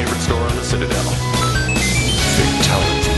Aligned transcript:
favorite 0.00 0.24
store 0.24 0.40
on 0.40 0.56
the 0.56 0.64
Citadel. 0.64 1.08
Fatality. 2.36 3.12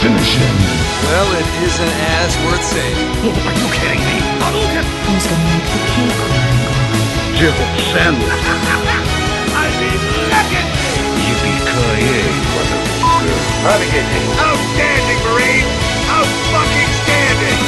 Finish 0.00 0.32
him. 0.40 0.56
Well, 1.04 1.28
it 1.40 1.48
isn't 1.68 1.94
as 2.16 2.32
worth 2.44 2.64
saving. 2.64 3.10
Are 3.28 3.56
you 3.60 3.68
kidding 3.76 4.00
me? 4.00 4.16
Hadouken! 4.40 4.86
Who's 5.04 5.26
gonna 5.28 5.44
make 5.52 5.68
the 5.74 5.80
cake 5.92 6.20
run? 6.24 6.56
Jill 7.36 7.58
Sandler. 7.92 8.38
I 9.52 9.68
mean, 9.80 10.00
legendary! 10.32 11.04
Yippee-ki-yay, 11.26 12.28
motherfucker. 12.54 13.36
Outstanding, 14.40 15.20
Marine! 15.26 15.68
Out-fucking-standing! 16.16 17.60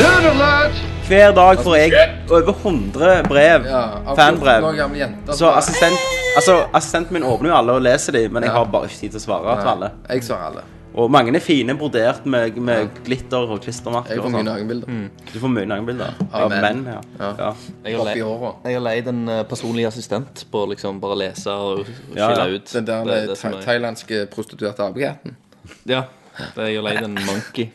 Nerd 0.00 0.24
alert! 0.32 0.74
Hver 1.08 1.32
dag 1.32 1.58
får 1.64 1.76
jeg 1.76 1.92
over 2.30 2.52
100 2.52 3.24
brev, 3.28 3.64
Ja, 3.64 3.82
av 4.06 4.12
14 4.12 4.12
år 4.12 4.16
fanbrev. 4.16 4.64
Er 4.64 4.76
gamle 4.76 4.98
jenter. 4.98 5.32
Så 5.32 5.50
assistent, 5.50 5.98
altså, 6.36 6.54
assistenten 6.74 7.12
min 7.14 7.22
åpner 7.28 7.50
jo 7.50 7.56
alle 7.56 7.72
og 7.78 7.82
leser 7.82 8.12
dem, 8.12 8.32
men 8.32 8.42
jeg 8.42 8.52
Ja. 8.52 8.58
har 8.58 8.64
bare 8.70 8.88
ikke 8.88 9.00
tid 9.00 9.10
til 9.10 9.20
å 9.20 9.24
svare 9.24 9.58
til 9.60 9.68
alle. 9.74 9.90
Jeg 10.08 10.22
svarer 10.24 10.46
alle. 10.52 10.64
Og 10.94 11.10
mange 11.10 11.32
er 11.34 11.40
fine, 11.42 11.74
brodert 11.74 12.24
med, 12.30 12.56
med 12.56 12.88
glitter 13.04 13.50
og 13.50 13.60
klistremerker. 13.64 14.14
Jeg 14.14 14.22
får 14.22 14.30
mye 14.30 14.44
nakenbilder. 14.46 14.86
Mm. 14.86 15.08
Du 15.32 15.38
får 15.42 15.50
mye 15.50 15.66
nakenbilder 15.66 16.12
Av 16.32 16.50
menn. 16.52 16.84
ja. 16.86 17.00
Ja. 17.18 17.30
ja. 17.38 17.48
Jeg 17.84 17.96
har, 17.98 18.12
Oppi 18.12 18.68
jeg 18.68 18.76
har 18.78 18.84
leid 18.84 19.08
en 19.10 19.28
eh, 19.28 19.42
personlig 19.50 19.88
assistent 19.88 20.44
på 20.52 20.62
å 20.62 20.68
liksom 20.70 21.00
bare 21.02 21.16
lese 21.18 21.50
og 21.50 21.82
skille 21.84 22.46
ja. 22.46 22.46
ut. 22.46 22.70
Den 22.76 22.84
der 22.86 23.04
det, 23.10 23.18
er- 23.42 23.60
thailandske 23.66 24.26
prostituerte 24.30 24.86
apekatten. 24.86 25.34
Ja. 25.90 26.04
Det- 26.38 26.64
er 26.64 26.70
jo 26.74 26.82
leid 26.82 27.02
en 27.04 27.14
monkey. 27.14 27.68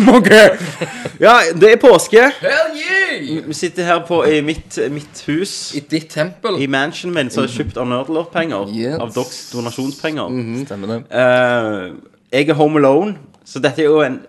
Monkey! 0.00 0.38
ja, 1.26 1.34
det 1.54 1.68
er 1.72 1.78
påske. 1.80 2.22
Hell 2.40 2.72
yeah! 2.78 3.42
Vi 3.46 3.54
sitter 3.54 3.84
her 3.86 4.00
på, 4.08 4.22
i 4.26 4.40
mitt, 4.44 4.78
mitt 4.90 5.22
hus. 5.28 5.52
I 5.78 5.80
ditt 5.90 6.08
tempel. 6.10 6.58
I 6.62 6.66
mansionen 6.70 7.14
min, 7.14 7.30
som 7.30 7.44
er 7.44 7.52
kjøpt 7.52 7.78
av 7.78 7.86
Nerdlord-penger. 7.90 8.72
Yes. 8.74 8.98
Av 9.02 9.12
deres 9.14 9.38
donasjonspenger. 9.52 10.32
Stemmer 10.66 10.94
det. 10.94 10.98
Eh, 11.10 11.92
jeg 12.32 12.48
er 12.50 12.58
home 12.58 12.80
alone, 12.82 13.14
så 13.46 13.62
dette 13.62 13.82
er 13.84 13.90
jo 13.90 14.00
en 14.06 14.20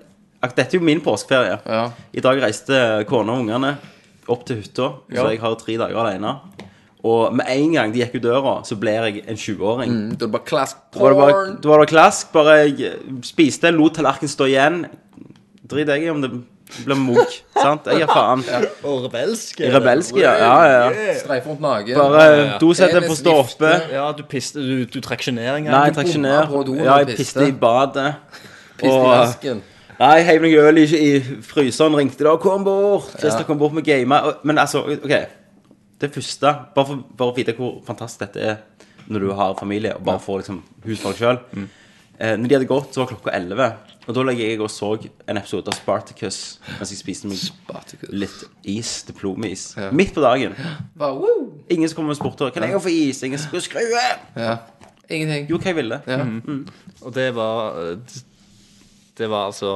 ak- 0.44 0.56
Dette 0.58 0.76
er 0.76 0.80
jo 0.82 0.86
min 0.86 1.02
påskeferie. 1.02 1.58
Ja. 1.66 1.86
I 2.14 2.20
dag 2.22 2.42
reiste 2.44 3.06
kona 3.10 3.34
og 3.38 3.46
ungene 3.46 3.78
opp 4.28 4.46
til 4.48 4.58
hytta, 4.62 4.90
Ja. 5.12 5.22
så 5.24 5.30
jeg 5.32 5.40
har 5.42 5.56
tre 5.60 5.78
dager 5.78 5.98
alene. 6.04 6.36
Og 7.04 7.34
med 7.36 7.46
en 7.52 7.74
gang 7.76 7.92
de 7.94 8.00
gikk 8.00 8.14
ut 8.16 8.24
døra, 8.24 8.54
så 8.64 8.78
ble 8.80 8.92
jeg 8.96 9.24
en 9.28 9.36
20-åring. 9.36 9.92
Mm, 9.92 10.10
Da 10.16 10.24
er 10.24 10.30
det 10.30 10.32
bare 10.32 10.48
klask 10.48 10.78
Da 10.94 11.00
var 11.04 11.10
det 11.12 11.18
bare, 11.20 11.58
da 11.64 11.70
var 11.74 11.84
det 11.84 11.90
klask. 11.92 12.32
Bare 12.32 12.54
jeg 12.62 12.94
spiste, 13.28 13.72
lot 13.76 13.98
tallerkenen 13.98 14.32
stå 14.32 14.48
igjen. 14.48 14.86
Drit 15.68 15.92
jeg 15.92 16.06
i 16.06 16.10
om 16.14 16.22
det 16.24 16.32
blir 16.86 16.96
mok, 16.96 17.36
sant? 17.64 17.90
Jeg 17.92 18.06
gir 18.06 18.08
faen. 18.08 18.46
Og 18.88 19.04
rebelsk. 19.10 19.60
Rebelsk, 19.76 20.16
ja. 20.22 20.32
ja, 20.40 20.54
ja, 20.64 20.80
ja. 20.88 21.18
Streifer 21.20 21.52
rundt 21.52 21.62
naken. 21.62 22.00
Bare 22.00 22.56
dosettet 22.64 23.02
Penis 23.04 23.12
på 23.12 23.20
stå 23.20 23.36
Ja, 23.92 24.08
du 24.16 24.24
piste 24.24 24.64
Du, 24.64 24.86
du 24.86 25.02
engang. 25.60 25.76
Nei, 25.76 25.84
jeg 25.92 26.00
Ja, 26.88 26.98
jeg 27.04 27.12
piste. 27.12 27.22
piste 27.44 27.48
i 27.52 27.52
badet. 27.52 28.16
Piste 28.80 28.88
i 28.88 28.98
Og 28.98 29.06
vasken. 29.12 29.62
Nei, 30.00 30.18
heiv 30.26 30.42
noe 30.42 30.66
øl 30.72 30.80
i, 30.82 30.88
i 30.88 31.22
fryseren, 31.46 31.96
ringte 32.00 32.24
da. 32.26 32.36
'Kom 32.38 32.64
bort!' 32.64 33.12
Christer 33.20 33.44
kom 33.44 33.60
bort 33.60 33.74
med 33.74 33.84
gamet. 33.84 34.40
Men 34.44 34.58
altså, 34.58 34.82
OK. 34.88 35.43
Det 36.02 36.10
første 36.14 36.52
Bare 36.76 36.86
for, 36.88 37.04
bare 37.18 37.32
å 37.32 37.36
vite 37.38 37.56
hvor 37.58 37.80
fantastisk 37.86 38.26
dette 38.26 38.44
er 38.54 38.62
når 39.12 39.20
du 39.20 39.32
har 39.36 39.56
familie 39.60 39.96
og 39.98 40.04
bare 40.08 40.22
får 40.24 40.38
liksom 40.40 40.62
husfolk 40.86 41.18
sjøl. 41.20 41.40
Mm. 41.52 41.66
Eh, 42.20 42.36
når 42.40 42.48
de 42.48 42.56
hadde 42.56 42.70
gått, 42.70 42.94
så 42.94 43.02
var 43.02 43.10
klokka 43.10 43.34
11. 43.36 43.66
Og 44.04 44.16
da 44.16 44.24
lå 44.24 44.34
jeg 44.36 44.60
og 44.64 44.70
så 44.72 44.94
en 45.28 45.40
episode 45.40 45.72
av 45.72 45.76
Spartacus 45.76 46.38
mens 46.78 46.92
jeg 46.92 47.00
spiste 47.02 47.28
meg 47.28 47.40
Spartacus. 47.40 48.12
litt 48.12 48.46
is, 48.64 48.94
diplomis. 49.08 49.74
Ja. 49.80 49.90
Midt 49.96 50.14
på 50.16 50.24
dagen. 50.24 50.56
Bare, 51.00 51.18
woo! 51.20 51.50
Ingen 51.72 51.92
som 51.92 52.00
kommer 52.00 52.16
og 52.16 52.20
spurte 52.22 52.52
Kan 52.56 52.68
jeg 52.68 52.82
få 52.84 52.92
is. 52.92 53.24
Ingen 53.24 53.40
som 53.40 53.52
skulle 53.52 53.64
skru. 53.68 53.84
Ja. 54.40 54.58
Ingenting. 55.10 55.50
Jo, 55.52 55.60
hva 55.60 55.72
jeg 55.72 55.80
ville. 55.82 56.00
Ja. 56.08 56.24
Og 57.04 57.16
det 57.16 57.30
var 57.36 57.80
eh, 57.84 58.20
Det 59.18 59.28
var 59.30 59.46
altså 59.52 59.70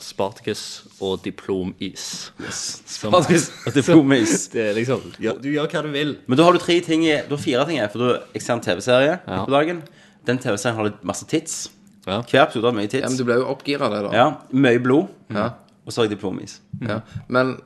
Spartacus 0.00 0.60
og 1.04 1.18
diplomis. 1.24 2.32
Som- 2.48 3.12
Spartacus 3.12 3.50
og 3.66 3.74
diplomis. 3.76 4.46
Det 4.54 4.62
er 4.70 4.74
liksom 4.78 5.02
ja, 5.20 5.34
Du 5.36 5.50
gjør 5.52 5.68
hva 5.68 5.82
du 5.84 5.90
vil. 5.92 6.14
Men 6.26 6.38
da 6.40 6.46
har 6.46 6.56
du 6.56 6.58
tre 6.62 6.78
ting 6.80 7.04
i, 7.04 7.18
Du 7.28 7.34
har 7.36 7.42
fire 7.42 7.66
ting 7.68 7.78
i, 7.82 7.88
for 7.92 7.98
du 8.00 8.08
jeg 8.34 8.42
ser 8.46 8.54
en 8.56 8.64
TV-serie 8.64 9.18
Ja. 9.26 9.42
på 9.44 9.52
dagen. 9.52 9.82
Den 10.26 10.38
TV-serien 10.40 10.76
har 10.80 10.88
litt 10.88 11.04
masse 11.04 11.28
tits. 11.28 11.68
Ja. 12.08 12.22
Hver 12.24 12.46
episode 12.46 12.64
har 12.70 12.72
mye 12.78 12.88
ja, 12.88 13.04
men 13.08 13.18
du 13.20 13.24
ble 13.28 13.36
jo 13.42 13.48
oppgira 13.52 13.84
av 13.90 13.92
det, 13.92 14.02
da. 14.08 14.14
Ja, 14.16 14.26
Mye 14.56 14.80
blod. 14.80 15.08
Ja. 15.36 15.50
Og 15.84 15.92
så 15.92 16.00
har 16.00 16.08
jeg 16.08 16.16
diplomis. 16.16 16.60
ja. 16.80 17.00
Men 17.28 17.58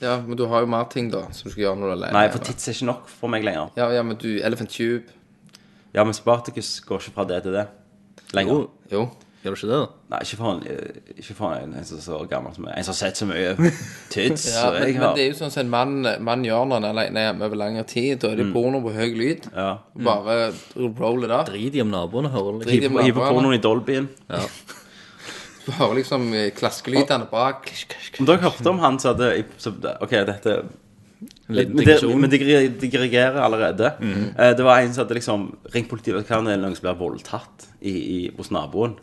Ja, 0.00 0.16
men 0.24 0.34
du 0.36 0.46
har 0.48 0.62
jo 0.64 0.66
mer 0.66 0.84
ting, 0.90 1.10
da, 1.12 1.26
som 1.30 1.44
du 1.46 1.50
skal 1.52 1.62
gjøre 1.68 1.76
når 1.76 1.86
du 1.86 1.90
er 1.92 1.96
alene. 1.98 2.12
Nei, 2.16 2.28
for 2.32 2.38
tits 2.42 2.66
er 2.66 2.72
ikke 2.72 2.86
nok 2.88 3.08
for 3.20 3.28
meg 3.28 3.44
lenger. 3.44 3.68
Ja, 3.76 3.90
ja, 3.92 4.02
men 4.02 4.16
du 4.16 4.40
Elephant 4.42 4.70
Tube. 4.72 5.04
Ja, 5.94 6.02
men 6.08 6.14
Spartacus 6.16 6.80
går 6.88 7.02
ikke 7.04 7.12
fra 7.18 7.24
det 7.28 7.42
til 7.44 7.52
det 7.52 7.66
lenger. 8.32 8.62
Jo. 8.64 8.70
Jo. 8.90 9.02
Gjør 9.40 9.54
du 9.54 9.56
ikke 9.56 9.68
det, 9.70 9.76
da? 9.80 9.84
Nei, 10.12 10.18
ikke 10.26 10.36
for 10.36 10.52
en, 10.52 10.58
eh, 10.68 11.14
ikke 11.16 11.34
en, 11.48 11.70
som 11.88 11.96
er 11.96 12.02
så 12.04 12.16
gammel 12.28 12.52
som 12.52 12.64
meg. 12.66 12.74
En 12.76 12.84
som 12.84 12.92
har 12.92 12.98
sett 12.98 13.20
så 13.22 13.28
mye 13.28 13.54
tids. 14.12 14.44
Ja, 14.52 14.66
men, 14.74 14.82
jeg 14.84 14.98
men 15.00 15.14
det 15.16 15.22
er 15.22 15.30
jo 15.30 15.38
sånn 15.38 15.54
som 15.54 15.62
en 15.62 15.70
mann, 15.72 16.10
mann 16.26 16.44
gjør 16.44 16.66
når 16.68 16.76
han 16.82 16.88
er 16.88 16.92
alene 16.92 17.22
hjemme 17.24 17.46
over 17.48 17.60
lengre 17.62 17.84
tid. 17.88 18.18
Da 18.20 18.34
er 18.34 18.42
det 18.42 18.50
porno 18.52 18.82
på 18.84 18.92
høy 18.98 19.14
lyd. 19.16 19.48
Ja. 19.54 19.70
Bare 20.10 20.36
roll 20.76 21.24
it 21.24 21.32
up. 21.32 21.48
Drit 21.48 21.78
i 21.78 21.80
om 21.80 21.88
naboene 21.94 22.32
hører 22.34 22.60
det. 22.66 22.76
Hiver 22.82 23.22
pornoen 23.24 23.56
i 23.56 23.62
Dolbyen. 23.64 24.10
Du 25.60 25.74
hører 25.76 25.98
liksom 25.98 26.22
eh, 26.34 26.46
klaskelydene 26.56 27.26
bak. 27.30 27.68
Om 28.18 28.26
dere 28.26 28.40
hørte 28.46 28.70
om 28.72 28.78
han 28.80 28.96
som 28.98 29.12
hadde 29.12 29.92
OK, 30.00 30.14
dette 30.26 30.54
Men 31.48 31.56
de, 31.76 31.82
digresjon. 31.84 32.20
men 32.20 32.30
digre- 32.32 32.78
digregerer 32.80 33.36
allerede. 33.44 33.90
Eh, 34.00 34.54
Det 34.56 34.64
var 34.64 34.80
en 34.80 34.92
som 34.94 35.04
hadde 35.04 35.18
liksom 35.18 35.42
ringt 35.74 35.88
politiet. 35.90 36.16
Hva, 36.26 36.38
er 36.48 36.56
noen 36.56 36.76
som 36.78 36.86
blir 36.86 36.96
voldtatt 37.00 37.66
i, 37.82 37.92
i, 37.92 38.30
hos 38.36 38.50
naboen. 38.50 38.94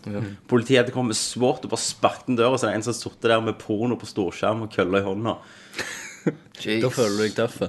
Politiet 0.50 0.80
hadde 0.86 0.96
kommet 0.96 1.16
svårt 1.20 1.64
og 1.66 1.70
bare 1.76 1.84
sparket 1.84 2.32
den 2.34 2.40
og 2.48 2.58
så 2.58 2.68
er 2.68 2.72
det 2.74 2.80
en 2.82 2.88
som 2.90 2.94
satt 2.98 3.22
der 3.22 3.42
med 3.42 3.60
porno 3.62 3.96
på 4.00 4.10
storskjerm 4.10 4.64
og 4.66 4.72
kølla 4.74 5.04
i 5.04 5.06
hånda. 5.06 5.38
Da 6.82 6.90
føler 6.90 7.18
du 7.18 7.24
deg 7.28 7.36
tøff. 7.38 7.62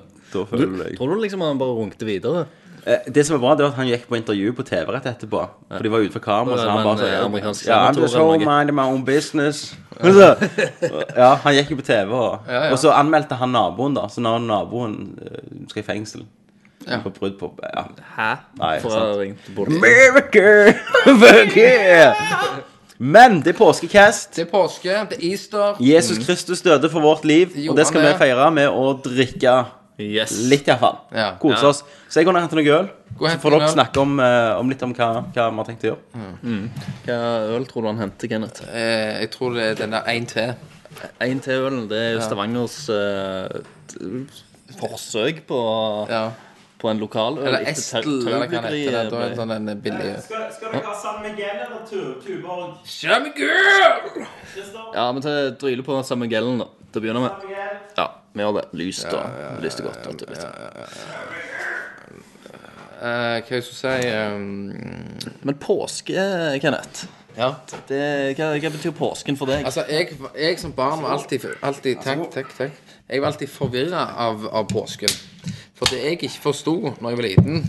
Tror 0.97 1.13
du 1.15 1.21
liksom 1.23 1.41
han 1.45 1.59
bare 1.61 1.77
runkte 1.77 2.07
videre? 2.09 2.47
Eh, 2.87 2.99
Det 3.12 3.27
som 3.27 3.34
var 3.41 3.41
bra, 3.47 3.55
det 3.56 3.65
var 3.65 3.71
at 3.71 3.77
han 3.77 3.87
gikk 3.89 4.06
på 4.09 4.16
intervju 4.16 4.53
på 4.56 4.62
TV 4.65 4.93
rett 4.93 5.06
etterpå. 5.06 5.43
For 5.71 5.83
de 5.83 5.91
var 5.93 5.99
ute 6.05 6.12
for 6.12 6.21
kamera. 6.25 6.56
Så 6.59 6.71
han 6.71 6.84
bare 6.84 7.09
en, 7.09 7.34
eh, 7.34 7.53
ja, 7.66 7.91
I'm 7.91 8.00
just 8.00 8.15
home 8.16 8.39
minding 8.44 8.75
my 8.77 8.83
own 8.89 9.05
business. 9.05 9.75
Så, 9.99 10.37
ja, 11.17 11.34
han 11.43 11.55
gikk 11.55 11.71
jo 11.71 11.77
på 11.77 11.83
TV, 11.87 12.12
og, 12.15 12.38
Ja, 12.49 12.65
ja. 12.65 12.71
og 12.72 12.78
så 12.78 12.93
anmeldte 12.94 13.34
han 13.34 13.50
naboen, 13.50 13.94
da. 13.97 14.05
Så 14.09 14.21
nå 14.22 14.37
er 14.37 14.44
naboen 14.47 15.19
eh, 15.21 15.67
skal 15.69 15.83
i 15.83 15.87
fengsel. 15.87 16.22
Ja. 16.87 17.00
For 17.03 17.11
brudd 17.11 17.34
på 17.41 17.50
ja. 17.67 17.83
Hæ? 18.17 18.28
Nei, 18.61 18.77
For 18.81 18.94
å 18.94 19.00
ha 19.00 19.17
ringt. 19.19 19.49
America! 19.59 20.72
America! 21.12 22.15
Men 22.99 23.41
det 23.43 23.53
er 23.55 23.59
påskecast. 23.59 24.33
Det 24.37 24.47
er 24.47 24.50
påske, 24.50 24.94
det 25.11 25.19
er 25.19 25.27
Easter. 25.31 25.77
Jesus 25.83 26.19
Kristus 26.27 26.62
døde 26.62 26.88
for 26.91 27.00
vårt 27.05 27.25
liv, 27.25 27.53
Det 27.55 27.69
og 27.71 27.77
det 27.78 27.87
skal 27.87 28.03
vi 28.06 28.15
feire 28.19 28.49
med 28.55 28.69
å 28.71 28.88
drikke 29.05 29.53
Yes. 29.99 30.31
litt, 30.49 30.67
iallfall. 30.69 30.99
Ja. 31.13 31.33
Kose 31.43 31.63
Ja. 31.63 31.69
oss. 31.69 31.83
Så 32.09 32.21
jeg 32.21 32.27
går 32.27 32.33
ned 32.33 32.43
og 32.43 32.49
henter 32.49 32.63
noe 32.63 32.79
øl. 32.79 32.89
Så 33.19 33.39
får 33.43 33.51
dere 33.59 33.69
snakke 33.73 33.99
om, 34.01 34.21
eh, 34.21 34.57
om 34.61 34.69
litt 34.71 34.83
om 34.83 34.93
hva, 34.95 35.09
hva 35.35 35.51
vi 35.51 35.57
har 35.57 35.65
tenkt 35.65 35.83
å 35.83 35.91
gjøre. 35.91 36.71
Hva 37.07 37.57
øl 37.57 37.65
tror 37.67 37.83
du 37.83 37.87
han 37.89 37.99
henter, 37.99 38.29
Kenneth? 38.29 38.63
Eh, 38.73 39.21
jeg 39.25 39.31
tror 39.33 39.55
det 39.55 39.65
er 39.73 39.75
den 39.75 39.91
der 39.91 40.03
1 40.07 40.29
til. 40.29 40.55
En 41.21 41.41
til 41.41 41.53
ølen. 41.67 41.89
Det 41.89 41.99
er 41.99 42.13
jo 42.15 42.21
Stavangers 42.21 42.89
eh, 42.89 43.49
t- 43.89 44.27
forsøk 44.79 45.43
på, 45.47 46.09
Ja. 46.09 46.31
på 46.79 46.91
en 46.91 47.01
lokaløl. 47.01 47.43
Eller 47.47 47.59
etter 47.61 47.71
Estel, 47.73 48.03
Tau- 48.23 48.29
eller 48.29 48.47
hva 48.47 48.51
den 48.51 48.63
heter. 48.63 48.71
Det 48.71 48.95
er 48.95 49.11
Taubryggeriet 49.11 49.37
sånn 49.37 49.51
en 49.57 49.81
billig 49.83 50.23
Skal, 50.23 50.73
dere 50.73 50.83
ha 50.85 50.95
San 50.95 51.23
Miguel 51.23 51.59
eller 51.67 51.83
Tuborg? 52.23 52.75
Shami 52.87 53.33
girl! 53.35 54.27
Ja, 54.95 55.11
men 55.13 55.23
til 55.23 55.57
dryle 55.59 55.83
på 55.83 56.05
San 56.05 56.19
Miguelen, 56.21 56.59
da. 56.59 56.67
Til 56.93 57.03
å 57.03 57.05
begynne 57.05 57.21
med. 57.21 57.51
Ja, 57.51 57.68
gjør 58.43 58.58
det. 58.61 58.64
Lyst 58.81 59.08
og 59.11 59.62
lyst 59.62 59.81
og 59.82 59.88
godt. 59.90 60.06
vet 60.06 60.20
du, 60.20 60.26
vet 60.31 60.43
du. 60.43 60.49
Eh, 62.99 63.38
hva 63.46 63.55
jeg 63.55 63.62
si 63.62 63.90
um, 64.11 64.73
Men 65.46 65.58
påske, 65.62 66.19
Kenneth 66.62 67.06
Ja. 67.38 67.52
det, 67.87 68.00
hva, 68.35 68.49
hva 68.58 68.70
betyr 68.75 68.90
påsken 68.99 69.37
for 69.38 69.46
deg? 69.46 69.62
Altså, 69.69 69.85
jeg, 69.87 70.17
jeg 70.35 70.58
som 70.58 70.73
barn 70.75 71.05
var 71.05 71.14
alltid, 71.14 71.46
alltid 71.62 72.00
tenk, 72.02 72.32
tenk, 72.35 72.50
tenk. 72.58 72.81
Jeg 73.06 73.23
var 73.23 73.31
alltid 73.31 73.52
forvirra 73.52 74.02
av, 74.26 74.49
av 74.50 74.67
påsken. 74.73 75.14
For 75.79 75.87
det 75.93 76.00
jeg 76.02 76.19
ikke 76.19 76.32
forsto 76.49 76.75
når 76.99 77.12
jeg 77.14 77.20
var 77.20 77.29
liten 77.29 77.62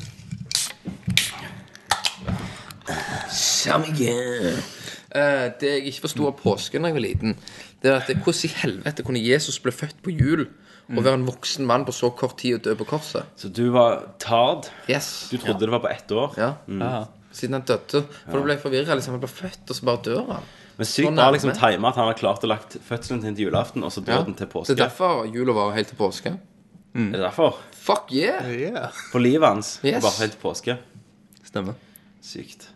Eh, 5.10 5.46
Det 5.60 5.70
jeg 5.74 5.86
ikke 5.90 6.04
forsto 6.06 6.28
av 6.30 6.36
påsken 6.38 6.84
da 6.86 6.90
jeg 6.92 6.98
var 6.98 7.06
liten, 7.06 7.36
det 7.82 7.92
er 7.92 7.96
at 8.02 8.08
det, 8.08 8.18
hvordan 8.24 8.46
i 8.46 8.54
helvete 8.62 9.04
kunne 9.08 9.22
Jesus 9.24 9.60
bli 9.64 9.72
født 9.72 10.02
på 10.04 10.12
jul 10.12 10.48
og 10.90 11.04
være 11.06 11.14
en 11.20 11.28
voksen 11.28 11.66
mann 11.70 11.86
på 11.86 11.94
så 11.94 12.10
kort 12.18 12.38
tid 12.42 12.56
og 12.58 12.64
dø 12.66 12.74
på 12.76 12.88
korset? 12.90 13.24
Så 13.38 13.52
du 13.54 13.70
var 13.72 14.02
tard. 14.20 14.68
Yes. 14.90 15.28
Du 15.32 15.38
trodde 15.38 15.60
det 15.60 15.72
var 15.72 15.84
på 15.84 15.92
ett 15.92 16.12
år. 16.12 16.34
Ja. 16.38 16.54
Ja. 16.68 17.06
Siden 17.32 17.54
han 17.60 17.66
døde. 17.70 18.02
For 18.26 18.40
du 18.40 18.44
ble 18.48 18.58
forvirra. 18.58 18.96
Liksom, 18.98 19.14
han 19.16 19.22
ble 19.22 19.30
født, 19.30 19.64
og 19.70 19.76
så 19.78 19.86
bare 19.86 20.02
dør 20.08 20.24
han. 20.34 20.48
Men 20.80 20.88
sykt 20.88 21.12
bra 21.14 21.30
liksom 21.36 21.52
time 21.54 21.88
at 21.92 21.98
han 22.00 22.08
har 22.08 22.16
klart 22.18 22.44
å 22.44 22.50
lagt 22.50 22.78
fødselen 22.88 23.22
sin 23.22 23.36
til 23.36 23.50
julaften, 23.50 23.84
og 23.84 23.92
så 23.92 24.02
Ja. 24.02 24.18
døden 24.18 24.34
til 24.40 24.48
påske. 24.48 24.74
Det 24.74 24.80
er 24.80 24.88
derfor 24.88 25.26
jula 25.28 25.54
var 25.54 25.74
helt 25.76 25.88
til 25.88 25.98
påske. 26.00 26.38
Er 26.96 27.12
det 27.12 27.20
derfor? 27.22 27.60
Fuck 27.76 28.12
yeah! 28.12 28.48
Yeah. 28.50 28.90
For 29.12 29.20
livet 29.20 29.48
hans. 29.48 29.80
Yes. 29.84 30.02
Bare 30.04 30.20
helt 30.20 30.32
til 30.32 30.42
påske. 30.42 30.78
Stemmer. 31.46 31.76
Sykt. 32.22 32.70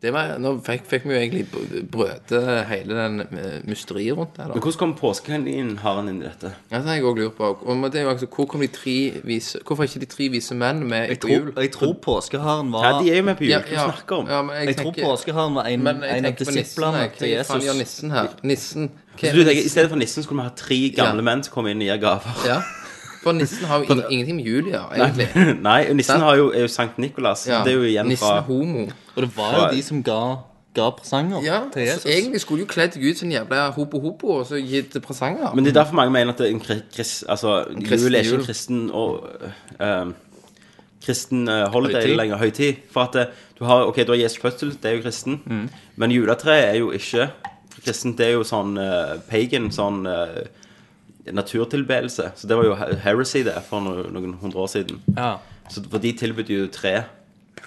Det 0.00 0.12
var, 0.14 0.36
nå 0.38 0.52
fikk, 0.62 0.84
fikk 0.86 1.06
vi 1.08 1.14
jo 1.16 1.18
egentlig 1.18 1.40
br- 1.50 1.80
brøte 1.90 2.38
hele 2.68 2.94
den 2.94 3.16
eh, 3.34 3.56
mysteriet 3.66 4.14
rundt 4.14 4.36
det. 4.36 4.44
Men 4.52 4.60
hvordan 4.62 4.76
kom 4.78 4.92
påskekaninharen 4.94 6.08
inn 6.12 6.20
i 6.22 6.26
dette? 6.28 6.52
Ja, 6.70 6.78
det 6.78 6.86
har 6.86 6.94
jeg 7.00 7.04
også 7.08 7.18
lurt 7.24 7.34
på. 7.34 7.48
Og 7.66 7.82
det 7.90 7.98
er 7.98 8.04
jo 8.06 8.12
altså, 8.12 8.28
hvor 8.30 8.46
kom 8.46 8.62
de 8.62 8.68
tre 8.70 8.94
vise, 9.26 9.58
Hvorfor 9.66 9.82
er 9.82 9.90
ikke 9.90 10.04
de 10.04 10.10
tre 10.12 10.28
vise 10.36 10.54
menn 10.54 10.84
med 10.86 11.08
Jeg 11.10 11.18
på 11.24 11.32
jul? 11.32 11.50
jeg 11.56 11.72
tror 11.74 11.92
påskeharen 12.06 12.70
var 12.72 12.86
Ja, 12.86 12.92
de 13.02 13.10
er 13.10 13.16
jo 13.16 13.26
med 13.26 13.36
på 13.42 13.44
jul. 13.48 13.50
Ja, 13.56 13.58
Hva 13.66 13.74
ja. 13.74 13.88
snakker 13.90 14.16
om? 14.22 14.30
Ja, 14.30 14.40
men 14.42 14.56
jeg, 14.56 14.66
Jeg 14.70 14.76
tror 14.84 14.94
påskeharen 15.02 15.54
var 15.58 15.66
en, 15.74 15.82
men 15.82 16.02
jeg 16.06 16.18
en 16.18 16.24
av 16.24 16.30
tenker 16.30 16.52
disiplene 16.54 17.04
til 17.18 17.28
Jesus. 17.34 17.74
nissen 17.82 18.10
her? 18.14 18.28
Nissen 18.42 18.90
Hva 19.18 19.32
Så 19.32 19.34
du 19.34 19.42
tenker, 19.42 19.64
I 19.66 19.68
stedet 19.74 19.90
for 19.90 19.98
nissen 19.98 20.22
skulle 20.22 20.42
vi 20.44 20.48
ha 20.48 20.54
tre 20.54 20.80
gamle 20.94 21.24
Ja. 21.24 21.26
menn 21.32 21.42
som 21.42 21.52
kom 21.58 21.66
inn 21.66 21.82
og 21.82 21.90
gir 21.90 21.98
gaver? 22.06 22.44
Ja. 22.46 22.60
For 23.22 23.32
nissen 23.32 23.64
har 23.66 23.82
jo 23.82 23.94
ing- 23.94 24.04
ingenting 24.10 24.36
med 24.36 24.44
jul 24.46 24.68
å 24.68 24.70
gjøre, 24.74 24.98
egentlig. 24.98 25.46
Nei, 25.68 25.78
og 25.90 25.96
nissen 25.98 26.14
Sant? 26.14 26.22
har 26.28 26.36
jo, 26.38 26.50
er 26.54 26.60
jo 26.66 26.68
Sankt 26.70 26.98
Nikolas. 27.02 27.46
Ja. 27.48 27.62
Det 27.66 27.72
er 27.72 27.80
jo 27.80 27.88
igjen 27.88 28.06
Nissen 28.08 28.26
fra 28.26 28.36
er 28.38 28.46
homo. 28.46 28.84
Og 29.16 29.22
det 29.24 29.30
var 29.36 29.56
jo 29.58 29.64
de 29.74 29.82
som 29.82 30.02
ga, 30.06 30.18
ga 30.78 30.90
presanger 30.94 31.42
Ja, 31.42 31.58
til 31.74 31.88
så 31.88 31.94
Jesus. 31.96 32.06
egentlig 32.14 32.40
skulle 32.44 32.62
jo 32.62 32.68
kledd 32.70 32.94
Gud 33.02 33.18
som 33.18 33.26
en 33.28 33.34
jævla 33.40 33.64
hopo-hopo 33.74 34.36
og 34.38 34.46
så 34.46 34.60
gitt 34.62 34.94
presanger. 35.02 35.50
Men 35.54 35.64
det 35.66 35.72
er 35.74 35.80
derfor 35.82 35.98
mange 35.98 36.14
mener 36.14 36.32
at 36.32 36.38
det 36.38 36.46
er 36.46 36.54
en 36.54 36.62
kri- 36.62 36.84
kris, 36.94 37.24
altså, 37.28 37.64
kristen 37.88 38.06
jul 38.06 38.14
er 38.14 38.22
ikke 38.22 38.30
jul. 38.36 38.40
en 38.40 38.46
kristen 38.46 38.90
og 38.94 39.28
øh, 39.80 40.12
kristen 41.04 41.48
øh, 41.48 41.66
holiday 41.72 42.02
Høytid. 42.02 42.16
lenger, 42.16 42.36
høytid. 42.38 42.74
For 42.92 43.00
at 43.00 43.16
øh, 43.16 43.26
du 43.58 43.64
har, 43.64 43.84
ok, 43.90 43.96
du 44.06 44.12
har 44.12 44.18
Jesu 44.22 44.40
fødsel, 44.42 44.72
det 44.82 44.90
er 44.92 44.96
jo 44.96 45.02
kristen. 45.02 45.40
Mm. 45.46 45.68
Men 45.96 46.10
juletreet 46.10 46.68
er 46.68 46.78
jo 46.78 46.90
ikke 46.90 47.28
kristen. 47.84 48.14
Det 48.18 48.26
er 48.26 48.32
jo 48.38 48.44
sånn 48.46 48.76
øh, 48.78 49.18
pagan, 49.30 49.70
sånn 49.74 50.04
øh, 50.06 50.46
naturtilbedelse. 51.32 52.30
Så 52.36 52.46
det 52.48 52.56
var 52.56 52.64
jo 52.64 52.74
heresy 53.04 53.42
det 53.44 53.56
for 53.68 53.80
no, 53.84 54.02
noen 54.12 54.34
hundre 54.40 54.58
år 54.64 54.68
siden. 54.72 55.00
Ja. 55.16 55.36
Så 55.70 55.82
for 55.90 55.98
de 55.98 56.12
tilbød 56.12 56.48
jo 56.54 56.66
tre 56.72 57.02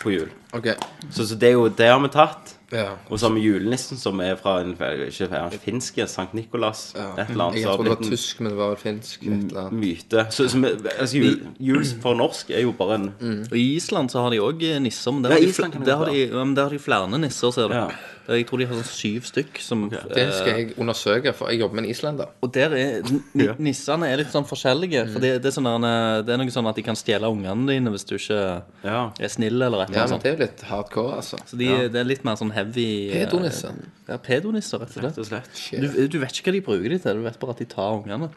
på 0.02 0.12
jul. 0.16 0.30
Okay. 0.54 0.74
Så, 1.12 1.28
så 1.30 1.36
det 1.38 1.52
er 1.52 1.58
jo 1.60 1.68
det 1.69 1.88
har 1.92 2.00
vi 2.02 2.10
tatt. 2.10 2.56
ja. 2.72 2.88
Og 3.12 3.19
så 3.19 3.28
har 3.28 3.36
vi 3.36 3.42
julenissen, 3.44 3.98
som 4.00 4.19
er 4.24 4.36
fra 4.40 4.62
en 4.63 4.72
ikke 4.74 5.28
er 5.28 5.44
han 5.44 5.52
finske, 5.62 6.08
Sankt 6.10 6.34
Nikolas. 6.34 6.94
Et 6.96 7.30
eller 7.30 7.44
annet. 7.52 7.60
Jeg 7.60 7.68
tror 7.68 7.75
trodde 7.84 7.90
det 7.90 7.98
var 8.00 8.10
tysk, 8.10 8.40
men 8.42 8.52
det 8.52 8.58
var 8.58 8.75
finsk. 8.80 9.22
Et 9.24 9.28
eller 9.52 9.60
annet. 9.68 9.74
myte. 9.84 10.25
Så, 10.31 10.48
så, 10.50 10.58
vi- 10.63 10.72
altså, 10.98 11.18
jul, 11.18 11.42
jul 11.60 11.86
for 12.02 12.16
norsk 12.16 12.50
er 12.50 12.62
jo 12.63 12.72
bare 12.72 12.96
en 12.96 13.10
Og 13.52 13.58
I 13.58 13.75
Island 13.75 14.10
så 14.10 14.22
har 14.24 14.31
de 14.34 14.40
òg 14.42 14.63
nisser. 14.81 15.12
Men 15.12 15.24
der, 15.24 15.30
Ja, 15.30 15.36
har 15.36 15.42
de, 15.42 15.50
Island 15.50 15.72
kan 15.74 15.81
fl- 15.81 15.86
det 15.86 15.92
der, 15.94 15.98
har 15.98 16.06
de, 16.46 16.56
der 16.56 16.63
har 16.63 16.69
de 16.69 16.80
flere 16.80 17.19
nisser, 17.19 17.52
ser 17.52 17.68
du. 17.68 17.74
Ja. 17.75 17.88
Jeg 18.28 18.46
tror 18.48 18.60
de 18.62 18.66
har 18.70 18.76
sånn 18.78 18.86
syv 18.88 19.26
stykk. 19.28 19.58
Som, 19.60 19.90
Det 19.90 20.26
skal 20.34 20.52
jeg 20.60 20.76
undersøke, 20.78 21.34
for 21.36 21.50
jeg 21.50 21.60
jobber 21.60 21.76
med 21.76 21.84
en 21.86 21.90
islender. 21.92 22.28
Og 22.42 22.52
der 22.54 22.70
er 22.78 23.02
ni- 23.34 23.48
Nissene 23.72 24.08
er 24.08 24.18
litt 24.22 24.28
sånn 24.32 24.46
forskjellige. 24.48 25.02
For 25.12 25.20
det, 25.20 25.42
det, 25.42 25.50
er 25.50 25.56
sånn 25.58 25.68
der, 25.82 26.22
det 26.24 26.34
er 26.36 26.38
noe 26.38 26.54
sånn 26.54 26.70
at 26.70 26.76
de 26.76 26.84
kan 26.86 26.96
stjele 26.96 27.28
ungene 27.28 27.66
dine 27.68 27.90
hvis 27.92 28.06
du 28.06 28.16
ikke 28.16 28.64
Ja. 28.86 29.12
er 29.20 29.28
snill 29.28 29.62
eller 29.62 29.82
et 29.84 29.90
eller 29.90 29.98
Ja, 29.98 30.04
annet 30.06 30.10
men 30.10 30.10
sånt. 30.10 30.24
det 30.24 30.32
er 30.32 30.38
jo 30.38 30.44
litt 30.46 30.62
hardcore, 30.70 31.16
altså. 31.18 31.38
Så 31.50 31.58
de, 31.58 31.68
det 31.90 31.96
er 32.00 32.04
litt 32.06 32.24
mer 32.24 32.36
sånn 32.36 32.52
heavy 32.54 33.10
eh, 33.12 33.26
Pedonisser. 33.26 33.74
Ja, 34.08 34.18
pedonisser, 34.18 34.80
rett 34.80 34.96
og 34.98 35.04
Rett 35.04 35.16
slett. 35.16 35.18
og 35.18 35.26
slett. 35.26 35.96
Du, 35.98 36.08
du 36.08 36.20
vet 36.20 36.32
ikke 36.32 36.52
hva 36.52 36.54
de 36.54 36.62
bruker 36.62 36.90
de 36.90 37.00
til, 37.00 37.14
du 37.14 37.24
vet 37.24 37.40
bare 37.40 37.52
at 37.52 37.58
de 37.58 37.66
tar 37.66 37.92
ungene. 38.00 38.30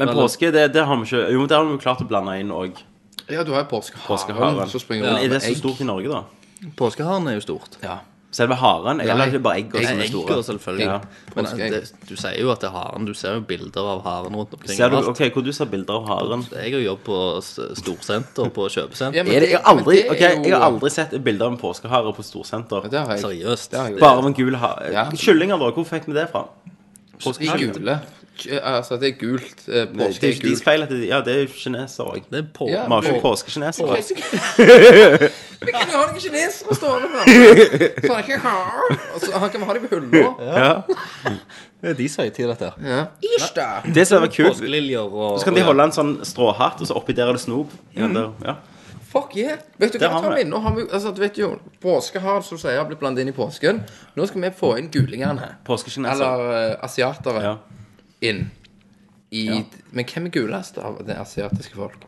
Men 0.00 0.08
påske, 0.16 0.50
det, 0.52 0.72
det 0.72 0.84
har 0.86 0.96
vi 0.96 1.04
ikke 1.06 1.32
Jo, 1.32 1.46
det 1.46 1.56
har 1.56 1.64
vi 1.66 1.72
jo 1.76 1.78
klart 1.82 2.00
å 2.02 2.08
blande 2.08 2.38
inn 2.40 2.50
òg. 2.50 2.78
Ja, 3.30 3.44
du 3.44 3.52
har 3.52 3.62
jo 3.62 3.68
påskeharen 3.70 4.08
Påskeharen. 4.08 4.68
som 4.72 4.80
springer 4.80 5.04
Men 5.06 5.12
rundt 5.14 5.24
er 5.24 5.28
det 5.28 5.36
med 5.36 5.42
så 5.44 5.50
egg. 5.52 5.56
stort 5.60 5.80
i 5.80 5.84
Norge, 5.86 6.08
da? 6.08 6.24
Påskeharen 6.76 7.28
er 7.30 7.36
jo 7.38 7.40
stort. 7.44 7.76
Ja. 7.82 8.00
Selve 8.30 8.54
haren? 8.54 9.00
Eller 9.02 9.24
er 9.24 9.32
det 9.34 9.40
bare 9.42 9.58
eggene 9.58 9.82
som 9.82 9.98
er 9.98 10.04
Egger, 10.06 10.42
selvfølgelig. 10.46 10.84
Ja. 10.86 10.98
Men 11.34 11.48
det, 11.72 11.80
du 12.06 12.12
sier 12.14 12.36
jo 12.38 12.52
at 12.52 12.62
det 12.62 12.68
er 12.68 12.76
haren. 12.76 13.08
Du 13.08 13.14
ser 13.18 13.40
jo 13.40 13.42
bilder 13.48 13.88
av 13.96 14.04
haren 14.04 14.36
rundt 14.38 14.54
omkring. 14.54 14.76
Ser 14.76 14.92
du, 14.92 14.98
ok, 15.10 15.22
Hvor 15.34 15.46
du 15.46 15.50
ser 15.56 15.70
bilder 15.72 15.98
av 15.98 16.06
haren? 16.06 16.44
Jeg 16.54 16.76
har 16.76 16.84
jobb 16.84 17.02
på 17.08 17.18
storsenter, 17.42 18.52
på 18.54 18.68
kjøpesenter. 18.70 19.18
Ja, 19.18 19.24
jeg, 19.34 19.56
har 19.56 19.66
aldri, 19.72 20.04
er 20.06 20.22
jeg 20.22 20.54
har 20.54 20.62
aldri 20.68 20.92
sett 20.94 21.16
bilder 21.18 21.48
av 21.50 21.56
en 21.56 21.58
påskehare 21.58 22.14
på 22.14 22.26
storsenter. 22.26 22.86
Det. 22.92 23.02
Seriøst. 23.24 23.72
Det 23.74 23.82
har 23.82 23.90
jeg. 23.90 23.98
Bare 24.04 24.22
av 24.22 24.30
en 24.30 24.38
gul 24.38 24.60
hare. 24.62 24.92
Ja. 24.94 25.08
Kyllinger, 25.10 25.58
da? 25.58 25.74
Hvor 25.74 25.90
fikk 25.90 26.06
vi 26.06 26.14
det 26.20 26.28
fra? 26.30 26.46
De 27.20 27.50
gule. 27.58 27.98
Kj- 28.40 28.60
Altså, 28.62 28.96
det 29.00 29.08
er 29.08 29.16
gult. 29.20 29.68
eh, 29.68 29.74
Det 29.74 29.88
Påske 29.92 30.00
er 30.00 30.04
er 30.04 30.06
jo 30.08 30.10
ikke 30.10 30.20
deres 30.30 30.40
gult. 30.60 30.64
feil 30.64 30.82
at 30.82 30.88
det, 30.88 31.00
Ja, 31.08 31.20
det 31.26 31.34
er 31.36 31.40
jo 31.42 31.48
kinesere 31.54 32.06
òg. 32.14 32.22
Det 32.30 32.38
er 32.38 32.46
på. 32.54 32.68
Ja. 32.70 32.84
Vi 32.86 32.92
har 32.94 33.02
ikke 33.02 33.20
På- 33.20 33.30
påskekinesere. 33.34 33.96
Vi 35.60 35.72
kan 35.76 35.90
jo 35.92 35.98
ha 35.98 36.06
noen 36.06 36.20
kinesere 36.20 36.74
stående 36.78 37.08
her. 37.12 37.24
Så 38.00 38.12
han 38.14 38.24
ikke 38.24 38.38
har. 38.38 38.96
Og 39.14 39.20
så 39.20 39.32
han 39.42 39.50
kan 39.50 39.62
ha 39.68 39.74
dem 39.76 39.86
på 39.88 40.00
hylla. 40.00 40.32
Ja. 40.40 40.72
Det 41.80 41.90
er 41.90 41.94
de 42.00 42.08
som 42.08 42.24
deres 42.24 42.36
til 42.36 42.48
dette. 42.48 42.72
her. 42.80 42.90
Ja. 42.96 43.04
Det 43.94 44.06
som 44.08 44.22
er 44.22 44.28
kult, 44.32 44.54
Påskeliljer 44.54 45.00
og 45.04 45.38
så 45.40 45.44
kan 45.48 45.54
de 45.56 45.62
holde 45.64 45.82
en 45.88 45.92
sånn 45.96 46.12
stråhatt, 46.28 46.80
og 46.80 46.86
så 46.90 46.96
oppi 47.00 47.12
der 47.16 47.28
er 47.28 47.32
det 47.38 47.40
snop. 47.44 47.72
Ja, 47.96 48.08
der, 48.08 48.32
ja. 48.44 48.54
Fuck 49.10 49.32
yeah. 49.36 49.56
Vet 49.80 49.92
du 49.92 49.98
hva, 49.98 50.08
har 50.22 50.34
vi 50.36 50.42
inn 50.44 50.52
Nå 50.52 50.60
har 50.62 50.74
vi, 50.76 50.84
altså, 50.86 51.10
du 51.10 51.18
vet 51.18 51.34
jo, 51.40 51.48
Påskeharen 51.82 52.44
som 52.46 52.54
du 52.56 52.62
sier, 52.62 52.76
har 52.78 52.84
blitt 52.86 53.00
blandet 53.00 53.24
inn 53.24 53.32
i 53.32 53.34
påsken. 53.34 53.80
Nå 54.14 54.26
skal 54.30 54.44
vi 54.44 54.50
få 54.54 54.76
inn 54.78 54.86
gulingene. 54.94 55.48
Påskekinesere. 55.66 56.14
Eller 56.14 56.76
uh, 56.76 56.84
asiatere 56.86 57.42
Ja. 57.42 57.56
Inn. 58.22 58.50
I, 59.30 59.44
Men 59.94 60.04
hvem 60.10 60.26
er 60.26 60.30
gulest 60.34 60.78
av 60.82 60.98
det 61.06 61.14
asiatiske 61.16 61.76
folk? 61.78 62.06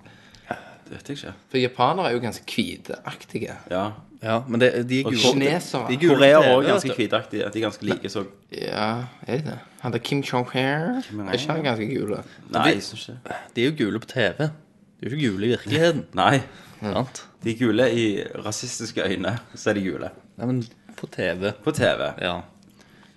Det 0.49 0.99
vet 0.99 1.09
jeg 1.09 1.17
ikke. 1.21 1.35
For 1.53 1.59
japanere 1.63 2.09
er 2.11 2.17
jo 2.17 2.21
ganske 2.25 2.43
hviteaktige. 2.45 3.55
Ja. 3.71 3.85
Ja, 4.23 4.37
men 4.47 4.61
det, 4.61 4.69
de 4.91 5.01
er 5.01 5.07
Og 5.09 5.13
gule. 5.15 5.23
kinesere. 5.33 5.87
De 5.89 5.97
gule 5.99 6.15
Korea 6.19 6.39
er 6.39 6.43
TV, 6.43 6.51
òg 6.57 6.67
ganske 6.69 6.89
vet 6.89 6.97
du. 6.97 7.01
hvitaktige. 7.03 7.47
De 7.55 7.59
er 7.59 7.65
ganske 7.65 7.87
like, 7.89 8.09
så 8.13 8.25
Ja, 8.53 8.89
er 9.27 9.37
de 9.41 9.47
det? 9.49 9.59
Han 9.81 9.93
der 9.93 9.99
Kim 9.99 10.21
Jong-hair 10.23 11.01
er 11.01 11.33
ikke 11.39 11.53
han 11.57 11.65
ganske 11.65 11.89
gule? 11.95 12.21
Nei, 12.55 12.67
jeg 12.75 12.83
syns 12.87 13.09
ikke. 13.09 13.39
De 13.57 13.65
er 13.65 13.71
jo 13.71 13.75
gule 13.81 13.99
på 14.05 14.11
TV. 14.13 14.37
De 14.39 15.07
er 15.07 15.09
jo 15.09 15.17
ikke 15.17 15.31
gule 15.33 15.47
i 15.47 15.51
virkeligheten. 15.57 16.05
Nei. 16.23 16.43
Sant? 16.83 17.23
De 17.43 17.51
er 17.55 17.59
gule 17.59 17.89
i 17.95 18.05
rasistiske 18.45 19.03
øyne, 19.09 19.39
så 19.55 19.71
er 19.71 19.75
de 19.81 19.87
gule. 19.89 20.11
Nei, 20.39 20.47
men 20.53 20.63
på 21.01 21.07
TV. 21.11 21.53
På 21.65 21.73
TV. 21.75 22.11
Ja. 22.23 22.37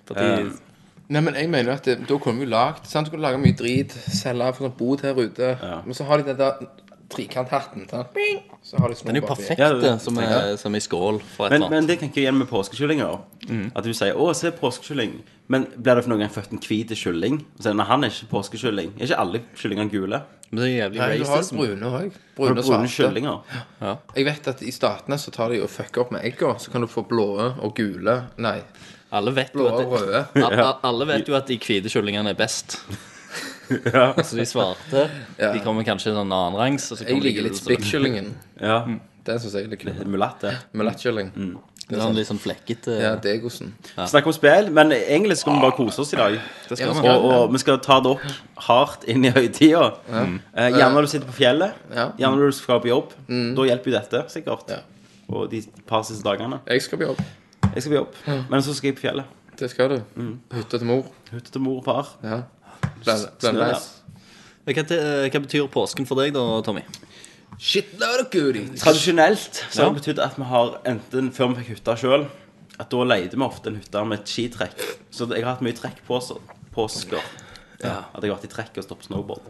For 0.07 0.13
de, 0.18 0.25
Eh, 0.25 0.51
Nei, 1.10 1.22
men 1.22 1.36
jeg 1.36 1.50
mener 1.50 1.74
at 1.74 1.84
det, 1.86 2.00
da 2.10 2.18
kunne 2.18 2.40
vi 2.40 2.46
jo 2.48 2.50
lagd 2.56 2.88
sant? 2.90 3.06
Du 3.06 3.12
kunne 3.12 3.22
lage 3.28 3.38
mye 3.38 3.54
drit, 3.56 3.92
selge 3.92 4.54
for 4.56 4.66
sånn 4.68 4.78
bod 4.78 5.02
her 5.06 5.13
ute. 5.13 5.52
Men 5.86 5.94
så 5.94 6.04
har 6.10 6.18
de 6.18 6.24
den 6.31 6.38
der 6.38 6.54
trikanthatten. 7.10 7.88
sant? 7.90 8.13
Bing! 8.16 8.40
Så 8.66 8.80
har 8.81 8.90
de 8.90 8.96
den 9.06 9.16
er 9.16 9.22
jo 9.22 9.28
perfekt, 9.28 9.60
Ja, 9.60 9.69
det- 9.74 10.02
som, 10.02 10.18
er, 10.18 10.56
som 10.57 10.74
i 10.75 10.80
skål 10.80 11.22
for 11.22 11.46
et 11.46 11.52
Men, 11.52 11.62
eller 11.62 11.69
men 11.69 11.78
annet. 11.84 11.88
det 11.88 12.00
tenker 12.00 12.16
jeg 12.22 12.24
igjen 12.25 12.38
med 12.40 12.48
påskekyllinger. 12.50 13.19
At 13.75 13.84
du 13.84 13.94
sier 13.94 14.13
'Å, 14.16 14.34
se 14.36 14.50
påskekylling'. 14.52 15.19
Men 15.48 15.66
blir 15.66 15.96
det 15.96 16.04
for 16.04 16.10
noen 16.10 16.19
gang 16.25 16.30
født 16.31 16.52
en 16.54 16.57
hvit 16.60 16.90
kylling? 16.98 17.46
Og 17.57 17.63
så, 17.63 17.74
Nei, 17.75 17.86
han 17.86 18.04
er 18.04 18.07
ikke 18.09 18.30
påskekylling. 18.31 18.94
Er 19.00 19.06
ikke 19.06 19.19
alle 19.19 19.42
kyllingene 19.56 19.90
gule? 19.92 20.21
Men 20.52 20.64
det 20.64 20.80
er 20.80 20.90
jævlig 20.90 20.97
Nei, 20.97 21.18
du 21.19 21.26
har 21.26 21.38
jo 21.42 21.57
brune 21.57 21.81
òg. 21.85 21.92
Har 21.92 22.12
Brune 22.35 22.50
og 22.59 22.66
brune 22.66 22.88
svarte. 22.88 23.14
kyllinger? 23.14 23.42
Jeg 24.16 24.26
vet 24.26 24.47
at 24.47 24.62
i 24.64 24.71
statene 24.71 25.18
så 25.18 25.31
tar 25.31 25.50
de 25.50 25.62
og 25.62 25.69
fucker 25.69 26.02
opp 26.02 26.12
med 26.12 26.21
egga. 26.24 26.56
Så 26.57 26.71
kan 26.71 26.81
du 26.81 26.88
få 26.88 27.04
blå 27.07 27.54
og 27.62 27.76
gule 27.76 28.24
Nei, 28.38 28.62
Alle 29.12 29.31
vet 29.35 29.52
blå 29.54 29.68
jo 29.69 29.76
at 29.76 29.88
røde. 29.88 30.21
Alle, 30.35 30.69
alle 30.83 31.06
vet 31.07 31.28
jo 31.28 31.35
at 31.35 31.47
de 31.47 31.57
hvite 31.57 31.90
kyllingene 31.94 32.30
er 32.30 32.40
best. 32.40 32.80
Altså 33.66 34.35
de 34.38 34.44
svarte 34.45 35.07
Ja. 35.40 35.52
De 35.54 35.59
kommer 35.66 35.81
kanskje 35.88 36.12
i 36.12 36.16
sånn 36.16 36.30
annenrangs. 36.30 36.92
og 36.92 36.97
så 37.00 37.02
Jeg 37.04 37.07
kommer 37.16 37.24
de 37.24 37.30
liker 37.30 37.42
gule, 37.42 37.50
litt 37.50 37.57
så- 37.57 37.66
spikkkyllingen. 37.66 38.28
Ja. 38.62 38.76
Den 39.26 39.40
syns 39.42 39.54
jeg 39.57 39.64
er 39.66 39.69
litt 39.71 39.80
kul. 39.81 39.94
Mulatt, 40.06 40.40
det. 40.42 40.52
Mulattkylling. 40.74 41.31
Det 41.88 41.97
er 41.97 42.02
sånn 42.02 42.16
litt 42.16 42.28
sånn 42.28 42.40
flekkete. 42.42 42.94
Ja, 43.02 43.16
degosen. 43.16 43.74
Snakk 43.95 44.26
om 44.28 44.33
spill, 44.33 44.69
men 44.71 44.92
egentlig 44.92 45.38
skal 45.38 45.54
vi 45.56 45.62
bare 45.62 45.76
kose 45.78 46.00
oss 46.02 46.14
i 46.14 46.18
dag. 46.18 46.33
Det 46.69 46.78
Ja, 46.80 46.94
skal 46.94 46.94
vi 46.94 47.02
man. 47.02 47.06
Og, 47.18 47.26
og 47.47 47.52
vi 47.54 47.57
skal 47.62 47.78
ta 47.80 48.00
dere 48.02 48.18
hardt 48.68 49.04
inn 49.09 49.26
i 49.26 49.30
høytida. 49.31 49.95
Eh, 50.09 50.69
gjerne 50.69 50.94
når 50.94 51.02
du 51.02 51.07
sitter 51.07 51.28
på 51.28 51.33
fjellet. 51.42 51.74
Ja. 51.94 52.12
Gjerne 52.18 52.38
når 52.38 52.52
du 52.54 52.57
skal 52.57 52.80
på 52.81 52.88
jobb. 52.94 53.14
Da 53.28 53.66
hjelper 53.69 53.85
jo 53.92 53.97
dette 53.97 54.24
sikkert. 54.30 54.69
Ja. 54.69 54.80
Og 55.30 55.50
de 55.50 55.64
par 55.88 56.04
siste 56.04 56.24
dagene. 56.24 56.62
Jeg 56.69 56.81
skal 56.85 56.97
på 57.02 57.07
jobb. 57.09 57.21
Jeg 57.76 57.84
skal 57.84 57.92
på 57.92 57.98
jobb, 58.00 58.16
men 58.50 58.62
så 58.64 58.74
skal 58.78 58.90
jeg 58.92 58.96
på 58.98 59.06
fjellet. 59.06 59.26
Det 59.60 59.70
skal 59.72 59.90
du. 59.90 59.98
Hytte 60.56 60.80
til 60.80 60.88
mor. 60.88 61.06
Hytte 61.32 61.52
til 61.52 61.62
mor 61.64 61.78
og 61.80 61.86
far. 61.86 62.10
Ja. 62.24 62.42
Blend- 63.04 63.30
Blendveis. 63.42 63.86
Hva, 64.66 64.84
hva 65.30 65.40
betyr 65.44 65.68
påsken 65.72 66.08
for 66.10 66.20
deg 66.20 66.34
da, 66.36 66.44
Tommy? 66.66 66.82
Shitload 67.60 68.26
of 68.26 68.32
goodies. 68.34 68.82
Tradisjonelt 68.82 69.62
så 69.72 69.84
har 69.84 69.88
Ja. 69.88 69.94
det 69.94 70.02
betydd 70.02 70.20
at 70.20 70.36
vi 70.38 70.44
har 70.50 70.74
enten 70.86 71.32
før 71.32 71.54
vi 71.54 71.62
fikk 71.64 71.78
hytta 71.78 71.96
sjøl, 71.96 72.26
at 72.80 72.90
da 72.92 73.04
leide 73.08 73.32
vi 73.38 73.46
ofte 73.46 73.68
en 73.72 73.78
hytte 73.80 74.06
med 74.06 74.20
et 74.20 74.26
skitrekk. 74.28 74.82
Så 75.12 75.28
jeg 75.32 75.44
har 75.46 75.54
hatt 75.56 75.62
mye 75.64 75.72
trekkpåsker. 75.78 76.42
Påsker. 76.76 77.22
At 77.86 78.24
jeg 78.24 78.32
har 78.32 78.36
vært 78.40 78.44
i 78.44 78.52
trekk 78.52 78.78
og 78.78 78.84
stoppet 78.84 79.06
snowboard. 79.08 79.42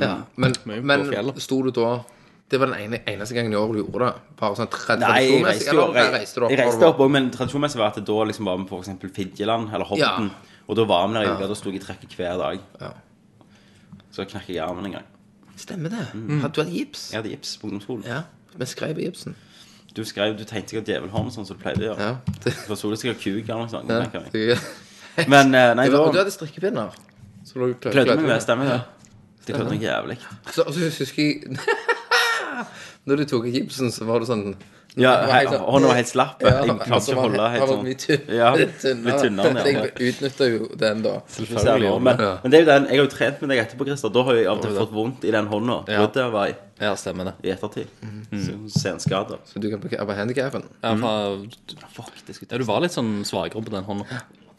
Ja. 0.00 0.22
Men, 0.36 0.52
på 0.54 0.80
men 0.82 1.10
fjellet. 1.10 1.40
sto 1.42 1.62
du 1.62 1.70
da 1.70 2.04
Det 2.50 2.58
var 2.60 2.68
den 2.70 2.76
ene, 2.84 2.98
eneste 3.08 3.34
gangen 3.34 3.52
i 3.54 3.56
år 3.56 3.70
du 3.72 3.78
gjorde 3.80 4.04
det? 4.10 4.34
Bare 4.38 4.56
sånn 4.58 4.68
tra- 4.70 4.98
Nei, 5.00 5.22
jeg 5.24 5.44
reiste 5.46 5.72
jo 5.72 5.84
eller 5.86 5.94
jeg, 6.20 6.26
du 6.36 6.42
opp? 6.44 6.50
jeg 6.52 6.58
reiste 6.60 6.80
du 6.82 6.86
opp 6.90 7.00
òg, 7.00 7.10
men 7.10 7.30
tradisjonsmessig 7.32 7.80
var 7.80 7.88
at 7.88 7.96
det 7.98 8.04
da 8.10 8.18
liksom 8.28 8.44
var 8.50 8.58
vi 8.60 8.66
på 8.68 8.80
eksempel 8.82 9.10
Fidjeland 9.16 9.72
eller 9.72 9.88
Hobbiton. 9.88 10.28
Og 10.68 10.76
da 10.76 10.84
var 10.88 11.08
vi 11.08 11.14
der 11.16 11.24
i 11.24 11.32
uka. 11.32 11.48
Da 11.48 11.56
sto 11.58 11.72
jeg 11.72 11.80
i 11.80 11.84
trekket 11.84 12.14
hver 12.18 12.36
dag. 12.40 12.60
Ja. 12.80 12.90
Så 14.12 14.26
knakk 14.28 14.48
jeg 14.52 14.60
armen 14.62 14.86
en 14.90 14.92
gang. 14.98 15.08
Stemmer 15.56 15.90
det. 15.94 16.04
Hadde 16.12 16.52
Du 16.54 16.60
hadde 16.62 16.70
gips? 16.76 17.08
Jeg 17.12 17.18
hadde 17.22 17.32
gips 17.32 17.56
på 17.58 17.66
ungdomsskolen. 17.70 18.04
Ja. 18.06 18.20
Vi 18.54 18.66
skrev 18.70 18.98
i 19.00 19.08
gipsen. 19.08 19.34
Du 19.94 20.02
skrev, 20.04 20.36
du 20.38 20.44
tegnte 20.44 20.74
sikkert 20.74 20.88
djevelhorn 20.90 21.30
sånn 21.30 21.46
som 21.46 21.56
du 21.56 21.62
pleide 21.62 21.80
å 21.82 21.88
gjøre. 21.92 22.08
Ja. 22.12 22.36
Det, 22.44 22.52
For 22.66 22.74
så 22.78 22.90
det 22.92 22.98
sikkert 23.00 23.20
kuk 23.22 23.48
eller 23.48 23.64
noe 23.64 23.72
sånt. 23.72 23.88
ja. 23.88 24.56
Men 25.30 25.54
eh, 25.54 25.72
nei, 25.78 25.88
var, 25.94 26.10
du 26.12 26.18
hadde 26.18 26.32
strikkepinner. 26.34 26.90
Du 27.54 27.74
klødde 27.78 28.16
meg 28.18 28.26
med, 28.26 28.40
stemmer 28.42 28.66
det. 28.72 28.80
Det 29.46 29.54
klødde 29.54 29.70
noe 29.76 29.82
jævlig. 29.82 30.16
Så, 30.50 30.64
så 30.66 30.88
husker 31.02 31.22
jeg 31.22 31.58
Når 33.06 33.16
du 33.20 33.24
tok 33.30 33.44
gipsen, 33.52 33.90
så 33.92 34.06
var 34.08 34.20
du 34.20 34.26
sånn 34.26 34.54
Ja, 34.96 35.10
Det 35.20 35.26
var 35.26 35.34
helt 35.40 35.50
sånn- 35.50 35.64
hånda 35.74 35.88
var 35.90 35.96
helt 35.98 36.06
slapp. 36.10 36.42
Ja, 36.44 36.50
jeg 36.62 36.68
klarte 36.70 36.92
altså, 36.94 37.10
ikke 37.10 37.18
å 37.18 37.22
holde 37.24 37.46
helt 37.50 37.70
sånn 37.70 37.80
mye 37.82 37.96
tynn- 37.98 38.28
Ja, 38.30 38.50
litt 38.54 38.76
tynnere. 38.78 39.54
Ja. 39.58 39.64
Jeg 39.64 40.12
utnytta 40.14 40.46
jo 40.52 40.68
den, 40.78 41.02
da. 41.02 41.14
Selvfølgelig. 41.34 42.00
Men, 42.02 42.20
Ja. 42.22 42.38
men 42.44 42.50
det 42.52 42.60
er 42.60 42.62
jo 42.62 42.68
den 42.70 42.84
Jeg 42.84 42.98
har 42.98 43.02
jo 43.04 43.10
trent 43.16 43.40
med 43.42 43.50
deg 43.50 43.58
etterpå, 43.64 43.86
Christer. 43.88 44.12
Da 44.14 44.22
har 44.22 44.34
jeg 44.38 44.46
av 44.46 44.58
og 44.58 44.62
til 44.62 44.76
fått 44.78 44.92
vondt 44.94 45.24
i 45.24 45.32
den 45.34 45.46
hånda. 45.50 45.80
Ja. 45.88 46.06
Ja, 46.80 46.94
stemmer 46.94 47.24
det. 47.24 47.34
i 47.42 47.50
ettertid. 47.50 47.86
Så 48.34 48.54
Senskader. 48.70 49.38
Så 49.46 49.58
du 49.60 49.68
kan 49.70 49.80
bruke 49.80 49.98
handikappen. 49.98 50.64
Ja, 50.82 50.94
for, 50.96 51.42
Fuck, 51.94 52.12
det 52.26 52.36
skulle 52.36 52.52
ja, 52.52 52.58
du 52.58 52.64
var 52.64 52.80
litt 52.80 52.92
sånn 52.92 53.24
svakere 53.24 53.64
på 53.64 53.70
den 53.74 53.84
hånda. 53.84 54.06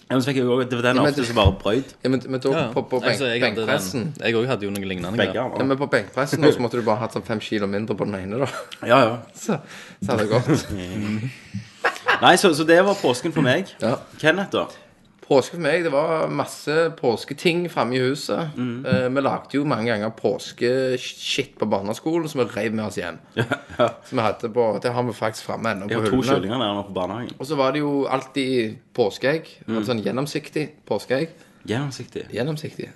Ja, 0.05 0.13
men 0.15 0.21
så 0.21 0.29
fikk 0.29 0.37
jeg 0.37 0.45
jo 0.45 0.53
også- 0.59 0.69
Det 0.69 0.77
var 0.77 0.93
den 0.93 0.99
ofte 1.01 1.25
som 1.25 1.35
bare 1.35 1.53
brøyt. 1.63 1.93
Ja, 2.03 2.09
men, 2.09 2.21
men 2.29 2.39
da, 2.39 2.49
Ja, 2.51 2.67
på, 2.73 2.81
på 2.89 2.99
benk, 3.01 3.11
altså, 3.11 3.25
jeg 3.25 3.41
hadde 3.41 3.55
den- 3.55 3.65
benkpressen 3.67 4.13
Jeg 4.21 4.35
òg 4.35 4.45
hadde 4.47 4.61
jo 4.67 4.69
noe 4.71 4.85
lignende. 4.85 5.17
Begge 5.17 5.33
greier. 5.33 5.57
ja, 5.57 5.63
men 5.65 5.77
på 5.77 5.87
benkpressen 5.89 6.39
nå, 6.39 6.51
så 6.53 6.59
måtte 6.61 6.77
du 6.77 6.83
bare 6.85 6.97
hatt 7.01 7.13
sånn 7.13 7.23
fem 7.25 7.39
kilo 7.39 7.65
mindre 7.67 7.95
på 7.97 8.05
den 8.05 8.15
ene, 8.15 8.39
da. 8.45 8.47
Ja, 8.87 8.99
ja. 8.99 9.17
Så, 9.35 9.57
så 10.05 10.11
hadde 10.11 10.27
det 10.27 10.29
gått. 10.29 10.67
Nei, 12.21 12.35
så, 12.37 12.53
så 12.55 12.63
det 12.65 12.77
var 12.85 12.93
påsken 12.95 13.33
for 13.33 13.41
meg. 13.41 13.67
Ja. 13.81 13.97
Kenneth, 14.21 14.51
da? 14.51 14.67
Påske 15.25 15.55
for 15.55 15.61
meg, 15.65 15.81
det 15.83 15.89
var 15.89 16.27
masse 16.29 16.73
påsketing 16.99 17.63
framme 17.73 17.95
i 17.97 18.01
huset. 18.03 18.51
Mm. 18.57 18.85
Eh, 18.85 19.07
vi 19.09 19.21
lagde 19.25 19.57
jo 19.57 19.63
mange 19.65 19.87
ganger 19.89 20.11
påskeshit 20.13 21.55
på 21.59 21.65
barneskolen 21.65 22.29
som 22.29 22.43
vi 22.43 22.45
reiv 22.53 22.73
med 22.77 22.85
oss 22.85 22.97
hjem. 22.99 23.17
Som 24.07 24.19
vi 24.19 24.21
hadde 24.23 24.49
på, 24.53 24.65
Det 24.83 24.91
har 24.93 25.03
vi 25.03 25.13
faktisk 25.17 25.47
framme 25.49 25.71
ennå 25.73 25.87
Jeg 25.89 25.97
på 25.97 26.03
har 26.03 26.09
to 26.11 26.15
hyllene. 26.21 26.35
kyllinger 26.35 26.57
nærmere 26.61 26.83
på 26.87 26.93
barnehagen. 26.93 27.33
Og 27.39 27.45
så 27.49 27.57
var 27.59 27.73
det 27.75 27.81
jo 27.81 28.05
alltid 28.05 28.77
påskeegg. 28.95 29.49
Mm. 29.67 29.81
Sånn 29.89 30.03
gjennomsiktig 30.05 30.67
påskeegg. 30.87 31.33
Gjennomsiktig. 31.67 32.27
Gjennomsiktig. 32.31 32.89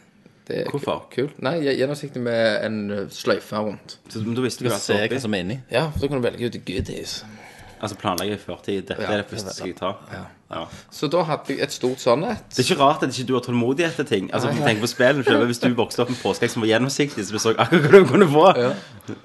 Det 0.47 0.61
er 0.63 0.69
Hvorfor? 0.71 1.03
ku- 1.09 1.15
Kult. 1.27 1.41
Nei, 1.45 1.57
gjennomsiktig 1.65 2.21
med 2.25 2.63
en 2.65 2.79
uh, 2.91 3.03
sløyfe 3.13 3.57
rundt. 3.57 3.97
Så 4.09 4.21
da 4.23 4.41
visste 4.45 4.63
Du 4.65 4.69
se 4.73 4.95
hva 5.01 5.19
som 5.21 5.33
er 5.33 5.43
inni. 5.45 5.59
Ja, 5.73 5.87
for 5.91 5.99
så 6.05 6.07
kunne 6.09 6.21
du 6.23 6.29
velge 6.29 6.45
ut 6.49 6.61
goodies. 6.65 7.23
Altså 7.81 7.97
planlegge 8.01 8.37
i 8.37 8.41
førtid. 8.41 8.85
Dette 8.87 9.01
Ja, 9.01 9.11
er 9.17 9.23
det 9.23 9.29
første 9.33 9.53
jeg 9.53 9.75
skal 9.75 9.79
ta. 9.81 10.25
Ja. 10.49 10.63
Så 10.91 11.07
da 11.13 11.21
hadde 11.27 11.53
jeg 11.53 11.61
et 11.61 11.73
stort 11.73 12.01
sånn 12.01 12.23
et. 12.25 12.41
Det 12.49 12.63
er 12.63 12.71
ikke 12.71 12.79
rart 12.81 13.03
at 13.05 13.13
ikke 13.13 13.27
du 13.29 13.35
har 13.35 13.43
tålmodighet 13.45 13.99
til 13.99 14.07
ting. 14.09 14.29
Altså, 14.33 14.49
nei, 14.49 14.63
nei. 14.65 14.73
på 14.81 14.89
spillet 14.89 15.27
selv. 15.27 15.45
Hvis 15.45 15.61
du 15.61 15.67
vokste 15.77 16.01
opp 16.01 16.09
med 16.09 16.17
påskeegg 16.23 16.53
som 16.55 16.65
var 16.65 16.71
gjennomsiktig, 16.71 17.25
så 17.27 17.35
du 17.35 17.43
så 17.43 17.53
akkurat 17.53 17.85
hva 17.85 18.01
du 18.01 18.07
kunne 18.09 18.29
få. 18.33 18.45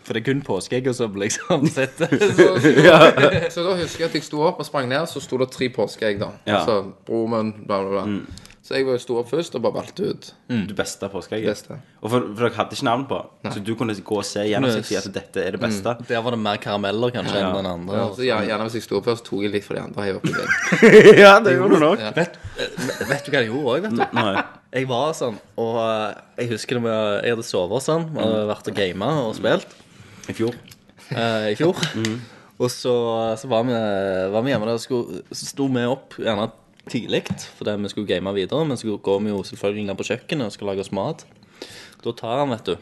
For 0.05 0.13
det 0.13 0.21
er 0.21 0.27
kun 0.27 0.45
påskeegg 0.45 0.91
som 0.97 1.17
liksom 1.21 1.65
sitter 1.73 2.13
Så, 2.21 2.49
så 3.57 3.65
da 3.65 3.77
husker 3.81 4.05
jeg 4.05 4.11
at 4.11 4.19
jeg 4.21 4.27
sto 4.29 4.45
opp 4.45 4.61
og 4.61 4.69
sprang 4.69 4.91
ned, 4.93 5.09
så 5.09 5.23
sto 5.25 5.41
det 5.41 5.49
tre 5.55 5.71
påskeegg, 5.73 6.21
da. 6.21 6.35
Ja. 6.45 6.61
Altså 6.61 6.81
broren 7.09 7.33
min, 7.33 7.55
bla, 7.65 7.81
bla, 7.81 8.05
bla. 8.05 8.44
Så 8.65 8.79
jeg 8.79 8.87
var 8.89 8.95
jo 8.97 9.01
sto 9.03 9.17
opp 9.21 9.29
først 9.29 9.53
og 9.59 9.61
bare 9.61 9.75
valgte 9.77 10.07
ut 10.09 10.27
Du 10.49 10.71
beste 10.73 11.05
påskeegget. 11.13 11.67
Og 12.01 12.07
for, 12.09 12.23
for 12.31 12.47
dere 12.47 12.55
hadde 12.57 12.73
ikke 12.79 12.87
navn 12.89 13.03
på, 13.11 13.19
så 13.53 13.61
du 13.61 13.75
kunne 13.77 13.93
gå 13.93 14.17
og 14.17 14.25
se 14.25 14.41
gjennomsiktig 14.49 14.97
at 15.03 15.09
dette 15.13 15.43
er 15.45 15.53
det 15.53 15.61
beste. 15.61 15.93
Der 16.09 16.23
var 16.25 16.33
det 16.33 16.39
mer 16.41 16.57
karameller 16.63 17.13
kanskje 17.13 17.43
enn 17.43 17.59
den 17.59 17.69
andre. 17.69 17.99
Ja, 18.01 18.07
så 18.17 18.25
gjerne, 18.25 18.49
gjerne 18.49 18.69
hvis 18.71 18.79
jeg 18.79 18.87
sto 18.87 18.97
opp 19.03 19.11
først, 19.11 19.27
tok 19.29 19.45
jeg 19.45 19.53
litt 19.53 19.67
for 19.69 19.77
de 19.77 19.83
andre. 19.85 20.07
Heiv 20.07 20.17
opp 20.23 20.31
i 20.31 21.21
ja, 21.21 21.35
det 21.45 21.59
gjorde 21.59 21.77
du 21.77 21.85
nok. 21.85 22.07
Vet, 22.17 22.41
eh, 22.57 22.81
vet 23.13 23.29
du 23.29 23.31
hva 23.35 23.43
jeg 23.45 23.51
gjorde 23.53 23.77
òg, 23.77 23.85
vet 23.85 23.99
du? 24.01 24.05
Nei. 24.17 24.47
Jeg 24.81 24.89
var 24.91 25.13
sånn, 25.21 25.37
og 25.61 25.77
eh, 25.85 26.09
jeg 26.41 26.53
husker 26.57 26.81
det 26.81 26.87
med, 26.89 26.99
jeg 27.29 27.37
hadde 27.37 27.47
sovet 27.53 27.79
og 27.83 27.85
sånn, 27.85 28.09
og 28.17 28.25
hadde 28.25 28.49
vært 28.55 28.73
og 28.73 28.81
gama 28.81 29.13
og 29.29 29.35
spilt 29.39 29.77
I 30.33 30.41
fjor. 30.41 30.57
eh, 31.13 31.53
i 31.53 31.55
fjor. 31.61 31.85
Og 32.65 32.71
så, 32.73 32.97
så 33.37 33.49
var, 33.51 33.69
vi, 33.69 33.77
var 34.33 34.45
vi 34.47 34.53
hjemme 34.57 34.73
der 34.73 34.79
og 34.81 34.83
skulle, 34.89 35.21
så 35.37 35.53
sto 35.53 35.69
vi 35.69 35.85
opp 35.91 36.17
gjerne 36.23 36.49
tidlig, 36.91 37.25
fordi 37.59 37.77
vi 37.83 37.93
skulle 37.93 38.11
game 38.11 38.33
videre. 38.37 38.65
Men 38.69 38.77
så 38.81 38.97
går 38.97 39.23
vi 39.25 39.33
jo 39.33 39.43
selvfølgelig 39.47 39.87
ned 39.91 40.01
på 40.01 40.09
kjøkkenet 40.11 40.51
og 40.51 40.57
skal 40.57 40.71
lage 40.73 40.85
oss 40.85 40.93
mat. 40.95 41.25
Da 42.05 42.13
tar 42.13 42.43
han, 42.45 42.51
vet 42.53 42.67
du 42.69 42.77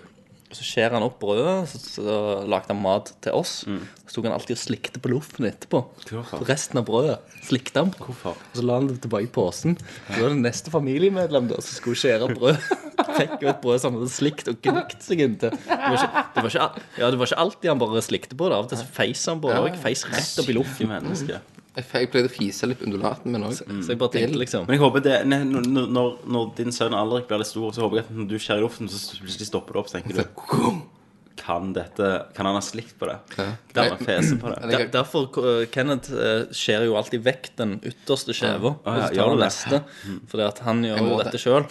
Så 0.52 0.64
skjærer 0.68 0.98
han 0.98 1.04
opp 1.06 1.14
brødet, 1.22 1.68
så, 1.70 1.78
så 1.80 2.14
lagde 2.44 2.68
han 2.74 2.80
mat 2.82 3.14
til 3.24 3.32
oss. 3.32 3.62
Så 4.04 4.18
tok 4.18 4.26
han 4.28 4.34
alltid 4.36 4.52
og 4.52 4.60
slikte 4.60 5.00
på 5.00 5.08
loffen 5.08 5.46
etterpå. 5.48 5.80
Hvorfor? 6.10 6.42
Resten 6.44 6.76
av 6.82 6.84
brødet. 6.84 7.14
Slikte 7.46 7.80
han 7.80 7.92
på. 7.94 8.10
Hvorfor? 8.10 8.36
Og 8.36 8.58
så 8.58 8.64
la 8.68 8.76
han 8.76 8.90
det 8.90 8.98
tilbake 9.00 9.30
i 9.30 9.32
posen. 9.32 9.78
Så 10.10 10.18
var 10.18 10.34
det 10.34 10.42
neste 10.42 10.74
familiemedlem 10.74 11.48
da 11.48 11.56
som 11.62 11.78
skulle 11.78 11.96
skjære 12.02 12.28
brød. 12.36 12.60
Fikk 13.16 13.38
jo 13.40 13.48
et 13.48 13.62
brød 13.64 13.80
som 13.80 13.94
han 13.94 14.02
hadde 14.02 14.12
slikt 14.12 14.50
og 14.52 14.60
gnukt 14.66 15.00
seg 15.06 15.24
inntil. 15.24 15.56
Det 15.56 15.78
var 15.78 15.96
ikke, 15.96 16.26
det 16.36 16.44
var 16.44 16.50
ikke, 16.52 16.84
ja, 17.00 17.08
det 17.14 17.22
var 17.22 17.30
ikke 17.32 17.40
alltid 17.46 17.72
han 17.72 17.80
bare 17.86 18.04
slikte 18.04 18.36
på 18.36 18.50
det. 18.52 18.58
Av 18.60 18.66
og 18.66 18.74
til 18.74 18.82
så 18.82 18.90
feis 19.00 19.24
han 19.32 19.40
på 19.40 19.48
det 19.54 19.56
òg. 19.62 19.80
Feis 19.86 20.04
rett 20.12 20.44
opp 20.44 20.52
i 20.52 20.58
loffen. 20.60 20.92
menneske. 20.92 21.40
Jeg, 21.72 22.08
pleide 22.12 22.28
å 22.28 22.32
fise 22.32 22.66
litt 22.68 22.78
på 22.82 22.84
undulaten 22.84 23.32
min 23.32 23.44
òg. 23.48 23.54
Så 23.56 23.94
jeg 23.94 23.98
bare 24.00 24.12
tenkte 24.12 24.40
liksom 24.42 24.66
Men 24.68 24.76
jeg 24.76 24.82
håper 24.82 25.04
det 25.06 25.14
ne- 25.24 25.44
når, 25.48 25.68
når, 25.88 26.10
når 26.28 26.50
din 26.58 26.74
sønn 26.74 26.92
Alrik 26.92 27.30
blir 27.30 27.40
litt 27.40 27.48
stor, 27.48 27.70
så 27.72 27.86
håper 27.86 28.02
jeg 28.02 28.04
at 28.04 28.10
når 28.18 28.26
du 28.28 28.34
skjærer 28.36 28.60
i 28.60 28.66
luften, 28.66 28.90
så 28.92 29.16
plutselig 29.22 29.48
stopper 29.48 29.72
det 29.78 29.80
opp, 29.80 29.88
så 29.88 29.96
tenker 30.00 30.20
du 30.20 30.82
Kan 31.42 31.72
dette 31.72 32.10
Kan 32.36 32.46
han 32.50 32.58
ha 32.58 32.60
slikt 32.60 32.98
på 33.00 33.08
det? 33.08 33.16
Kan 33.32 33.54
han 33.78 33.94
ha 33.94 33.96
fese 34.04 34.36
på 34.42 34.52
det? 34.52 34.58
Der, 34.68 34.84
Derfor 34.98 35.30
uh, 35.40 35.64
Kenneth 35.72 36.12
uh, 36.12 36.44
skjærer 36.52 36.90
jo 36.90 36.98
alltid 37.00 37.24
vekk 37.24 37.48
den 37.56 37.78
ytterste 37.88 38.36
skjeva. 38.36 38.74
Ah, 38.84 38.92
Og 38.92 39.08
så 39.08 39.16
tar 39.16 39.32
han 39.32 39.40
det? 39.40 39.48
neste. 39.48 39.80
Fordi 40.28 40.46
at 40.50 40.60
han 40.68 40.84
gjør 40.84 41.00
jo 41.00 41.18
dette 41.22 41.32
det. 41.38 41.40
sjøl. 41.46 41.66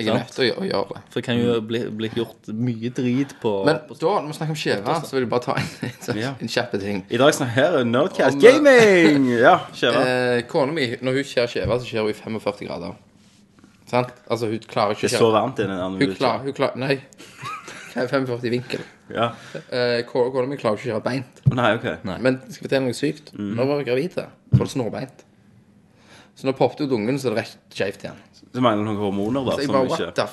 Jeg 0.00 0.08
er 0.14 0.18
nødt 0.20 0.32
til 0.34 0.44
å 0.44 0.46
gjøre- 0.48 0.62
å 0.64 0.68
gjøre 0.70 0.88
det. 0.94 1.02
For 1.10 1.20
det 1.20 1.24
kan 1.26 1.38
jo 1.40 1.60
bli, 1.60 1.80
bli 2.00 2.08
gjort 2.16 2.48
mye 2.54 2.90
drit 2.96 3.34
på 3.42 3.52
Men 3.66 3.78
da, 3.88 4.14
når 4.20 4.26
vi 4.30 4.36
snakker 4.38 4.54
om 4.56 4.60
skjeve, 4.62 4.96
så 5.04 5.12
vil 5.16 5.22
jeg 5.26 5.30
bare 5.30 5.44
ta 5.46 5.54
en, 5.60 5.68
en, 5.88 5.94
sånn- 6.06 6.20
Ja. 6.20 6.32
en 6.40 6.80
ting. 6.80 7.04
I 7.10 7.16
dag 7.20 7.34
snakker 7.36 7.54
her 7.60 7.78
er 7.80 7.84
Nerdcast 7.84 8.34
Om- 8.36 8.40
Gaming! 8.40 9.28
Ja, 9.46 9.54
skjeva. 9.76 10.02
Eh, 10.06 10.42
Kona 10.48 10.72
mi, 10.72 10.88
når 11.00 11.20
hun 11.20 11.24
skjærer 11.24 11.48
skjeve, 11.54 11.78
så 11.80 11.86
skjærer 11.86 12.08
hun 12.08 12.10
i 12.10 12.18
45 12.40 12.66
grader. 12.68 12.94
Sant? 13.90 14.12
Altså, 14.30 14.46
hun 14.50 14.58
klarer 14.70 14.94
ikke 14.94 15.08
Det 15.08 15.10
å 15.10 15.14
er 15.14 15.18
så 15.18 15.24
skjære 15.26 15.34
varmt 15.34 15.58
inne 15.64 15.76
der 15.76 15.88
når 15.90 15.98
Hun 16.06 16.14
klarer, 16.16 16.44
hun 16.46 16.52
klarer 16.54 16.76
Nei. 16.78 17.00
Hva 17.90 18.04
er 18.04 18.10
45 18.12 18.44
i 18.46 18.50
vinkel? 18.54 18.82
Ja. 19.10 19.32
Eh, 19.74 20.02
Kona 20.06 20.30
kona 20.30 20.46
mi 20.46 20.56
klarer 20.60 20.78
ikke 20.78 20.84
å 20.84 20.90
skjære 20.92 21.02
beint. 21.02 21.40
Nei, 21.58 21.72
OK. 21.74 21.88
Men 22.06 22.36
skal 22.46 22.54
jeg 22.54 22.62
fortelle 22.68 22.84
noe 22.86 22.94
sykt? 22.94 23.32
Mm. 23.34 23.48
Når 23.56 23.64
jeg 23.64 23.70
var 23.72 23.82
gravid, 23.88 24.14
så 24.14 24.26
var 24.54 24.68
det 24.68 24.70
snorbeint. 24.76 25.24
Så 26.40 26.48
når 26.48 26.56
poppet 26.56 26.86
ut 26.86 26.92
ungen, 26.96 27.18
så 27.20 27.28
er 27.28 27.34
det 27.36 27.42
rett 27.44 27.76
skjevt 27.76 28.04
igjen. 28.06 28.20
Det 28.50 28.62
mangler 28.64 28.86
noen 28.86 28.96
hormoner, 28.98 29.44
da. 29.44 29.54
Så 29.58 29.60
jeg 29.60 29.68
Som 29.68 29.76
bare, 29.76 29.88
ikke 29.90 30.06
what 30.06 30.16
the 30.16 30.26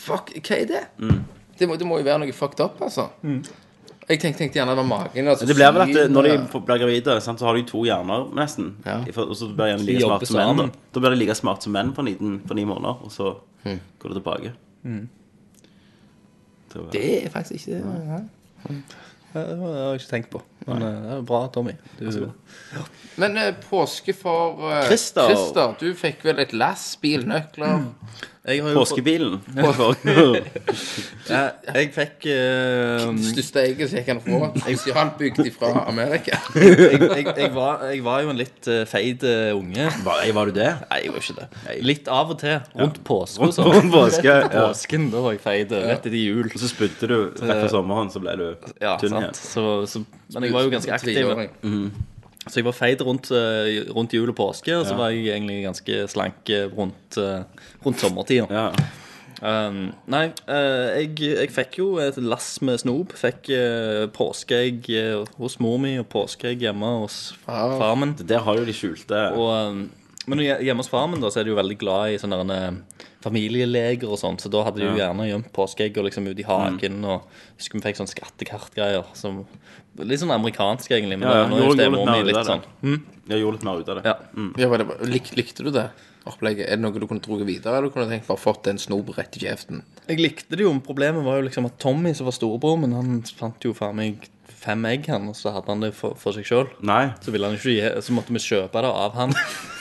fuck, 0.00 0.32
hva 0.34 0.56
er 0.56 0.66
det? 0.66 0.80
Mm. 0.98 1.20
Det, 1.60 1.68
må, 1.68 1.76
det 1.78 1.86
må 1.86 1.98
jo 2.00 2.06
være 2.08 2.24
noe 2.24 2.34
fucked 2.34 2.62
up, 2.64 2.80
altså. 2.82 3.06
Jeg 4.10 4.18
tenkte, 4.18 4.40
tenkte 4.40 4.58
gjerne 4.58 4.74
det 4.74 4.80
var 4.80 4.88
magen. 4.90 5.28
Altså, 5.30 5.46
Det 5.46 5.54
blir 5.54 5.70
vel 5.70 5.84
at 5.84 5.92
det, 5.94 6.04
når 6.10 6.26
de 6.26 6.32
eh, 6.34 6.56
blir 6.66 6.80
gravide, 6.82 7.14
sant, 7.22 7.38
så 7.38 7.46
har 7.46 7.54
de 7.54 7.62
to 7.68 7.84
hjerner, 7.86 8.26
nesten. 8.34 8.72
Ja. 8.82 8.96
Og 9.22 9.36
så 9.38 9.52
blir 9.54 9.76
de 9.78 9.86
like 9.86 10.02
smart 10.02 10.26
som 10.26 10.40
menn. 10.40 10.64
Da. 10.64 10.82
da 10.96 11.04
blir 11.04 11.14
de 11.14 11.20
like 11.22 11.36
smart 11.38 11.62
som 11.62 11.76
menn 11.78 11.94
for 11.94 12.08
ni, 12.08 12.16
for 12.18 12.58
ni 12.58 12.66
måneder, 12.66 13.04
og 13.06 13.14
så 13.14 13.36
går 13.62 14.10
det 14.10 14.18
tilbake. 14.18 14.52
Det 16.74 16.82
Det 16.96 17.06
er 17.20 17.30
faktisk 17.30 17.68
ikke 17.70 17.78
det. 17.78 18.02
ja. 18.10 18.20
Ja, 19.34 19.40
Det 19.46 19.58
har 19.62 19.74
jeg 19.92 20.00
ikke 20.00 20.10
tenkt 20.10 20.30
på. 20.30 20.40
Men 20.66 20.82
uh, 20.82 20.88
det 20.90 21.12
er 21.18 21.22
bra, 21.22 21.44
Tommy. 21.54 21.76
Du, 22.00 22.30
Men 23.18 23.36
eh, 23.36 23.54
påske 23.70 24.14
for 24.16 24.60
uh, 24.70 24.82
Christer. 24.86 25.32
Christer, 25.32 25.74
du 25.80 25.94
fikk 25.98 26.24
vel 26.24 26.38
et 26.44 26.52
lass 26.56 26.92
bilnøkler? 27.02 27.86
jeg 28.50 28.62
har 28.64 28.70
jo 28.72 28.80
fått- 28.80 28.94
Påskebilen. 28.96 29.40
Jeg, 31.30 31.50
jeg 31.74 31.88
fikk 31.94 32.24
eh, 32.32 33.02
Største 33.22 33.60
egget 33.62 33.90
som 33.90 33.98
jeg 34.00 34.06
kan 34.06 34.20
få. 34.24 34.38
Spesialbygd 34.64 35.50
fra 35.54 35.84
Amerika. 35.86 36.38
jeg, 36.56 36.96
jeg, 36.98 37.26
jeg, 37.36 37.50
var, 37.54 37.84
jeg 37.92 38.00
var 38.02 38.24
jo 38.24 38.32
en 38.32 38.40
litt 38.40 38.70
uh, 38.72 38.80
feit 38.90 39.22
uh, 39.28 39.52
unge. 39.54 39.86
Var, 40.06 40.22
var 40.34 40.50
du 40.50 40.56
det? 40.56 40.70
Nei, 40.90 41.00
jeg 41.04 41.12
var 41.14 41.22
ikke 41.22 41.36
det. 41.38 41.76
Litt 41.86 42.10
av 42.10 42.32
og 42.34 42.40
til. 42.40 42.56
Rundt 42.80 42.98
påske 43.06 43.46
og 43.46 43.54
sånn. 43.54 43.92
påske. 43.94 44.26
Ja. 44.26 44.48
Påsken, 44.56 45.10
da 45.12 45.22
var 45.26 45.36
jeg 45.36 45.44
feit. 45.44 45.74
Rett 45.76 46.00
etter 46.00 46.16
jul. 46.18 46.48
Og 46.48 46.58
så 46.64 46.70
spydde 46.72 47.10
du 47.12 47.18
rett 47.28 47.44
før 47.44 47.70
sommeren, 47.76 48.10
så 48.10 48.24
ble 48.24 48.38
du 48.40 48.46
Ja, 48.80 48.96
tynn 48.98 49.14
igjen. 49.20 49.28
sant. 49.36 49.44
Så, 49.52 49.66
så, 49.92 50.02
men 50.34 50.48
jeg 50.48 50.56
var 50.56 50.66
jo 50.66 50.74
ganske 50.74 50.96
aktiv. 50.96 51.20
Tviåring. 51.20 51.52
Så 52.50 52.58
jeg 52.60 52.66
var 52.66 52.74
feit 52.74 53.02
rundt, 53.06 53.30
eh, 53.30 53.84
rundt 53.94 54.12
jul 54.16 54.28
og 54.32 54.36
påske, 54.36 54.74
og 54.74 54.84
så 54.86 54.96
Ja. 54.96 54.98
var 54.98 55.10
jeg 55.14 55.28
egentlig 55.30 55.60
ganske 55.68 56.00
slank 56.10 56.50
eh, 56.50 56.66
rundt, 56.66 57.16
uh, 57.16 57.44
rundt 57.86 58.02
sommertida. 58.02 58.48
Ja. 58.50 58.72
Um, 59.40 59.94
nei, 60.10 60.26
uh, 60.50 60.98
jeg, 61.00 61.14
jeg 61.16 61.48
fikk 61.54 61.78
jo 61.78 61.86
et 62.02 62.18
lass 62.20 62.58
med 62.60 62.76
snop. 62.82 63.14
Fikk 63.16 63.48
uh, 63.54 64.04
påskeegg 64.12 64.90
eh, 64.92 65.22
hos 65.40 65.56
mor 65.64 65.78
mi 65.80 65.94
og 66.02 66.10
påskeegg 66.12 66.60
hjemme 66.66 66.90
hos 67.00 67.32
Far. 67.46 67.78
far 67.80 67.96
min. 67.96 68.12
Det 68.20 68.42
har 68.44 68.58
jo 68.60 68.66
de 68.68 68.74
skjulte 68.76 69.22
Og, 69.38 69.48
um, 69.70 69.86
men 70.28 70.42
hjemme 70.44 70.82
hos 70.84 70.90
far 70.92 71.06
min 71.08 71.22
da, 71.22 71.30
så 71.32 71.40
er 71.40 71.44
de 71.48 71.54
jo 71.54 71.56
veldig 71.56 71.78
glad 71.80 72.12
i 72.12 72.18
sånne 72.20 72.42
eh, 72.52 73.06
familieleger 73.24 74.08
og 74.12 74.18
sånt, 74.20 74.40
så 74.44 74.50
da 74.52 74.62
hadde 74.66 74.80
de 74.80 74.86
jo 74.90 74.98
gjerne 75.00 75.26
gjemt 75.28 75.48
påskeegg 75.56 75.96
og 76.00 76.06
liksom 76.10 76.28
ut 76.28 76.38
i 76.38 76.46
hagen. 76.46 77.00
Og 77.04 77.16
jeg 77.24 77.62
husker 77.62 77.78
vi 77.80 77.82
fikk 77.88 77.98
sånn 78.02 78.12
skattekartgreier. 78.12 79.08
Som, 79.16 79.42
litt 79.98 80.20
sånn 80.20 80.30
amerikansk, 80.34 80.90
egentlig. 80.90 81.18
Men 81.18 81.28
Ja, 81.28 81.34
ja. 81.42 81.48
nå 81.48 81.56
er 81.56 81.60
gjorde- 81.60 81.76
det 81.76 81.86
gjorde 81.86 81.96
mor 81.96 82.06
litt 82.06 82.06
mi 82.06 82.22
mer 82.22 82.24
litt 82.32 82.46
sånn 82.46 82.62
Mm? 82.82 83.02
Jeg 83.28 83.40
gjorde 83.42 83.52
litt 83.52 83.64
mer 83.64 83.78
ut 83.80 83.88
av 83.88 83.96
det. 83.96 84.04
Ja. 84.04 84.14
Ja, 84.58 84.68
var 84.68 84.78
det, 84.78 84.86
lik, 85.08 85.30
likte 85.36 85.62
du 85.64 85.70
det 85.70 85.90
opplegget? 86.26 86.66
Er 86.68 86.76
det 86.76 86.80
noe 86.80 86.92
du 86.92 87.06
kunne 87.06 87.20
dratt 87.20 87.46
videre, 87.46 87.76
eller 87.78 87.90
kunne 87.90 88.08
du 88.08 88.14
tenkt 88.14 88.26
bare 88.26 88.38
fått 88.38 88.66
en 88.68 88.78
snob 88.78 89.08
rett 89.16 89.36
i 89.36 89.40
kjeften? 89.46 89.82
Jeg 90.08 90.18
likte 90.18 90.50
det 90.56 90.60
jo, 90.60 90.72
men 90.72 90.80
problemet 90.82 91.22
var 91.24 91.40
jo 91.40 91.48
liksom 91.48 91.66
at 91.66 91.78
Tommy, 91.78 92.12
som 92.14 92.24
var 92.26 92.32
storebror 92.32 92.78
min, 92.78 92.92
han 92.92 93.22
fant 93.22 93.60
jo 93.60 93.72
faen 93.72 93.94
meg 93.96 94.28
fem 94.48 94.84
egg, 94.84 95.06
han, 95.06 95.28
og 95.28 95.34
så 95.34 95.52
hadde 95.52 95.66
han 95.68 95.80
det 95.80 95.94
for, 95.94 96.14
for 96.14 96.32
seg 96.32 96.44
sjøl. 96.44 96.68
Så 97.22 97.30
ville 97.32 97.46
han 97.46 97.56
ikke 97.56 97.72
gi 97.72 98.02
Så 98.02 98.12
måtte 98.12 98.28
vi 98.34 98.38
kjøpe 98.38 98.72
det 98.82 98.84
av 98.92 99.14
han. 99.14 99.32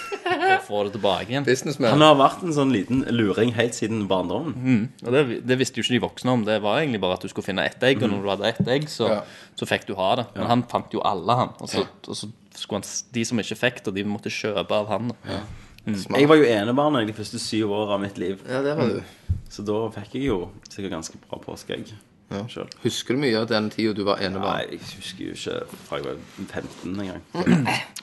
Få 0.69 0.83
det 0.85 0.91
tilbake 0.95 1.31
igjen. 1.33 1.45
Businessman. 1.47 1.89
Han 1.95 2.03
har 2.05 2.17
vært 2.19 2.43
en 2.45 2.53
sånn 2.53 2.71
liten 2.73 3.01
luring 3.09 3.51
helt 3.57 3.73
siden 3.77 4.03
barndommen. 4.09 4.89
Og 5.03 5.11
det, 5.15 5.23
det 5.49 5.57
visste 5.57 5.81
jo 5.81 5.85
ikke 5.87 5.95
de 5.97 6.01
voksne 6.05 6.35
om. 6.37 6.43
Det 6.45 6.59
var 6.61 6.79
egentlig 6.83 7.01
bare 7.01 7.17
at 7.17 7.25
du 7.25 7.31
skulle 7.31 7.47
finne 7.49 7.65
ett 7.65 7.81
egg, 7.89 8.03
og 8.05 8.11
når 8.13 8.21
du 8.21 8.29
hadde 8.35 8.51
ett 8.53 8.67
egg, 8.77 8.85
så, 8.93 9.07
Ja. 9.09 9.21
så 9.57 9.65
fikk 9.69 9.87
du 9.89 9.95
ha 9.97 10.11
det. 10.21 10.27
Men 10.37 10.47
han 10.53 10.63
fant 10.69 10.93
jo 10.93 11.01
alle, 11.01 11.35
han. 11.41 11.55
Og 11.59 11.71
så, 11.73 11.87
og 12.05 12.15
så 12.19 12.29
skulle 12.53 12.83
han, 12.83 12.91
de 13.17 13.25
som 13.25 13.41
ikke 13.41 13.57
fikk 13.65 13.81
det, 13.87 13.95
de 13.97 14.03
måtte 14.05 14.29
kjøpe 14.33 14.77
av 14.77 14.87
han. 14.93 15.09
Jeg 15.89 16.27
var 16.29 16.37
jo 16.37 16.45
enebarn 16.45 16.99
de 17.07 17.13
første 17.17 17.39
syv 17.41 17.71
åra 17.73 17.95
av 17.97 18.03
mitt 18.03 18.17
liv. 18.21 18.37
Ja, 18.45 18.61
det 18.61 18.75
var 18.77 18.91
du. 18.93 19.01
Så 19.49 19.63
da 19.65 19.79
fikk 19.95 20.19
jeg 20.19 20.27
jo 20.29 20.43
sikkert 20.69 20.91
ganske 20.99 21.17
bra 21.25 21.39
påskeegg 21.41 21.89
Ja. 22.29 22.43
Husker 22.83 23.15
du 23.17 23.21
mye 23.23 23.39
av 23.39 23.47
den 23.49 23.71
tida 23.73 23.95
du 23.97 24.03
var 24.05 24.19
enebarn? 24.21 24.59
Nei, 24.69 24.75
jeg 24.77 24.99
husker 24.99 25.23
jo 25.23 25.33
ikke 25.33 25.79
fra 25.87 25.97
jeg 25.97 26.05
var 26.05 26.19
15 26.45 26.99
engang. 27.01 27.23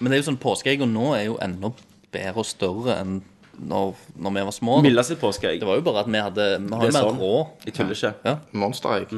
Men 0.00 0.10
det 0.10 0.16
er 0.16 0.22
jo 0.24 0.26
sånn, 0.32 0.40
påskeegg, 0.42 0.82
og 0.82 0.90
nå 0.90 1.12
er 1.14 1.28
jo 1.28 1.36
enda 1.46 1.70
bedre 2.16 2.42
og 2.42 2.48
større 2.48 2.96
enn 3.02 3.18
når, 3.56 3.94
når 4.20 4.34
vi 4.36 4.42
var 4.50 4.52
små. 4.52 4.74
Milla 4.84 5.02
sitt 5.06 5.20
påskeegg. 5.22 5.60
Det 5.62 5.68
var 5.68 5.78
jo 5.78 5.84
bare 5.86 6.02
at 6.04 6.08
vi 6.12 6.20
hadde 6.20 6.46
Vi 6.60 6.74
har 6.74 6.82
Det 6.82 6.90
jo 6.90 6.92
er 6.92 6.96
mer 6.98 7.06
sånn. 7.10 7.20
råd. 7.22 7.46
Jeg 7.64 7.74
tuller 7.78 7.96
ikke. 7.96 8.10
Ja. 8.28 8.34
Monsteregg. 8.52 9.14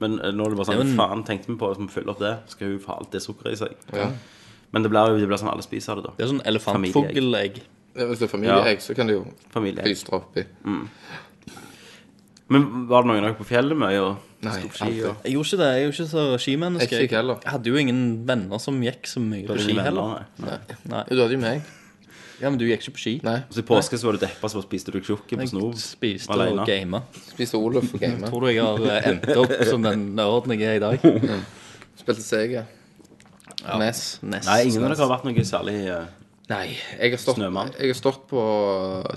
Men 0.00 0.14
eh, 0.16 0.30
nå 0.32 0.46
er 0.46 0.54
det 0.54 0.56
bare 0.56 0.64
Det 0.64 0.76
er 0.76 0.78
sånn 0.78 0.80
jo 0.80 0.86
en- 0.86 0.96
Faen, 1.00 1.24
tenkte 1.28 1.50
vi 1.52 1.56
på 1.60 1.68
å 1.68 1.88
fyller 1.92 2.14
opp 2.14 2.22
det. 2.24 2.30
Skal 2.54 2.70
hun 2.72 2.78
få 2.80 2.94
alt 2.96 3.10
det 3.12 3.20
sukkeret 3.20 3.52
i 3.52 3.60
seg. 3.60 3.74
Ja. 3.92 4.06
Men 4.72 4.82
det 4.86 4.90
blir 4.94 5.10
jo 5.12 5.18
det 5.20 5.28
blir 5.28 5.36
sånn 5.42 5.50
alle 5.52 5.66
spiser 5.66 5.98
det, 6.00 6.04
da. 6.06 6.12
Det 6.16 6.24
er 6.24 6.30
sånn 6.32 6.44
elefantfuglegg. 6.46 7.60
Ja, 7.98 8.06
Hvis 8.06 8.20
det 8.22 8.28
er 8.30 8.32
familieegg, 8.32 8.80
så 8.80 8.94
kan 8.96 9.08
du 9.10 9.12
jo 9.18 9.24
Familieegg. 9.52 9.84
plystre 9.84 10.14
oppi. 10.22 10.44
Men 12.50 12.86
var 12.90 13.02
det 13.04 13.10
noen 13.10 13.18
av 13.20 13.26
dere 13.28 13.36
på 13.38 13.46
fjellet 13.46 13.78
mye 13.78 13.98
og 14.02 14.16
Nei, 14.42 14.54
sto 14.56 14.68
på 14.72 14.78
ski? 14.78 14.86
aldri. 14.88 15.02
Og... 15.10 15.16
Jeg 15.26 15.34
gjorde 15.36 15.48
ikke 15.50 15.58
det. 15.60 15.66
Jeg 15.70 15.80
er 15.80 15.84
jo 15.84 15.92
ikke 15.94 16.06
så 16.10 16.22
skimenneske. 16.42 16.96
Jeg 16.96 17.08
ikke 17.10 17.18
heller. 17.20 17.36
Jeg 17.44 17.52
hadde 17.54 17.70
jo 17.70 17.76
ingen 17.82 18.00
venner 18.26 18.58
som 18.62 18.80
gikk 18.82 19.06
så 19.10 19.20
mye 19.22 19.44
på 19.46 19.58
ski 19.62 19.76
heller. 19.78 20.16
nei. 20.16 20.48
Nei. 20.48 20.56
Nei. 20.90 21.02
Du 21.10 21.20
hadde 21.20 21.36
jo 21.36 21.42
meg. 21.44 21.68
Ja, 22.40 22.48
men 22.48 22.56
du 22.60 22.64
gikk 22.64 22.86
ikke 22.86 22.96
på 22.96 23.02
ski. 23.02 23.14
Nei. 23.26 23.36
Så 23.52 23.60
i 23.60 23.66
påske 23.68 23.98
så 24.00 24.08
var 24.08 24.16
du 24.16 24.22
deppa, 24.24 24.48
så 24.48 24.62
spiste 24.64 24.94
du 24.94 25.00
tjukke 25.04 25.36
på 25.36 25.48
snop 25.50 25.76
spiste 25.80 26.32
alene. 26.32 26.64
og 26.64 26.70
gama. 26.70 27.02
Spiste 27.28 27.60
Oluf 27.60 27.92
og 27.94 28.00
gama. 28.00 28.30
Tror 28.32 28.46
du 28.46 28.52
jeg 28.52 28.64
har 28.64 28.86
eh, 28.96 29.10
endt 29.12 29.28
opp 29.36 29.52
som 29.68 29.84
den 29.84 30.06
nerden 30.16 30.56
jeg 30.56 30.70
er 30.70 30.78
i 30.78 30.84
dag? 30.86 31.44
Spilte 32.00 32.24
Sega. 32.24 32.64
NES. 33.60 34.00
Nest. 34.24 34.48
Nei, 34.48 34.62
ingen 34.70 34.86
av 34.86 34.94
dere 34.94 35.04
har 35.04 35.12
vært 35.12 35.28
noe 35.28 35.44
særlig 35.44 35.76
eh, 35.84 36.08
Nei, 36.50 36.72
jeg 36.98 37.12
har 37.12 37.20
stått, 37.22 37.36
Snømann. 37.38 37.68
jeg 37.78 37.92
har 37.92 37.94
stått 37.94 38.24
på 38.26 38.40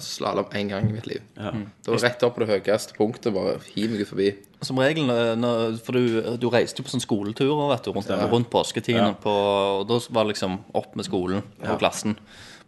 slalåm 0.05 0.51
én 0.53 0.67
gang 0.69 0.85
i 0.85 0.93
mitt 0.93 1.07
liv. 1.09 1.23
ja. 1.39 1.49
Det 1.55 1.89
var 1.89 2.03
rett 2.03 2.25
opp 2.27 2.35
på 2.35 2.43
det 2.43 2.59
høyeste 2.59 2.93
punktet. 2.93 3.31
Bare 3.33 3.55
hiv 3.71 3.95
meg 3.95 4.05
forbi. 4.05 4.27
Som 4.61 4.77
regel, 4.83 5.09
eh, 5.09 5.33
når, 5.39 5.79
for 5.81 5.97
du, 5.97 6.19
du 6.37 6.45
reiste 6.53 6.83
jo 6.83 6.85
på 6.85 6.93
sånne 6.93 7.07
skoleturer 7.07 7.71
vet 7.71 7.87
du, 7.87 7.93
rundt, 7.95 8.11
rundt 8.35 8.51
påsketiden. 8.53 9.15
På, 9.23 9.33
og 9.79 9.87
da 9.89 9.97
var 10.13 10.27
det 10.27 10.35
liksom 10.35 10.59
opp 10.77 10.93
med 10.99 11.07
skolen 11.09 11.41
og 11.63 11.79
klassen 11.81 12.19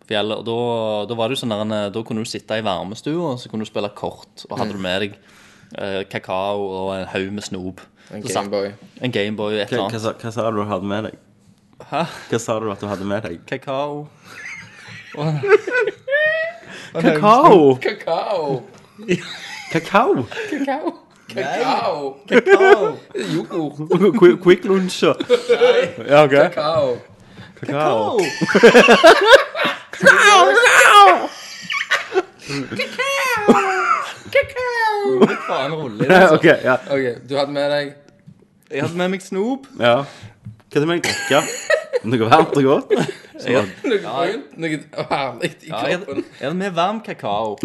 fjellet. 0.08 0.38
Og 0.42 0.46
da, 0.48 0.56
da 1.10 1.18
var 1.20 1.28
det 1.32 1.38
jo 1.38 1.42
sånn 1.46 1.54
der, 1.56 1.90
da 1.96 2.04
kunne 2.08 2.24
du 2.26 2.30
sitte 2.30 2.58
i 2.60 2.64
varmestua 2.66 3.34
og 3.34 3.40
så 3.42 3.50
kunne 3.52 3.66
du 3.66 3.70
spille 3.70 3.90
kort. 3.98 4.46
Og 4.50 4.58
hadde 4.60 4.74
du 4.78 4.82
med 4.82 5.02
deg 5.06 5.18
eh, 5.78 6.02
kakao 6.12 6.66
og 6.70 6.90
en 7.00 7.08
haug 7.14 7.32
med 7.36 7.44
snop. 7.48 7.82
En 8.14 8.22
Så 8.22 8.30
satt- 8.36 8.46
Gameboy. 8.52 8.72
En 9.02 9.12
Gameboy, 9.12 9.54
et 9.60 9.70
Hva, 9.70 9.76
eller 9.76 9.84
hva, 9.84 9.90
annet. 9.90 10.02
sa- 10.02 10.14
hva 10.22 10.32
sa 10.36 10.50
du 10.52 10.58
du 10.62 10.66
hadde 10.70 10.86
med 10.92 11.04
deg? 11.10 11.16
Hæ? 11.90 12.04
Hva 12.30 12.40
sa 12.40 12.60
du 12.62 12.70
at 12.72 12.80
du 12.82 12.88
hadde 12.88 13.06
med 13.06 13.24
deg? 13.26 13.40
Kakao. 13.50 14.08
Kakao! 16.96 17.76
Kakao! 17.82 18.64
Kakao! 19.72 20.26
Kakao! 20.46 20.96
Kakao! 21.28 22.16
Kakao. 22.30 22.98
Yoghurt. 23.16 24.42
Quick 24.44 24.64
Lunch 24.66 25.04
og 25.04 25.16
Ja, 26.08 26.24
OK. 26.24 26.32
Kakao. 26.32 26.98
Kakao. 27.60 28.20
Faen, 35.48 35.74
rolig. 35.74 36.10
Altså. 36.10 36.36
OK, 36.36 36.46
ja. 36.64 36.74
OK, 36.92 37.05
du 37.29 37.36
hadde 37.38 37.51
med 37.51 37.72
deg 37.72 37.94
Jeg 38.72 38.81
hadde 38.84 38.98
med 38.98 39.10
meg 39.16 39.22
snop. 39.24 39.68
ja. 39.79 39.96
Hva 40.05 40.81
er 40.81 40.84
det 40.84 40.88
med 40.90 40.98
en 40.98 41.03
drikke? 41.05 41.40
Noe 42.05 42.27
varmt 42.29 42.58
og 42.60 42.64
godt? 42.68 42.90
Jeg, 43.46 43.62
noe 43.86 44.00
brunt, 44.01 44.58
noe 44.60 45.05
herlig 45.12 45.51
i 45.64 45.70
ja, 45.70 45.79
jeg, 45.88 46.00
kroppen. 46.01 46.25
jeg 46.40 46.48
hadde 46.48 46.58
med 46.60 46.72
varm 46.75 47.00
kakao. 47.05 47.55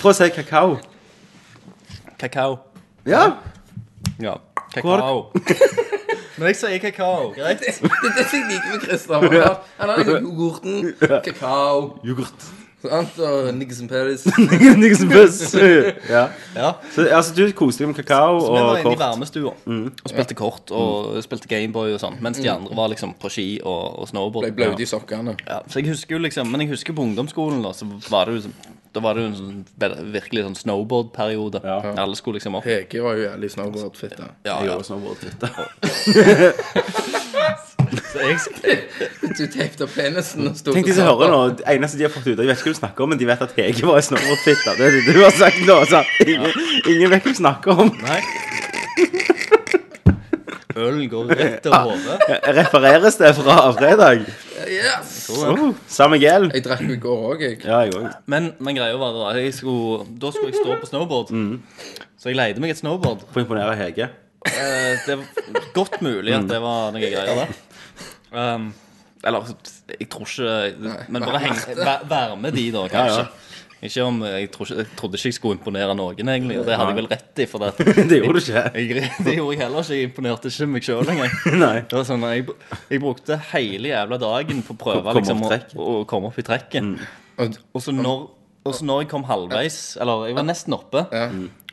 Prøv 0.00 0.10
å 0.10 0.14
si 0.16 0.28
kakao. 0.34 0.76
Kakao. 2.20 2.58
Ja. 3.08 3.24
Ja. 4.20 4.36
Kakao. 4.74 5.32
Men 6.40 6.48
jeg 6.48 6.56
sier 6.56 6.78
kakao, 6.80 7.34
greit? 7.36 7.60
Det 7.60 7.68
er 7.84 8.14
det 8.16 8.22
jeg 8.32 8.46
liker 8.48 8.70
med 8.72 8.84
Christer. 8.86 9.20
Han 9.20 9.34
har, 9.34 9.58
han 9.76 9.90
har 9.92 9.98
liksom 10.00 10.24
yoghurten, 10.24 10.94
kakao 11.26 11.82
Yoghurt. 12.06 12.46
sant? 12.80 13.18
og 13.20 13.50
Paris. 13.90 14.24
Noe 14.80 14.94
som 14.96 15.12
Paris. 15.12 15.42
Ja. 16.08 16.24
Ja. 16.56 16.72
Så 16.94 17.04
altså, 17.04 17.34
du 17.36 17.52
koste 17.52 17.84
deg 17.84 17.92
med 17.92 18.00
kakao 18.00 18.40
Så 18.40 18.54
vi 18.54 18.64
var 18.70 18.80
inne 18.80 18.96
i 18.96 19.00
varmestua 19.02 19.52
mm. 19.66 19.84
og 20.00 20.14
spilte 20.14 20.38
kort 20.38 20.72
og 20.72 21.20
spilte 21.28 21.50
Gameboy 21.52 21.92
og 21.98 22.00
sånn, 22.00 22.16
mens 22.24 22.40
de 22.40 22.48
andre 22.48 22.80
var 22.80 22.88
liksom 22.94 23.12
på 23.20 23.28
ski 23.36 23.48
og, 23.60 24.00
og 24.00 24.08
snowboard. 24.08 24.48
Ble 24.48 24.70
bløte 24.72 24.86
i 24.86 24.88
sokkene. 24.88 25.36
Ja, 25.44 25.60
så 25.68 25.84
jeg 25.84 25.92
husker 25.92 26.16
jo 26.16 26.24
liksom 26.24 26.48
Men 26.48 26.64
jeg 26.64 26.72
husker 26.72 26.96
på 26.96 27.04
ungdomsskolen, 27.04 27.60
da, 27.68 27.76
så 27.76 27.84
var 28.08 28.32
det 28.32 28.40
jo 28.40 28.48
sånn 28.48 28.79
da 28.92 29.00
var 29.04 29.14
det 29.14 29.22
jo 29.22 29.28
en 29.30 29.36
sånn, 29.38 29.64
virkelig 30.14 30.42
sånn 30.48 30.56
snowboard-periode. 30.64 31.58
Ja. 31.62 31.76
Alle 32.02 32.16
skulle 32.18 32.36
liksom 32.40 32.56
opp. 32.58 32.66
Hege 32.66 32.98
var 33.04 33.12
jo 33.18 33.22
jævlig 33.28 33.50
snowboard-fitte. 33.54 34.24
Ja, 34.42 34.56
Jeg 34.60 34.66
ja. 34.66 34.72
gjorde 34.72 34.86
snowboard 34.88 35.18
fitte. 35.22 35.46
Så 37.90 38.20
jeg, 38.22 38.38
Du 39.38 39.44
teipte 39.50 39.84
opp 39.86 39.92
penisen 39.94 40.46
og 40.46 40.54
sto 40.58 40.72
Tenk 40.74 40.86
de 40.86 40.94
som 40.94 41.06
hører 41.08 41.30
nå, 41.32 41.38
det 41.58 41.64
eneste 41.72 41.98
de 41.98 42.04
har 42.06 42.12
fått 42.14 42.28
ut 42.28 42.36
av, 42.36 42.42
Jeg 42.44 42.50
vet 42.52 42.60
ikke 42.60 42.70
hva 42.70 42.74
du 42.76 42.80
snakker 42.80 43.04
om, 43.06 43.10
men 43.12 43.20
de 43.20 43.26
vet 43.30 43.42
at 43.46 43.54
Hege 43.58 43.86
var 43.88 44.04
snowboardfitte. 44.06 44.74
Det 44.78 44.86
er 44.86 44.98
det 44.98 45.14
du 45.16 45.20
har 45.24 45.34
sagt 45.38 45.60
nå. 45.66 45.76
Ingen, 46.26 46.52
ingen 46.86 47.10
vet 47.14 47.26
hva 47.26 47.32
du 47.34 47.40
snakker 47.40 47.82
om. 47.86 47.90
Nei. 48.04 48.20
Ølen 50.76 51.08
går 51.10 51.30
rett 51.34 51.62
til 51.64 51.74
hodet. 51.74 52.18
Refereres 52.60 53.16
det 53.20 53.30
fra 53.38 53.56
fredag? 53.76 54.24
Yes! 54.70 55.14
Oh, 55.34 55.72
Samme 55.90 56.18
gel. 56.22 56.50
Jeg 56.54 56.64
drakk 56.66 56.84
jo 56.86 56.94
i 56.94 57.00
går 57.00 57.24
òg, 57.32 57.44
jeg. 57.46 57.58
Ja, 57.64 57.80
jeg 57.86 57.94
også. 57.96 58.12
Men, 58.30 58.50
men 58.60 58.78
greia 58.78 58.98
var 59.00 59.16
da 59.16 59.32
jeg 59.40 59.54
skulle, 59.56 60.04
Da 60.20 60.30
skulle 60.34 60.52
jeg 60.52 60.60
stå 60.60 60.76
på 60.82 60.90
snowboard. 60.90 61.32
Så 62.20 62.30
jeg 62.30 62.38
leide 62.38 62.62
meg 62.62 62.74
et 62.74 62.82
snowboard. 62.82 63.24
For 63.32 63.42
å 63.42 63.46
imponere 63.46 63.78
Hege. 63.80 64.10
Eh, 64.48 64.92
det 65.06 65.16
er 65.16 65.66
godt 65.76 65.98
mulig 66.04 66.32
at 66.36 66.46
det 66.48 66.60
var 66.62 66.94
noe 66.94 67.02
greier, 67.02 67.42
det. 67.42 67.48
Um, 68.30 68.70
eller 69.26 69.48
jeg 69.98 70.06
tror 70.08 70.28
ikke 70.30 71.02
Men 71.10 71.24
bare 71.24 71.40
heng, 71.42 71.56
vær, 71.76 72.04
vær 72.08 72.36
med 72.40 72.54
de, 72.56 72.68
da, 72.72 72.84
kanskje. 72.92 73.24
Ikke 73.80 74.02
om, 74.04 74.18
jeg, 74.28 74.50
tror 74.52 74.68
jeg 74.74 74.86
trodde 74.98 75.16
ikke 75.16 75.30
jeg 75.30 75.36
skulle 75.38 75.56
imponere 75.56 75.94
noen, 75.96 76.18
egentlig. 76.20 76.58
Og 76.60 76.66
det 76.68 76.76
hadde 76.76 76.90
jeg 76.92 76.98
vel 76.98 77.08
rett 77.08 77.40
i. 77.40 77.46
For 77.48 77.62
det, 77.64 77.70
Det 78.10 78.18
gjorde 78.18 78.34
du 78.34 78.40
ikke. 78.42 78.64
jeg, 78.76 79.06
det 79.24 79.36
gjorde 79.38 79.54
jeg 79.54 79.62
heller 79.62 79.86
ikke. 79.86 79.96
Jeg 79.96 80.08
imponerte 80.10 80.52
ikke 80.52 80.68
meg 80.74 80.88
sjøl 80.88 81.12
engang. 81.14 81.38
Nei. 81.64 81.76
Det 81.88 81.96
var 81.96 82.04
sånn, 82.10 82.26
jeg, 82.28 82.44
jeg 82.92 83.02
brukte 83.04 83.38
hele 83.54 83.94
jævla 83.94 84.18
dagen 84.20 84.60
på 84.66 84.76
å 84.76 84.82
prøve 84.84 85.16
liksom, 85.16 85.40
å, 85.46 85.86
å 85.86 85.96
komme 86.10 86.28
opp 86.28 86.42
i 86.42 86.44
trekket. 86.44 87.08
Og, 87.40 87.56
Og 87.72 87.84
så 87.86 87.96
når, 87.96 88.28
og 88.68 88.76
så 88.76 88.84
når 88.84 89.06
jeg 89.06 89.10
kom 89.14 89.24
halvveis, 89.30 89.80
eller 90.02 90.28
jeg 90.28 90.36
var 90.36 90.48
nesten 90.50 90.76
oppe, 90.76 91.06
ja. 91.16 91.30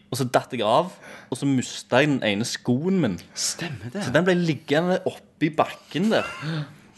og 0.08 0.22
så 0.22 0.30
datt 0.32 0.56
jeg 0.56 0.64
av, 0.64 0.96
og 1.28 1.36
så 1.36 1.50
mista 1.50 2.00
jeg 2.00 2.14
den 2.14 2.22
ene 2.24 2.48
skoen 2.48 3.04
min. 3.04 3.20
Stemmer 3.36 3.92
det. 3.92 4.06
Så 4.08 4.16
den 4.16 4.28
ble 4.28 4.38
liggende 4.40 5.02
oppi 5.12 5.52
bakken 5.52 6.08
der. 6.16 6.32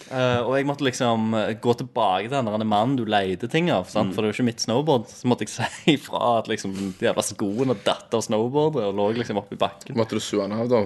Eh, 0.09 0.39
og 0.41 0.55
jeg 0.57 0.65
måtte 0.65 0.85
liksom 0.87 1.33
eh, 1.37 1.51
gå 1.61 1.73
tilbake 1.77 2.25
til 2.29 2.33
den 2.33 2.47
der 2.49 2.65
mannen 2.65 2.95
du 2.97 3.03
leide 3.05 3.49
ting 3.51 3.69
av. 3.69 3.85
Sant? 3.91 4.15
For 4.15 4.23
det 4.23 4.29
er 4.29 4.33
jo 4.33 4.37
ikke 4.39 4.47
mitt 4.47 4.63
snowboard. 4.63 5.05
Så 5.11 5.29
måtte 5.29 5.45
jeg 5.45 5.53
si 5.57 5.95
ifra 5.97 6.39
at 6.39 6.49
liksom 6.49 6.73
de 6.77 6.89
jævla 7.09 7.25
skoene 7.25 7.77
datt 7.85 8.17
av 8.17 8.23
snowboardet 8.25 8.87
og 8.87 8.97
lå 8.97 9.09
liksom 9.19 9.41
oppi 9.41 9.59
bakken. 9.59 9.97
Måtte 9.99 10.17
du 10.17 10.23
sue 10.23 10.41
han 10.41 10.55
av, 10.57 10.69
da? 10.71 10.83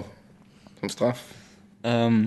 Som 0.82 0.92
straff? 0.92 1.24
Um, 1.84 2.26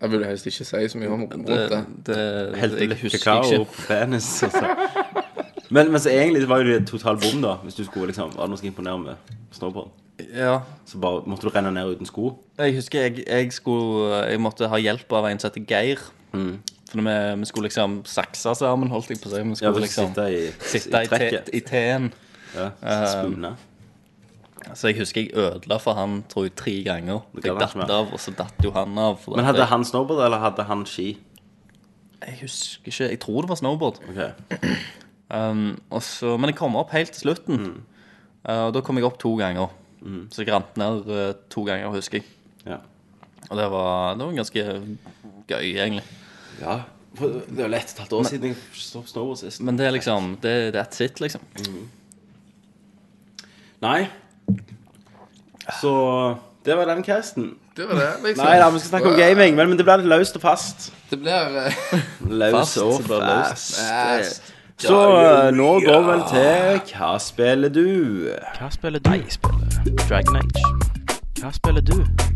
Jeg 0.00 0.10
ville 0.12 0.26
helst 0.26 0.46
ikke 0.46 0.66
si 0.66 0.88
så 0.92 0.98
mye 0.98 1.10
om 1.10 1.24
rundt 1.26 1.46
det, 1.46 1.58
det. 1.70 1.80
det, 2.06 2.18
Helte 2.58 2.84
jeg 2.86 3.00
husker 3.02 3.24
kakao 3.24 3.64
på 3.66 3.86
penis. 3.88 4.28
Altså. 4.46 4.66
Men, 5.74 5.90
men 5.92 6.00
så 6.00 6.12
egentlig 6.14 6.46
var 6.48 6.62
jo 6.62 6.70
det 6.70 6.86
total 6.88 7.18
bom, 7.20 7.40
da. 7.42 7.56
Hvis 7.64 7.76
du 7.76 7.82
skulle 7.84 8.12
liksom 8.12 8.30
Var 8.36 8.46
det 8.46 8.52
noe 8.54 8.60
som 8.60 8.68
imponere 8.70 9.00
med 9.02 9.34
snowboard? 9.52 9.90
Ja. 10.34 10.60
Så 10.86 10.98
bare 11.02 11.22
måtte 11.30 11.46
du 11.46 11.52
renne 11.54 11.70
ned 11.74 11.98
uten 11.98 12.08
sko. 12.08 12.30
Jeg 12.58 12.74
husker 12.78 13.04
jeg, 13.06 13.24
jeg 13.26 13.52
skulle 13.54 14.22
Jeg 14.30 14.40
måtte 14.42 14.70
ha 14.70 14.80
hjelp 14.80 15.12
av 15.18 15.28
en 15.28 15.42
som 15.42 15.50
heter 15.50 15.66
Geir. 15.68 16.06
For 16.32 17.02
vi, 17.04 17.16
vi 17.40 17.48
skulle 17.48 17.68
liksom 17.68 18.02
sakse 18.08 18.54
sammen, 18.56 18.90
holdt 18.92 19.10
jeg 19.12 19.20
på 19.20 19.28
å 19.28 19.34
si. 19.34 19.42
Vi 19.44 19.50
Ja, 19.52 19.56
skulle 19.60 19.74
du 19.74 19.84
liksom 19.84 20.12
sitte 20.12 20.28
i, 20.32 20.44
sitte 20.72 21.02
i, 21.04 21.10
te, 21.12 21.42
i 21.58 21.60
teen. 21.66 22.12
Ja, 22.56 22.70
spune. 23.12 23.56
Så 24.74 24.90
jeg 24.90 24.98
husker 24.98 25.22
jeg 25.22 25.32
ødela 25.36 25.78
for 25.80 25.96
han 25.96 26.22
tror 26.28 26.48
jeg 26.48 26.54
tre 26.58 26.74
ganger. 26.84 27.24
Jeg 27.42 27.56
datt 27.56 27.76
av, 27.84 28.12
og 28.12 28.20
så 28.20 28.32
datt 28.36 28.64
jo 28.64 28.72
han 28.74 28.96
av. 29.00 29.20
Men 29.32 29.46
hadde 29.46 29.62
jeg, 29.62 29.70
han 29.70 29.84
snowboard, 29.86 30.24
eller 30.26 30.42
hadde 30.42 30.66
han 30.68 30.84
ski? 30.88 31.10
Jeg 32.24 32.40
husker 32.42 32.90
ikke. 32.90 33.10
Jeg 33.14 33.20
tror 33.22 33.44
det 33.44 33.52
var 33.52 33.60
snowboard. 33.62 34.00
Ok. 34.08 34.58
Um, 35.28 35.74
og 35.92 36.00
så, 36.00 36.38
men 36.40 36.48
jeg 36.48 36.56
kom 36.56 36.72
opp 36.80 36.94
helt 36.96 37.10
til 37.12 37.26
slutten. 37.26 37.64
Uh, 38.48 38.70
og 38.70 38.70
da 38.72 38.80
kom 38.80 38.96
jeg 38.96 39.04
opp 39.04 39.18
to 39.20 39.34
ganger. 39.36 39.74
Så 40.32 40.40
jeg 40.40 40.54
rant 40.54 40.78
ned 40.80 41.10
uh, 41.12 41.34
to 41.52 41.66
ganger, 41.68 41.90
husker 41.92 42.22
jeg. 42.22 42.30
Ja. 42.64 42.78
Og 43.50 43.58
det 43.60 43.66
var, 43.68 44.14
det 44.16 44.24
var 44.24 44.38
ganske 44.38 44.64
gøy, 45.50 45.66
egentlig. 45.74 46.06
Ja. 46.60 46.80
Det 47.18 47.58
er 47.58 47.64
jo 47.64 47.70
lett 47.72 47.92
et 47.94 47.98
halvt 48.02 48.12
år 48.18 48.26
siden 48.28 48.50
jeg 48.52 48.58
så 48.78 49.00
Snowboard 49.06 49.40
sist. 49.40 49.62
Men 49.64 49.78
det 49.78 49.86
er 49.88 49.94
liksom 49.96 50.36
det, 50.42 50.52
That's 50.76 51.00
it, 51.02 51.20
liksom. 51.20 51.40
Nei. 53.82 54.08
Så 55.80 55.92
det 56.66 56.76
var 56.76 56.84
den 56.90 57.02
casten. 57.06 57.54
Det 57.76 57.86
var 57.88 57.94
det, 57.94 58.10
liksom. 58.26 58.44
Nei 58.46 58.58
da, 58.58 58.68
vi 58.74 58.78
skal 58.82 58.88
snakke 58.92 59.10
om 59.12 59.18
gaming, 59.18 59.56
men, 59.56 59.68
men 59.72 59.78
det 59.78 59.86
blir 59.86 60.02
litt 60.02 60.10
løst 60.12 60.38
og 60.38 60.42
fast. 60.42 60.88
Det 61.10 61.18
blir 61.22 61.50
løst 61.54 61.98
Løs 62.28 62.76
og 62.82 63.02
løst. 63.08 63.18
fast. 63.18 63.76
fast. 63.80 64.54
Så 64.78 64.94
eh, 65.18 65.48
nå 65.58 65.70
går 65.82 66.02
vi 66.04 66.10
vel 66.12 66.20
til 66.30 66.92
Hva 66.94 67.16
spiller 67.18 67.72
du? 67.74 67.86
Hva 68.60 68.68
spiller 68.70 69.02
du? 69.02 69.10
Jeg 69.16 69.32
spiller 69.34 70.04
Dragon 70.06 70.38
Age. 70.44 70.66
Hva 71.42 71.50
spiller 71.56 71.82
du? 71.82 72.27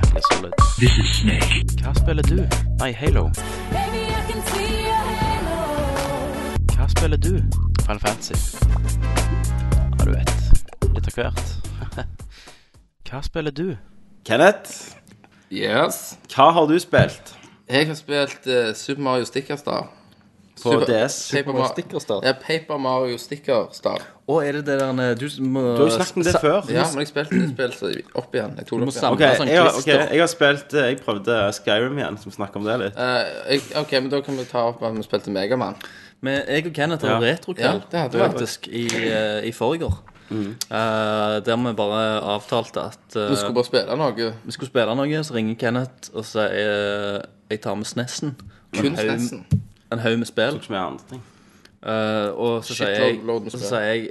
Metal 0.00 0.22
Solid. 0.32 0.52
This 0.78 0.92
is 0.98 1.08
Snake. 1.20 1.64
Hva 1.82 1.92
spiller 1.98 2.22
du? 2.22 2.38
Nei, 2.80 2.92
Halo. 2.92 3.24
Baby, 3.70 4.02
I 4.08 4.22
can 4.30 4.40
see 4.50 4.84
your 4.84 5.02
halo. 5.10 5.58
Hva 6.76 6.86
spiller 6.88 7.16
du? 7.16 7.34
Final 7.84 8.00
Fantasy. 8.00 8.56
Ja, 9.98 10.04
du 10.04 10.10
vet. 10.14 10.32
Litt 10.94 11.10
av 11.10 11.18
hvert. 11.18 11.44
Hva 13.10 13.22
spiller 13.26 13.50
du? 13.52 13.76
Kenneth, 14.26 14.96
Yes. 15.50 16.16
hva 16.30 16.52
har 16.54 16.66
du 16.70 16.76
spilt 16.78 17.32
Jeg 17.66 17.88
har 17.88 17.96
spilt 17.98 18.44
eh, 18.46 18.68
Super 18.78 19.02
Mario 19.02 19.24
Sticker 19.26 19.56
Star. 19.58 19.88
På 20.62 20.72
Super- 20.72 20.86
DS? 21.06 21.16
Paper, 21.32 21.52
Mario 21.52 21.68
Stickerstar. 21.72 22.20
Ja, 22.24 22.32
Paper 22.46 22.78
Mario 22.78 23.16
Sticker 23.18 23.68
Star. 23.72 24.02
Og 24.30 24.44
er 24.46 24.52
det 24.52 24.64
det 24.66 24.76
der 24.80 24.90
eh, 25.10 25.14
Du 25.18 25.26
må 25.42 25.60
Du 25.60 25.82
har 25.82 25.88
jo 25.88 25.94
snakket 25.96 26.16
om 26.16 26.22
det 26.22 26.34
før. 26.40 26.60
Ja, 26.70 26.84
men 26.92 26.98
jeg 27.02 27.08
spilte 27.10 27.40
det 27.40 27.72
spilt 27.74 28.04
opp 28.14 28.34
igjen. 28.34 28.52
Jeg 28.60 28.66
tok 28.66 28.80
det 28.80 28.88
opp 28.88 28.92
igjen. 28.92 29.00
samle 29.00 29.30
Ok, 29.30 29.36
sånn 29.40 29.48
jeg, 29.48 29.62
har- 29.62 29.80
ok, 29.80 29.86
jeg 30.14 30.20
har 30.20 30.30
spilt 30.34 30.74
eh, 30.74 30.86
Jeg 30.90 31.00
prøvde 31.04 31.38
Skyrim 31.58 31.98
igjen, 31.98 32.18
som 32.22 32.32
snakker 32.36 32.56
om 32.62 32.64
det 32.68 32.78
litt. 32.84 32.96
Eh, 33.00 33.32
jeg, 33.56 33.60
ok, 33.82 33.92
men 34.00 34.10
da 34.10 34.20
kan 34.20 34.36
vi 34.36 34.44
ta 34.44 34.66
opp 34.70 34.82
at 34.82 34.94
vi 34.96 35.02
spilte 35.08 35.30
Megaman. 35.34 35.74
Men 36.22 36.42
jeg 36.46 36.66
og 36.66 36.72
Kenneth 36.76 37.04
Ja. 37.04 37.14
har 37.16 37.20
retrokveld 37.24 37.82
Ja, 37.82 37.88
det 37.90 38.00
hadde 38.00 38.18
vi. 38.18 38.24
faktisk 38.28 38.68
i, 38.68 38.86
eh, 39.08 39.48
i 39.48 39.52
forrige 39.52 39.90
Eh, 40.30 41.40
der 41.42 41.56
vi 41.56 41.72
bare 41.74 42.20
avtalte 42.22 42.80
at 42.86 43.16
eh, 43.16 43.30
Vi 43.30 43.36
skulle 43.36 43.54
bare 43.54 43.64
spille 43.64 43.96
noe. 43.96 44.32
vi 44.46 44.52
skulle 44.54 44.68
spille 44.70 44.94
noe, 44.94 45.24
så 45.24 45.34
ringer 45.34 45.56
Kenneth 45.58 46.10
og 46.14 46.24
sier 46.24 46.52
eh, 46.54 47.22
jeg 47.50 47.60
tar 47.64 47.74
med 47.74 47.84
SNES-en. 47.86 48.36
Kun 48.76 48.86
En 48.86 48.96
Snessen. 48.96 49.44
En 49.92 49.98
haug 49.98 50.18
med 50.18 50.26
spill. 50.30 50.52
Tok 50.56 50.62
ikke 50.62 50.70
med 50.76 50.80
andre 50.80 51.04
ting. 51.10 51.22
Eh, 51.82 52.28
og 52.36 52.64
så 52.64 52.74
sier 52.76 52.90
jeg, 52.94 53.14
Shitload 53.16 53.40
med 53.46 53.46
og 53.46 53.52
så 53.52 53.58
spill. 53.58 53.68
sier 53.70 53.86
jeg 53.94 54.10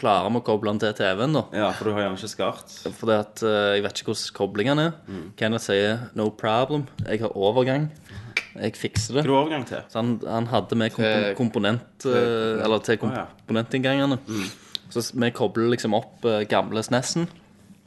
Klarer 0.00 0.30
vi 0.32 0.38
å 0.40 0.44
koble 0.46 0.70
den 0.72 0.78
til 0.80 0.94
TV-en, 0.96 1.34
da? 1.36 1.42
Ja, 1.52 1.66
for 1.76 1.84
du 1.84 1.90
har 1.92 2.06
gjerne 2.06 2.16
ikke 2.16 2.28
skart. 2.32 2.70
Fordi 2.96 3.12
at 3.20 3.42
eh, 3.44 3.74
jeg 3.76 3.82
vet 3.84 3.98
ikke 4.00 4.14
hvordan 4.14 4.30
koblingene 4.38 4.86
er. 4.88 5.18
Kenneth 5.36 5.66
sier 5.66 5.98
'no 6.16 6.30
problem'. 6.32 6.86
Jeg 7.06 7.20
har 7.20 7.34
overgang. 7.36 7.90
Jeg 8.56 8.72
fikser 8.80 9.14
det. 9.18 9.26
Hva 9.26 9.28
har 9.28 9.28
du 9.28 9.36
overgang 9.36 9.66
til? 9.68 9.82
Så 9.92 10.00
han, 10.00 10.14
han 10.26 10.46
hadde 10.46 10.74
med 10.80 10.90
kompo 10.94 11.04
Til- 11.04 11.34
komponent 11.36 12.06
eh, 12.06 12.64
Eller 12.64 12.78
til 12.80 12.96
Å, 12.96 13.12
ja. 13.12 13.26
komponentinngangene. 13.44 14.18
Så 14.88 15.02
s- 15.04 15.12
vi 15.14 15.30
kobler 15.30 15.68
liksom 15.70 15.92
opp 15.94 16.24
eh, 16.24 16.44
gamle 16.48 16.80
SNES-en. 16.82 17.28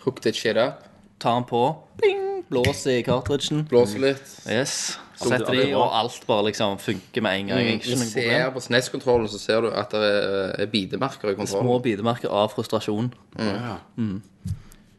Hook 0.06 0.22
that 0.22 0.36
shit 0.36 0.56
up. 0.56 0.84
Tar 1.20 1.34
den 1.40 1.46
på. 1.50 1.64
Bing, 2.00 2.44
blåser 2.48 3.00
i 3.00 3.02
cartridgen. 3.02 3.66
Blåser 3.68 4.00
litt. 4.00 4.38
Yes. 4.48 5.00
Det 5.20 5.30
Setter 5.30 5.54
de, 5.54 5.68
og 5.78 5.94
alt 6.00 6.26
bare 6.28 6.48
liksom 6.50 6.78
funker 6.82 7.22
med 7.22 7.40
en 7.40 7.52
gang. 7.54 7.70
Ikke 7.76 7.92
Du 7.92 7.96
noe 8.00 8.10
ser 8.10 8.28
problem. 8.30 8.54
på 8.56 8.64
SNES-kontrollen 8.66 9.30
så 9.30 9.40
ser 9.40 9.62
du 9.62 9.70
at 9.70 9.94
det 9.94 10.02
er, 10.10 10.56
er 10.66 10.72
bidemerker 10.74 11.30
i 11.32 11.36
Små 11.36 11.46
kontrollen. 11.46 11.82
bidemerker 11.86 12.34
av 12.34 12.52
frustrasjon. 12.56 13.14
Mm. 13.38 13.80
Mm. 13.98 14.18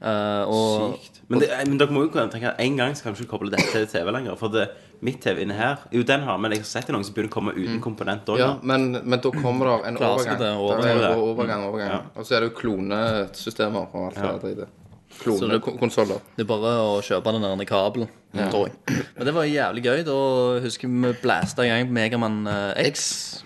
Uh, 0.05 0.45
og 0.53 0.97
Sykt. 0.99 1.21
Men, 1.29 1.41
det, 1.41 1.49
men 1.65 1.79
dere 1.81 1.95
må 1.97 2.03
jo 2.05 2.11
tenke 2.13 2.51
at 2.51 2.59
en 2.61 2.75
gang 2.77 2.97
skal 2.97 3.15
du 3.15 3.23
ikke 3.23 3.39
koble 3.39 3.51
dette 3.55 3.71
til 3.73 3.87
TV 3.89 4.11
lenger. 4.13 4.37
For 4.37 4.53
det, 4.53 4.67
mitt 5.05 5.23
TV 5.25 5.43
inne 5.45 5.57
her 5.57 5.87
Jo, 5.93 6.03
den 6.07 6.23
har 6.27 6.39
men 6.41 6.53
jeg 6.53 6.61
har 6.61 6.69
sett 6.69 6.93
noen 6.93 7.05
som 7.07 7.17
begynner 7.17 7.33
å 7.33 7.35
komme 7.35 7.55
uten 7.57 7.81
komponent 7.85 8.29
òg. 8.29 8.39
Ja, 8.41 8.51
men, 8.63 8.91
men 9.01 9.21
da 9.25 9.33
kommer 9.33 9.71
det 9.71 9.91
en 9.91 9.99
overgang. 10.01 10.39
det, 10.41 10.53
overgang. 10.61 11.01
er 11.01 11.19
overgang, 11.25 11.67
overgang. 11.71 11.95
Ja. 11.97 12.01
Og 12.15 12.29
så 12.29 12.37
er 12.37 12.45
det 12.45 12.53
jo 12.53 12.57
klonesystemer 12.61 13.97
og 13.97 14.21
alt 14.21 14.45
det 14.45 14.57
der 14.63 14.73
Klonekonsoller. 15.21 16.21
det 16.37 16.45
er 16.45 16.49
bare 16.49 16.73
å 16.83 16.97
kjøpe 17.05 17.33
den 17.35 17.45
der 17.47 17.69
kabelen, 17.69 18.09
tror 18.51 18.69
jeg. 18.69 19.03
Men 19.17 19.29
det 19.29 19.35
var 19.37 19.49
jævlig 19.49 19.85
gøy. 19.85 20.03
Da 20.07 20.17
husker 20.65 20.91
vi 20.91 21.13
blæsta 21.23 21.65
i 21.65 21.71
gang 21.71 21.93
Megaman 21.95 22.41
eh, 22.51 22.89
X. 22.91 23.45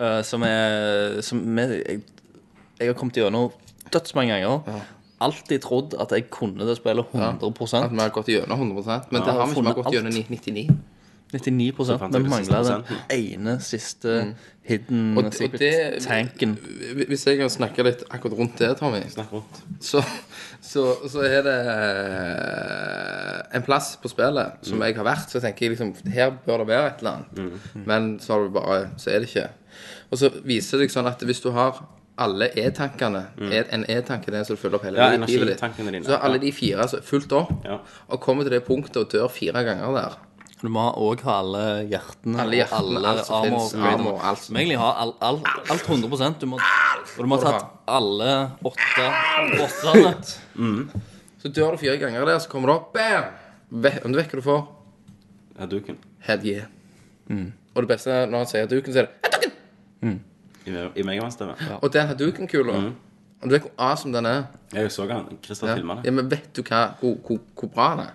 eh, 0.00 0.22
som 0.26 0.42
er 0.46 1.20
Som 1.22 1.42
vi, 1.56 1.66
jeg, 1.84 2.00
jeg 2.80 2.88
har 2.92 2.96
kommet 2.98 3.20
gjennom 3.20 3.50
dødsmange 3.92 4.40
ganger. 4.40 4.80
Alltid 5.20 5.60
trodd 5.60 5.94
at 6.00 6.14
jeg 6.16 6.30
kunne 6.32 6.64
det 6.64 6.78
spillet 6.78 7.12
100 7.12 7.50
At 7.84 7.92
vi 7.92 8.00
har 8.00 8.14
gått 8.14 8.30
gjennom 8.32 8.62
100% 8.72 9.10
Men 9.12 9.20
det 9.26 9.34
har 9.36 9.46
vi 9.46 9.52
ikke. 9.52 9.60
Vi 9.60 9.68
har 9.68 9.82
gått 9.82 9.92
gjennom 9.98 10.16
99 10.16 10.68
99 11.32 11.72
fant 11.98 12.12
Men 12.12 12.24
jeg 12.24 12.30
mangla 12.30 12.60
den 12.66 12.84
ene 13.14 13.52
siste 13.62 14.14
hidden 14.66 15.16
Og, 15.18 15.24
og 15.30 15.58
det 15.58 16.02
tanken. 16.02 16.56
Hvis 17.08 17.26
jeg 17.26 17.38
kan 17.38 17.50
snakke 17.50 17.84
litt 17.86 18.02
akkurat 18.10 18.36
rundt 18.38 18.58
det, 18.58 18.72
Tommy, 18.78 19.00
Snakk 19.08 19.32
rundt. 19.32 19.60
så, 19.80 20.02
så, 20.60 20.84
så 21.08 21.22
er 21.26 21.42
det 21.46 21.58
eh, 22.30 23.56
en 23.56 23.62
plass 23.66 23.92
på 24.02 24.10
spillet 24.10 24.60
som 24.66 24.82
jeg 24.84 24.96
har 24.98 25.06
vært. 25.06 25.30
Så 25.32 25.40
tenker 25.42 25.66
jeg 25.68 25.76
liksom 25.76 25.94
Her 26.12 26.34
bør 26.46 26.64
det 26.64 26.68
være 26.72 26.90
et 26.92 27.00
eller 27.04 27.20
annet. 27.20 27.72
Men 27.86 28.10
så 28.22 28.34
har 28.36 28.44
du 28.46 28.52
bare 28.58 28.82
Så 29.00 29.10
er 29.14 29.22
det 29.24 29.30
ikke. 29.30 29.48
Og 30.10 30.18
så 30.20 30.30
viser 30.44 30.78
det 30.82 30.88
seg 30.90 30.98
sånn 30.98 31.10
at 31.10 31.22
hvis 31.26 31.42
du 31.44 31.50
har 31.56 31.80
alle 32.20 32.50
E-tankene 32.58 33.22
Mm. 33.40 33.52
En 33.72 33.84
e-tanke 33.88 34.28
er 34.28 34.34
det 34.34 34.40
som 34.46 34.56
du 34.56 34.60
fyller 34.60 34.76
opp 34.76 34.82
hele 34.84 34.98
Ja, 34.98 35.16
livet 35.16 35.54
ditt. 35.54 35.76
dine. 35.78 36.04
Så 36.04 36.10
har 36.12 36.26
alle 36.26 36.38
de 36.42 36.50
fire 36.52 36.82
altså, 36.82 36.98
fullt 37.02 37.32
opp, 37.32 37.52
Ja. 37.64 37.78
og 38.08 38.20
kommer 38.20 38.44
til 38.44 38.52
det 38.52 38.64
punktet 38.66 38.96
og 38.96 39.08
dør 39.12 39.28
fire 39.32 39.62
ganger 39.64 39.94
der. 39.94 40.18
Du 40.60 40.68
må 40.68 40.82
òg 41.00 41.22
ha 41.24 41.38
alle 41.40 41.60
hjertene 41.88 42.40
Alle 42.42 42.58
hjertene, 42.58 42.96
alle 42.98 43.08
alt 43.14 43.24
som 43.26 43.36
armor 43.36 43.68
finnes, 43.70 43.92
armor, 43.94 44.18
alt 44.28 44.38
som- 44.38 44.54
Du 44.54 44.58
må 44.58 44.60
egentlig 44.60 44.78
ha 44.78 44.90
all, 45.04 45.14
all, 45.20 45.38
alt 45.70 45.86
100 45.88 46.34
du 46.40 46.46
må, 46.46 46.56
Og 46.58 47.22
du 47.24 47.26
må 47.26 47.38
ha 47.40 47.52
tatt 47.52 47.70
alle 47.88 48.50
åtte 48.64 49.06
åttene. 49.64 50.88
Så 51.42 51.48
dør 51.48 51.70
du 51.72 51.76
fire 51.80 51.96
ganger 51.96 52.26
der, 52.26 52.38
så 52.38 52.48
kommer 52.52 52.68
du 52.68 52.72
opp, 52.74 52.92
bam! 52.92 53.24
Ve- 53.70 54.00
Om 54.04 54.12
du 54.12 54.18
vet 54.18 54.28
hva 54.28 54.36
du 54.36 54.42
får? 54.44 54.66
Ja, 55.58 55.66
duken. 55.66 55.96
Head 56.26 56.44
yeah. 56.44 56.66
Og 57.74 57.82
det 57.84 57.88
beste 57.88 58.10
er 58.10 58.26
når 58.26 58.38
han 58.44 58.46
sier 58.50 58.66
Haduken, 58.66 58.92
så 58.92 58.98
er 58.98 59.06
det 59.06 59.32
Hadouken! 59.32 60.20
I, 60.66 61.00
i 61.00 61.02
Megaman-stemme. 61.06 61.54
Og 61.82 61.92
den 61.92 62.06
Hadouken-kula 62.10 62.74
Og 63.42 63.48
du 63.48 63.54
vet 63.54 63.62
hvor 63.62 63.72
awesome 63.78 64.12
den 64.12 64.26
er? 64.26 64.42
Jeg 64.74 64.90
så 64.92 65.06
han. 65.08 65.38
Christer 65.42 65.68
Ja. 65.68 65.74
filma 65.76 66.00
ja. 66.04 66.10
Men 66.10 66.28
vet 66.30 66.52
du 66.52 66.62
hva, 66.62 66.90
hvor, 67.00 67.16
hvor, 67.26 67.38
hvor 67.56 67.68
bra 67.72 67.90
den 67.96 68.00
er? 68.04 68.12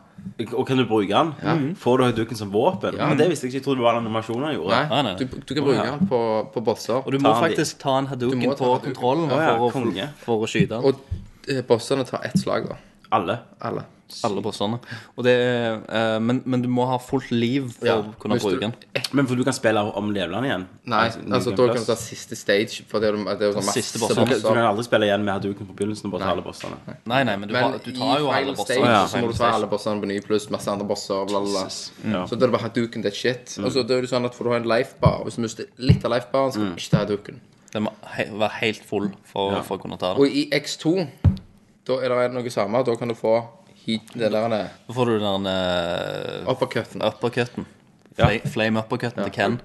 Og 0.51 0.65
kan 0.67 0.80
du 0.80 0.84
bruke 0.89 1.08
den? 1.12 1.75
Får 1.80 1.97
du 1.97 2.04
høydukken 2.10 2.38
som 2.39 2.49
våpen? 2.51 2.97
Men 2.97 3.19
det 3.19 3.30
visste 3.32 3.47
jeg 3.47 3.54
ikke. 3.54 3.62
Jeg 3.62 3.65
trodde 3.67 3.80
det 3.80 3.86
var 3.86 3.97
den 3.99 4.08
animasjonen 4.08 4.47
han 4.49 4.56
gjorde. 4.58 4.80
Nei, 4.80 4.88
nei, 4.89 5.01
nei. 5.08 5.13
Du, 5.21 5.38
du 5.38 5.54
kan 5.54 5.67
bruke 5.67 5.86
den 5.86 6.10
på, 6.12 6.21
på 6.56 6.63
bosser. 6.65 6.99
Og 7.01 7.15
du 7.15 7.19
må 7.23 7.36
faktisk 7.39 7.80
ta 7.84 7.99
en 8.01 8.10
Du 8.10 8.12
Hadouken 8.15 8.58
på 8.60 8.71
kontrollen 8.89 9.32
ja, 9.32 9.54
for, 9.60 9.69
å, 9.69 10.10
for 10.25 10.47
å 10.47 10.49
skyte 10.49 10.75
den. 10.75 10.89
Og 10.89 11.47
eh, 11.51 11.62
bossene 11.67 12.08
tar 12.10 12.25
ett 12.28 12.39
slag, 12.41 12.67
da. 12.71 12.80
Alle. 13.15 13.39
Alle. 13.62 13.86
Alle 14.23 14.38
bossene. 14.45 14.78
Og 15.17 15.23
det 15.25 15.32
er, 15.34 15.80
eh, 15.89 16.19
men, 16.21 16.38
men 16.45 16.62
du 16.62 16.67
må 16.69 16.84
ha 16.88 16.99
fullt 17.01 17.32
liv 17.34 17.71
for 17.73 17.88
Ja, 17.89 17.95
å 17.97 18.12
kunne 18.21 18.36
hvis 18.38 18.43
du- 18.45 18.51
bruke 18.54 18.67
den. 18.67 18.75
Men 19.17 19.25
for 19.25 19.36
du 19.36 19.41
kan 19.43 19.56
spille 19.58 19.82
om 19.82 20.12
levelene 20.13 20.45
igjen? 20.45 20.65
Nei, 20.86 20.99
Altså, 21.08 21.23
altså 21.34 21.54
da 21.58 21.65
kan 21.71 21.82
du 21.82 21.88
ta 21.89 21.95
siste 21.97 22.38
stage. 22.38 22.84
For 22.88 23.01
det 23.01 23.10
er, 23.10 23.17
det 23.17 23.41
er 23.41 23.49
jo 23.49 23.56
sånn 23.58 23.65
masse 23.65 23.82
Siste 23.82 23.97
Så 23.97 24.06
bossen. 24.06 24.21
du 24.30 24.36
kan, 24.36 24.41
du 24.43 24.47
kan 24.60 24.69
aldri 24.69 24.86
spille 24.86 25.10
igjen 25.10 25.25
med 25.25 25.34
Hadouken 25.34 25.65
på 25.71 25.75
begynnelsen 25.80 26.06
og 26.06 26.12
bare 26.13 26.21
ta 26.28 26.36
alle 26.36 26.45
bossene? 26.45 26.78
Nei, 27.10 27.23
nei, 27.32 27.36
men 27.36 27.49
du, 27.49 27.54
Men 27.58 27.63
har, 27.65 27.80
du 27.82 27.91
tar 27.97 28.19
jo 28.21 28.30
i 28.30 28.36
alle 28.36 28.38
final 28.45 28.56
bossene. 28.62 28.78
stage 28.78 28.93
Ja. 28.93 29.01
så 29.10 29.23
må 29.25 29.32
du 29.34 29.38
ta 29.41 29.49
alle 29.58 29.67
bossene 29.73 30.01
på 30.06 30.12
ny, 30.13 30.19
pluss 30.21 30.47
masse 30.54 30.67
andre 30.75 30.86
bosser. 30.93 31.25
Bla, 31.25 31.39
bla, 31.41 31.49
bla. 31.49 31.65
Ja. 31.65 32.23
Så 32.30 32.38
da 32.38 32.45
er 32.45 32.51
det 32.51 32.54
bare 32.60 32.69
Hadouken, 32.69 33.01
that 33.10 33.15
shit. 33.15 33.58
Og 33.58 33.71
så 33.73 33.82
da 33.88 33.97
er 33.97 34.01
det 34.06 34.10
sånn 34.13 34.25
at 34.30 34.36
for 34.38 34.43
du 34.45 34.51
har 34.54 34.62
en 34.62 34.69
lifebar. 34.69 35.25
Hvis 35.25 35.36
du 35.38 35.41
mister 35.41 35.65
litt 35.80 36.06
av 36.06 36.12
lifebaren, 36.13 36.54
så 36.54 36.62
kan 36.62 36.75
du 36.75 36.78
ikke 36.78 36.91
ta 36.93 36.97
Hadouken. 37.08 37.39
Den 37.73 37.84
må 37.89 37.91
he 38.15 38.23
være 38.30 38.51
helt 38.62 38.84
full 38.86 39.10
for, 39.25 39.63
for 39.63 39.78
å 39.80 39.82
kunne 39.82 39.97
ta 39.97 40.13
det. 40.13 40.21
Og 40.21 40.28
i 40.30 40.45
X2, 40.54 41.08
da 41.88 42.00
er 42.02 42.10
det 42.15 42.34
noe 42.34 42.50
samme. 42.54 42.82
Da 42.86 42.95
kan 43.00 43.08
du 43.12 43.15
få 43.17 43.36
heat, 43.86 44.13
det 44.15 44.32
der 44.34 44.50
Da 44.50 44.93
får 44.93 45.06
du 45.12 45.19
den 45.19 45.45
uh, 45.45 46.52
uppercutten. 46.52 47.02
uppercutten. 47.06 47.65
Ja. 48.17 48.30
Fla- 48.30 48.48
Flame 48.48 48.80
uppercutten 48.80 49.24
til 49.26 49.34
Ken. 49.36 49.58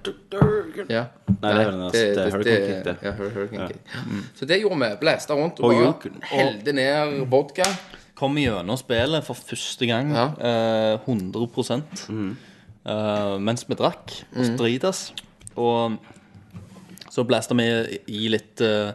Ja. 0.91 1.05
Nei, 1.41 1.53
det 1.55 1.61
er 1.63 1.71
den 1.71 1.81
der 1.81 1.91
det- 2.17 2.33
Hurricane 2.33 2.67
Kick, 2.67 2.85
det. 2.85 2.97
Ja, 3.03 3.13
Hurricane 3.13 3.69
Kick. 3.69 3.81
Så 4.35 4.47
det 4.47 4.61
gjorde 4.61 4.79
vi. 4.81 4.97
Blæsta 5.01 5.35
rundt 5.35 5.61
og 5.61 5.65
Og 5.71 6.03
bare 6.03 6.11
helte 6.33 6.73
ned 6.73 7.27
vodka. 7.31 7.63
Kom 8.15 8.35
gjennom 8.37 8.77
spillet 8.77 9.25
for 9.25 9.35
første 9.35 9.87
gang. 9.87 10.11
Ja. 10.13 10.27
eh, 10.95 10.99
100 11.07 11.83
eh, 12.87 13.39
mens 13.39 13.65
vi 13.69 13.75
drakk 13.75 14.25
og 14.37 14.45
strides. 14.45 15.13
Og 15.57 15.97
så 17.11 17.25
blæsta 17.25 17.55
vi 17.55 17.99
i 18.09 18.29
litt 18.29 18.61
eh, 18.61 18.93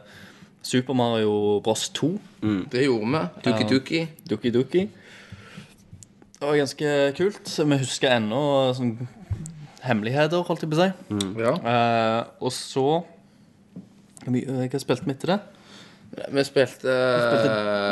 Super 0.65 0.93
Mario 0.97 1.60
Bros 1.62 1.89
2. 1.93 2.08
Det 2.71 2.86
gjorde 2.88 3.12
vi. 3.12 3.23
Duki 3.45 3.67
Duki. 3.69 3.99
Duki 4.30 4.51
Duki. 4.56 4.86
Det 6.36 6.41
var 6.49 6.58
ganske 6.58 6.93
kult. 7.17 7.51
Vi 7.69 7.78
husker 7.82 8.15
ennå 8.17 8.39
sånn 8.78 8.95
hemmeligheter, 9.86 10.41
holdt 10.47 10.63
jeg 10.65 10.71
på 10.71 10.78
å 10.78 10.82
si. 10.82 10.89
Ja. 11.41 11.51
Eh, 11.56 12.23
og 12.41 12.51
så 12.51 13.04
vi- 14.25 14.43
eh, 14.45 14.67
Hva 14.69 14.80
spilte 14.82 15.06
vi 15.06 15.12
etter 15.13 15.28
det? 15.36 15.39
Vi 16.32 16.43
spilte 16.43 16.89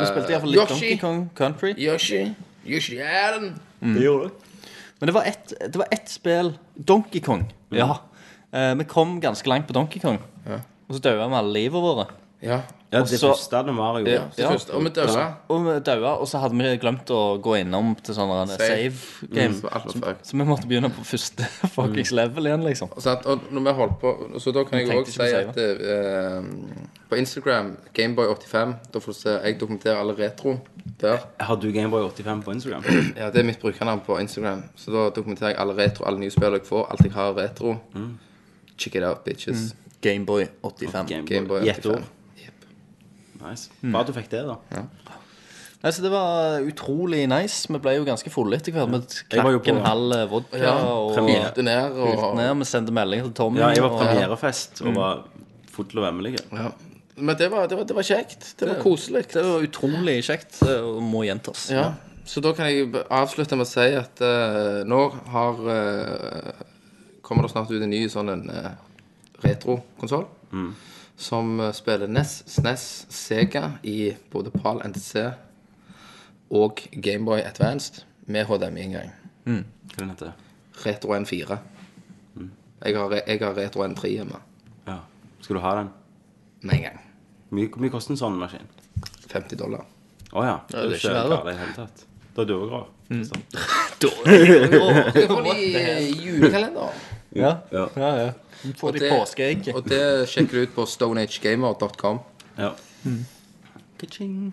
Vi 0.00 0.06
spilte 0.10 0.30
iallfall 0.32 0.50
litt 0.50 0.68
Donkey 0.68 0.90
Yoshi. 0.90 0.98
Kong 1.00 1.30
Country. 1.34 1.74
Yoshi. 1.78 2.34
Yoshi 2.66 2.98
Island. 2.98 3.54
Det 3.80 4.02
gjorde 4.02 4.28
du. 4.28 4.34
Men 5.00 5.06
det 5.06 5.14
var 5.14 5.22
ett 5.26 5.52
det 5.60 5.76
var 5.76 5.86
ett 5.92 6.08
spill 6.08 6.54
Donkey 6.76 7.20
Kong. 7.20 7.52
Ja. 7.70 7.98
Eh, 8.52 8.74
vi 8.74 8.84
kom 8.84 9.20
ganske 9.20 9.46
langt 9.48 9.66
på 9.66 9.72
Donkey 9.74 10.00
Kong. 10.00 10.18
Og 10.88 10.96
så 10.96 11.00
daua 11.00 11.28
vi 11.28 11.34
alle 11.34 11.52
livet 11.52 11.72
våre. 11.82 12.06
Ja. 12.44 12.60
Ja, 12.94 13.00
det 13.02 13.18
så- 13.18 13.32
første 13.32 13.58
det 13.66 13.74
Mario 13.74 14.06
ja. 14.06 14.20
det 14.36 14.44
første. 14.46 14.70
Og 14.76 14.84
vi 14.84 14.90
døde. 14.94 15.22
Og 15.48 15.64
vi 15.64 15.72
daua, 15.80 16.10
og 16.20 16.28
så 16.30 16.38
hadde 16.38 16.54
vi 16.54 16.76
glemt 16.78 17.10
å 17.10 17.40
gå 17.42 17.54
innom 17.58 17.96
til 18.04 18.14
sånne 18.14 18.44
Save. 18.52 18.58
save 18.92 19.28
game. 19.34 19.54
Så 19.58 19.66
alt 19.72 19.84
var 19.86 20.12
fuck. 20.12 20.20
Så 20.22 20.36
vi 20.38 20.44
måtte 20.46 20.68
begynne 20.70 20.90
på 20.94 21.02
første 21.04 21.42
fuckings 21.74 22.12
level 22.14 22.46
igjen, 22.46 22.62
liksom. 22.62 22.92
Sant? 23.02 23.26
Og 23.26 23.40
når 23.50 23.64
vi 23.66 23.72
holdt 23.80 23.98
på 24.00 24.12
Så 24.38 24.52
da 24.54 24.62
kan 24.64 24.78
jeg 24.78 24.88
Jeg 24.88 24.96
òg 25.00 25.06
si 25.10 25.22
ikke 25.22 25.48
at 25.48 25.58
eh, 25.58 26.42
på 27.10 27.16
Instagram, 27.18 27.76
Gameboy85, 27.98 28.74
da 28.94 28.98
får 29.00 29.12
du 29.12 29.18
se 29.18 29.30
Jeg 29.44 29.60
dokumenterer 29.60 29.96
alle 29.98 30.14
retro 30.18 30.54
der. 31.00 31.18
Har 31.40 31.56
du 31.56 31.72
Gameboy 31.72 32.06
85 32.10 32.42
på 32.44 32.52
Instagram? 32.52 32.84
Ja, 33.16 33.30
Det 33.30 33.40
er 33.40 33.44
mitt 33.44 33.58
brukernavn 33.60 34.00
på 34.06 34.18
Instagram. 34.20 34.62
Så 34.76 34.92
da 34.92 35.08
dokumenterer 35.10 35.48
jeg 35.48 35.58
alle 35.58 35.74
retro, 35.76 36.04
alle 36.06 36.20
nye 36.20 36.30
spill 36.30 36.52
jeg 36.52 36.66
får. 36.68 36.86
Alt 36.90 37.00
jeg 37.08 37.12
har 37.12 37.34
retro. 37.34 37.74
Check 38.78 38.94
it 38.94 39.02
out, 39.02 39.24
bitches. 39.24 39.74
Gameboy 40.02 40.46
85. 40.62 41.08
Gameboy. 41.08 41.26
Gameboy 41.26 41.64
I 41.64 41.68
ett 41.68 41.86
år. 41.86 41.92
85. 41.98 42.04
Nice. 43.44 43.70
Bra 43.82 44.00
at 44.02 44.08
du 44.10 44.16
fikk 44.16 44.30
det, 44.32 44.42
da. 44.48 44.56
Altså, 45.84 46.00
det 46.00 46.10
var 46.14 46.64
utrolig 46.64 47.26
nice. 47.28 47.68
Vi 47.68 47.80
ble 47.84 47.98
jo 47.98 48.06
ganske 48.08 48.30
fulle 48.32 48.56
etter 48.56 48.72
hvert. 48.72 49.18
Vi 49.28 49.36
knakk 49.36 49.68
en 49.68 49.82
halv 49.84 50.14
vodka 50.30 50.62
Ja, 50.62 50.78
og. 50.88 51.18
Hylte 51.28 51.64
ned 51.66 51.98
og 52.00 52.38
ned. 52.38 52.54
Vi 52.62 52.68
sendte 52.70 52.94
meldinger 52.96 53.28
til 53.28 53.36
Tommy. 53.36 53.60
Ja, 53.60 53.68
jeg 53.76 53.84
var 53.84 53.92
og- 53.92 54.00
premierefest 54.00 54.80
og 54.86 54.96
var 54.96 55.22
full 55.74 55.92
og 55.98 56.06
vemmelig. 56.08 56.38
ja. 56.52 56.72
Men 57.16 57.36
det 57.38 57.46
var, 57.50 57.68
det, 57.70 57.76
var, 57.78 57.84
det 57.86 57.94
var 57.94 58.02
kjekt. 58.02 58.54
Det 58.58 58.66
var 58.68 58.80
koselig. 58.82 59.28
Det 59.30 59.44
var 59.44 59.62
utrolig 59.62 60.16
kjekt 60.26 60.56
og 60.66 61.02
må 61.02 61.22
gjentas. 61.22 61.68
Ja. 61.70 61.92
Så 62.26 62.40
da 62.42 62.50
kan 62.56 62.66
jeg 62.66 62.88
avslutte 63.12 63.54
med 63.54 63.68
å 63.68 63.70
si 63.70 63.84
at 63.94 64.22
uh, 64.24 64.80
nå 64.88 65.00
har 65.30 65.60
uh, 65.60 66.64
Kommer 67.24 67.46
det 67.46 67.52
snart 67.52 67.70
ut 67.70 67.80
en 67.80 67.88
ny 67.92 68.02
sånn 68.12 68.32
en 68.32 68.42
uh, 68.50 68.72
retrokonsoll. 69.44 70.26
Som 71.16 71.60
eh, 71.60 71.72
spiller 71.72 72.08
NES, 72.10 72.42
SNES, 72.46 73.06
Sega 73.08 73.72
i 73.82 74.14
både 74.32 74.50
PAL, 74.50 74.82
NTC 74.88 75.28
og 76.54 76.80
Gameboy 76.92 77.40
Advanced 77.44 78.02
med 78.26 78.46
HDMI-inngang. 78.48 79.12
Hva 79.44 79.62
den 79.98 80.10
heter 80.10 80.32
Retro 80.84 81.14
N4. 81.16 81.58
Jeg 82.84 82.96
har, 82.98 83.14
jeg 83.26 83.40
har 83.40 83.54
Retro 83.56 83.84
N3 83.86 84.08
hjemme 84.10 84.40
Ja. 84.86 84.98
Skal 85.40 85.56
du 85.56 85.60
ha 85.64 85.76
den? 85.78 85.92
med 86.64 86.74
en 86.74 86.82
gang. 86.82 87.00
Hvor 87.50 87.80
mye 87.82 87.92
koster 87.92 88.14
en 88.14 88.18
sånn 88.20 88.36
maskin? 88.40 88.64
50 89.28 89.58
dollar. 89.60 89.84
Å 90.32 90.44
ja. 90.44 90.54
det 90.70 90.78
er 90.80 90.94
ikke 90.96 91.12
verre. 91.12 91.36
Det 91.44 91.52
i 91.52 91.52
det 91.52 91.58
hele 91.60 91.74
tatt. 91.76 92.04
Da 92.34 92.42
er 92.42 92.48
du 92.48 92.54
òg 92.56 92.70
rar. 92.72 92.86
Sånn. 93.28 93.42
Jeg 94.04 95.28
får 95.28 95.42
de 95.44 95.52
i 95.60 96.14
julekalender. 96.24 96.96
Ja, 97.34 97.56
Ja. 97.72 97.88
ja. 97.96 98.10
ja. 98.24 98.30
Får 98.78 98.92
de 98.96 99.08
påskeegg. 99.10 99.66
Og 99.76 99.84
det 99.88 100.00
sjekker 100.30 100.52
du 100.52 100.62
ut 100.62 100.74
på 100.76 100.86
stoneagegamer.com. 100.88 102.20
Ja. 102.58 102.70
Ka-ching. 104.00 104.52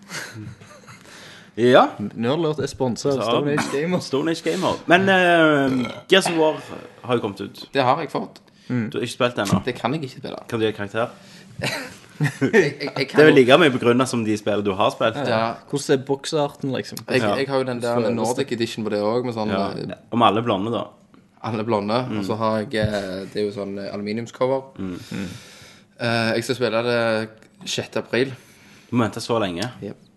Ja. 1.56 1.86
Nerdlurt 2.00 2.60
er 2.64 2.68
sponsa 2.70 3.12
av 3.12 3.22
Stone 3.26 3.54
Age 3.56 3.68
Gamers. 3.72 4.04
Stone 4.08 4.32
Age 4.32 4.42
Gamer. 4.46 4.78
Men 4.88 5.08
uh, 5.08 5.88
Gears 6.10 6.28
of 6.30 6.36
War 6.40 6.60
har 7.04 7.18
jo 7.18 7.24
kommet 7.24 7.40
ut. 7.44 7.64
Det 7.74 7.82
har 7.84 8.00
jeg 8.04 8.10
fått. 8.12 8.40
Du 8.68 8.96
har 8.98 9.04
ikke 9.04 9.12
spilt 9.18 9.36
det 9.36 9.44
ennå. 9.46 9.58
Det 9.66 9.74
kan 9.76 9.92
jeg 9.96 10.04
ikke 10.06 10.20
spille. 10.22 10.38
Kan 10.48 10.60
du 10.62 10.66
gi 10.68 10.72
karakter? 10.76 11.12
Jeg, 12.22 12.52
jeg, 12.52 12.74
jeg, 12.94 13.06
Det 13.08 13.18
er 13.18 13.24
vel 13.26 13.34
like 13.34 13.56
mye 13.58 13.70
begrunna 13.74 14.04
som 14.06 14.20
de 14.22 14.34
spillene 14.38 14.62
du 14.62 14.70
har 14.78 14.92
spilt. 14.94 15.16
ja, 15.26 15.54
Hvordan 15.70 15.96
er 15.96 16.02
boksarten, 16.06 16.70
liksom? 16.70 17.00
jeg, 17.10 17.18
jeg 17.24 17.48
har 17.48 17.58
jo 17.58 17.64
den 17.66 17.80
der 17.82 18.10
Nordic 18.14 18.52
Edition 18.54 18.84
på 18.86 18.92
det 18.94 19.00
òg, 19.02 19.26
sånn 19.34 19.50
Ja. 19.50 19.62
eh, 19.74 19.96
Om 20.14 20.22
alle 20.22 20.42
blonde, 20.44 20.70
da. 20.70 20.84
Alle 21.42 21.64
blonde. 21.66 21.98
Og 22.18 22.24
så 22.26 22.36
har 22.38 22.60
jeg 22.62 22.74
eh, 22.82 23.26
Det 23.32 23.40
er 23.42 23.46
jo 23.48 23.54
sånn 23.56 23.76
eh, 23.78 23.90
aluminiumscover. 23.94 24.62
Eh, 26.02 26.30
jeg 26.36 26.44
skal 26.46 26.58
spille 26.58 26.82
det 26.86 27.00
6. 27.68 27.96
april. 28.00 28.32
Du 28.90 28.96
må 28.96 29.04
vente 29.06 29.22
så 29.24 29.38
lenge. 29.42 29.68
Yep. 29.82 30.08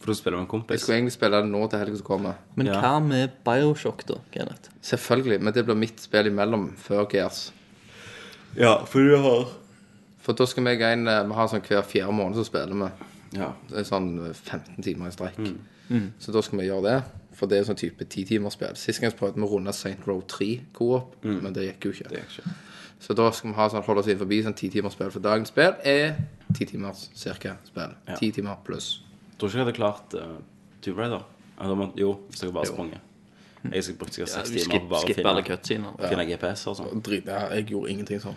For 0.00 0.12
du 0.12 0.18
spiller 0.18 0.36
med 0.36 0.44
en 0.44 0.46
Jeg 0.46 0.52
kompis. 0.52 0.80
skulle 0.82 0.98
egentlig 0.98 1.12
spille 1.16 1.38
det 1.40 1.48
nå 1.50 1.62
til 1.70 1.78
helga 1.80 1.96
som 1.96 2.06
kommer. 2.06 2.34
Men 2.56 2.66
Ja. 2.66 2.80
hva 2.80 2.98
med 3.02 3.30
Bioshock, 3.44 4.04
da, 4.06 4.14
Kenneth? 4.32 4.68
Selvfølgelig. 4.82 5.40
Men 5.40 5.52
det 5.54 5.64
blir 5.64 5.74
mitt 5.76 6.00
spill 6.00 6.26
imellom 6.26 6.74
før 6.76 7.06
Gears. 7.10 7.50
Ja, 8.56 8.84
for 8.84 8.98
du 9.00 9.16
har 9.16 9.46
For 10.24 10.32
da 10.32 10.46
skal 10.46 10.64
vi 10.64 10.82
en 10.82 11.06
eh, 11.08 11.24
Vi 11.24 11.34
har 11.34 11.48
sånn 11.48 11.60
hver 11.62 11.82
fjerde 11.82 12.12
måned 12.12 12.34
så 12.36 12.44
spiller 12.44 12.74
vi. 12.74 13.38
Ja. 13.38 13.52
Det 13.68 13.78
er 13.78 13.84
sånn 13.84 14.26
eh, 14.28 14.32
15 14.32 14.82
timer 14.82 15.08
i 15.08 15.10
strekk. 15.10 15.58
Så 16.18 16.32
da 16.32 16.40
skal 16.40 16.58
vi 16.60 16.66
gjøre 16.66 16.82
det. 16.82 17.02
For 17.34 17.50
det 17.50 17.58
er 17.58 17.64
sånn 17.68 17.78
type 17.80 18.04
10-timersspill. 18.04 18.76
Sist 18.78 19.00
gang 19.02 19.12
prøvde 19.18 19.40
vi 19.40 19.46
å 19.46 19.50
runde 19.56 19.72
St. 19.74 19.96
Row 20.06 20.20
3 20.30 20.48
co-op, 20.76 21.16
men 21.24 21.52
det 21.56 21.66
gikk 21.68 21.88
jo 21.88 21.94
ikke. 21.98 22.44
Så 23.04 23.12
da 23.18 23.26
skal 23.34 23.50
vi 23.50 23.56
ha 23.58 23.68
sånn, 23.68 23.82
holde 23.84 24.00
oss 24.04 24.08
inn 24.08 24.18
forbi 24.20 24.38
sånn 24.46 24.54
10-timersspill. 24.56 25.10
For 25.12 25.20
dagens 25.24 25.50
spill 25.52 25.74
er 25.84 26.14
10 26.54 26.70
timers 26.70 27.08
cirka 27.18 27.56
spill. 27.66 27.92
10 28.14 28.30
timer 28.38 28.60
pluss. 28.64 29.00
Tror 29.38 29.50
ikke 29.50 29.58
jeg 29.58 29.66
hadde 29.66 29.76
klart 29.76 30.14
uh, 30.14 30.36
Tube 30.80 31.02
Raider. 31.02 31.24
Ja, 31.58 31.90
jo, 31.98 32.12
hvis 32.30 32.42
jeg 32.42 32.54
bare 32.54 32.70
sprunget. 32.70 33.00
Jeg 33.64 33.84
skal 33.84 33.96
bruke 33.96 34.12
sikkert 34.12 34.28
Ja, 34.28 34.32
seks 34.44 34.50
du 34.50 34.58
timer 34.58 34.88
på 34.88 35.00
skip, 35.02 35.20
bare 35.24 35.42
å 35.42 35.44
finne, 35.44 35.54
alle 35.54 35.60
finne, 35.66 35.92
Ja. 35.98 36.08
finne 36.12 36.26
GPS 36.28 36.66
og 36.70 36.76
sånn. 36.78 37.02
Drit, 37.04 37.26
ja, 37.26 37.46
jeg 37.54 37.66
gjorde 37.72 37.90
ingenting 37.94 38.20
sånn. 38.20 38.36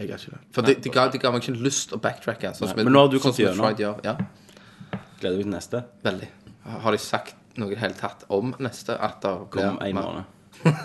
Jeg 0.00 0.08
gjør 0.08 0.22
ikke 0.24 0.32
det. 0.34 0.40
For 0.56 0.66
de, 0.66 0.74
de, 0.74 0.90
ga, 0.94 1.04
de 1.12 1.18
ga 1.22 1.30
meg 1.34 1.42
ikke 1.44 1.60
lyst 1.60 1.92
å 1.92 1.98
backtracke. 2.02 2.52
Sånn 2.56 2.72
men 2.76 2.88
nå 2.90 3.02
har 3.04 3.10
du 3.12 3.18
sånn 3.18 3.34
kommet 3.34 3.78
gjennom. 3.82 4.00
Ja, 4.04 4.16
Gleder 5.20 5.36
deg 5.36 5.44
til 5.44 5.52
neste. 5.52 5.82
veldig. 6.02 6.28
Har 6.84 6.92
de 6.96 6.98
sagt 7.02 7.36
noe 7.60 7.70
i 7.70 7.76
det 7.76 7.82
hele 7.84 7.98
tatt 7.98 8.24
om 8.32 8.54
neste? 8.58 8.96
At 8.96 9.20
det 9.24 9.34
blir 9.52 9.68
Om 9.70 9.80
en 9.84 9.94
mer- 9.94 10.02
måned. 10.02 10.36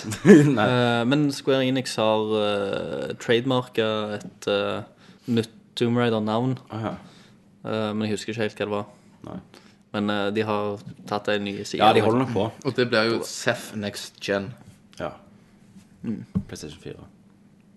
Eh, 0.00 1.02
men 1.04 1.26
Square 1.34 1.66
Enix 1.68 1.98
har 2.00 2.30
uh, 2.32 3.10
trademarka 3.20 3.88
et 4.16 4.46
uh, 4.48 4.86
nytt 5.28 5.52
Tomb 5.76 5.98
Raider-navn. 6.00 6.54
Å 6.72 6.80
ja. 6.80 6.92
Eh, 7.64 7.90
men 7.94 8.06
jeg 8.06 8.16
husker 8.16 8.32
ikke 8.34 8.46
helt 8.46 8.58
hva 8.60 8.66
det 8.66 8.74
var. 8.74 8.88
Nei. 9.28 9.38
Men 9.96 10.12
eh, 10.14 10.26
de 10.36 10.44
har 10.46 10.82
tatt 11.10 11.30
en 11.32 11.44
ny 11.44 11.54
side. 11.62 11.80
Ja, 11.82 11.92
de 11.96 12.02
holder 12.04 12.24
nok 12.24 12.34
på. 12.34 12.46
Og 12.68 12.76
det 12.76 12.86
blir 12.90 13.08
jo 13.10 13.20
Seth 13.26 13.74
Next 13.78 14.20
Gen. 14.24 14.50
Ja. 15.00 15.12
PlayStation 16.48 16.80
4. 16.82 17.08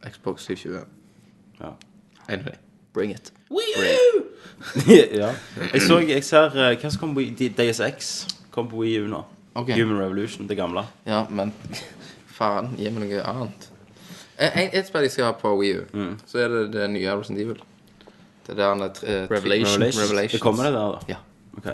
Xbox 0.10 0.48
720. 0.48 0.86
Ja. 1.62 1.74
Anyway. 2.28 2.56
Bring 2.94 3.12
it. 3.16 3.32
ja. 5.22 5.30
Jeg 5.74 5.82
så 5.84 5.98
Jeg 6.08 6.24
ser 6.24 6.54
uh, 6.56 6.70
Hva 6.80 6.90
som 6.92 7.00
kom 7.02 7.14
på 7.18 7.22
Wii- 7.24 7.52
DSX 7.58 8.14
kom 8.54 8.70
på 8.72 8.80
Wii 8.84 9.02
U 9.04 9.08
nå. 9.12 9.24
Ok. 9.60 9.70
Human 9.78 10.00
Revolution, 10.02 10.48
det 10.50 10.58
gamle. 10.58 10.84
Ja, 11.06 11.24
men 11.30 11.52
faen, 12.38 12.72
gi 12.78 12.90
meg 12.94 13.08
noe 13.10 13.22
annet. 13.30 13.68
En, 14.42 14.70
et 14.74 14.88
spill 14.88 15.06
jeg 15.06 15.12
skal 15.14 15.28
ha 15.32 15.36
på 15.38 15.52
Wii 15.60 15.76
U, 15.78 15.84
Mm. 15.94 16.16
så 16.30 16.40
er 16.46 16.48
det 16.54 16.64
det 16.74 16.88
nye 16.96 17.12
Resident 17.20 17.42
Evil. 17.44 17.60
Det 18.48 18.58
der 18.58 18.70
han 18.74 18.82
er 18.82 18.90
tre- 18.96 19.20
tre- 19.28 19.36
Revelation. 19.38 19.84
Revelations. 19.84 20.32
Det 20.38 20.42
kommer 20.42 20.64
det 20.68 20.74
der, 20.74 20.98
da? 20.98 21.14
Ja. 21.14 21.20
Ok. 21.58 21.68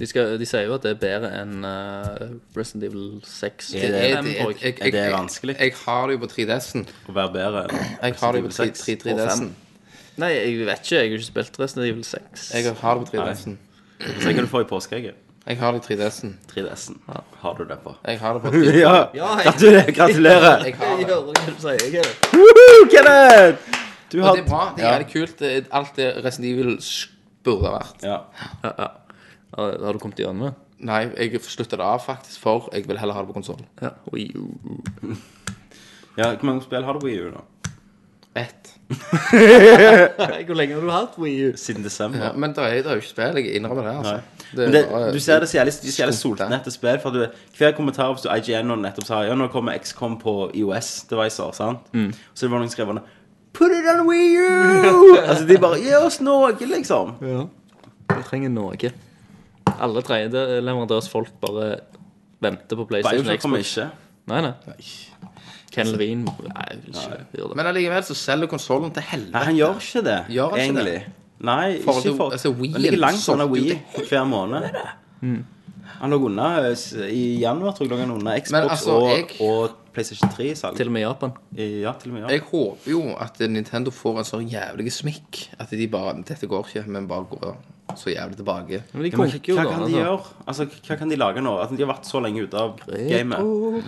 De, 0.00 0.06
skal, 0.08 0.38
de 0.40 0.46
sier 0.48 0.64
jo 0.64 0.74
at 0.78 0.82
det 0.86 0.94
er 0.94 1.00
bedre 1.02 1.28
enn 1.42 1.58
uh, 1.60 2.30
Resident 2.56 2.86
Evil 2.88 3.20
6. 3.28 3.68
Det 3.74 3.82
er, 3.84 3.90
det, 3.92 4.34
jeg, 4.34 4.46
jeg. 4.48 4.56
jeg, 4.62 4.74
Er 4.80 4.90
det 4.96 5.12
vanskelig? 5.12 5.56
jeg 5.60 5.74
har 5.84 6.06
det 6.08 6.16
jo 6.16 6.22
på 6.24 6.30
3DS-en. 6.32 6.86
Å 7.12 7.16
være 7.18 7.32
bedre 7.36 7.64
enn 7.68 7.82
Jeg 8.08 8.16
har 8.22 8.32
det 8.32 8.40
jo 8.40 8.46
på 8.48 8.52
Resident 8.54 8.80
Evil 8.88 8.88
6 8.88 9.04
og 9.04 9.04
3DS-en. 9.04 9.50
Nei, 10.18 10.32
jeg 10.34 10.66
vet 10.66 10.82
ikke. 10.82 10.96
Jeg 10.96 10.98
har 10.98 11.16
ikke 11.16 11.26
spilt 11.28 11.58
Resident 11.62 11.86
Evil 11.86 12.04
6. 12.04 12.50
Jeg 12.54 12.76
har 12.82 12.98
det 12.98 13.06
på 13.06 13.16
3DS-en. 13.16 13.58
Se 14.22 14.34
kan 14.34 14.44
du 14.46 14.50
får 14.50 14.64
i 14.64 14.68
påskeegget. 14.70 15.24
Jeg 15.48 15.58
har 15.58 15.72
det 15.72 15.80
i 15.80 15.94
3DS-en. 15.94 16.34
3DS-en. 16.50 16.96
Har 17.40 17.54
du 17.58 17.64
det 17.64 17.78
på? 17.84 17.94
Jeg 18.04 18.18
har 18.20 18.34
det 18.34 18.42
på 18.42 18.50
3DS-en. 18.54 18.78
Ja! 18.80 18.96
Ja, 19.14 19.28
jeg, 19.38 19.44
Gratulerer! 19.46 19.92
Gratulerer! 19.96 20.64
Jeg 20.66 20.76
har 20.76 20.96
det. 20.96 21.84
Jeg 21.84 22.00
er. 22.02 22.10
Woohoo, 22.34 22.88
Kenneth! 22.92 23.78
Du 24.12 24.22
Og 24.24 24.36
det 24.36 24.44
er 24.44 24.48
bra. 24.48 24.62
Det 24.76 24.84
er 24.84 25.02
ja. 25.04 25.08
kult. 25.12 25.42
Alt 25.72 25.96
det 25.96 26.08
Resident 26.24 26.50
Evil 26.52 26.78
burde 27.44 27.68
ha 27.68 27.74
vært. 27.78 28.02
Ja. 28.02 28.18
Ja, 28.64 28.72
ja. 28.78 28.88
Har 29.58 29.78
har 29.84 29.92
du 29.92 29.98
kommet 30.02 30.20
gjennom 30.20 30.48
det? 30.48 30.54
Nei, 30.88 31.00
jeg 31.16 31.40
slutta 31.42 31.76
det 31.76 31.84
av 31.84 32.02
faktisk, 32.04 32.40
for 32.40 32.68
jeg 32.72 32.86
vil 32.88 32.98
heller 33.00 33.16
ha 33.16 33.22
det 33.24 33.30
på 33.32 33.36
konsollen. 33.40 33.66
Ja. 33.82 33.90
Ja. 36.18 36.32
Hvor 36.34 36.44
mange 36.46 36.62
spill 36.62 36.84
har 36.84 36.92
du 36.94 37.00
på 37.02 37.06
Wii 37.06 37.20
U, 37.26 37.30
da? 37.34 37.42
Ett. 38.38 38.74
Hvor 40.48 40.56
lenge 40.56 40.74
har 40.78 40.80
du 40.84 40.90
hatt 40.90 41.16
Wii 41.20 41.48
U? 41.48 41.52
Siden 41.60 41.84
desember? 41.84 42.22
Ja, 42.24 42.32
men 42.32 42.54
det 42.56 42.64
er, 42.64 42.78
det 42.82 42.86
er 42.86 42.96
jo 42.96 43.02
ikke 43.02 43.10
spill. 43.10 43.40
Jeg 43.42 43.58
innrømmer 43.58 43.84
det. 43.84 43.96
altså. 43.98 44.20
Det 44.48 44.64
er 44.64 44.70
Men 44.70 44.76
det, 44.78 45.14
du 45.14 45.20
ser 45.20 45.42
det 45.42 45.48
så 45.50 45.58
jævlig, 45.58 45.74
de 45.82 45.92
så 45.92 46.02
jævlig 46.02 46.14
Skumpe. 46.16 46.70
spill. 46.72 47.00
For 47.02 47.10
du, 47.10 47.26
hver 47.58 47.74
kommentar 47.76 48.14
hvis 48.14 48.24
du 48.24 48.30
IGN 48.32 48.70
og 48.70 48.80
nettopp 48.80 49.06
sa 49.06 49.20
Ja, 49.26 49.34
nå 49.36 49.50
kommer 49.52 49.76
XCOM 49.76 50.16
på 50.22 50.36
IOS-devicer, 50.54 51.52
sant? 51.52 51.84
Så 52.34 52.46
det 52.46 52.52
var 52.54 52.64
noen 52.64 52.72
skrev 52.72 52.94
Put 53.52 53.72
it 53.74 53.86
on 53.90 54.06
Wii 54.06 54.36
U! 54.38 55.16
altså, 55.28 55.44
de 55.48 55.58
bare 55.58 55.80
Gi 55.82 55.94
oss 55.98 56.20
noe, 56.24 56.52
liksom. 56.60 57.16
Ja. 57.24 57.44
Vi 58.14 58.22
trenger 58.28 58.52
noe. 58.54 58.92
Alle 59.78 60.02
tredjeleverandørsfolk 60.02 61.32
bare 61.42 61.72
venter 62.40 62.78
på 62.78 62.86
PlayStation 62.88 63.24
Bioshock 63.26 63.42
kommer 63.42 63.62
Xbox. 63.62 63.76
ikke. 63.76 63.90
Nei, 64.28 64.40
nei. 64.46 64.78
Ken 65.74 65.86
Levine 65.92 66.24
Nei, 66.24 66.64
jeg 66.70 66.78
vil 66.84 66.94
ikke 66.94 67.18
gjøre 67.36 67.48
det. 67.52 67.56
Men 67.60 67.66
allikevel 67.72 68.04
så 68.08 68.14
selger 68.16 68.48
konsollen 68.50 68.92
til 68.96 69.02
helvete. 69.02 69.34
Nei, 69.36 69.44
han 69.50 69.56
gjør 69.58 69.82
ikke 69.82 70.04
det, 70.06 70.18
Gjør 70.38 70.54
han 70.56 70.60
ikke 70.78 70.84
det? 70.88 70.98
Nei, 71.48 71.66
for 71.84 72.00
ikke 72.02 72.16
for 72.18 72.34
altså, 72.34 72.50
Wii 72.58 72.72
Han 72.72 72.82
ligger 72.82 72.98
langt 73.04 73.28
unna 73.34 73.46
Wii 73.46 73.76
hver 74.08 74.24
måned. 74.26 74.70
Han 75.98 76.12
lå 76.12 76.18
unna 76.28 76.48
I 77.10 77.22
januar 77.42 77.72
tror 77.74 77.86
jeg 77.86 77.92
lå 77.92 77.98
han 78.00 78.10
unna 78.14 78.34
Xbox 78.38 78.52
Men 78.54 78.68
altså, 78.70 78.96
og, 78.96 79.08
jeg- 79.12 79.40
og 79.40 79.76
PlayStation 79.94 80.30
3 80.30 80.44
i 80.52 80.54
salg. 80.54 80.76
Til 80.78 80.86
og 80.86 80.92
med 80.94 81.00
i 81.02 81.04
Japan. 81.04 81.32
Ja, 81.58 81.92
til 81.98 82.10
og 82.12 82.14
med. 82.14 82.20
Japan. 82.22 82.30
Jeg 82.30 82.42
håper 82.50 82.90
jo 82.92 83.00
at 83.18 83.40
Nintendo 83.50 83.90
får 83.90 84.18
en 84.20 84.28
sånn 84.28 84.44
jævlig 84.52 84.92
smikk. 84.94 85.40
At 85.58 85.70
de 85.74 85.88
bare 85.90 86.12
Dette 86.28 86.46
går 86.46 86.68
ikke, 86.68 86.84
men 86.86 87.08
bare 87.10 87.24
går 87.32 87.56
så 87.96 88.10
jævlig 88.12 88.36
tilbake. 88.36 88.82
Men 88.92 89.02
de 89.02 89.10
konker 89.10 89.40
jo 89.48 89.54
hva 89.56 89.64
da. 89.64 89.70
kan 89.70 89.80
de 89.80 89.86
Altså. 89.88 89.98
gjøre? 89.98 90.42
Altså, 90.46 90.66
hva 90.86 90.96
kan 90.98 91.08
de 91.08 91.16
lage 91.16 91.40
nå? 91.42 91.54
At 91.62 91.70
de 91.76 91.82
har 91.84 91.92
vært 91.94 92.06
så 92.06 92.20
lenge 92.20 92.42
ute 92.44 92.54
av 92.60 92.74
gamet. 92.84 93.84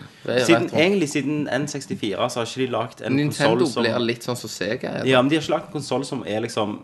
Siden, 0.47 0.71
egentlig 0.73 1.09
siden 1.13 1.49
N64 1.49 2.29
så 2.31 2.41
har 2.41 2.47
ikke 2.49 2.65
de 2.65 2.71
lagd 2.73 3.03
en 3.05 3.17
Nintendo 3.17 3.59
konsoll 3.67 3.73
som 3.75 3.83
blir 3.85 3.99
litt 4.07 4.25
sånn 4.27 4.37
som 4.41 4.51
Sega 4.51 4.89
er. 4.89 5.05
da. 5.05 5.09
Ja, 5.11 5.21
men 5.23 5.29
de 5.31 5.37
har 5.37 5.43
ikke 5.45 5.55
lagd 5.57 5.69
en 5.69 5.73
konsoll 5.79 6.05
som 6.09 6.25
er 6.27 6.41
liksom 6.47 6.79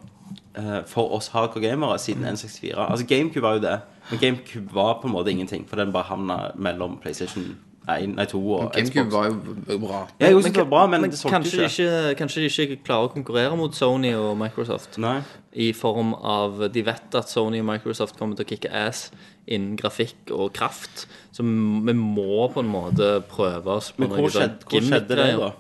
eh, 0.57 0.83
for 0.87 1.13
oss 1.17 1.29
hardcore 1.35 1.63
gamere 1.65 1.99
siden 1.99 2.25
N64. 2.25 2.77
Altså 2.89 3.07
GameCube 3.09 3.43
var 3.43 3.55
jo 3.59 3.65
det, 3.65 3.79
men 4.11 4.21
GameCube 4.23 4.75
var 4.75 4.99
på 5.01 5.09
en 5.09 5.15
måte 5.17 5.31
ingenting, 5.33 5.67
for 5.69 5.77
den 5.77 5.93
bare 5.93 6.11
havna 6.13 6.39
mellom 6.55 6.99
PlayStation 7.03 7.57
1, 7.87 8.17
nei, 8.19 8.25
to 8.27 8.41
og 8.43 8.73
GameCube 8.75 9.07
Xbox. 9.07 9.13
var 9.15 9.27
jo 9.75 9.79
bra. 9.79 10.01
Ja, 10.19 10.27
jeg 10.27 10.43
synes 10.43 10.55
det 10.57 10.63
var 10.65 10.71
bra, 10.73 10.87
men, 10.91 11.05
det 11.07 11.19
solgte 11.21 11.37
kanskje, 11.37 11.69
ikke. 11.69 11.85
de 11.87 12.09
ikke. 12.11 12.15
kanskje 12.19 12.43
de 12.43 12.49
ikke 12.51 12.79
klarer 12.89 13.07
å 13.07 13.13
konkurrere 13.13 13.59
mot 13.59 13.77
Sony 13.79 14.11
og 14.19 14.33
Microsoft. 14.41 14.99
Nei. 15.03 15.21
I 15.55 15.71
form 15.73 16.11
av 16.19 16.67
De 16.75 16.83
vet 16.85 17.15
at 17.17 17.31
Sony 17.31 17.63
og 17.63 17.69
Microsoft 17.69 18.19
kommer 18.19 18.37
til 18.37 18.45
å 18.45 18.51
kicke 18.51 18.73
ass 18.75 19.07
innen 19.47 19.79
grafikk 19.79 20.33
og 20.35 20.51
kraft. 20.57 21.07
Så 21.31 21.47
vi 21.47 21.95
må 21.95 22.49
på 22.51 22.65
en 22.65 22.73
måte 22.73 23.21
prøve 23.31 23.79
oss 23.79 23.93
på 23.95 24.03
Men 24.03 24.17
hvor 24.17 24.27
noe 24.27 24.35
sånn 24.35 24.43
skjedde, 24.43 24.71
hvor 24.73 24.89
skjedde 24.91 25.21
det, 25.23 25.31
da? 25.39 25.53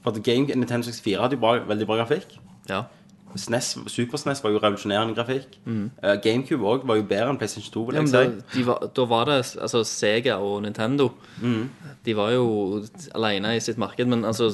For 0.00 0.14
at 0.14 0.22
Game, 0.24 0.48
Nintendo 0.48 0.88
64 0.88 1.20
hadde 1.20 1.36
jo 1.36 1.44
bra, 1.44 1.58
veldig 1.68 1.90
bra 1.90 2.00
grafikk. 2.00 2.38
Ja. 2.70 2.86
SNES, 3.38 3.68
Super 3.92 4.18
SNES 4.18 4.42
var 4.44 4.50
jo 4.54 4.60
revolusjonerende 4.62 5.14
grafikk. 5.16 5.56
Eh, 5.66 6.16
GameCube 6.24 6.64
òg 6.66 6.86
var 6.88 6.96
jo 7.00 7.04
bedre 7.08 7.30
enn 7.32 7.38
PlayStation 7.40 7.72
2, 7.74 7.84
vil 7.88 7.98
jeg 7.98 8.06
ja, 8.06 8.10
si. 8.10 8.12
da, 8.16 8.44
de 8.54 8.64
var, 8.66 8.86
da 8.96 9.06
var 9.10 9.24
det 9.30 9.36
altså 9.62 9.82
Sega 9.84 10.36
og 10.42 10.62
Nintendo. 10.64 11.10
Mm. 11.42 11.68
De 12.06 12.14
var 12.16 12.30
jo 12.34 12.46
alene 13.14 13.56
i 13.56 13.60
sitt 13.60 13.78
marked. 13.78 14.06
Men 14.06 14.24
altså 14.24 14.50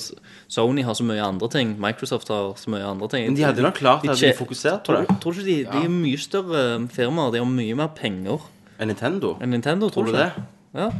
Sony 0.49 0.83
har 0.87 0.95
så 0.99 1.05
mye 1.05 1.23
andre 1.23 1.49
ting. 1.53 1.77
Microsoft 1.81 2.29
har 2.33 2.55
så 2.57 2.71
mye 2.73 2.85
andre 2.85 3.09
ting. 3.13 3.27
Men 3.31 3.37
de 3.37 3.47
hadde 3.47 3.63
nok 3.63 3.75
klart 3.79 4.09
at 4.09 4.17
de 4.19 4.31
de 4.33 4.35
fokuserte 4.39 4.83
på 4.87 4.93
Tror, 4.93 5.07
det. 5.07 5.21
tror 5.23 5.33
du 5.33 5.41
ikke 5.41 5.51
de, 5.51 5.79
de 5.79 5.85
er 5.87 5.93
mye 5.93 6.19
større 6.19 6.89
firmaer. 6.89 7.33
De 7.33 7.39
har 7.43 7.49
mye 7.49 7.75
mer 7.79 7.91
penger 7.97 8.49
enn 8.81 8.89
Nintendo. 8.91 9.37
enn 9.41 9.51
Nintendo. 9.55 9.89
Tror 9.93 10.09
du 10.09 10.15
ikke? 10.17 10.31
det? 10.33 10.45
Ja. 10.75 10.91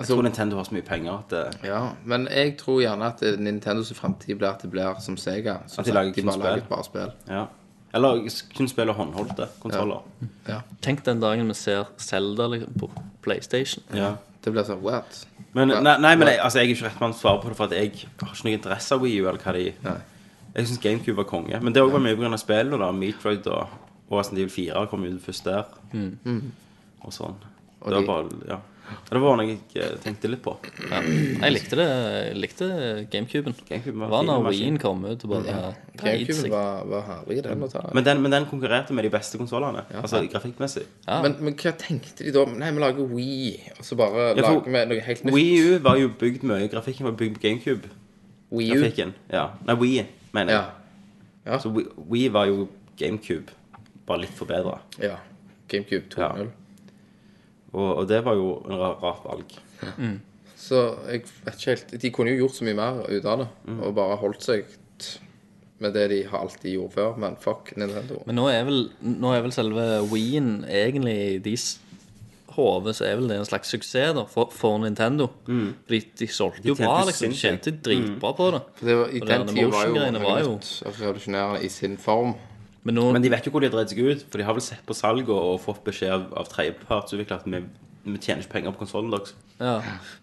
Jeg 0.00 0.08
tror 0.08 0.22
Nintendo 0.24 0.56
har 0.56 0.64
så 0.64 0.74
mye 0.74 0.86
penger 0.86 1.12
at 1.12 1.30
det 1.30 1.68
Ja, 1.68 1.80
men 2.08 2.26
jeg 2.32 2.56
tror 2.60 2.80
gjerne 2.80 3.08
at 3.12 3.20
Nintendos 3.38 3.92
framtid 3.96 4.38
blir 4.40 4.48
at 4.50 4.62
det 4.64 4.70
blir 4.72 5.00
som 5.04 5.16
Sega. 5.20 5.58
Som 5.68 5.82
At 5.82 5.86
de 5.86 5.92
lager 5.92 6.14
kun 6.16 6.32
spill. 6.32 6.62
bare 6.68 6.84
spill. 6.84 7.12
Ja. 7.28 7.44
Eller 7.94 8.22
kun 8.56 8.68
spille 8.70 8.92
håndholdte 8.94 9.48
kontroller. 9.60 10.02
Ja. 10.48 10.60
Tenk 10.82 11.04
den 11.04 11.20
dagen 11.20 11.48
vi 11.48 11.54
ser 11.58 11.88
Zelda 11.98 12.46
liksom, 12.46 12.74
på 12.78 12.90
PlayStation. 13.22 13.84
Ja. 13.94 14.14
Det 14.40 14.52
blir 14.54 14.64
sånn 14.64 14.80
what? 14.80 15.26
Men, 15.52 15.68
what? 15.74 15.82
nei, 15.84 15.96
nei, 16.00 16.14
men 16.16 16.28
jeg, 16.28 16.38
altså, 16.40 16.60
jeg 16.60 16.70
er 16.70 16.74
ikke 16.74 16.86
rett 16.86 17.00
mann 17.02 17.12
til 17.12 17.18
å 17.18 17.20
svare 17.20 17.42
på 17.42 17.50
det, 17.50 17.56
for 17.58 17.64
at 17.66 17.74
jeg 17.76 17.90
har 18.22 18.30
ikke 18.30 18.46
noe 18.46 18.54
interesse 18.56 18.94
av 18.94 19.02
Wii 19.02 19.18
U. 19.20 19.28
eller 19.28 19.42
hva 19.42 19.52
de 19.58 19.66
Nei. 19.84 19.98
Jeg 20.54 20.66
syns 20.66 20.80
GameCube 20.82 21.16
var 21.20 21.28
konge. 21.30 21.60
Men 21.62 21.74
det 21.74 21.82
òg 21.82 21.92
var 21.92 22.02
mye 22.02 22.16
pga. 22.18 22.38
spillet. 22.38 22.78
da 22.80 22.90
Metroid 22.90 23.46
og, 23.46 23.66
og 24.08 24.18
Resident 24.18 24.38
Evil 24.40 24.50
4 24.50 24.86
kom 24.90 25.04
ut 25.04 25.20
først 25.22 25.44
der. 25.44 25.64
Og 27.04 27.12
sånn. 27.14 27.36
Og 27.80 27.90
Det 27.90 28.00
var 28.00 28.06
bare 28.06 28.28
Ja. 28.48 28.58
Det 29.10 29.20
var 29.22 29.36
noe 29.38 29.46
jeg 29.48 29.58
eh, 29.76 29.94
tenkte 30.02 30.28
litt 30.30 30.42
på. 30.44 30.52
Ja. 30.90 31.00
Jeg 31.02 31.52
likte 31.54 31.76
det. 31.78 31.86
Jeg 31.90 32.36
likte 32.42 32.68
GameCuben. 33.12 33.54
GameCuben 33.68 34.00
var 34.04 34.10
var 34.12 34.24
når. 34.28 34.48
Wien 34.54 34.78
kom 34.82 35.04
ut 35.04 35.24
bare 35.30 35.46
ja. 35.54 35.72
GameCuben 36.00 36.50
var, 36.52 36.84
var 36.90 37.02
herlig, 37.08 37.42
den 37.46 37.64
å 37.66 37.68
ta. 37.72 37.82
Men 37.94 38.04
den, 38.06 38.22
men 38.24 38.34
den 38.34 38.46
konkurrerte 38.50 38.94
med 38.96 39.04
de 39.08 39.12
beste 39.14 39.38
konsollene. 39.40 39.84
Altså 40.00 40.22
grafikkmessig. 40.30 40.84
Ja. 41.06 41.20
Men, 41.24 41.36
men 41.40 41.54
hva 41.60 41.72
tenkte 41.78 42.24
de 42.26 42.34
da? 42.34 42.44
Nei, 42.50 42.70
vi 42.76 42.84
lager 42.84 43.10
Wii, 43.14 43.54
og 43.78 43.84
så 43.86 43.98
bare 44.00 44.28
Ja, 44.34 44.42
for- 44.42 44.60
lager 44.60 44.70
vi 44.76 44.84
noe 44.94 45.06
helt 45.08 45.24
nytt. 45.24 45.34
Wii 45.34 45.56
U 45.74 45.78
var 45.86 45.96
jo 46.02 46.10
bygd 46.20 46.46
mye 46.50 46.68
Grafikken 46.72 47.06
var 47.10 47.16
bygd 47.20 47.38
på 47.40 47.46
GameCube. 47.48 47.90
Wii 48.50 48.70
U. 48.70 48.74
GameCube-grafikken. 48.74 49.14
Ja. 49.32 49.48
Nei, 49.66 49.74
Wii, 49.82 50.06
mener 50.34 50.52
jeg. 50.56 50.70
Ja. 51.46 51.58
Så 51.62 51.70
Wii, 51.74 51.86
Wii 52.10 52.28
var 52.34 52.46
jo 52.50 52.68
GameCube, 53.00 53.52
bare 54.06 54.20
litt 54.26 54.34
forbedra. 54.36 54.78
ja. 55.00 55.16
GameCube 55.70 56.08
2.0. 56.10 56.48
Og, 57.72 57.96
og 58.02 58.08
det 58.08 58.24
var 58.24 58.34
jo 58.34 58.62
en 58.66 58.76
rar, 58.78 58.96
rart 59.02 59.24
valg. 59.24 60.20
Så 60.60 60.80
jeg 61.08 61.22
vet 61.44 61.54
ikke 61.56 61.70
helt 61.70 61.92
De 62.02 62.10
kunne 62.12 62.32
jo 62.34 62.42
gjort 62.46 62.56
så 62.58 62.64
mye 62.66 62.76
mer 62.76 63.02
ut 63.08 63.24
av 63.24 63.38
det, 63.44 63.48
Mm. 63.66 63.82
og 63.82 63.94
bare 63.94 64.16
holdt 64.20 64.42
seg 64.42 64.64
med 65.80 65.94
det 65.94 66.08
de 66.10 66.22
har 66.28 66.42
alltid 66.44 66.74
gjort 66.76 66.92
før, 66.92 67.14
men 67.16 67.36
fuck 67.40 67.70
Nintendo. 67.76 68.18
Men 68.26 68.36
nå 68.36 68.48
er 68.52 68.64
vel, 68.68 68.90
nå 69.00 69.30
er 69.32 69.40
vel 69.46 69.52
selve 69.52 69.86
Wien 70.12 70.64
egentlig 70.68 71.14
i 71.36 71.38
deres 71.38 71.78
hode 72.50 72.92
så 72.92 73.06
er 73.06 73.14
vel 73.16 73.28
det 73.30 73.38
en 73.38 73.46
slags 73.48 73.70
suksess 73.72 74.12
da, 74.18 74.24
for, 74.28 74.50
for 74.52 74.76
Nintendo. 74.82 75.30
Fordi 75.46 76.00
de 76.18 76.26
solgte 76.28 76.66
jo 76.68 76.74
Mm. 76.74 76.84
Bra, 76.84 76.98
liksom. 77.06 77.30
De 77.30 77.36
sinnssykt. 77.38 77.64
tjente 77.64 77.72
dritbra 77.86 78.32
på 78.36 78.50
det. 78.52 78.60
For 78.76 78.86
det 78.90 78.96
var, 78.98 79.06
I 79.08 79.20
Og 79.22 79.26
den 79.28 79.46
tida 79.46 79.68
var 79.70 79.86
jo 79.86 79.94
var 79.94 80.40
jo- 80.42 80.58
revolusjonerende 80.84 81.64
i 81.64 81.68
sin 81.68 81.96
form. 81.96 82.34
Men 82.84 82.94
nå 82.96 83.10
Men 83.12 83.22
de 83.22 83.28
vet 83.28 83.44
jo 83.44 83.50
hvor 83.52 83.60
de 83.60 83.68
har 83.68 83.74
dreid 83.76 83.90
seg 83.92 83.98
ut, 84.06 84.22
for 84.30 84.38
de 84.40 84.44
har 84.48 84.54
vel 84.56 84.64
sett 84.64 84.80
på 84.88 84.94
salg 84.96 85.28
og, 85.28 85.36
og 85.54 85.60
fått 85.60 85.82
beskjed 85.84 86.12
av, 86.14 86.22
av 86.40 86.48
tredjepartsutvikler 86.48 87.36
at 87.42 87.46
vi, 87.52 87.60
vi 88.08 88.18
tjener 88.18 88.40
ikke 88.40 88.54
penger 88.54 88.72
på 88.72 88.80
konsollen 88.86 89.10
deres. 89.12 89.34
Ja, 89.60 89.74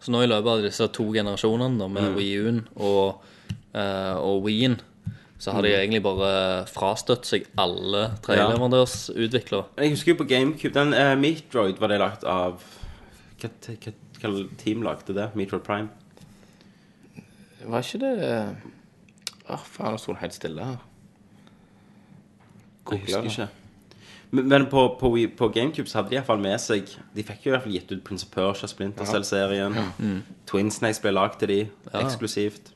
så 0.02 0.10
nå 0.16 0.24
i 0.26 0.30
løpet 0.32 0.50
av 0.56 0.64
disse 0.66 0.88
to 0.98 1.06
generasjonene 1.14 1.78
da, 1.78 1.88
med 1.88 2.08
Mm. 2.10 2.16
Wii 2.18 2.38
U-en 2.42 2.62
og, 2.82 3.22
uh, 3.78 4.16
og 4.18 4.42
Wien, 4.48 4.80
så 5.38 5.54
har 5.54 5.62
de 5.62 5.70
Mm. 5.70 5.78
egentlig 5.84 6.02
bare 6.08 6.32
frastøtt 6.66 7.26
seg 7.30 7.46
alle 7.62 8.08
treleverandørsutviklere. 8.26 9.68
Jeg 9.78 9.94
husker 9.94 10.12
jo 10.16 10.18
på 10.24 10.28
GameCube 10.32 10.74
Den 10.74 10.94
uh, 10.98 11.14
Metroid 11.16 11.78
var 11.78 11.88
det 11.94 12.00
lagt 12.02 12.24
av 12.26 12.58
Hva, 13.38 13.50
hva, 13.68 13.94
hva 14.18 14.32
team 14.58 14.82
lagde 14.82 15.14
det? 15.14 15.28
Metroid 15.38 15.62
Prime? 15.62 15.90
Var 17.68 17.86
ikke 17.86 18.02
det 18.02 18.14
Åh, 19.48 19.62
faen, 19.64 19.94
nå 19.94 20.00
sto 20.02 20.12
det 20.16 20.22
helt 20.26 20.36
stille 20.36 20.66
her. 20.66 20.82
Jeg 22.92 23.02
husker 23.06 23.24
ikke. 23.24 23.48
Men, 24.32 24.48
men 24.48 24.66
på, 24.68 24.98
på, 25.00 25.18
på 25.38 25.48
GameCube 25.56 25.88
så 25.88 25.98
hadde 26.00 26.12
de 26.12 26.18
iallfall 26.18 26.42
med 26.44 26.58
seg 26.60 26.90
De 27.16 27.24
fikk 27.24 27.46
jo 27.46 27.52
i 27.52 27.54
hvert 27.54 27.64
fall 27.64 27.76
gitt 27.78 27.92
ut 27.94 28.02
Prince 28.04 28.28
of 28.28 28.34
Persia, 28.34 28.68
Splinter 28.68 29.08
Cell-serien. 29.08 29.78
Twin 30.50 30.72
Snakes 30.72 31.00
ble 31.04 31.14
lagd 31.16 31.40
til 31.40 31.54
de, 31.54 31.60
eksklusivt. 32.02 32.74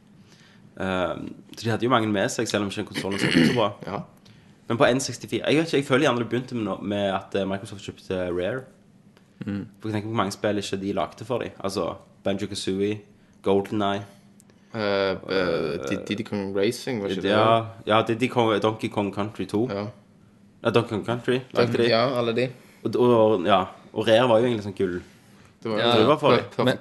Um, 0.76 1.28
så 1.52 1.66
de 1.66 1.70
hadde 1.74 1.86
jo 1.86 1.92
mange 1.92 2.08
med 2.08 2.32
seg, 2.32 2.48
selv 2.48 2.64
om 2.64 2.72
ikke 2.72 2.88
konsollen 2.94 3.20
solgte 3.20 3.44
så 3.50 3.58
bra. 3.58 3.68
Ja. 3.86 4.00
Men 4.70 4.80
på 4.80 4.88
N64 4.88 5.42
Jeg 5.42 5.58
vet 5.58 5.68
ikke, 5.68 5.78
jeg 5.82 5.86
føler 5.86 6.06
gjerne 6.08 6.24
det 6.24 6.30
begynte 6.32 6.56
med, 6.56 6.86
med 6.94 7.10
at 7.12 7.36
eh, 7.36 7.48
Microsoft 7.48 7.84
kjøpte 7.84 8.22
Rare. 8.32 8.64
For 9.44 9.90
jeg 9.90 9.98
tenker 9.98 10.08
på 10.08 10.14
hvor 10.14 10.22
mange 10.22 10.32
spill 10.38 10.62
ikke 10.62 10.80
de 10.80 10.94
lagde 10.96 11.28
for 11.28 11.44
dem. 11.44 11.52
Altså 11.60 11.96
Banjo 12.24 12.48
Kazooie, 12.48 13.02
Golden 13.44 13.82
Eye 13.82 14.04
Uh, 14.72 15.20
uh, 15.28 16.06
Diddy 16.08 16.24
Kong 16.24 16.56
Racing, 16.56 17.02
var 17.04 17.10
ikke 17.12 17.22
det? 17.22 17.30
ja, 17.30 17.66
ja, 17.88 17.98
Diddy 18.08 18.30
Kong, 18.32 18.62
Donkey 18.64 18.88
Kong 18.88 19.14
Country 19.14 19.44
2. 19.46 19.70
Ja. 19.72 19.86
Ja, 20.62 20.72
Kong 20.82 21.06
Country 21.06 21.40
lagde 21.58 21.78
de. 21.78 21.88
ja, 21.90 22.04
alle 22.20 22.34
de. 22.38 22.50
Og, 22.84 22.96
og, 22.96 23.46
ja, 23.50 23.64
og 23.94 24.08
Rare 24.08 24.28
var 24.30 24.42
jo 24.42 24.46
egentlig 24.50 24.66
sånn 24.68 24.78
gull. 24.78 25.00
Det 25.62 25.70
var 25.70 25.80
Ja, 25.82 25.90
det 25.98 26.06
var 26.10 26.18
for 26.18 26.38
dem. 26.38 26.66
Men, 26.66 26.78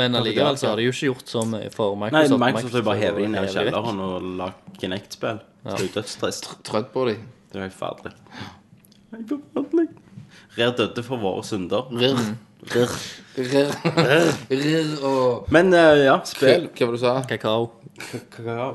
men 0.00 0.14
allikevel 0.16 0.56
så 0.60 0.70
har 0.70 0.76
de 0.80 0.86
jo 0.86 0.92
ikke 0.94 1.08
gjort 1.10 1.28
så 1.28 1.42
mye 1.48 1.70
for 1.72 1.96
Nei, 1.96 2.10
Microsoft. 2.12 2.40
Microsoft 2.44 2.72
har 2.72 2.80
jo 2.80 2.86
bare 2.88 3.00
hevet 3.02 3.24
inn 3.26 3.34
ned 3.36 3.48
i 3.48 3.52
kjelleren 3.52 3.98
og 4.04 4.28
lagd 4.40 4.78
Kinect-spill. 4.80 5.42
Det 5.62 5.74
er 5.76 5.84
jo 5.84 5.90
dødstrist. 5.96 6.48
Trødd 6.68 6.88
på 6.94 7.04
de. 7.10 7.16
Det 7.52 7.58
er 7.58 7.60
jo 7.60 7.66
helt 7.68 7.76
forferdelig. 7.76 8.14
Rare 10.56 10.72
døde 10.78 11.04
for 11.04 11.20
våre 11.20 11.44
synder. 11.44 11.88
Rirr. 11.92 12.22
Rirr. 12.72 13.70
Rirr 14.52 14.90
og 15.08 15.52
Men 15.52 15.72
eh, 15.76 16.04
ja, 16.06 16.16
spill. 16.28 16.68
Hva 16.72 16.88
var 16.88 16.96
det 16.96 17.00
du 17.00 17.04
sa? 17.04 17.14
Kakao. 17.28 17.70
Kakao. 18.32 18.72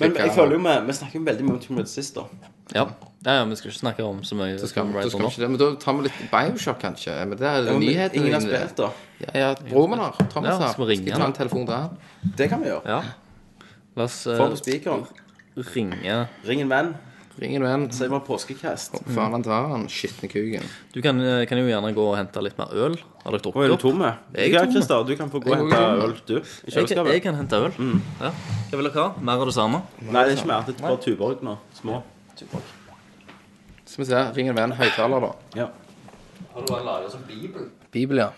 Men 0.00 0.14
jeg 0.16 0.32
føler 0.36 0.56
jo 0.56 0.62
vi, 0.64 0.74
vi 0.86 0.96
snakker 0.96 1.18
jo 1.18 1.24
veldig 1.26 1.44
mye 1.46 1.56
om 1.58 1.60
Tomb 1.64 1.80
Raider 1.80 1.90
sist, 1.92 2.16
da. 2.16 2.24
Ja. 2.74 2.84
ja, 3.26 3.32
ja, 3.40 3.44
vi 3.44 3.56
skal 3.58 3.70
ikke 3.70 3.80
snakke 3.80 4.04
om 4.06 4.20
så 4.22 4.36
mye 4.38 4.58
Så 4.58 4.68
skal, 4.70 4.86
så 5.02 5.10
skal 5.10 5.20
vi 5.20 5.26
ikke 5.32 5.42
det. 5.42 5.50
Men 5.50 5.58
da 5.58 5.68
tar 5.82 5.96
vi 5.98 6.04
litt 6.06 6.20
Bioshock, 6.30 6.78
kanskje. 6.80 7.16
Men 7.26 7.36
det 7.38 7.46
er 7.50 7.64
Ja, 7.66 7.72
men 7.72 7.80
nyheten. 7.82 8.20
Ingen 8.22 8.32
har 8.38 8.40
spilt, 8.46 8.76
da. 8.76 8.90
Ja, 9.20 9.32
ja, 9.34 9.54
broren 9.70 9.98
har. 9.98 10.12
Thomas 10.30 10.48
Ja, 10.54 10.58
har. 10.58 10.72
skal 10.72 10.86
vi 10.86 10.92
ringe 10.94 11.02
Skal 11.02 11.10
jeg 11.10 11.18
ta 11.18 11.22
han? 11.22 11.30
en 11.34 11.38
telefon 11.40 11.66
til 11.66 11.74
han? 11.74 11.98
Det 12.36 12.48
kan 12.48 12.60
vi 12.62 12.66
gjøre. 12.70 12.82
Ja. 12.86 13.02
La 13.96 14.04
oss 14.04 14.22
Få 14.24 14.36
på 14.38 14.50
eh, 14.52 14.56
spikeren. 14.62 15.06
ringe 15.74 16.28
Ring 16.46 16.60
en 16.62 16.68
venn. 16.70 16.94
Ring 17.40 17.54
en 17.56 17.62
venn. 17.64 17.84
Si 17.92 18.06
bare 18.08 18.20
påskekast. 18.26 18.98
Faen, 19.14 19.32
han 19.32 19.42
tar 19.42 19.68
han 19.70 19.86
skitne 19.88 20.28
kuken. 20.28 20.64
Du 20.92 21.00
kan, 21.02 21.18
eh, 21.20 21.46
kan 21.46 21.58
jo 21.58 21.64
gjerne 21.66 21.94
gå 21.96 22.04
og 22.10 22.16
hente 22.18 22.42
litt 22.44 22.58
mer 22.58 22.68
øl. 22.72 22.96
Har 23.24 23.32
dere 23.32 23.40
Å, 23.40 23.40
er 23.40 23.44
drukket 23.44 23.68
du 23.68 23.72
opp? 23.74 23.80
tomme? 23.80 24.10
Jeg 24.34 24.50
er 24.50 24.52
Ja, 24.52 24.60
tomme. 24.64 24.72
Christer, 24.74 25.04
du 25.06 25.16
kan 25.16 25.30
få 25.30 25.40
gå 25.40 25.50
og 25.50 25.56
Jeg 25.56 25.70
hente 25.70 26.04
øl, 26.04 26.14
du. 26.26 26.34
I 26.36 26.40
Jeg, 26.40 26.44
jeg 26.66 26.72
kjøleskapet. 26.74 27.22
kan 27.22 27.34
hente 27.34 27.52
øl. 27.56 27.72
Ja. 28.20 28.30
Hva 28.70 28.76
vil 28.76 28.90
dere 28.90 29.02
ha? 29.02 29.14
Mer 29.20 29.32
av 29.40 29.46
det 29.46 29.54
samme? 29.54 29.82
Nei, 30.02 30.24
det 30.24 30.32
er 30.32 30.36
ikke 30.36 30.46
mer. 30.46 30.62
Det 30.66 30.76
er 30.76 30.82
bare 30.88 30.96
Tuborg 31.02 31.42
nå. 31.42 31.58
Små. 31.80 32.02
Skal 32.48 34.04
vi 34.04 34.08
se. 34.08 34.22
Ring 34.36 34.48
en 34.48 34.56
venn. 34.56 34.72
Høyttaler, 34.78 35.20
da. 35.20 35.32
Ja. 35.58 35.66
Har 36.54 36.60
du 36.60 36.72
bare 36.72 36.84
laget 36.84 37.12
som 37.12 37.24
bibel? 37.28 37.70
Bibel, 37.92 38.16
ja. 38.22 38.30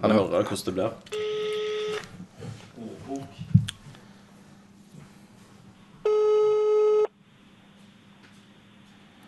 Han 0.00 0.10
hører 0.10 0.42
hvordan 0.42 0.66
det 0.66 0.74
blir. 0.74 0.90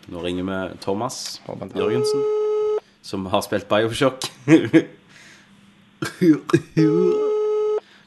Nå 0.09 0.21
ringer 0.23 0.43
vi 0.43 0.77
Thomas. 0.81 1.41
Jørgensen. 1.75 2.23
som 3.01 3.25
har 3.25 3.41
spilt 3.41 3.69
Bioshock. 3.69 4.21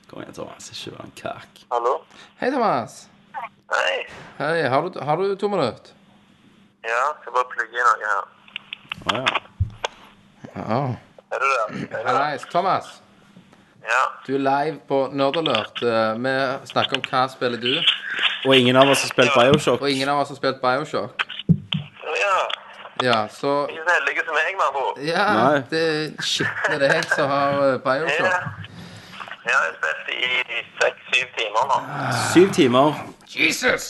Kom 0.07 0.21
igjen, 0.21 0.35
Thomas. 0.35 0.71
Ikke 0.73 0.97
vær 0.97 1.05
en 1.07 1.15
kak. 1.17 1.65
Hallo? 1.73 1.95
Hei, 2.41 2.51
Thomas. 2.51 3.12
Hei. 3.73 4.07
Hei, 4.39 4.63
har 4.69 4.83
du, 4.89 5.01
har 5.01 5.17
du 5.17 5.35
to 5.37 5.49
minutter? 5.49 5.93
Ja, 6.85 7.03
skal 7.21 7.33
bare 7.37 7.49
plugge 7.53 7.79
inn 7.79 7.87
noe 7.87 8.11
her. 8.11 8.25
Å 9.03 9.17
ja. 9.17 9.25
Ja. 10.57 10.81
Er 11.33 11.43
du 11.43 11.47
der? 11.53 11.99
Er 11.99 12.05
du? 12.09 12.11
Hei, 12.19 12.39
Thomas. 12.53 12.91
Ja. 13.83 14.01
Du 14.27 14.35
er 14.37 14.43
live 14.45 14.79
på 14.89 14.99
Nerdalert. 15.17 15.81
Eh, 15.83 16.13
Vi 16.23 16.35
snakker 16.71 16.99
om 17.01 17.05
hva 17.09 17.23
spiller 17.33 17.59
du, 17.63 17.73
Og 18.47 18.57
ingen 18.57 18.77
av 18.77 18.91
oss 18.91 19.03
har 19.07 19.11
spilt 19.15 19.33
Bioshock. 19.35 19.81
og 19.83 19.91
ingen 19.91 20.09
av 20.09 20.21
oss 20.23 20.29
har 20.35 20.37
spilt 20.41 20.61
Bioshock. 20.63 21.25
ja. 22.23 22.37
Ja, 23.03 23.27
så 23.29 23.67
Ikke 23.67 23.83
så 23.83 23.95
heldige 23.97 24.23
som 24.27 24.37
jeg, 24.39 24.55
med 24.55 24.65
andre 24.69 24.83
ord. 24.87 24.99
Ja, 25.03 25.25
Nei. 25.35 25.63
det 25.71 25.81
er 25.83 26.23
skitne 26.23 26.77
deg 26.79 27.05
som 27.11 27.29
har 27.31 27.57
eh, 27.73 27.79
Bioshock. 27.83 28.29
Ja. 28.29 28.43
Jeg 29.47 29.55
har 29.59 29.73
spilt 29.79 30.09
i 30.15 30.61
seks-syv 30.81 31.27
timer 31.39 31.63
nå. 31.71 31.79
Syv 32.33 32.49
timer. 32.59 32.87
Jesus! 33.37 33.85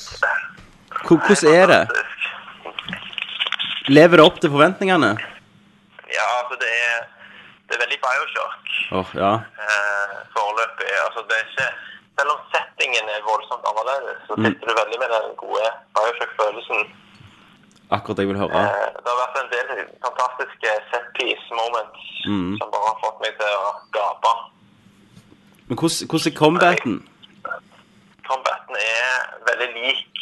Hvor- 1.07 1.21
Hvordan 1.27 1.55
er 1.61 1.67
det? 1.73 1.83
Fantastisk. 1.87 2.19
Lever 3.97 4.17
det 4.17 4.25
opp 4.29 4.37
til 4.41 4.51
forventningene? 4.55 5.11
Ja, 6.19 6.27
altså 6.41 6.55
det 6.65 6.71
er, 6.89 6.99
det 7.67 7.73
er 7.77 7.81
veldig 7.85 7.99
Bioshock 8.05 8.65
Åh, 8.99 9.09
ja. 9.23 9.33
eh, 9.65 10.13
foreløpig. 10.35 10.89
Altså 11.07 11.21
det 11.29 11.37
er 11.41 11.45
ikke 11.51 11.69
Selv 12.19 12.31
om 12.35 12.41
settingen 12.55 13.05
er 13.15 13.23
voldsomt 13.31 13.65
annerledes, 13.71 14.19
så 14.29 14.33
sitter 14.45 14.65
du 14.69 14.73
veldig 14.83 14.99
med 15.03 15.09
den 15.17 15.31
gode 15.43 15.65
Bioshock-følelsen. 15.97 16.81
Akkurat 17.97 18.17
det 18.17 18.23
jeg 18.25 18.31
vil 18.33 18.43
høre. 18.45 18.61
Eh, 18.61 18.89
Det 19.03 19.09
har 19.13 19.19
vært 19.25 19.37
en 19.43 19.51
del 19.57 19.69
fantastiske 20.07 20.71
set-piece 20.91 21.47
moments 21.61 22.01
Mm. 22.29 22.53
som 22.61 22.67
bare 22.75 22.87
har 22.93 22.99
fått 23.05 23.19
meg 23.25 23.33
til 23.41 23.53
å 23.67 23.71
gape. 23.99 24.33
Men 25.69 25.79
hvordan, 25.79 26.27
er 26.29 26.37
combaten? 26.43 26.95
Combaten 28.29 28.75
er 28.79 29.13
veldig 29.49 29.69
lik 29.79 30.19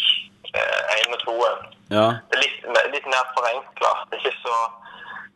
én 0.98 1.14
og 1.16 1.20
toen. 1.24 1.56
Ja. 1.96 2.06
Det 2.28 2.38
er 2.38 2.42
litt, 2.44 2.58
litt 2.94 3.06
mer 3.14 3.24
forenkla. 3.36 3.92
Det 4.10 4.18
er 4.18 4.22
ikke 4.24 4.38
så 4.44 4.56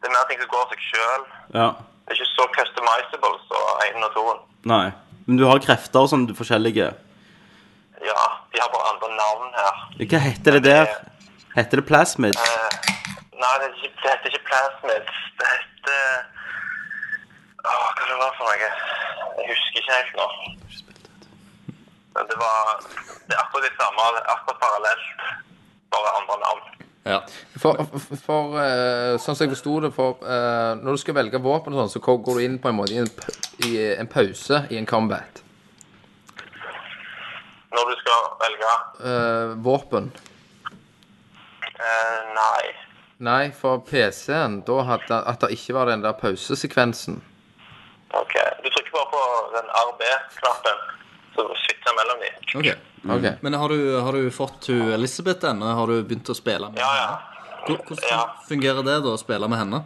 Det 0.00 0.10
er 0.10 0.16
mer 0.18 0.26
ting 0.28 0.40
som 0.42 0.48
går 0.52 0.62
av 0.64 0.72
seg 0.74 0.80
sjøl. 0.90 1.22
ja. 1.60 1.68
Det 2.04 2.12
er 2.12 2.18
ikke 2.18 2.32
så 2.36 2.44
customizable 2.52 3.36
som 3.48 3.78
én 3.86 4.04
og 4.04 4.10
toen. 4.12 4.40
Nei. 4.68 4.90
Men 5.26 5.38
du 5.40 5.46
har 5.48 5.62
krefter 5.64 6.04
og 6.04 6.10
sånn 6.12 6.26
forskjellige. 6.36 6.90
Ja, 8.04 8.24
de 8.52 8.60
har 8.60 8.68
bare 8.74 8.90
andre 8.90 9.08
navn 9.16 9.54
her. 9.56 9.78
Hva 10.02 10.20
heter 10.26 10.58
det 10.58 10.64
der? 10.66 10.92
Heter 11.54 11.80
det 11.80 11.86
plasmid? 11.88 12.36
Eh, 12.36 12.76
nei, 13.40 13.54
det, 13.62 13.70
heter 13.70 13.88
ikke, 13.88 14.02
det 14.02 14.10
heter 14.12 14.34
ikke 14.34 14.44
plasmid. 14.50 15.12
Det 15.40 15.48
heter 15.54 16.02
Åh, 17.64 17.86
hva 17.96 18.06
det 18.10 18.16
var 18.20 18.34
for 18.38 18.44
noe? 18.50 18.68
Jeg 19.38 19.48
husker 19.50 19.80
ikke 19.80 19.96
helt 19.96 20.14
nå. 20.20 20.26
Det 22.14 22.36
var 22.38 22.58
Det 22.84 23.34
er 23.34 23.40
akkurat 23.42 23.64
det 23.66 23.72
samme. 23.80 24.08
Akkurat 24.34 24.60
parallelt. 24.60 25.06
Bare 25.94 26.12
andre 26.20 26.36
navn. 26.44 26.70
Ja. 27.04 27.18
For, 27.60 27.80
for, 27.92 28.16
for 28.26 28.54
eh, 28.62 29.14
sånn 29.20 29.36
som 29.36 29.44
jeg 29.44 29.52
forsto 29.54 29.74
det, 29.84 29.90
for 29.96 30.22
eh, 30.24 30.70
når 30.80 30.96
du 30.96 31.00
skal 31.02 31.16
velge 31.18 31.40
våpen 31.44 31.74
og 31.76 31.82
sånn, 31.82 31.92
så 31.96 32.00
går 32.04 32.20
går 32.24 32.38
du 32.40 32.44
inn 32.46 32.58
på 32.62 32.70
en 32.70 32.78
måte 32.78 32.94
i 32.96 33.00
en, 33.02 33.10
i 33.68 33.72
en 33.98 34.08
pause 34.08 34.62
i 34.72 34.78
en 34.80 34.88
combat. 34.88 35.42
Når 37.74 37.90
du 37.90 37.94
skal 38.00 38.30
velge 38.44 38.72
Eh, 39.04 39.52
våpen. 39.66 40.08
eh, 41.74 42.20
Nei. 42.38 42.64
Nei, 43.24 43.50
for 43.54 43.78
PC-en, 43.84 44.60
da 44.66 44.80
hadde 44.88 45.18
at 45.28 45.40
det 45.44 45.52
ikke 45.58 45.74
var 45.76 45.90
den 45.90 46.02
der 46.04 46.16
pausesekvensen. 46.18 47.20
OK. 48.22 48.34
Du 48.62 48.68
trykker 48.70 48.92
bare 48.94 49.08
på 49.14 49.22
den 49.56 49.68
RB-knappen, 49.88 50.82
så 51.34 51.46
switcher 51.64 51.94
mellom 51.98 52.20
dem. 52.24 52.34
Ok. 52.60 52.68
Okay. 53.18 53.32
Men 53.44 53.54
har 53.60 53.68
du, 53.68 53.78
har 54.00 54.12
du 54.16 54.30
fått 54.32 54.66
hun 54.70 54.92
Elisabeth 54.96 55.44
ennå? 55.50 55.66
Har 55.76 55.86
du 55.90 55.98
begynt 56.02 56.30
å 56.32 56.36
spille 56.38 56.70
med 56.70 56.78
Ja, 56.80 56.90
ja. 57.00 57.06
henne? 57.66 57.78
Hvordan 57.84 58.08
Ja. 58.10 58.22
fungerer 58.48 58.82
det, 58.84 58.96
da, 59.04 59.12
å 59.16 59.18
spille 59.20 59.48
med 59.48 59.58
henne? 59.58 59.82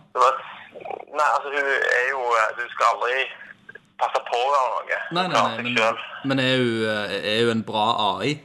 Nei, 1.18 1.28
altså 1.34 1.50
hun 1.50 1.66
er 1.66 2.04
jo 2.12 2.20
Du 2.58 2.64
skal 2.70 2.86
aldri 2.94 3.24
passe 3.98 4.20
på 4.28 4.38
noe. 4.52 4.98
Nei, 5.10 5.24
nei, 5.26 5.42
nei, 5.42 5.62
men, 5.62 5.76
selv. 5.78 5.98
men 6.30 6.38
er 6.42 6.56
hun 6.58 6.84
eh, 6.86 7.16
er 7.32 7.40
hun 7.46 7.50
en 7.56 7.62
bra 7.66 7.86
AI? 8.12 8.36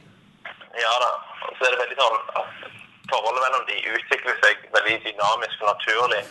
Ja 0.80 0.94
da. 1.04 1.10
Og 1.46 1.52
så 1.58 1.68
er 1.68 1.74
det 1.76 1.80
veldig 1.84 1.98
sånn 2.00 2.16
at 2.40 2.64
forholdet 3.12 3.42
mellom 3.44 3.66
de 3.68 3.76
utvikler 3.94 4.38
seg 4.42 4.64
veldig 4.74 4.96
dynamisk 5.04 5.62
og 5.62 5.68
naturlig. 5.70 6.22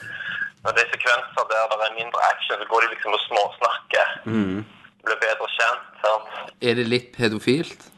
Når 0.63 0.75
det 0.77 0.83
er 0.85 0.91
sekvenser 0.95 1.47
der 1.51 1.65
det 1.73 1.87
er 1.89 1.95
mindre 1.99 2.19
action, 2.31 2.59
så 2.61 2.67
går 2.71 2.85
de 2.85 2.91
liksom 2.93 3.15
og 3.17 3.23
småsnakker. 3.27 4.07
Blir 5.03 5.17
bedre 5.25 5.47
kjent. 5.57 5.89
Sant? 6.03 6.29
Er 6.63 6.77
det 6.79 6.85
litt 6.87 7.09
pedofilt? 7.17 7.89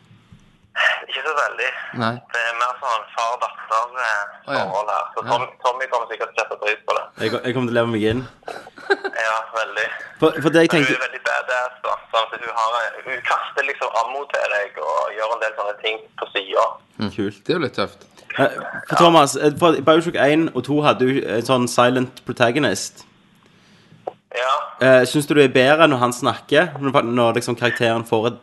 Ikke 1.07 1.22
så 1.24 1.34
veldig. 1.38 1.68
Nei. 2.01 2.13
Det 2.34 2.39
er 2.49 2.55
mer 2.59 2.74
sånn 2.82 3.03
far-datter-forhold 3.16 3.99
her. 4.01 5.05
Så 5.16 5.22
Ja. 5.24 5.30
Tom, 5.30 5.45
Tommy 5.63 5.86
kommer 5.91 6.09
sikkert 6.11 6.34
til 6.34 6.41
å 6.41 6.43
sette 6.43 6.57
pris 6.63 6.82
på 6.89 6.95
det. 6.97 7.03
Jeg, 7.24 7.32
jeg 7.45 7.53
kommer 7.55 7.70
til 7.72 7.76
å 7.76 7.80
leve 7.80 7.93
meg 7.93 8.03
inn. 8.11 8.26
Ja, 9.26 9.38
veldig. 9.55 9.86
For, 10.20 10.36
for 10.43 10.53
det 10.53 10.61
jeg 10.66 10.70
tenker 10.70 10.91
Hun 10.91 10.97
er 10.99 11.05
veldig 11.07 11.22
badass. 11.26 11.78
da. 11.86 11.93
Sånn 12.11 12.26
at 12.28 12.34
hun, 12.43 12.51
har, 12.57 12.97
hun 13.05 13.22
kaster 13.26 13.66
liksom 13.66 13.95
ammo 14.01 14.26
til 14.34 14.51
deg 14.53 14.78
og 14.84 15.16
gjør 15.16 15.34
en 15.38 15.41
del 15.45 15.55
sånne 15.57 15.76
ting 15.82 16.01
på 16.20 16.28
sida. 16.34 16.66
Kult. 17.16 17.39
Det 17.47 17.55
er 17.55 17.57
jo 17.57 17.63
litt 17.63 17.78
tøft. 17.80 18.03
Eh, 18.39 18.49
For 18.89 18.95
Thomas, 18.99 19.36
eh, 19.36 19.51
for 19.59 19.71
Bioshock 19.88 20.15
1 20.15 20.49
og 20.55 20.63
2 20.67 20.81
hadde 20.83 21.05
jo 21.07 21.21
en 21.38 21.45
sånn 21.47 21.67
silent 21.71 22.21
protagonist. 22.25 23.05
Ja. 24.36 25.03
Syns 25.07 25.27
du 25.29 25.33
det 25.38 25.45
er 25.45 25.53
bedre 25.55 25.88
når 25.88 25.97
han 26.01 26.13
snakker? 26.13 26.73
Når 26.81 27.33
liksom 27.38 27.55
karakteren 27.55 28.03
får 28.05 28.27
et, 28.27 28.39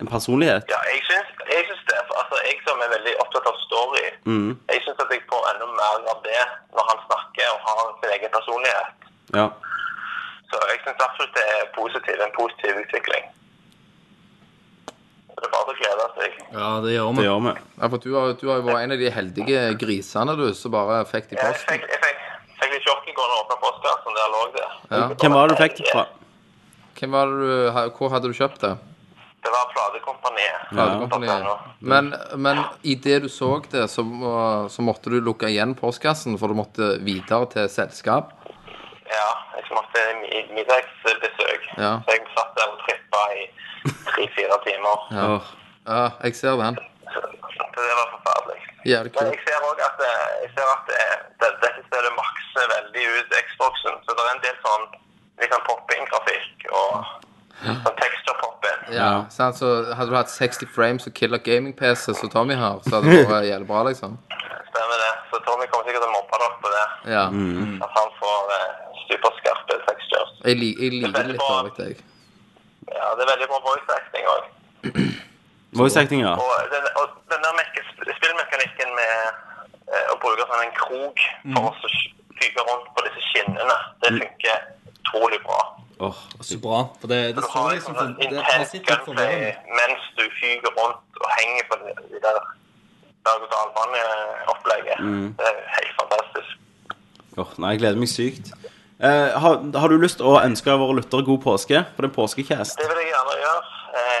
en 0.00 0.08
personlighet? 0.08 0.64
Ja, 0.72 0.78
jeg 0.88 1.02
syns, 1.10 1.28
jeg 1.52 1.66
syns 1.68 1.82
det. 1.90 1.98
Altså, 2.20 2.34
jeg 2.48 2.56
som 2.64 2.80
er 2.80 2.88
veldig 2.96 3.14
opptatt 3.20 3.46
av 3.52 3.56
story, 3.66 4.06
Mm. 4.24 4.56
jeg 4.72 4.80
syns 4.86 5.00
at 5.04 5.10
jeg 5.12 5.22
får 5.28 5.42
enda 5.52 5.66
mer 5.66 6.08
av 6.14 6.18
det 6.24 6.42
når 6.72 6.84
han 6.90 6.98
snakker 7.08 7.46
og 7.54 7.60
har 7.66 7.78
sin 8.00 8.10
egen 8.16 8.30
personlighet. 8.38 8.88
Ja. 9.36 9.46
Så 10.50 10.56
jeg 10.72 10.78
syns 10.84 11.04
absolutt 11.08 11.34
det 11.36 11.44
er 11.56 11.68
positiv, 11.80 12.16
en 12.26 12.34
positiv 12.40 12.72
utvikling. 12.84 13.24
Så 15.62 15.72
Det 15.72 15.86
er 15.86 15.96
bare 15.96 16.06
å 16.06 16.06
glede 16.06 16.06
seg. 16.18 16.38
Ja, 16.52 16.70
det 16.84 16.92
gjør 16.96 17.08
Det 17.12 17.18
vi. 17.22 17.26
gjør 17.28 17.40
vi. 17.46 17.52
Ja, 17.82 17.88
for 17.88 17.98
du 18.02 18.08
har, 18.16 18.32
du 18.40 18.46
har 18.50 18.56
jo 18.60 18.66
vært 18.66 18.82
en 18.84 18.92
av 18.92 18.98
de 18.98 19.10
heldige 19.10 19.60
grisene, 19.78 20.36
du, 20.36 20.46
som 20.54 20.72
bare 20.74 21.04
fikk 21.06 21.28
det 21.30 21.38
i 21.38 21.42
Jeg 21.42 21.52
posten. 21.54 21.68
fikk, 21.72 21.84
jeg 21.92 22.00
fikk, 22.02 22.22
fikk 22.62 22.72
litt 22.76 22.86
sjokk 22.88 23.04
i 23.08 23.14
går 23.18 23.26
da 23.30 23.36
jeg 23.36 23.44
åpna 23.44 23.58
postkassen. 23.66 24.16
Der 24.18 24.32
lå 24.34 24.42
det. 24.56 24.66
Ja. 24.90 25.02
Hvem 25.22 25.32
var 25.38 25.46
det 25.48 25.56
du 25.56 25.62
fikk 25.62 25.76
det 25.82 25.86
fra? 25.92 26.04
Hvem 26.98 27.10
var 27.16 27.26
det 27.26 27.36
du, 27.42 27.92
hvor 27.98 28.10
hadde 28.14 28.28
du 28.28 28.34
kjøpt 28.38 28.60
det? 28.66 28.72
Det 29.42 29.50
var 29.50 29.70
platekompaniet. 29.74 30.66
Platekompaniet. 30.70 31.46
Men, 31.80 32.12
men 32.38 32.60
i 32.86 32.94
det 32.94 33.22
du 33.24 33.28
så 33.28 33.56
det, 33.72 33.88
så, 33.90 34.04
så 34.70 34.82
måtte 34.86 35.10
du 35.10 35.18
lukke 35.20 35.48
igjen 35.50 35.74
postkassen, 35.74 36.36
for 36.38 36.46
du 36.52 36.54
måtte 36.54 36.92
videre 37.02 37.48
til 37.50 37.66
selskap. 37.68 38.30
Ja, 39.10 39.30
jeg 39.58 39.66
måtte 39.74 40.04
i 40.30 40.44
middagsbesøk. 40.54 41.66
Ja. 41.76 41.96
Så 42.06 42.14
jeg 42.14 42.22
satt 42.36 42.54
der 42.56 42.70
og 42.70 42.78
trippa 42.86 43.01
i 43.38 43.42
tre-fire 44.12 44.58
timer. 44.66 45.06
Ja. 45.18 45.28
Ja, 45.86 46.04
jeg 46.24 46.36
ser 46.38 46.56
den. 46.60 46.78
Så 47.12 47.80
det 47.82 47.94
var 47.98 48.08
forferdelig. 48.16 48.60
Jævlig 48.86 49.12
Men 49.14 49.32
jeg 49.32 49.40
ser 49.46 49.64
òg 49.68 49.80
at, 49.86 50.00
jeg 50.42 50.50
ser 50.54 50.68
at 50.74 50.84
det, 50.90 51.02
det, 51.40 51.50
dette 51.64 51.82
stedet 51.88 52.12
makser 52.18 52.70
veldig 52.76 53.04
ut 53.16 53.34
Xboxen. 53.48 53.98
Så 54.06 54.16
det 54.16 54.24
er 54.26 54.32
en 54.36 54.44
del 54.46 54.56
sånn 54.66 54.86
litt 55.42 55.54
sånn 55.54 55.64
pop-in-grafikk 55.68 56.66
og 56.70 56.92
sånn 57.62 57.98
texture-pop-in. 58.02 58.80
Ja, 58.96 59.10
sant? 59.34 59.58
Så 59.58 59.70
hadde 59.94 60.10
du 60.10 60.18
hatt 60.18 60.30
60 60.32 60.70
frames 60.76 61.06
og 61.08 61.14
killer 61.18 61.42
gaming-PC 61.42 62.14
som 62.18 62.30
Tommy 62.32 62.58
har, 62.58 62.82
så 62.86 62.98
hadde 62.98 63.10
det 63.14 63.26
vært 63.30 63.48
jævlig 63.52 63.68
bra, 63.70 63.82
liksom. 63.90 64.16
Stemmer 64.70 65.02
det. 65.04 65.12
Så 65.30 65.42
Tommy 65.46 65.66
kommer 65.72 65.88
sikkert 65.88 66.06
til 66.06 66.10
å 66.10 66.14
mobbe 66.16 66.42
dere 66.42 66.58
på 66.62 66.72
det. 66.76 66.86
Ja. 67.14 67.26
At 67.86 67.98
han 67.98 68.16
får 68.20 68.54
eh, 68.58 68.70
superskarpe 69.08 69.82
textures. 69.88 70.34
Jeg, 70.46 70.58
li 70.62 70.72
jeg 70.78 70.96
liker 70.98 71.18
det 71.18 71.28
litt 71.34 71.44
dårlig, 71.46 71.74
jeg. 71.82 72.00
Ja, 72.98 73.12
det 73.16 73.24
er 73.24 73.32
veldig 73.32 73.48
bra 73.50 73.60
voice 73.66 73.96
acting 73.98 74.28
òg. 74.34 74.50
Voice 75.80 75.96
acting, 75.96 76.20
ja. 76.20 76.34
Og 76.36 76.72
den, 76.72 76.86
og 77.00 77.06
den 77.32 77.44
der 77.44 77.52
spillmekanikken 78.18 78.90
med 78.98 79.12
eh, 79.88 80.10
å 80.12 80.18
bruke 80.20 80.44
sånn 80.50 80.66
en 80.66 80.74
krok 80.76 81.22
for 81.54 81.70
å 81.70 81.72
så 81.80 81.92
fyke 82.40 82.64
rundt 82.68 82.90
på 82.96 83.04
disse 83.06 83.22
skinnene, 83.30 83.76
det 84.02 84.10
funker 84.18 84.66
utrolig 84.92 85.40
bra. 85.46 85.60
Åh. 86.02 86.18
Så 86.42 86.58
bra. 86.60 86.82
For 87.00 87.12
det, 87.12 87.20
det 87.36 87.44
har 87.54 87.70
liksom 87.72 87.96
sånn 87.96 88.16
det, 88.18 88.28
det 88.34 88.42
har 88.42 88.64
intens 88.64 88.74
gunplay 88.88 89.52
mens 89.78 90.08
du 90.18 90.24
fyker 90.40 90.74
rundt 90.76 91.22
og 91.22 91.28
henger 91.38 91.68
på 91.70 91.78
de, 91.84 91.94
de 92.10 92.22
der 92.24 92.40
berg-og-dal-bane-opplegget. 93.22 94.98
Det 95.38 95.46
er 95.50 95.60
helt 95.76 95.94
fantastisk. 96.00 96.58
Åh, 97.38 97.52
nei, 97.62 97.74
jeg 97.74 97.82
gleder 97.84 98.00
meg 98.02 98.10
sykt. 98.10 98.52
Eh, 99.02 99.40
har, 99.42 99.78
har 99.80 99.88
du 99.88 99.98
lyst 99.98 100.20
til 100.20 100.28
å 100.30 100.36
ønske 100.38 100.74
våre 100.78 101.00
lyttere 101.00 101.26
god 101.26 101.40
påske? 101.42 101.80
For 101.94 102.04
det 102.06 102.10
er 102.12 102.14
påskecast. 102.14 102.78
Det 102.78 102.86
vil 102.86 103.00
jeg 103.02 103.08
gjerne 103.10 103.38
gjøre. 103.40 103.62
Eh, 103.98 104.20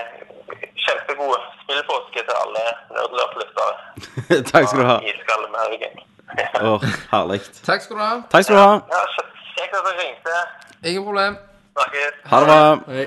kjempegod 0.86 1.44
spillpåske 1.60 2.24
til 2.26 2.34
alle 2.40 2.64
nerdløplyttere. 2.96 3.74
Takk 4.52 4.66
skal 4.72 4.82
du 4.82 4.88
ha. 4.88 4.98
Åh, 6.66 6.88
herlig. 7.12 7.40
Takk 7.62 7.86
skal 7.86 7.96
du 7.96 8.02
ha. 8.02 8.12
Takk 8.32 8.48
skal 8.48 8.58
du 8.58 8.62
ha. 8.62 8.74
Ja, 8.90 9.02
ringte 10.02 10.36
Ingen 10.90 11.04
problem. 11.04 11.38
Snakkes. 11.72 12.14
Ha 12.32 12.40
det 12.40 12.46
bra. 12.46 12.78
Hei. 12.92 13.06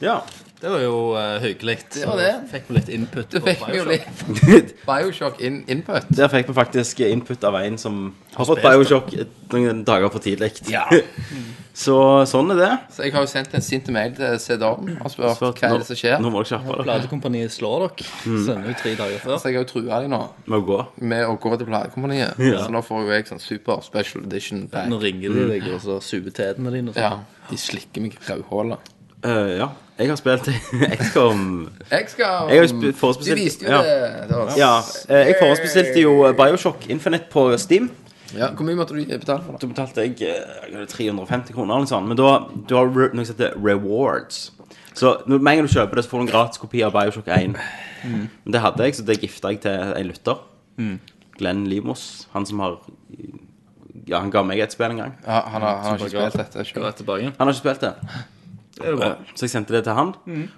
Ja. 0.00 0.20
Det 0.60 0.70
var 0.72 0.80
jo 0.80 0.96
uh, 1.12 1.36
hyggelig. 1.42 1.76
Det 1.92 2.06
var 2.08 2.16
det. 2.16 2.30
Fikk 2.48 2.70
vi 2.70 2.76
litt 2.78 2.88
input. 2.88 3.28
Du 3.28 3.40
på 3.42 3.50
fikk 3.50 3.66
jo 3.76 3.84
Bioshock. 3.84 4.46
litt 4.48 4.70
Bioshock 4.88 5.40
in 5.44 5.58
input. 5.68 6.08
Der 6.16 6.30
fikk 6.32 6.48
vi 6.48 6.56
faktisk 6.56 7.02
input 7.04 7.44
av 7.44 7.58
en 7.60 7.76
som 7.78 7.98
har 8.34 8.48
fått 8.48 8.62
Bioshock 8.64 9.12
noen 9.52 9.82
dager 9.84 10.08
for 10.14 10.24
tidlig. 10.24 10.54
Ja. 10.72 10.86
Så 11.76 11.94
sånn 12.24 12.54
er 12.54 12.56
det. 12.56 12.70
Så 12.96 13.04
jeg 13.04 13.12
har 13.12 13.26
jo 13.26 13.28
sendt 13.28 13.52
en 13.52 13.64
sint 13.64 13.90
mail 13.92 14.14
til 14.16 14.38
CD-en 14.40 14.94
og 14.96 15.12
spurt 15.12 15.60
hva 15.60 15.68
er 15.68 15.82
det 15.82 15.88
som 15.90 15.98
skjer. 16.00 16.16
Nå 16.24 16.30
må 16.32 16.40
dere 16.40 16.54
kjappe 16.54 16.72
dere. 16.72 16.86
Platekompaniet 16.88 17.52
slår 17.52 17.84
dere. 17.84 18.08
Sender 18.24 18.70
ut 18.72 18.80
tre 18.80 18.94
dager 18.96 19.20
før. 19.20 19.36
Så 19.42 19.52
jeg 19.52 19.58
har 19.58 19.66
jo 19.66 19.68
trua 19.74 20.00
dem 20.00 20.14
nå 20.14 20.22
Med 20.46 20.56
å 20.56 20.64
gå. 20.70 20.78
med 21.12 21.28
å 21.28 21.36
gå 21.36 21.52
til 21.60 21.68
platekompaniet. 21.68 22.40
Ja. 22.40 22.62
Så 22.64 22.72
nå 22.72 22.80
får 22.86 23.04
jo 23.04 23.12
jeg 23.12 23.28
sånn 23.28 23.44
super 23.44 23.84
special 23.84 24.24
edition 24.24 24.64
pack. 24.72 24.88
Nå 24.88 25.02
ringer 25.04 25.36
de 25.36 25.50
deg, 25.52 25.68
og 25.76 25.84
så 25.84 26.00
suger 26.00 26.32
tedene 26.32 26.72
dine. 26.72 26.94
og 26.94 26.96
sånn. 26.96 27.20
Ja, 27.20 27.50
de 27.52 27.60
slikker 27.60 28.06
meg 28.06 28.16
i 28.16 28.24
rødhåla. 28.30 28.80
Uh, 29.20 29.52
ja. 29.60 29.68
Jeg 29.98 30.10
har 30.10 30.18
spilt 30.20 30.48
XCOM 31.00 31.44
XCOM. 31.88 32.50
Jeg 32.52 32.58
har 32.60 32.66
De 33.24 33.36
viste 33.38 33.64
jo 33.64 33.70
ja. 33.72 33.78
det. 33.82 34.58
Ja. 34.60 34.72
eh, 35.08 35.30
Jeg 35.30 35.36
forhåndsbestilte 35.40 36.02
jo 36.02 36.12
Bioshock 36.36 36.84
Infinite 36.92 37.30
på 37.32 37.46
Steam. 37.58 37.90
ja. 38.36 38.50
Hvor 38.52 38.66
mye 38.68 38.76
måtte 38.76 38.92
du 38.96 39.00
betale 39.06 39.40
for 39.46 39.52
det? 39.56 39.62
Da 39.62 39.70
betalte 39.70 40.04
jeg 40.04 40.28
eh, 40.28 40.84
350 40.92 41.54
kroner 41.56 41.74
eller 41.78 41.86
noe 41.86 41.92
sånt. 41.94 42.10
Men 42.10 42.20
da 42.20 42.34
du 42.68 42.76
har 42.76 42.92
noe 42.92 43.24
som 43.24 43.34
heter 43.38 43.56
rewards. 43.56 44.50
Så 44.96 45.14
med 45.26 45.38
en 45.40 45.44
gang 45.62 45.66
du 45.68 45.72
kjøper 45.72 45.96
det, 46.00 46.04
så 46.04 46.12
får 46.12 46.18
du 46.22 46.26
en 46.26 46.32
gratis 46.34 46.60
kopi 46.60 46.82
av 46.84 46.92
Bioshock 46.96 47.26
1. 47.28 47.56
Men 48.04 48.28
det 48.52 48.60
hadde 48.64 48.84
jeg, 48.86 48.94
så 49.00 49.04
det 49.08 49.18
gifta 49.24 49.50
jeg 49.52 49.60
til 49.64 49.96
en 49.96 50.08
lytter. 50.12 50.44
Glenn 51.40 51.66
Limos. 51.68 52.26
Han 52.36 52.46
som 52.48 52.60
har 52.64 52.78
Ja, 54.06 54.20
han 54.22 54.30
ga 54.30 54.42
meg 54.46 54.60
et 54.62 54.72
spill 54.76 54.92
en 54.92 55.00
gang. 55.02 55.16
Ja, 55.26 55.40
han 55.50 55.62
har, 55.64 55.80
han 55.82 55.96
har 55.96 55.98
ikke 55.98 56.12
spilt 56.12 56.36
dette. 56.38 56.64
Han 57.40 57.48
har 57.48 57.52
ikke 57.56 57.64
spilt 57.64 57.80
det. 57.88 57.94
Eh, 58.82 59.14
Så 59.34 59.46
jeg 59.46 59.50
sendte 59.54 59.72
det 59.72 59.84
til 59.86 59.94
han. 59.96 60.14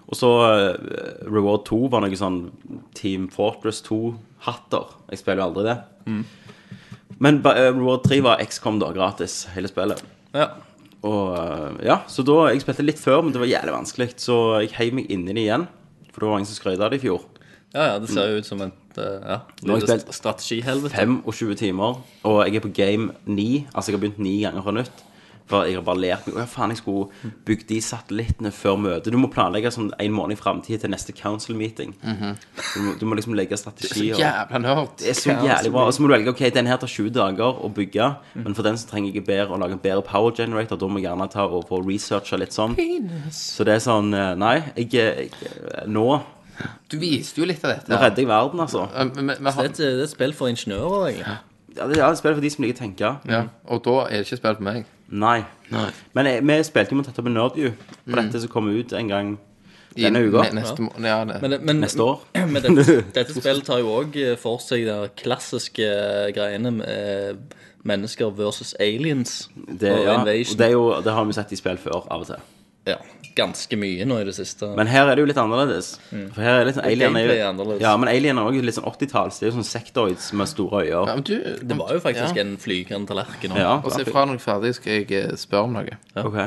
Og 0.08 0.14
så 0.18 0.30
eh, 0.48 1.26
Reward 1.30 1.64
2 1.68 1.78
var 1.92 2.00
noe 2.02 2.16
sånn 2.18 2.50
Team 2.98 3.28
Fortress 3.30 3.82
2-hatter. 3.86 4.88
Jeg 5.12 5.18
spiller 5.22 5.42
jo 5.44 5.48
aldri 5.50 5.64
det. 5.68 5.78
Men 7.20 7.40
ba- 7.42 7.54
eh, 7.56 7.70
Reward 7.72 8.04
3 8.04 8.20
var 8.22 8.38
XCOM 8.44 8.78
da, 8.80 8.92
gratis, 8.92 9.46
hele 9.54 9.68
spillet. 9.70 10.02
Ja. 10.34 10.48
Og 11.06 11.36
eh, 11.38 11.86
ja, 11.86 12.00
så 12.10 12.24
da 12.26 12.48
Jeg 12.50 12.62
spilte 12.64 12.82
litt 12.84 12.98
før, 12.98 13.22
men 13.22 13.32
det 13.32 13.40
var 13.42 13.46
jævlig 13.50 13.74
vanskelig. 13.76 14.08
Så 14.18 14.60
jeg 14.64 14.74
heiv 14.78 14.94
meg 14.98 15.10
inni 15.14 15.32
det 15.34 15.44
igjen. 15.46 15.68
For 16.12 16.20
det 16.24 16.28
var 16.32 16.38
ingen 16.40 16.50
som 16.50 16.58
skrøt 16.58 16.80
av 16.82 16.90
det 16.90 16.98
i 17.00 17.04
fjor. 17.06 17.22
ja, 17.74 17.84
ja, 17.92 17.98
det 18.02 18.08
ser 18.10 18.30
jo 18.32 18.38
ut 18.40 18.46
som 18.48 18.62
et 18.64 18.98
uh, 18.98 19.20
ja, 19.22 19.36
Nå 19.62 19.74
har 19.74 19.78
jeg 19.78 19.82
lite 19.84 19.98
spilt 20.00 20.14
strategihelvete. 20.16 20.96
25 21.22 21.54
timer, 21.60 21.98
og 22.26 22.38
jeg 22.46 22.56
er 22.56 22.64
på 22.64 22.72
game 22.74 23.12
9. 23.26 23.66
Altså, 23.74 23.92
jeg 23.92 23.98
har 23.98 24.02
begynt 24.02 24.18
ni 24.24 24.40
ganger 24.42 24.62
fra 24.64 24.72
nytt. 24.74 25.04
For 25.48 25.64
jeg 25.64 25.78
har 25.78 25.84
bare 25.86 25.96
lært 26.02 26.26
meg 26.28 26.36
Å 26.36 26.40
ja, 26.42 26.46
faen, 26.52 26.70
jeg 26.74 26.80
skulle 26.82 27.32
bygd 27.48 27.66
de 27.70 27.78
satellittene 27.80 28.50
før 28.52 28.76
møtet. 28.76 29.12
Du 29.14 29.16
må 29.16 29.30
planlegge 29.32 29.70
sånn 29.72 29.86
en 29.98 30.12
måned 30.12 30.36
i 30.36 30.40
framtid 30.40 30.82
til 30.82 30.90
neste 30.92 31.14
council 31.16 31.56
meeting. 31.56 31.94
du, 32.04 32.80
må, 32.84 32.92
du 33.00 33.06
må 33.08 33.16
liksom 33.16 33.32
legge 33.38 33.56
er 33.56 33.62
så 33.62 33.72
Jævla 34.20 34.58
nerd. 34.60 34.90
Det 35.00 35.08
er 35.08 35.16
så 35.16 35.30
jævlig 35.32 35.72
bra. 35.72 35.86
Og 35.88 35.94
så 35.96 36.02
må 36.04 36.10
du 36.10 36.14
velge 36.18 36.34
ok, 36.34 36.42
den 36.54 36.66
her 36.68 36.76
tar 36.82 36.92
20 36.92 37.10
dager 37.16 37.62
å 37.64 37.70
bygge, 37.72 38.10
men 38.44 38.54
for 38.54 38.62
den 38.68 38.76
så 38.76 38.88
trenger 38.90 39.14
jeg 39.16 39.24
bedre 39.24 39.56
å 39.56 39.60
lage 39.62 39.72
en 39.78 39.82
bedre 39.88 40.02
power 40.04 40.36
generator. 40.36 40.76
Da 40.76 40.86
må 40.92 41.00
jeg 41.00 41.08
gjerne 41.08 41.30
ta 41.32 41.46
og 41.48 41.64
få 41.70 41.80
researcha 41.86 42.36
litt 42.40 42.52
sånn. 42.52 42.76
Så 43.32 43.64
det 43.64 43.78
er 43.78 43.84
sånn 43.84 44.12
eh, 44.14 44.34
Nei, 44.38 44.56
jeg, 44.76 44.92
jeg 44.92 45.88
Nå 45.88 46.04
Du 46.90 46.98
viste 47.00 47.40
jo 47.40 47.46
litt 47.48 47.64
av 47.64 47.72
dette. 47.76 47.88
Nå 47.88 47.96
redder 48.02 48.24
jeg 48.24 48.28
verden, 48.28 48.60
altså. 48.66 48.84
Men, 48.92 49.12
men- 49.32 49.36
men 49.40 49.52
Det 49.52 49.64
er, 49.64 49.70
et, 49.72 49.76
det 49.80 49.88
er 49.94 50.04
et 50.04 50.10
spill 50.12 50.32
for 50.36 50.48
ingeniører, 50.52 51.08
egentlig. 51.14 51.38
Ja, 51.78 51.86
det 51.86 51.98
er 52.00 52.06
et 52.10 52.18
spill 52.18 52.34
for 52.34 52.42
de 52.42 52.50
som 52.50 52.64
liker 52.64 52.74
å 52.76 52.82
tenke. 52.82 53.10
Ja, 53.30 53.42
og 53.70 53.82
da 53.84 53.96
er 54.08 54.16
det 54.18 54.26
ikke 54.26 54.40
spill 54.40 54.56
for 54.58 54.66
meg. 54.66 54.86
Nei. 55.08 55.42
Men 56.14 56.26
jeg, 56.28 56.42
vi 56.46 56.56
spilte 56.68 56.94
jo 56.96 57.02
Tett 57.06 57.18
opp 57.20 57.26
en 57.30 57.34
Nerdview 57.38 57.70
på 58.04 58.16
dette 58.18 58.40
som 58.42 58.50
kommer 58.52 58.76
ut 58.76 58.92
en 58.92 59.08
gang 59.08 59.30
denne 59.96 60.20
uka. 60.28 60.42
ne- 60.44 60.60
Neste 60.60 60.84
må- 60.84 60.92
ja, 61.02 61.24
det. 61.24 61.38
Men, 61.42 61.54
men, 61.64 61.80
Neste 61.80 62.02
år. 62.04 62.20
Men 62.52 62.62
dette, 62.62 62.98
dette 63.16 63.34
spillet 63.34 63.64
tar 63.66 63.80
jo 63.80 63.88
òg 64.02 64.18
for 64.38 64.60
seg 64.62 64.84
de 64.86 64.98
klassiske 65.18 65.88
greiene 66.36 66.70
med 66.76 67.54
mennesker 67.88 68.30
versus 68.36 68.74
aliens 68.80 69.48
Det, 69.54 69.90
og 69.92 70.04
ja, 70.04 70.12
og 70.12 70.20
invasion. 70.28 70.58
det, 70.58 70.66
er 70.66 70.72
jo, 70.76 70.84
det 71.02 71.12
har 71.16 71.24
vi 71.24 71.32
sett 71.38 71.52
i 71.52 71.56
spill 71.56 71.78
før, 71.80 72.04
av 72.10 72.20
og 72.20 72.26
til. 72.26 72.44
Ja, 72.86 72.96
ganske 73.38 73.78
mye 73.80 74.06
nå 74.08 74.18
i 74.20 74.26
det 74.28 74.34
siste. 74.36 74.68
Men 74.76 74.90
her 74.90 75.06
er 75.08 75.16
det 75.16 75.24
jo 75.24 75.30
litt 75.30 75.40
annerledes. 75.40 75.92
For 76.10 76.44
her 76.44 76.60
er 76.60 76.68
litt 76.68 76.78
sånn 76.78 76.88
Alien 76.88 77.18
er 77.20 77.26
jo, 77.28 77.36
annerledes. 77.48 77.82
Ja, 77.84 77.94
men 78.00 78.10
Alien 78.12 78.40
er 78.40 78.50
også 78.50 78.64
litt 78.66 78.78
sånn 78.78 78.88
80-talls. 78.90 79.40
Det 79.40 79.46
er 79.46 79.52
jo 79.52 79.56
sånn 79.60 79.68
sektoids 79.70 80.30
med 80.36 80.50
store 80.50 80.84
øyne. 80.84 80.92
Ja, 80.92 81.14
men 81.14 81.26
du, 81.26 81.34
det 81.72 81.78
var 81.78 81.94
jo 81.96 82.04
faktisk 82.04 82.36
ja. 82.36 82.44
en 82.44 82.56
flygende 82.60 83.10
tallerken. 83.12 83.56
Ja, 83.58 83.78
Og 83.80 83.94
si 83.94 84.04
ifra 84.04 84.26
når 84.28 84.38
du 84.38 84.42
er 84.42 84.46
ferdig, 84.46 84.74
skal 84.78 84.96
jeg 84.98 85.10
eh, 85.22 85.34
spørre 85.40 85.70
om 85.70 85.78
noe. 85.78 85.98
ok. 86.24 86.38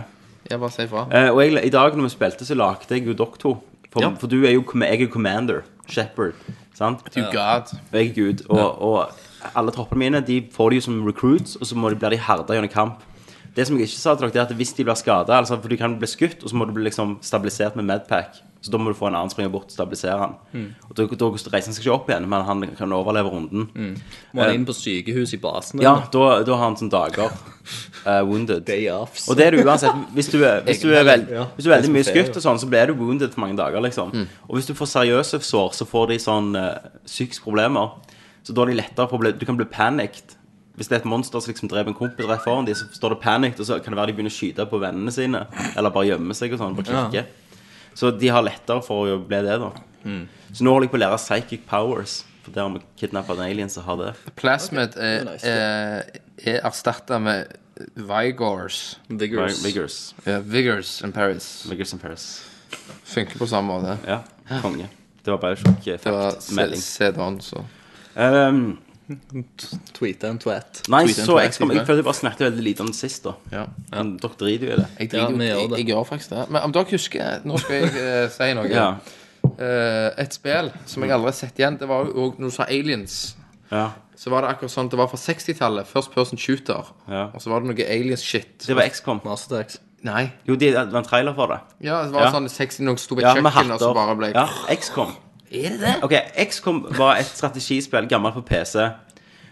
Ja, 0.51 0.57
bare 0.57 0.73
si 0.75 0.85
ifra. 0.85 1.05
Eh, 1.15 1.29
og 1.31 1.43
jeg, 1.43 1.57
i 1.65 1.73
dag 1.73 1.97
når 1.97 2.09
vi 2.09 2.15
spilte, 2.15 2.47
så 2.47 2.57
lagde 2.59 2.97
jeg 2.97 3.07
jo 3.07 3.17
dere 3.17 3.41
to. 3.41 3.57
For, 3.91 4.03
Ja. 4.03 4.13
for 4.15 4.31
du 4.31 4.45
er 4.45 4.53
jo 4.55 4.63
jeg 4.63 4.89
er 4.89 5.05
jo 5.05 5.11
commander. 5.11 5.63
Shepherd. 5.87 6.35
Sant? 6.73 7.03
Du 7.13 7.21
god. 7.33 7.73
Og 7.91 7.99
jeg 7.99 8.09
er 8.09 8.13
Gud. 8.15 8.45
Og, 8.49 8.81
og 8.81 9.11
alle 9.55 9.71
troppene 9.75 9.99
mine 9.99 10.21
de 10.25 10.41
får 10.53 10.69
de 10.69 10.79
jo 10.79 10.85
som 10.87 11.01
recruits, 11.05 11.55
og 11.59 11.67
så 11.67 11.75
må 11.75 11.89
de 11.91 11.99
bli 11.99 12.13
de 12.15 12.21
herda 12.21 12.55
gjennom 12.55 12.71
kamp. 12.71 13.03
Det 13.55 13.65
som 13.67 13.75
jeg 13.75 13.89
ikke 13.89 13.99
sa 13.99 14.13
til 14.15 14.27
dere, 14.27 14.33
det 14.35 14.39
er 14.39 14.47
at 14.47 14.55
hvis 14.55 14.71
de 14.77 14.85
blir 14.87 14.95
skada 14.95 15.41
altså, 15.41 15.57
For 15.59 15.71
du 15.71 15.75
kan 15.79 15.97
bli 15.99 16.07
skutt, 16.07 16.39
og 16.43 16.51
så 16.51 16.55
må 16.55 16.67
du 16.69 16.71
bli 16.77 16.85
liksom 16.87 17.17
stabilisert 17.25 17.75
med 17.75 17.89
Medpack. 17.89 18.39
Så 18.61 18.69
da 18.69 18.77
må 18.77 18.91
du 18.91 18.97
få 18.97 19.07
en 19.09 19.15
annen 19.17 19.31
springe 19.33 19.49
bort 19.49 19.71
og 19.71 19.73
stabilisere 19.73 20.19
han. 20.21 20.35
Og 20.85 20.93
da, 20.93 21.07
da 21.17 21.29
reiser 21.33 21.71
han 21.71 21.73
seg 21.73 21.81
ikke 21.81 21.95
opp 21.95 22.11
igjen, 22.11 22.27
men 22.29 22.43
han 22.45 22.61
kan 22.77 22.93
overleve 22.93 23.31
runden. 23.33 23.63
Må 24.37 24.43
han 24.43 24.53
inn 24.53 24.67
på 24.69 24.75
sykehus 24.77 25.33
i 25.33 25.39
basen? 25.41 25.81
Ja, 25.81 25.95
da, 26.13 26.27
da 26.45 26.59
har 26.59 26.67
han 26.67 26.77
sånne 26.77 26.93
dager. 26.93 27.33
Uh, 28.05 28.21
wounded. 28.29 28.61
Day 28.67 28.85
offs. 28.93 29.25
Og 29.33 29.39
det 29.39 29.47
er 29.47 29.57
du 29.57 29.63
uansett. 29.65 30.05
Hvis 30.13 30.29
du 30.29 30.37
er, 30.43 30.61
hvis 30.67 30.83
du 30.83 30.91
er, 30.93 31.01
veld, 31.07 31.33
hvis 31.55 31.65
du 31.65 31.71
er 31.71 31.79
veldig 31.79 31.95
mye 31.95 32.05
skutt 32.05 32.37
og 32.37 32.45
sånn, 32.45 32.61
så 32.61 32.69
blir 32.69 32.93
du 32.93 33.01
wounded 33.01 33.33
for 33.33 33.47
mange 33.47 33.57
dager, 33.57 33.81
liksom. 33.81 34.13
Og 34.45 34.59
hvis 34.59 34.69
du 34.69 34.75
får 34.77 34.93
seriøse 34.93 35.41
sår, 35.49 35.73
så 35.81 35.89
får 35.89 36.13
de 36.13 36.19
sånn 36.21 36.53
uh, 36.53 36.93
psykiske 37.09 37.49
problemer. 37.49 37.97
Så 38.45 38.53
da 38.53 38.61
er 38.61 38.75
de 38.75 38.77
lettere 38.77 39.09
for 39.09 39.17
å 39.17 39.23
bli 39.25 39.33
Du 39.37 39.47
kan 39.49 39.57
bli 39.57 39.65
panicked. 39.69 40.37
Hvis 40.75 40.87
det 40.87 40.95
er 40.95 40.99
et 41.01 41.05
monster 41.11 41.39
som 41.43 41.51
liksom 41.51 41.69
dreper 41.69 41.91
en 41.91 41.97
kompis 41.97 42.25
rett 42.29 42.43
foran 42.45 42.65
dem, 42.65 42.75
så 42.75 42.85
står 42.95 43.09
det 43.15 43.19
'panic', 43.21 43.59
og 43.59 43.65
så 43.65 43.79
kan 43.83 43.91
det 43.93 43.97
være 43.99 44.07
de 44.07 44.13
begynner 44.13 44.31
å 44.31 44.37
skyte 44.39 44.65
på 44.69 44.79
vennene 44.79 45.11
sine. 45.11 45.45
Eller 45.77 45.89
bare 45.89 46.05
gjemme 46.07 46.33
seg 46.33 46.53
og 46.53 46.59
sånn. 46.59 46.75
på 46.75 46.83
klikke. 46.87 47.25
Så 47.93 48.11
de 48.17 48.27
har 48.31 48.41
lettere 48.41 48.81
for 48.83 49.07
å 49.11 49.17
bli 49.27 49.41
det, 49.43 49.59
da. 49.59 49.71
Så 50.53 50.63
nå 50.63 50.71
holder 50.71 50.87
jeg 50.87 50.91
på 50.91 50.97
å 50.97 51.03
lære 51.03 51.17
psychic 51.17 51.65
powers. 51.67 52.23
For 52.43 52.51
der 52.51 52.61
har 52.61 52.69
vi 52.69 52.79
kidnappa 52.97 53.33
en 53.33 53.39
alien 53.51 53.69
som 53.69 53.83
har 53.83 53.97
det. 53.97 54.13
Plasmid 54.35 54.95
er, 54.97 55.27
er, 55.43 56.03
er 56.45 56.61
erstatta 56.65 57.19
med 57.19 57.51
Vigors. 57.95 58.95
Vigors. 59.09 59.63
Vigors. 59.63 60.13
Ja, 60.25 60.39
Vigors 60.39 61.01
in 61.03 61.11
Paris. 61.11 61.65
Vigors 61.69 61.93
in 61.93 61.99
Paris. 61.99 62.43
Funker 63.05 63.37
på 63.37 63.47
samme 63.47 63.67
måte. 63.73 63.97
Ja, 64.07 64.21
konge. 64.61 64.87
Det 65.23 65.31
var 65.31 65.37
bare 65.37 65.55
sjokk. 65.55 65.83
Det 65.85 66.11
var. 66.11 66.39
CD-on, 66.39 67.41
så 67.41 67.63
Um, 68.15 68.77
Tweete 69.93 70.27
en 70.29 70.39
tweet. 70.39 70.81
nei, 70.89 71.03
Tweet 71.05 71.19
en 71.19 71.25
så 71.25 71.33
tweet, 71.35 71.43
jeg, 71.45 71.53
skal, 71.53 71.67
jeg 71.75 71.85
følte 71.85 71.95
jeg 72.01 72.07
bare 72.07 72.19
snakket 72.19 72.45
veldig 72.47 72.63
lite 72.63 72.81
om 72.85 72.91
det 72.91 72.95
sist, 72.95 73.23
da. 73.23 73.33
ja. 73.51 73.65
Men 73.91 74.13
dere 74.21 74.37
driter 74.39 74.67
jo 74.67 74.73
i 74.73 74.79
det. 74.81 74.87
Jeg, 74.99 75.09
Ja, 75.13 75.25
driter 75.27 75.31
jo- 75.31 75.37
vi 75.37 75.47
gjør 75.49 75.59
jeg, 75.61 75.69
det. 75.69 75.77
jeg 75.79 75.87
gjør 75.91 76.03
faktisk 76.11 76.29
det. 76.35 76.45
Men 76.49 76.61
om 76.67 76.71
dere 76.71 76.91
husker 76.91 77.41
Nå 77.45 77.57
skal 77.59 77.75
jeg 77.75 77.91
eh, 78.05 78.29
si 78.37 78.53
noe. 78.53 78.69
Ja. 78.71 78.87
Eh, 79.57 80.09
et 80.21 80.33
spill 80.37 80.71
som 80.85 81.03
jeg 81.03 81.11
aldri 81.15 81.31
har 81.31 81.37
sett 81.37 81.59
igjen. 81.59 81.77
Det 81.81 81.87
var 81.89 82.05
jo 82.05 82.31
når 82.37 82.49
du 82.51 82.55
sa 82.55 82.63
aliens. 82.69 83.35
ja. 83.71 83.89
Så 84.21 84.29
var 84.29 84.43
det 84.45 84.51
akkurat 84.51 84.69
sånn 84.69 84.85
Det 84.91 84.97
var 84.99 85.07
fra 85.09 85.17
60-tallet. 85.17 85.87
First 85.89 86.11
person 86.13 86.37
shooter. 86.37 86.85
Ja. 87.09 87.23
Og 87.33 87.41
så 87.41 87.49
var 87.49 87.63
det 87.63 87.71
noe 87.71 87.85
aliens-shit. 87.89 88.67
Det 88.67 88.75
var 88.77 88.85
XCOM. 88.85 89.17
Nei. 90.05 90.27
Jo, 90.45 90.53
det 90.55 90.73
det 90.75 90.91
var 90.93 90.99
en 91.01 91.07
trailer 91.07 91.33
for 91.33 91.47
det. 91.49 91.57
Ja, 91.87 92.03
det 92.05 92.11
var 92.13 92.27
Ja. 92.27 92.31
sånn 92.31 92.45
sexy 92.49 92.83
Noen 92.83 92.97
sto 93.01 93.15
ved 93.15 93.23
Ja, 93.25 93.33
med 93.41 93.51
kjøkken, 93.51 93.71
og 93.73 93.79
så 93.81 93.87
hatter. 93.89 93.93
bare 93.97 94.15
ble 94.15 94.29
Ja, 94.35 94.45
XCOM. 94.75 95.15
Er 95.51 95.73
det 95.75 95.79
det? 95.81 95.95
Ok, 96.03 96.13
XCOM 96.47 96.83
var 96.97 97.19
et 97.19 97.25
strategispill, 97.27 98.07
gammelt 98.09 98.37
på 98.39 98.41
PC. 98.47 98.85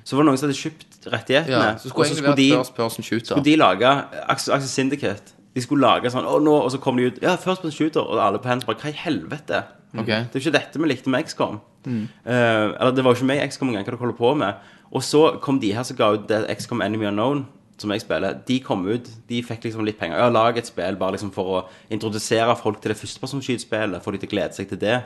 Så 0.03 0.15
var 0.15 0.23
det 0.23 0.29
noen 0.29 0.39
som 0.39 0.47
hadde 0.47 0.59
kjøpt 0.59 1.09
rettighetene. 1.11 1.65
Ja, 1.73 1.73
så 1.77 1.89
og 1.89 1.91
skulle 1.91 2.07
så 2.09 2.15
skulle 2.21 2.37
de, 2.39 2.47
first 2.55 2.75
person 2.77 3.03
shooter. 3.03 3.33
skulle 3.33 3.45
de 3.45 3.55
lage 3.59 3.91
Axel 4.31 4.61
Syndicate. 4.67 5.35
De 5.55 5.61
skulle 5.65 5.81
lage 5.81 6.11
sånn 6.13 6.27
og, 6.29 6.43
nå 6.45 6.53
Og 6.61 6.69
så 6.71 6.77
kom 6.77 6.99
de 6.99 7.07
ut 7.09 7.15
Ja, 7.23 7.31
First 7.35 7.63
Person 7.63 7.73
Shooter, 7.73 8.05
og 8.05 8.19
alle 8.21 8.37
på 8.39 8.47
hands 8.51 8.67
bare 8.67 8.77
Hva 8.77 8.91
i 8.93 8.97
helvete? 9.01 9.63
Okay. 9.97 10.27
Det 10.29 10.37
er 10.37 10.37
jo 10.37 10.43
ikke 10.43 10.53
dette 10.53 10.79
vi 10.79 10.89
likte 10.91 11.09
med 11.09 11.25
XCOM. 11.25 11.55
Eh, 11.89 12.03
eller 12.29 12.91
det 12.93 13.03
var 13.03 13.15
jo 13.15 13.17
ikke 13.17 13.29
meg 13.31 13.39
i 13.41 13.47
XCOM 13.49 13.71
engang, 13.71 13.87
hva 13.87 13.95
dere 13.95 14.01
holder 14.03 14.17
på 14.19 14.33
med. 14.37 14.67
Og 14.93 15.01
så 15.03 15.23
kom 15.41 15.57
de 15.59 15.71
her 15.73 15.87
som 15.87 15.97
ga 15.97 16.11
ut 16.13 16.27
det 16.29 16.43
XCOM 16.59 16.83
Enemy 16.85 17.07
Unknown, 17.09 17.41
som 17.81 17.89
jeg 17.95 18.03
spiller. 18.03 18.37
De 18.45 18.59
kom 18.61 18.85
ut, 18.85 19.09
de 19.29 19.41
fikk 19.43 19.65
liksom 19.65 19.81
litt 19.87 19.97
penger. 19.97 20.21
Ja, 20.21 20.29
lag 20.29 20.57
et 20.61 20.69
spill 20.69 20.99
bare 21.01 21.17
liksom 21.17 21.31
for 21.33 21.55
å 21.55 21.63
introdusere 21.89 22.53
folk 22.61 22.77
til 22.83 22.93
det 22.93 22.99
førstepersonskytspillet, 23.01 24.03
få 24.05 24.13
de 24.13 24.21
til 24.21 24.29
å 24.29 24.35
glede 24.35 24.59
seg 24.59 24.69
til 24.69 24.81
det. 24.85 24.99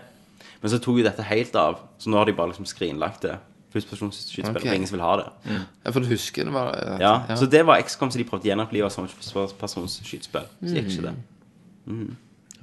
Men 0.63 0.71
så 0.71 0.79
tok 0.79 1.01
jo 1.01 1.03
dette 1.03 1.25
helt 1.27 1.57
av, 1.59 1.81
så 1.99 2.11
nå 2.11 2.21
har 2.21 2.29
de 2.29 2.35
bare 2.37 2.53
liksom 2.53 2.67
skrinlagt 2.69 3.25
det. 3.27 3.35
Førstepersonsskytespill, 3.73 4.51
okay. 4.53 4.69
for 4.69 4.77
ingen 4.77 4.87
som 4.87 4.95
vil 4.95 5.03
ha 5.03 5.13
det. 5.19 5.27
Ja, 5.49 5.91
for 5.91 6.05
du 6.05 6.07
husker 6.11 6.45
det 6.47 6.53
var 6.53 6.75
ja. 6.77 7.13
Ja, 7.27 7.35
Så 7.35 7.49
det 7.49 7.63
var 7.65 7.81
XCOM 7.81 8.11
som 8.13 8.21
de 8.21 8.25
prøvde 8.29 8.47
å 8.47 8.51
gjenopplive 8.51 8.89
som 8.93 9.09
førstepersonsskytespill. 9.09 10.45
Så 10.61 10.75
gikk 10.77 10.91
ikke 10.93 11.07
det. 11.09 11.15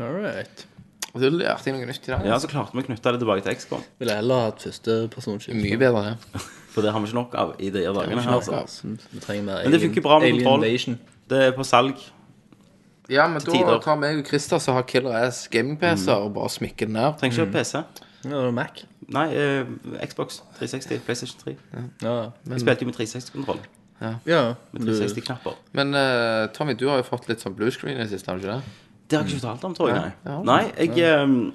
All 0.01 0.15
right. 0.17 0.65
Og 1.11 1.21
Du 1.21 1.27
lærte 1.35 1.67
jeg 1.67 1.75
noe 1.75 1.89
nytt 1.91 2.07
i 2.07 2.13
dag. 2.13 2.25
Ja, 2.31 2.39
så 2.39 2.49
klarte 2.51 2.77
vi 2.77 2.85
å 2.85 2.87
knytte 2.87 3.13
det 3.17 3.21
tilbake 3.21 3.43
til 3.45 3.59
XCOM. 3.59 3.83
Ville 4.01 4.17
heller 4.21 4.47
hatt 4.47 4.63
første 4.63 4.97
personskyld. 5.11 5.59
Mye 5.59 5.79
bedre, 5.81 6.13
ja. 6.13 6.43
For 6.73 6.87
det 6.87 6.95
har 6.95 7.03
vi 7.03 7.11
ikke 7.11 7.19
nok 7.19 7.35
av 7.35 7.57
i 7.59 7.73
de 7.75 7.83
dagene. 7.83 8.23
her, 8.23 8.37
altså. 8.39 8.95
Vi 9.11 9.23
trenger 9.25 9.47
mer 9.49 9.65
Men 9.67 9.75
det 9.75 9.83
funker 9.83 10.07
bra 10.07 10.21
med 10.23 10.31
alien 10.31 10.47
kontroll. 10.47 10.99
Det 11.31 11.41
er 11.49 11.57
på 11.57 11.67
salg. 11.67 11.99
Ja, 13.11 13.27
men 13.29 13.43
da 13.43 13.53
tider. 13.53 13.81
tar 13.83 13.99
meg 13.99 14.21
og 14.21 14.29
Christer 14.29 14.61
som 14.63 14.77
har 14.79 14.87
Killer 14.89 15.17
Ass 15.19 15.49
gaming-PC-er, 15.51 16.29
og 16.29 16.35
bare 16.37 16.51
smykker 16.53 16.87
den 16.87 16.95
ned. 16.95 17.19
Trenger 17.19 17.43
ikke 17.43 17.59
PC. 17.59 17.83
Er 18.25 18.37
det 18.47 18.55
Mac. 18.55 18.85
Nei, 19.11 19.27
eh, 19.35 19.67
Xbox 20.07 20.43
360, 20.59 21.01
PlayStation 21.07 21.41
3. 21.41 21.57
Ja, 22.03 22.31
Jeg 22.51 22.61
spilte 22.61 22.85
jo 22.85 22.91
med 22.91 22.95
360-kontroll. 22.95 23.65
ja. 24.01 24.55
Med 24.73 24.87
360-knapper. 24.87 25.57
Men 25.73 25.95
eh, 25.95 26.47
Tommy, 26.55 26.75
du 26.75 26.89
har 26.89 27.01
jo 27.01 27.09
fått 27.09 27.29
litt 27.29 27.43
sånn 27.43 27.57
bluescreen 27.57 27.99
i 27.99 28.05
det 28.05 28.11
siste, 28.13 28.31
har 28.31 28.39
du 28.39 28.47
ikke 28.47 28.61
det? 28.61 28.87
Det 29.11 29.19
har 29.19 29.25
jeg 29.25 29.35
ikke 29.35 29.43
fortalt 29.43 29.65
om, 29.67 29.75
tror 29.75 29.91
jeg. 29.91 30.13
Nei, 30.25 30.39
nei 30.47 30.63
jeg 30.79 31.25
um, 31.25 31.53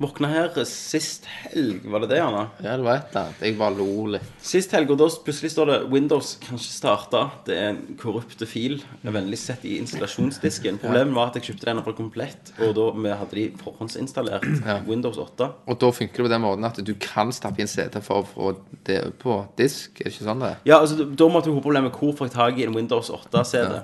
våkna 0.00 0.30
her 0.32 0.48
sist 0.64 1.26
helg, 1.28 1.84
var 1.92 2.00
det 2.00 2.08
det, 2.14 2.20
Anna? 2.24 2.46
Ja, 2.64 2.76
det 2.78 2.84
var 2.86 2.96
et 2.96 3.10
eller 3.10 3.26
annet. 3.26 3.42
Jeg 3.44 3.56
bare 3.58 3.76
lo 3.76 4.06
litt. 4.14 4.30
Sist 4.44 4.72
helg, 4.72 4.92
og 4.94 5.00
da 5.02 5.08
plutselig 5.26 5.50
står 5.52 5.70
det 5.70 5.78
'Windows 5.92 6.30
kan 6.40 6.56
ikke 6.56 6.72
starte'. 6.72 7.22
Det 7.44 7.56
er 7.56 7.68
en 7.74 7.98
korrupte 8.00 8.48
fil. 8.48 8.80
Vennlig 9.04 9.38
sett 9.38 9.64
i 9.68 9.76
installasjonsdisken. 9.78 10.80
Problemet 10.80 11.14
var 11.14 11.28
at 11.28 11.36
jeg 11.36 11.50
kjøpte 11.50 11.68
den 11.68 11.82
for 11.84 11.92
komplett, 11.92 12.52
og 12.58 12.74
da 12.74 12.88
vi 12.96 13.14
hadde 13.20 13.36
de 13.36 13.46
forhåndsinstallert 13.60 14.48
Windows 14.90 15.18
8. 15.18 15.52
Og 15.66 15.80
da 15.80 15.90
funker 15.90 16.16
det 16.16 16.28
på 16.30 16.34
den 16.34 16.44
måten 16.48 16.64
at 16.64 16.80
du 16.86 16.94
kan 16.94 17.32
stappe 17.32 17.60
inn 17.60 17.68
CD 17.68 18.00
for 18.00 18.22
å 18.22 18.26
få 18.26 18.56
det 18.88 19.18
på 19.20 19.42
disk. 19.60 20.00
Er 20.00 20.08
det 20.08 20.14
ikke 20.16 20.28
sånn 20.30 20.40
det? 20.40 20.54
Ja, 20.64 20.80
altså, 20.80 21.04
da 21.04 21.28
måtte 21.28 21.52
hovedproblemet 21.52 21.92
hvor 21.92 22.16
får 22.16 22.30
jeg 22.30 22.38
tak 22.38 22.58
i 22.58 22.64
en 22.64 22.74
Windows 22.74 23.10
8-CD. 23.12 23.82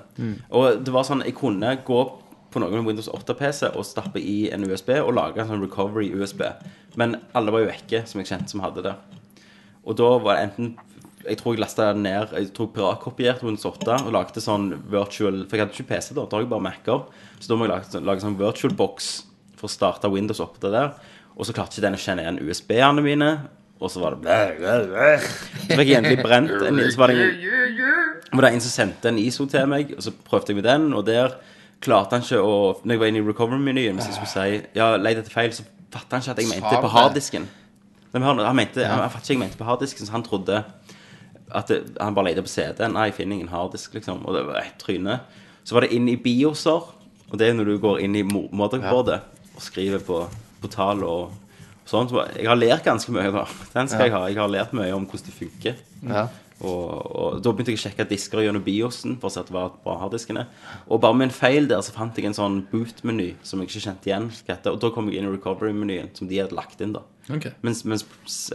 Og 0.50 0.80
det 0.84 0.92
var 0.94 1.04
sånn, 1.04 1.24
jeg 1.26 1.36
kunne 1.36 1.76
gå 1.84 2.04
på 2.56 2.62
noen 2.64 2.86
Windows 2.88 3.10
8-PC 3.12 3.68
og 3.76 3.84
stappe 3.84 4.22
i 4.22 4.48
en 4.54 4.64
USB 4.64 4.94
og 4.96 5.12
lage 5.18 5.42
en 5.42 5.50
sånn 5.50 5.62
recovery-USB. 5.64 6.42
Men 6.96 7.18
alle 7.36 7.52
var 7.52 7.62
jo 7.62 7.70
vekke, 7.70 8.02
som 8.08 8.22
jeg 8.22 8.30
kjente 8.30 8.54
som 8.54 8.64
hadde 8.64 8.86
det. 8.88 8.94
Og 9.86 9.98
da 10.00 10.10
var 10.18 10.38
det 10.38 10.48
enten 10.48 10.76
Jeg 11.26 11.38
tror 11.38 11.54
jeg 11.54 11.60
lasta 11.62 11.84
ned 11.94 12.32
Jeg 12.34 12.48
tror 12.54 12.68
piratkopierte 12.74 13.46
Windows 13.46 13.66
8 13.66 14.00
og 14.06 14.12
lagde 14.14 14.42
sånn 14.42 14.68
virtual 14.90 15.44
For 15.46 15.54
jeg 15.54 15.62
hadde 15.62 15.74
ikke 15.76 15.88
PC 15.92 16.08
da, 16.14 16.24
da 16.24 16.38
har 16.38 16.42
jeg 16.42 16.50
bare 16.50 16.64
Mac-er. 16.64 17.04
Så 17.38 17.50
da 17.50 17.58
må 17.58 17.66
jeg 17.66 17.72
lage, 17.74 18.02
lage 18.06 18.24
sånn 18.24 18.38
virtual 18.40 18.74
box 18.78 19.12
for 19.56 19.68
å 19.68 19.72
starte 19.72 20.10
Windows 20.12 20.42
opp 20.44 20.58
det 20.62 20.72
der. 20.74 20.90
Og 21.36 21.46
så 21.46 21.54
klarte 21.56 21.76
ikke 21.76 21.86
den 21.86 21.98
å 21.98 22.00
kjenne 22.00 22.24
igjen 22.24 22.42
USB-ene 22.44 23.04
mine. 23.04 23.30
Og 23.76 23.92
så 23.92 24.00
var 24.00 24.16
det. 24.24 24.36
Så 25.66 25.74
fikk 25.76 25.90
jeg 25.90 25.98
egentlig 25.98 26.22
brent 26.24 26.52
en 26.64 26.80
Så 26.92 27.00
var 27.00 27.12
det 27.12 27.26
en, 27.26 28.30
var 28.32 28.46
det 28.46 28.52
en 28.54 28.64
som 28.64 28.72
sendte 28.72 29.10
en 29.12 29.20
ISO 29.20 29.46
til 29.50 29.68
meg, 29.70 29.92
og 29.96 30.04
så 30.04 30.12
prøvde 30.26 30.52
jeg 30.52 30.60
med 30.60 30.66
den, 30.68 30.88
og 30.96 31.04
der 31.08 31.36
klarte 31.84 32.16
han 32.16 32.22
ikke 32.24 32.40
å 32.42 32.54
Når 32.84 32.94
jeg 32.94 33.00
var 33.02 33.10
inne 33.12 33.20
i 33.20 33.26
recovery-menyen, 33.26 33.98
hvis 33.98 34.06
jeg 34.10 34.16
skulle 34.18 34.32
si 34.32 34.78
Ja, 34.78 34.96
leit 34.96 35.18
etter 35.20 35.32
feil, 35.34 35.52
så 35.52 35.64
fatta 35.92 36.16
han 36.16 36.22
ikke 36.24 36.34
at 36.36 36.42
jeg 36.42 36.48
mente 36.50 36.80
på 36.82 36.90
harddisken. 36.92 37.48
Han, 38.16 38.22
han, 38.40 38.56
mente, 38.56 38.80
ja. 38.80 38.94
han 38.96 39.10
fattet 39.12 39.28
ikke 39.28 39.34
jeg 39.36 39.42
mente 39.44 39.58
på 39.60 39.64
harddisken, 39.68 40.06
så 40.08 40.12
han 40.16 40.24
trodde 40.24 40.62
at 41.54 41.68
det, 41.70 41.80
han 42.00 42.14
bare 42.16 42.30
lette 42.32 42.42
på 42.46 42.50
CD-en. 42.50 42.94
Nei, 42.96 43.10
jeg 43.10 43.14
finner 43.20 43.36
ingen 43.36 43.50
harddisk, 43.52 43.92
liksom. 43.94 44.24
Og 44.26 44.34
det 44.34 44.44
var 44.48 44.56
et 44.62 44.78
tryne. 44.82 45.18
Så 45.66 45.76
var 45.76 45.84
det 45.84 45.92
inn 45.94 46.08
i 46.10 46.16
bioser, 46.18 46.88
og 47.30 47.36
det 47.38 47.50
er 47.50 47.54
når 47.58 47.68
du 47.70 47.76
går 47.82 48.00
inn 48.06 48.16
i 48.18 48.24
mo- 48.26 48.48
motherboardet 48.56 49.20
og 49.54 49.62
skriver 49.62 50.02
på, 50.06 50.22
på 50.62 50.70
tall 50.72 51.04
og, 51.06 51.30
og 51.30 51.86
sånn. 51.92 52.08
Så 52.10 52.24
jeg 52.38 52.48
har 52.50 52.58
lært 52.58 52.84
ganske 52.88 53.12
mye, 53.14 53.30
da. 53.34 53.44
Den 53.76 53.88
skal 53.92 54.08
jeg 54.08 54.14
ha. 54.16 54.24
Jeg 54.32 54.40
har 54.40 54.50
lært 54.52 54.74
mye 54.76 54.90
om 54.96 55.06
hvordan 55.06 55.28
det 55.28 55.36
funker. 55.38 55.78
Ja. 56.08 56.26
Og, 56.64 56.92
og 57.16 57.42
da 57.44 57.50
begynte 57.52 57.74
jeg 57.74 57.78
å 57.80 57.82
sjekke 57.82 58.06
disker 58.08 58.40
gjennom 58.40 58.62
biosen 58.64 59.18
for 59.20 59.28
å 59.28 59.32
se 59.34 59.42
at 59.42 59.50
det 59.50 59.56
var 59.56 59.74
bra 59.84 59.98
harddiskene. 60.00 60.46
Og 60.88 61.02
bare 61.02 61.18
med 61.18 61.28
en 61.28 61.34
feil 61.36 61.66
der 61.68 61.82
så 61.84 61.92
fant 61.92 62.16
jeg 62.16 62.30
en 62.30 62.36
sånn 62.38 62.62
boot-meny 62.70 63.34
som 63.44 63.60
jeg 63.60 63.68
ikke 63.68 63.82
kjente 63.90 64.08
igjen. 64.08 64.30
Og 64.72 64.78
da 64.80 64.90
kom 64.94 65.10
jeg 65.12 65.20
inn 65.20 65.28
i 65.28 65.34
recovery-menyen 65.36 66.08
som 66.16 66.30
de 66.30 66.40
hadde 66.40 66.56
lagt 66.56 66.80
inn. 66.80 66.94
da 66.96 67.02
okay. 67.28 67.52
Mens, 67.66 67.84
mens 67.84 68.06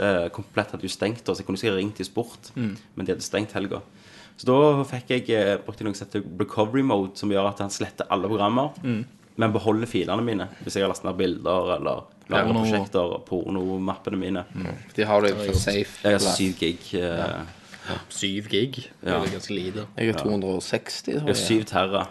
eh, 0.02 0.30
Komplett 0.34 0.74
hadde 0.74 0.88
jo 0.88 0.94
stengt, 0.94 1.22
da, 1.28 1.36
så 1.36 1.44
jeg 1.44 1.50
kunne 1.52 1.62
ikke 1.62 1.76
ringt 1.78 2.02
i 2.02 2.08
sport. 2.10 2.52
Men 2.56 3.06
de 3.06 3.14
hadde 3.14 3.26
stengt 3.28 3.54
helga. 3.54 3.84
Så 4.42 4.48
da 4.50 4.58
fikk 4.90 5.12
jeg 5.14 5.30
eh, 5.38 5.58
brukte 5.62 5.86
noe 5.86 5.94
som 5.94 6.08
heter 6.08 6.26
recovery 6.42 6.82
mode, 6.82 7.14
som 7.22 7.30
gjør 7.30 7.52
at 7.52 7.62
han 7.62 7.70
sletter 7.70 8.10
alle 8.10 8.26
programmer, 8.32 8.74
men 9.38 9.54
beholder 9.54 9.86
filene 9.88 10.26
mine. 10.26 10.50
Hvis 10.66 10.76
jeg 10.80 10.84
har 10.84 10.90
lastet 10.90 11.06
ned 11.12 11.20
bilder 11.22 11.76
eller 11.78 12.02
lager 12.32 12.50
prosjekter, 12.64 13.14
pornomappene 13.30 14.18
mine. 14.18 14.44
De 14.96 15.06
har 15.06 15.22
det 15.22 15.36
for 15.38 15.54
safe. 15.54 16.02
Jeg 16.04 16.18
har 16.18 16.24
syv 16.34 16.58
gig. 16.60 16.94
eh, 16.98 17.60
7 18.10 18.50
gig. 18.50 18.82
Det 19.02 19.14
er 19.14 19.30
ganske 19.32 19.56
lite. 19.56 19.86
Jeg 19.98 20.14
har 20.14 20.24
260, 20.24 21.02
tror 21.04 21.14
Jeg 21.14 21.36
har 21.36 21.40
7 21.42 21.64
terra 21.64 22.04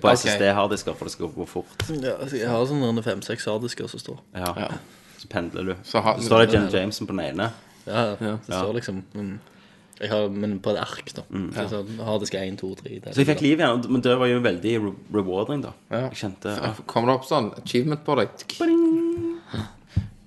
på 0.00 0.08
okay. 0.08 0.16
SSD-harddisker, 0.16 0.96
for 0.96 1.06
det 1.06 1.12
skal 1.12 1.30
gå 1.30 1.46
fort. 1.46 1.84
Ja, 1.88 2.16
altså, 2.18 2.36
jeg 2.40 2.50
har 2.50 2.66
sånne 2.66 3.04
fem-seks 3.04 3.46
harddisker 3.46 3.90
som 3.90 4.02
står. 4.02 4.18
Ja. 4.34 4.50
Ja. 4.56 4.68
Så 5.18 5.28
pendler 5.30 5.62
du. 5.62 5.74
Så 5.86 6.00
har- 6.00 6.18
Så 6.18 6.26
står 6.26 6.46
det 6.46 6.54
Jen 6.54 6.68
Jameson 6.72 7.06
på 7.06 7.12
den 7.12 7.20
ene. 7.20 7.52
Ja, 7.86 8.16
ja. 8.20 8.36
det 8.46 8.54
står 8.54 8.72
liksom 8.74 9.04
mm. 9.14 9.38
jeg 10.00 10.10
har, 10.10 10.28
Men 10.28 10.60
på 10.60 10.70
et 10.70 10.78
ark, 10.78 11.12
da. 11.14 11.22
Så 11.54 11.68
sånn, 11.68 11.98
harddisk 11.98 12.34
1, 12.34 12.58
2, 12.58 12.74
3 12.74 12.88
det 12.88 13.06
er 13.06 13.12
Så 13.12 13.24
jeg 13.24 13.26
fikk 13.26 13.42
liv 13.42 13.58
igjen, 13.58 13.84
men 13.90 14.00
det 14.00 14.18
var 14.18 14.26
jo 14.26 14.40
veldig 14.40 14.74
re 14.82 14.92
rewarding, 15.12 15.62
da. 15.62 15.72
Ja. 15.90 16.08
Jeg 16.08 16.18
kjente 16.24 16.56
ja. 16.56 16.74
Kommer 16.86 17.12
det 17.12 17.20
opp 17.20 17.26
sånn 17.28 17.52
achievement 17.62 18.04
på 18.04 18.16
deg? 18.18 18.28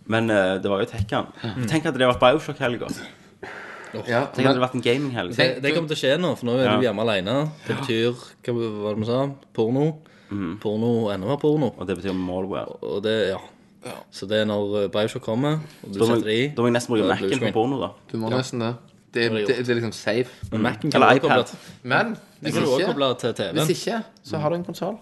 Men 0.07 0.29
uh, 0.29 0.61
det 0.61 0.69
var 0.69 0.83
jo 0.83 0.85
Tekkan. 0.85 1.31
Tenk 1.67 1.85
at 1.85 1.97
det 1.97 2.07
var 2.07 2.19
Bioshock-helga. 2.21 2.87
Ja, 4.07 4.25
Tenk 4.25 4.29
at 4.29 4.35
det 4.35 4.45
hadde 4.45 4.63
vært 4.63 4.75
en 4.75 4.85
gaming-helg. 4.85 5.35
Det, 5.35 5.47
det 5.63 5.73
kommer 5.75 5.89
til 5.91 5.97
å 5.97 6.01
skje 6.01 6.13
nå, 6.21 6.33
for 6.37 6.45
nå 6.49 6.57
er 6.59 6.65
Ja. 6.65 6.75
du 6.77 6.85
hjemme 6.87 7.01
alene. 7.05 7.35
Det 7.67 7.77
betyr 7.81 8.15
Hva 8.45 8.53
var 8.83 8.95
det 8.95 8.99
vi 9.03 9.05
sa? 9.09 9.19
Porno. 9.53 9.85
Porno, 10.61 11.09
enda 11.13 11.27
mer 11.27 11.37
porno. 11.37 11.73
Og 11.77 11.87
det 11.87 11.97
betyr 11.99 12.13
malware. 12.17 12.79
Og 12.81 13.03
det, 13.03 13.15
ja. 13.29 13.39
Så 14.11 14.25
det 14.27 14.41
er 14.41 14.45
når 14.49 14.83
eh, 14.83 14.87
Bioshock 14.89 15.21
kommer, 15.21 15.59
og 15.83 15.93
du 15.93 15.99
Da 15.99 16.05
må, 16.05 16.15
setter 16.15 16.25
det 16.31 16.37
i 16.39 16.47
da 16.55 16.63
må 16.63 16.69
jeg 16.71 16.73
nesten 16.73 16.95
bruke 16.95 17.09
Mac-en 17.11 17.43
på 17.43 17.51
porno, 17.53 17.77
da. 17.83 17.89
du 18.09 18.17
må 18.17 18.31
nesten 18.33 18.63
det. 18.63 18.73
Det 19.15 19.31
det 19.31 19.43
det, 19.47 19.57
det 19.63 19.69
er 19.69 19.77
liksom 19.79 19.93
safe. 19.95 20.31
Men 20.51 20.65
Mac'en 20.65 20.91
kan 20.91 21.01
Eller 21.01 21.13
du 21.13 21.19
koble, 21.23 21.35
iPad. 21.43 21.51
Men 21.83 22.15
hvis 22.41 22.53
du 22.55 22.59
ikke, 22.59 23.33
til 23.35 23.51
hvis 23.53 23.69
ikke, 23.75 23.99
så 24.23 24.41
har 24.41 24.49
du 24.49 24.55
en 24.55 24.65
konsoll. 24.65 24.97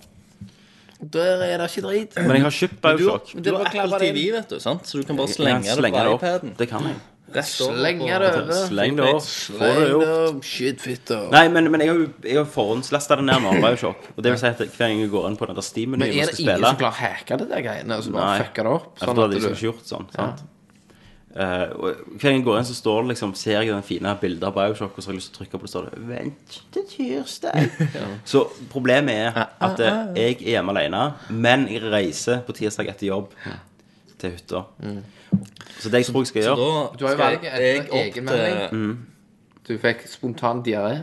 Der 1.13 1.41
er 1.43 1.57
det 1.57 1.69
ikke 1.71 1.87
drit. 1.87 2.15
Men 2.15 2.35
jeg 2.37 2.43
har 2.43 2.55
kjøpt 2.59 2.77
Bioshock. 2.83 3.33
Men 3.35 3.43
det 3.43 3.53
har 3.55 3.65
Apple 3.65 3.99
TV, 3.99 4.19
vet 4.35 4.49
du, 4.49 4.59
sant? 4.59 4.87
så 4.87 5.01
du 5.01 5.03
kan 5.07 5.17
bare 5.17 5.27
Jeg 5.27 5.35
slenge 5.35 5.63
det 5.81 5.93
på 5.93 6.15
iPaden. 6.19 6.53
Det 6.59 6.69
kan 6.69 6.85
jeg. 6.91 6.95
Rett 7.33 7.51
over 7.65 7.79
Slenge 7.79 8.19
det 8.21 8.29
over. 8.29 8.53
Sleng 8.69 8.97
det 8.99 9.09
opp. 9.09 9.27
Få 9.57 9.71
det 9.79 9.89
gjort. 9.89 10.47
Shit, 10.47 10.81
fitter. 10.83 11.27
Nei, 11.33 11.43
men, 11.53 11.69
men 11.73 11.83
jeg 11.83 11.91
har 11.91 11.99
jo 12.01 12.07
jeg 12.23 12.39
har 12.39 12.49
forhåndslasta 12.55 13.19
det 13.19 13.27
ned 13.27 13.43
med 13.45 13.61
Bioshock. 13.63 14.09
Og 14.15 14.23
det 14.23 14.33
vil 14.33 14.41
si 14.41 14.49
at 14.51 14.63
hver 14.63 14.87
gang 14.87 15.03
jeg 15.03 15.13
går 15.13 15.29
inn 15.31 15.37
på 15.39 15.49
den 15.49 15.57
der 15.57 15.63
Men 15.63 15.69
Steam-menyen 15.69 16.07
er 16.07 16.13
det 16.13 16.17
ingen 16.17 16.35
spille 16.39 16.73
som 16.73 16.81
klarer 16.81 16.93
å 16.93 17.01
hacke 17.01 17.39
det 17.41 17.49
der 17.51 17.67
greiene? 17.67 17.99
Og 17.99 18.07
så 18.07 18.15
bare 18.15 18.31
Nei. 18.31 18.41
fucke 18.47 18.67
det 18.67 18.75
opp? 18.77 18.91
Sånn 19.01 19.23
at 19.25 19.31
du 19.33 19.39
ikke 19.41 19.55
gjort 19.67 19.87
sånn. 19.89 20.09
sant? 20.15 20.49
Eh, 21.33 21.69
og 21.73 22.01
hver 22.13 22.27
gang 22.27 22.35
jeg 22.37 22.45
går 22.45 22.59
inn, 22.59 22.65
så 22.69 22.75
står 22.77 22.99
det 23.01 23.13
liksom 23.15 23.31
Ser 23.37 23.55
jeg 23.63 23.71
den 23.73 23.85
fine 23.85 24.11
bildet 24.21 24.45
av 24.45 24.53
Bioshock, 24.53 24.93
og 24.93 25.01
så 25.01 25.09
har 25.09 25.15
jeg 25.15 25.21
lyst 25.23 25.31
til 25.33 25.39
å 25.39 25.41
trykke 25.41 25.57
på 25.57 25.65
det, 25.65 25.71
står 25.71 25.87
det 25.89 26.01
'Vent 26.05 26.57
til 26.75 26.83
tirsdag'. 26.91 27.87
Så 28.31 28.43
problemet 28.69 29.15
er 29.17 29.47
at 29.57 29.79
eh, 29.81 30.01
jeg 30.13 30.35
er 30.43 30.51
hjemme 30.59 30.75
alene, 30.75 31.13
men 31.29 31.65
jeg 31.71 31.81
reiser 31.89 32.43
på 32.45 32.53
tirsdag 32.53 32.91
etter 32.93 33.09
jobb 33.09 33.33
til 34.23 34.33
hytta. 34.37 34.63
Så 35.79 35.89
det 35.91 36.03
jeg 36.03 36.09
tror 36.11 36.23
jeg 36.23 36.29
skal 36.31 36.43
Så 36.45 36.53
gjøre 36.53 36.67
da 36.67 36.85
Du 36.99 37.05
har 37.05 37.15
jo 37.15 37.19
valget 37.23 37.49
etter 37.49 37.97
egenmelding. 37.99 38.95
til 39.63 39.75
Du 39.75 39.81
fikk 39.83 40.05
spontan 40.11 40.61
diaré. 40.65 41.01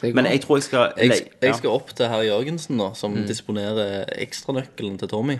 Det. 0.00 0.14
Men 0.14 0.26
jeg 0.28 0.40
tror 0.42 0.58
jeg 0.58 0.64
skal 0.66 0.92
jeg, 0.98 1.20
jeg 1.42 1.54
skal 1.56 1.70
opp 1.72 1.92
til 1.96 2.08
herr 2.10 2.24
Jørgensen, 2.26 2.76
da, 2.80 2.90
som 2.98 3.14
disponerer 3.26 4.04
ekstranøkkelen 4.20 4.98
til 5.00 5.08
Tommy. 5.08 5.38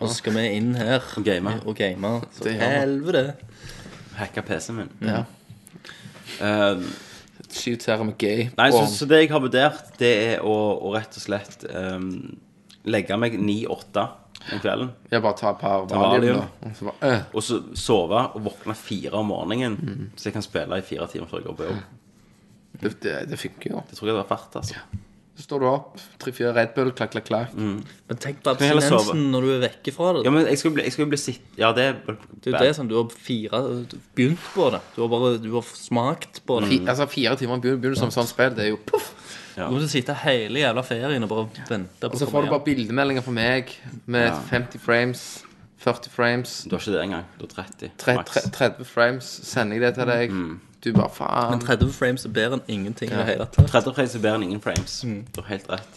Og 0.00 0.08
så 0.08 0.14
skal 0.20 0.34
vi 0.38 0.44
inn 0.56 0.72
her 0.78 1.02
Og 1.16 1.24
game. 1.24 1.52
og 1.66 1.76
game. 1.76 2.14
Så 2.32 2.44
Det 2.44 2.54
gjør 2.56 2.72
helvete. 2.80 3.34
hacke 4.16 4.42
PC-en 4.42 4.76
min. 4.76 4.90
Ja. 5.02 5.24
Eh, 6.40 6.82
Skyt 7.50 7.86
her 7.86 8.02
med 8.06 8.16
gay. 8.18 8.48
Nei, 8.56 8.70
så, 8.70 8.84
så 8.86 9.06
det 9.10 9.24
jeg 9.24 9.30
har 9.32 9.40
vurdert, 9.42 9.98
det 9.98 10.10
er 10.30 10.42
å, 10.46 10.54
å 10.86 10.92
rett 10.94 11.16
og 11.18 11.22
slett 11.24 11.64
um, 11.74 12.38
legge 12.86 13.16
meg 13.18 13.34
9-8 13.40 14.04
den 14.48 14.62
kvelden. 14.62 14.90
Jeg 15.12 15.22
bare 15.22 15.36
tar 15.36 15.52
et 15.56 15.60
par 15.60 15.84
Valium. 15.90 16.40
da. 16.40 16.70
Og 16.70 16.76
så 16.78 16.88
bare, 16.88 17.10
øh. 17.12 17.20
Og 17.34 17.42
så 17.46 17.60
sove 17.76 18.22
og 18.34 18.40
våkne 18.48 18.74
fire 18.78 19.12
om 19.20 19.26
morgenen, 19.32 20.10
så 20.16 20.30
jeg 20.30 20.38
kan 20.38 20.42
spille 20.46 20.78
i 20.80 20.86
fire 20.86 21.06
timer 21.12 21.28
før 21.30 21.42
jeg 21.42 21.46
går 21.50 21.60
på 21.60 21.68
jobb. 21.68 21.84
det, 22.80 22.96
det, 23.04 23.14
det 23.30 23.38
funker 23.38 23.70
jo. 23.76 23.82
Det 23.90 23.98
tror 23.98 24.08
jeg 24.08 24.16
det 24.16 24.22
var 24.24 24.32
verdt, 24.36 24.56
altså. 24.62 24.74
Så 25.40 25.44
står 25.46 25.60
du 25.62 25.66
opp, 25.70 26.00
tre-fire 26.20 26.50
Red 26.52 26.72
Bull, 26.76 26.90
klakk, 26.92 27.12
klakk, 27.14 27.24
klakk. 27.30 27.52
Men 27.56 28.18
tenk 28.20 28.42
på 28.44 28.50
abstinensen 28.52 29.22
når 29.32 29.46
du 29.46 29.50
er 29.54 29.60
vekke 29.62 29.92
fra 29.96 30.10
det. 30.16 30.24
Ja, 30.26 30.32
men 30.34 30.44
jeg 30.50 30.58
skal 30.60 30.74
bli, 30.76 30.82
jeg 30.84 30.92
skal 30.92 31.06
bli 31.08 31.16
sitt... 31.22 31.46
Ja, 31.56 31.70
det 31.72 31.84
er 31.86 31.94
Det 32.04 32.50
er 32.50 32.56
jo 32.58 32.64
det 32.66 32.74
som 32.76 32.88
du 32.90 32.96
har 32.98 33.06
fire 33.14 33.60
du 33.62 33.70
har 33.70 34.02
begynt 34.18 34.42
på 34.52 34.66
det. 34.74 34.80
Du 34.96 35.00
har 35.00 35.08
bare 35.14 35.30
du 35.40 35.48
har 35.54 35.64
smakt 35.64 36.42
på 36.44 36.58
det. 36.60 36.68
Fi, 36.74 36.80
altså 36.84 37.06
Fire 37.08 37.36
timer 37.40 37.56
begynner, 37.62 37.80
begynner 37.80 38.02
som 38.02 38.12
sånn 38.12 38.28
spill. 38.28 38.52
Det 38.58 38.66
er 38.66 38.72
jo 38.74 38.80
poff! 38.90 39.08
Du 39.68 39.70
kommer 39.74 39.80
til 39.84 39.88
å 39.88 39.92
sitte 39.92 40.14
hele 40.24 40.60
jævla 40.62 40.82
ferien 40.86 41.22
og 41.22 41.28
bare 41.28 41.46
vente 41.68 42.00
på 42.08 42.12
Og 42.14 42.18
så 42.18 42.26
får 42.30 42.44
du 42.46 42.50
bare 42.50 42.64
bildemeldinger 42.64 43.22
fra 43.26 43.32
meg 43.36 43.74
med 44.06 44.32
50 44.50 44.78
frames, 44.80 45.44
40 45.80 46.10
frames, 46.12 46.56
Du 46.68 46.74
har 46.76 46.80
ikke 46.82 46.92
det 46.96 47.02
engang. 47.04 47.24
Du 47.40 47.46
har 47.46 47.64
30. 47.64 47.90
tre- 47.98 48.16
tre- 48.24 48.50
30 48.52 48.84
frames. 48.86 49.24
Sender 49.42 49.76
jeg 49.76 49.82
det 49.86 49.94
til 49.94 50.06
deg. 50.06 50.30
Du 50.84 50.92
bare 50.96 51.10
faen. 51.12 51.50
Men 51.50 51.60
30 51.60 51.92
frames 51.92 52.24
er 52.24 52.28
bedre 52.32 52.58
enn 52.60 52.62
ingenting 52.68 53.10
i 53.12 53.16
det 53.16 53.26
hele 53.26 53.46
tatt. 53.46 53.66
30 53.70 53.94
frames 53.94 54.14
er 54.14 54.20
bedre 54.20 54.34
enn 54.40 54.42
ingen 54.50 54.60
frames. 54.60 55.00
Du 55.34 55.40
har 55.42 55.48
helt 55.48 55.68
rett. 55.70 55.96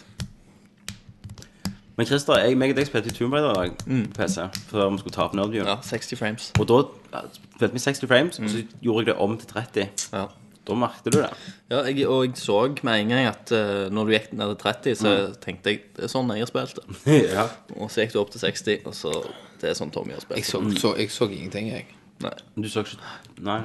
Men 1.96 2.06
Christer, 2.06 2.40
jeg, 2.42 2.56
meg 2.58 2.72
og 2.72 2.76
deg 2.80 2.88
spilte 2.88 3.06
i 3.12 3.14
Tomb 3.14 3.32
Raider 3.36 3.52
i 3.52 3.54
dag 3.54 3.76
på 3.78 3.98
PC 4.16 4.48
før 4.72 4.88
vi 4.90 4.98
skulle 4.98 5.14
ta 5.14 5.22
opp 5.28 5.34
Nerdview. 5.38 5.62
Ja, 5.68 5.76
60 5.80 6.18
frames. 6.18 6.48
Og 6.58 6.66
da 6.66 6.80
ja, 7.12 7.20
spilte 7.54 7.72
vi 7.76 7.82
60 7.84 8.08
frames, 8.10 8.38
og 8.42 8.48
så 8.50 8.64
gjorde 8.82 9.04
jeg 9.04 9.06
det 9.12 9.14
om 9.22 9.36
til 9.38 9.46
30. 9.52 9.84
Ja. 10.12 10.24
Da 10.64 10.76
merket 10.80 11.12
du 11.12 11.18
det. 11.18 11.30
Ja, 11.68 11.82
jeg, 11.84 12.06
og 12.08 12.22
jeg 12.24 12.38
så 12.40 12.58
med 12.86 13.00
en 13.02 13.10
gang 13.12 13.26
at 13.28 13.50
uh, 13.52 13.90
når 13.92 14.06
du 14.08 14.12
gikk 14.14 14.30
ned 14.32 14.54
til 14.54 14.60
30, 14.62 14.94
så 14.96 15.10
tenkte 15.42 15.74
jeg 15.74 15.82
det 15.96 16.06
er 16.06 16.12
sånn 16.12 16.30
jeg 16.32 16.46
har 16.46 16.50
spilt 16.50 16.78
det. 16.80 17.18
ja. 17.36 17.44
Og 17.76 17.90
så 17.92 18.04
gikk 18.04 18.14
du 18.14 18.20
opp 18.22 18.32
til 18.32 18.40
60, 18.46 18.86
og 18.88 18.96
så 18.96 19.12
det 19.60 19.72
er 19.72 19.76
sånn 19.76 19.92
Tommy 19.92 20.16
har 20.16 20.24
spilt 20.24 20.40
Jeg 20.40 20.48
så, 20.48 20.62
så, 20.80 20.94
jeg 21.00 21.12
så 21.12 21.28
ingenting, 21.28 21.68
jeg. 21.74 21.90
Nei. 22.24 22.32
Du 22.56 22.68
så 22.72 22.84
ikke 22.84 23.44
Nei, 23.44 23.60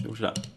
du 0.00 0.08
gjorde 0.08 0.18
ikke 0.18 0.32
det. 0.32 0.50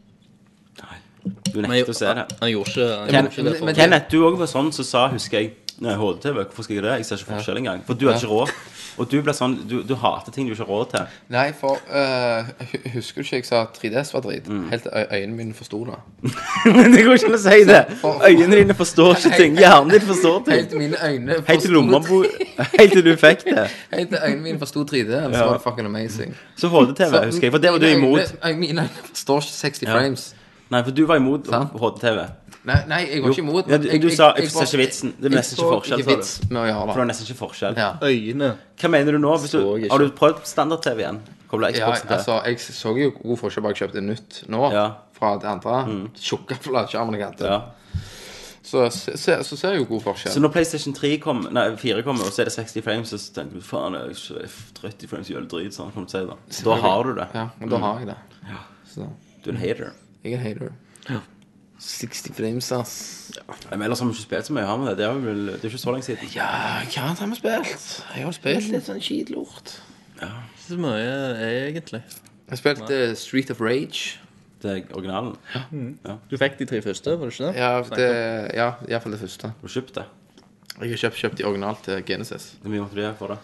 Nei. 0.81 0.97
Du 1.25 1.59
Men 1.61 1.71
nekter 1.73 1.93
å 1.93 1.97
se 1.97 2.15
det. 2.17 2.25
Han 2.41 2.51
gjorde 2.51 2.71
ikke, 2.73 2.87
han 2.89 3.09
Ken, 3.09 3.15
gjorde 3.15 3.31
ikke 3.35 3.45
det. 3.45 3.53
For, 3.59 3.69
men- 3.69 3.77
Kenneth, 3.77 4.09
du 4.11 4.17
òg 4.25 4.39
var 4.41 4.49
sånn 4.49 4.73
som 4.75 4.87
sa, 4.87 5.05
husker 5.13 5.41
jeg 5.41 5.53
HDTV, 5.75 6.37
hvorfor 6.47 6.65
skal 6.65 6.77
jeg 6.77 6.85
det? 6.85 6.97
Jeg 7.01 7.07
ser 7.09 7.21
ikke 7.21 7.33
forskjell 7.33 7.61
engang. 7.61 7.81
For 7.87 7.97
du 7.99 8.07
har 8.07 8.17
ikke 8.17 8.31
råd. 8.31 8.53
Og 8.97 9.09
du 9.11 9.17
ble 9.21 9.33
sånn 9.35 9.55
Du, 9.67 9.81
du 9.83 9.95
hater 9.99 10.31
ting 10.31 10.47
du 10.47 10.53
ikke 10.53 10.63
har 10.63 10.69
råd 10.71 10.89
til. 10.93 11.07
Nei, 11.33 11.45
for 11.59 11.79
uh, 11.91 12.47
Husker 12.93 13.21
du 13.21 13.25
ikke 13.25 13.35
jeg 13.41 13.45
sa 13.49 13.61
at 13.65 13.79
3DS 13.81 14.13
var 14.13 14.21
drit? 14.23 14.47
Mm. 14.47 14.69
Helt 14.71 14.85
til 14.85 14.91
øynene 15.11 15.35
mine 15.35 15.53
forsto 15.57 15.81
det. 15.89 15.97
Men 16.77 16.93
det 16.95 17.03
går 17.05 17.19
ikke 17.19 17.31
an 17.31 17.35
å 17.37 17.41
si 17.43 17.59
det! 17.67 17.81
Øynene 18.29 18.61
dine 18.61 18.77
forstår 18.77 19.17
ikke 19.19 19.33
ting. 19.41 19.57
Hjernen 19.59 19.91
din 19.95 20.05
forstår 20.07 20.39
ting. 20.47 20.55
Helt 20.59 20.69
til 20.69 20.79
mine 20.83 21.01
øyne 21.09 21.39
Helt 21.47 21.61
til 21.67 21.75
lommebo 21.75 22.21
Helt 22.79 22.95
til 22.95 23.03
du 23.05 23.11
fikk 23.19 23.43
det. 23.49 23.67
Helt 23.91 24.09
til 24.13 24.19
øynene 24.23 24.41
mine 24.47 24.59
forsto 24.63 24.85
3D, 24.87 25.11
så 25.11 25.29
Ja. 25.35 25.45
var 25.45 25.53
det 25.59 25.61
fucking 25.67 25.85
amazing. 25.91 26.35
Så 26.55 26.69
HDTV, 26.71 27.25
husker 27.25 27.47
jeg. 27.49 27.51
For 27.51 27.59
det 27.67 27.71
var 27.75 27.83
du 27.83 27.87
imot. 27.91 28.35
Mine 28.55 28.87
øyne 28.87 28.89
forstår 29.11 29.43
ikke 29.43 29.55
60 29.59 29.83
Ja. 29.87 29.93
frames. 29.99 30.25
Nei, 30.71 30.81
for 30.83 30.91
du 30.97 31.05
var 31.05 31.19
imot. 31.21 31.47
HDTV. 31.51 32.19
Nei, 32.65 32.77
nei, 32.89 32.99
jeg 33.11 33.21
var 33.23 33.29
ikke 33.29 33.43
imot. 33.45 33.67
Ja, 33.69 33.77
du, 33.77 33.87
jeg- 33.89 34.01
du 34.01 34.07
jeg- 34.07 34.17
sa 34.17 34.31
jeg 34.33 34.43
jeg 34.45 34.51
ser 34.51 34.65
ikke 34.65 34.79
vitsen. 34.87 35.13
Det 35.21 35.25
er 35.31 35.35
nesten 35.37 35.57
ikke 35.59 35.71
forskjell, 35.75 35.99
ikke 35.99 36.09
sa 36.09 36.09
du. 36.11 36.15
vits 36.17 36.49
med 36.49 36.59
å 36.61 36.65
gjøre 36.65 36.79
For 36.79 36.85
det 36.87 36.95
det. 36.95 37.01
er 37.05 37.09
nesten 37.11 37.25
ikke 37.29 37.39
forskjell. 37.45 37.77
Ja. 37.77 37.89
øyne 38.01 38.57
Hva 38.79 38.89
mener 38.89 39.11
du 39.11 39.17
nå? 39.19 39.37
Hvis 39.37 39.51
du, 39.51 39.89
har 39.89 39.97
du 39.99 40.09
prøvd 40.11 40.45
standard-TV 40.45 40.97
igjen? 41.05 41.19
Kobla 41.49 41.69
Ja, 41.69 41.91
Xboxen 41.91 42.07
til? 42.07 42.17
altså, 42.17 42.43
jeg 42.45 42.57
så 42.59 42.95
jo 42.97 43.11
god 43.21 43.37
forskjell 43.37 43.63
bare 43.63 43.73
jeg 43.75 43.89
kjøpte 43.89 44.01
nytt 44.03 44.43
nå. 44.49 44.71
Ja. 44.73 44.87
Fra 45.13 45.37
det 45.37 45.45
andre. 45.45 46.09
Tjukke 46.17 46.57
flatskjermene 46.59 47.17
jeg 47.17 47.27
hadde. 47.29 47.45
Ja. 47.45 47.61
Så, 48.65 48.89
se- 48.91 49.15
se- 49.15 49.43
så 49.45 49.55
ser 49.55 49.73
jeg 49.75 49.79
jo 49.83 49.85
god 49.93 50.01
forskjell. 50.01 50.33
Så 50.33 50.39
når 50.41 50.49
PlayStation 50.51 50.91
3 50.93 51.17
kom, 51.21 51.47
nei, 51.53 51.75
4 51.77 52.01
kommer, 52.01 52.25
og 52.25 52.33
så 52.33 52.41
er 52.41 52.45
det 52.49 52.53
60 52.55 52.81
frames, 52.83 53.09
så 53.13 53.33
tenker 53.35 53.53
du 53.53 53.61
faen, 53.61 53.93
jeg 53.93 54.01
er 54.01 54.09
ikke 54.09 54.49
30 54.81 55.07
frames 55.07 55.29
gjør 55.29 55.41
det 55.45 55.49
drit, 55.53 55.71
sånn 55.77 55.93
kan 55.93 56.03
du 56.03 56.09
si 56.09 56.17
det. 56.17 56.63
Da 56.65 56.75
har 56.81 57.03
du 57.03 57.13
det. 57.13 57.27
Ja, 57.35 57.49
og 57.61 57.69
da 57.69 57.77
har 57.77 57.99
jeg 57.99 58.07
det. 58.07 58.17
Så 58.89 59.07
Du 59.45 59.51
er 59.51 59.53
en 59.53 59.61
hater. 59.61 59.93
jeg 60.23 60.33
er 60.33 60.37
en 60.39 60.43
hater. 60.43 61.21
60 61.79 62.33
frames, 62.37 62.71
ass. 62.71 62.93
Men 63.69 63.81
ellers 63.85 63.99
har 63.99 64.07
vi 64.07 64.15
ikke 64.15 64.25
spilt 64.25 64.47
så 64.47 64.53
mye, 64.55 64.65
har 64.65 64.77
vi 64.79 64.85
det? 64.87 64.97
Det 64.97 65.05
er, 65.07 65.17
vel, 65.25 65.41
det 65.51 65.57
er 65.59 65.73
ikke 65.73 65.81
så 65.81 65.91
lenge 65.95 66.07
siden. 66.07 66.29
Ja, 66.35 66.51
hva 66.87 67.07
annet 67.09 67.23
har 67.23 67.31
vi 67.31 67.39
spilt? 67.39 67.87
Jeg 68.15 68.27
har 68.27 68.37
spilt 68.37 68.69
litt 68.71 68.87
sånn 68.87 69.01
skitlort. 69.03 69.73
Ikke 70.15 70.67
så 70.67 70.77
mye, 70.79 71.17
egentlig. 71.49 72.01
Jeg 72.45 72.53
har 72.53 72.61
spilt 72.61 72.93
eh, 72.95 73.09
Street 73.19 73.51
of 73.51 73.61
Rage. 73.63 74.21
Det 74.63 74.71
er 74.71 74.95
originalen. 74.97 75.35
Du 76.31 76.37
fikk 76.41 76.55
de 76.61 76.67
tre 76.69 76.79
første, 76.85 77.17
var 77.19 77.29
det 77.29 77.35
ikke 77.35 77.49
det? 77.51 77.59
Ja, 77.59 77.73
det, 77.91 78.07
ja 78.55 78.69
iallfall 78.87 79.17
det 79.17 79.21
første. 79.25 79.51
Du 79.59 79.67
har 79.67 79.75
kjøpt 79.75 79.99
det. 79.99 80.05
Jeg 80.75 80.91
har 80.95 81.03
kjøpt, 81.03 81.19
kjøpt 81.21 81.37
de 81.39 81.45
originalt 81.47 81.85
til 81.85 82.01
Genesis. 82.07 82.47
Hvor 82.63 82.71
mye 82.73 82.83
måtte 82.83 82.97
du 82.97 83.03
gjøre 83.03 83.19
for 83.19 83.35
det? 83.35 83.37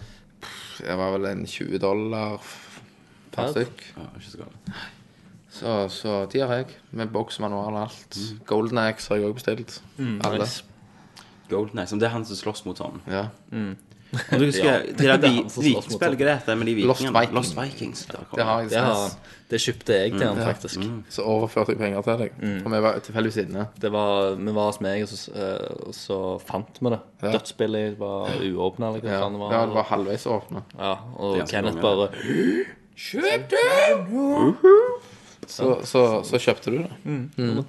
Det 0.82 0.98
var 0.98 1.14
vel 1.14 1.28
en 1.30 1.46
20 1.46 1.84
dollar 1.84 2.40
per 3.32 3.52
Per? 3.52 3.54
stykk. 3.54 3.86
Ja, 4.00 4.08
ikke 4.18 4.32
så 4.32 4.42
galt. 4.42 4.74
Så, 5.52 5.90
så 5.92 6.26
de 6.32 6.40
har 6.40 6.54
jeg. 6.62 6.68
Med 6.96 7.12
boksmanual 7.12 7.74
og 7.76 7.82
alt. 7.90 8.18
Golden 8.48 8.78
Axe 8.78 9.10
har 9.12 9.18
jeg 9.20 9.28
òg 9.30 9.34
bestilt. 9.36 9.82
Alle. 10.00 10.40
nice. 10.46 10.64
Golden 11.52 11.80
Axe, 11.84 11.96
det 12.00 12.08
er 12.08 12.14
han 12.16 12.24
som 12.26 12.36
slåss 12.40 12.64
mot 12.66 12.78
sånn. 12.80 13.02
Ja. 13.12 13.26
Og 14.12 14.40
du 14.40 14.44
husker, 14.44 14.82
de 14.92 15.06
der 15.08 15.18
Det 15.18 15.24
er 15.24 15.30
vi- 15.30 15.36
han 15.42 15.50
som 15.50 15.64
slåss 15.64 15.90
mot 15.92 16.02
vikingspillene, 16.02 16.46
det 16.46 16.58
med 16.58 16.66
de 16.68 16.84
Lost 16.88 17.00
vikingene? 17.02 17.20
Vikings. 17.20 17.36
Lost 17.36 17.56
Vikings. 17.58 18.06
Der 18.06 18.18
Det 18.36 18.44
har 18.46 18.60
jeg 18.62 18.70
Det, 18.70 18.78
har, 18.80 19.10
det 19.52 19.60
kjøpte 19.62 19.94
jeg 19.94 20.12
til 20.12 20.28
han, 20.28 20.38
faktisk. 20.38 20.80
Så 21.10 21.22
overførte 21.24 21.70
jeg 21.72 21.78
penger 21.80 22.02
til 22.02 22.18
deg. 22.18 22.32
Og 22.66 22.72
vi 22.72 22.82
var 22.88 23.00
tilfeldigvis 23.00 23.38
inne. 23.46 23.68
Det 23.82 23.92
var, 23.92 24.36
vi 24.36 24.52
var 24.56 24.66
hos 24.72 24.82
meg, 24.82 25.02
og 25.04 25.08
så, 25.10 25.32
og 25.88 25.94
så 25.94 26.20
fant 26.48 26.80
vi 26.82 26.90
det. 26.90 27.00
Ja. 27.24 27.32
Dødsspillet 27.32 28.00
var 28.00 28.28
uåpna, 28.40 28.88
eller 28.88 29.00
hva 29.00 29.12
Ja, 29.12 29.30
det 29.30 29.40
var. 29.40 29.52
ja 29.52 29.66
det 29.66 29.76
var 29.76 29.84
halvveis 29.84 30.26
åpna. 30.28 30.64
Ja, 30.80 30.94
og 31.18 31.38
Det 31.40 31.50
Kenneth 31.52 31.82
bare 31.82 32.10
Kjøp 32.96 33.50
det! 33.50 35.11
Så, 35.48 35.70
så, 35.88 36.02
så 36.28 36.40
kjøpte 36.42 36.72
du 36.74 36.78
det. 36.84 36.92
Mm. 37.06 37.62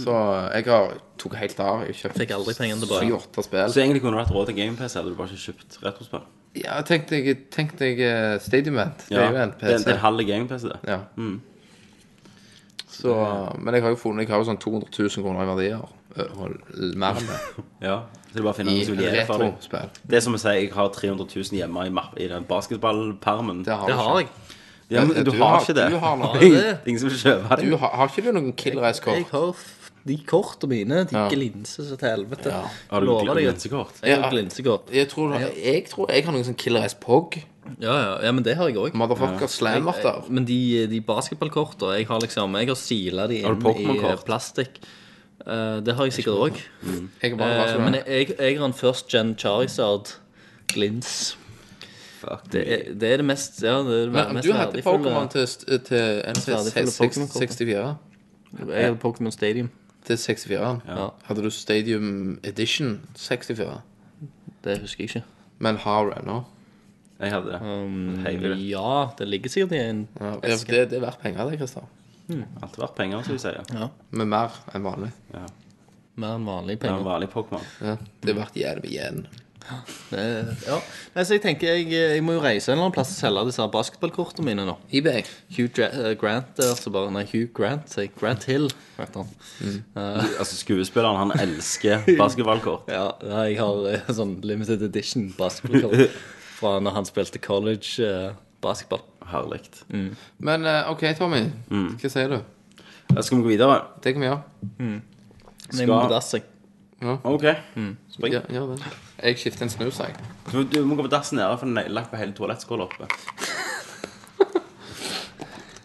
Så 0.00 0.14
jeg 0.54 0.64
har 0.70 0.92
tok 1.20 1.34
helt 1.40 1.60
av. 1.60 1.82
Jeg 1.88 1.96
kjøpte 1.98 2.22
Fikk 2.22 2.34
aldri 2.36 2.54
pengene 2.56 2.80
tilbake. 2.84 3.42
spill. 3.44 3.64
Så 3.74 3.80
egentlig 3.82 4.02
kunne 4.04 4.16
du 4.16 4.22
hatt 4.22 4.30
råd 4.34 4.46
til 4.52 4.56
GamePC, 4.60 4.94
hadde 5.00 5.10
du 5.12 5.16
bare 5.18 5.28
ikke 5.34 5.44
kjøpt 5.50 5.80
retrospill. 5.84 6.22
Ja, 6.58 6.80
tenkte 6.82 7.18
jeg, 7.20 7.36
tenk 7.54 7.76
deg 7.78 8.00
eh, 8.02 8.38
Stadium 8.42 8.74
Event. 8.78 9.04
Det 9.08 9.14
Ja, 9.18 9.28
er 9.28 9.34
jo 9.36 9.42
en 9.44 9.52
PC. 9.58 9.84
det 9.84 9.92
er 9.92 9.98
en 9.98 10.04
halv 10.04 10.24
GamePass, 10.26 10.62
det. 10.66 10.78
Ja. 10.88 11.00
Så, 12.90 13.14
men 13.62 13.74
jeg 13.76 13.82
har 13.84 13.92
jo 13.94 13.98
funnet 14.00 14.26
Jeg 14.26 14.32
har 14.34 14.40
jo 14.42 14.48
sånn 14.48 14.58
200 14.60 14.90
000 14.98 15.22
kroner 15.24 15.44
i 15.44 15.50
verdier. 15.52 15.84
Og 16.34 16.56
mer 16.98 17.20
enn 17.20 17.28
det. 17.30 17.38
Ja, 17.86 18.00
så 18.26 18.34
det 18.34 18.40
er 18.42 18.44
bare 18.44 18.52
å 18.52 18.58
finne 18.58 18.72
noen 18.74 18.86
som 18.88 18.96
vil 18.98 19.06
gi 19.14 19.22
for 19.28 19.44
deg. 19.44 20.00
Det 20.10 20.18
er 20.18 20.24
som 20.26 20.34
å 20.36 20.40
si 20.42 20.54
jeg 20.58 20.72
har 20.74 20.90
300 20.94 21.26
000 21.30 21.60
hjemme 21.60 21.86
i, 21.86 21.92
i 22.24 22.28
den 22.30 22.44
basketballpermen. 22.50 23.62
Det 23.66 23.76
har 23.78 23.86
Det 23.90 23.96
har 24.00 24.18
ikke. 24.20 24.34
jeg. 24.34 24.39
Ja, 24.90 25.04
men 25.04 25.14
du, 25.24 25.30
du 25.30 25.36
har 25.38 25.48
har- 25.56 25.60
ikke 25.60 25.74
det. 25.74 25.90
du 25.92 25.98
har 26.02 26.16
noe. 26.22 26.38
det 26.40 26.64
er 26.64 26.78
ingen 26.86 26.98
som 27.00 27.08
vil 27.08 27.18
kjøpe 27.18 27.56
det. 27.60 27.70
Du 27.70 27.76
har, 27.76 27.90
har 28.00 28.08
ikke 28.08 28.24
du 28.26 28.32
noen 28.32 28.52
Killer 28.56 28.82
Jeg 28.88 28.94
Ice-kort? 28.98 29.28
har 29.30 29.52
f- 29.52 29.76
de 30.06 30.16
kortene 30.26 30.70
mine. 30.70 31.04
De 31.04 31.14
Ja. 31.16 31.28
glinser 31.28 31.84
så 31.84 31.96
til 32.00 32.08
helvete. 32.08 32.48
Ja. 32.50 32.62
Har 32.90 33.00
du 33.00 33.06
Lover 33.06 33.34
deg. 33.34 33.44
glinsekort? 33.46 34.00
Jeg 34.02 34.16
har 34.16 34.24
Ja. 34.24 34.30
glinsekort. 34.30 34.90
Jeg 34.92 35.08
tror, 35.08 35.34
jeg 35.38 35.84
tror 35.90 36.10
jeg 36.10 36.24
har 36.24 36.32
noen 36.32 36.44
sånn 36.44 36.56
Killer 36.56 36.84
Ice 36.84 36.96
Pog. 37.00 37.36
Ja, 37.78 37.92
ja, 37.92 38.14
ja, 38.24 38.32
men 38.32 38.42
det 38.42 38.56
har 38.56 38.66
jeg 38.68 38.76
òg. 38.80 38.94
Motherfucker 38.94 39.46
slammer 39.46 39.92
der. 40.02 40.24
Men 40.28 40.44
de, 40.48 40.86
de 40.88 41.00
basketballkortene 41.00 41.98
Jeg 41.98 42.06
har 42.08 42.18
liksom 42.20 42.56
Jeg 42.58 42.66
har 42.68 42.74
sila 42.74 43.26
de 43.28 43.42
Har 43.42 43.52
inn 43.52 43.60
i 43.60 43.62
Pokémon-kort? 43.62 44.10
eh, 44.18 44.24
plastikk. 44.26 44.80
Eh, 45.46 45.80
det 45.80 45.94
har 45.94 46.04
jeg 46.08 46.12
sikkert 46.12 46.40
òg. 46.48 46.56
Jeg 47.22 47.36
bare, 47.38 47.76
bare 47.76 47.78
men 47.78 47.94
jeg, 47.94 48.04
jeg, 48.06 48.38
jeg 48.38 48.58
har 48.58 48.66
en 48.66 48.72
first 48.72 49.08
gen 49.08 49.36
Charizard 49.36 50.14
glins. 50.72 51.36
Fuck 52.20 52.46
Det 52.52 52.60
er, 52.68 52.82
det 53.00 53.08
er 53.14 53.16
det 53.22 53.24
mest 53.30 53.62
Ja, 53.64 53.78
det 53.86 53.94
er 53.96 54.06
det 54.06 54.12
men 54.12 54.34
mest 54.36 54.46
du 54.46 54.52
hadde 54.52 54.76
verdifulle- 54.76 55.08
Pokémon 55.08 55.28
til, 55.32 55.46
til 55.88 56.22
verdifulle 56.26 56.86
Pokémon-kort. 57.00 57.40
N64. 57.40 57.96
Jeg 58.68 58.84
hadde 58.84 58.98
Pokémon 59.04 59.30
Stadium. 59.32 59.70
Til 60.04 60.16
64. 60.16 60.80
Ja. 60.88 61.08
Hadde 61.28 61.42
du 61.44 61.50
Stadium 61.50 62.38
Edition 62.44 63.00
64? 63.16 63.80
Det 64.64 64.78
husker 64.80 65.04
jeg 65.04 65.10
ikke. 65.14 65.22
Men 65.58 65.76
har 65.76 66.04
du 66.08 66.12
ennå? 66.20 66.38
Jeg 67.20 67.32
hadde 67.34 67.52
det. 67.52 67.60
Um, 67.60 68.16
det. 68.24 68.56
ja, 68.68 68.92
det 69.18 69.28
ligger 69.28 69.50
sikkert 69.52 69.72
i 69.76 69.80
en 69.90 70.06
Ja, 70.20 70.30
det, 70.42 70.54
det, 70.68 70.84
det 70.90 70.96
er 70.98 71.04
verdt 71.04 71.20
penger, 71.20 71.50
det, 71.50 71.58
Christer. 71.60 71.84
Alt 72.62 72.78
verdt 72.80 72.94
penger, 72.96 73.22
som 73.26 73.34
vi 73.36 73.42
sier. 73.42 73.60
Ja. 73.76 73.88
Men 74.10 74.28
mer 74.32 74.54
enn 74.74 74.84
vanlig. 74.86 75.10
Mer 76.16 76.34
enn 76.36 76.46
vanlig 76.48 76.78
Det 76.80 76.88
er 76.88 76.94
en 76.94 76.96
penger. 76.96 77.10
vanlig 77.10 77.28
Pokémon. 77.32 77.66
Ja, 77.84 77.96
det 78.22 78.32
er 78.34 78.38
verdt 78.40 78.56
jævlig 78.56 78.90
igjen. 78.94 79.26
Det- 80.10 80.56
Ja. 80.66 80.78
Nei, 81.14 81.22
så 81.24 81.34
jeg 81.36 81.42
tenker 81.42 81.68
jeg, 81.68 81.90
jeg 81.92 82.22
må 82.24 82.32
jo 82.34 82.40
reise 82.42 82.68
en 82.70 82.78
eller 82.78 82.86
annen 82.88 82.94
plass 82.96 83.10
og 83.12 83.18
selge 83.20 83.44
disse 83.46 83.66
basketballkortene 83.72 84.44
mine 84.44 84.64
nå. 84.66 84.76
eBay. 84.92 85.22
Hugh 85.56 85.68
Dra 85.76 85.86
eh, 85.92 86.14
Grant 86.18 86.56
der, 86.56 86.74
så 86.74 86.90
bare 86.90 87.10
Nei, 87.14 87.24
Hugh 87.30 87.48
Grant, 87.54 87.88
sier. 87.92 88.08
Grant 88.18 88.44
Hill, 88.50 88.70
heter 88.98 89.24
han. 89.24 89.84
Altså, 90.38 90.56
skuespilleren, 90.56 91.16
han 91.16 91.32
elsker 91.38 92.02
basketballkort. 92.22 92.88
Ja, 92.90 93.10
ja, 93.22 93.42
jeg 93.50 93.58
har 93.60 93.86
eh, 93.92 94.10
sånn 94.16 94.38
limited 94.42 94.82
edition 94.82 95.28
basketballkort 95.38 96.10
fra 96.60 96.78
når 96.80 96.92
han 96.98 97.06
spilte 97.08 97.38
college 97.40 98.00
uh, 98.04 98.32
basketball. 98.60 99.04
Herlig. 99.30 99.60
Men 100.42 100.66
eh, 100.66 100.90
OK, 100.90 101.04
Tommy. 101.18 101.44
Hva 101.70 102.10
sier 102.10 102.28
du? 102.34 102.40
Skal 103.20 103.38
vi 103.38 103.42
gå 103.44 103.48
videre. 103.54 103.78
Det 104.02 104.12
kan 104.14 104.22
vi 104.22 104.28
gjøre. 104.28 104.42
Men 104.78 105.02
jeg 105.78 105.86
må 105.88 106.00
på 106.02 106.10
dass, 106.10 106.32
jeg. 106.34 106.42
OK. 107.02 107.46
Spring. 108.12 108.34
Ja, 108.34 108.42
ja, 108.52 108.66
det. 108.66 108.82
Jeg 109.22 109.36
skifter 109.38 109.66
en 109.66 109.70
snus, 109.72 109.98
jeg. 110.00 110.14
Du, 110.52 110.62
du 110.64 110.78
må 110.88 110.96
gå 110.96 111.04
på 111.04 111.10
dassen 111.12 111.36
nede, 111.36 111.52
for 111.60 111.68
den 111.68 111.76
er 111.76 111.84
neglelakk 111.84 112.08
på 112.12 112.20
hele 112.20 112.32
toalettskåla 112.36 112.86
oppe. 112.88 113.08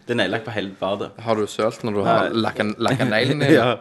Det 0.05 0.13
er 0.13 0.19
neglelakk 0.21 0.45
på 0.45 0.53
hele 0.55 0.71
badet. 0.79 1.11
Har 1.25 1.35
du 1.35 1.47
sølt 1.49 1.83
når 1.83 1.97
du 1.97 2.01
har 2.05 2.29
lakka 2.31 2.69
lakka 2.77 3.09
i? 3.25 3.51
Ja. 3.51 3.75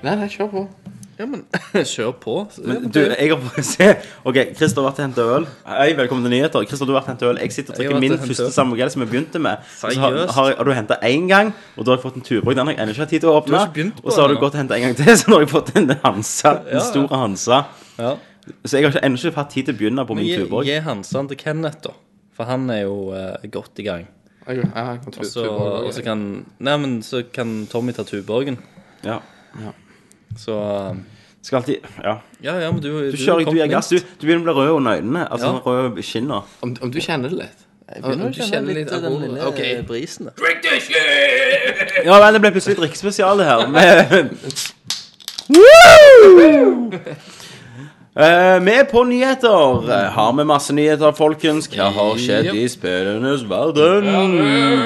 Nei, 0.00 0.14
nei, 0.16 0.28
kjør 0.32 0.48
på. 0.52 0.66
Ja, 1.20 1.26
men 1.28 1.42
kjør 1.92 2.12
på. 2.16 2.34
Men 2.64 2.86
du, 2.88 2.98
jeg 3.02 3.28
har 3.28 3.42
å 3.44 3.62
se 3.66 3.86
OK, 4.28 4.38
Christer 4.56 4.80
har 4.80 4.86
vært 4.86 5.00
og 5.00 5.04
henta 5.04 5.24
øl. 5.34 5.46
Hei, 5.68 5.90
velkommen 5.98 6.24
til 6.24 6.32
nyheter. 6.32 6.64
Christer, 6.68 6.88
du 6.88 6.94
har 6.94 7.02
vært 7.02 7.10
og 7.10 7.12
henta 7.12 7.28
øl. 7.28 7.40
Jeg 7.42 7.52
sitter 7.56 7.74
og 7.74 7.76
trykker 7.76 7.98
drikker 7.98 8.22
min 8.22 8.30
første. 8.30 8.46
Samuel 8.54 8.92
som 8.94 9.04
jeg 9.04 9.10
begynte 9.10 9.42
med. 9.44 9.66
Så 9.74 9.90
har, 10.00 10.16
har, 10.32 10.54
har 10.56 10.68
du 10.70 10.72
henta 10.72 10.96
én 11.04 11.26
gang, 11.28 11.50
og 11.76 11.84
da 11.84 11.92
har 11.92 11.98
jeg 11.98 12.04
fått 12.06 12.16
en 12.22 12.24
Tuborg. 12.24 12.56
Den 12.56 12.70
har 12.70 12.72
jeg 12.72 12.80
ennå 12.86 12.94
ikke 12.94 13.04
hatt 13.04 13.12
tid 13.12 13.24
til 13.26 13.32
å 13.32 13.34
åpne. 13.42 13.90
Og 14.00 14.08
så 14.14 14.22
har 14.22 14.32
du 14.32 14.38
gått 14.40 14.56
og 14.56 14.62
henta 14.62 14.78
en 14.78 14.86
gang 14.86 14.96
til, 14.96 15.10
så 15.20 15.28
nå 15.28 15.36
har 15.36 15.44
jeg 15.44 15.52
fått 15.52 15.74
en 15.76 15.92
Hansa. 16.06 16.54
En 16.54 16.70
Ja, 16.70 16.78
ja. 16.78 16.86
stor 16.86 17.12
Hansa. 17.12 17.58
Ja. 18.00 18.14
Så 18.64 18.80
jeg 18.80 18.88
har 18.88 18.96
ennå 19.04 19.20
ikke 19.20 19.34
hatt 19.42 19.52
tid 19.52 19.68
til 19.68 19.76
å 19.76 19.80
begynne 19.82 20.06
på 20.08 20.16
Men 20.16 20.24
min 20.24 20.46
Tuborg. 20.46 20.70
gi 20.70 20.78
Hansaen 20.86 21.28
til 21.28 21.40
Kenneth, 21.42 21.82
da. 21.84 21.92
For 22.38 22.48
han 22.48 22.64
er 22.72 22.86
jo 22.86 22.96
eh, 23.12 23.44
godt 23.52 23.84
i 23.84 23.86
gang. 23.90 24.08
Jeg, 24.46 24.64
jeg, 24.64 24.72
jeg 24.72 25.20
Og 25.20 25.92
så, 25.92 26.00
kan 26.00 26.24
Nei, 26.64 26.78
men 26.80 26.96
så 27.04 27.20
kan 27.28 27.66
Tommy 27.68 27.92
ta 27.92 28.08
Tuborgen. 28.08 28.56
Ja. 29.04 29.20
Så 30.36 30.56
eh, 30.90 30.96
Skal 31.42 31.56
alltid 31.62 31.76
Ja. 32.04 32.18
Ja, 32.42 32.54
ja, 32.60 32.70
men 32.72 32.80
du, 32.82 33.10
Du 33.10 33.16
kjører, 33.16 33.44
du 33.50 33.56
gir 33.56 33.66
gass. 33.72 33.88
Du, 33.88 33.98
du 33.98 34.26
begynner 34.26 34.44
å 34.52 34.54
bli 34.54 34.62
rød 34.62 34.76
under 34.76 35.00
øynene. 35.00 35.26
Altså 35.32 35.46
Ja. 35.46 35.60
rød 35.66 35.98
i 35.98 36.02
kinna. 36.02 36.42
Om, 36.62 36.76
om 36.82 36.90
du 36.92 37.00
kjenner 37.00 37.28
det 37.32 37.38
litt? 37.42 37.66
Jeg 37.90 38.02
begynner 38.04 38.24
Om 38.24 38.30
å 38.30 38.34
du 38.34 38.42
kjenne 38.46 38.74
litt 38.76 38.92
av 38.94 39.02
den 39.02 39.16
lille 39.20 39.46
Ok. 39.48 39.60
brisen. 39.88 40.30
Ja, 42.04 42.20
men 42.20 42.34
det 42.36 42.40
ble 42.44 42.52
plutselig 42.54 42.76
drikkespesial, 42.78 43.38
det 43.42 43.46
her. 43.48 43.66
Med... 43.66 44.30
Woo! 45.56 46.90
Eh, 48.16 48.24
er 48.78 48.84
på 48.90 49.04
nyheter. 49.04 49.90
Eh, 49.90 50.10
har 50.12 50.32
vi 50.32 50.44
masse 50.44 50.74
nyheter, 50.74 51.12
folkens? 51.14 51.68
Hva 51.70 51.92
har 51.94 52.16
skjedd 52.18 52.48
i 52.58 52.64
spillenes 52.68 53.44
verden? 53.46 54.08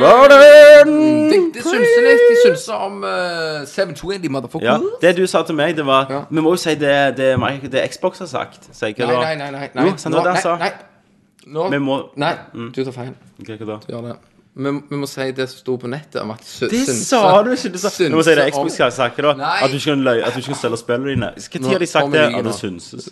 Verden! 0.03 1.31
De, 1.31 1.39
synser 1.63 2.05
litt. 2.05 2.25
De 2.29 2.37
synser 2.43 2.75
om 2.85 3.01
uh, 3.01 3.65
720 3.65 4.29
motherfucker. 4.29 4.67
Ja, 4.69 4.77
det 5.01 5.15
du 5.17 5.25
sa 5.27 5.41
til 5.43 5.57
meg, 5.57 5.73
det 5.77 5.87
var 5.89 6.07
Ja. 6.13 6.21
Vi 6.31 6.45
må 6.45 6.53
jo 6.53 6.61
si 6.61 6.75
det, 6.77 7.17
det, 7.17 7.39
Mike- 7.41 7.73
det 7.73 7.87
Xbox 7.95 8.19
har 8.19 8.29
sagt. 8.29 8.69
Sier 8.73 8.93
ikke 8.93 9.07
Nei, 9.09 9.17
nei, 9.17 9.35
nei. 9.37 9.51
nei, 9.51 9.69
nei. 9.75 9.89
Jo, 9.89 9.97
sant, 9.97 10.13
det 10.15 10.21
var 10.21 10.29
det 10.29 10.35
jeg 10.35 10.43
sa. 10.43 10.57
nei, 10.57 10.69
nei. 10.69 11.55
Nå, 11.55 11.71
Vi 11.71 11.79
må 11.79 12.01
nei, 12.17 12.35
du 12.53 12.85
tar 12.85 12.93
feil. 12.93 13.15
Hva 13.41 13.57
da? 13.57 13.81
Du 13.87 13.93
gjør 13.93 14.07
det. 14.11 14.17
Vi, 14.55 14.71
vi 14.91 14.99
må 15.01 15.07
si 15.11 15.25
det 15.35 15.49
som 15.51 15.59
sto 15.59 15.75
på 15.83 15.89
nettet 15.91 16.21
om 16.23 16.31
at 16.31 16.45
de 16.47 16.69
Det 16.71 16.95
sa 16.95 17.21
du 17.43 17.51
ikke! 17.57 17.73
Du 17.75 17.79
sa, 17.83 17.91
du 17.99 18.15
må 18.15 18.23
si 18.23 18.37
det 18.39 18.45
Xbox 18.53 18.79
har 18.79 18.93
sagt. 18.95 19.19
Da? 19.19 19.33
Nei. 19.39 19.57
At 19.67 19.73
du 19.73 19.81
ikke 19.81 19.97
kan 19.97 20.05
løy, 20.07 20.21
at 20.23 20.37
du 20.37 20.43
ikke 20.43 20.53
kan 20.53 20.61
selge 20.61 20.79
spillene 20.79 21.11
dine. 21.11 21.31
Når 21.35 21.75
har 21.75 21.83
de 21.83 21.89
sagt 21.91 22.15
det? 22.15 22.25
At 22.39 22.47
det 22.47 22.55
synses. 22.61 23.09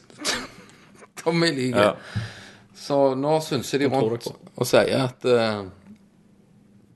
Tommy 1.23 1.51
lyver. 1.57 1.83
Ja. 1.83 2.23
Så 2.79 2.99
nå 3.19 3.37
synser 3.43 3.83
de 3.83 3.91
rundt 3.91 4.31
og 4.31 4.67
sier 4.67 5.07
at 5.09 5.27
uh, 5.27 5.65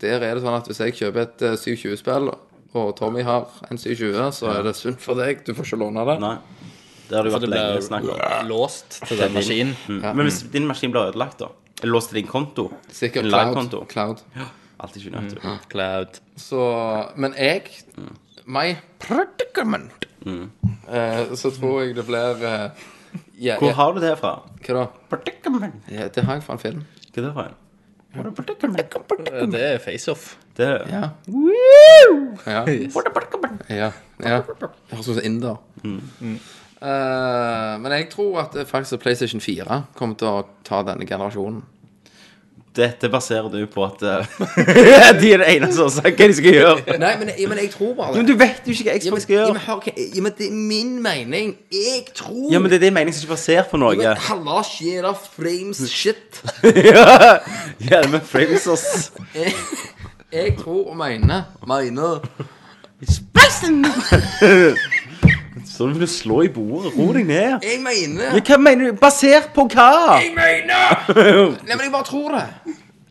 der 0.03 0.23
er 0.23 0.37
det 0.37 0.45
sånn 0.45 0.59
at 0.59 0.71
hvis 0.71 0.83
jeg 0.83 0.95
kjøper 0.99 1.27
et 1.27 1.45
uh, 1.47 1.59
720-spill, 1.59 2.31
og 2.77 2.89
Tommy 2.99 3.23
har 3.27 3.51
en 3.71 3.79
720, 3.81 4.31
så 4.37 4.51
er 4.53 4.67
det 4.67 4.75
sunt 4.79 5.03
for 5.03 5.19
deg. 5.19 5.43
Du 5.47 5.55
får 5.57 5.71
ikke 5.71 5.83
låne 5.83 6.07
det. 6.07 6.19
Nei. 6.23 6.37
Det 7.07 7.15
har 7.19 7.27
det 7.27 7.35
vært 7.35 7.47
lenge 7.51 7.85
snakk 7.87 8.09
om. 8.11 8.19
låst 8.51 8.99
til 9.07 9.21
den 9.23 9.35
maskinen. 9.35 9.77
Mm. 9.87 10.03
Men 10.07 10.27
hvis 10.27 10.43
din 10.53 10.67
maskin 10.69 10.95
blir 10.95 11.11
ødelagt, 11.13 11.43
da? 11.43 11.51
Eller 11.83 11.93
låst 11.93 12.09
til 12.13 12.23
din 12.23 12.29
konto? 12.31 12.71
Sikkert 12.89 13.25
En 13.25 13.31
cloud. 13.31 13.47
live-konto? 13.47 13.85
cloud. 13.91 14.23
Alltid 14.81 15.03
ikke 15.07 15.17
nødt 15.21 15.31
til. 15.31 15.41
Cloud. 15.71 16.21
Så 16.37 16.61
Men 17.17 17.35
jeg 17.39 17.63
My 18.47 18.77
predicament 19.03 20.05
eh, 20.27 21.35
Så 21.35 21.51
tror 21.51 21.81
jeg 21.83 21.97
det 21.97 22.05
blir 22.07 22.45
eh, 22.47 22.71
ja, 23.41 23.57
Hvor 23.59 23.69
ja, 23.69 23.75
har 23.75 23.93
du 23.93 24.01
det 24.01 24.19
fra? 24.21 24.35
Hva 24.67 24.75
da? 24.75 24.87
Predicament. 25.11 25.75
Ja, 25.91 26.09
det 26.09 26.25
har 26.25 26.35
jeg 26.39 26.45
fra 26.45 26.53
en 26.57 26.63
film. 26.63 26.85
Hva 27.13 27.23
er 27.23 27.27
det 27.27 27.33
fra? 27.35 27.47
What 28.17 28.27
a 28.27 28.31
predicament. 28.31 28.95
Faceoff 28.95 29.53
Det 29.53 29.63
er 29.63 29.79
face-off. 29.79 30.37
Det 30.57 30.69
Ja. 30.89 31.09
Ja. 32.47 32.63
ja. 33.69 33.91
ja. 34.25 34.41
Det 34.47 34.95
høres 34.95 35.09
ut 35.09 35.17
som 35.17 35.25
inder. 35.25 35.57
Eh, 36.83 37.79
men 37.81 37.93
jeg 37.93 38.09
tror 38.13 38.41
at 38.43 38.53
det 38.53 38.67
faktisk 38.69 39.01
PlayStation 39.01 39.41
4 39.41 39.79
kommer 39.97 40.15
til 40.21 40.29
å 40.29 40.43
ta 40.67 40.83
denne 40.85 41.07
generasjonen. 41.09 41.63
Dette 42.77 43.09
baserer 43.09 43.49
du 43.49 43.63
på 43.73 43.81
at 43.87 44.03
eh, 44.05 44.27
de 45.17 45.31
er 45.33 45.39
det 45.41 45.47
eneste 45.55 45.79
som 45.79 45.87
har 45.87 45.93
sagt 45.95 46.19
hva 46.21 46.27
de 46.29 46.35
skal 46.37 46.53
gjøre. 46.59 46.97
Nei, 47.01 47.15
men, 47.23 47.29
jeg- 47.33 47.49
men 47.49 47.59
jeg 47.63 47.71
tror 47.73 47.95
bare 47.97 48.13
Men 48.19 48.27
du 48.29 48.35
vet 48.37 48.61
jo 48.69 48.73
ikke 48.75 48.85
hva 48.85 48.93
ja, 48.93 48.99
men, 48.99 49.03
Xbox 49.07 49.23
skal 49.25 49.35
ja, 49.39 49.47
men, 49.47 49.57
gjøre. 49.57 49.65
hør, 49.65 49.79
hva- 49.87 49.97
ja, 50.19 50.23
men 50.27 50.33
det 50.37 50.45
er 50.51 50.55
min 50.59 50.91
mening. 51.03 51.55
Jeg 51.73 52.05
tror 52.15 52.53
Ja, 52.53 52.59
men 52.61 52.69
det 52.71 52.77
er 52.77 52.85
din 52.85 52.93
mening 52.99 53.15
som 53.17 53.25
ikke 53.25 53.33
er 53.33 53.37
basert 53.39 53.71
på 53.73 53.77
noe. 53.81 53.97
Ja, 53.97 54.13
men 54.13 54.21
Halla, 54.29 54.61
shit 54.69 55.01
frames 55.39 55.81
shit. 55.89 56.43
Ja, 56.93 57.41
ja 57.81 58.05
men 58.13 58.21
frames, 58.21 58.69
Jeg, 59.33 59.57
jeg 60.37 60.53
tror 60.61 60.93
og 60.93 60.97
mener 61.01 61.49
Mener 61.67 62.21
Så 65.67 65.87
vil 65.91 66.01
du 66.01 66.07
slå 66.07 66.43
i 66.47 66.49
bordet. 66.49 66.93
Ro 66.97 67.13
deg 67.13 67.27
ned. 67.27 67.59
Jeg 67.67 67.81
mener 67.83 68.33
Men 68.37 68.43
hva 68.47 68.57
mener 68.63 68.91
du? 68.93 68.99
Basert 69.03 69.49
på 69.55 69.65
hva? 69.75 69.89
Jeg 70.23 70.33
mener 70.37 71.07
Nei, 71.67 71.75
men 71.75 71.87
jeg 71.89 71.93
bare 71.95 72.07
tror 72.07 72.37
det. 72.37 72.45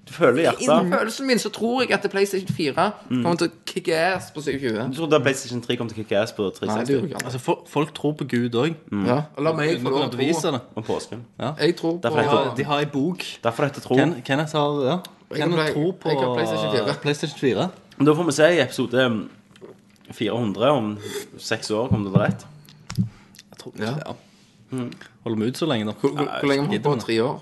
Du 0.05 0.13
føler 0.13 0.37
i 0.39 0.43
hjertet. 0.45 0.91
følelsen 0.93 1.27
min 1.27 1.39
så 1.41 1.49
tror 1.51 1.81
jeg 1.81 1.91
at 1.97 2.03
det 2.05 2.11
PlayStation 2.13 2.47
4 2.55 2.73
kommer 3.09 3.35
til 3.41 3.49
å 3.49 3.53
kicke 3.67 3.97
ass 4.13 4.29
på 4.31 4.43
720. 4.45 4.85
Du 4.93 4.99
trodde 5.01 5.17
at 5.17 5.25
PlayStation 5.25 5.61
3 5.65 5.75
kom 5.81 5.89
til 5.91 5.97
å 5.97 6.03
kicke 6.05 6.19
ass 6.21 6.31
på 6.37 6.45
Nei, 6.45 6.53
det 6.55 6.61
gjør 6.63 6.77
360 6.85 6.93
jeg 6.93 7.09
ikke. 7.09 7.23
Altså, 7.25 7.41
fol- 7.43 7.63
folk 7.73 7.91
tror 7.97 8.13
på 8.21 8.27
Gud 8.31 8.55
òg. 8.61 8.75
Ja, 9.09 9.17
og 9.35 9.43
la 9.49 9.53
meg 9.57 9.73
få 9.73 9.81
Uten 9.81 9.91
lov 9.91 10.05
til 10.13 10.21
å 10.29 10.39
tro. 10.39 10.51
det. 10.55 10.61
om 10.79 10.87
påsken. 10.91 11.25
Jeg 11.59 11.75
tror 11.81 11.97
på 11.97 12.01
Derfor 12.05 12.21
heter 12.21 12.53
De 12.61 12.67
har 12.69 12.79
ei 12.85 12.89
bok. 12.93 13.25
Derfor 13.43 13.67
heter 13.67 13.81
tro. 13.87 13.97
Ken, 13.99 14.15
Kenneth 14.29 14.55
har 14.55 14.85
ja. 14.87 14.97
Kenneth 15.35 15.73
tror 15.73 15.91
på 16.05 16.13
jeg 16.13 16.29
PlayStation 16.37 16.71
4. 16.77 16.95
PlayStation 17.01 17.39
4. 17.41 17.69
Da 18.05 18.13
får 18.21 18.29
vi 18.29 18.37
se 18.39 18.51
i 18.55 18.61
episode 18.63 19.09
400 20.13 20.71
om 20.71 20.91
seks 21.41 21.71
år, 21.71 21.89
kom 21.89 22.05
det 22.05 22.13
til 22.13 22.21
rett. 22.21 22.45
Jeg 22.97 23.57
tror, 23.61 23.73
ikke 23.73 23.85
Ja. 23.85 23.97
ja. 24.05 24.15
Holder 25.23 25.39
vi 25.39 25.47
ut 25.47 25.57
så 25.57 25.65
lenge, 25.69 25.85
da? 25.85 25.93
Hvor, 26.01 26.11
hvor, 26.11 26.29
hvor 26.39 26.49
lenge 26.49 26.65
har 26.65 26.71
vi 26.71 26.77
holdt 26.77 27.01
på? 27.01 27.05
Tre 27.05 27.19
år? 27.23 27.39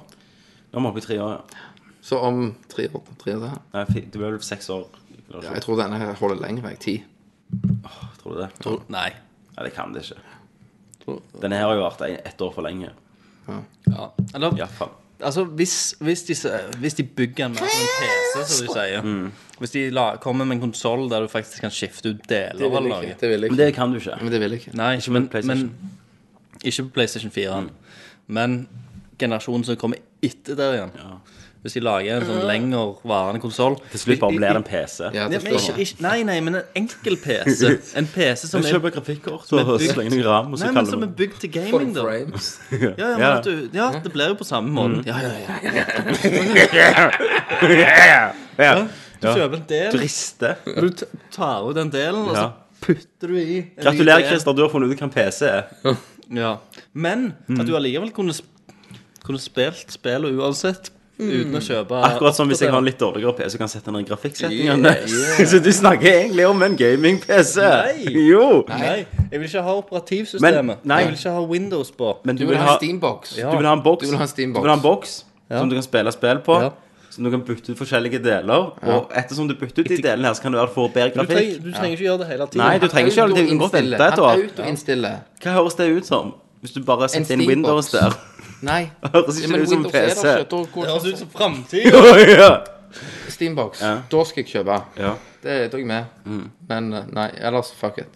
Nå 0.74 0.80
er 0.80 0.84
vi 0.84 0.88
oppe 0.90 1.02
i 1.02 1.06
tre 1.08 1.20
år, 1.22 1.32
ja. 1.32 1.62
Så 2.04 2.20
om 2.20 2.56
tre 2.70 2.90
år, 2.92 3.04
tre 3.22 3.36
år 3.38 3.44
det 3.46 3.52
Nei, 3.74 3.84
det 3.96 4.12
blir 4.20 4.34
vel 4.34 4.42
seks 4.44 4.70
år. 4.70 4.88
Ja, 5.34 5.54
jeg 5.56 5.64
tror 5.64 5.80
denne 5.80 5.98
her 5.98 6.14
holder 6.20 6.42
lenger 6.42 6.70
jeg. 6.70 6.80
Ti. 6.84 6.96
Tror 8.22 8.36
du 8.36 8.42
det? 8.42 8.50
Tror, 8.60 8.82
nei. 8.92 9.10
Nei, 9.54 9.64
det 9.66 9.72
kan 9.76 9.94
det 9.96 10.04
ikke. 10.04 10.20
Denne 11.42 11.60
her 11.60 11.70
har 11.70 11.78
jo 11.78 11.86
vært 11.86 12.04
ett 12.28 12.42
år 12.44 12.52
for 12.56 12.66
lenge. 12.66 12.92
Ja. 13.48 13.62
Eller, 14.34 14.56
Iallfall. 14.60 14.92
Altså, 15.24 15.44
hvis, 15.44 15.96
hvis, 16.00 16.24
de, 16.24 16.36
hvis 16.80 16.94
de 16.94 17.04
bygger 17.04 17.46
en 17.46 17.52
en 17.52 17.58
PC, 17.58 18.34
som 18.36 18.68
du 18.68 18.74
sier 18.74 19.02
Mm. 19.04 19.32
Hvis 19.60 19.72
de 19.72 19.90
la, 19.90 20.16
kommer 20.22 20.46
med 20.46 20.56
en 20.58 20.62
konsoll 20.62 21.10
der 21.12 21.22
du 21.22 21.28
faktisk 21.32 21.62
kan 21.62 21.72
skifte 21.72 22.10
ut 22.10 22.24
deler 22.30 22.60
jeg 22.60 22.70
noe. 22.70 23.16
Det 23.20 23.30
vil 23.30 23.40
Men 23.42 23.52
ikke. 23.52 23.58
det 23.64 23.74
kan 23.76 23.92
du 23.94 24.00
ikke. 24.00 24.18
Men 24.22 24.32
det 24.34 24.40
vil 24.42 24.52
jeg 24.52 24.60
ikke. 24.62 24.76
Nei, 24.78 24.96
Ikke 24.98 25.12
men, 25.12 25.30
men 25.44 25.72
Ikke 26.64 26.84
på 26.84 26.90
PlayStation 26.98 27.32
4. 27.32 27.70
Men 28.28 28.68
generasjonen 29.20 29.64
som 29.68 29.76
kommer 29.80 29.98
etter 30.24 30.56
der 30.56 30.74
igjen. 30.74 30.92
Hvis 31.64 31.74
de 31.78 31.80
lager 31.80 32.18
en 32.20 32.26
sånn 32.28 32.42
lengrevarende 32.44 33.40
konsoll 33.40 33.78
Til 33.94 34.00
slutt 34.02 34.20
bare 34.20 34.36
blir 34.36 34.50
det 34.52 34.60
en 34.60 34.66
PC. 34.68 34.98
Ja, 35.16 35.30
Nei, 35.32 35.38
til 35.38 35.46
men 35.46 35.54
ikke, 35.54 35.62
slutt. 35.64 35.78
ikke, 35.86 36.02
nei, 36.04 36.18
nei, 36.28 36.36
men 36.44 36.56
en 36.60 36.66
enkel 36.82 37.16
PC. 37.24 37.70
En 38.02 38.08
PC 38.12 38.50
som 38.50 38.60
Du 38.62 38.68
er, 38.68 38.74
kjøper 38.74 38.92
grafikkort 38.98 39.54
og 39.56 39.80
slenger 39.80 40.12
den 40.18 40.26
ram, 40.28 40.52
og 40.52 40.60
så 40.60 40.66
nei, 40.68 40.74
men 40.74 40.80
kaller 40.82 40.92
som 40.92 41.00
du 41.00 41.08
er 41.08 41.14
bygd 41.22 41.38
til 41.46 41.52
gaming, 41.56 41.94
da. 41.96 42.04
frames. 42.04 42.50
Ja, 42.74 42.92
ja, 42.98 43.08
men 43.14 43.24
Ja. 43.24 43.32
at 43.38 43.48
du, 43.48 43.70
ja, 43.80 43.88
det 44.04 44.12
blir 44.12 44.28
jo 44.34 44.36
på 44.42 44.48
samme 44.50 44.70
måten. 44.76 45.06
Ja, 45.08 45.16
ja, 45.24 45.32
ja. 45.40 45.54
Ja. 48.60 48.74
Du 49.24 49.30
kjøper 49.32 49.56
en 49.56 49.68
del, 49.70 49.94
Du 49.96 50.82
du 50.82 50.90
t- 51.00 51.08
tar 51.32 51.64
ut 51.64 51.76
den 51.78 51.90
delen, 51.94 52.26
og 52.28 52.36
så 52.36 52.42
Ja. 52.42 52.50
putter 52.84 53.28
du 53.32 53.38
i 53.40 53.44
en 53.60 53.70
ny 53.78 53.84
Gratulerer, 53.86 54.20
del. 54.20 54.28
Christer. 54.34 54.52
Du 54.54 54.62
har 54.66 54.70
funnet 54.74 54.92
ut 54.92 55.00
hva 55.00 55.08
en 55.08 55.14
PC 55.16 55.46
er. 55.48 55.64
Ja. 56.30 56.58
Men 56.94 57.30
at 57.50 57.66
du 57.66 57.72
allikevel 57.78 58.12
kunne, 58.12 58.34
sp- 58.36 58.52
kunne 59.24 59.40
spilt 59.40 59.88
spillet 59.96 60.36
uansett 60.36 60.92
uten 61.20 61.54
å 61.56 61.62
kjøpe 61.62 62.00
Akkurat 62.08 62.36
som 62.36 62.48
hvis 62.50 62.62
jeg 62.64 62.72
har 62.74 62.78
en 62.82 62.86
litt 62.88 62.98
dårligere 63.00 63.36
PC, 63.38 63.58
kan 63.58 63.68
jeg 63.68 63.74
sette 63.78 63.92
ned 63.94 64.06
grafikksettingene. 64.08 64.94
Så 65.52 65.60
du 65.64 65.70
snakker 65.72 66.10
egentlig 66.10 66.48
om 66.50 66.62
en 66.66 66.76
gaming-PC? 66.80 67.60
Nei. 67.62 68.14
Jo. 68.32 68.64
Nei, 68.70 69.06
jeg 69.30 69.40
vil 69.40 69.48
ikke 69.48 69.64
ha 69.68 69.76
operativsystemet. 69.82 70.64
Men- 70.66 70.78
nei. 70.84 71.02
Jeg 71.04 71.12
vil 71.12 71.20
ikke 71.20 71.36
ha 71.38 71.44
Windows 71.54 71.92
på. 71.92 72.16
Men 72.26 72.36
Du 72.36 72.46
vil 72.48 72.58
ha 72.58 72.74
en 72.74 72.80
Steambox. 72.80 73.38
Ja. 73.38 73.52
Du 73.52 73.58
vil 73.58 73.68
ha 73.70 73.74
en 73.78 73.84
boks 73.86 74.06
Du 74.08 74.10
vil 74.12 74.18
ha 74.18 74.24
en 74.26 74.34
Steambox. 74.34 74.62
Du 74.62 74.68
vil 74.68 74.74
ha 74.74 74.78
en 74.80 74.88
boks 74.88 75.14
som 75.54 75.70
du 75.70 75.76
kan 75.76 75.84
spille 75.86 76.12
spill 76.12 76.40
på. 76.46 76.62
Ja. 76.66 76.72
Som 77.14 77.24
du 77.24 77.30
kan 77.30 77.44
bytte 77.46 77.70
ut 77.70 77.78
forskjellige 77.78 78.18
deler. 78.24 78.72
Og 78.90 79.12
ettersom 79.14 79.46
du 79.48 79.54
bytter 79.54 79.86
ut 79.86 79.90
de 79.94 79.98
delene 80.02 80.26
her, 80.26 80.34
så 80.34 80.42
kan 80.42 80.52
du 80.56 80.58
få 80.74 80.88
bedre 80.90 81.12
Du 81.14 81.20
trenger, 81.22 81.36
grafikk. 81.36 81.64
du 81.64 81.72
trenger 81.72 81.94
ikke 81.94 82.08
gjøre 82.08 82.18
det 82.24 82.28
hele 82.32 82.48
tiden. 82.48 82.64
Nei, 82.66 82.78
du 82.82 82.88
trenger 82.90 83.12
ikke 83.12 83.22
gjøre 83.22 83.36
det. 83.36 83.44
Du 83.44 83.50
kan 83.52 83.60
godt 83.62 83.74
vente 83.78 84.08
et 84.08 84.20
år. 84.20 85.20
Hva 85.44 85.54
høres 85.60 85.76
det 85.78 85.90
ut 85.94 86.06
som? 86.10 86.34
Hvis 86.64 86.74
du 86.74 86.82
bare 86.88 87.10
setter 87.12 87.36
inn 87.36 87.46
Windows 87.46 87.92
der. 87.92 88.16
Nei. 88.64 88.84
Høres 89.14 89.40
ikke 89.42 89.52
men 89.52 89.60
det 89.60 89.66
ut 89.66 89.70
som 89.70 89.78
en 89.78 89.84
Windows 89.84 89.96
er 89.96 90.08
PC? 90.10 90.22
der 90.24 90.38
ikke. 90.38 90.50
Da 90.50 90.82
Det 90.82 90.90
høres 90.90 91.06
ut 91.14 91.18
som 91.22 91.30
framtida. 91.30 92.04
ja. 92.40 92.50
Steambox. 93.34 93.82
Ja. 93.82 93.94
Da 94.12 94.24
skal 94.30 94.44
jeg 94.44 94.52
kjøpe. 94.54 94.80
ja. 95.02 95.14
Det 95.44 95.56
da 95.72 95.78
er 95.78 95.82
jeg 95.82 95.88
med. 95.88 96.44
Men 96.70 96.94
eh, 96.94 97.08
nei, 97.12 97.26
ellers 97.44 97.74
fuck 97.76 97.98
it. 98.00 98.14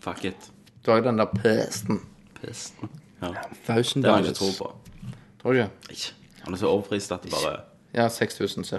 Fuck 0.00 0.24
it. 0.24 0.50
Du 0.86 0.90
har 0.92 1.00
jo 1.00 1.04
den 1.08 1.18
der 1.18 1.26
pesten. 1.34 1.98
Pesten. 2.40 2.88
Ja. 3.22 3.32
Thousand 3.66 4.04
Det 4.04 4.10
har 4.12 4.18
jeg 4.22 4.28
ikke 4.30 4.38
dollars. 4.38 4.56
tro 4.56 4.64
på. 4.64 5.16
Tror 5.42 5.52
du 5.52 5.58
ikke? 5.58 5.70
Ikke. 5.90 6.12
Han 6.44 6.54
er 6.54 6.58
så 6.62 6.70
overprist 6.70 7.12
at 7.12 7.22
det 7.26 7.32
bare 7.34 7.56
Ja, 7.94 8.06
6000. 8.08 8.64
så. 8.64 8.78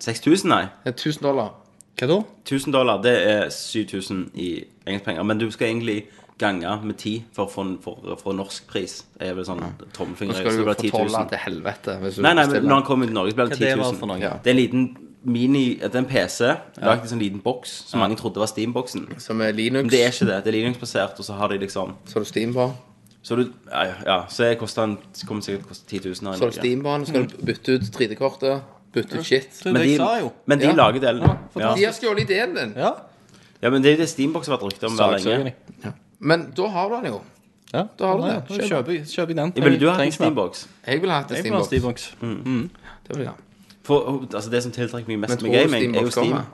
6000, 0.00 0.48
nei. 0.50 0.64
Ja, 0.84 0.90
1000 0.90 1.22
dollar. 1.22 1.54
Hva 2.00 2.06
da? 2.10 2.18
1000 2.44 2.72
dollar, 2.74 2.98
det 3.02 3.14
er 3.30 3.48
7000 3.54 4.30
i 4.34 4.64
engelskpenger. 4.86 5.22
Men 5.22 5.38
du 5.38 5.50
skal 5.50 5.68
egentlig 5.70 6.06
gange 6.38 6.70
med 6.84 6.96
10 6.96 7.24
for 7.34 7.46
å 7.46 7.50
få, 7.50 7.64
for, 7.82 8.16
for 8.22 8.32
norsk 8.38 8.66
pris. 8.70 9.00
Er 9.20 9.34
vel 9.34 9.44
sånn 9.48 9.60
Nå 9.60 9.70
tommelfinger. 9.96 10.34
skal 10.38 10.54
du 10.54 10.62
jo 10.62 10.64
få 10.64 10.74
blir 10.74 10.90
10 10.90 10.90
tolla 10.94 11.18
000. 11.24 11.28
til 11.32 11.38
helvete. 11.38 11.98
Hvis 12.04 12.16
du 12.16 12.22
Nei, 12.22 12.34
nei, 12.38 12.46
men 12.52 12.64
når 12.68 12.74
han 12.80 12.86
kommer 12.86 13.06
til 13.10 13.14
Norge, 13.18 13.34
så 13.34 13.36
blir 13.40 13.52
det 13.52 13.58
10 13.58 13.76
000. 13.82 14.14
Det. 14.14 14.18
Ja. 14.22 14.32
Det 14.44 14.50
er 14.52 14.56
en 14.56 14.60
liten 14.62 14.88
mini 15.28 15.64
Det 15.82 15.94
er 15.94 15.98
en 15.98 16.06
PC 16.06 16.46
lagd 16.80 17.08
i 17.08 17.12
en 17.12 17.18
liten 17.20 17.40
boks 17.42 17.72
som 17.90 18.00
mange 18.00 18.16
trodde 18.16 18.38
var 18.38 18.46
Steam-boksen. 18.46 19.08
Som 19.18 19.40
er 19.42 19.52
Linux. 19.52 19.82
Men 19.82 19.90
det 19.90 20.02
er 20.04 20.12
ikke 20.14 20.28
det. 20.30 20.38
Det 20.44 20.52
er 20.54 20.58
Linux-basert, 20.60 21.18
og 21.18 21.24
så 21.26 21.32
har 21.40 21.48
de 21.48 21.58
liksom 21.58 21.96
Så 22.06 22.14
har 22.20 22.24
du 22.24 22.28
Steam 22.30 22.54
på. 22.54 22.68
Så 23.22 23.36
du 23.36 23.48
Ja, 23.72 23.84
ja 24.06 24.18
så 24.30 24.44
jeg 24.44 24.58
koster 24.58 24.82
en 24.86 24.96
kommer 25.26 25.42
sikkert 25.42 25.66
til 25.66 25.66
å 25.66 25.68
koste 25.74 25.86
10 25.90 25.98
000 26.06 26.08
her 26.08 26.14
Så 26.14 26.24
har 26.24 26.38
du 26.38 26.44
Norge. 26.46 26.60
Steam 26.62 26.82
på. 26.86 26.98
Så 27.02 27.10
skal 27.12 27.26
du 27.26 27.46
bytte 27.50 27.72
ut 27.74 27.82
3D-kortet. 27.98 28.62
Bytte 28.94 29.18
ut 29.18 29.26
shit. 29.26 29.50
Det 29.64 29.72
Men 29.72 29.82
de, 29.82 30.30
men 30.46 30.58
de 30.58 30.64
Ja. 30.70 30.72
lager 30.72 31.00
delene. 31.00 31.38
Ja. 31.58 31.74
De 31.74 31.84
har 31.84 31.92
stjålet 31.92 32.30
ideen 32.30 32.54
din. 32.54 32.72
Ja. 32.76 32.94
ja, 33.62 33.70
men 33.70 33.82
det 33.82 33.90
er 33.90 33.96
jo 33.96 34.02
det 34.04 34.08
Steambox 34.08 34.46
har 34.46 34.56
vært 34.56 34.70
rykte 34.70 34.86
om 34.86 34.96
hver 34.96 35.18
lenge. 35.18 35.52
Men 36.20 36.50
da 36.56 36.66
har 36.68 36.88
du 36.88 36.94
den 36.96 37.04
jo. 37.12 37.20
Ja, 37.72 37.82
Da 37.98 38.06
har 38.06 38.16
du 38.16 38.22
det. 38.22 38.44
Da 38.48 38.66
kjøper, 38.68 38.92
jeg- 38.92 39.06
kjøper 39.06 39.28
jeg 39.28 39.36
den. 39.36 39.52
Jeg 39.56 39.64
Ville 39.64 39.78
du 39.80 39.86
hatt 39.86 39.94
en 39.94 39.98
Trengs 40.00 40.18
mer. 40.20 40.26
Steambox? 40.26 40.66
Jeg 40.86 41.00
vil 41.02 41.10
ha 41.10 41.20
et 41.20 41.30
Jeg 41.30 41.44
vil 41.44 41.52
ha 41.52 41.62
Steambox. 41.62 42.00
Steambox. 42.00 42.70
Det 43.08 43.16
vil 43.16 43.18
jeg 43.24 43.28
ha. 43.28 43.34
For 43.82 44.20
altså, 44.34 44.50
det 44.50 44.62
som 44.62 44.72
tiltrekker 44.72 45.08
meg 45.08 45.18
Men 45.18 45.20
mest 45.20 45.38
tror 45.40 45.48
med 45.50 45.52
du 45.52 45.72
gaming, 45.72 45.96
er 45.96 46.00
jo 46.02 46.10
Steambox 46.10 46.12
Steam. 46.12 46.26
kommer? 46.30 46.44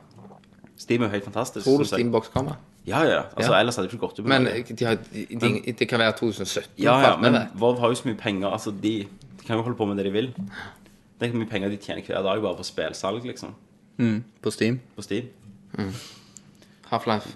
Steam 0.76 1.02
er 1.02 1.06
jo 1.06 1.10
helt 1.10 1.24
fantastisk. 1.24 1.64
Tror 1.66 1.78
du 1.78 1.84
synes 1.84 1.90
jeg. 1.90 1.98
Steambox 1.98 2.28
kommer? 2.28 2.52
Ja, 2.86 3.02
ja. 3.02 3.22
Altså, 3.36 3.52
Ja. 3.52 3.60
Ellers 3.60 3.76
hadde 3.76 3.88
det 3.88 3.94
ikke 3.94 4.00
gått 4.06 4.18
ut 4.18 4.24
på 4.24 4.28
Men 4.28 4.42
noe. 4.42 4.62
de 4.78 4.84
har, 4.84 4.94
de, 4.94 5.72
det 5.78 5.88
kan 5.88 5.98
være 5.98 6.12
2017. 6.12 6.70
Ja, 6.78 6.98
ja, 7.00 7.16
men. 7.16 7.42
Vov 7.54 7.78
har 7.80 7.88
jo 7.88 7.94
så 7.94 8.04
mye 8.08 8.16
penger. 8.16 8.48
Altså, 8.50 8.70
de, 8.82 9.06
de 9.40 9.44
kan 9.46 9.56
jo 9.56 9.62
holde 9.62 9.76
på 9.76 9.84
med 9.86 9.96
det 9.96 10.04
de 10.04 10.12
vil. 10.12 10.26
Det 10.26 11.20
er 11.20 11.24
ikke 11.26 11.38
mye 11.38 11.48
penger 11.50 11.68
de 11.68 11.76
tjener 11.76 12.02
hver 12.02 12.22
dag 12.22 12.42
bare 12.42 12.56
på 12.56 12.62
spillsalg, 12.64 13.24
liksom. 13.24 13.54
På 14.42 14.50
Steam. 14.50 14.80
På 14.96 15.02
Steam. 15.02 15.24
Half-Life 16.90 17.28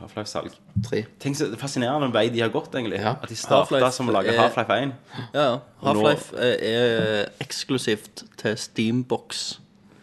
Half-Life-salg. 0.00 0.54
3. 0.88 1.02
Tenk 1.20 1.36
så 1.36 1.48
fascinerende 1.60 2.08
vei 2.14 2.28
de 2.32 2.40
har 2.40 2.48
gått, 2.54 2.72
egentlig. 2.74 3.00
Ja. 3.02 3.10
At 3.22 3.28
de 3.28 3.36
starta 3.36 3.90
som 3.92 4.08
å 4.08 4.14
lage 4.16 4.32
Half-Life 4.32 4.78
1. 4.82 4.92
Ja, 5.34 5.42
ja. 5.42 5.58
Half-Life 5.82 6.36
er, 6.40 6.54
er 6.62 7.26
eksklusivt 7.44 8.24
til 8.40 8.56
Steambox 8.56 9.58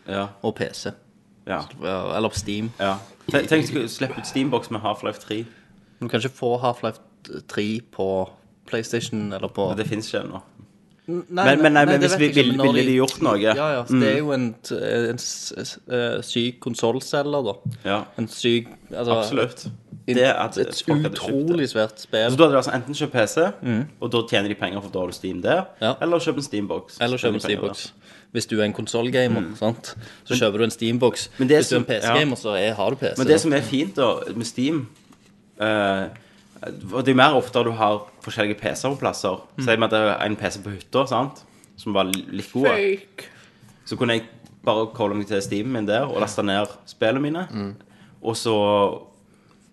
Ja. 0.08 0.28
og 0.44 0.56
PC. 0.56 0.92
ja. 1.48 1.62
Eller 1.82 2.30
Steam. 2.38 2.72
ja. 2.80 2.98
Tenk 3.32 3.72
å 3.74 3.88
slippe 3.90 4.20
ut 4.22 4.28
Steambox 4.30 4.70
med 4.70 4.82
Half-Life 4.82 5.20
3. 5.26 5.46
Du 6.00 6.08
kan 6.08 6.20
ikke 6.22 6.36
få 6.36 6.58
Half-Life 6.62 7.00
3 7.48 7.82
på 7.92 8.30
PlayStation 8.68 9.34
eller 9.34 9.48
på 9.48 9.68
Men 9.70 9.78
det 9.78 9.88
fins 9.88 10.08
ikke 10.14 10.24
ennå. 10.28 10.42
Nei, 11.08 11.24
Men- 11.46 11.62
men 11.62 11.74
nei, 11.74 11.86
men 11.86 12.00
hvis 12.02 12.16
vi 12.18 12.28
ville- 12.34 12.58
ville 12.64 12.82
de 12.86 12.96
gjort 12.98 13.22
noe? 13.22 13.38
Ja, 13.38 13.54
ja. 13.56 13.84
Mm. 13.84 14.00
Det 14.02 14.08
er 14.14 14.18
jo 14.18 14.32
en, 14.32 14.56
en, 14.72 15.10
en, 15.12 15.18
s- 15.20 15.78
eh, 15.92 16.22
syk 16.22 16.60
konsollselger, 16.60 17.44
da. 17.46 17.54
Ja, 17.86 18.04
En 18.18 18.28
syk 18.28 18.68
altså, 18.92 19.12
absolutt. 19.14 19.66
en- 20.08 20.16
Det 20.16 20.24
at 20.24 20.58
et 20.58 20.84
utrolig 20.88 21.68
svært 21.70 22.00
spill. 22.00 22.30
Så 22.32 22.38
da 22.38 22.44
hadde 22.44 22.52
det 22.56 22.58
altså 22.66 22.72
enten 22.74 22.94
kjøpt 22.94 23.12
PC, 23.12 23.38
og 24.02 24.12
da 24.12 24.18
tjener 24.30 24.48
de 24.50 24.56
penger 24.56 24.82
for 24.82 24.90
da 24.90 25.00
har 25.00 25.12
Steam 25.12 25.42
der, 25.42 25.64
Ja. 25.82 25.94
eller 26.02 26.18
kjøp 26.20 26.36
en 26.38 26.44
Steambox. 26.44 26.98
Eller 27.02 27.18
kjøp 27.18 27.34
en 27.34 27.40
Steambox. 27.40 27.92
Hvis 28.34 28.46
du 28.48 28.60
er 28.60 28.64
en 28.66 28.74
konsollgamer, 28.74 29.56
sant? 29.58 29.96
så 30.26 30.34
kjøper 30.36 30.58
du 30.58 30.64
en 30.64 30.72
Steambox. 30.72 31.30
Hvis 31.38 31.70
du 31.70 31.76
er 31.76 31.80
en 31.80 31.86
PC-gamer, 31.86 32.36
så 32.36 32.50
er, 32.58 32.74
har 32.74 32.90
du 32.90 32.96
PC. 32.96 33.18
Men 33.18 33.28
det 33.28 33.40
som 33.42 33.54
er 33.54 33.62
fint 33.62 33.96
da 33.96 34.16
med 34.36 34.46
Steam 34.46 34.88
eh, 35.62 36.08
og 36.94 37.06
Det 37.06 37.12
er 37.12 37.16
mer 37.20 37.36
ofte 37.38 37.64
du 37.64 37.72
har 37.72 38.06
forskjellige 38.26 38.60
PC-er 38.60 38.94
på 38.96 39.00
plasser. 39.04 39.42
Mm. 39.58 39.64
Si 39.64 39.72
at 39.72 39.92
det 39.92 40.00
er 40.00 40.26
en 40.26 40.36
PC 40.36 40.62
på 40.64 40.70
hytta 40.76 41.06
sant? 41.08 41.44
som 41.78 41.92
var 41.94 42.06
litt 42.08 42.52
god. 42.54 42.70
Så 43.86 43.98
kunne 44.00 44.14
jeg 44.16 44.24
bare 44.64 44.88
calle 44.96 45.16
meg 45.20 45.28
til 45.28 45.42
Steam 45.44 45.68
min 45.74 45.86
der 45.88 46.06
og 46.08 46.22
laste 46.24 46.42
ned 46.44 46.72
spillene 46.88 47.20
mine. 47.22 47.48
Mm. 47.52 47.74
Og 48.24 48.38
så 48.40 48.54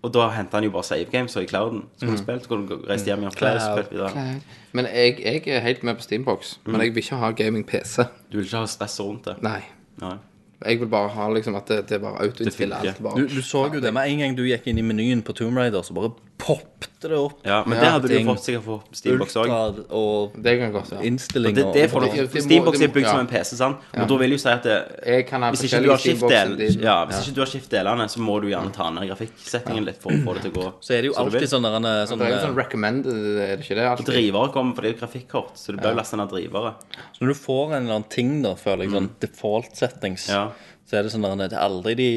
Og 0.03 0.11
da 0.11 0.25
henta 0.35 0.57
han 0.57 0.65
jo 0.65 0.71
bare 0.73 0.83
save 0.83 1.05
games 1.05 1.35
og 1.39 1.43
i 1.43 1.47
clouden. 1.47 1.85
Så 1.97 2.03
Mm. 2.05 2.07
kunne 2.09 2.17
du 2.17 2.23
spilt, 2.23 2.43
så 2.43 2.49
kunne 2.49 2.89
reist 2.89 3.05
hjem 3.05 3.19
igjen 3.19 3.27
og 3.27 3.61
spilt 3.61 3.91
videre. 3.91 4.41
Men 4.73 4.85
jeg, 4.85 5.15
jeg 5.23 5.47
er 5.47 5.59
helt 5.59 5.83
med 5.83 5.95
på 5.95 6.01
Steambox. 6.01 6.57
Men 6.65 6.81
jeg 6.81 6.89
vil 6.93 6.97
ikke 7.03 7.15
ha 7.15 7.31
gaming-PC. 7.31 8.03
Du 8.31 8.37
vil 8.37 8.43
ikke 8.45 8.57
ha 8.57 8.65
stress 8.65 8.99
rundt 8.99 9.25
det. 9.25 9.35
Nei. 9.41 9.61
Nei. 10.01 10.17
Jeg 10.65 10.79
vil 10.79 10.87
bare 10.87 11.07
ha 11.09 11.29
liksom 11.33 11.55
at 11.55 11.67
det, 11.67 11.89
det 11.89 11.95
er 11.95 11.99
bare 11.99 12.19
autoinnstiller 12.21 12.75
alt. 12.75 13.01
Bare. 13.03 13.15
Du, 13.21 13.27
du 13.27 13.41
så 13.41 13.73
jo 13.73 13.79
det 13.79 13.93
med 13.93 14.11
en 14.11 14.19
gang 14.19 14.37
du 14.37 14.43
gikk 14.43 14.67
inn 14.67 14.77
i 14.77 14.81
menyen 14.81 15.21
på 15.23 15.33
Tomb 15.33 15.57
Raider, 15.57 15.81
så 15.81 15.93
bare 15.93 16.11
poppet 16.43 16.89
det 17.03 17.17
opp. 17.19 17.39
Ja, 17.47 17.63
men 17.67 17.77
Ja, 17.77 17.83
det 17.83 17.89
hadde 17.93 18.07
du 18.11 18.25
fått 18.27 18.43
sikkert 18.45 18.63
for 18.63 18.83
Steambox 18.95 19.33
òg. 19.35 19.47
Ultra 19.47 19.85
og 19.95 20.35
Det 20.43 20.53
kan 20.59 20.71
godt 20.71 20.89
være. 20.93 21.03
innstillinger. 21.07 21.55
Det, 21.55 21.73
det 21.75 21.91
får 21.91 21.99
du, 21.99 22.05
Det- 22.07 22.15
det 22.15 22.29
for 22.31 22.37
må- 22.39 22.43
Steambox 22.47 22.77
det 22.79 22.83
er 22.83 22.87
må- 22.87 22.93
bygd 22.97 23.09
som 23.09 23.19
en 23.19 23.27
PC, 23.27 23.55
sant? 23.59 23.77
Og 23.99 24.07
da 24.07 24.17
vil 24.21 24.31
jo 24.31 24.37
si 24.37 24.49
at 24.49 24.63
det, 24.63 24.77
Jeg 25.05 25.27
kan 25.27 25.41
ha 25.43 25.51
hvis 25.51 25.63
ikke 25.67 25.81
du 25.83 25.89
har 25.89 25.97
forskjellige 25.97 26.19
skiftdel, 26.19 26.57
din. 26.57 26.79
ja, 26.81 27.05
hvis 27.05 27.19
ikke 27.27 27.35
du 27.35 27.41
har 27.41 27.47
skiftdelene, 27.47 28.05
så 28.07 28.17
må 28.19 28.41
du 28.41 28.47
gjerne 28.47 28.71
ta 28.73 28.89
ned 28.89 29.09
grafikksettingen 29.09 29.85
litt 29.85 29.99
for 30.01 30.11
å 30.11 30.23
få 30.23 30.33
det 30.35 30.41
til 30.43 30.51
å 30.51 30.55
gå. 30.63 30.73
Så 30.81 30.91
er 30.95 31.01
det 31.01 31.05
jo 31.11 31.13
du 31.13 31.19
alltid 31.23 31.49
sånn 31.51 31.63
der 31.63 31.75
en 31.75 32.07
sånn, 32.07 32.19
Det 32.19 32.27
er 32.27 32.39
jo 32.39 32.47
sånn 32.47 32.55
recommended, 32.55 33.13
er 33.39 33.55
det 33.57 33.63
ikke 33.65 33.75
det? 33.75 33.85
alltid? 33.91 34.05
Drivere 34.05 34.51
kommer, 34.53 34.75
for 34.75 34.81
det 34.81 34.89
er 34.89 34.93
jo 34.95 35.07
grafikkort, 35.07 35.51
så 35.55 35.67
du 35.75 35.77
bør 35.83 35.95
laste 35.95 36.15
ned 36.17 36.29
drivere. 36.29 36.73
Så 37.15 37.19
når 37.21 37.27
du 37.27 37.39
får 37.39 37.65
en 37.75 37.83
eller 37.83 37.95
annen 37.95 38.09
ting, 38.09 38.41
da, 38.41 38.55
føler 38.55 38.83
jeg, 38.83 38.91
sånn 38.91 39.09
default 39.19 39.75
settings, 39.75 40.29
Ja. 40.29 40.51
Så 40.93 40.99
er 40.99 41.07
det 41.07 41.11
sånn 41.15 41.23
der, 41.25 41.47
det 41.49 41.55
er 41.57 41.63
aldri 41.65 41.93
de 41.97 42.07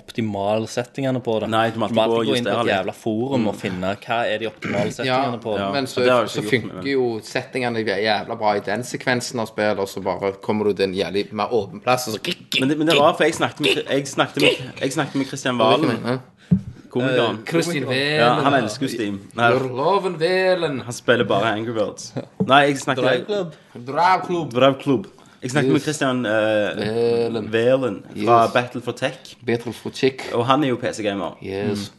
optimale 0.00 0.68
settingene 0.70 1.20
på 1.20 1.34
det. 1.42 1.50
Nei, 1.52 1.66
du 1.74 1.76
må 1.82 1.90
alltid 1.90 1.98
gå 2.00 2.22
gå 2.30 2.36
inn 2.38 2.46
på 2.48 2.54
et 2.62 2.70
jævla 2.70 2.94
forum 2.96 3.48
og 3.50 3.58
finne 3.60 3.90
hva 4.00 4.20
er 4.24 4.40
de 4.40 4.48
optimale 4.48 4.88
Ja, 4.88 4.94
settingene 4.96 5.40
på 5.42 5.52
det. 5.52 5.60
Ja. 5.60 5.66
men 5.74 5.88
så, 5.90 6.04
det 6.06 6.14
så 6.32 6.44
funker 6.46 6.88
jo 6.88 7.08
settingene 7.26 7.82
jævla 7.84 8.38
bra 8.40 8.54
i 8.56 8.62
den 8.64 8.84
sekvensen 8.88 9.44
av 9.44 9.50
spillet, 9.52 9.82
og 9.84 9.90
så 9.92 10.00
bare 10.04 10.32
kommer 10.44 10.70
du 10.70 10.78
til 10.78 10.88
en 10.88 10.96
jævlig 10.96 11.26
mer 11.36 11.52
åpen 11.52 11.84
plass, 11.84 12.08
og 12.08 12.16
så 12.16 12.36
Men 12.60 12.72
det, 12.72 12.78
men 12.80 12.88
det 12.88 12.96
var 12.96 13.12
for 13.18 13.28
jeg 13.28 13.36
snakket 13.36 13.60
med, 13.66 13.82
jeg 13.90 14.08
snakket 14.08 14.40
med, 14.46 14.70
jeg 14.80 14.96
snakket 14.96 15.20
med 15.20 15.28
Christian 15.28 15.60
Valen, 15.60 16.20
komikeren. 16.94 17.42
Kristin 17.44 17.88
Velen. 17.88 18.20
Ja, 18.22 18.30
han 18.46 18.56
elsker 18.62 18.88
Steam. 18.88 19.18
Nei, 19.36 19.50
Loven 19.58 20.16
Velen. 20.20 20.80
han 20.86 20.96
spiller 20.96 21.28
bare 21.28 21.52
Angry 21.58 21.74
Birds. 21.76 22.12
Nei, 22.46 22.60
jeg 22.70 22.80
snakker 22.86 23.02
Drive 23.02 23.26
Club. 24.28 24.54
Dragklubb. 24.54 25.06
Jeg 25.44 25.52
snakket 25.52 25.74
med 25.76 25.84
Christian 25.84 26.22
uh, 26.24 27.52
Velen. 27.52 27.98
Fra 28.24 28.38
Yes. 28.46 28.54
Battle 28.54 28.80
for 28.80 28.96
Tech. 28.96 29.34
Battle 29.44 29.74
for 29.76 29.92
Chick. 29.92 30.24
Og 30.32 30.46
han 30.48 30.64
er 30.64 30.72
jo 30.72 30.78
PC-gamer. 30.80 31.36
Yes. 31.44 31.90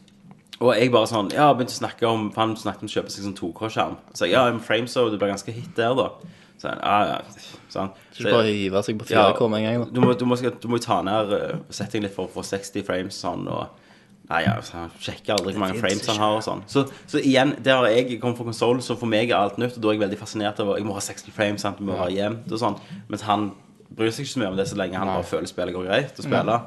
Og 0.58 0.72
jeg 0.72 0.88
bare 0.90 1.06
sånn 1.10 1.28
Ja, 1.36 1.50
begynte 1.52 1.74
å 1.74 1.80
snakke 1.82 2.08
om 2.08 2.30
For 2.32 2.40
han 2.40 2.54
snakket 2.56 2.86
om 2.86 2.88
å 2.88 2.94
kjøpe 2.94 3.12
seg 3.12 3.26
sånn 3.26 3.36
2K-skjerm. 3.38 3.96
Så 4.16 4.26
jeg, 4.26 4.34
ja, 4.34 4.46
en 4.50 4.58
frame 4.64 4.90
så 4.90 5.06
det 5.12 5.20
blir 5.20 5.30
ganske 5.30 5.52
hit 5.54 5.70
der, 5.78 5.94
da. 5.98 6.08
Så 6.56 6.72
han, 6.72 6.80
ja, 6.82 7.14
ja. 7.14 7.56
Sånn. 7.70 7.90
Så 8.16 8.24
du 8.24 8.30
bare 8.32 8.48
hive 8.48 8.82
seg 8.82 8.98
på 8.98 9.08
4K 9.10 9.50
med 9.52 9.60
en 9.60 9.66
gang, 9.68 9.82
da. 9.84 9.88
Du 9.92 10.00
må, 10.02 10.14
du 10.16 10.24
må, 10.26 10.38
du 10.40 10.68
må 10.72 10.80
jo 10.80 10.86
ta 10.88 11.02
ned 11.06 11.34
uh, 11.36 11.58
settingen 11.68 12.08
litt 12.08 12.16
for 12.16 12.26
å 12.26 12.32
få 12.38 12.44
60 12.46 12.86
frames 12.88 13.18
sånn, 13.20 13.44
og 13.52 13.85
Nei, 14.26 14.40
ja, 14.42 14.56
han 14.74 14.90
sjekker 14.98 15.36
aldri 15.36 15.52
hvor 15.54 15.62
mange 15.62 15.78
frames 15.78 16.08
han 16.10 16.18
har 16.18 16.32
og 16.40 16.42
sånn. 16.42 16.64
Så, 16.70 16.82
så 17.06 17.20
igjen, 17.22 17.52
der 17.62 17.78
har 17.78 17.86
jeg 17.92 18.16
kommet 18.22 18.40
fra 18.40 18.48
konsoll, 18.48 18.80
så 18.82 18.96
for 18.98 19.06
meg 19.10 19.30
er 19.30 19.38
alt 19.38 19.60
nytt, 19.62 19.76
og 19.78 19.84
da 19.84 19.92
er 19.92 19.98
jeg 19.98 20.02
veldig 20.02 20.18
fascinert 20.18 20.58
over 20.64 20.80
Jeg 20.80 20.88
må 20.88 20.96
ha 20.96 21.02
60 21.04 21.30
frames, 21.36 21.62
sant, 21.62 21.78
du 21.78 21.86
må 21.86 21.94
ha 22.00 22.08
jevnt 22.10 22.50
og 22.50 22.58
sånn. 22.62 22.80
Mens 23.12 23.22
han 23.28 23.52
bryr 23.96 24.10
seg 24.10 24.26
ikke 24.26 24.32
så 24.32 24.42
mye 24.42 24.50
om 24.50 24.58
det 24.58 24.66
så 24.66 24.78
lenge 24.80 24.98
han 24.98 25.12
bare 25.12 25.28
føler 25.30 25.46
spillet 25.46 25.76
går 25.76 25.86
greit 25.86 26.18
å 26.18 26.26
spille. 26.26 26.58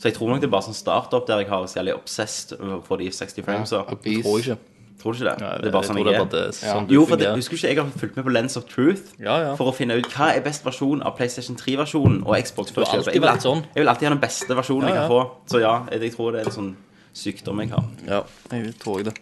Så 0.00 0.08
jeg 0.08 0.16
tror 0.16 0.32
nok 0.32 0.42
det 0.42 0.48
er 0.48 0.52
bare 0.56 0.66
sånn 0.66 0.78
startup 0.80 1.26
der 1.28 1.44
jeg 1.44 1.50
har 1.52 1.66
særlig 1.70 1.94
obsessed 1.94 2.56
over 2.58 2.80
å 2.80 2.82
for 2.88 3.02
de 3.02 3.10
60 3.12 3.46
frames. 3.46 3.70
Ja, 3.76 3.84
Tror 4.24 4.42
ikke. 4.42 4.58
Tror 5.00 5.14
du 5.14 5.20
ikke 5.20 5.30
det? 5.30 5.34
Nei, 5.40 5.52
det 5.62 5.70
er 5.70 5.74
bare 5.74 5.88
sånn 5.88 5.98
jeg 6.00 6.06
jeg 6.10 6.20
er 6.20 6.28
det, 6.34 6.42
sånn 6.58 6.88
du 6.88 6.94
Jo, 6.94 7.06
for 7.08 7.20
det, 7.20 7.30
husker 7.38 7.56
du 7.56 7.60
ikke 7.60 7.70
jeg 7.72 7.78
har 7.80 7.90
fulgt 8.02 8.18
med 8.18 8.26
på 8.26 8.34
Lens 8.34 8.58
of 8.60 8.66
Truth 8.68 9.14
Ja, 9.16 9.38
ja. 9.46 9.54
for 9.56 9.72
å 9.72 9.74
finne 9.76 9.96
ut 9.96 10.08
hva 10.12 10.30
er 10.34 10.44
best 10.44 10.66
versjon 10.66 11.00
av 11.06 11.16
PlayStation 11.16 11.56
3-versjonen 11.60 12.20
og 12.26 12.36
Xbox 12.44 12.74
har 12.76 12.84
alltid 12.84 13.14
jeg, 13.14 13.24
vil, 13.24 13.42
sånn. 13.44 13.64
jeg 13.72 13.84
vil 13.84 13.92
alltid 13.94 14.10
ha 14.10 14.14
den 14.14 14.22
beste 14.22 14.58
versjonen 14.58 14.90
Ja, 14.90 14.94
jeg 14.94 15.02
kan 15.02 15.12
få. 15.14 15.22
Så 15.50 15.62
ja, 15.64 15.74
jeg, 15.96 16.12
tror 16.16 16.36
det 16.36 16.44
er 16.44 16.52
en 16.52 16.56
sånn 16.58 16.70
sykdom 17.16 17.64
jeg 17.64 17.72
har. 17.72 17.88
Ja, 18.06 18.20
jeg 18.52 18.74
tror 18.82 19.00
jeg 19.00 19.10
det. 19.10 19.16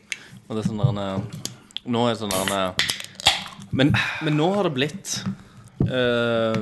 Og 0.49 0.57
det 0.57 0.65
er 0.65 0.69
sånn 0.69 0.83
der 0.83 1.03
eh, 1.05 1.43
Nå 1.89 2.05
er 2.09 2.15
det 2.17 2.21
sånn 2.21 2.35
der 2.35 2.55
eh, 2.59 2.89
men, 3.71 3.93
men 4.25 4.39
nå 4.39 4.49
har 4.57 4.69
det 4.69 4.75
blitt 4.77 5.19
eh, 5.85 6.59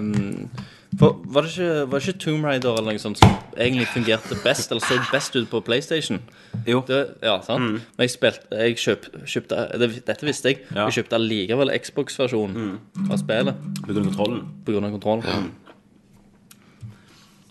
for, 0.99 1.19
var, 1.25 1.45
det 1.45 1.51
ikke, 1.53 1.91
var 1.91 2.01
det 2.01 2.09
ikke 2.09 2.21
Tomb 2.25 2.45
Raider 2.49 2.79
eller 2.79 2.95
noe 2.97 3.03
sånt 3.03 3.21
som 3.21 3.33
egentlig 3.57 3.89
fungerte 3.93 4.39
best, 4.45 4.71
eller 4.73 4.85
så 4.85 4.97
best 5.13 5.37
ut 5.37 5.49
på 5.51 5.61
PlayStation? 5.67 6.23
Jo. 6.67 6.81
Det, 6.89 7.01
ja, 7.23 7.37
sant? 7.45 7.83
Men 7.99 8.07
jeg 8.07 8.15
spilte 8.15 8.61
Jeg 8.63 8.79
kjøp, 8.81 9.09
kjøpte 9.29 9.59
det, 9.83 9.91
Dette 10.07 10.29
visste 10.29 10.53
jeg. 10.53 10.63
Ja. 10.71 10.87
Jeg 10.87 11.01
kjøpte 11.01 11.19
allikevel 11.19 11.75
Xbox-versjonen 11.85 12.79
av 13.11 13.21
spillet 13.21 13.61
På 13.83 13.93
grunn 13.93 14.07
av 14.07 14.11
kontrollen. 14.13 14.43
På 14.65 14.75
grunn 14.77 14.89
av 14.89 14.97
kontrollen. 14.97 15.53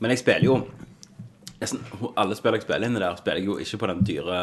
Men 0.02 0.12
jeg 0.12 0.24
spiller 0.24 0.50
jo 0.50 0.60
nesten 1.62 1.82
alle 2.20 2.36
spill 2.38 2.58
jeg 2.58 2.66
spiller 2.66 2.90
inni 2.90 3.02
der, 3.02 3.16
spiller 3.20 3.40
jeg 3.40 3.48
jo 3.48 3.60
ikke 3.64 3.80
på 3.82 3.90
den 3.92 4.02
dyre 4.06 4.40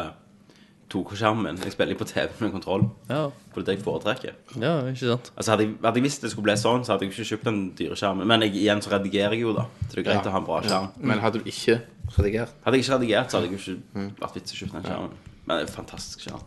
2K-skjermen. 0.93 1.57
Jeg 1.63 1.71
spiller 1.73 1.95
på 1.97 2.05
TV 2.05 2.29
med 2.39 2.51
kontroll. 2.53 2.83
Ja. 3.09 3.23
For 3.53 3.61
det 3.61 3.63
er 3.63 3.71
det 3.71 3.75
jeg 3.77 3.83
foretrekker. 3.85 4.33
ja, 4.61 4.73
ikke 4.91 5.09
sant? 5.09 5.31
Altså 5.35 5.51
Hadde 5.55 5.63
jeg, 5.65 5.73
hadde 5.83 5.95
jeg 5.99 6.03
visst 6.03 6.21
det 6.21 6.31
skulle 6.31 6.43
bli 6.51 6.55
sånn, 6.61 6.85
så 6.85 6.93
hadde 6.93 7.07
jeg 7.07 7.11
ikke 7.13 7.27
kjøpt 7.31 7.43
den 7.49 7.59
dyre 7.79 7.95
skjermen. 7.99 8.27
Men 8.27 8.41
jeg, 8.45 8.53
igjen 8.61 8.81
så 8.85 8.93
redigerer 8.93 9.33
jeg 9.33 9.41
jo, 9.41 9.53
da. 9.57 9.65
Så 9.89 9.95
det 9.95 10.03
er 10.03 10.09
greit 10.11 10.23
Ja. 10.25 10.29
å 10.29 10.31
ha 10.31 10.37
en 10.43 10.45
bra 10.45 10.61
skjerm. 10.61 10.89
Men 11.01 11.19
hadde 11.19 11.39
du 11.43 11.49
ikke 11.49 11.81
redigert? 12.17 12.53
Hadde 12.63 12.77
jeg 12.77 12.85
ikke 12.85 12.95
redigert, 12.99 13.31
så 13.31 13.37
hadde 13.39 13.49
jeg 13.49 13.59
jo 13.59 13.77
ikke 13.77 14.21
vært 14.21 14.35
vits 14.35 14.53
i 14.53 14.55
å 14.55 14.59
kjøpe 14.63 14.73
den 14.79 14.83
skjermen. 14.89 15.11
Men 15.45 15.57
det 15.57 15.61
er 15.63 15.67
en 15.71 15.77
fantastisk 15.83 16.19
skjerm. 16.27 16.43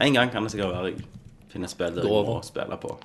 En 0.00 0.12
gang 0.18 0.30
kan 0.34 0.42
det 0.42 0.52
sikkert 0.52 0.74
være 0.74 0.90
jeg 0.94 1.04
finner 1.54 1.66
et 1.66 1.70
spill 1.70 1.94
der 1.94 2.02
jeg 2.02 2.26
må 2.26 2.40
spille 2.42 2.76
på, 2.82 2.96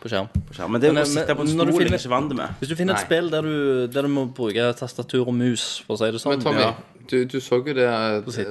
På 0.00 0.08
skjerm. 0.08 0.28
på 0.32 0.54
skjerm. 0.56 0.70
Men 0.72 0.80
det 0.80 0.92
Men, 0.94 1.02
å 1.02 1.06
sitte 1.06 1.34
på 1.36 1.40
en 1.42 1.46
men 1.46 1.46
stol 1.48 1.58
når 1.58 1.64
du 1.66 1.72
jeg 1.72 1.78
finner- 1.82 1.98
er 1.98 1.98
ikke 1.98 2.14
vant 2.14 2.34
med. 2.36 2.48
Hvis 2.60 2.68
du 2.68 2.74
finner 2.76 2.94
et 2.94 3.00
Nei. 3.00 3.04
spill 3.04 3.30
der 3.30 3.42
du, 3.42 3.86
der 3.88 4.02
du 4.02 4.08
må 4.08 4.24
bruke 4.32 4.72
tastatur 4.78 5.26
og 5.28 5.34
mus, 5.34 5.82
for 5.86 5.96
å 5.96 5.98
si 5.98 6.10
det 6.10 6.20
sånn 6.22 6.30
Men 6.38 6.40
Tommy, 6.40 6.60
ja. 6.60 6.72
Du, 7.10 7.24
du 7.24 7.40
så 7.40 7.58
jo 7.62 7.74
det 7.74 7.88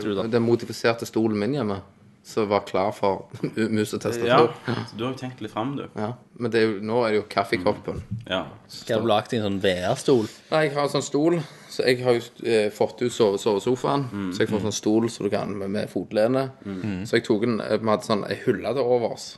du. 0.04 0.28
Den 0.32 0.44
modifiserte 0.46 1.08
stolen 1.08 1.38
min 1.40 1.54
hjemme, 1.58 1.80
som 2.28 2.50
var 2.52 2.66
klar 2.68 2.92
for 2.96 3.28
mus 3.56 3.94
og 3.96 4.04
Ja, 4.26 4.40
du 4.98 5.04
har 5.06 5.14
jo 5.14 5.18
tenkt 5.20 5.42
litt 5.42 5.54
fram, 5.54 5.76
du. 5.78 5.86
Ja. 5.96 6.14
Men 6.38 6.52
det 6.52 6.62
er 6.62 6.68
jo, 6.68 6.76
nå 6.90 7.04
er 7.06 7.14
det 7.16 7.22
jo 7.22 7.28
kaffekoppen. 7.32 8.02
Ja. 8.28 8.44
Skal 8.72 9.06
du 9.06 9.08
lage 9.12 9.38
en 9.38 9.46
sånn 9.48 9.62
VR-stol? 9.64 10.28
Nei, 10.52 10.66
jeg 10.68 10.76
har 10.76 10.90
en 10.90 10.94
sånn 10.98 11.06
stol, 11.08 11.40
så 11.72 11.88
jeg 11.88 12.04
har 12.04 12.18
jo 12.20 12.26
eh, 12.44 12.68
fått 12.74 13.02
ut 13.06 13.14
sove, 13.14 13.40
sovesofaen. 13.42 14.08
Så 14.36 14.44
jeg 14.44 14.52
får 14.52 14.66
sånn 14.68 14.76
stol 14.76 15.10
så 15.14 15.28
du 15.28 15.32
kan 15.34 15.56
med, 15.56 15.72
med 15.78 15.92
fotlene. 15.94 16.50
Så 17.08 17.20
jeg 17.20 17.28
tok 17.30 17.48
en 17.48 17.60
eh, 17.64 17.78
Vi 17.80 17.92
hadde 17.94 18.10
sånn 18.10 18.26
ei 18.28 18.40
hylle 18.46 18.74
til 18.76 18.84
overs. 18.98 19.32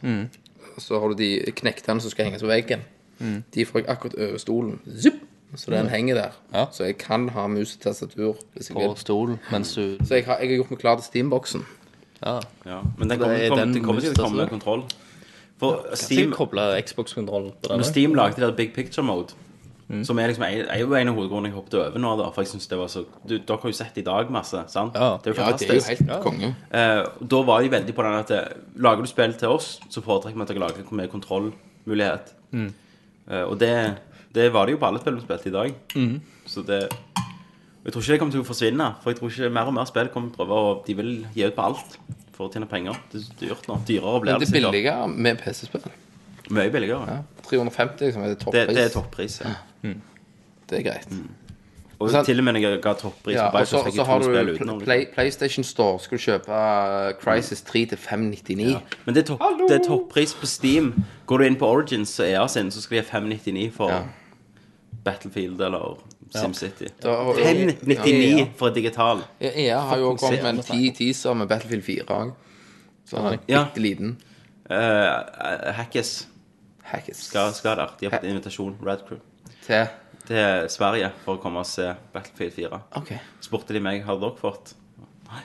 Så 0.80 1.00
har 1.02 1.12
du 1.12 1.20
de 1.20 1.34
knektene 1.60 2.02
som 2.02 2.12
skal 2.14 2.30
henges 2.30 2.46
på 2.46 2.50
veggen. 2.52 2.88
De 3.20 3.66
får 3.68 3.84
jeg 3.84 3.90
akkurat 3.92 4.16
over 4.16 4.40
stolen. 4.40 4.80
Zup! 4.96 5.26
Så 5.56 5.72
den 5.72 5.88
henger 5.90 6.16
der. 6.16 6.32
Ja. 6.54 6.66
Så 6.72 6.84
jeg 6.86 6.98
kan 6.98 7.30
ha 7.30 7.48
mus 7.48 7.76
og 7.76 7.82
tastatur 7.82 8.36
hvis 8.54 8.70
jeg 8.70 8.76
På 8.78 8.96
stol 8.98 9.38
mens 9.52 9.74
du 9.74 9.98
Så 10.06 10.16
jeg 10.20 10.26
har, 10.26 10.38
jeg 10.38 10.50
har 10.50 10.56
gjort 10.62 10.72
meg 10.72 10.80
klar 10.80 10.96
til 10.96 11.04
Steamboksen. 11.10 11.66
Ja. 12.26 12.40
ja. 12.66 12.82
Men 12.98 13.10
den 13.10 13.10
Det 13.10 13.20
kommer, 13.20 13.36
er 13.38 13.56
den 13.56 13.74
den 13.74 13.84
kommer 13.84 14.02
til 14.02 14.12
å 14.12 14.24
komme 14.24 14.38
med 14.44 14.50
kontroll. 14.50 14.84
For 15.60 15.84
Steam 15.94 16.30
Steam, 16.30 16.32
koble 16.32 16.62
Xbox-kontrollen 16.86 17.52
på 17.62 17.70
når. 17.76 17.84
Steam 17.84 18.14
lagde 18.16 18.36
det 18.40 18.48
der 18.48 18.56
Big 18.56 18.74
Picture 18.74 19.04
Mode, 19.06 19.34
Mm. 19.90 20.04
som 20.06 20.20
er 20.20 20.28
liksom 20.28 20.44
er 20.44 20.68
er 20.70 20.80
jo 20.84 20.94
en 20.94 21.08
av 21.08 21.16
hovedgrunnene 21.16 21.50
jeg 21.50 21.54
hoppet 21.56 21.74
over 21.74 21.98
nå, 21.98 22.10
da, 22.20 22.30
for 22.30 22.42
jeg 22.44 22.48
synes 22.52 22.68
det 22.70 22.78
var 22.78 22.88
så 22.88 23.02
du, 23.28 23.40
Dere 23.40 23.58
har 23.58 23.70
jo 23.72 23.74
sett 23.74 23.96
det 23.96 24.02
i 24.04 24.06
dag 24.06 24.30
masse, 24.30 24.60
sant? 24.70 24.94
Ja. 24.94 25.18
Det 25.18 25.32
er 25.32 25.34
jo 25.34 25.42
Ja, 25.42 25.52
det 25.52 25.66
er 25.66 25.74
fantastisk. 25.74 25.90
jo 26.06 26.14
helt 26.14 26.24
konge. 26.24 26.56
Eh, 26.72 27.06
da 27.32 27.42
var 27.42 27.62
de 27.64 27.72
veldig 27.72 27.96
på 27.96 28.04
den 28.06 28.14
at 28.14 28.32
eh, 28.32 28.54
lager 28.78 29.02
du 29.02 29.08
spill 29.08 29.34
til 29.34 29.48
oss, 29.48 29.80
så 29.90 30.02
foretrekker 30.06 30.38
vi 30.38 30.42
at 30.46 30.48
dere 30.48 30.60
lager 30.60 30.94
med 30.94 31.10
kontrollmulighet. 31.10 32.34
Mm. 32.52 32.74
Eh, 33.32 33.44
og 33.44 33.60
det, 33.60 33.98
det 34.36 34.50
var 34.54 34.66
det 34.66 34.76
jo 34.76 34.82
på 34.82 34.90
alle 34.90 35.02
spill 35.02 35.18
vi 35.18 35.26
spilte 35.26 35.50
i 35.50 35.56
dag. 35.56 35.74
Mm. 35.96 36.20
Så 36.46 36.62
det 36.68 36.82
Jeg 37.86 37.94
tror 37.94 38.02
ikke 38.04 38.12
det 38.12 38.20
kommer 38.20 38.36
til 38.36 38.44
å 38.44 38.48
forsvinne. 38.48 38.88
For 39.02 39.12
jeg 39.12 39.20
tror 39.20 39.32
ikke 39.32 39.50
mer 39.56 39.72
og 39.72 39.74
mer 39.74 39.88
spill 39.90 40.12
kommer 40.14 40.34
til 40.34 40.44
å 40.44 40.46
prøve 40.46 40.60
Og 40.68 40.84
de 40.86 40.96
vil 41.00 41.12
gi 41.34 41.48
ut 41.48 41.56
på 41.56 41.66
alt 41.66 41.98
for 42.36 42.48
å 42.48 42.54
tjene 42.54 42.68
penger. 42.70 43.00
Det 43.12 43.24
er 43.24 43.42
dyrt 43.42 43.68
nå. 43.68 43.80
Dyrere 43.88 44.22
blir 44.22 44.34
Men 44.34 44.44
det 44.44 44.52
det 44.52 44.60
er 44.60 44.72
billigere 44.72 45.08
med 45.10 45.42
PC-spill. 45.42 45.90
Mye 46.50 46.72
billigere. 46.74 47.18
Ja. 47.18 47.44
350 47.50 48.06
liksom, 48.06 48.24
er 48.24 48.36
det 48.36 48.40
Det, 48.40 48.68
det 48.76 48.84
er 48.84 48.94
toppris. 48.94 49.42
Ja. 49.42 49.94
Det 50.70 50.80
er 50.80 50.86
greit. 50.86 51.14
Og 52.00 52.08
sånn, 52.14 52.24
til 52.24 52.40
og 52.40 52.46
med 52.48 52.56
når 52.56 52.64
jeg 52.64 52.80
ga 52.84 52.94
toppris, 52.96 53.36
Ja, 53.36 53.50
på 53.52 53.60
og 53.60 53.68
så, 53.68 54.04
har 54.08 54.24
du 54.24 54.54
utenom. 54.54 54.80
Play, 54.80 55.06
PlayStation 55.12 55.66
Store. 55.68 56.00
Skal 56.00 56.18
du 56.18 56.24
kjøpe 56.24 56.48
uh, 56.56 57.12
Crisis 57.20 57.62
3 57.68 57.82
til 57.92 58.00
599? 58.00 58.78
Men 59.06 59.16
det 59.16 59.26
er, 59.26 59.28
topp, 59.34 59.44
det 59.68 59.82
er 59.82 59.84
toppris 59.84 60.34
på 60.34 60.48
Steam. 60.48 60.94
Går 61.28 61.38
du 61.44 61.50
inn 61.50 61.60
på 61.60 61.68
Origins 61.68 62.16
og 62.22 62.30
EA 62.30 62.48
sin, 62.48 62.72
så 62.72 62.82
skal 62.86 62.98
de 62.98 63.04
ha 63.04 63.10
599 63.20 63.74
for 63.76 63.92
Ja. 63.92 64.00
Battlefield 65.04 65.62
eller 65.62 65.98
SimCity. 66.36 66.88
Ja. 67.04 67.34
599 67.34 68.38
Ja. 68.40 68.46
for 68.58 68.70
digital. 68.76 69.24
Ja, 69.40 69.50
EA 69.56 69.80
har 69.80 69.98
jo 69.98 70.16
kommet 70.16 70.44
med 70.44 70.50
en 70.58 70.64
shit. 70.64 70.76
10 70.76 70.92
teaser 70.98 71.34
med 71.34 71.48
Battlefield 71.48 71.84
4 71.84 72.04
òg. 72.08 72.32
Så 73.06 73.18
han 73.18 73.34
er 73.34 73.38
Ja. 73.48 73.64
bitte 73.66 73.82
liten. 73.82 74.18
Uh, 74.70 75.74
Hackes 75.74 76.28
Hackes. 76.84 77.18
skal, 77.26 77.54
skal 77.54 77.78
der. 77.78 77.96
De 78.00 78.06
har 78.06 78.20
fått 78.20 78.28
invitasjon, 78.30 78.76
Red 78.86 78.98
Crew, 79.08 79.20
Til 79.66 79.88
til 80.28 80.70
Sverige 80.70 81.12
for 81.26 81.38
å 81.38 81.42
komme 81.42 81.60
og 81.60 81.66
se 81.66 81.94
Battlefield 82.14 82.54
4. 82.54 82.80
Okay. 82.98 83.18
Spurte 83.42 83.74
de 83.74 83.80
meg 83.80 84.04
har 84.06 84.20
dere 84.22 84.36
fått. 84.38 84.74
Nei. 85.32 85.42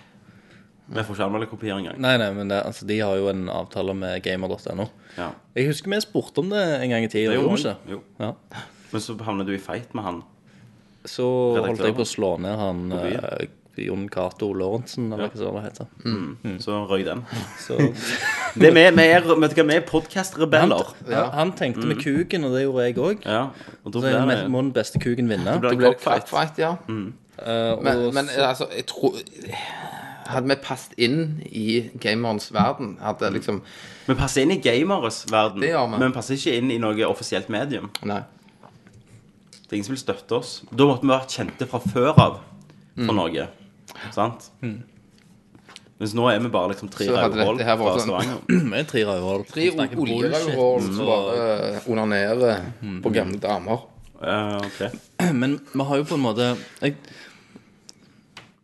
Vi 0.89 1.01
får 1.03 1.15
ikke 1.17 1.25
anmelderkopier 1.25 1.79
engang. 1.79 1.99
Nei, 1.99 2.17
nei, 2.19 2.31
men 2.37 2.49
det, 2.49 2.59
altså, 2.67 2.85
de 2.87 2.99
har 3.01 3.17
jo 3.17 3.29
en 3.31 3.49
avtale 3.49 3.95
med 3.95 4.23
gamer.no. 4.23 4.87
Ja. 5.17 5.31
Jeg 5.57 5.67
husker 5.71 5.89
vi 5.91 6.01
spurte 6.01 6.39
om 6.45 6.51
det 6.51 6.83
en 6.83 6.91
gang 6.91 7.05
i 7.05 7.09
tida. 7.09 7.31
Det 7.33 7.39
gjorde 7.41 7.57
vi 7.57 7.63
vi. 7.63 7.69
ikke? 7.71 7.77
Jo. 7.89 8.03
Ja. 8.21 8.33
Men 8.93 9.03
så 9.03 9.16
havnet 9.26 9.49
du 9.49 9.55
i 9.57 9.62
fight 9.62 9.95
med 9.95 10.05
han. 10.05 10.22
Så 11.05 11.26
holdt 11.61 11.85
jeg 11.85 11.97
på 11.97 12.05
å 12.05 12.09
slå 12.09 12.37
ned 12.41 12.57
han 12.57 12.93
eh, 12.97 13.49
Jon 13.76 14.07
Cato 14.09 14.53
Lorentzen, 14.55 15.11
eller 15.12 15.32
hva 15.35 15.51
det 15.57 15.62
heter. 15.64 15.89
Mm. 16.07 16.59
Så 16.62 16.76
røyk 16.89 17.05
den. 17.09 17.24
Så 17.61 17.76
Det 18.55 18.68
er 18.68 18.72
med, 18.72 18.95
med, 18.95 19.26
med, 19.26 19.39
med 19.41 19.51
du 19.51 19.57
hva, 19.59 19.66
vi 19.66 19.74
er 19.74 19.80
han, 19.80 19.89
podcast-rebeller. 19.89 20.93
han, 21.35 21.53
tenkte 21.59 21.89
med 21.91 21.99
kuken, 21.99 22.47
og 22.47 22.55
det 22.55 22.62
gjorde 22.62 22.87
jeg 22.87 22.99
òg. 23.03 23.26
Ja. 23.26 23.43
Og 23.82 23.93
da 23.93 24.01
Så 24.01 24.07
blir 24.07 24.20
må 24.22 24.53
må 24.55 24.62
den 24.62 24.72
beste 24.76 25.03
kuken 25.03 25.28
vinne. 25.28 25.57
Da 25.57 25.59
blir 25.59 25.74
det 25.74 25.78
blir 25.82 25.99
cockfight. 26.05 26.59
ja. 26.59 26.76
Uh, 27.35 27.82
Men, 27.82 28.07
og 28.07 28.14
men 28.14 28.28
altså, 28.39 28.68
jeg 28.76 28.87
tror 28.87 29.16
Hadde 30.24 30.49
vi 30.49 30.55
passet 30.62 30.93
inn 31.03 31.43
i 31.51 31.91
gamerens 32.01 32.47
verden, 32.55 32.95
hadde 33.03 33.32
liksom 33.35 33.59
Vi 34.07 34.14
passer 34.14 34.47
inn 34.47 34.55
i 34.55 34.61
gameres 34.62 35.24
verden, 35.32 35.61
Det 35.61 35.72
gjør 35.72 35.91
men 35.91 36.07
vi 36.07 36.14
passer 36.14 36.39
ikke 36.39 36.55
inn 36.61 36.70
i 36.70 36.78
noe 36.78 37.09
offisielt 37.11 37.51
medium. 37.51 37.91
Nei. 38.07 38.22
Det 39.65 39.73
er 39.73 39.77
ingen 39.81 39.87
som 39.89 39.95
vil 39.97 40.03
støtte 40.05 40.37
oss. 40.37 40.51
Da 40.71 40.85
måtte 40.87 41.03
vi 41.07 41.12
vært 41.15 41.33
kjente 41.35 41.67
fra 41.71 41.81
før 41.81 42.11
av 42.15 42.41
for 42.95 43.11
Mm. 43.11 43.17
Norge. 43.17 43.49
Sant? 44.15 44.51
Mens 45.99 46.12
nå 46.15 46.27
er 46.31 46.39
vi 46.43 46.49
bare 46.53 46.69
liksom 46.75 46.89
tre 46.91 47.07
rødhål 47.09 47.59
fra 47.65 47.77
sånn- 47.97 48.05
Stavanger. 48.05 48.39
Vi 48.71 48.79
er 48.79 48.85
tre 48.85 49.03
rødhål. 49.09 49.45
Tre 49.51 49.65
oljerødhål 49.97 50.83
som 50.83 51.07
bare 51.07 51.35
uh, 51.79 51.91
onanerer 51.91 52.65
på 53.03 53.12
gamle 53.15 53.39
damer. 53.43 53.85
Uh, 54.21 54.59
okay. 54.67 54.91
Men 55.41 55.59
vi 55.73 55.87
har 55.89 55.97
jo 56.03 56.05
på 56.05 56.15
en 56.19 56.23
måte 56.27 56.49
jeg, 56.83 56.95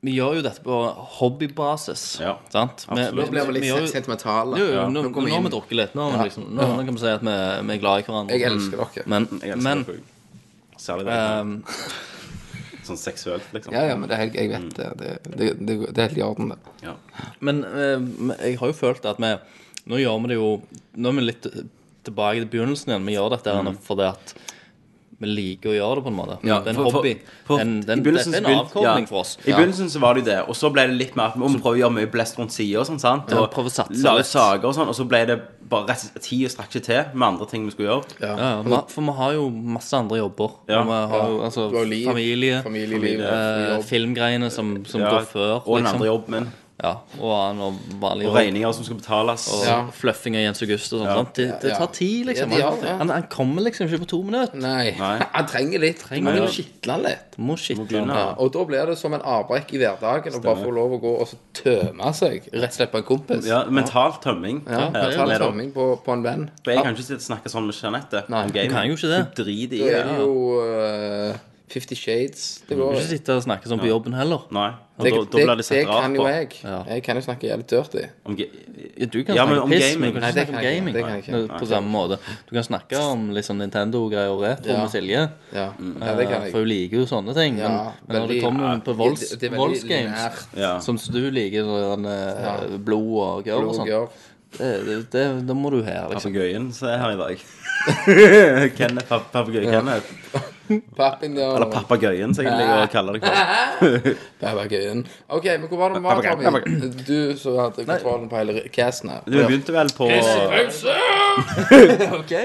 Vi 0.03 0.15
gjør 0.17 0.39
jo 0.39 0.43
dette 0.47 0.63
på 0.65 0.77
hobbybasis. 1.19 2.05
Ja, 2.23 2.37
sant? 2.55 2.87
absolutt. 2.89 3.19
Nå 3.35 3.45
vi, 3.51 3.61
vi 3.61 3.73
litt 3.75 3.91
sentimentale. 3.93 4.57
Jo, 4.57 4.65
jo, 4.71 4.79
Ja. 4.79 4.87
nå, 4.89 5.03
Nå 5.03 5.11
nå, 5.13 5.27
har 5.35 5.43
vi 5.45 5.51
drukket 5.53 5.77
litt. 5.77 5.95
Nå, 5.99 6.07
Ja. 6.15 6.23
liksom, 6.25 6.47
nå, 6.55 6.71
nå 6.77 6.85
kan 6.87 6.95
vi 6.95 7.01
si 7.03 7.11
at 7.13 7.21
vi, 7.27 7.35
vi 7.67 7.75
er 7.75 7.83
glad 7.83 7.99
i 8.01 8.07
hverandre. 8.09 8.39
Jeg 8.39 8.47
elsker 8.49 8.77
dere. 8.87 9.05
Men, 9.07 9.27
Jeg 9.43 9.51
elsker 9.59 9.63
men 9.69 9.85
det. 9.85 9.99
Særlig 10.81 11.11
det. 11.11 11.17
Um, 11.17 11.57
sånn 12.91 13.01
seksuelt, 13.01 13.49
liksom. 13.55 13.75
Ja, 13.77 13.85
ja, 13.91 13.97
men 13.99 14.11
det 14.11 14.17
er 14.17 14.23
helt, 14.25 14.39
jeg 14.39 14.53
vet 14.53 14.71
det. 14.79 14.89
Det, 15.01 15.11
det, 15.27 15.51
det, 15.59 15.77
det 15.91 16.03
er 16.03 16.09
helt 16.09 16.21
i 16.21 16.25
orden, 16.27 16.55
det. 16.55 16.77
Ja. 16.87 16.95
Men 17.45 17.63
eh, 17.69 18.07
jeg 18.49 18.61
har 18.63 18.73
jo 18.73 18.77
følt 18.77 19.09
at 19.09 19.21
vi 19.23 19.35
Nå 19.91 19.97
gjør 19.97 20.19
vi 20.23 20.29
det 20.31 20.37
jo 20.37 20.49
Nå 21.01 21.11
er 21.11 21.15
vi 21.17 21.23
litt 21.25 21.47
tilbake 22.07 22.43
til 22.43 22.51
begynnelsen 22.53 22.93
igjen. 22.93 23.07
Vi 23.09 23.15
gjør 23.17 23.31
dette 23.35 23.55
mm. 23.57 23.79
fordi 23.85 24.07
at 24.09 24.35
vi 25.21 25.29
liker 25.29 25.71
å 25.71 25.77
gjøre 25.77 26.01
det, 26.01 26.05
på 26.07 26.11
en 26.11 26.17
måte. 26.17 26.37
Ja, 26.49 26.59
det 26.65 26.71
er 26.71 26.71
en 26.71 26.81
for- 26.81 26.97
hobby. 26.97 27.15
for- 27.21 27.47
for, 27.51 27.61
en, 27.61 27.81
den, 27.85 28.03
dette 28.03 28.23
er 28.31 28.39
en 28.41 28.51
avkobling 28.57 29.05
ja. 29.05 29.11
for 29.11 29.21
oss. 29.21 29.37
I 29.45 29.53
begynnelsen 29.53 29.91
så 29.93 30.01
var 30.01 30.15
det 30.15 30.25
jo 30.25 30.31
det, 30.31 30.39
og 30.49 30.57
så 30.57 30.73
ble 30.73 30.87
det 30.89 30.97
litt 30.97 31.17
mer 31.17 31.35
at 31.35 31.37
vi 31.37 31.59
prøver 31.61 31.77
å 31.77 31.81
gjøre 31.83 31.97
mye 31.99 32.11
blest 32.11 32.39
rundt 32.41 32.55
sida 32.57 32.81
og 32.81 32.87
sånn, 32.89 33.01
sant? 33.03 33.33
Og 33.37 33.51
prøve 33.53 33.69
å 33.69 33.75
satse 33.75 34.01
lage 34.05 34.25
saker 34.25 34.71
og 34.71 34.75
sånn, 34.79 34.89
og 34.89 34.97
så 34.97 35.07
ble 35.09 35.27
det 35.29 35.39
bare 35.71 35.87
rett 35.93 36.17
tida 36.25 36.49
strakk 36.51 36.73
ikke 36.73 36.85
til 36.89 37.05
med 37.15 37.27
andre 37.29 37.47
ting 37.51 37.67
vi 37.67 37.75
skulle 37.75 37.91
gjøre. 37.93 38.17
Ja. 38.21 38.33
Ja, 38.65 38.81
for 38.89 39.03
vi 39.07 39.15
har 39.21 39.37
jo 39.37 39.45
masse 39.51 39.93
andre 39.99 40.19
jobber. 40.23 40.57
Ja. 40.71 40.81
Og 40.81 40.89
vi 40.89 40.99
har 41.13 41.29
jo 41.29 41.37
altså, 41.47 41.69
Du 41.71 41.77
har 41.77 41.85
liv, 41.85 42.07
familie, 42.09 42.63
familieliv, 42.65 43.21
eh, 43.21 43.77
filmgreiene 43.87 44.51
som, 44.51 44.85
som 44.87 45.01
Ja, 45.01 45.11
går 45.11 45.29
før. 45.31 45.55
og 45.67 45.77
den 45.77 45.85
liksom. 45.85 45.95
andre 46.01 46.07
jobben 46.07 46.31
min. 46.31 46.53
Ja, 46.83 46.95
og 47.21 47.61
og 47.61 47.75
Og 48.03 48.35
regninger 48.35 48.73
som 48.73 48.85
skal 48.87 48.97
betales. 48.97 49.47
Og 49.53 49.67
Ja. 49.67 49.79
fluffing 49.93 50.37
av 50.37 50.43
Jens 50.47 50.63
August 50.63 50.93
og 50.97 51.03
sånt. 51.05 51.39
Ja. 51.39 51.45
Det, 51.53 51.61
det 51.63 51.77
tar 51.77 51.91
tid, 51.93 52.27
liksom. 52.27 52.53
Ja, 52.57 52.71
det 52.81 52.95
han, 52.99 53.09
han 53.13 53.27
kommer 53.29 53.63
liksom 53.67 53.87
ikke 53.87 53.99
på 54.05 54.09
to 54.15 54.23
minutter. 54.23 54.57
Nei. 54.57 54.95
Nei. 54.99 55.19
Han 55.35 55.47
trenger 55.47 55.81
litt. 55.85 56.01
Må 56.01 56.09
Trenger 56.09 56.37
jo 56.39 56.47
det. 56.47 56.55
skitle 56.55 56.97
litt. 57.05 57.37
Må 57.39 57.57
skitle. 57.61 58.05
Og 58.41 58.53
da 58.55 58.65
blir 58.65 58.87
det 58.93 58.97
som 58.99 59.15
en 59.15 59.21
avbrekk 59.21 59.75
i 59.77 59.83
hverdagen 59.83 60.39
å 60.39 60.43
bare 60.45 60.63
få 60.65 60.73
lov 60.75 60.97
å 60.97 61.01
gå 61.03 61.13
og 61.21 61.29
så 61.29 61.37
tømme 61.61 62.13
seg 62.17 62.49
rett 62.53 62.71
og 62.73 62.79
slett 62.79 62.93
på 62.95 63.03
en 63.03 63.09
kompis. 63.11 63.45
Ja, 63.51 63.65
mental 63.69 64.17
tømming. 64.25 64.63
Ja, 64.69 64.89
mental 64.95 65.37
tømming 65.45 65.73
på, 65.77 65.91
på 66.05 66.13
en 66.17 66.25
venn. 66.25 66.49
For 66.65 66.73
jeg 66.75 66.83
kan 66.87 66.97
ikke 66.97 67.21
snakke 67.21 67.53
sånn 67.53 67.69
med 67.69 67.77
Jeanette 67.77 68.25
om 68.29 68.49
du 68.49 68.57
gaming. 68.57 68.97
det. 68.97 69.21
Hun 69.21 69.31
driter 69.37 69.85
i 69.85 69.85
Da 69.85 69.85
er 69.85 70.05
det. 70.05 70.17
det 70.17 70.19
jo 70.25 70.35
uh, 70.65 71.50
Fifty 71.71 71.95
Shades. 71.95 72.63
Det 72.67 72.75
Du 72.75 72.81
kan 72.83 72.91
må 72.91 72.99
ikke 72.99 73.07
sitte 73.13 73.35
og 73.39 73.43
snakke 73.45 73.69
sånn 73.71 73.79
på 73.79 73.87
jobben 73.87 74.13
heller. 74.19 74.41
Nei. 74.51 74.73
Og 74.99 75.05
det, 75.07 75.13
da, 75.15 75.19
da 75.23 75.31
blir 75.39 75.57
det 75.61 75.67
det 75.71 75.85
rart 75.89 76.03
kan 76.03 76.15
jo 76.17 76.21
på. 76.25 76.29
jeg. 76.29 76.49
Ja. 76.67 76.79
Jeg 76.91 77.03
kan 77.07 77.17
jo 77.17 77.23
snakke 77.23 77.47
jævlig 77.49 77.67
dirty. 77.71 78.03
Om 78.27 78.37
ga- 78.37 78.49
Ja, 79.01 79.07
Du 79.07 79.23
kan 79.25 79.37
Ja, 79.37 79.45
men 79.47 79.55
snakke 79.55 79.63
om 79.63 79.71
piss, 79.71 79.85
gaming. 79.87 80.01
men 80.01 80.09
du 80.11 80.13
kan 80.13 80.21
Nei, 80.21 80.29
ikke 80.31 80.35
det 80.35 80.47
snakke 80.47 80.51
om 80.51 80.55
kan 80.55 80.65
jeg 80.65 80.73
ikke. 80.73 80.81
gaming. 80.81 80.95
Det 80.95 81.03
kan 81.03 81.11
jeg 81.15 81.23
ikke. 81.25 81.59
På 81.61 81.67
samme 81.71 81.89
måte. 81.95 82.19
Du 82.49 82.53
kan 82.59 82.65
snakke 82.67 82.99
om 83.13 83.31
litt 83.31 83.45
sånn 83.49 83.59
Nintendo-greier 83.63 84.31
og 84.35 84.43
retro 84.43 84.73
Ja. 84.73 84.81
med 84.83 84.91
Silje. 84.91 85.23
Ja, 85.55 85.67
ja 85.79 86.15
det 86.19 86.27
kan 86.29 86.43
Eh, 86.43 86.51
For 86.51 86.59
hun 86.59 86.69
liker 86.69 86.97
jo 86.99 87.07
sånne 87.07 87.35
ting. 87.35 87.55
Men, 87.57 87.63
Ja, 87.71 87.93
men 88.09 88.17
når 88.17 88.27
det 88.29 88.29
veldig- 88.29 88.43
kommer 88.43 88.65
ja, 88.75 88.81
på 88.81 88.97
volds, 88.97 89.21
det- 89.31 89.39
det 89.41 89.47
er 89.47 89.57
veldig 89.57 89.59
voldsgames. 89.63 90.47
Ja. 90.57 90.79
som 90.81 90.97
du 90.97 91.31
liker, 91.31 91.63
sånn, 91.65 92.07
eh, 92.07 92.77
blod 92.79 93.17
og 93.23 93.45
gørr 93.45 93.69
og 93.69 93.75
sånn, 93.75 93.87
gørr. 93.87 94.09
det, 94.59 94.85
det, 94.85 95.11
det, 95.13 95.47
da 95.47 95.55
må 95.55 95.71
du 95.71 95.83
her, 95.83 96.09
liksom. 96.11 96.33
Papegøyen 96.35 96.73
som 96.75 96.89
er 96.89 96.99
her 96.99 97.11
i 97.13 97.17
dag. 97.17 97.39
Kenneth, 98.77 99.09
pap 99.09 99.33
Papegøye-Kenneth. 99.33 100.05
Papping 100.97 101.35
der. 101.37 101.55
Eller 101.57 101.67
papegøyen, 101.73 102.35
som 102.37 102.45
jeg 102.47 102.55
liker 102.59 102.83
å 102.85 102.87
kalle 102.93 103.11
det 103.17 103.21
for. 103.25 103.33
Papagøyen. 104.45 105.01
OK, 105.35 105.47
men 105.59 105.69
hvor 105.71 105.79
var 105.81 105.89
det 105.95 106.01
vi 106.01 106.05
var, 106.07 106.15
Tommy? 106.23 106.45
Du 107.09 107.19
som 107.41 107.53
hadde 107.59 107.85
kontrollen 107.89 108.29
på 108.31 108.37
hele 108.41 108.53
casten 108.75 109.09
her. 109.15 109.21
Du 109.27 109.31
begynte 109.41 109.73
vel 109.75 109.89
på 109.97 110.05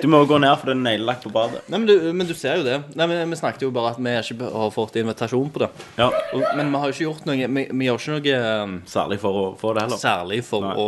Du 0.02 0.08
må 0.12 0.18
jo 0.24 0.28
gå 0.30 0.38
ned, 0.42 0.54
for 0.60 0.66
det 0.70 0.76
er 0.76 0.82
neglelagt 0.84 1.24
på 1.26 1.32
badet. 1.34 1.62
Nei, 1.72 1.80
men 1.82 1.88
du, 1.90 1.94
men 2.16 2.28
du 2.30 2.34
ser 2.38 2.60
jo 2.62 2.66
det. 2.68 2.78
Nei, 2.98 3.08
men 3.10 3.32
Vi 3.34 3.38
snakket 3.40 3.66
jo 3.66 3.72
bare 3.76 3.94
at 3.96 4.00
vi 4.02 4.14
ikke 4.20 4.50
har 4.54 4.74
fått 4.76 4.98
invitasjon 5.02 5.50
på 5.56 5.64
det. 5.66 5.70
Ja, 6.00 6.08
Og, 6.36 6.42
men 6.58 6.66
vi 6.74 6.82
har 6.82 6.88
jo 6.92 6.96
ikke 6.98 7.08
gjort 7.08 7.26
noe 7.30 7.50
Vi, 7.56 7.64
vi 7.72 7.88
gjør 7.90 8.00
ikke 8.02 8.16
noe 8.18 8.36
um, 8.66 8.76
Særlig 8.90 9.18
for 9.24 9.42
å 9.42 9.46
få 9.60 9.68
det 9.78 9.82
heller. 9.86 10.00
særlig 10.02 10.40
for 10.48 10.66
Nei. 10.66 10.76
å 10.82 10.88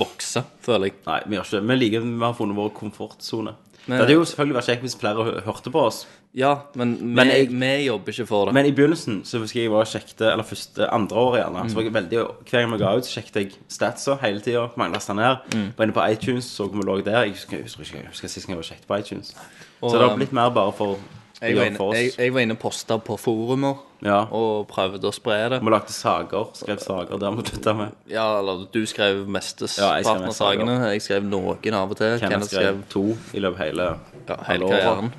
vokse, 0.00 0.40
føler 0.64 0.84
jeg. 0.90 0.96
Nei, 1.08 1.18
vi 1.26 1.32
gjør 1.38 1.46
ikke 1.48 1.58
det. 1.58 1.64
Vi 1.70 1.74
liker 1.84 2.00
vi 2.06 2.24
har 2.24 2.36
funnet 2.38 2.56
vår 2.60 2.70
komfortsone. 2.78 3.52
Det 3.90 3.96
hadde 3.96 4.14
jo 4.14 4.24
selvfølgelig 4.28 4.56
vært 4.58 4.68
kjekt 4.70 4.82
hvis 4.84 4.98
flere 5.00 5.20
hø- 5.26 5.40
hørte 5.48 5.70
på 5.74 5.80
oss. 5.88 5.98
Ja, 6.34 6.52
men, 6.78 6.92
Men 7.14 7.26
vi, 7.26 7.32
jeg- 7.34 7.48
vi 7.60 7.86
jobber 7.86 8.12
ikke 8.12 8.26
for 8.26 8.44
det. 8.46 8.54
Men 8.54 8.66
i 8.66 8.70
begynnelsen 8.70 9.24
så 9.26 9.40
husker 9.42 9.60
jeg 9.64 9.70
var 9.72 9.84
sjekte 9.84 10.28
Eller 10.30 10.44
første, 10.46 10.86
andre 10.94 11.16
året 11.16 11.40
gjerne 11.42 11.64
Så 11.70 11.74
var 11.74 11.82
jeg 11.82 11.92
veldig 11.96 12.18
Hver 12.20 12.60
gang 12.60 12.72
vi 12.72 12.78
ga 12.78 12.92
ut, 12.96 13.04
så 13.08 13.16
sjekket 13.18 13.34
jeg 13.40 13.52
statsa 13.68 14.14
hele 14.22 14.40
tida. 14.40 14.68
Lastet 14.78 15.16
ned. 15.16 15.36
Var 15.76 15.84
inne 15.88 15.92
på 15.96 16.04
iTunes, 16.12 16.44
så 16.44 16.68
vi 16.70 16.82
lå 16.86 17.00
der. 17.02 17.24
Jeg 17.24 17.32
husker, 17.34 17.56
jeg 17.56 17.62
husker 17.66 17.98
jeg 17.98 18.06
husker 18.12 18.28
sist 18.28 18.46
gang 18.46 18.54
jeg 18.54 18.62
var 18.62 18.68
sjekket 18.70 18.86
på 18.86 18.98
iTunes. 19.02 19.34
Og, 19.80 19.90
så 19.90 19.96
det 19.98 20.04
har 20.06 20.12
um, 20.14 20.18
blitt 20.20 20.32
mer 20.32 20.50
bare 20.54 20.72
for 20.72 20.98
jeg, 21.40 21.56
var 21.56 21.64
inne, 21.64 21.94
jeg, 21.96 22.12
jeg 22.18 22.34
var 22.34 22.40
inne 22.44 22.52
og 22.54 22.58
posta 22.60 22.98
på 22.98 23.16
forumer 23.18 23.74
Ja. 24.04 24.20
og 24.30 24.68
prøvde 24.68 25.08
å 25.08 25.12
spre 25.12 25.48
det. 25.50 25.58
Vi 25.64 25.70
lagde 25.72 25.92
sager. 25.92 26.50
Skrev 26.54 26.78
sager. 26.78 27.16
der 27.18 27.30
vi 27.30 27.42
slutta 27.48 27.74
med. 27.74 27.96
Ja, 28.08 28.38
eller 28.38 28.66
du 28.72 28.86
skrev 28.86 29.26
mesteparten 29.26 30.28
av 30.28 30.36
sakene. 30.36 30.78
Jeg 30.92 31.02
skrev 31.02 31.24
noen 31.24 31.74
av 31.74 31.90
og 31.90 31.96
til. 31.96 32.18
Kenneth 32.20 32.52
skrev 32.52 32.62
skrev 32.62 32.84
to 32.88 33.04
i 33.34 33.40
løpet 33.42 33.58
av 33.58 33.66
hele 33.66 33.88
ja, 34.28 34.36
hele 34.52 34.64
året. 34.70 35.10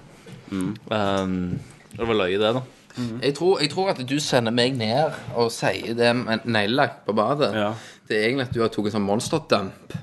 Um, 0.52 1.60
det 1.96 2.08
var 2.08 2.18
løye, 2.24 2.40
det, 2.40 2.54
da. 2.60 2.62
Jeg 3.24 3.36
tror, 3.38 3.60
jeg 3.64 3.72
tror 3.72 3.90
at 3.94 4.00
du 4.04 4.18
sender 4.20 4.52
meg 4.52 4.76
ned 4.76 5.16
og 5.40 5.52
sier 5.56 5.96
det 5.96 6.12
med 6.18 6.44
neglelakk 6.44 7.06
på 7.08 7.16
badet. 7.16 7.54
Ja. 7.56 7.74
Det 8.08 8.18
er 8.18 8.26
egentlig 8.28 8.50
at 8.50 8.56
du 8.56 8.62
har 8.64 8.72
tatt 8.74 8.90
en 8.90 8.96
sånn 8.98 9.06
monsterdump 9.08 9.94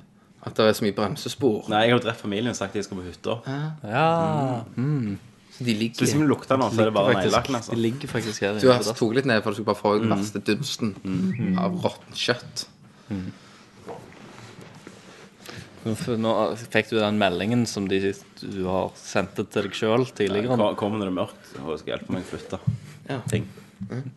At 0.49 0.57
det 0.57 0.65
er 0.65 0.77
så 0.79 0.87
mye 0.87 0.97
bremsespor. 0.97 1.67
Nei, 1.69 1.83
jeg 1.85 1.93
har 1.93 1.99
jo 1.99 2.05
drept 2.07 2.23
familien 2.23 2.55
og 2.55 2.57
sagt 2.57 2.73
at 2.73 2.81
jeg 2.81 2.87
skal 2.87 3.01
på 3.03 3.05
hytta. 3.05 3.35
Ja. 3.85 4.07
Så 5.59 5.67
de 5.67 5.75
ligger 5.75 5.99
Så 5.99 6.07
hvis 6.07 6.15
vi 6.17 6.29
lukter 6.31 6.61
nå, 6.61 6.71
så 6.71 6.85
er 6.85 6.89
det 6.89 6.95
bare 6.95 7.17
neglelakken, 7.19 7.59
altså. 7.59 7.75
De 7.75 7.83
ligger 7.83 8.09
faktisk 8.09 8.47
her. 8.47 8.61
Du 8.63 8.71
har 8.71 8.81
tatt 8.87 9.03
litt 9.19 9.29
ned 9.29 9.43
for 9.43 9.51
du 9.53 9.59
skulle 9.59 9.73
bare 9.73 9.83
få 9.83 9.95
den 9.99 10.15
verste 10.15 10.43
dunsten 10.47 10.95
av 11.59 11.77
råttent 11.85 12.25
kjøtt. 12.25 12.65
Nå 15.85 16.33
fikk 16.59 16.91
du 16.91 16.99
den 16.99 17.19
meldingen 17.21 17.67
som 17.67 17.87
de, 17.89 18.01
du 18.43 18.65
har 18.67 18.91
sendt 18.99 19.37
til 19.39 19.47
deg 19.69 19.77
sjøl 19.77 20.07
tidligere. 20.11 20.57
Ja, 20.59 20.73
Kommer 20.79 21.07
det 21.07 21.15
mørkt, 21.15 21.53
så 21.55 21.79
skal 21.81 21.95
hjelpe 21.97 22.15
meg 22.17 22.27
å 22.27 22.33
flytte 22.33 22.59
Ja. 23.09 23.21
ting. 23.31 23.47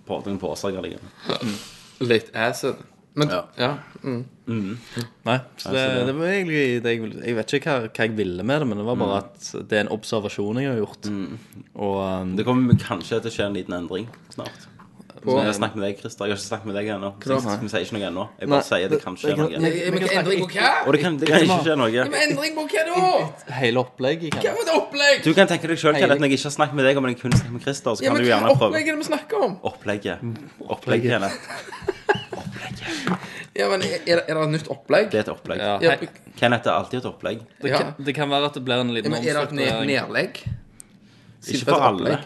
På 0.07 0.21
en 0.25 0.39
pose 0.41 0.71
jeg 0.71 0.75
har 0.79 0.83
liggende. 0.88 1.53
Litt 2.01 2.31
acid. 2.35 2.75
Men 3.13 3.27
Ja. 3.29 3.41
ja. 3.57 3.77
Mm. 4.03 4.77
Nei, 5.27 5.38
så 5.59 5.71
det, 5.75 6.05
det 6.07 6.13
var 6.15 6.27
egentlig 6.31 6.81
det 6.83 6.93
jeg, 6.95 7.09
jeg 7.27 7.35
vet 7.35 7.53
ikke 7.59 7.73
hva, 7.75 7.89
hva 7.91 8.05
jeg 8.07 8.15
ville 8.15 8.43
med 8.47 8.61
det, 8.63 8.67
men 8.71 8.79
det 8.79 8.85
var 8.88 8.95
bare 8.99 9.17
at 9.19 9.49
det 9.67 9.77
er 9.77 9.83
en 9.85 9.91
observasjon 9.95 10.59
jeg 10.63 10.71
har 10.71 10.79
gjort. 10.79 11.09
Og 11.75 11.97
um, 12.23 12.35
Det 12.39 12.45
kommer 12.47 12.79
kanskje 12.79 13.19
til 13.21 13.31
å 13.31 13.35
skje 13.35 13.47
en 13.49 13.57
liten 13.59 13.75
endring 13.77 14.07
snart. 14.33 14.67
På- 15.22 15.35
jeg 15.38 15.45
har 15.45 15.53
snakket 15.53 15.76
med 15.77 15.85
deg, 15.85 15.99
Christer. 16.02 16.26
Jeg 16.26 16.34
har 16.34 16.38
ikke 16.39 16.48
snakket 16.49 16.65
med 16.65 16.76
deg 16.80 16.88
ennå. 16.95 17.10
Vi 17.61 17.68
sier 17.69 17.84
ikke 17.85 17.93
noe 17.93 18.06
ennå. 18.10 18.23
Jeg 18.39 18.48
Nei, 18.49 18.56
bare 18.57 18.65
sier 18.65 18.89
det 18.89 18.99
kan 19.03 19.15
skje 19.22 19.35
noe. 19.38 19.49
Endring 19.53 20.39
på 20.41 20.48
hva? 20.56 20.69
Og 20.88 20.93
det 20.95 21.02
kan, 21.03 21.18
det 21.22 21.27
kan 21.30 21.45
ikke 21.45 21.60
skje 21.68 21.76
noe. 21.77 22.06
Men 22.10 22.19
endring 22.26 22.56
på 22.57 22.64
hva 22.65 22.85
da? 22.89 23.53
hele 23.60 23.77
opplegget 23.84 24.34
Hva 24.34 24.41
kan 24.41 24.56
var 24.57 24.65
det 24.65 24.76
opplegg? 24.80 25.22
Du 25.23 25.34
kan 25.38 25.48
tenke 25.52 25.68
deg 25.69 25.77
sjøl, 25.77 25.93
Kenneth, 25.93 26.18
når 26.23 26.27
jeg 26.31 26.39
ikke 26.39 26.49
har 26.49 26.56
snakket 26.57 26.76
med 26.81 26.85
deg, 26.89 27.02
men 27.06 27.14
jeg 27.14 27.19
kun 27.22 27.31
snakker 27.38 27.53
med 27.53 27.61
Christer, 27.68 27.91
så 27.95 28.02
Ja, 28.02 28.10
kan 28.10 28.18
men 28.18 28.23
du 28.26 28.30
gjerne 28.31 28.49
prøve 28.49 28.72
opplegg 28.72 28.88
er 28.88 28.98
vi 28.98 29.07
snakker 29.11 29.45
om? 29.45 29.53
Opplegget. 29.64 30.18
Opplegget, 30.68 31.10
Kenneth. 31.14 31.38
Ja, 33.56 33.68
men 33.69 33.81
Er 33.84 33.99
er 34.07 34.22
det, 34.26 34.30
et 34.31 34.49
nytt 34.56 34.68
opplegg? 34.72 35.10
Det 35.11 35.19
er 35.22 35.26
et 35.26 35.31
opplegg. 35.34 35.60
Ja, 35.60 35.77
Ja, 35.81 35.95
Kenneth 36.39 36.68
er 36.68 36.72
alltid 36.72 36.99
et 37.02 37.06
opplegg. 37.06 37.41
det, 37.61 37.72
kan, 37.72 37.93
det 37.99 38.15
kan 38.15 38.30
være 38.30 38.45
at 38.49 38.53
det 38.56 38.64
blir 38.65 38.80
en 38.80 38.88
Ja, 38.89 38.93
liten 38.95 39.11
men 39.11 39.22
er 39.27 39.34
det 39.34 39.43
et 39.43 39.88
nedlegg? 39.88 40.41
Ikke 41.48 41.65
for 41.69 41.81
alle. 41.81 42.19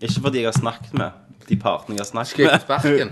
Ikke 0.00 0.20
for 0.22 0.30
de 0.30 0.38
jeg 0.40 0.46
har 0.46 0.56
snakket 0.58 0.94
med 0.94 1.10
de 1.50 1.56
partene 1.60 1.98
jeg 1.98 2.04
har 2.06 2.10
snakket 2.10 2.32
Skal 2.32 2.44
jeg 2.46 2.52
med. 2.54 2.64
sparken? 2.66 3.10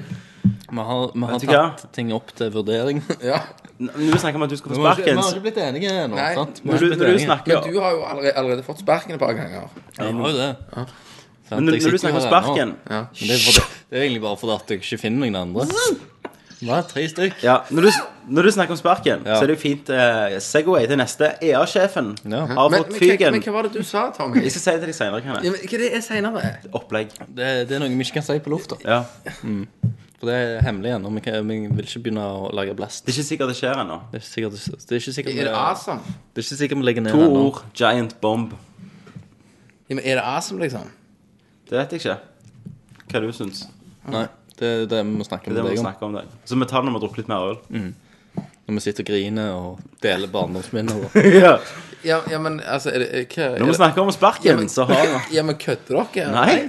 Vi 0.68 0.82
har, 0.88 1.10
vi 1.14 1.26
har 1.28 1.38
du 1.42 1.46
hva? 1.48 1.62
tatt 1.80 1.92
ting 1.96 2.12
opp 2.16 2.30
til 2.38 2.50
vurdering. 2.54 3.02
Ja. 3.30 3.40
Når 3.78 3.94
vi 4.12 4.18
snakker 4.18 4.40
om 4.40 4.42
at 4.42 4.50
du 4.50 4.56
skal 4.58 4.72
Vi 4.72 4.78
få 4.80 4.86
har 4.88 4.96
ikke, 4.98 5.04
vi 5.12 5.16
har 5.16 5.22
så- 5.22 5.36
ikke 5.36 5.44
blitt 5.46 5.58
enige 5.62 5.90
ennå. 6.04 6.16
Nei. 6.18 6.32
sant? 6.34 6.60
Vi 6.64 6.68
Når 6.70 6.78
du, 6.78 6.86
ikke 6.86 6.88
blitt 6.88 6.98
når 6.98 7.06
du 7.06 7.12
enige. 7.12 7.26
snakker 7.28 7.60
Men 7.62 7.72
du 7.74 7.80
har 7.84 7.90
jo 7.94 8.00
allerede, 8.10 8.32
allerede 8.40 8.64
fått 8.66 8.80
sparken 8.82 9.14
et 9.14 9.20
par 9.22 9.32
ganger. 9.38 9.54
Ja, 9.54 10.04
jeg 10.04 10.14
har 10.14 10.32
jo 10.32 10.38
det. 10.38 10.56
Men 11.50 11.64
når, 11.64 11.76
når 11.80 11.90
du 11.94 11.98
snakker 12.02 12.18
om 12.18 12.26
sparken 12.26 12.72
Ja. 12.90 12.98
Men 13.08 13.28
det, 13.30 13.36
er 13.36 13.44
fordi, 13.46 13.62
det 13.90 13.96
er 13.98 14.02
egentlig 14.04 14.22
bare 14.26 14.36
fordi 14.40 14.54
at 14.58 14.72
jeg 14.74 14.80
ikke 14.82 14.98
finner 15.04 15.18
noen 15.26 15.38
andre. 15.42 15.66
Hva? 16.58 16.80
Tre 16.90 17.04
stykk? 17.08 17.36
Ja, 17.44 17.60
når 17.70 17.82
du, 17.86 17.90
når 18.34 18.42
du 18.42 18.50
snakker 18.50 18.74
om 18.74 18.78
sparken, 18.80 19.20
Ja. 19.26 19.36
så 19.38 19.44
er 19.44 19.46
det 19.52 19.56
jo 19.56 19.60
fint 19.62 19.90
eh, 19.94 20.38
Segway 20.42 20.86
til 20.90 20.98
neste. 20.98 21.28
EA-sjefen 21.42 22.16
Ja. 22.26 22.40
har 22.46 22.68
Men, 22.70 22.80
fått 22.82 22.90
men, 22.90 22.98
hva, 22.98 22.98
fyken. 22.98 23.32
men 23.32 23.42
hva 23.42 23.52
var 23.52 23.62
det 23.68 23.72
du 23.78 23.82
sa, 23.86 24.10
Tommy? 24.10 24.42
Jeg 24.42 24.50
skal 24.56 24.60
si 24.64 24.70
det 24.70 24.80
til 24.80 24.88
deg 24.90 24.94
senere, 24.98 25.20
Ja, 25.22 25.34
Kenneth. 25.34 25.42
men, 25.44 25.68
hva 25.70 25.78
det 25.78 25.92
er 25.94 26.00
senere? 26.00 26.56
Opplegg. 26.74 27.08
Det, 27.28 27.68
det 27.68 27.76
er 27.76 27.78
noe 27.84 27.88
vi 27.88 28.02
ikke 28.02 28.18
kan 28.18 28.22
si 28.26 28.38
på 28.40 28.50
lufta. 28.50 28.76
Ja. 28.84 29.04
For 30.18 30.26
det 30.26 30.34
er 30.34 30.60
hemmelig 30.66 30.90
ennå. 30.96 31.12
Vi, 31.14 31.20
kan- 31.20 31.46
vi 31.46 31.58
vil 31.68 31.84
ikke 31.86 32.02
begynne 32.02 32.24
å 32.26 32.50
lage 32.52 32.74
blast. 32.74 33.06
Det 33.06 33.14
er 33.14 33.20
ikke 33.20 33.28
sikkert 33.28 33.48
det 33.52 33.56
skjer 33.60 33.78
ennå. 33.84 34.00
Det 34.10 34.18
er 34.18 34.24
ikke 34.24 34.34
sikkert, 34.34 34.88
det 34.88 34.90
er 34.90 34.98
ikke 34.98 35.14
sikkert, 35.14 35.34
vi, 35.34 35.40
Er 35.40 35.44
det 35.44 35.54
awesome? 35.54 36.00
det 36.34 36.42
er 36.42 36.46
ikke 36.48 36.58
sikkert 36.58 36.78
vi 36.82 36.82
legger 36.88 37.02
ned 37.06 37.12
To 37.12 37.20
ennå. 37.22 37.44
ord. 37.46 37.62
Giant 37.78 38.20
bomb. 38.20 38.52
Ja, 39.88 39.94
men 39.94 40.02
er 40.04 40.14
det 40.18 40.24
awesome, 40.24 40.58
liksom? 40.60 40.90
Det 41.70 41.78
vet 41.78 41.92
jeg 41.92 42.00
ikke. 42.02 42.18
Hva 43.12 43.20
du 43.22 43.30
syns. 43.32 43.62
Nei, 44.08 44.26
det 44.60 44.68
er 44.74 44.86
det 44.90 45.00
vi 45.06 45.16
må 45.18 45.24
snakke 45.26 45.50
Det 45.50 45.52
er 45.52 45.60
det 45.60 45.64
med 45.64 45.70
vi 45.70 45.76
deg 45.76 45.84
om. 45.84 45.86
snakke 45.88 46.08
om. 46.08 46.12
det 46.18 46.24
Så 46.50 46.58
vi 46.58 46.66
tar 46.70 46.82
det 46.82 46.88
når 46.88 46.94
vi 46.94 46.98
har 46.98 47.04
drukket 47.06 47.22
litt 47.22 47.28
mer 47.28 47.48
øl. 47.52 47.58
Når 48.68 48.74
vi 48.76 48.80
sitter 48.84 49.02
og 49.06 49.08
griner 49.08 49.52
og 49.56 49.78
deler 50.04 50.28
barndomsminner. 50.28 50.98
og- 51.04 51.14
ja. 51.42 51.54
Ja, 52.04 52.20
ja 52.30 52.38
men 52.38 52.60
altså 52.60 52.92
er 52.94 52.98
det, 53.02 53.08
er, 53.10 53.24
hva, 53.32 53.46
er 53.54 53.58
Når 53.58 53.66
vi 53.66 53.72
det, 53.72 53.80
snakker 53.80 54.02
om 54.04 54.12
sparken, 54.14 54.68
så 54.70 54.84
har 54.86 55.00
vi 55.06 55.16
Ja, 55.38 55.42
men 55.42 55.56
kødder 55.58 56.04
dere? 56.14 56.28
Nei. 56.34 56.68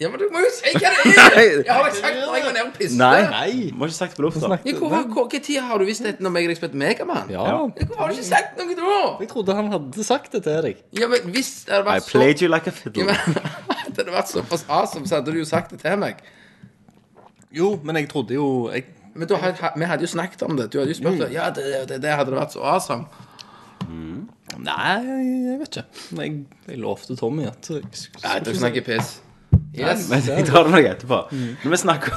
Ja, 0.00 0.08
men 0.08 0.18
du 0.18 0.24
må 0.32 0.40
jo 0.42 0.48
si 0.50 0.72
hva 0.72 0.90
det 1.04 1.12
er! 1.14 1.50
Jeg 1.68 1.68
har 1.68 1.84
ikke 1.86 1.98
sagt 2.00 2.16
når 2.16 2.34
jeg 2.34 2.44
var 2.46 2.54
nede 2.56 2.62
og 2.64 2.72
piste. 2.74 2.96
Nei. 2.98 3.20
Nei! 3.30 3.66
Må 3.76 3.86
ikke 3.86 3.94
sagt 3.98 4.14
det 4.14 4.18
på 4.18 4.24
lufta. 4.24 4.48
Ja, 4.64 4.72
hvor, 4.80 4.88
hvor, 4.88 5.04
hvor, 5.14 5.26
hva 5.30 5.40
tid 5.44 5.60
har 5.62 5.78
du 5.78 5.84
visst 5.86 6.02
dette 6.02 6.24
når 6.24 6.38
jeg 6.40 6.48
og 6.48 6.50
deg 6.54 6.58
spilte 6.58 6.80
Megaman? 6.80 7.30
Ja, 7.30 7.44
Ja, 7.52 7.58
Hvorfor 7.76 8.00
har 8.00 8.08
du 8.10 8.16
ikke 8.16 8.26
sagt 8.32 8.58
noe 8.58 8.74
da? 8.80 8.96
jeg 9.20 9.28
trodde 9.30 9.54
han 9.60 9.68
hadde 9.76 10.04
sagt 10.08 10.32
det 10.34 10.42
til 10.48 10.58
deg. 10.66 10.80
Ja, 10.98 11.06
men 11.12 11.28
hvis 11.36 11.52
det 11.68 11.76
hadde 11.76 11.86
I 11.86 11.90
vært 11.92 12.08
så 12.08 12.16
played 12.18 12.42
you 12.42 12.50
like 12.50 12.66
a 12.66 12.72
ja, 12.72 12.80
fiddle. 12.80 13.04
men, 13.12 13.38
Hadde 13.84 14.06
det 14.08 14.16
vært 14.16 14.32
såpass 14.32 14.64
awesome, 14.66 15.06
så 15.06 15.20
hadde 15.20 15.36
du 15.36 15.38
jo 15.38 15.46
sagt 15.46 15.70
det 15.76 15.82
til 15.84 16.00
meg. 16.02 16.24
Jo, 17.52 17.74
men 17.84 17.96
jeg 18.00 18.08
trodde 18.08 18.34
jo 18.34 18.70
jeg, 18.72 18.84
Men 19.14 19.28
du, 19.28 19.34
vi 19.76 19.84
hadde 19.84 20.06
jo 20.06 20.08
snakket 20.08 20.42
om 20.46 20.56
det. 20.56 20.70
Du 20.72 20.78
hadde 20.80 20.94
jo 20.94 20.96
spurt 20.96 21.26
Ja, 21.32 21.50
det, 21.52 21.64
det, 21.88 21.98
det 22.02 22.14
hadde 22.16 22.32
det 22.32 22.38
vært 22.38 22.54
så 22.54 22.64
awesome. 22.64 23.04
Nei, 24.62 24.94
jeg 25.50 25.58
vet 25.60 25.76
ikke. 25.76 25.84
Jeg, 26.20 26.38
jeg 26.68 26.80
lovte 26.80 27.16
Tommy 27.18 27.44
at 27.48 27.68
jeg 27.72 27.82
skulle 27.92 28.24
Nei, 28.28 28.38
du 28.44 28.52
snakker 28.56 28.84
piss. 28.86 29.18
Yes. 29.76 30.08
Men 30.10 30.24
jeg 30.26 30.46
tar 30.48 30.66
det 30.68 30.72
nok 30.74 30.88
etterpå. 30.88 31.18
etterpå. 31.28 31.56
Når 31.64 31.74
vi 31.74 31.80
snakker 31.80 32.12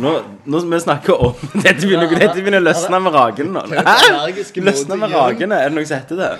nå, 0.00 0.12
når 0.44 0.66
vi 0.70 0.80
snakker 0.80 1.24
om 1.26 1.34
Dette 1.64 1.80
begynner, 1.82 2.08
dette 2.12 2.36
begynner 2.38 2.62
å 2.62 2.66
løsne 2.68 3.00
med 3.02 3.16
ragene 3.16 3.50
nå. 3.56 3.62
Løsne 4.64 4.98
med 5.00 5.12
ragene? 5.16 5.58
Er 5.60 5.72
det 5.72 5.76
noe 5.76 5.88
som 5.88 6.00
heter 6.00 6.20
det? 6.20 6.32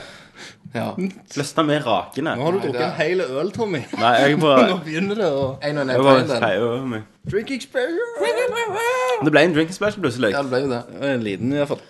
Ja. 0.74 0.92
Løsna 1.36 1.64
med 1.66 1.82
rakene? 1.86 2.36
Nå 2.38 2.44
har 2.46 2.54
du 2.54 2.60
drukket 2.62 2.82
en 2.84 2.92
hel 3.00 3.20
øl, 3.24 3.48
Tommy. 3.54 3.80
Nei, 4.02 4.10
jeg 4.22 4.36
bare 4.42 4.66
Nå 4.70 4.76
begynner 4.84 5.18
det 5.18 5.30
å 5.34 5.46
En 5.66 5.80
og 5.80 5.82
en 5.82 5.94
Jeg 5.96 6.04
bare 6.06 6.40
feier 6.44 6.66
over 6.66 6.84
meg. 6.92 7.08
Drink 7.30 7.50
experience. 7.56 8.34
Det 9.24 9.32
ble 9.34 9.42
en 9.48 9.56
drinking 9.56 9.76
special 9.76 10.04
plutselig. 10.04 10.30
Ja, 10.36 10.44
det 10.46 10.52
ble 10.52 10.60
jo 10.62 10.70
det. 10.70 10.82
En 11.10 11.24
liten, 11.26 11.50
i 11.52 11.58
hvert 11.60 11.72
fall. 11.74 11.82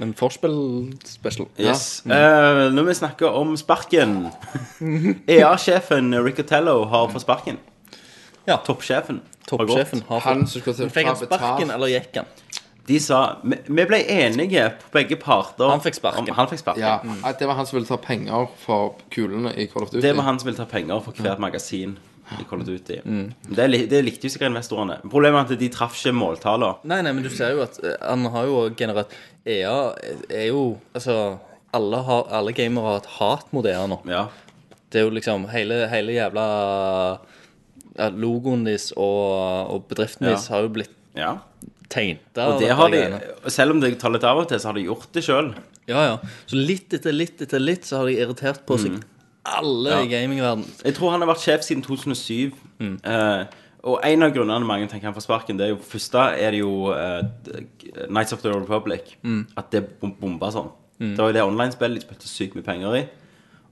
En 0.00 0.12
forspill-special. 0.14 1.48
Yes. 1.58 1.82
Eh, 2.06 2.60
når 2.72 2.86
vi 2.86 2.94
snakker 3.00 3.34
om 3.40 3.56
sparken 3.58 4.14
EA-sjefen 5.34 6.14
Ricotello 6.24 6.84
har 6.92 7.10
fått 7.10 7.26
sparken. 7.26 7.58
Ja. 8.46 8.60
Toppsjefen. 8.64 9.20
Toppsjefen 9.50 10.04
har 10.08 10.22
Han 10.28 10.44
fått 10.46 10.54
som 10.54 10.62
skulle 10.62 10.76
til 10.78 10.92
Fikk 10.94 11.10
han 11.10 11.18
sparken, 11.18 11.66
betalt. 11.66 11.74
eller 11.74 11.90
gikk 11.92 12.20
han? 12.22 12.30
De 12.90 12.98
sa 13.02 13.20
Vi 13.44 13.84
ble 13.86 14.00
enige 14.10 14.66
på 14.82 14.90
begge 14.98 15.16
parter. 15.22 15.68
Han 15.70 15.82
fikk 15.84 15.94
sparken. 16.00 16.26
om- 16.28 16.34
Han 16.40 16.48
fikk 16.50 16.62
sparken. 16.64 16.82
Ja, 16.82 16.98
at 17.30 17.38
det 17.38 17.46
var 17.48 17.54
han 17.60 17.66
som 17.70 17.78
ville 17.78 17.86
ta 17.86 17.96
penger 18.02 18.48
for 18.64 18.96
kulene 19.14 19.52
i 19.56 19.66
Call 19.70 19.84
of 19.86 19.90
Duty. 19.92 20.02
Det 20.02 20.16
var 20.18 20.26
han 20.26 20.38
som 20.42 20.50
ville 20.50 20.58
ta 20.58 20.66
penger 20.66 21.00
for 21.04 21.12
hvert 21.22 21.38
magasin 21.42 21.96
i 22.40 22.44
Call 22.50 22.60
of 22.62 22.66
Duty. 22.66 23.00
Det, 23.50 23.88
det 23.90 24.00
likte 24.06 24.26
jo 24.28 24.32
sikkert 24.34 24.50
investorene. 24.52 24.98
Problemet 25.10 25.50
er 25.50 25.54
at 25.56 25.62
de 25.62 25.68
traff 25.74 25.94
ikke 25.98 26.12
måltallene. 26.14 26.76
Nei, 26.84 27.00
nei, 27.02 27.12
men 27.12 27.22
du 27.26 27.30
ser 27.30 27.54
jo 27.56 27.62
at 27.64 27.78
eh, 27.82 27.96
han 28.06 28.24
har 28.34 28.44
jo 28.46 28.68
generert 28.78 29.10
EA 29.46 29.94
er 30.30 30.46
jo 30.50 30.64
Altså, 30.94 31.38
alle, 31.74 32.02
har, 32.06 32.26
alle 32.30 32.52
gamere 32.52 32.82
har 32.90 32.96
et 33.04 33.10
hat 33.20 33.52
mot 33.54 33.66
EA 33.66 33.86
nå. 33.90 34.00
Ja. 34.10 34.26
Det 34.90 35.00
er 35.00 35.04
jo 35.08 35.10
liksom 35.14 35.46
hele, 35.50 35.84
hele 35.90 36.12
jævla 36.18 36.46
Logoen 38.16 38.64
deres 38.64 38.92
og, 38.96 39.70
og 39.74 39.88
bedriften 39.90 40.26
Ja. 40.30 40.36
har 40.54 40.62
jo 40.66 40.68
blitt 40.72 40.94
ja. 41.18 41.34
Tegnet 41.90 42.38
Og 42.38 42.58
det 42.62 42.70
har 42.78 42.90
de, 42.92 43.00
selv 43.50 43.74
om 43.74 43.80
det 43.82 43.92
tar 44.00 44.12
litt 44.14 44.24
av 44.24 44.38
og 44.42 44.48
til, 44.50 44.60
så 44.62 44.70
har 44.70 44.78
de 44.78 44.84
gjort 44.86 45.08
det 45.16 45.22
sjøl. 45.26 45.52
Ja, 45.90 46.02
ja. 46.06 46.18
Så 46.46 46.58
litt 46.58 46.92
etter 46.94 47.12
litt 47.16 47.40
etter 47.42 47.62
litt 47.62 47.88
så 47.88 48.00
har 48.00 48.06
de 48.10 48.18
irritert 48.22 48.62
på 48.68 48.78
seg 48.78 49.00
alle 49.50 49.90
Ja. 49.90 50.02
i 50.04 50.10
gamingverden. 50.10 50.66
Jeg 50.84 50.94
tror 50.94 51.10
han 51.14 51.22
har 51.24 51.30
vært 51.32 51.42
sjef 51.42 51.62
siden 51.66 51.82
2007. 51.82 52.52
Eh, 52.80 53.44
og 53.82 53.98
en 54.04 54.22
av 54.22 54.34
grunnene 54.34 54.66
mange 54.68 54.86
tenker 54.88 55.08
han 55.08 55.14
får 55.16 55.24
sparken, 55.24 55.56
det 55.56 55.64
er 55.66 55.72
jo 55.72 55.78
første 55.80 56.20
er 56.36 56.50
det 56.52 56.60
jo 56.60 56.92
eh, 56.92 57.22
Nights 58.12 58.32
of 58.36 58.42
the 58.42 58.52
Republic. 58.52 59.16
At 59.56 59.70
det 59.72 59.86
bomba 60.00 60.50
sånn. 60.52 60.68
Det 61.00 61.16
var 61.16 61.30
jo 61.32 61.36
det 61.38 61.42
online-spillet 61.48 61.96
de 62.02 62.04
spilte 62.04 62.28
sykt 62.28 62.54
mye 62.58 62.66
penger 62.66 62.98
i. 63.00 63.02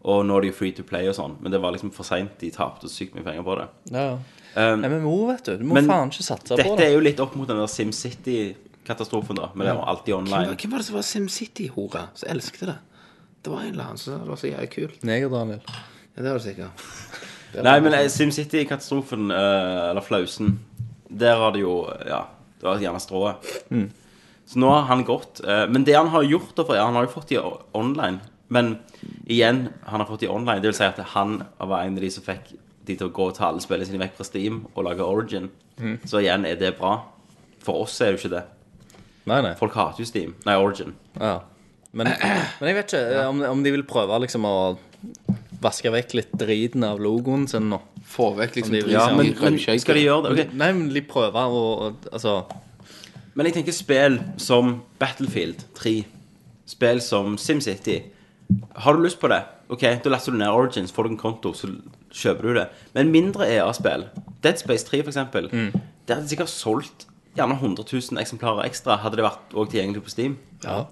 Og 0.09 0.23
nå 0.25 0.37
er 0.39 0.41
det 0.47 0.53
jo 0.55 0.57
free 0.57 0.73
to 0.73 0.83
play 0.87 1.09
og 1.11 1.15
sånn, 1.19 1.35
men 1.43 1.53
det 1.53 1.61
var 1.61 1.75
liksom 1.75 1.91
for 1.93 2.07
seint. 2.09 2.39
De 2.41 2.49
tapte 2.55 2.89
sykt 2.89 3.15
mye 3.19 3.27
penger 3.27 3.45
på 3.45 3.57
det. 3.61 3.69
Ja, 3.93 4.05
ja. 4.15 4.19
Um, 4.59 4.83
MMO, 4.83 5.13
vet 5.29 5.45
du. 5.47 5.53
Du 5.61 5.65
må 5.69 5.77
men 5.79 5.87
faen 5.87 6.11
ikke 6.11 6.25
satse 6.27 6.51
på 6.51 6.57
det. 6.59 6.65
Dette 6.67 6.87
er 6.89 6.95
jo 6.97 7.01
litt 7.05 7.21
opp 7.23 7.37
mot 7.39 7.47
den 7.47 7.61
der 7.61 7.69
SimCity-katastrofen, 7.71 9.37
da. 9.39 9.51
Men 9.55 9.67
det 9.69 9.75
var 9.79 9.87
alltid 9.93 10.15
online. 10.17 10.57
Hvem 10.59 10.73
var 10.73 10.79
det 10.83 10.87
som 10.89 10.97
var 10.99 11.07
SimCity-hore? 11.07 12.03
Som 12.19 12.31
elsket 12.33 12.67
det? 12.73 12.77
Det 13.43 13.53
var 13.53 13.61
en 13.63 13.73
eller 13.73 13.85
annen 13.85 14.01
som 14.03 14.19
det 14.19 14.29
var 14.33 14.41
så 14.41 14.49
jævlig 14.51 14.71
kult. 14.73 15.05
Neger, 15.07 15.31
Daniel. 15.33 15.61
Ja, 15.69 16.23
det 16.23 16.29
var 16.33 16.41
det 16.41 16.47
sikkert. 16.49 16.87
Det 17.49 17.63
Nei, 17.65 17.79
men 17.81 17.95
eh, 17.97 18.09
SimCity-katastrofen, 18.13 19.31
eh, 19.33 19.85
eller 19.91 20.05
flausen, 20.05 20.51
der 21.09 21.39
har 21.41 21.55
det 21.55 21.63
jo 21.63 21.79
Ja, 22.05 22.19
det 22.61 22.67
var 22.67 22.83
gjerne 22.83 23.01
strået. 23.01 23.47
Så 24.49 24.61
nå 24.61 24.69
har 24.69 24.83
han 24.91 25.01
gått. 25.09 25.41
eh, 25.49 25.63
men 25.73 25.85
det 25.87 25.95
han 25.97 26.11
har 26.13 26.27
gjort, 26.29 26.51
da, 26.59 26.67
for 26.69 26.77
han 26.77 26.93
har 26.99 27.07
jo 27.07 27.13
fått 27.15 27.31
de 27.33 27.39
o- 27.41 27.63
online. 27.73 28.21
Men 28.53 28.75
igjen, 29.25 29.69
han 29.89 30.01
har 30.01 30.07
fått 30.11 30.21
de 30.27 30.29
online. 30.29 30.61
Det 30.61 30.69
vil 30.69 30.77
si 30.77 30.85
at 30.85 31.01
han 31.15 31.39
var 31.57 31.87
en 31.87 31.97
av 31.97 32.05
de 32.05 32.11
som 32.13 32.27
fikk 32.29 32.53
de 32.89 32.97
til 33.01 33.09
å 33.11 33.15
gå 33.15 33.27
og 33.31 33.37
ta 33.39 33.49
alle 33.53 33.63
spillene 33.65 33.87
sine 33.89 34.01
vekk 34.03 34.17
fra 34.19 34.27
Steam 34.27 34.63
og 34.75 34.85
lage 34.89 35.05
Origin. 35.07 35.51
Så 36.09 36.21
igjen, 36.25 36.45
er 36.49 36.59
det 36.59 36.75
bra? 36.81 36.97
For 37.65 37.85
oss 37.85 38.01
er 38.03 38.13
det 38.13 38.19
jo 38.19 38.25
ikke 38.27 38.35
det. 38.37 38.45
Nei, 39.29 39.41
nei. 39.45 39.55
Folk 39.61 39.75
hater 39.77 40.03
jo 40.03 40.09
Steam. 40.09 40.35
Nei, 40.49 40.57
Origin. 40.59 40.95
Ja. 41.21 41.39
Men, 41.93 42.11
men 42.13 42.69
jeg 42.69 42.77
vet 42.77 42.93
ikke 42.93 43.03
eh, 43.17 43.27
om, 43.31 43.41
om 43.49 43.63
de 43.65 43.71
vil 43.73 43.85
prøve 43.89 44.19
liksom 44.25 44.45
å 44.45 44.57
vaske 45.63 45.91
vekk 45.91 46.13
litt 46.19 46.35
driten 46.39 46.85
av 46.87 47.01
logoen 47.03 47.47
sin 47.51 47.69
nå. 47.73 47.79
Få 48.09 48.31
vekk 48.39 48.59
liksom 48.59 48.75
de- 48.77 48.83
driten 48.85 48.95
ja, 48.97 49.07
Men, 49.17 49.33
men 49.41 49.59
skal 49.81 49.99
de 49.99 50.05
gjøre 50.05 50.27
det? 50.29 50.33
Okay. 50.35 50.59
Nei, 50.61 50.69
men 50.77 50.89
de 50.95 51.03
prøver 51.05 51.55
å- 51.59 51.91
Altså 52.13 52.35
Men 53.37 53.47
jeg 53.49 53.55
tenker 53.59 53.73
spill 53.77 54.19
som 54.41 54.79
Battlefield 55.01 55.65
3, 55.77 55.93
spill 56.67 57.01
som 57.05 57.37
SimCity 57.39 57.99
Har 58.85 58.97
du 58.97 59.03
lyst 59.05 59.21
på 59.21 59.29
det? 59.29 59.43
Ok, 59.69 59.85
da 60.05 60.11
laster 60.15 60.33
du 60.33 60.39
ned 60.41 60.49
Origins, 60.49 60.91
får 60.95 61.05
du 61.05 61.11
en 61.11 61.21
konto, 61.21 61.53
så 61.53 61.69
kjøper 62.19 62.49
du 62.49 62.55
det. 62.59 62.67
Men 62.97 63.13
mindre 63.15 63.47
EA-spill, 63.49 64.09
Dead 64.45 64.61
Space 64.61 64.87
3 64.89 65.03
for 65.05 65.13
eksempel, 65.15 65.49
det 65.53 66.17
hadde 66.17 66.29
sikkert 66.31 66.53
solgt 66.53 67.07
gjerne 67.39 67.55
100 67.59 67.85
000 67.93 68.21
eksemplarer 68.23 68.67
ekstra, 68.67 68.97
hadde 69.03 69.21
det 69.21 69.27
vært 69.27 69.55
også 69.55 69.73
tilgjengelig 69.75 70.03
på 70.07 70.15
Steam. 70.15 70.39
Ja. 70.65 70.83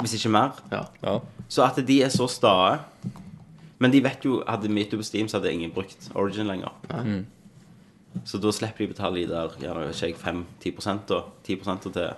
Hvis 0.00 0.14
ikke 0.18 0.32
mer. 0.32 0.58
ja. 0.72 1.18
Så 1.48 1.62
at 1.66 1.78
de 1.86 2.02
er 2.02 2.08
så 2.08 2.26
stae 2.30 2.78
Men 3.82 3.90
de 3.92 3.98
vet 4.00 4.22
jo 4.24 4.38
Hadde 4.46 4.68
vi 4.70 4.80
gitt 4.80 4.92
det 4.94 5.00
på 5.00 5.04
Steam, 5.04 5.28
så 5.28 5.36
hadde 5.36 5.52
ingen 5.52 5.72
brukt 5.74 6.08
Origin 6.14 6.46
lenger. 6.46 6.70
Så 8.24 8.38
da 8.38 8.52
slipper 8.52 8.84
de 8.84 8.90
å 8.90 8.92
betale 8.92 9.20
de 9.20 9.26
der 9.30 9.56
gjerne, 9.60 9.88
ikke 9.90 10.06
jeg, 10.06 10.16
5-10 10.22 11.00
da. 11.08 11.22
10 11.44 11.90
til 11.92 12.10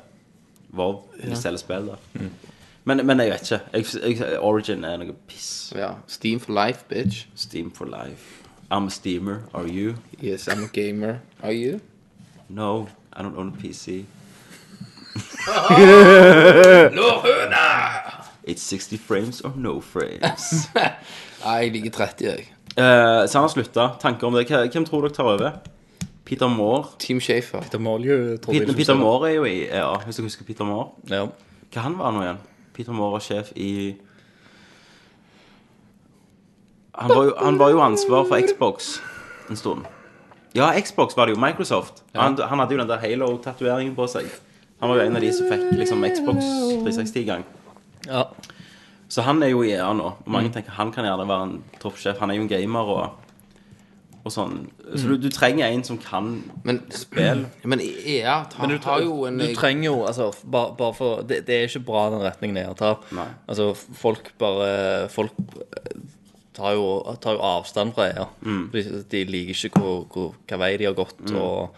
WoW. 0.75 1.03
De 1.23 1.37
selger 1.37 1.63
spill 1.63 1.91
der. 1.93 2.31
Men, 2.85 3.01
men 3.07 3.21
jeg 3.23 3.31
vet 3.33 3.51
ikke. 3.51 3.61
Jeg, 3.73 4.19
jeg, 4.21 4.39
Origin 4.45 4.85
er 4.85 4.99
noe 5.01 5.15
piss. 5.29 5.73
Ja. 5.77 5.95
Steam 6.07 6.41
for 6.43 6.53
life, 6.53 6.85
bitch. 6.91 7.27
Steam 7.35 7.71
for 7.73 7.89
life. 7.89 8.44
I'm 8.71 8.87
a 8.87 8.91
steamer. 8.91 9.43
Are 9.55 9.67
you? 9.67 9.95
Yes, 10.21 10.49
I'm 10.49 10.65
a 10.65 10.69
gamer. 10.69 11.21
Are 11.43 11.53
you? 11.53 11.81
No, 12.49 12.89
I 13.13 13.23
don't 13.23 13.37
own 13.37 13.49
a 13.49 13.53
PC. 13.63 14.05
It's 18.47 18.63
60 18.63 18.97
frames 18.99 19.41
or 19.41 19.53
no 19.57 19.81
frames. 19.81 20.69
Nei, 21.45 21.55
jeg 21.65 21.71
liker 21.73 21.91
30, 21.97 22.25
jeg. 22.27 22.43
Eh, 22.77 23.25
så 23.29 23.39
han 23.39 23.47
har 23.47 23.53
slutta. 23.53 23.87
Tanker 24.03 24.27
om 24.29 24.35
det. 24.37 24.43
Hva- 24.51 24.67
Hvem 24.73 24.85
tror 24.85 25.01
dere 25.07 25.15
tar 25.17 25.31
over? 25.33 25.51
Peter 26.25 26.49
Moore. 26.49 26.85
Team 26.99 27.21
Shafer. 27.21 27.61
Peter 27.65 27.79
Molyneux, 27.79 28.41
tror 28.41 28.53
Peter, 28.53 28.75
Peter. 28.77 28.95
Moore 29.01 29.31
er 29.31 29.35
jo 29.39 29.45
i 29.49 29.55
ja, 29.69 29.89
hvis 30.05 30.17
dere 30.21 30.29
husker 30.29 30.45
Peter 30.49 30.65
Moore. 30.69 30.91
Ja. 31.09 31.25
Hva 31.73 31.85
han 31.87 31.97
var 31.99 32.13
nå 32.17 32.23
igjen? 32.25 32.43
Peter 32.77 32.93
Moore 32.97 33.17
var 33.17 33.25
sjef 33.25 33.53
i 33.57 33.71
han 36.95 37.11
var, 37.11 37.25
jo, 37.25 37.35
han 37.41 37.59
var 37.59 37.75
jo 37.75 37.83
ansvar 37.85 38.25
for 38.31 38.41
Xbox 38.41 38.97
en 39.51 39.57
stund. 39.57 39.85
Ja, 40.55 40.71
Xbox 40.81 41.17
var 41.17 41.27
det 41.27 41.35
jo. 41.35 41.41
Microsoft. 41.43 42.05
Han, 42.15 42.39
han 42.39 42.59
hadde 42.63 42.77
jo 42.77 42.81
den 42.81 42.91
der 42.91 43.01
Halo-tatoveringen 43.03 43.97
på 43.97 44.07
seg. 44.11 44.29
Han 44.81 44.93
var 44.93 45.01
jo 45.01 45.07
en 45.09 45.17
av 45.19 45.25
de 45.25 45.33
som 45.35 45.49
fikk 45.51 45.73
liksom 45.81 46.05
Xbox 46.15 46.45
360-gang. 46.85 47.47
ja. 48.07 48.29
Så 49.15 49.23
han 49.23 49.43
er 49.45 49.53
jo 49.53 49.61
i 49.63 49.71
EA 49.75 49.93
nå. 49.95 50.07
Og 50.25 50.31
mange 50.33 50.51
tenker 50.51 50.75
han 50.75 50.91
kan 50.91 51.07
gjerne 51.07 51.27
være 51.29 51.45
en 51.47 51.59
toppsjef. 51.83 52.17
Han 52.19 52.33
er 52.33 52.39
jo 52.39 52.47
en 52.47 52.49
gamer 52.51 52.89
og, 52.95 53.29
og 54.25 54.33
sånn. 54.33 54.57
Så 54.95 55.11
du, 55.11 55.13
du 55.21 55.29
trenger 55.31 55.69
en 55.69 55.85
som 55.87 56.01
kan 56.03 56.33
Men, 56.67 56.81
spill. 56.91 57.45
men 57.71 57.83
EA 57.85 58.41
tar, 58.51 58.65
Men 58.65 58.73
du, 58.73 58.79
har 58.89 59.05
jo 59.05 59.21
en 59.29 59.39
du 59.39 59.47
trenger 59.55 59.87
jo 59.91 60.01
altså, 60.09 60.31
bare, 60.43 60.73
bare 60.81 60.97
for 60.97 61.23
det, 61.23 61.45
det 61.47 61.61
er 61.61 61.69
ikke 61.69 61.85
bra 61.93 62.09
den 62.17 62.25
retningen 62.25 62.59
EA 62.65 62.73
tar. 62.81 63.05
Nei. 63.15 63.29
Altså, 63.47 63.71
folk 64.01 64.33
bare 64.41 65.07
Folk 65.13 65.37
tar 66.55 66.75
jo, 66.79 66.87
tar 67.21 67.37
jo 67.37 67.43
avstand 67.45 67.95
fra 67.97 68.09
EA. 68.13 68.27
Mm. 68.47 68.65
De, 68.73 68.83
de 69.11 69.25
liker 69.29 69.69
ikke 69.69 69.81
hvor, 69.83 70.05
hvor, 70.15 70.35
hva 70.49 70.59
vei 70.65 70.77
de 70.81 70.89
har 70.89 70.97
gått. 70.99 71.21
Og 71.35 71.75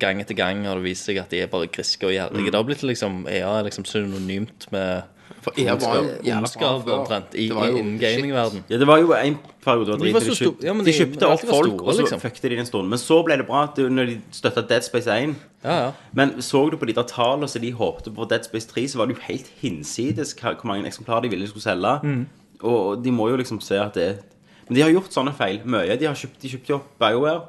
gang 0.00 0.20
etter 0.22 0.36
gang 0.38 0.64
har 0.64 0.78
det 0.78 0.86
vist 0.86 1.08
seg 1.08 1.18
at 1.20 1.32
de 1.32 1.42
er 1.42 1.50
bare 1.52 1.68
griske 1.72 2.06
og 2.08 2.14
gjerrige. 2.14 2.46
Mm. 2.46 2.50
Det 2.52 2.60
har 2.60 2.68
blitt 2.68 2.84
liksom 2.86 3.24
EA 3.28 3.58
er 3.58 3.66
liksom 3.68 3.84
synonymt 3.88 4.68
med 4.72 5.02
For 5.42 5.56
EA 5.58 5.74
var 5.80 5.96
jo 5.98 6.10
jævla 6.22 6.50
bra 6.84 6.98
omtrent 7.00 7.34
i, 7.34 7.48
i 7.48 7.82
gamingverden. 7.98 8.62
Ja, 8.70 8.78
det 8.78 8.86
var 8.86 9.00
jo 9.02 9.12
en 9.16 9.38
periode 9.64 9.96
De 9.98 10.12
var 10.14 10.20
De, 10.22 10.50
ja, 10.62 10.72
de 10.72 10.84
de- 10.86 10.92
kjøpte 10.94 11.26
opp 11.28 11.40
folk, 11.40 11.72
store, 11.72 11.86
og 11.86 11.94
så 11.94 12.04
liksom. 12.04 12.20
fucket 12.22 12.42
de 12.42 12.48
det 12.52 12.58
en 12.62 12.66
stund. 12.68 12.88
Men 12.92 12.98
så 13.02 13.18
ble 13.26 13.36
det 13.40 13.46
bra 13.48 13.64
det- 13.76 13.90
når 13.90 14.06
de 14.12 14.20
støtta 14.30 14.62
Dead 14.68 14.86
Space 14.86 15.10
1. 15.10 15.34
Ja, 15.64 15.74
ja. 15.84 15.90
Men 16.12 16.36
så 16.42 16.70
du 16.70 16.76
på 16.76 16.86
de 16.86 16.94
der 16.94 17.08
tallene 17.10 17.48
som 17.48 17.62
de 17.62 17.72
håpte 17.72 18.10
på 18.14 18.28
Dead 18.30 18.44
Space 18.44 18.68
3, 18.68 18.86
så 18.88 18.98
var 18.98 19.06
det 19.06 19.16
jo 19.16 19.22
helt 19.28 19.50
hinsides 19.60 20.34
hvor 20.40 20.64
mange 20.64 20.86
eksemplarer 20.86 21.22
de 21.22 21.28
ville 21.30 21.44
de 21.46 21.50
skulle 21.50 21.62
selge. 21.66 21.98
Mm. 22.02 22.26
Og 22.68 23.02
de 23.02 23.14
må 23.14 23.28
jo 23.30 23.38
liksom 23.40 23.60
se 23.64 23.78
at 23.80 23.96
det 23.98 24.08
er 24.10 24.20
Men 24.68 24.76
de 24.76 24.82
har 24.84 24.92
gjort 24.92 25.14
sånne 25.14 25.34
feil. 25.36 25.60
Mye. 25.68 25.96
De, 25.98 26.06
har 26.06 26.16
kjøpt, 26.16 26.38
de 26.40 26.52
kjøpte 26.52 26.76
opp 26.78 26.92
BioWare. 27.02 27.40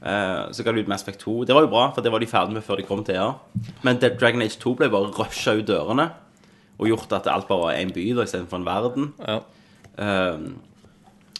Eh, 0.00 0.52
så 0.56 0.64
ga 0.64 0.72
de 0.72 0.82
ut 0.82 0.88
Mass 0.90 1.04
Effect 1.04 1.20
2. 1.24 1.34
Det 1.46 1.54
var 1.54 1.66
jo 1.66 1.72
bra, 1.72 1.88
for 1.94 2.04
det 2.04 2.12
var 2.12 2.22
de 2.22 2.30
ferdig 2.30 2.56
med 2.56 2.64
før 2.64 2.80
de 2.80 2.86
kom 2.88 3.02
til 3.06 3.18
EA. 3.18 3.28
Men 3.86 4.00
Dead 4.02 4.16
Dragon 4.18 4.42
Age 4.42 4.58
2 4.62 4.72
ble 4.80 4.88
bare 4.92 5.12
rusha 5.14 5.56
ut 5.58 5.68
dørene. 5.68 6.08
Og 6.80 6.90
gjort 6.90 7.12
at 7.16 7.28
alt 7.32 7.48
bare 7.48 7.68
var 7.68 7.76
en 7.76 7.92
by 7.94 8.06
da, 8.16 8.24
istedenfor 8.26 8.60
en 8.60 8.66
verden. 8.68 9.12
ja. 9.26 9.42
Eh, 9.96 10.40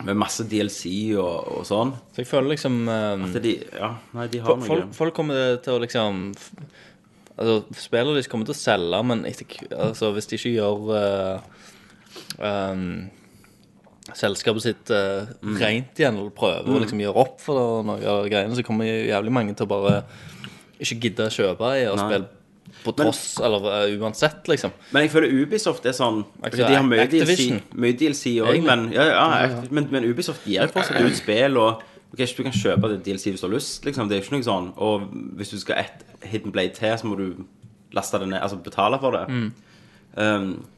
med 0.05 0.19
masse 0.21 0.45
DLC 0.45 0.91
og, 1.17 1.47
og 1.57 1.63
sånn. 1.69 1.95
Så 2.13 2.21
jeg 2.21 2.29
føler 2.29 2.53
liksom 2.53 2.83
eh, 2.93 3.23
At 3.31 3.39
de, 3.45 3.55
ja, 3.65 3.95
nei, 4.17 4.27
de 4.33 4.43
har 4.45 4.59
noe 4.59 4.69
folk, 4.69 4.91
folk 4.97 5.17
kommer 5.17 5.57
til 5.65 5.77
å 5.77 5.81
liksom 5.85 6.27
Altså, 7.37 7.57
deres 7.93 8.31
kommer 8.33 8.49
til 8.49 8.55
å 8.55 8.57
selge, 8.57 8.99
men 9.05 9.27
etter, 9.29 9.59
altså, 9.77 10.09
hvis 10.17 10.29
de 10.31 10.39
ikke 10.39 10.55
gjør 10.55 10.93
eh, 10.97 11.66
um, 12.39 12.87
selskapet 14.15 14.65
sitt 14.65 14.95
uh, 14.95 15.27
rent 15.59 15.99
igjen, 15.99 16.17
eller 16.17 16.33
prøver 16.35 16.71
å 16.71 16.81
liksom 16.83 17.03
gjøre 17.03 17.23
opp 17.25 17.43
for 17.43 17.59
det, 17.59 17.67
noe 17.91 18.09
av 18.13 18.31
greiene, 18.31 18.57
så 18.57 18.65
kommer 18.67 18.89
jævlig 18.89 19.35
mange 19.35 19.57
til 19.57 19.67
å 19.67 19.73
bare 19.73 20.01
ikke 20.77 20.99
gidde 21.07 21.27
å 21.27 21.33
kjøpe 21.33 21.73
i 21.81 21.87
og 21.91 21.99
Nei. 21.99 22.07
spille 22.07 22.33
på 22.85 22.93
tross, 22.99 23.23
eller 23.43 23.67
uh, 23.67 23.97
uansett, 23.99 24.47
liksom. 24.51 24.73
Men 24.95 25.07
jeg 25.07 25.13
føler 25.15 25.33
Ubisoft 25.43 25.87
er 25.89 25.95
sånn 25.97 26.23
altså, 26.43 26.61
De 26.61 26.77
har 26.77 26.87
mye 26.87 27.07
DLC, 27.97 28.35
Egentlig. 28.37 28.63
men, 28.67 28.89
ja, 28.95 29.07
ja, 29.11 29.61
men, 29.71 29.89
men 29.91 30.07
Ubisoft 30.07 30.47
gir 30.47 30.71
fortsatt 30.75 31.03
ut 31.03 31.19
spill 31.19 31.61
og 31.63 31.85
Ok, 32.15 32.21
Du 32.37 32.45
kan 32.47 32.55
kjøpe 32.55 32.89
det 32.93 33.01
DLC 33.05 33.33
hvis 33.33 33.43
du 33.43 33.49
har 33.49 33.55
lyst, 33.57 33.85
liksom. 33.85 34.07
Det 34.09 34.17
er 34.17 34.23
ikke 34.23 34.37
noe 34.37 34.47
sånn. 34.47 34.69
Og 34.81 35.09
hvis 35.37 35.51
du 35.53 35.59
skal 35.61 35.83
ett 35.83 36.05
Hidden 36.25 36.55
Blade 36.55 36.73
til, 36.73 36.95
så 36.97 37.09
må 37.11 37.17
du 37.19 37.43
laste 37.93 38.21
det 38.23 38.29
ned, 38.31 38.39
altså 38.41 38.57
betale 38.63 38.97
for 39.03 39.17
det. 39.17 39.25
Um, 40.15 40.47
så 40.63 40.76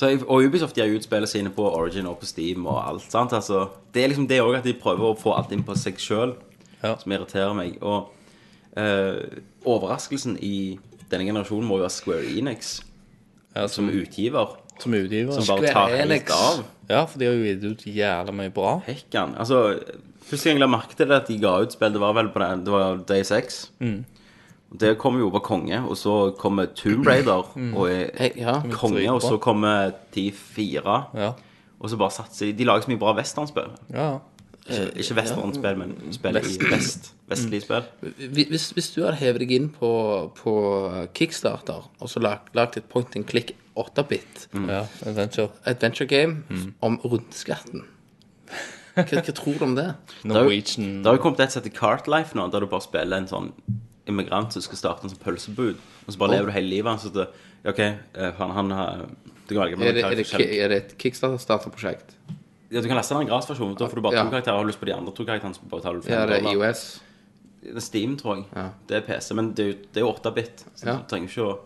jeg, 0.00 0.22
og 0.24 0.44
Ubisoft 0.46 0.74
gir 0.76 0.88
ut 0.96 1.04
spillene 1.04 1.28
sine 1.28 1.50
på 1.52 1.66
Origin 1.68 2.06
og 2.08 2.18
på 2.20 2.26
Steam 2.26 2.66
og 2.66 2.78
alt. 2.88 3.14
Altså, 3.14 3.68
det 3.92 4.04
er 4.04 4.08
liksom 4.08 4.28
det 4.28 4.40
òg, 4.40 4.56
at 4.58 4.64
de 4.64 4.72
prøver 4.72 5.10
å 5.12 5.18
få 5.18 5.34
alt 5.36 5.52
inn 5.52 5.62
på 5.64 5.76
seg 5.76 5.98
sjøl, 6.00 6.34
Ja. 6.82 6.96
som 6.98 7.12
irriterer 7.12 7.54
meg. 7.54 7.76
Og 7.82 8.08
eh, 8.76 9.20
overraskelsen 9.68 10.38
i 10.42 10.78
denne 11.10 11.26
generasjonen 11.28 11.68
må 11.68 11.76
jo 11.78 11.84
være 11.84 11.92
Square 11.94 12.24
Enix 12.38 12.80
Ja, 13.54 13.66
som 13.68 13.88
som, 13.88 13.90
utgiver. 14.00 14.56
som 14.80 14.94
utgiver. 14.96 15.32
Som 15.36 15.44
bare 15.60 15.72
tar 15.74 15.88
helt 16.00 16.30
av. 16.32 16.64
Ja, 16.88 17.04
for 17.04 17.18
de 17.20 17.26
har 17.28 17.34
jo 17.36 17.44
gitt 17.44 17.64
ut 17.68 17.84
jævla 17.84 18.32
mye 18.32 18.50
bra. 18.52 18.78
Hekkan. 18.86 19.34
Altså, 19.38 19.78
første 20.24 20.48
gang 20.48 20.56
jeg 20.58 20.64
la 20.64 20.70
merke 20.72 20.96
til 20.96 21.06
det 21.12 21.18
at 21.20 21.28
de 21.28 21.36
ga 21.38 21.52
ut 21.62 21.72
spill, 21.76 21.92
det 21.92 22.00
var 22.00 22.14
vel 22.16 22.28
på 22.32 22.40
den, 22.40 22.64
det 22.64 22.72
var 22.72 22.96
Day 23.06 23.22
6. 23.22 23.60
Og 23.82 24.04
Det 24.80 24.94
kommer 24.98 25.20
jo 25.20 25.26
over 25.28 25.40
konge, 25.44 25.78
og 25.84 25.96
så 26.00 26.32
kommer 26.38 26.66
Tomb 26.74 27.06
Raider 27.06 27.44
og 27.76 27.90
er 27.90 28.10
Hei, 28.18 28.30
ja. 28.40 28.60
konge, 28.72 29.04
og 29.12 29.20
så 29.22 29.36
kommer 29.42 29.90
T4. 30.16 30.94
Ja. 31.18 31.32
Og 31.82 31.90
så 31.90 31.96
bare 31.98 32.10
satser 32.14 32.46
de 32.46 32.52
De 32.62 32.64
lager 32.64 32.82
så 32.86 32.92
mye 32.92 32.98
bra 33.02 33.14
westernspill. 33.18 33.72
ja. 33.92 34.18
Ikke, 34.62 34.92
ikke 35.02 35.14
westernspill, 35.18 35.76
men 35.80 36.12
spill 36.14 36.36
i 36.38 36.42
vest. 36.70 37.08
Vestlige 37.28 37.64
spill. 37.64 37.82
Hvis, 38.30 38.68
hvis 38.76 38.90
du 38.94 39.00
hadde 39.02 39.16
hevet 39.18 39.40
deg 39.42 39.50
inn 39.56 39.64
på, 39.74 39.88
på 40.38 40.52
Kickstarter 41.18 41.88
og 41.98 42.08
så 42.12 42.22
lag- 42.22 42.46
lagd 42.54 42.76
et 42.78 42.86
point 42.88 43.16
and 43.18 43.26
click 43.26 43.50
8-bit 43.74 44.46
ja. 44.54 44.84
Adventure. 45.04 45.48
adventure 45.66 46.06
game 46.06 46.44
om 46.80 47.00
rundskatten 47.02 47.82
hva, 48.94 49.02
hva 49.08 49.32
tror 49.34 49.58
du 49.58 49.64
om 49.66 49.74
det? 49.74 49.88
Norwegian 50.30 51.00
Det 51.02 51.10
har 51.10 51.16
jo 51.18 51.22
kommet 51.26 51.40
et 51.40 51.52
som 51.56 51.62
heter 51.64 51.74
Cartlife 51.80 52.36
nå, 52.38 52.46
der 52.52 52.60
du 52.62 52.68
bare 52.70 52.84
spiller 52.86 53.18
en 53.18 53.26
sånn 53.30 53.50
immigrant 54.08 54.52
som 54.52 54.62
skal 54.64 54.76
starte 54.80 55.04
en 55.06 55.10
sånn 55.12 55.22
pølsebud. 55.22 55.76
Og 56.06 56.12
så 56.14 56.18
bare 56.18 56.30
lever 56.36 56.46
du 56.50 56.52
hele 56.56 56.68
livet. 56.68 56.90
hans 56.90 57.04
OK, 57.64 57.78
eh, 57.78 58.32
han, 58.38 58.50
han 58.50 58.70
har 58.74 59.04
Du 59.48 59.54
kan 59.54 59.62
velge 59.68 59.78
Er 59.86 59.92
det, 59.92 60.04
er 60.04 60.38
det, 60.38 60.58
er 60.64 60.68
det 60.68 60.76
et 60.82 60.94
Kickstarter-prosjekt? 60.98 62.16
Ja, 62.72 62.80
du 62.80 62.88
kan 62.88 62.96
lese 62.96 63.12
den 63.14 63.22
en 63.26 63.28
gradsversjon. 63.28 63.76
Da 63.76 63.86
får 63.86 64.00
du 64.00 64.02
bare 64.02 64.14
Ja. 64.16 64.24
to 64.24 64.30
karakterer. 64.30 64.56
Har 64.56 64.64
du 64.64 64.70
lyst 64.72 64.80
på 64.80 64.86
de 64.88 64.94
andre 64.96 65.12
to 65.12 65.24
karakterene, 65.24 65.54
så 65.54 65.68
bare 65.68 65.82
tar 65.82 65.92
du 65.94 66.00
fem 66.02 66.12
Ja, 66.18 66.26
det 66.26 66.40
er. 66.42 66.52
IOS. 66.52 67.00
Det 67.62 67.76
er 67.76 67.80
Steam, 67.84 68.16
tror 68.16 68.36
jeg. 68.36 68.44
Ja. 68.56 68.70
Det 68.88 68.96
er 68.96 69.00
PC. 69.06 69.34
Men 69.34 69.52
det 69.52 69.62
er 69.64 69.68
jo, 69.68 69.78
det 69.92 70.00
er 70.00 70.06
jo 70.06 70.12
8-bit. 70.12 70.64
Så 70.74 70.86
Ja. 70.86 70.96
du 70.96 71.04
trenger 71.08 71.28
ikke 71.28 71.46
å 71.46 71.58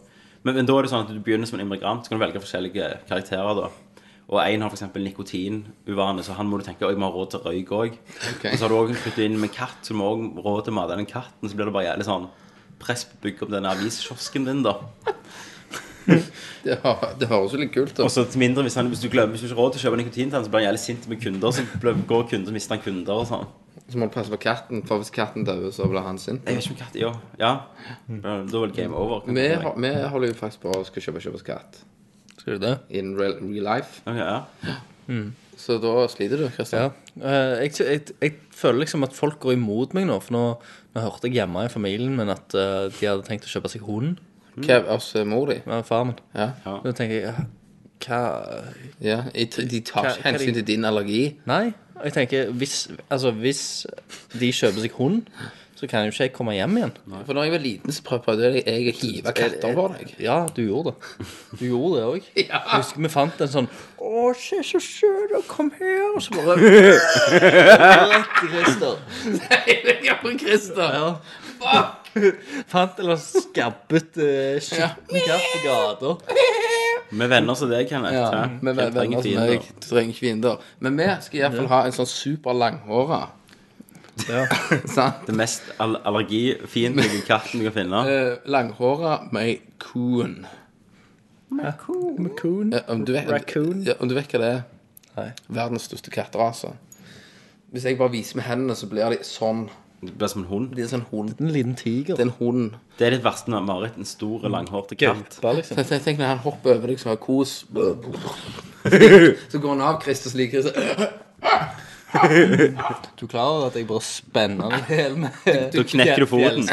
men, 0.45 0.55
men 0.55 0.67
da 0.67 0.77
er 0.79 0.83
det 0.83 0.91
sånn 0.93 1.03
at 1.03 1.09
du 1.11 1.19
begynner 1.19 1.47
som 1.49 1.59
en 1.59 1.67
immigrant, 1.67 2.05
så 2.05 2.09
kan 2.09 2.21
du 2.21 2.25
velge 2.25 2.39
forskjellige 2.39 3.07
karakterer. 3.09 3.55
da 3.63 3.69
Og 4.27 4.41
én 4.43 4.63
har 4.63 4.73
f.eks. 4.73 4.89
nikotinuvane, 4.99 6.23
så 6.27 6.35
han 6.35 6.49
må 6.51 6.59
du 6.59 6.65
tenke 6.67 6.83
at 6.83 6.91
jeg 6.91 6.99
må 6.99 7.07
ha 7.07 7.15
råd 7.15 7.29
til 7.31 7.45
røyk 7.45 7.69
òg. 7.77 7.99
Okay. 8.35 8.51
Og 8.51 8.59
så 8.59 8.65
har 8.65 8.73
du 8.73 8.79
òg 8.81 8.95
flyttet 8.99 9.23
inn 9.29 9.39
med 9.39 9.53
katt, 9.55 9.79
så 9.87 9.95
du 9.95 10.01
må 10.01 10.09
òg 10.17 10.41
råd 10.43 10.65
til 10.67 10.75
å 10.75 10.79
mate 10.81 10.97
den 10.99 11.07
katten. 11.07 11.47
Så 11.47 11.55
blir 11.55 11.71
det 11.71 11.75
bare 11.77 11.87
jævlig 11.93 12.09
sånn 12.09 12.27
press 12.83 13.07
på 13.07 13.15
å 13.15 13.23
bygge 13.23 13.47
opp 13.47 13.55
denne 13.55 13.71
aviskiosken 13.71 14.49
din, 14.49 14.65
da. 14.67 14.81
Det, 16.07 17.27
høres 17.31 17.55
jo 17.55 17.59
litt 17.63 17.73
kult 17.75 17.95
ut. 17.95 18.03
Og 18.05 18.11
så 18.11 18.23
til 18.31 18.43
mindre 18.43 18.63
hvis, 18.67 18.77
han, 18.79 18.91
hvis, 18.91 19.03
du 19.03 19.09
glemmer, 19.11 19.35
hvis 19.35 19.43
du 19.43 19.49
ikke 19.49 19.57
har 19.57 19.65
råd 19.65 19.77
til 19.77 19.81
å 19.81 19.85
kjøpe 19.87 20.03
nikotin 20.03 20.31
til 20.31 20.39
han, 20.39 20.47
så 20.47 20.51
blir 20.51 20.63
han 20.63 20.69
jævlig 20.69 20.83
sint 20.83 21.09
med 21.11 21.23
kunder. 21.23 21.55
Så 21.55 21.65
går 22.11 22.29
kunder, 22.31 22.51
så 22.51 22.55
mister 22.55 22.75
han 22.77 22.85
kunder 22.85 23.23
og 23.23 23.27
sånn. 23.31 23.49
Så 23.87 23.99
må 24.03 24.09
du 24.09 24.15
passe 24.15 24.33
på 24.35 24.43
katten, 24.43 24.83
for 24.87 25.03
hvis 25.03 25.15
katten 25.15 25.47
dør, 25.47 25.69
så 25.75 25.87
blir 25.91 26.03
han 26.03 26.19
sint. 26.19 26.43
Jeg 26.47 26.59
vet 26.59 26.67
ikke 26.67 26.75
om 26.75 26.81
katt 26.83 26.99
Ja. 26.99 27.13
ja. 27.39 27.53
Da 28.11 28.39
er 28.43 28.55
vel 28.57 28.75
game 28.75 28.99
over. 28.99 29.27
Vi, 29.31 29.51
vi 29.87 29.93
holder 30.11 30.33
jo 30.33 30.39
faktisk 30.39 30.67
på 30.67 30.75
å 30.75 30.87
skal 30.89 31.07
kjøpe 31.07 31.39
oss 31.39 31.47
katt 31.47 31.85
Skal 32.47 32.61
du 32.61 32.63
det? 32.63 32.77
in 32.95 33.17
real, 33.19 33.41
real 33.43 33.65
life. 33.67 34.01
Okay, 34.07 34.23
ja. 34.23 34.45
Så 35.57 35.79
da 35.83 36.07
sliter 36.13 36.37
du, 36.45 36.49
Ja. 36.77 36.91
Eh, 37.17 37.65
jeg, 37.65 37.73
jeg, 37.81 38.01
jeg 38.23 38.33
føler 38.55 38.85
liksom 38.85 39.03
at 39.07 39.15
folk 39.17 39.41
går 39.43 39.55
imot 39.57 39.95
meg 39.97 40.07
nå, 40.07 40.19
for 40.23 40.33
nå, 40.37 40.43
nå 40.95 41.01
hørte 41.03 41.27
jeg 41.27 41.39
hjemme 41.41 41.65
i 41.67 41.71
familien 41.73 42.15
min 42.17 42.29
at 42.31 42.55
eh, 42.55 42.87
de 42.93 43.07
hadde 43.09 43.25
tenkt 43.27 43.49
å 43.49 43.51
kjøpe 43.51 43.71
seg 43.73 43.83
hund 43.89 44.19
Kev, 44.63 44.87
hos 44.89 45.09
eh, 45.17 45.25
mor 45.29 45.49
di? 45.51 45.59
med 45.67 45.83
faren 45.89 46.13
min. 46.13 46.21
Ja. 46.37 46.51
Da 46.85 46.93
tenker 46.97 47.17
jeg 47.17 47.47
hva 48.07 48.21
ja. 49.03 49.19
De 49.33 49.81
tar 49.81 50.05
Hva- 50.05 50.13
ikke 50.15 50.29
hensyn 50.29 50.53
de- 50.53 50.61
til 50.61 50.67
din 50.75 50.85
allergi. 50.85 51.23
Nei. 51.49 51.73
Jeg 52.05 52.13
tenker 52.13 52.51
hvis, 52.53 52.77
altså, 53.11 53.33
hvis 53.33 53.63
de 54.39 54.53
kjøper 54.53 54.85
seg 54.85 54.93
hund, 55.01 55.23
så 55.77 55.87
kan 55.91 56.07
jo 56.07 56.13
ikke 56.15 56.25
jeg 56.27 56.33
komme 56.33 56.55
hjem 56.57 56.77
igjen. 56.81 56.93
For 57.27 57.37
når 57.37 57.45
jeg 57.47 57.53
var 57.53 57.63
liten, 57.65 57.93
så 57.93 58.03
prøv- 58.07 58.23
prøvde 58.25 58.49
jeg 58.55 58.63
jeg 58.67 58.89
å 58.89 58.95
hive 59.01 59.33
katter 59.37 59.75
på 59.77 59.85
deg. 59.93 60.15
Ja, 60.25 60.37
du 60.57 60.63
gjorde 60.65 60.95
det. 60.95 61.27
Du 61.61 61.65
gjorde 61.69 61.99
det 61.99 62.07
òg. 62.11 62.31
Ja. 62.47 62.63
Jeg 62.63 62.81
husker 62.81 63.03
vi 63.05 63.11
fant 63.13 63.41
en 63.45 63.53
sånn 63.53 63.69
Å, 64.01 64.33
se 64.39 64.63
så 64.65 64.81
søt, 64.81 65.35
og 65.37 65.45
kom 65.51 65.69
her. 65.77 66.15
Og 66.17 66.23
så 66.25 66.37
bare 66.37 66.57
Rett 68.13 68.43
i 68.43 68.51
Christer. 68.55 68.97
Ja, 70.07 70.17
en 70.25 70.39
Christer. 70.41 70.97
Ja. 70.97 71.81
Fant 72.73 72.99
en 73.03 73.17
skabbet 73.21 74.17
uh, 74.17 74.57
skitten 74.65 75.21
katt 75.27 75.49
på 75.53 75.63
gata. 75.67 76.15
Med 77.17 77.29
venner 77.31 77.55
som 77.59 77.69
deg, 77.71 77.85
Kenneth. 77.91 78.17
Ja, 78.17 78.31
hæ? 78.33 78.47
med 78.65 78.75
Hvem 78.75 78.77
venner 78.81 78.97
trenger 78.97 79.21
som 79.21 79.27
fiender? 79.29 79.51
meg. 79.53 79.69
Du 79.83 79.87
trenger 79.91 80.15
ikke 80.15 80.23
fiender. 80.25 80.65
Men 80.83 80.97
vi 80.99 81.09
skal 81.27 81.43
iallfall 81.45 81.69
ha 81.71 81.83
en 81.87 81.95
sånn 82.01 82.09
super 82.11 82.57
langhåra. 82.57 83.21
Ja. 84.29 84.47
Sant? 84.97 85.27
Det 85.27 85.35
mest 85.37 85.63
all 85.83 85.99
allergifiendtlige 86.05 87.23
katten 87.27 87.61
du 87.61 87.69
kan 87.69 87.77
finne. 87.83 88.03
Uh, 88.09 88.51
langhåra 88.51 89.19
Maycoon. 89.33 90.47
Maycoon? 91.49 92.73
Ja, 92.73 92.81
om, 92.89 93.05
du 93.05 93.13
vet, 93.13 93.29
Raccoon. 93.31 93.83
ja, 93.87 93.95
om 94.01 94.09
du 94.09 94.17
vet 94.17 94.33
hva 94.33 94.43
det 94.43 94.53
er? 94.55 94.63
Nei. 95.17 95.31
Verdens 95.49 95.87
største 95.89 96.13
katterase. 96.13 96.73
Hvis 97.73 97.85
jeg 97.85 97.99
bare 97.99 98.13
viser 98.13 98.39
med 98.39 98.47
hendene, 98.47 98.77
så 98.79 98.89
blir 98.91 99.11
de 99.13 99.21
sånn. 99.27 99.67
Det 100.01 100.13
blir 100.13 100.29
som 100.29 100.43
en 100.43 100.49
hund. 100.51 100.75
Det 100.77 100.85
er 100.85 100.91
sånn 100.91 101.07
hund. 101.11 101.39
En 101.41 101.53
liten 101.53 101.75
tiger. 101.79 102.19
Det 102.19 102.27
er 102.27 102.29
en 102.29 102.37
hund. 102.39 102.77
Det 102.99 103.07
er 103.07 103.17
ditt 103.17 103.25
verste 103.25 103.51
mareritt. 103.51 103.97
En 103.97 104.09
stor, 104.09 104.45
langhårete 104.53 104.99
katt. 105.01 105.39
Gaupa, 105.39 105.55
liksom. 105.57 105.81
Tenk, 105.81 106.05
tenk 106.05 106.21
når 106.21 106.33
han 106.35 106.43
hopper 106.45 106.77
over 106.77 106.93
deg 106.93 107.01
som 107.01 107.13
har 107.15 107.21
kos. 107.23 107.63
Så 109.51 109.59
går 109.59 109.73
han 109.73 109.83
av 109.89 110.03
Christer 110.05 110.35
slik. 110.35 110.53
Christer. 110.53 110.75
Du 113.17 113.27
klarer 113.27 113.67
at 113.69 113.77
jeg 113.79 113.87
bare 113.89 114.05
spenner 114.05 114.71
meg 114.73 114.91
hel 114.91 115.17
med 115.25 115.33
Du 115.75 115.83
knekker 115.85 116.25
du 116.25 116.27
foten. 116.31 116.67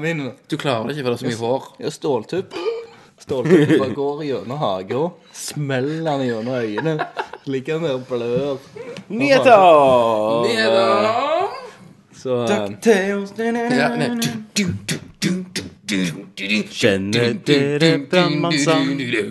mine. 0.00 0.32
Du 0.50 0.56
klarer 0.60 0.88
det 0.88 0.96
ikke, 0.96 1.06
for 1.06 1.12
det 1.12 1.16
er 1.16 1.22
så 1.24 1.30
mye 1.30 1.40
hår. 1.42 1.68
Ja, 1.84 1.90
ståltupp. 1.94 2.56
Ståltupp 3.18 3.78
bare 3.80 3.94
går 3.96 4.24
gjennom 4.28 4.58
hagen. 4.60 5.10
Smeller 5.32 6.10
han 6.10 6.26
gjennom 6.26 6.54
øynene. 6.54 7.06
Ligger 7.46 7.78
der 7.80 7.94
og 7.94 8.06
blør. 8.08 8.56
Nyheter! 9.08 9.60
Nyheter! 10.46 11.04
Så 12.16 12.40
eh, 12.42 13.68
Ja, 13.76 13.88
nei. 13.96 14.08
Kjenner 16.76 17.34
dere 17.46 17.90
brannmannssang? 18.10 18.88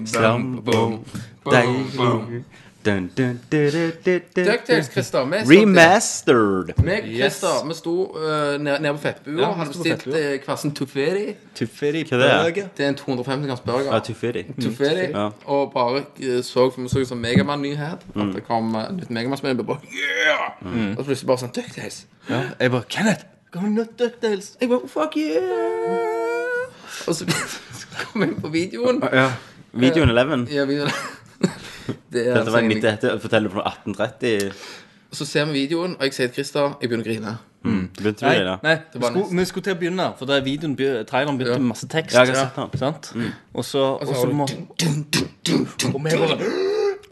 Slam-bom, 0.08 1.00
deilig. 1.52 2.44
Dun, 2.86 3.12
dun, 3.18 3.40
du, 3.52 3.72
du, 3.72 3.92
du, 4.06 4.20
du. 4.36 4.44
DuckTales, 4.44 4.92
Christer. 4.92 5.20
Remastered. 5.50 6.84
Meg, 6.84 7.04
Christer, 7.16 7.68
vi 7.68 7.74
sto 7.74 7.94
uh, 8.14 8.62
nede, 8.62 8.80
ned 8.80 8.92
på 8.92 8.98
Fettbua 8.98 9.42
Ja, 9.42 9.48
og 9.48 9.56
hadde 9.56 9.72
bestilt 9.74 10.04
kvassen 10.04 10.36
uh, 10.36 10.46
hver 10.46 10.60
sin 10.62 10.76
tufferi. 10.78 11.24
Tufferi 11.58 12.04
Hva 12.06 12.20
det 12.22 12.28
er? 12.30 12.44
burger. 12.44 12.68
Det 12.78 12.86
er 12.86 12.92
en 12.94 13.00
250 13.00 13.48
grams 13.50 13.64
burger. 13.66 13.90
Ja, 13.90 14.00
Tufferi. 14.06 14.44
Tufferi. 14.62 15.08
Ja. 15.10 15.26
Og 15.46 15.74
bare 15.74 16.04
eh, 16.20 16.44
så 16.44 16.70
for 16.70 16.82
vi 16.82 16.90
så 16.90 17.02
ut 17.02 17.08
som 17.08 17.18
Megaman-nyhet. 17.18 18.06
At 18.16 18.36
det 18.36 18.46
kom 18.46 18.76
uh, 18.76 18.86
nytt 18.94 19.10
Megaman-spill. 19.10 19.58
Vi 19.58 19.64
bare 19.64 19.82
yeah! 19.90 20.94
Og 20.94 21.02
så 21.02 21.10
plutselig 21.10 21.34
bare 21.34 21.44
sånn 21.48 21.58
DuckTales. 21.58 22.02
Ja, 22.30 22.44
jeg 22.60 22.76
bare 22.78 22.90
Kenneth, 22.90 23.26
kom 23.50 23.66
inn 23.72 23.82
og 23.82 23.98
DuckTales. 23.98 24.54
Jeg 24.62 24.70
bare 24.70 24.94
fuck 24.94 25.18
yeah! 25.18 26.70
Og 27.10 27.18
så, 27.18 27.26
så 27.26 27.90
kom 28.04 28.22
jeg 28.22 28.36
inn 28.36 28.42
på 28.46 28.54
videoen. 28.54 29.02
Ja. 29.10 29.32
Videoen 29.74 30.14
11. 30.14 30.52
Ja, 30.54 30.70
videoen. 30.70 30.94
Det 32.12 32.28
er 32.28 32.34
Dette 32.40 32.52
var 32.54 32.62
midt 32.66 32.84
etter 32.84 33.20
forteller 33.20 33.50
du 33.50 33.56
fra 33.56 33.64
1830. 33.72 34.52
Så 35.16 35.26
ser 35.26 35.46
vi 35.46 35.66
videoen, 35.66 35.94
og 35.96 36.02
jeg 36.04 36.14
sier 36.14 36.28
til 36.28 36.34
Christer 36.44 36.76
Jeg 36.82 36.90
begynner 36.90 37.06
å 37.06 37.08
grine. 37.08 37.36
Begynte 37.66 38.20
du 38.20 38.26
Nei, 38.28 38.34
det? 38.46 38.56
nei 38.64 38.76
Det 38.76 38.84
vi, 38.94 39.00
var 39.02 39.12
skulle, 39.12 39.38
vi 39.40 39.46
skulle 39.50 39.64
til 39.64 39.74
å 39.76 39.80
begynne, 39.80 40.08
for 40.20 40.26
da 40.30 40.40
videoen, 40.46 40.76
be- 40.78 41.04
traileren 41.10 41.38
begynte 41.40 41.56
Ja. 41.56 41.62
med 41.64 41.70
masse 41.72 41.88
tekst. 41.90 42.14
Ja, 42.14 42.26
jeg 42.26 42.36
har 42.36 42.52
sett 42.52 42.56
den. 42.56 42.80
Sant? 42.80 43.12
Og 43.56 43.64
så, 43.66 43.84
og 44.02 44.08
så 44.08 44.28
må 44.34 44.46
Og 44.46 46.04
vi 46.04 46.18
bare 46.18 46.38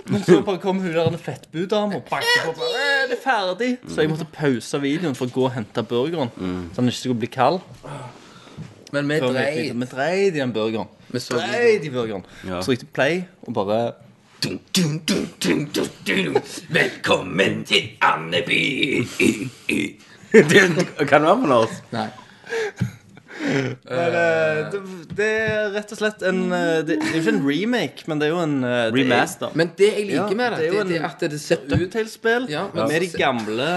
Men 0.05 0.21
så 0.27 0.41
bare 0.43 0.59
kom 0.59 0.79
hun 0.83 0.91
der 0.93 1.07
en 1.07 1.17
fettbudame 1.17 1.95
og 1.95 2.03
banket 2.09 2.43
på. 2.45 2.53
bare, 2.59 2.81
«Øh, 2.83 3.09
Det 3.09 3.17
er 3.17 3.23
ferdig. 3.23 3.77
Så 3.87 4.01
jeg 4.01 4.09
måtte 4.09 4.25
pause 4.33 4.81
videoen 4.81 5.15
for 5.15 5.25
å 5.25 5.31
gå 5.31 5.43
og 5.45 5.51
hente 5.55 5.83
burgeren. 5.87 6.29
Så 6.73 6.81
den 6.81 6.89
ikke 6.91 6.97
skulle 6.99 7.19
bli 7.19 7.27
kald. 7.31 7.61
Men 8.91 9.07
vi 9.07 9.13
vi 9.19 9.19
dreit. 9.27 9.57
fikk- 9.57 9.79
Vi 9.79 9.85
dreit 9.95 10.35
i 10.35 10.39
den 10.39 10.51
burgeren. 10.53 10.87
Vi 11.09 11.19
så 11.19 11.37
Dreit 11.39 11.85
i 11.85 11.89
burgeren. 11.89 12.25
Ja. 12.45 12.59
Så 12.61 12.75
det 12.77 12.91
play 12.93 13.23
og 13.47 13.53
bare 13.53 13.93
Dun, 14.43 14.59
dun, 14.73 14.99
dun, 15.05 15.27
dun, 15.39 15.65
dun, 15.73 15.89
dun. 16.05 16.35
Velkommen 16.69 17.63
til 17.69 17.85
Andeby. 18.03 19.05
Kan 21.07 21.21
du 21.23 21.27
være 21.29 21.37
for 21.45 21.53
oss. 21.61 21.77
Nei. 21.93 22.07
Men 23.43 24.15
eh, 24.15 24.59
det, 24.71 24.79
det 25.17 25.27
er 25.43 25.71
rett 25.73 25.89
og 25.91 25.97
slett 25.99 26.21
en 26.29 26.37
eh, 26.53 26.77
Det, 26.85 26.95
det 27.01 27.09
er 27.09 27.15
jo 27.17 27.21
ikke 27.23 27.31
en 27.33 27.41
remake, 27.47 28.05
men 28.07 28.21
det 28.21 28.27
er 28.29 28.31
jo 28.31 28.39
en 28.43 28.53
eh, 28.63 28.69
det 28.69 28.85
er- 28.85 28.97
Remaster. 28.99 29.55
Men 29.59 29.71
det 29.79 29.89
jeg 29.89 30.05
liker 30.11 30.19
Ja, 30.29 30.37
med 30.39 30.53
det, 30.53 30.59
det 30.59 30.67
er 30.67 30.73
jo 30.77 30.83
det, 30.91 30.99
en 31.01 31.07
at 31.09 31.25
det 31.33 31.39
ser 31.43 31.63
ut 31.65 31.73
Ducktail-spill 31.73 32.45
Ja, 32.53 32.65
men- 32.73 32.87
med 32.91 33.03
de 33.03 33.09
gamle 33.19 33.69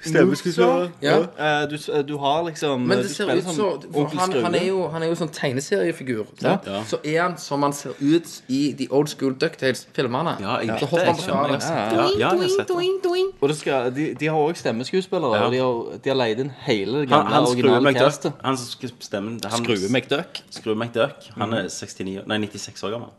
Stemmeskuespillere. 0.00 0.90
Ja. 1.04 1.16
Eh, 1.36 1.68
du, 1.70 1.76
du 2.08 2.16
har 2.18 2.44
liksom 2.46 2.80
Men 2.88 2.98
du 2.98 3.02
det 3.04 3.10
ser 3.10 3.24
spiller 3.24 3.42
ut 3.42 3.44
som 3.44 3.54
så 3.56 3.66
for 3.92 4.00
onkel 4.04 4.18
han, 4.18 4.32
han, 4.46 4.54
er 4.54 4.64
jo, 4.66 4.88
han 4.88 5.02
er 5.04 5.10
jo 5.10 5.16
sånn 5.20 5.32
tegneseriefigur. 5.36 6.26
sant? 6.40 6.66
Ja. 6.66 6.80
Så 6.88 6.96
er 7.04 7.18
han 7.22 7.36
som 7.38 7.62
han 7.66 7.72
ser 7.76 7.92
ut 8.00 8.30
i 8.48 8.72
de 8.78 8.86
old 8.90 9.08
school 9.12 9.34
Ducktails-filmene. 9.36 10.36
Ja, 10.40 10.56
jeg 10.64 10.80
Så 10.80 10.86
hopper 10.88 11.04
han 11.04 11.14
Jeg 11.14 11.16
på 11.16 11.22
skjønner. 11.26 11.60
skala. 11.60 11.84
Ja, 11.92 11.92
ja, 11.92 12.06
jeg 12.16 12.26
har 12.40 12.48
sett 12.56 12.68
det. 12.68 13.26
Og 13.40 13.48
det 13.52 13.56
skal, 13.60 13.90
de, 13.94 14.14
de 14.20 14.26
har 14.32 14.36
òg 14.40 14.56
stemmeskuespillere. 14.56 15.36
Ja. 15.36 15.44
Og 15.46 15.52
de 15.52 15.58
har, 15.60 16.00
de 16.04 16.08
har 16.14 16.18
leid 16.22 16.38
inn 16.46 16.52
hele 16.64 17.04
det 17.04 17.10
Han, 17.10 17.18
gamle 17.18 17.34
han 17.34 17.46
Skrue 17.46 17.52
originale 17.52 17.84
McDuck. 17.90 18.02
castet. 18.08 18.32
Han 18.44 18.56
som 18.56 18.66
skal 18.72 18.90
stemme 19.00 19.36
han, 19.44 19.64
Skrue 19.64 19.88
McDuck. 19.92 20.42
Skrue 20.50 20.74
McDuck. 20.76 21.28
Han 21.36 21.52
er 21.52 21.68
69, 21.68 22.24
nei, 22.26 22.38
96 22.48 22.84
år 22.88 22.90
gammel. 22.96 23.10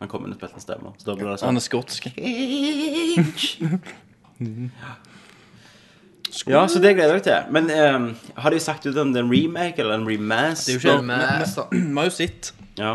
Han 0.00 0.08
kommer 0.08 0.26
inn 0.28 0.34
og 0.34 0.40
spiller 0.40 0.56
en 0.56 0.60
stemme. 0.64 0.88
Så 0.98 1.04
da 1.10 1.14
blir 1.20 1.28
det 1.30 1.38
sånn 1.40 1.52
Han 1.52 1.60
er 1.60 1.64
skotsk. 1.68 2.08
Ja, 6.46 6.66
så 6.70 6.78
det 6.82 6.94
gleder 6.96 7.16
jeg 7.16 7.20
meg 7.20 7.24
til. 7.26 7.52
Men 7.56 7.70
ehm, 7.74 8.06
har 8.36 8.50
de 8.54 8.60
sagt 8.62 8.86
ut 8.86 8.96
om 8.96 9.12
det 9.12 9.20
er 9.22 9.26
en 9.26 9.32
remake 9.32 9.78
eller 9.82 9.94
en 9.98 10.06
remaster? 10.08 10.76
Det 10.78 10.84
er 10.84 10.92
jo 10.92 10.98
ikke 11.00 11.06
Master. 11.10 11.66
Vi 11.72 11.94
har 11.98 12.04
jo 12.10 12.14
sett 12.14 12.52
Ja. 12.78 12.94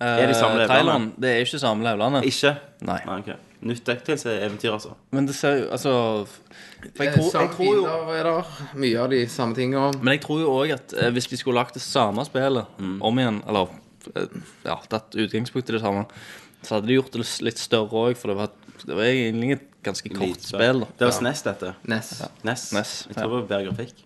Er 0.00 0.26
de 0.30 0.34
samme 0.38 0.62
eh, 0.62 0.68
levende? 0.70 1.12
Det 1.20 1.30
er 1.34 1.44
ikke 1.44 1.58
samme 1.60 1.84
levelandet. 1.84 2.24
Ikke? 2.30 2.54
Nei. 2.86 3.00
Nei, 3.06 3.18
ok. 3.20 3.46
Nytt 3.68 3.82
DuckTales 3.84 4.22
er 4.30 4.46
eventyr, 4.46 4.70
altså. 4.72 4.94
Men 5.12 5.26
det 5.28 5.34
ser 5.36 5.58
jo 5.58 5.66
Altså 5.76 5.90
For 6.24 7.04
jeg 7.04 7.10
Eh, 7.10 7.14
tror, 7.18 7.24
jeg 7.26 7.32
Samme 7.34 7.52
tror 7.52 7.74
jo 7.74 7.82
biler 7.82 8.14
er 8.16 8.28
der. 8.30 8.52
Mye 8.80 9.00
av 9.02 9.10
de 9.12 9.18
samme 9.28 9.54
tingene. 9.58 9.90
Men 10.00 10.14
jeg 10.16 10.22
tror 10.24 10.40
jo 10.40 10.54
òg 10.54 10.72
at 10.78 10.94
eh, 10.96 11.10
hvis 11.12 11.28
de 11.28 11.36
skulle 11.36 11.60
lagt 11.60 11.74
det 11.76 11.82
samme 11.84 12.24
spillet 12.24 12.64
Mm. 12.80 12.96
om 13.02 13.18
igjen, 13.20 13.42
eller 13.46 13.68
eh, 14.16 14.38
ja, 14.64 14.78
tatt 14.88 15.12
utgangspunkt 15.20 15.68
i 15.68 15.76
det 15.76 15.82
samme, 15.82 16.06
så 16.64 16.78
hadde 16.78 16.86
de 16.88 16.96
gjort 16.96 17.12
det 17.12 17.26
litt 17.44 17.58
større 17.60 17.92
òg, 18.08 18.16
for 18.16 18.32
det 18.32 18.36
var, 18.40 18.48
det 18.86 18.96
var 18.96 19.04
egentlig 19.10 19.52
et 19.58 19.66
ganske 19.82 20.08
kort 20.14 20.20
Lite. 20.28 20.42
spill. 20.46 20.80
da 20.80 20.86
Det 20.98 21.06
var 21.06 21.10
SNES, 21.16 21.42
dette. 21.42 21.74
Ness. 21.88 22.22
NES. 22.44 22.72
NES, 22.72 23.06
Jeg 23.08 23.16
tror 23.16 23.22
det 23.22 23.30
var 23.30 23.46
bedre 23.58 23.64
grafikk. 23.70 24.02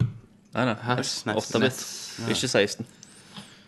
Nei, 0.55 0.65
nei. 0.65 1.03
SNES. 1.03 1.51
8-bit. 1.55 2.31
Ikke 2.31 2.49
16. 2.49 2.87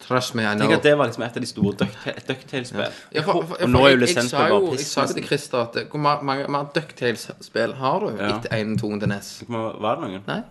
Trust 0.06 0.34
me, 0.38 0.42
I 0.44 0.54
know. 0.54 0.68
Tenk 0.68 0.76
at 0.78 0.82
det 0.84 0.92
var 0.98 1.06
liksom 1.08 1.22
et 1.26 1.36
av 1.36 1.42
de 1.42 1.46
store 1.50 1.72
Duck- 1.80 2.26
DuckTales-spill. 2.28 2.92
Ja, 3.12 3.22
for, 3.26 3.42
for, 3.42 3.56
Og 3.62 3.68
nå 3.72 3.78
er 3.80 3.90
jo 3.90 3.96
jeg, 3.96 3.98
jeg, 3.98 4.00
lisensen 4.04 4.30
sa 4.30 4.44
jo, 4.48 4.60
jeg 4.70 4.76
piss, 4.78 4.86
sa 4.92 5.00
jo 5.02 5.06
til 5.06 5.16
nesten. 5.16 5.26
Christer 5.26 5.58
at 5.64 5.88
Hvor 5.90 5.98
ma- 6.04 6.20
mange 6.22 6.46
mer 6.48 6.68
Ducktails-spill 6.76 7.74
har 7.74 7.98
du 8.00 8.06
Ja. 8.16 8.36
etter 8.36 8.54
1 8.54 8.78
2 8.78 8.92
til 9.00 9.08
NES? 9.08 9.32
Var 9.48 9.96
det 9.96 10.04
noen? 10.04 10.22
Nei. 10.28 10.42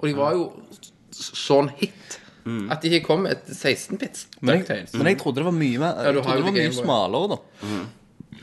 Og 0.00 0.08
de 0.08 0.14
var 0.18 0.32
jo 0.32 0.52
s- 1.12 1.30
sånn 1.46 1.70
hit 1.78 2.18
Mm. 2.44 2.70
at 2.72 2.82
de 2.82 2.90
ikke 2.90 3.06
kom 3.06 3.24
et 3.26 3.46
16-bits 3.48 4.26
Men 4.42 4.64
jeg, 4.68 4.88
men 4.92 5.06
jeg 5.06 5.16
trodde 5.18 5.36
det 5.36 5.44
var 5.46 5.52
mye 5.52 5.78
mer 5.78 5.94
Ja, 6.04 6.12
du 6.12 6.18
Jeg 6.18 6.24
har 6.24 6.34
trodde 6.34 6.36
jo 6.36 6.36
det 6.36 6.44
var 6.44 6.52
mye 6.52 6.60
Game 6.60 6.74
Boy. 6.74 6.84
smalere, 6.84 7.28
da. 7.28 7.36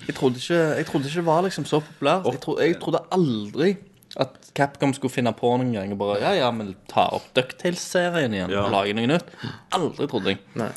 Jeg, 0.07 0.15
trodde 0.15 0.36
ikke, 0.41 0.60
jeg 0.78 0.86
trodde 0.88 1.06
ikke 1.07 1.15
det 1.22 1.26
var 1.26 1.41
liksom 1.45 1.65
så 1.65 1.80
populært. 1.82 2.26
Jeg 2.26 2.41
trodde, 2.41 2.61
jeg 2.68 2.80
trodde 2.82 3.02
aldri 3.11 3.78
at 4.19 4.30
Capcom 4.57 4.94
skulle 4.94 5.14
finne 5.14 5.32
på 5.34 5.52
noen 5.57 5.72
gang 5.73 5.91
og 5.94 5.98
bare 6.02 6.19
Ja, 6.19 6.32
ja, 6.36 6.52
men 6.52 6.73
ta 6.91 7.06
opp 7.15 7.30
Ducktails-serien 7.38 8.34
igjen 8.34 8.49
Ja. 8.52 8.65
og 8.65 8.72
lage 8.73 8.94
noe 8.98 9.07
nytt. 9.07 9.30
Aldri 9.72 10.07
trodde 10.11 10.34
jeg. 10.34 10.40
Nei. 10.56 10.72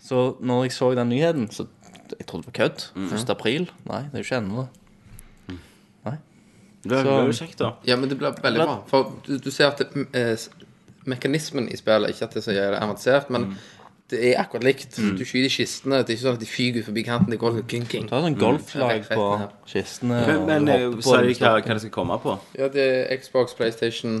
Så 0.00 0.36
når 0.40 0.62
jeg 0.64 0.72
så 0.72 0.94
den 0.94 1.08
nyheten, 1.12 1.50
så 1.52 1.66
jeg 2.18 2.26
trodde 2.26 2.46
det 2.46 2.52
var 2.52 2.68
kødd. 2.68 2.86
Mm. 2.94 3.12
1. 3.12 3.30
april. 3.30 3.70
Nei, 3.88 4.02
det 4.08 4.14
er 4.14 4.22
jo 4.22 4.28
ikke 4.28 4.40
ennå. 4.40 4.68
Det 6.84 6.90
var- 6.96 7.04
det 7.04 7.10
var 7.12 7.26
jo 7.26 7.32
kjekt, 7.32 7.58
da. 7.58 7.68
Ja, 7.86 7.94
men 7.96 8.08
det 8.08 8.18
blir 8.18 8.32
veldig 8.42 8.64
bra. 8.66 8.82
For 8.88 9.12
du, 9.24 9.38
du 9.38 9.50
ser 9.54 9.68
at 9.68 9.78
det, 9.78 10.06
eh, 10.14 10.32
s- 10.34 10.50
mekanismen 11.06 11.68
i 11.72 11.76
spillet 11.76 12.10
Ikke 12.10 12.22
at 12.24 12.30
det 12.34 12.38
er 12.38 12.50
så 12.50 12.54
jævlig 12.56 12.80
avansert, 12.82 13.30
men 13.30 13.56
det 14.12 14.20
er 14.28 14.38
akkurat 14.42 14.64
likt. 14.66 14.98
Du 15.18 15.24
skyter 15.26 15.50
kistene. 15.52 16.02
Det 16.04 16.12
er 16.12 16.16
ikke 16.18 16.24
sånn 16.26 16.36
at 16.38 16.44
de 16.44 16.48
fyker 16.50 16.82
ut 16.82 16.86
forbi 16.90 17.02
kanten. 17.08 17.32
Det 17.34 17.38
går 17.40 17.56
sånn 17.58 17.66
king, 17.72 17.86
king. 17.90 18.06
Det 18.10 18.16
er 18.18 18.26
sånn 18.28 18.38
golflag 18.40 19.08
på 19.08 19.26
kistene. 19.72 20.20
Men, 20.28 20.36
og 20.42 20.46
men 20.52 20.68
eh, 20.68 20.86
på 20.98 21.02
sier 21.08 21.26
de 21.30 21.34
hva, 21.40 21.52
hva 21.58 21.74
det 21.76 21.82
skal 21.86 21.94
komme 21.96 22.18
på? 22.22 22.36
Ja, 22.60 22.68
det 22.74 22.86
er 22.92 23.16
Xbox, 23.22 23.56
PlayStation 23.58 24.20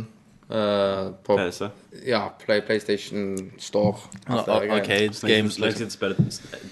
uh, 0.52 1.12
på 1.26 1.36
PC? 1.38 1.68
Ja, 2.08 2.22
Play, 2.44 2.60
PlayStation 2.66 3.52
Store. 3.60 3.94
alt 4.26 4.46
det 4.46 4.54
Ar- 4.54 4.60
der 4.60 4.66
greiene. 4.66 4.80
Arcade 4.80 5.34
games, 5.34 5.58
liksom. 5.62 5.90
spiller 5.90 6.16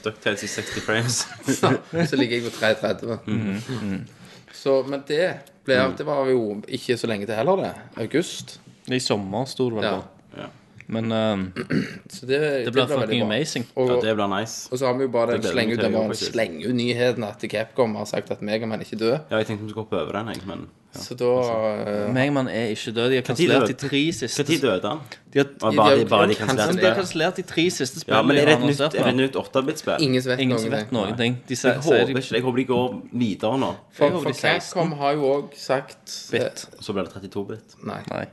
DuckTales 0.04 0.42
i 0.42 0.50
60 0.56 0.80
frames. 0.88 1.20
Så 2.10 2.16
ligger 2.16 2.36
jeg 2.40 2.48
på 2.48 2.56
330. 2.58 3.18
Mhm, 3.26 4.06
Så, 4.52 4.82
men 4.88 5.02
det 5.08 5.28
ble, 5.64 5.76
det 5.96 6.04
var 6.08 6.26
jo 6.28 6.40
ikke 6.68 6.96
så 6.98 7.06
lenge 7.06 7.26
til 7.28 7.34
heller, 7.38 7.56
det. 7.68 7.74
August. 8.02 8.56
I 8.90 8.98
sommer 8.98 9.44
sto 9.46 9.68
det 9.70 9.76
vel 9.78 9.84
Ja. 9.86 9.92
på. 10.00 10.40
Ja. 10.40 10.48
Men 10.90 11.12
uh, 11.12 11.44
Så 12.14 12.26
det, 12.26 12.40
det 12.66 12.72
blir 12.74 12.90
fucking 12.90 13.22
amazing. 13.22 13.66
Og, 13.76 13.92
ja, 13.94 14.00
det 14.08 14.16
blir 14.18 14.32
nice. 14.40 14.68
og 14.72 14.78
så 14.78 14.90
har 14.90 14.98
vi 14.98 15.06
jo 15.06 15.12
bare 15.14 15.38
den 15.38 15.46
slenge 15.46 15.78
ut, 15.78 15.84
den 15.84 16.14
slenge 16.18 16.66
ut 16.66 16.74
nyheten 16.74 17.24
at 17.26 17.46
Capcom 17.50 17.94
har 18.00 18.10
sagt 18.10 18.30
at 18.34 18.42
Megaman 18.42 18.82
ikke 18.82 18.98
død. 18.98 19.16
Ja, 19.30 19.38
jeg 19.38 19.46
tenkte 19.46 19.64
vi 19.64 19.70
skulle 19.70 19.86
hoppe 19.86 20.02
over 20.02 20.18
den, 20.18 20.34
jeg, 20.34 20.46
men 20.50 20.66
ja. 20.90 21.00
Så 21.00 21.14
da 21.14 21.26
uh, 21.30 22.14
Megaman 22.14 22.48
er 22.48 22.72
ikke 22.74 22.90
død. 22.90 23.10
De 23.10 23.14
har 23.20 23.22
kansellert 23.22 23.68
de 23.68 23.76
tre 23.78 24.00
siste 24.12 24.42
Når 24.42 24.62
døde 24.64 24.88
han? 24.88 24.98
De 25.32 25.38
har, 25.38 25.46
de 25.70 25.76
bare 25.76 25.98
de, 26.00 26.06
bare 26.10 26.28
de 26.28 26.34
kansellert 26.34 26.82
de 26.82 26.94
kansellert 26.98 27.36
de 27.36 27.42
tre 27.46 27.66
siste 27.70 28.02
Ja, 28.08 28.22
men 28.26 28.36
er 28.36 28.50
det 28.50 28.56
et 28.56 28.64
nytt, 28.66 28.80
er 28.82 29.06
det 29.06 29.14
nytt 29.14 29.38
8-bit-spill? 29.38 30.02
ingen 30.02 30.24
vet 30.26 30.42
Ingen 30.42 30.56
noen, 30.56 30.72
vet 30.74 30.90
noen 30.92 31.14
ting. 31.20 31.38
De 31.46 31.54
Jeg 31.54 31.76
håper 31.76 32.10
de, 32.10 32.18
ikke 32.18 32.34
Jeg 32.34 32.42
håper 32.42 32.62
de 32.62 32.66
går 32.72 32.98
videre 33.12 33.62
nå. 33.62 33.70
For, 33.94 34.18
for 34.26 34.42
Capcom 34.42 34.92
har 34.98 35.14
jo 35.14 35.30
òg 35.36 35.54
sagt 35.54 36.18
Bit. 36.34 36.66
Så 36.82 36.96
blir 36.96 37.06
det 37.06 37.14
32-bit. 37.14 37.78
eh, 37.78 37.86
Nei, 37.86 38.02
Nei, 38.10 38.26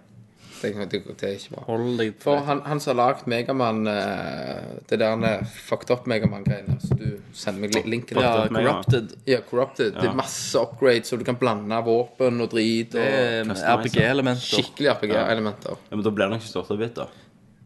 det, 0.61 0.71
det, 0.91 0.99
det 1.19 1.27
er 1.27 1.35
ikke 1.37 1.53
bra. 1.55 1.63
hold 1.67 1.97
deg 1.99 2.15
For 2.23 2.41
han, 2.47 2.61
han 2.65 2.81
som 2.83 2.93
har 2.93 2.97
lagd 2.99 3.27
Megaman 3.31 3.83
eh, 3.91 4.63
Det 4.89 4.99
der 5.01 5.25
eh, 5.29 5.45
fucked 5.67 5.91
up 5.93 6.07
Megaman-greiene. 6.09 6.77
Så 6.83 6.97
du 6.99 7.05
sender 7.37 7.63
meg 7.65 7.77
linken. 7.89 8.19
Ja, 8.21 8.47
Corrupted. 8.49 9.13
Ja, 9.29 9.39
Corrupted. 9.49 9.93
Ja, 9.93 10.01
Det 10.01 10.09
er 10.11 10.17
masse 10.17 10.59
upgrades, 10.59 11.09
så 11.11 11.19
du 11.19 11.25
kan 11.27 11.37
blande 11.39 11.79
våpen 11.85 12.41
og 12.43 12.51
drit. 12.53 12.95
Og 12.97 13.01
er 13.05 13.53
RPG-elementer. 13.77 14.43
skikkelig 14.43 14.93
RPG-elementer. 14.97 15.77
Ja, 15.89 15.95
men 15.95 16.05
da 16.05 16.13
blir 16.13 16.27
det 16.29 16.37
nok 16.37 16.47
ikke 16.49 16.65
8-bit, 16.65 16.99
da. 16.99 17.07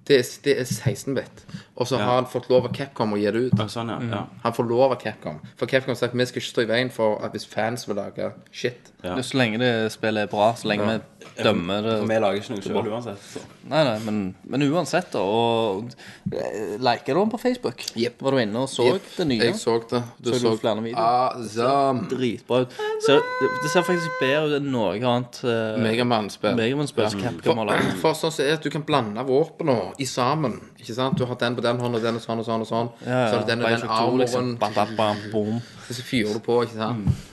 Det 0.07 0.18
er, 0.18 0.30
det 0.43 0.53
er 0.59 0.65
16-bit. 0.65 1.43
Og 1.82 1.88
så 1.90 1.98
har 1.98 2.20
han 2.20 2.28
fått 2.30 2.49
lov 2.52 2.68
av 2.70 2.76
Capcom 2.78 3.16
å 3.16 3.18
gi 3.18 3.30
det 3.34 3.48
ut. 3.48 3.58
Ja, 3.58 3.66
sånn, 3.72 3.90
ja. 3.90 3.98
ja. 4.12 4.22
Han 4.44 4.53
får 4.53 4.68
lov 4.70 4.91
av 4.91 4.99
Capcom. 5.02 5.40
For 5.58 5.70
Capcom 5.70 5.95
har 5.95 5.98
sagt 5.98 6.18
vi 6.18 6.28
skal 6.30 6.44
ikke 6.44 6.52
stå 6.52 6.66
i 6.68 6.70
veien 6.70 6.91
for 6.94 7.18
at 7.26 7.34
hvis 7.34 7.48
fans 7.49 7.88
vil 7.90 7.98
lage 7.98 8.30
shit. 8.53 8.91
Ja. 9.02 9.16
Så 9.18 9.40
lenge 9.40 9.58
det 9.58 9.72
spillet 9.95 10.28
er 10.28 10.30
bra, 10.30 10.52
så 10.58 10.70
lenge 10.70 10.86
vi 10.86 10.99
dømmer 11.41 11.82
det 11.86 11.95
For 12.03 12.10
vi 12.12 12.18
lager 12.22 12.41
ikke 12.41 12.53
noe 12.53 12.66
sjøl 12.66 12.90
uansett. 12.91 13.24
Så. 13.32 13.41
Nei, 13.72 13.82
nei, 13.88 13.95
men, 14.06 14.20
men 14.52 14.66
uansett, 14.68 15.10
da. 15.14 15.24
Og 15.26 15.90
eh, 16.38 16.76
liker 16.82 17.18
du 17.18 17.22
den 17.24 17.32
på 17.34 17.40
Facebook? 17.41 17.82
Yep. 17.98 18.22
Var 18.22 18.36
du 18.36 18.41
inne 18.44 18.62
og 18.62 18.70
så 18.70 18.86
yep. 18.91 19.10
det 19.18 19.28
nye? 19.32 19.40
Jeg 19.49 19.58
så 19.58 19.78
det. 19.90 20.03
Du 20.22 20.30
Så 20.30 20.38
så, 20.38 20.44
så 20.44 20.53
flere 20.62 20.86
videoer? 20.86 21.02
Awesome. 21.02 22.06
Dritbra 22.12 22.62
ut. 22.66 22.78
Ser, 23.06 23.22
det, 23.41 23.52
det 23.64 23.74
ser 23.74 23.86
faktisk 23.88 24.22
bedre 24.22 24.44
ut 24.52 24.58
enn 24.60 24.70
noe 24.74 24.94
annet 24.98 25.41
uh, 25.45 25.82
Megaman-spill. 25.82 26.58
Megaman-spill 26.60 27.10
som 27.16 27.26
Capcom 27.26 27.64
har 27.64 27.72
For, 27.72 27.74
laget. 27.74 27.98
for 28.03 28.22
sånn 28.22 28.36
som 28.38 28.45
er 28.45 28.60
at 28.60 28.66
du 28.66 28.70
kan 28.74 28.86
blande 28.86 29.26
våpnene 29.26 29.95
i 30.02 30.10
sammen. 30.10 30.60
Ikke 30.82 30.98
sant? 30.98 31.18
Du 31.18 31.26
har 31.30 31.40
den 31.41 31.58
på 31.58 31.66
den 31.72 31.81
hånden, 31.84 31.98
og 31.99 32.06
den 32.06 32.19
og 32.19 32.23
sånn 32.27 32.43
og 32.43 32.48
sånn 32.48 32.65
og 32.65 32.69
sånn. 32.69 32.91
Ja, 33.07 33.23
Så 33.31 33.39
er 33.39 33.43
det 33.45 33.49
den 33.56 33.65
og 33.65 33.69
den 33.72 33.84
2, 33.88 34.18
liksom. 34.22 34.52
armoren. 34.52 34.53
Bam, 34.61 34.73
bam, 34.77 34.95
bam, 34.99 35.26
boom. 35.34 35.60
Så 35.89 36.03
fyrer 36.06 36.35
du 36.38 36.43
på, 36.45 36.61
ikke 36.68 36.77
sant? 36.77 37.27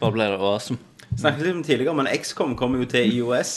Bare 0.00 0.12
ble 0.16 0.30
det 0.32 0.38
awesome. 0.40 0.78
Snakket 1.12 1.44
litt 1.44 1.54
om 1.58 1.62
tidligere, 1.66 1.94
men 1.98 2.08
XCOM 2.08 2.54
kommer 2.56 2.80
jo 2.80 2.86
til 2.88 3.18
IOS. 3.18 3.56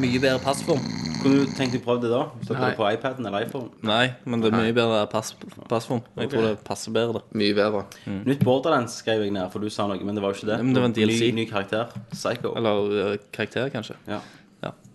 Mye 0.00 0.18
bedre 0.22 0.38
passform. 0.42 0.82
Kunne 1.20 1.42
du 1.44 1.50
tenkt 1.52 1.74
deg 1.74 1.82
prøve 1.84 2.00
det 2.04 2.10
da? 2.12 2.20
Hvis 2.40 2.50
Nei. 2.54 2.60
det 2.62 2.76
på 2.78 2.84
iPaden 2.94 3.26
eller 3.28 3.44
iPhone? 3.44 3.68
Nei, 3.84 4.12
men 4.24 4.40
det 4.42 4.50
er 4.52 4.56
mye 4.56 4.74
bedre 4.76 5.00
pass, 5.10 5.32
passform. 5.68 6.00
Jeg 6.16 6.30
tror 6.32 6.46
det 6.46 6.52
passer 6.64 6.94
bedre. 6.94 7.22
Mye 7.36 7.56
bedre. 7.58 7.82
Nytt 8.06 8.44
Borderlands 8.46 8.94
skrev 9.02 9.24
jeg 9.26 9.34
ned, 9.34 9.50
for 9.52 9.60
du 9.62 9.68
sa 9.72 9.88
noe, 9.90 9.98
men 10.06 10.16
det 10.16 10.22
var 10.24 10.32
jo 10.32 10.40
ikke 10.40 10.50
det. 10.52 10.58
Men 10.64 10.76
det 10.76 10.82
var 10.84 10.90
en 10.92 10.96
DLC. 10.96 11.20
Ny, 11.26 11.30
ny 11.42 11.46
karakter. 11.50 11.90
Psycho. 12.14 12.54
Eller 12.60 12.94
eh, 13.02 13.16
karakter, 13.34 13.68
kanskje. 13.74 13.98
Ja. 14.08 14.20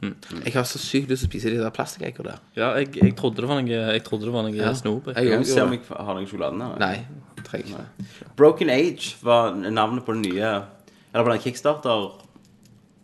Ja. 0.06 0.36
Mm. 0.36 0.42
Jeg 0.46 0.54
har 0.56 0.68
så 0.70 0.82
sykt 0.82 1.10
lyst 1.12 1.26
til 1.26 1.30
å 1.30 1.32
spise 1.32 1.54
de 1.54 1.62
der 1.62 1.74
plastikkeggene 1.76 2.34
der. 2.34 2.44
Ja, 2.60 2.70
jeg, 2.80 2.92
jeg 3.02 3.16
trodde 3.20 3.42
det 3.44 3.50
var 3.50 3.62
noe 3.62 3.80
Jeg 3.96 4.04
trodde 4.06 4.28
det 4.30 4.34
var 4.36 4.46
noe 4.48 4.76
snop. 4.78 5.10
Jeg 5.16 5.32
Jeg 5.32 5.46
ser 5.46 5.54
se 5.54 5.66
om 5.66 5.74
jeg 5.76 5.82
har 5.90 6.20
noe 6.20 6.30
sjokolade 6.30 6.70
her. 6.70 6.78
Nei, 6.82 7.42
trenger 7.46 7.66
ikke 7.72 7.82
det. 7.84 8.30
Broken 8.38 8.70
Age 8.74 9.16
var 9.24 9.56
navnet 9.56 10.06
på 10.06 10.16
det 10.18 10.26
nye 10.30 10.54
Eller 11.14 11.24
på 11.24 11.32
den 11.32 11.44
Kickstarter 11.46 12.08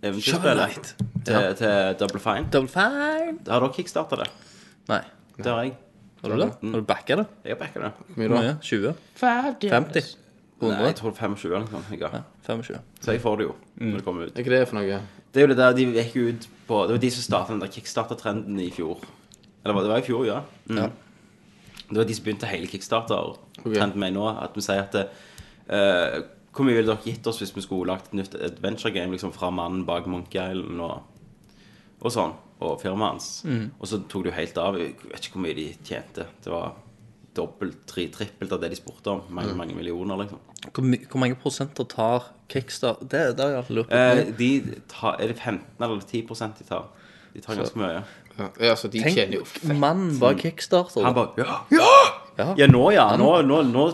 eventyrspillet 0.01 0.95
til, 1.25 1.55
til 1.57 1.95
Double 1.99 2.19
Fine. 2.19 2.49
Double 2.53 2.69
fine. 2.69 3.37
Har 3.47 3.61
dere 3.61 3.69
kickstarta 3.75 4.17
det? 4.23 4.29
Nei. 4.89 5.03
Det 5.37 5.45
har 5.45 5.61
jeg. 5.63 5.75
Har 6.21 6.33
du 6.33 6.41
det? 6.41 6.49
Har 6.61 6.81
du 6.81 6.87
backa 6.89 7.17
det? 7.21 7.27
Jeg 7.45 7.55
har 7.55 7.59
backa 7.61 7.83
det. 7.83 7.91
Hvor 8.07 8.17
mye 8.21 8.31
da? 8.31 8.41
mye? 8.41 8.55
20? 8.61 8.95
50? 9.21 10.09
Nei, 10.61 10.69
100? 10.69 10.85
jeg 10.85 10.95
tror 10.99 11.13
25 11.17 11.45
eller 11.49 11.63
noe 11.63 11.71
sånt. 11.71 11.91
Jeg 11.93 12.23
25. 12.47 12.81
Så 13.01 13.15
jeg 13.15 13.21
får 13.21 13.37
det 13.39 13.47
jo 13.47 13.53
når 13.81 14.01
det 14.01 14.05
kommer 14.05 14.25
ut. 14.25 14.33
Er 14.35 14.43
ikke 14.45 14.53
det 14.53 14.63
for 14.69 14.77
noe? 14.77 14.99
Det 15.31 15.41
er 15.41 15.47
jo 15.47 15.53
det 15.53 15.57
der 15.61 15.77
de 15.77 15.87
gikk 15.97 16.17
ut 16.21 16.49
på 16.67 16.85
Det 16.87 16.95
var 16.95 17.01
de 17.03 17.11
som 17.11 17.25
starta 17.25 17.53
den 17.53 17.61
der 17.63 17.71
kickstarter-trenden 17.71 18.59
i 18.59 18.69
fjor. 18.73 19.01
Eller 19.63 19.81
det 19.81 19.91
var 19.91 20.01
i 20.01 20.05
fjor, 20.05 20.25
ja. 20.25 20.41
Mm. 20.69 20.91
Det 21.89 21.97
var 21.97 22.07
de 22.07 22.15
som 22.15 22.25
begynte 22.25 22.49
hele 22.49 22.69
kickstarter-trenden 22.71 23.99
med 23.99 24.15
nå. 24.15 24.27
At 24.29 24.55
vi 24.55 24.63
sier 24.65 24.85
at 24.85 24.95
eh, 25.01 26.21
Hvor 26.51 26.67
mye 26.67 26.75
ville 26.75 26.91
dere 26.91 27.05
gitt 27.05 27.27
oss 27.27 27.39
hvis 27.39 27.53
vi 27.55 27.63
skulle 27.63 27.91
lagt 27.93 28.11
et 28.11 28.17
nytt 28.19 28.35
adventure 28.35 28.91
game 28.91 29.13
liksom 29.13 29.31
fra 29.31 29.49
mannen 29.55 29.85
bak 29.87 30.07
Monkey 30.11 30.41
Island 30.41 30.81
og, 30.83 31.01
og 32.01 32.11
sånn? 32.11 32.33
Og 32.61 32.75
firmaet 32.81 33.15
hans. 33.15 33.29
Og 33.79 33.87
så 33.89 34.01
tok 34.05 34.25
det 34.25 34.33
jo 34.33 34.37
helt 34.37 34.57
av. 34.61 34.75
Jeg 34.77 34.95
vet 35.01 35.25
ikke 35.25 35.39
hvor 35.39 35.45
mye 35.47 35.57
de 35.57 35.67
tjente. 35.87 36.27
Det 36.43 36.51
var 36.53 36.75
dobbelt, 37.37 37.85
tre, 37.87 38.07
trippelt 38.11 38.51
av 38.51 38.61
det 38.61 38.69
de 38.73 38.75
spurte 38.79 39.07
om. 39.13 39.21
Mange, 39.29 39.53
mange 39.55 39.75
millioner, 39.77 40.17
liksom. 40.23 40.39
Hvor, 40.73 40.83
my- 40.83 41.05
hvor 41.09 41.19
mange 41.23 41.35
prosenter 41.39 41.87
tar 41.89 42.25
Kickstarter? 42.51 43.05
Det, 43.07 43.21
det 43.37 43.45
har 43.45 43.49
jeg 43.53 43.61
alltid 43.61 43.75
lurt 43.77 43.89
på. 43.89 43.95
Eh, 43.95 44.33
de 44.37 44.49
tar, 44.91 45.15
er 45.21 45.31
det 45.31 45.37
15 45.39 45.61
eller 45.79 46.01
10% 46.01 46.57
de 46.59 46.67
tar? 46.67 46.89
De 47.33 47.39
tar 47.41 47.55
ganske 47.61 47.79
mye. 47.79 48.01
Ja, 48.37 48.47
altså, 48.71 48.87
de 48.91 49.01
tjener 49.03 49.37
jo 49.41 49.43
Tenk 49.61 49.79
mannen 49.79 50.15
bak 50.19 50.39
Kickstarter. 50.43 51.03
Han 51.05 51.13
bare 51.15 51.45
Ja! 51.45 51.59
Ja, 52.37 52.53
ja 52.57 52.67
nå, 52.67 52.85
ja. 52.95 53.09
Nå, 53.19 53.41
nå, 53.47 53.61
nå, 53.71 53.85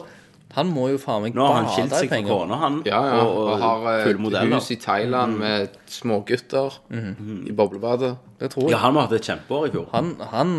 Han 0.55 0.69
må 0.71 0.87
jo 0.89 0.97
faen 0.97 1.21
meg 1.25 1.35
nå 1.35 1.43
har 1.43 1.57
han 1.59 1.67
skilt 1.69 1.91
seg 1.91 2.07
fra 2.09 2.21
kona, 2.23 2.55
han. 2.61 2.77
Ja, 2.87 3.01
ja. 3.03 3.17
Og, 3.21 3.35
Og 3.37 3.49
og, 3.51 3.59
har 3.61 3.87
et 3.99 4.19
modeller. 4.23 4.55
hus 4.55 4.69
i 4.71 4.77
Thailand 4.79 5.35
med 5.37 5.75
smågutter 5.91 6.77
i 6.89 7.51
boblebadet. 7.51 8.13
Det 8.39 8.49
tror 8.53 8.63
jeg. 8.63 8.71
Ja, 8.71 8.77
han 8.85 8.93
må 8.95 9.01
ha 9.01 9.07
hatt 9.09 9.15
et 9.17 9.27
kjempeår 9.27 9.67
i 9.67 9.71
fjor. 9.73 9.87
Han, 9.91 10.13
han 10.31 10.53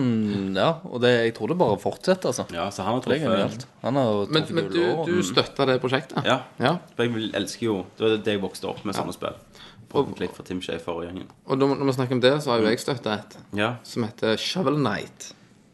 Ja, 0.58 0.68
og 0.84 1.00
det, 1.00 1.12
jeg 1.24 1.34
tror 1.38 1.48
det 1.52 1.58
bare 1.58 1.78
fortsetter, 1.80 2.28
altså. 2.32 2.44
Ja, 2.54 2.68
så 2.74 2.82
han 2.86 2.98
har 2.98 3.02
truffet 3.06 3.66
Han 3.82 3.96
har 3.96 4.26
Men, 4.34 4.46
men 4.50 4.68
du, 4.68 4.78
gull 4.78 5.06
du 5.06 5.22
støtta 5.22 5.66
det 5.66 5.80
prosjektet? 5.80 6.20
Ja. 6.26 6.40
ja. 6.58 6.76
For 6.94 7.06
jeg 7.08 7.30
elsker 7.38 7.66
jo 7.70 7.78
Det 7.96 8.04
var 8.04 8.16
det 8.28 8.36
jeg 8.36 8.42
vokste 8.44 8.68
opp 8.68 8.84
med 8.84 8.94
sånne 8.98 9.14
spill. 9.16 9.40
Og, 9.96 10.10
for 10.36 10.44
Tim 10.44 10.60
Schafer 10.60 10.98
og 11.00 11.06
gjengen. 11.06 11.30
Og 11.48 11.56
når, 11.56 11.78
når 11.80 11.88
vi 11.88 11.92
snakker 11.96 12.18
om 12.18 12.20
det, 12.20 12.34
så 12.44 12.52
har 12.52 12.60
jo 12.60 12.68
jeg 12.68 12.82
støtta 12.82 13.14
et 13.22 13.38
Ja. 13.56 13.70
som 13.82 14.04
heter 14.04 14.36
Shovel 14.36 14.76
Knight. 14.76 15.30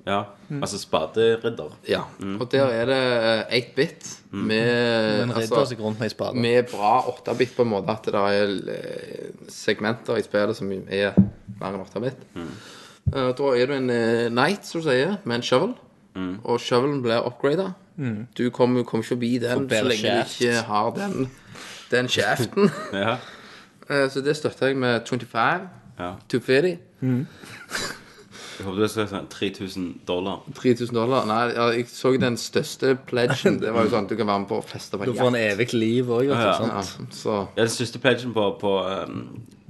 Ja. 0.07 0.23
Altså 0.61 0.79
spaderidder. 0.79 1.71
Ja. 1.89 2.01
Og 2.41 2.53
der 2.53 2.65
er 2.67 2.85
det 2.85 3.45
8-bit 3.63 4.11
med, 4.31 4.47
Men 5.27 5.31
ridder 5.37 5.57
altså, 5.57 5.65
seg 5.71 5.81
rundt 5.81 5.99
med 5.99 6.07
ei 6.07 6.13
spade. 6.13 6.37
med 6.37 6.65
bra 6.73 7.01
8-bit 7.09 7.55
på 7.57 7.63
en 7.63 7.69
måte. 7.73 7.91
At 7.91 8.05
det 8.05 8.15
er 8.15 8.53
eh, 8.75 9.31
segmenter 9.49 10.17
i 10.21 10.23
spillet 10.27 10.57
som 10.57 10.73
er 10.73 11.15
mer 11.61 11.71
enn 11.73 11.81
8-bit. 11.87 12.21
Eh, 12.37 13.31
Da 13.39 13.55
er 13.57 13.67
du 13.67 13.73
en 13.79 13.91
eh, 13.91 14.29
knight, 14.31 14.67
som 14.67 14.81
du 14.81 14.89
sier, 14.91 15.17
med 15.25 15.37
en 15.37 15.43
shovel. 15.43 15.75
Og 16.45 16.61
shovelen 16.61 17.01
blir 17.03 17.25
upgrada. 17.27 17.71
Du 18.39 18.51
kommer 18.51 18.83
kommer 18.85 19.03
ikke 19.05 19.09
forbi 19.15 19.39
den 19.39 19.65
så 19.65 19.69
bedre 19.71 19.89
lenge 19.89 20.03
shaft. 20.03 20.39
du 20.41 20.45
ikke 20.45 20.63
har 20.69 20.91
den, 21.01 21.31
den 21.91 22.09
kjeften. 22.09 22.71
Ja. 22.93 23.17
Eh, 23.91 24.09
Så 24.11 24.21
det 24.25 24.37
støtter 24.37 24.67
jeg 24.67 24.77
med 24.77 25.01
25. 25.07 25.69
ja. 25.99 26.13
250. 26.29 26.79
Jeg 28.55 28.67
håper 28.67 28.81
du 28.81 28.89
skal 28.89 29.07
si 29.09 29.15
sånn 29.15 29.31
3000 29.33 29.87
dollar. 30.07 30.45
3000 30.55 30.95
dollar. 30.95 31.27
Nei, 31.27 31.41
ja, 31.57 31.67
jeg 31.75 31.89
så 31.91 32.13
den 32.21 32.37
største 32.41 32.95
pledgen. 33.09 33.59
Det 33.63 33.73
var 33.75 33.87
jo 33.87 33.95
sånn 33.95 34.07
at 34.07 34.13
du 34.13 34.19
kan 34.21 34.31
være 34.31 34.45
med 34.45 34.51
på 34.53 34.61
å 34.61 34.67
feste 34.67 35.01
på 35.01 35.09
Du 35.09 35.17
får 35.19 35.33
en 35.33 35.41
evig 35.41 35.73
liv 35.75 36.13
òg, 36.13 36.31
vet 36.31 36.39
du. 36.39 36.69
Ja? 36.69 36.85
Ja, 36.85 37.41
Ja, 37.57 37.65
den 37.65 37.75
største 37.75 38.03
pledgen 38.03 38.37
på, 38.37 38.47
på 38.61 38.77
um, 38.85 39.19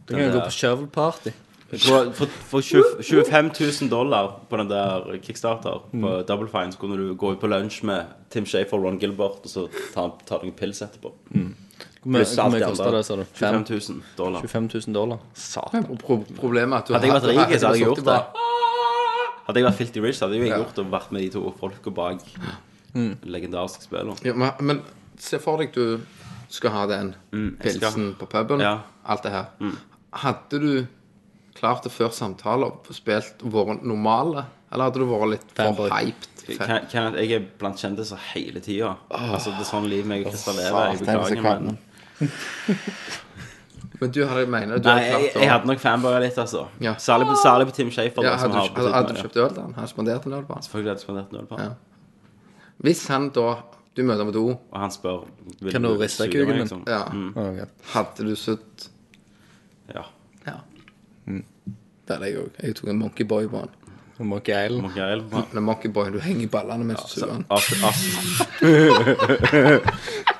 Du 0.04 0.14
kan 0.14 0.26
jo 0.26 0.36
gå 0.36 0.44
på 0.44 0.54
shovel 0.58 0.86
party. 0.92 1.32
Jeg 1.74 1.80
For, 2.14 2.30
for 2.50 2.62
20, 2.62 3.00
25 3.02 3.50
000 3.58 3.90
dollar 3.90 4.28
på 4.50 4.60
den 4.60 4.68
der 4.70 5.08
Kickstarter 5.24 5.80
på 5.90 6.12
Double 6.28 6.46
Fine, 6.52 6.72
så 6.72 6.78
kunne 6.78 7.00
du 7.00 7.14
gå 7.18 7.32
ut 7.34 7.40
på 7.40 7.50
lunsj 7.50 7.82
med 7.88 8.12
Tim 8.30 8.46
Schafer 8.46 8.78
og 8.78 8.84
Ron 8.84 9.00
Gilbert, 9.00 9.42
og 9.42 9.50
så 9.50 9.66
ta, 9.94 10.10
ta 10.28 10.38
deg 10.38 10.52
en 10.52 10.58
pils 10.58 10.84
etterpå. 10.84 11.10
Pluss 12.04 12.34
hvor 12.36 12.50
mye 12.52 12.60
det 12.60 12.92
det, 12.92 13.04
sa 13.06 13.16
du? 13.16 13.24
25 13.32 13.64
000 13.70 14.02
dollar. 14.18 14.40
25 14.44 14.68
000 14.86 14.94
dollar. 14.94 15.18
Satan. 15.34 15.86
pro 15.96 16.18
problemet 16.36 16.76
er 16.76 16.82
at 16.82 16.88
du 16.88 16.94
Hadde 16.94 17.08
jeg 17.08 17.14
vært 17.14 17.24
du 17.24 17.30
rik, 17.30 17.54
så 17.58 17.66
hadde 17.66 17.78
jeg 17.78 17.86
gjort 17.88 18.02
det. 18.02 18.04
det. 18.12 18.53
Hadde 19.46 19.60
jeg 19.60 19.66
vært 19.68 19.78
Filty 19.80 20.00
rich, 20.04 20.20
hadde 20.24 20.38
jeg 20.38 20.46
jo 20.46 20.50
Ja. 20.52 20.58
gjort 20.62 20.74
det 20.76 20.84
og 20.86 20.90
vært 20.92 21.10
med 21.12 21.20
de 21.22 21.30
to 21.34 21.54
folka 21.60 21.90
bak 21.90 22.20
mm. 22.94 23.16
legendarisk 23.28 23.82
spill. 23.84 24.14
Ja, 24.24 24.32
men, 24.34 24.52
men 24.60 24.82
se 25.20 25.38
for 25.38 25.58
deg 25.60 25.72
du 25.74 26.00
skal 26.48 26.70
ha 26.70 26.86
den 26.86 27.14
mm, 27.32 27.56
pilsen 27.60 28.14
på 28.18 28.26
puben, 28.30 28.60
Ja. 28.64 28.78
alt 29.04 29.22
det 29.26 29.32
her. 29.32 29.46
Hadde 30.14 30.60
du 30.62 30.86
klart 31.54 31.82
det 31.84 31.92
før 31.92 32.10
samtaler 32.14 32.66
og 32.72 32.86
spilt 32.94 33.42
vært 33.44 33.82
normale, 33.84 34.46
Eller 34.72 34.88
hadde 34.88 34.98
du 34.98 35.06
vært 35.06 35.30
litt 35.30 35.50
for 35.54 35.88
hyped? 35.92 36.30
Ken- 36.58 36.88
Kenneth, 36.90 37.16
jeg 37.20 37.30
er 37.32 37.44
blant 37.60 37.78
kjendiser 37.78 38.18
hele 38.34 38.60
tida. 38.60 38.96
Altså, 39.10 39.52
det 39.54 39.60
er 39.62 39.68
sånn 39.68 39.86
livet 39.88 40.06
meg 40.10 40.26
og 40.26 40.32
Christer 40.32 40.52
lever. 40.58 40.88
Jeg 40.90 41.14
er 41.14 41.22
beklager, 41.30 41.60
men 41.60 41.78
Men 44.00 44.10
du 44.10 44.24
hadde, 44.26 44.46
mener 44.50 44.78
du 44.82 44.88
Nei, 44.88 44.94
hadde 44.94 45.06
jeg, 45.06 45.12
klart 45.30 45.36
å 45.36 45.38
jeg 45.44 45.50
hadde 45.52 45.66
nok 45.70 45.78
fanboya 45.82 46.18
litt, 46.24 46.38
altså. 46.42 46.62
Ja. 46.82 46.92
Særlig, 46.98 47.26
på, 47.30 47.34
særlig 47.42 47.64
på 47.68 47.72
Tim 47.76 47.90
Shafer. 47.94 48.22
ja, 48.26 48.32
hadde, 48.40 48.54
har 48.58 48.68
du, 48.68 48.72
hadde, 48.80 48.92
hadde 48.94 49.12
du 49.14 49.18
kjøpt 49.22 49.36
øl 49.44 49.50
til 49.54 49.62
han? 49.62 49.72
Hadde 49.76 49.86
du 49.86 49.90
spandert 49.94 50.24
en 50.26 50.32
øl 50.38 50.44
på 50.48 50.52
han? 50.56 50.62
Selvfølgelig 50.66 50.90
hadde 50.90 51.00
jeg 51.00 51.04
spandert 51.06 51.28
en 51.30 51.36
øl 51.40 51.46
på 51.46 51.54
han. 51.60 51.64
Ja. 51.64 51.70
Hvis 52.88 53.02
han 53.12 53.22
da 53.36 53.48
Du 53.94 54.00
møter 54.02 54.18
ham 54.24 54.30
på 54.32 54.34
do, 54.34 54.44
Og 54.74 54.78
han 54.82 54.90
spør 54.90 55.18
vil 55.62 55.72
Kan 55.72 55.82
du 55.86 55.92
riste 56.00 56.26
kuken 56.26 56.48
min? 56.50 56.58
liksom? 56.64 56.80
ja. 56.90 57.02
Ok. 57.38 57.58
hadde 57.94 58.20
du 58.26 58.34
sutt 58.36 58.88
Ja. 59.94 60.02
Ja. 60.48 60.56
Det 61.26 62.10
hadde 62.16 62.26
jeg 62.32 62.38
òg. 62.42 62.50
Jeg 62.62 62.74
tok 62.80 62.88
en 62.90 62.98
monkeyboy 62.98 63.46
på 63.48 63.56
han. 63.62 63.68
Monkey 64.18 64.52
Island. 64.54 64.82
Monkey 64.82 65.02
Island. 65.16 65.54
Monkey 65.70 65.88
Boy, 65.90 66.10
du 66.14 66.18
henger 66.22 66.42
i 66.42 66.46
ballene 66.50 66.84
mens 66.84 67.02
du 67.02 67.08
suger 67.20 67.32
han. 67.32 67.44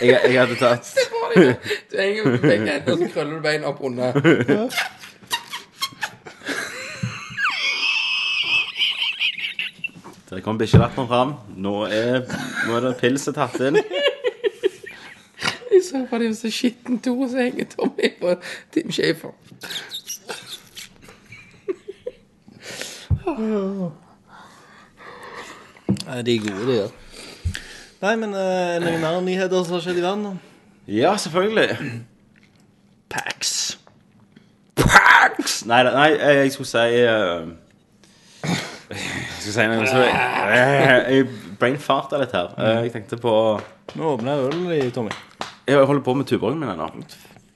jeg, 0.00 0.20
jeg 0.24 0.40
hadde 0.40 0.56
tatt 0.64 0.86
Du 1.36 1.96
henger 1.98 2.24
med 2.30 2.38
begge 2.38 2.72
hendene, 2.72 2.92
og 2.92 2.98
så 2.98 3.08
krøller 3.14 3.34
du 3.36 3.42
beina 3.44 3.66
opp 3.70 3.80
under. 3.84 4.12
Der 10.30 10.40
kom 10.42 10.58
bikkjelatteren 10.58 11.08
fram. 11.08 11.34
Nå 11.56 11.84
er, 11.86 12.24
nå 12.66 12.74
er 12.76 12.80
det 12.88 12.96
pilset 12.98 13.36
tatt 13.38 13.60
inn. 13.62 13.78
Jeg 15.70 15.82
så 15.86 16.02
på 16.10 16.18
det 16.18 16.32
så 16.36 16.50
skitten 16.50 16.98
to, 17.04 17.14
og 17.20 17.30
så 17.30 17.44
henger 17.46 17.68
Tommy 17.70 18.10
på 18.20 18.34
Tim 18.74 18.90
Shafer. 18.92 19.32
Nei, 26.06 26.22
de 26.26 26.34
er 26.34 26.42
gode, 26.42 26.66
de 26.66 26.76
der. 26.80 27.05
Nei, 28.02 28.12
men 28.20 28.34
uh, 28.36 28.76
noen 28.82 29.00
andre 29.00 29.22
nyheter 29.24 29.64
som 29.64 29.78
har 29.78 29.84
skjedd 29.84 30.00
i 30.00 30.04
verden? 30.04 30.38
Ja, 30.90 31.14
selvfølgelig. 31.16 31.76
Pax. 33.12 33.54
Pax! 34.76 35.62
Nei, 35.66 35.80
nei, 35.86 36.10
jeg, 36.12 36.42
jeg 36.42 36.52
skulle 36.52 36.68
si 36.68 36.98
uh, 37.08 37.46
Jeg 38.92 39.00
skulle 39.40 39.54
si 39.56 39.66
noe 39.72 39.86
så 39.88 40.02
Jeg, 40.04 40.98
jeg 41.14 41.28
brainfarta 41.58 42.20
litt 42.20 42.34
her. 42.36 42.52
Uh, 42.58 42.82
Jeg 42.84 42.92
tenkte 42.98 43.18
på 43.22 43.32
Nå 43.96 44.12
åpner 44.12 44.36
jeg 44.36 44.50
øl 44.50 44.74
i 44.76 44.90
Tommy. 44.92 45.14
Jeg 45.66 45.88
holder 45.88 46.04
på 46.04 46.14
med 46.18 46.28
tuborgen 46.28 46.60
min 46.60 46.70
ennå. 46.74 46.90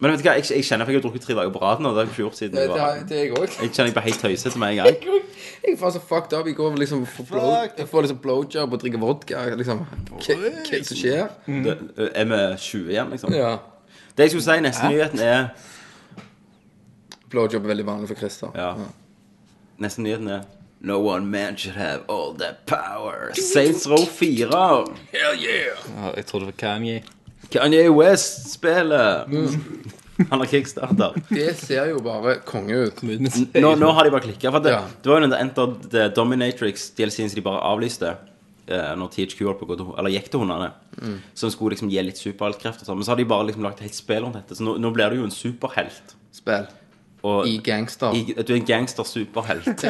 Men 0.01 0.15
vet 0.15 0.23
du 0.23 0.25
hva, 0.25 0.35
jeg, 0.39 0.47
jeg 0.49 0.65
kjenner 0.65 0.87
at 0.87 0.93
jeg 0.93 0.97
har 0.97 1.03
drukket 1.05 1.25
tre 1.27 1.35
dager 1.37 1.51
på 1.53 1.61
rad 1.61 1.83
nå. 1.85 1.91
Det 1.93 2.01
har 2.01 2.07
jeg 2.07 2.13
ikke 2.15 2.23
gjort 2.23 2.39
siden 2.39 2.55
Det, 2.57 2.63
jeg 2.63 2.71
det, 2.71 2.77
var 2.81 3.01
det 3.09 3.17
er 3.17 3.25
jeg 3.27 3.33
òg. 3.37 3.57
Jeg 3.61 3.73
kjenner 3.75 3.91
jeg 3.91 3.97
blir 3.99 4.07
helt 4.07 4.23
tøysete 4.25 4.61
med 4.63 4.69
en 4.71 4.79
gang. 4.81 5.27
Jeg 5.61 5.77
var 5.77 5.91
så 5.93 6.01
fucked 6.01 6.33
up 6.39 6.47
Jeg 6.49 6.55
går. 6.57 6.77
Liksom, 6.81 7.03
for 7.07 7.27
blow, 7.29 7.51
jeg 7.77 7.89
får 7.89 8.01
liksom 8.07 8.19
blowjob 8.23 8.73
og 8.73 8.81
drikker 8.81 8.99
vodka. 9.03 9.43
Liksom. 9.61 9.83
Hva 10.09 10.37
er 10.37 10.55
det 10.71 10.79
som 10.89 10.97
skjer? 10.97 11.27
Det, 11.45 11.75
er 12.17 12.31
vi 12.31 12.39
20 12.65 12.89
igjen, 12.95 13.11
liksom? 13.13 13.35
Ja. 13.37 13.51
Det 14.17 14.25
jeg 14.25 14.33
skulle 14.33 14.47
si, 14.47 14.57
neste 14.65 14.89
nyheten 14.89 15.21
er 15.21 15.51
Blowjob 17.31 17.61
er 17.63 17.75
veldig 17.75 17.87
vanlig 17.87 18.09
for 18.09 18.19
Christer. 18.19 18.57
Ja. 18.57 18.73
Neste 19.85 20.03
nyheten 20.03 20.33
er 20.33 20.49
No 20.81 20.97
one 21.05 21.27
man 21.27 21.57
should 21.57 21.77
have 21.77 22.01
all 22.09 22.33
that 22.41 22.65
power. 22.67 23.35
Saints 23.35 23.87
Row 23.89 24.07
4. 24.07 24.49
Hell 25.13 25.37
yeah! 25.37 25.77
Ja, 25.97 26.13
jeg 26.17 26.27
trodde 26.27 26.47
det 26.47 26.55
var 26.55 26.59
Kanye. 26.69 27.03
Kanye 27.51 27.89
West 27.95 28.51
spiller. 28.53 29.27
Han 30.31 30.39
har 30.43 30.47
kickstarter. 30.47 31.15
Det 31.31 31.55
ser 31.57 31.87
jo 31.95 32.01
bare 32.05 32.35
konge 32.45 32.77
ut. 32.91 32.99
Nå, 33.03 33.71
nå 33.81 33.93
har 33.97 34.05
de 34.05 34.11
bare 34.13 34.21
klikka. 34.27 34.51
Det, 34.61 34.71
Ja. 34.75 34.83
det 35.03 35.09
var 35.09 35.17
jo 35.21 35.25
den 35.27 35.31
der 35.33 35.41
Enter 35.41 35.67
the 35.91 36.09
Dominatrix-DLC-en 36.15 37.31
som 37.31 37.37
de 37.41 37.41
bare 37.47 37.63
avlyste. 37.65 38.17
eh, 38.69 38.93
Når 38.95 39.09
THQ 39.11 39.41
holdt 39.49 39.59
på 39.61 39.67
å 39.67 39.71
gå 39.73 39.77
til, 39.81 39.95
eller 39.99 40.11
gikk 40.15 40.29
til 40.31 40.41
hundene. 40.45 40.69
Som 41.35 41.51
skulle 41.51 41.75
liksom 41.75 41.91
gi 41.91 42.03
litt 42.05 42.19
superheltkrefter. 42.21 42.83
og 42.85 42.87
sånn. 42.87 42.97
Men 43.01 43.05
så 43.05 43.09
har 43.15 43.17
de 43.17 43.25
bare 43.25 43.47
liksom 43.49 43.63
lagt 43.65 43.79
et 43.81 43.89
helt 43.89 43.95
spill 43.95 44.23
rundt 44.23 44.35
dette. 44.39 44.55
Så 44.55 44.63
nå, 44.63 44.77
nå 44.79 44.93
blir 44.93 45.11
du 45.11 45.17
jo 45.17 45.25
en 45.25 45.31
superhelt. 45.35 46.15
Spill. 46.33 46.69
Og 47.23 47.49
I 47.49 47.59
gangster. 47.65 48.15
i, 48.17 48.33
du 48.33 48.53
er 48.53 48.57
en 48.57 48.67
gangster-superhelt. 48.67 49.67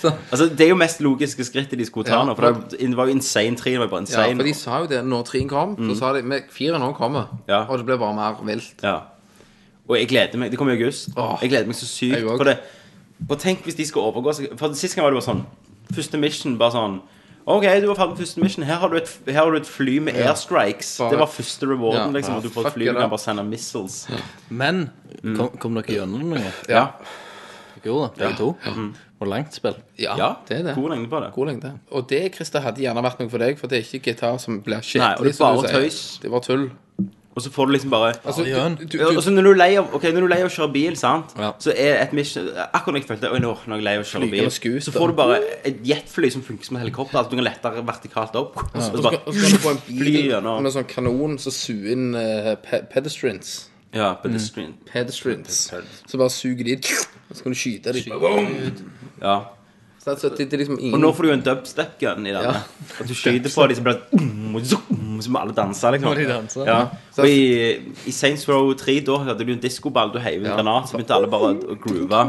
altså, 0.32 0.48
det 0.48 0.60
er 0.60 0.68
jo 0.72 0.78
mest 0.78 1.00
logiske 1.00 1.44
skrittet 1.46 1.78
de 1.78 1.86
skulle 1.86 2.08
ta 2.08 2.18
Ja, 2.18 2.24
nå. 2.26 2.34
For 2.34 2.62
det, 2.72 2.96
var 2.96 3.10
jo 3.10 3.14
insane 3.14 3.56
3. 3.56 3.78
Var 3.78 3.90
bare 3.92 4.06
Ja, 4.10 4.26
for 4.34 4.42
de 4.42 4.54
sa 4.54 4.78
jo 4.82 4.90
det 4.90 5.04
når 5.06 5.26
treen 5.30 5.48
kom. 5.48 5.76
Så 5.78 5.98
sa 5.98 6.12
de 6.16 6.22
med 6.22 6.50
fire 6.50 6.78
nå 6.82 6.92
kommer. 6.98 7.30
Ja. 7.48 7.64
Og 7.68 7.78
det 7.78 7.86
ble 7.86 7.98
bare 7.98 8.14
mer 8.14 8.40
vilt. 8.46 8.82
Ja. 8.82 8.98
Og 9.88 9.98
jeg 9.98 10.08
gleder 10.08 10.38
meg. 10.38 10.50
Det 10.50 10.58
kommer 10.58 10.74
i 10.74 10.80
august. 10.80 11.08
Åh. 11.16 11.38
jeg 11.42 11.50
gleder 11.50 11.66
meg 11.70 11.78
så 11.78 11.86
sykt. 11.86 12.24
For 12.24 12.44
det 12.50 12.58
For 13.28 13.38
tenk 13.38 13.62
hvis 13.62 13.76
de 13.78 13.86
skal 13.86 14.08
overgå 14.10 14.32
seg 14.34 14.56
For 14.58 14.74
Sist 14.74 14.96
gang 14.96 15.04
var 15.06 15.14
det 15.14 15.20
bare 15.20 15.28
sånn 15.28 15.44
Første 15.94 16.18
mission 16.18 16.56
bare 16.58 16.74
sånn 16.74 16.96
OK, 17.46 17.64
du 17.80 17.86
var 17.90 17.94
ferdig 17.98 18.14
med 18.14 18.20
første 18.22 18.40
mission. 18.40 18.64
Her 18.64 18.78
har 18.80 18.88
du 18.88 18.96
et, 18.96 19.10
her 19.26 19.40
har 19.42 19.50
du 19.52 19.56
et 19.58 19.66
fly 19.68 19.98
med 20.00 20.14
airstrikes. 20.16 20.94
Bare- 21.00 21.10
Det 21.10 21.18
var 21.20 21.26
første 21.28 21.66
rewarden. 21.68 22.14
Ja. 22.14 22.18
liksom 22.20 22.32
Ja, 22.32 22.36
At 22.38 22.42
du 22.44 22.48
får 22.48 22.62
fuck 22.62 22.66
et 22.66 22.72
fly 22.78 22.84
it 22.88 22.94
du 22.94 23.00
kan 23.00 23.10
bare 23.10 23.18
sende 23.20 23.44
missiles. 23.44 24.08
Men 24.50 24.90
kom, 25.36 25.48
kom 25.60 25.74
dere 25.74 25.84
gjennom 25.98 26.24
noe? 26.30 26.52
Ja. 26.68 26.86
Dere 27.82 27.84
gjorde 27.92 28.14
det, 28.14 28.18
begge 28.18 28.36
to? 28.38 28.54
Og 29.20 29.28
langt 29.28 29.52
spill? 29.54 29.76
Ja, 29.98 30.16
Ja, 30.16 30.30
det 30.48 30.58
er 30.60 30.62
det. 30.70 30.74
God 30.74 30.90
lengde 30.90 31.08
på 31.10 31.20
det. 31.20 31.32
God 31.34 31.46
lengde. 31.46 31.72
Og 31.92 32.08
det 32.08 32.34
Christer, 32.34 32.60
hadde 32.60 32.80
gjerne 32.80 33.02
vært 33.04 33.20
noe 33.20 33.28
for 33.28 33.38
deg, 33.38 33.58
for 33.58 33.66
det 33.68 33.78
er 33.78 33.84
ikke 33.98 34.12
gitar 34.14 34.40
som 34.40 34.60
blir 34.62 34.80
Nei, 34.98 35.14
og 35.14 35.24
det 35.24 35.34
er 35.34 35.36
som 35.36 35.54
du 35.56 35.62
bare 35.62 35.68
sier. 35.68 35.80
tøys. 35.84 36.18
Det 36.22 36.30
var 36.30 36.40
tull. 36.40 36.70
Og 37.34 37.42
så 37.42 37.50
får 37.50 37.66
du 37.66 37.72
liksom 37.74 37.90
bare 37.90 38.12
Altså, 38.24 38.44
du, 38.44 38.84
du, 38.86 38.98
du, 38.98 39.16
Og 39.16 39.22
så 39.22 39.30
når 39.30 39.42
du 39.42 39.50
er 39.50 39.58
lei 39.58 39.68
av 39.80 39.94
Ok, 39.96 40.06
når 40.14 40.24
du 40.24 40.26
er 40.28 40.32
lei 40.34 40.40
av 40.44 40.50
å 40.50 40.54
kjøre 40.54 40.72
bil, 40.74 40.96
sant 40.98 41.34
Ja. 41.38 41.50
Så 41.62 41.74
er 41.74 41.98
et 42.02 42.14
mission 42.16 42.46
Akkurat 42.64 42.94
når 42.94 43.00
jeg 43.00 43.08
følte 43.10 43.32
Oi, 43.34 43.40
nå, 43.42 43.50
er 43.66 43.74
jeg 43.74 43.86
lei 43.88 43.94
av 43.98 44.04
å 44.04 44.08
kjøre 44.10 44.30
bil. 44.30 44.50
Så 44.86 44.94
får 44.94 45.12
du 45.12 45.16
bare 45.18 45.40
et 45.66 45.82
jetfly 45.88 46.30
som 46.34 46.44
funker 46.46 46.68
som 46.68 46.78
et 46.78 46.84
helikopter 46.84 47.20
Altså 47.20 47.34
du 47.34 47.38
kan 47.40 47.48
lette 47.48 47.74
vertikalt 47.90 48.38
opp 48.40 48.60
Og 48.62 48.78
så 48.78 48.90
og 48.90 48.98
så 49.00 49.04
bare 49.08 49.20
og 49.24 49.34
så 49.34 49.42
kan 49.42 49.58
du 49.58 49.64
få 49.66 49.74
en 49.74 49.82
bil 49.88 50.20
gjennom 50.30 50.62
med 50.64 50.76
sånn 50.76 50.88
kanon 50.90 51.38
som 51.42 51.54
suger 51.54 51.90
inn 51.94 52.06
uh, 52.16 52.54
pe 52.62 52.84
pedestrians. 52.92 53.54
Ja, 53.94 54.14
pedestrian 54.22 54.74
Pedestrians. 54.88 55.66
Så 56.06 56.18
bare 56.20 56.32
suger 56.32 56.70
de 56.70 56.78
Og 56.78 57.36
så 57.36 57.44
kan 57.44 57.54
du 57.54 57.58
skyte 57.58 57.94
dem. 57.94 58.80
Ja 59.22 59.36
Så 60.04 60.10
altså, 60.10 60.28
det, 60.36 60.50
det 60.50 60.58
liksom 60.60 60.76
ingen... 60.78 60.94
Og 60.94 61.00
nå 61.00 61.10
får 61.16 61.24
du 61.24 61.28
jo 61.30 61.34
en 61.38 61.42
dubstep 61.46 61.94
gun 62.00 62.26
i 62.28 62.32
denne 62.34 62.50
Ja. 62.52 62.58
At 63.00 63.08
du 63.08 63.14
skyter 63.16 63.48
på 63.48 63.64
de 63.70 63.76
som 63.78 63.86
blir 63.86 64.66
Så 65.24 65.30
må 65.32 65.40
alle 65.40 65.54
danse 65.56 65.92
liksom 65.94 66.10
Må 66.10 66.16
de 66.18 66.26
danse? 66.28 66.66
Ja 66.68 66.80
Og 67.16 67.28
i, 67.30 67.94
i 68.04 68.12
Saints 68.12 68.44
Row 68.50 68.74
3 68.76 68.98
Da 69.06 69.16
hadde 69.30 69.46
du 69.48 69.54
en 69.54 69.62
discoball 69.62 70.12
Du 70.12 70.20
heiv 70.20 70.42
en 70.42 70.50
Ja. 70.50 70.58
granat 70.58 70.90
Så 70.90 70.98
begynte 70.98 71.16
alle 71.16 71.30
bare 71.32 71.54
å 71.56 71.78
groove 71.80 72.20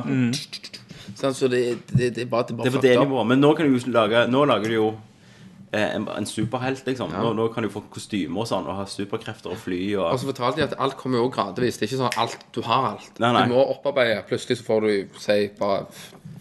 sånn, 1.19 1.35
Så 1.35 1.51
det, 1.51 1.65
det, 1.91 2.13
det 2.15 2.23
er 2.23 2.31
bare, 2.31 2.47
det 2.47 2.55
er 2.55 2.61
bare 2.61 2.69
Det 2.69 2.71
er 2.71 2.77
på 2.79 2.85
det 2.87 2.95
nivået. 3.03 3.27
Men 3.33 3.43
nå 3.43 3.51
kan 3.57 3.67
du 3.67 3.75
jo 3.75 3.91
lage 3.91 4.23
Nå 4.31 4.45
lager 4.47 4.71
du 4.71 4.77
jo 4.79 4.87
en, 5.75 6.07
en 6.07 6.25
superhelt, 6.29 6.83
liksom. 6.87 7.11
Nå, 7.11 7.33
nå 7.37 7.47
kan 7.53 7.65
du 7.65 7.69
få 7.73 7.81
kostymer 7.93 8.43
og 8.43 8.49
sånn, 8.49 8.67
og 8.69 8.79
ha 8.79 8.85
superkrefter 8.89 9.53
og 9.53 9.59
fly 9.61 9.79
og 9.97 10.11
Og 10.11 10.19
så 10.21 10.29
fortalte 10.29 10.61
de 10.61 10.67
at 10.67 10.75
alt 10.79 10.97
kommer 10.99 11.21
jo 11.21 11.29
gradvis. 11.33 11.79
Det 11.79 11.87
er 11.87 11.91
ikke 11.91 12.03
sånn 12.03 12.19
alt 12.21 12.45
du 12.55 12.61
har 12.65 12.91
alt. 12.93 13.19
Nei, 13.19 13.31
nei. 13.35 13.47
Du 13.49 13.55
må 13.55 13.65
opparbeide. 13.75 14.21
Plutselig 14.29 14.61
så 14.61 14.67
får 14.67 14.87
du 14.87 15.19
si 15.19 15.39
bare 15.59 15.85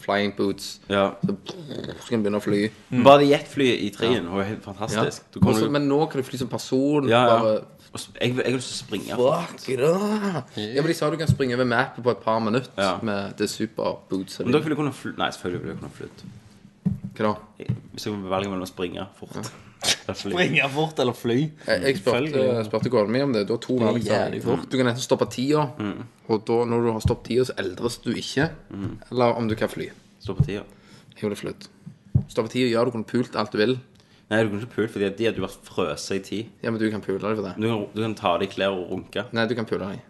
flying 0.04 0.34
boots. 0.36 0.80
Ja. 0.88 1.10
Så, 1.24 1.36
så 1.46 2.08
kan 2.08 2.20
du 2.20 2.26
begynne 2.26 2.40
å 2.40 2.44
fly. 2.44 2.60
Bare 3.04 3.22
det 3.22 3.30
jetflyet 3.30 3.84
i 3.86 3.90
treen 3.94 4.28
var 4.30 4.44
jo 4.44 4.48
helt 4.52 4.66
fantastisk. 4.66 5.24
Ja. 5.36 5.44
Også, 5.44 5.66
du... 5.68 5.72
men 5.76 5.88
nå 5.88 6.00
kan 6.12 6.20
du 6.20 6.26
fly 6.26 6.40
som 6.44 6.50
person. 6.52 7.08
Ja, 7.10 7.24
ja. 7.28 7.38
Bare 7.40 7.62
Jeg, 7.94 8.32
jeg 8.34 8.42
har 8.42 8.56
lyst 8.56 8.72
til 8.72 8.74
å 8.74 8.78
springe. 8.80 9.16
Fuck 9.20 9.68
it. 9.70 9.78
Ja, 9.78 10.80
men 10.82 10.88
De 10.90 10.94
sa 10.98 11.10
du 11.12 11.18
kan 11.20 11.30
springe 11.30 11.54
over 11.54 11.68
mappet 11.70 12.02
på 12.02 12.10
et 12.10 12.24
par 12.24 12.40
minutter 12.42 12.72
Ja. 12.76 12.96
med 13.02 13.36
det 13.38 13.46
superbootset. 13.52 14.42
Men 14.44 14.56
dere 14.56 14.66
ville 14.66 14.78
kunne 14.80 14.92
fly 14.92 15.14
Nei, 15.18 15.30
selvfølgelig 15.30 15.62
ville 15.62 15.76
dere 15.76 15.84
kunne 15.84 15.98
flytt. 16.00 16.24
Hva 17.14 17.28
da? 17.30 17.34
Hvis 17.94 18.06
jeg 18.08 18.16
velger 18.26 18.50
mellom 18.50 18.64
å 18.66 18.70
springe 18.70 19.04
fort 19.18 19.36
eller 19.38 20.16
fly. 20.16 20.32
Springe 20.32 20.68
fort 20.72 21.00
eller 21.02 21.16
fly? 21.16 21.36
Jeg, 21.68 21.82
jeg 21.84 21.98
spurte, 22.00 22.20
Selvfølgelig. 22.30 22.64
spurte 22.70 22.90
kona 22.94 23.12
mi 23.14 23.20
om 23.22 23.34
det. 23.36 23.42
Du 23.48 23.52
har 23.54 23.60
to 23.62 23.76
valg. 23.78 24.00
jævlig 24.02 24.40
jeg. 24.42 24.64
Du 24.72 24.76
kan 24.80 24.90
enten 24.90 25.04
stoppe 25.04 25.28
tida, 25.30 25.66
og 26.28 26.44
da 26.48 26.56
når 26.70 26.86
du 26.86 26.92
har 26.96 27.04
stoppet 27.04 27.28
tida, 27.30 27.44
så 27.50 27.56
eldres 27.60 27.98
du 28.04 28.10
ikke. 28.16 28.48
Eller 29.12 29.36
om 29.38 29.48
du 29.50 29.54
kan 29.60 29.68
fly. 29.72 29.90
Stoppe 30.24 30.46
tida. 30.48 30.64
Jo, 31.20 31.28
det 31.28 31.36
er 31.36 31.42
flytt. 31.42 31.68
Stoppe 32.32 32.50
tida, 32.50 32.70
ja, 32.72 32.84
du 32.84 32.90
kunne 32.94 33.06
pult 33.08 33.36
alt 33.36 33.52
du 33.54 33.60
vil. 33.60 33.76
Nei, 34.32 34.40
du 34.42 34.48
kan 34.54 34.62
ikke 34.64 34.72
pule, 34.78 34.88
fordi 34.88 35.10
de 35.18 35.26
hadde 35.28 35.42
vært 35.44 35.66
frøse 35.68 36.16
i 36.16 36.22
tid. 36.24 36.46
Ja, 36.64 36.70
men 36.72 36.80
du 36.80 36.86
kan 36.90 37.02
pule 37.04 37.20
deg 37.20 37.36
for 37.36 37.44
det. 37.44 37.54
Du 37.60 37.66
kan, 37.68 37.82
du 37.92 38.00
kan 38.06 38.14
ta 38.18 38.30
av 38.34 38.40
deg 38.40 38.50
klær 38.54 38.72
og 38.72 38.88
runke. 38.90 39.26
Nei, 39.36 39.44
du 39.46 39.52
kan 39.58 39.68
pule 39.68 39.84
deg. 39.84 40.00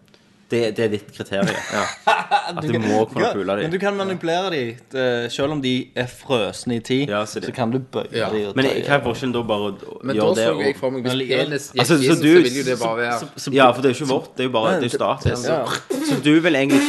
Det, 0.54 0.62
det 0.76 0.84
er 0.84 0.90
ditt 0.94 1.08
kriterium. 1.14 1.56
At 2.44 2.60
du 2.62 2.78
må 2.78 3.04
kunne 3.10 3.30
pule 3.34 3.56
Men 3.58 3.72
du 3.72 3.78
kan 3.82 3.96
manipulere 3.98 4.50
dem. 4.54 5.30
Selv 5.32 5.56
om 5.56 5.62
de 5.64 5.72
er 5.98 6.06
frøsne 6.10 6.76
i 6.78 6.82
tid, 6.84 7.10
Ja, 7.10 7.24
så 7.26 7.42
så, 7.42 7.52
kan 7.56 7.72
du 7.72 7.78
bøye 7.80 8.06
Ja. 8.14 8.28
dem. 8.30 8.52
Men 8.54 8.68
hva 8.70 8.98
er 8.98 9.02
forskjellen 9.04 9.34
da 9.34 9.42
bare 9.48 9.72
å 9.72 9.98
Men 10.02 10.14
da 10.14 10.20
gjøre 10.22 10.36
det 10.38 10.46
så 10.46 10.60
jeg 10.62 10.76
for 10.78 10.94
meg 10.94 11.08
Hvis 11.08 11.16
Men 11.18 11.32
penis 11.32 11.66
gikk 11.72 11.80
Altså, 11.82 11.98
så 11.98 12.04
inn, 12.04 12.16
så 12.16 12.22
du- 12.22 12.42
vil 12.42 12.58
jo 12.60 12.64
det 12.68 12.78
bare 12.78 12.96
være 13.02 13.54
Ja, 13.58 13.72
for 13.72 13.82
det 13.82 13.90
er 13.90 13.94
jo 13.94 13.98
ikke 14.04 14.12
vårt. 14.12 14.30
Det 14.36 14.44
er 14.44 14.48
jo 14.48 14.54
bare 14.54 14.80
det 14.80 14.84
er 14.84 14.88
jo 14.88 14.98
statisk. 14.98 15.44
Så 16.12 16.22
du 16.22 16.40
vil 16.40 16.54
egentlig 16.54 16.82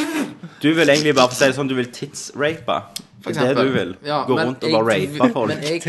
Du 0.61 0.73
vil 0.73 0.89
egentlig 0.89 1.15
bare 1.15 1.27
for 1.29 1.35
å 1.35 1.39
si 1.39 1.45
det 1.45 1.55
sånn 1.55 1.67
Du 1.69 1.75
vil 1.75 1.91
tidsrape. 1.91 2.79
Det 3.25 3.37
er 3.41 3.53
det 3.55 3.65
du 3.65 3.71
vil. 3.73 3.95
Ja, 4.05 4.23
Gå 4.27 4.37
rundt 4.37 4.63
og 4.63 4.71
bare 4.71 4.85
rape 4.85 5.33
folk. 5.33 5.49
Men 5.49 5.63
jeg, 5.65 5.81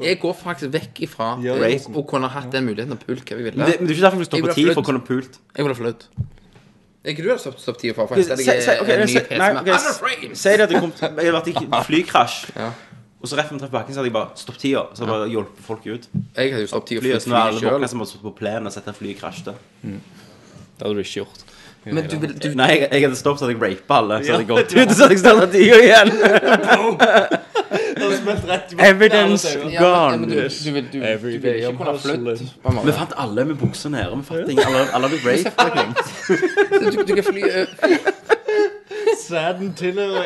jeg 0.00 0.18
går 0.20 0.34
faktisk 0.36 0.72
vekk 0.74 1.00
ifra 1.08 1.28
Ja, 1.42 1.54
å 1.56 2.02
kunne 2.08 2.28
hatt 2.28 2.50
den 2.52 2.66
muligheten 2.68 2.92
å 2.92 3.00
pule 3.00 3.20
hva 3.22 3.32
jeg 3.32 3.44
ville. 3.46 3.56
Men 3.56 3.70
det, 3.70 3.80
men 3.80 3.88
det 3.88 3.94
er 3.94 3.96
ikke 3.96 4.06
derfor 4.10 4.18
du 4.18 4.28
står 4.28 4.44
på 4.44 4.54
tid 4.58 4.72
for 4.74 4.82
å 4.82 4.88
kunne 4.90 5.04
pult. 5.06 5.38
Jeg 5.56 5.64
ville 5.64 5.78
flydd. 5.78 6.04
Er 7.06 7.12
ikke 7.14 7.22
du 7.22 7.30
har 7.30 7.38
stoppet 7.38 7.62
stopp 7.62 7.78
tida 7.78 7.94
for? 7.94 8.08
For 8.10 8.18
jeg 8.18 8.26
Si- 8.26 8.44
jeg 8.50 8.62
si- 8.66 8.70
en 8.70 9.00
ny 9.00 9.06
PC 9.06 9.38
nei, 9.38 9.52
med 9.54 9.60
ok, 9.62 9.68
Under! 9.70 10.34
Si 10.34 10.48
det 10.56 10.60
at 10.66 10.70
jeg, 10.74 10.80
kom, 10.82 10.92
jeg 10.98 11.10
hadde 11.14 11.36
vært 11.38 11.50
i 11.52 11.84
flykrasj, 11.90 12.36
Ja. 12.56 12.70
og 13.22 13.28
så 13.30 13.36
rett 13.38 13.46
før 13.48 13.54
vi 13.56 13.60
traff 13.62 13.70
bakken, 13.76 13.94
så 13.94 14.00
hadde 14.02 14.10
jeg 14.10 14.16
bare 14.18 14.30
stoppet 14.42 14.60
tida. 14.66 14.82
Så 14.92 15.04
hadde 15.04 15.12
jeg 15.12 15.20
bare 15.22 15.30
hjulpet 15.36 15.62
folk 15.68 15.86
ut. 15.86 16.08
Jeg 16.36 16.50
hadde 16.52 16.64
jo 16.66 16.70
stoppet 16.72 16.88
tida 16.90 17.00
Flyet, 17.04 17.16
er 17.16 17.20
fly 17.30 17.36
alle 17.44 17.60
sjøl. 17.62 17.88
som 17.88 17.98
hadde 18.02 18.10
stått 18.10 18.24
på 18.26 18.34
plenen 18.42 18.66
og 18.66 18.72
sett 18.74 18.88
at 18.90 18.96
flyet 18.98 19.20
krasjte. 19.20 19.54
Det 19.86 20.82
hadde 20.82 20.94
du 20.98 21.00
ikke 21.06 21.20
gjort. 21.22 21.46
Men 21.86 22.08
du 22.10 22.16
vil 22.18 22.32
du, 22.34 22.48
Nei, 22.58 22.66
jeg, 22.80 22.88
jeg 22.90 23.02
hadde 23.06 23.16
stoppet, 23.22 23.38
så 23.38 23.46
hadde 23.46 23.54
jeg 23.54 23.62
rapet 23.62 23.94
alle. 24.00 24.18
Så 24.26 24.32
hadde 24.34 24.42
jeg 24.42 24.50
gått 24.50 24.74
ut, 24.74 24.88
og 24.90 24.94
så 24.98 25.02
hadde 25.06 25.14
jeg 25.14 25.22
startet 25.22 25.50
tida 25.54 25.76
igjen. 25.86 26.10
Evidence 28.78 29.58
ja, 29.72 29.82
gone. 29.82 30.26
du, 30.26 30.72
vil, 30.72 30.84
du, 30.92 30.98
du 30.98 30.98
vil 31.22 31.54
ikke 31.54 31.72
kunne 31.76 31.98
flytte 31.98 32.48
på 32.62 32.68
en 32.68 32.86
Vi 32.86 32.92
fant 32.92 33.14
alle 33.16 33.44
med 33.44 33.56
buksa 33.56 33.88
nede. 33.88 34.16
Vi 34.16 34.24
fant 34.28 34.50
ingen. 34.50 34.66
Alle, 34.66 34.86
alle 34.94 35.08
hadde 35.08 35.20
raped. 35.58 35.94
Du, 36.96 37.02
du 37.02 37.14
kan 37.14 37.24
fly 37.24 37.42
Sæden 39.28 39.74
tilhører 39.74 40.24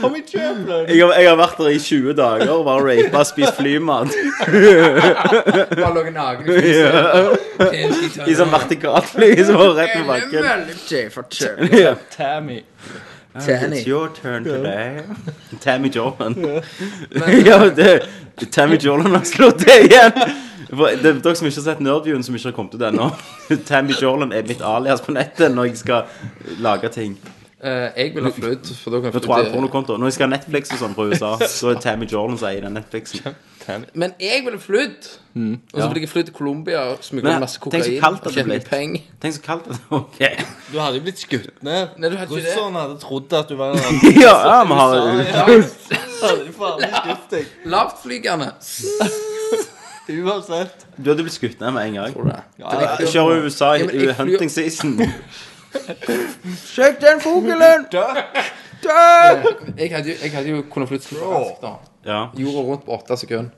Tommy 0.00 0.22
Chamberlain. 0.28 0.88
Jeg 0.88 1.06
har, 1.06 1.12
jeg 1.20 1.28
har 1.28 1.36
vært 1.36 1.58
der 1.58 1.68
i 1.68 1.78
20 1.78 2.14
dager 2.16 2.50
og 2.50 2.64
bare 2.64 2.80
rapet 2.86 3.14
og 3.20 3.26
spist 3.26 3.56
flymat. 3.58 4.08
Bare 5.82 5.94
ligget 5.96 6.14
naken 6.14 6.48
i 6.48 6.58
flyet. 6.58 8.28
I 8.28 8.36
sånn 8.38 8.52
vertikalfly 8.54 9.30
som 9.44 9.58
var 9.60 9.74
rett 9.80 9.96
på 9.98 10.04
bakken. 10.08 10.42
Tammy. 12.16 12.62
Tanny. 13.34 13.78
It's 13.78 13.86
your 13.86 14.08
turn 14.08 14.44
today. 14.44 15.02
Tammy 15.60 15.88
Jordan. 15.88 16.34
ja, 17.46 17.70
det, 17.70 18.02
Tammy 18.50 18.76
Jordan 18.76 19.14
har 19.14 19.24
slått 19.24 19.64
det 19.64 19.78
igjen. 19.86 20.12
For 20.68 20.88
det 20.96 21.08
er 21.08 21.20
dere 21.20 21.36
som 21.36 21.48
ikke 21.48 21.60
har 21.60 21.66
sett 21.66 21.80
Nerdviewen, 21.84 22.24
som 22.24 22.36
ikke 22.36 22.50
har 22.50 22.56
kommet 22.56 22.76
ut 22.76 22.84
ennå. 22.88 23.10
Tammy 23.68 23.96
Jordan 24.00 24.32
er 24.32 24.44
mitt 24.48 24.64
alias 24.64 25.04
på 25.04 25.14
nettet 25.16 25.52
når 25.52 25.70
jeg 25.70 25.80
skal 25.82 26.60
lage 26.64 26.92
ting. 26.92 27.16
Eh, 27.62 27.92
jeg 27.94 28.10
vil 28.16 28.24
ha 28.26 28.30
flydd, 28.34 28.66
for 28.74 28.90
da 28.90 28.98
kan 28.98 29.06
jeg 29.06 29.12
flytte 29.14 29.26
tror 29.28 29.38
jeg 29.38 29.52
pornokonto. 29.54 29.94
Når 29.94 30.08
jeg 30.10 30.14
skal 30.16 30.26
ha 30.26 30.30
Netflix 30.32 30.72
og 30.74 30.80
sånn 30.80 30.94
fra 30.96 31.04
USA, 31.12 31.28
så 31.60 31.68
er 31.70 31.76
Tammy 31.84 32.08
Jordan 32.10 32.34
som 32.40 32.48
eier 32.48 32.64
den 32.66 32.74
Netflixen. 32.74 33.36
Men 33.94 34.16
jeg 34.18 34.40
ville 34.42 34.58
flydd! 34.58 35.06
Og 35.38 35.76
så 35.78 35.86
ville 35.92 36.00
jeg 36.02 36.10
flydd 36.10 36.26
til 36.32 36.34
Colombia 36.34 36.80
og 36.90 37.04
smugla 37.06 37.36
Men, 37.36 37.44
masse 37.44 37.60
tenk 37.62 37.84
så 37.86 37.92
kokain. 37.92 38.00
kaldt 38.02 38.24
det 38.34 38.44
ble. 38.48 38.56
Tenk 39.22 39.36
så 39.36 39.42
kaldt 39.44 39.68
det 39.70 39.76
er. 40.26 40.42
Du 40.72 40.80
hadde 40.82 40.98
jo 40.98 41.04
blitt 41.06 41.22
skutt 41.22 41.62
ned. 41.62 41.94
Nei, 42.02 42.10
du 42.10 42.16
hadde 42.18 42.26
ikke 42.26 42.42
det. 42.42 42.56
Russerne 42.56 42.82
hadde 42.82 42.98
trodd 43.04 43.38
at 43.38 43.46
du 43.52 43.54
var 43.60 43.78
en 43.78 44.02
Ja, 44.24 44.34
ja, 44.50 44.58
vi 44.66 44.74
har 44.80 44.88
deg. 47.30 47.46
Lavtflygende. 47.70 48.50
Uansett. 50.10 50.82
Du 50.98 51.12
hadde 51.12 51.22
blitt 51.22 51.38
skutt 51.38 51.62
ned 51.62 51.70
med 51.78 51.92
en 51.92 52.00
gang. 52.02 52.10
Kjører 53.06 53.46
USA 53.46 53.76
i 53.76 53.84
Ja, 53.84 53.86
i 53.86 53.88
flyr- 53.94 54.18
hunting 54.18 54.50
season. 54.50 54.98
Sjekk 56.66 57.00
den 57.02 57.20
fuglen! 57.22 57.86
Jeg 58.82 59.90
hadde 59.92 60.10
jo, 60.10 60.14
jeg 60.18 60.30
hadde 60.34 60.48
jo 60.56 60.62
kunnet 60.72 60.90
flytte 60.90 61.06
så 61.12 61.18
raskt, 61.22 61.60
da. 61.62 61.74
Ja. 62.06 62.20
Jorda 62.38 62.64
rundt 62.66 62.86
på 62.86 62.96
åtte 62.96 63.16
sekunder. 63.20 63.52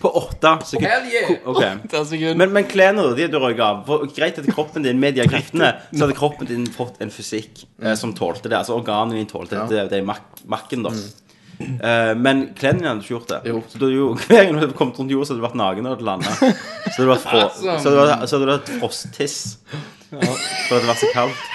På 0.00 0.10
åtte 0.20 0.52
sekunder. 0.68 0.92
Hell 0.92 1.08
yeah! 1.12 1.32
Ok. 1.48 1.88
Ta 1.92 2.02
sekund. 2.08 2.38
Men, 2.40 2.52
men 2.56 2.68
klærne 2.68 3.06
de 3.16 3.26
du 3.32 3.38
røyk 3.40 3.60
av 3.64 3.82
for 3.88 4.04
Greit 4.16 4.38
at 4.40 4.48
kroppen 4.52 4.84
din 4.84 5.00
med 5.00 5.16
de 5.16 5.24
her 5.24 5.28
kreftene 5.32 5.70
Så 5.92 6.02
hadde 6.04 6.16
kroppen 6.18 6.48
din 6.48 6.64
fått 6.72 7.00
en 7.04 7.12
fysikk 7.12 7.64
eh, 7.82 7.94
som 8.00 8.12
tålte 8.16 8.48
det. 8.52 8.58
Altså 8.60 8.76
organene 8.78 9.16
dine 9.18 9.28
tålte 9.30 9.56
Ja. 9.60 9.66
det. 9.70 9.86
Det 9.92 10.00
er 10.02 10.06
mak 10.08 10.44
makken, 10.48 10.84
da. 10.84 10.92
Eh, 11.64 12.12
men 12.18 12.46
klærne 12.58 12.80
dine 12.82 12.92
hadde 12.92 13.04
ikke 13.04 13.14
gjort 13.16 13.32
det. 13.32 13.40
Jo. 13.52 13.62
Så 13.72 13.80
du 13.80 13.86
hadde 13.86 13.98
jo, 13.98 14.06
hver 14.28 14.44
gang 14.44 14.56
du 14.56 14.62
hadde 14.66 14.78
kommet 14.80 15.00
rundt 15.00 15.12
jorda, 15.16 15.28
så 15.28 15.34
hadde 15.34 15.44
du 15.44 15.48
vært 15.48 15.60
naken 15.64 15.88
og 15.88 15.96
hadde 15.96 16.08
landa. 16.12 16.36
Så 16.36 16.96
hadde 16.98 17.04
du 17.08 17.12
vært, 17.14 17.26
frå, 17.28 17.44
så 17.56 17.74
hadde 17.76 17.96
du 17.96 18.00
vært, 18.04 18.24
så 18.28 18.36
hadde 18.38 18.48
du 18.50 18.54
hatt 18.58 18.72
frosttiss. 18.82 19.38
For 20.68 20.78
det 20.80 20.86
var 20.90 21.00
så 21.00 21.10
kaldt. 21.14 21.42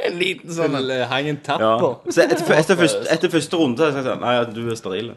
En 0.00 0.14
liten 0.16 0.48
sånn. 0.48 0.72
Eller 0.78 1.02
hang 1.10 1.26
en 1.28 1.38
Ja. 1.60 1.74
på. 1.78 1.88
Så 2.08 2.22
etter, 2.24 2.38
etter, 2.56 2.76
første, 2.78 3.02
etter 3.12 3.28
første 3.28 3.58
runde 3.60 3.84
hadde 3.84 3.98
jeg 3.98 4.04
sagt 4.06 4.08
sånn 4.08 4.22
Nei, 4.24 4.44
du 4.56 4.70
er 4.72 4.78
steril. 4.78 5.10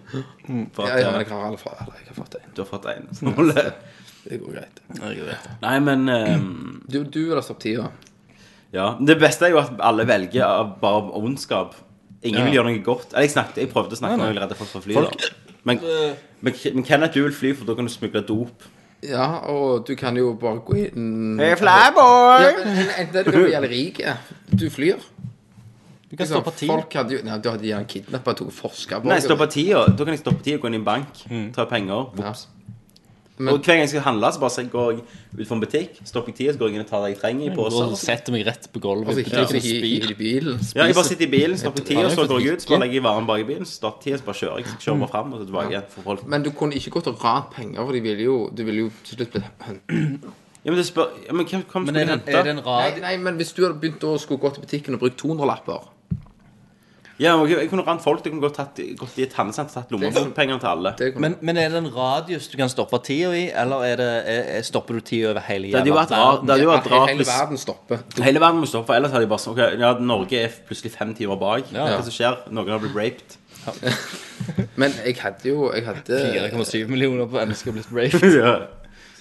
For 0.75 0.83
at 0.89 0.99
ja, 0.99 1.11
men 1.13 1.21
eh, 1.21 1.23
jeg 1.23 1.29
har 1.31 1.45
alle 1.47 1.59
fra, 1.61 1.71
eller 1.85 2.01
jeg 2.01 2.09
har 2.09 2.17
fått 2.17 2.35
en. 2.35 2.49
du 2.57 2.59
har 2.61 2.67
fått 2.67 2.87
en. 2.91 3.07
Så 3.15 3.33
det- 3.53 3.73
Det 4.27 4.39
går 4.41 4.51
greit. 4.57 4.81
Nei, 5.61 5.79
men 5.79 6.03
eh, 6.09 6.35
Du, 6.91 7.03
du 7.05 7.21
vil 7.29 7.35
ha 7.39 7.41
stoppet 7.41 7.63
tida. 7.69 7.87
Ja, 8.75 8.89
Det 8.99 9.15
beste 9.23 9.47
er 9.47 9.51
jo 9.55 9.61
at 9.63 9.71
alle 9.79 10.03
velger 10.05 10.43
av 10.43 10.75
bare 10.83 10.99
av 10.99 11.15
ondskap. 11.15 11.75
Ingen 12.23 12.43
vil 12.49 12.53
gjøre 12.59 12.71
noe 12.73 12.83
godt. 12.83 13.13
Eller 13.13 13.27
jeg, 13.29 13.35
snakket, 13.37 13.57
jeg 13.63 13.71
prøvde 13.71 13.95
å 13.95 14.01
snakke 14.03 14.19
med 14.19 14.37
redde 14.43 14.55
folk 14.59 14.69
fra 14.75 14.81
fly. 14.83 14.93
da. 14.99 15.31
Men, 15.63 15.79
men, 16.43 16.53
men 16.73 16.83
Kenneth, 16.83 17.13
du 17.15 17.23
vil 17.23 17.31
fly, 17.35 17.53
for 17.55 17.65
da 17.71 17.75
kan 17.79 17.87
du 17.87 17.91
smugle 17.91 18.21
dop. 18.27 18.67
Ja, 19.03 19.27
og 19.51 19.83
du 19.87 19.95
kan 19.99 20.15
jo 20.17 20.33
bare 20.39 20.61
gå 20.63 20.77
inn 20.85 21.39
Hey, 21.41 21.57
flyboy! 21.59 22.45
Ja, 22.45 22.53
men 22.59 22.79
Enten 22.85 23.13
det 23.13 23.25
du 23.27 23.31
kan 23.35 23.65
bli 23.65 23.71
rik, 23.71 23.99
ja. 23.99 24.15
du 24.51 24.69
flyr. 24.71 25.01
Du 26.11 26.17
kan 26.17 26.27
stå 26.29 26.41
på 26.45 26.53
ti. 26.55 26.67
Folk 26.69 26.93
hadde 26.93 27.15
jo 27.17 27.23
Nei, 27.25 27.39
du 27.41 27.49
hadde 27.49 27.65
gjerne 27.67 27.89
kidnappa 27.89 28.35
to 28.37 28.45
på 28.53 29.09
Nei, 29.09 29.19
stoppe 29.23 29.47
tida. 29.49 29.87
Da 29.89 30.05
kan 30.05 30.13
jeg 30.13 30.21
stoppe 30.21 30.43
tida, 30.45 30.59
gå 30.61 30.69
inn 30.69 30.77
i 30.77 30.81
en 30.81 30.85
bank, 30.85 31.23
ta 31.55 31.65
penger. 31.69 32.11
Vops. 32.19 32.47
Men- 33.37 33.53
og 33.55 33.59
hver 33.59 33.65
gang 33.73 33.79
jeg 33.79 33.89
skal 33.89 34.01
handle, 34.01 34.29
så 34.31 34.39
bare 34.39 34.65
går 34.69 34.91
jeg 34.91 35.01
ut 35.39 35.47
for 35.47 35.55
en 35.55 35.61
butikk, 35.61 35.99
stopper 36.05 36.29
jeg 36.29 36.35
tida, 36.37 36.53
så 36.53 36.59
går 36.59 36.67
jeg 36.69 36.75
inn 36.75 36.81
og 36.81 36.87
tar 36.87 37.01
det 37.01 37.09
jeg 37.13 37.19
trenger 37.21 37.45
i 37.45 37.49
Og 37.49 37.55
poser. 37.57 37.95
setter 37.97 38.31
meg 38.31 38.45
rett 38.45 38.67
på 38.71 38.79
gulvet. 38.79 39.07
Altså, 39.07 39.23
ikke 39.25 39.33
Ja. 39.33 39.45
det 39.45 40.11
i 40.11 40.13
bilen. 40.13 40.59
Ja, 40.75 40.83
jeg 40.85 40.93
bare 40.95 41.03
sitter 41.05 41.25
i 41.25 41.31
bilen, 41.31 41.57
stopper 41.57 41.81
tida, 41.83 42.09
så 42.09 42.27
går 42.27 42.39
jeg 42.43 42.53
ut, 42.53 42.61
så 42.61 42.67
bare 42.69 42.79
legger 42.85 42.93
jeg 42.93 43.03
varen 43.03 43.25
bak 43.25 43.39
i 43.39 43.43
bilen, 43.43 43.65
så 43.65 43.73
starter 43.81 44.01
tida, 44.03 44.17
så 44.17 44.23
bare 44.25 44.35
kjører 44.35 44.57
jeg. 44.57 44.65
Så 44.65 44.77
kjører 44.77 44.93
jeg 44.93 44.99
bare 44.99 45.09
fram 45.09 45.33
og 45.33 45.39
så 45.41 45.45
tilbake 45.49 45.69
igjen 45.73 45.83
for 45.89 46.01
folk. 46.03 46.27
Men 46.27 46.43
du 46.43 46.51
kunne 46.51 46.73
ikke 46.73 46.91
gått 46.91 47.07
og 47.07 47.23
rant 47.23 47.49
penger, 47.51 47.85
for 47.85 47.91
de 47.91 48.01
ville 48.01 48.23
jo, 48.23 48.49
du 48.53 48.63
ville 48.63 48.79
jo 48.85 48.91
til 49.03 49.17
slutt 49.17 49.31
blitt. 49.31 49.43
Ja, 50.65 50.71
men 50.71 50.75
det 50.77 50.85
spør 50.85 51.09
Ja, 51.27 51.33
men 51.33 51.45
hvem 51.45 51.63
hvem 51.65 51.85
Men 51.85 51.95
skal 51.95 52.09
er 52.09 52.15
det, 52.17 52.35
er 52.35 52.43
det 52.43 52.49
en 52.51 52.55
Nei, 52.63 52.63
rad 52.63 53.01
nei, 53.01 53.17
men 53.17 53.35
hvis 53.35 53.51
du 53.53 53.63
hadde 53.67 53.81
begynt 53.81 53.99
å 54.07 54.17
skulle 54.17 54.39
gå 54.39 54.53
til 54.53 54.61
butikken 54.63 54.93
og 54.93 54.99
brukt 55.01 55.17
200-lapper 55.17 55.87
Ja, 57.21 57.35
men 57.37 57.45
jeg 57.51 57.69
kunne 57.69 57.83
rant 57.85 58.01
folk, 58.01 58.23
jeg 58.25 58.33
kunne 58.33 58.41
gått, 58.41 58.55
tatt, 58.57 58.79
gått 58.97 59.17
i 59.21 59.25
et 59.27 59.35
handlesenter 59.37 59.69
og 59.69 60.01
tatt 60.01 60.17
lommepengene 60.17 60.57
til 60.61 60.69
alle. 60.71 60.93
det 60.97 61.11
men, 61.21 61.35
men 61.45 61.59
er 61.61 61.69
det 61.69 61.83
en 61.83 61.89
radius 61.93 62.47
du 62.49 62.57
kan 62.57 62.71
stoppe 62.73 62.97
tida 63.05 63.29
i, 63.37 63.43
eller 63.63 63.85
er 63.85 64.01
det, 64.01 64.09
er, 64.33 64.49
er, 64.57 64.65
stopper 64.65 64.97
du 64.97 65.05
tida 65.05 65.29
over 65.29 65.45
hele 65.45 65.69
Det 65.69 65.77
hadde 65.77 65.93
jo 65.93 65.99
vært 65.99 66.15
rart. 66.17 66.41
Det 66.41 66.55
hadde 66.55 66.65
jo 66.65 66.71
vært 66.71 66.89
rart 66.95 67.11
Hele 67.11 67.21
hvis 67.21 67.29
verden 67.29 67.61
stopper. 67.61 68.03
Hele 68.25 68.41
verden 68.41 68.63
må 68.63 68.69
stoppe, 68.71 68.89
for 68.89 68.97
ellers 68.97 69.13
hadde 69.13 69.27
de 69.27 69.31
bare 69.35 69.45
sånn 69.45 69.53
okay, 69.53 69.79
ja, 69.83 69.93
Norge 70.13 70.41
er 70.41 70.59
plutselig 70.67 70.95
fem 70.97 71.13
timer 71.17 71.39
bak. 71.41 71.69
Ja. 71.75 71.89
Hva 71.93 72.01
som 72.07 72.17
skjer? 72.17 72.39
Noen 72.49 72.73
har 72.73 72.81
blitt 72.81 72.97
raped. 72.97 73.39
Men 74.75 74.91
jeg 75.05 75.15
hadde 75.21 75.47
jo 75.47 75.69
Jeg 75.71 75.85
hadde 75.87 76.17
4,7 76.51 76.89
millioner 76.89 77.29
mennesker 77.29 77.77
blitt 77.77 77.93
raped. 77.93 78.33
ja. 78.41 78.55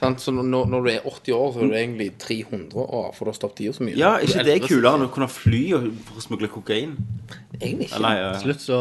Sant? 0.02 0.22
Så 0.22 0.34
når, 0.34 0.66
når 0.68 0.84
du 0.84 0.90
er 0.92 1.06
80 1.08 1.36
år, 1.36 1.48
så 1.52 1.62
er 1.62 1.70
du 1.70 1.76
egentlig 1.78 2.08
300 2.22 2.84
år, 2.84 3.08
for 3.16 3.24
du 3.24 3.32
har 3.32 3.38
stoppet 3.38 3.62
tida 3.62 3.76
så 3.76 3.86
mye. 3.86 3.96
ja, 3.98 4.12
ikke 4.24 4.44
det 4.46 4.56
er 4.56 4.66
kulere 4.66 4.98
enn 4.98 5.06
å 5.06 5.10
kunne 5.14 5.30
fly 5.32 5.62
og, 5.78 5.88
smugle 6.24 6.50
kokain? 6.52 6.96
Egentlig 7.60 7.88
ikke. 7.88 8.02
Nei, 8.02 8.14
ja. 8.18 8.30
Til 8.36 8.50
slutt 8.50 8.64
så, 8.64 8.78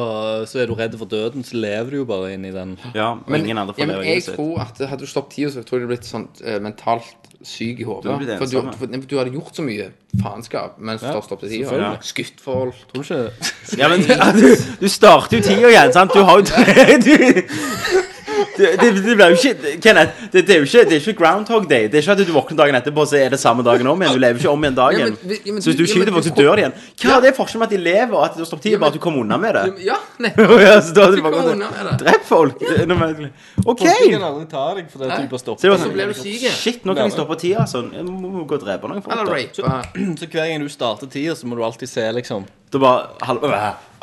så 0.49 0.61
er 0.63 0.69
du 0.71 0.75
redd 0.79 0.97
for 0.99 1.11
døden, 1.11 1.45
så 1.47 1.59
lever 1.61 1.93
du 1.93 2.01
jo 2.01 2.05
bare 2.09 2.33
inn 2.35 2.47
i 2.49 2.53
den. 2.55 2.77
ja, 2.95 3.13
og 3.15 3.29
Men, 3.29 3.45
ingen 3.45 3.61
andre 3.61 3.75
ja, 3.77 3.83
får 3.83 3.91
men 3.91 3.99
leve 3.99 4.15
jeg 4.15 4.27
tror 4.29 4.63
at 4.65 4.85
hadde 4.91 5.05
du 5.05 5.13
stoppet 5.13 5.37
tida, 5.37 5.53
så 5.53 5.65
tror 5.65 5.79
jeg 5.79 5.85
du 5.85 5.89
hadde 5.89 5.93
blitt 5.95 6.09
sånn 6.09 6.29
eh, 6.43 6.61
mentalt 6.63 7.31
syk 7.43 7.81
i 7.81 7.83
hodet. 7.83 8.19
Du 8.21 8.37
For 8.37 8.45
du, 8.45 8.71
for, 8.77 8.85
du 9.09 9.17
hadde 9.17 9.33
gjort 9.33 9.57
så 9.57 9.65
mye 9.65 9.89
faenskap 10.21 10.77
mens 10.77 11.01
du 11.01 11.09
har 11.09 11.23
stoppet 11.25 11.51
tida. 11.53 11.77
Ja. 11.77 11.91
Skutt 12.05 12.41
folk. 12.43 12.77
Tror 12.91 13.03
du 13.03 13.13
ikke 13.13 13.81
Ja, 13.81 13.89
men 13.91 14.05
du, 14.05 14.47
du 14.83 14.87
starter 14.91 15.39
jo 15.39 15.43
tida 15.45 15.71
igjen, 15.71 15.93
sant? 15.95 16.13
Du 16.13 16.25
har 16.27 16.41
jo 16.41 16.45
du, 17.07 18.10
det, 18.57 18.69
det, 18.81 18.89
det 19.05 19.15
blir 19.17 19.33
jo 19.33 19.37
ikke 19.39 19.71
Kenneth, 19.83 20.11
det, 20.33 20.43
det 20.47 20.55
er 20.55 20.59
jo 20.61 20.67
ikke, 20.67 20.83
det 20.89 20.95
er 20.97 21.01
ikke 21.03 21.13
Groundhog 21.21 21.67
Day. 21.69 21.87
Det 21.91 21.99
er 21.99 22.03
ikke 22.05 22.15
at 22.17 22.23
du 22.27 22.33
våkner 22.35 22.57
dagen 22.61 22.75
etterpå, 22.79 23.05
så 23.09 23.17
er 23.19 23.29
det 23.35 23.39
samme 23.41 23.63
dagen 23.65 23.87
om 23.91 24.01
igjen. 24.01 24.13
Du 24.17 24.21
lever 24.23 24.41
ikke 24.41 24.51
om 24.53 24.63
igjen 24.65 24.77
dagen. 24.77 24.99
Ja, 24.99 25.05
men 25.11 25.37
ja, 25.45 25.53
men 25.53 25.61
så 25.61 25.71
hvis 25.71 25.79
du- 25.79 25.85
skyter 25.91 26.13
folk, 26.15 26.23
du 26.25 26.29
så 26.29 26.35
dør 26.37 26.55
de 26.55 26.65
igjen. 26.65 26.75
Hva 27.03 27.17
er 27.17 27.21
det 27.27 27.33
forskjellen 27.37 27.63
med 27.63 27.67
at 27.69 27.75
de 27.75 27.81
lever, 27.85 28.15
og 28.17 28.25
at 28.25 28.33
du 28.35 28.41
tid, 28.41 28.49
stoppet 28.51 28.63
tida, 28.67 28.77
bare 28.81 28.93
at 28.93 28.97
du 28.99 29.03
kommer 29.03 29.19
unna 29.25 29.37
med 29.37 29.55
det? 29.55 29.65
Ja, 29.85 29.97
nettopp. 30.19 30.55
ja, 30.67 30.75
så 30.81 30.95
da 30.97 31.07
du 31.11 31.21
bare 31.21 31.31
gått 31.37 31.57
med 31.57 31.67
det. 31.67 31.91
og 31.91 31.99
drept 32.05 32.25
folk. 32.29 32.59
Det. 32.59 33.31
OK! 33.65 33.79
Det 33.81 35.29
Så 35.31 35.37
stopper. 35.37 35.77
det 35.77 35.93
blir 35.93 36.07
du 36.07 36.13
syk. 36.13 36.47
Shit, 36.51 36.83
nå 36.85 36.95
kan 36.95 37.07
jeg 37.09 37.15
stoppe 37.17 37.37
tida. 37.41 37.65
Sånn. 37.69 37.91
Jeg 37.95 38.05
må 38.07 38.31
må 38.31 38.45
gå 38.47 38.57
og 38.57 38.65
drepe 38.65 38.87
noen 38.89 39.03
folk. 39.05 39.55
Så 40.21 40.27
hver 40.27 40.47
gang 40.47 40.63
du 40.63 40.69
starter 40.71 41.07
tida, 41.11 41.35
så 41.35 41.47
må 41.47 41.55
du 41.57 41.63
alltid 41.65 41.89
se, 41.89 42.03
liksom. 42.15 42.45
Da 42.71 42.79
bare 42.79 43.09
halv, 43.27 43.43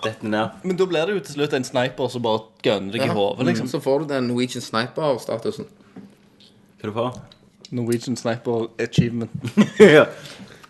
Dette 0.04 0.28
ned. 0.30 0.60
Men 0.62 0.78
da 0.78 0.86
blir 0.86 1.08
det 1.08 1.16
jo 1.16 1.24
til 1.26 1.38
slutt 1.40 1.56
en 1.58 1.66
sniper 1.66 2.12
som 2.12 2.22
bare 2.22 2.44
gunner 2.62 2.94
deg 2.94 3.08
i 3.08 3.10
hodet, 3.10 3.48
liksom. 3.50 3.70
Så 3.70 3.80
får 3.82 4.04
du 4.04 4.12
den 4.14 4.30
Norwegian 4.30 4.62
Sniper-statusen. 4.62 5.66
Hva 6.78 6.86
du 6.86 6.94
får 6.94 7.18
Norwegian 7.70 8.16
Sniper 8.16 8.68
Achievement. 8.78 9.30
ja. 9.78 10.06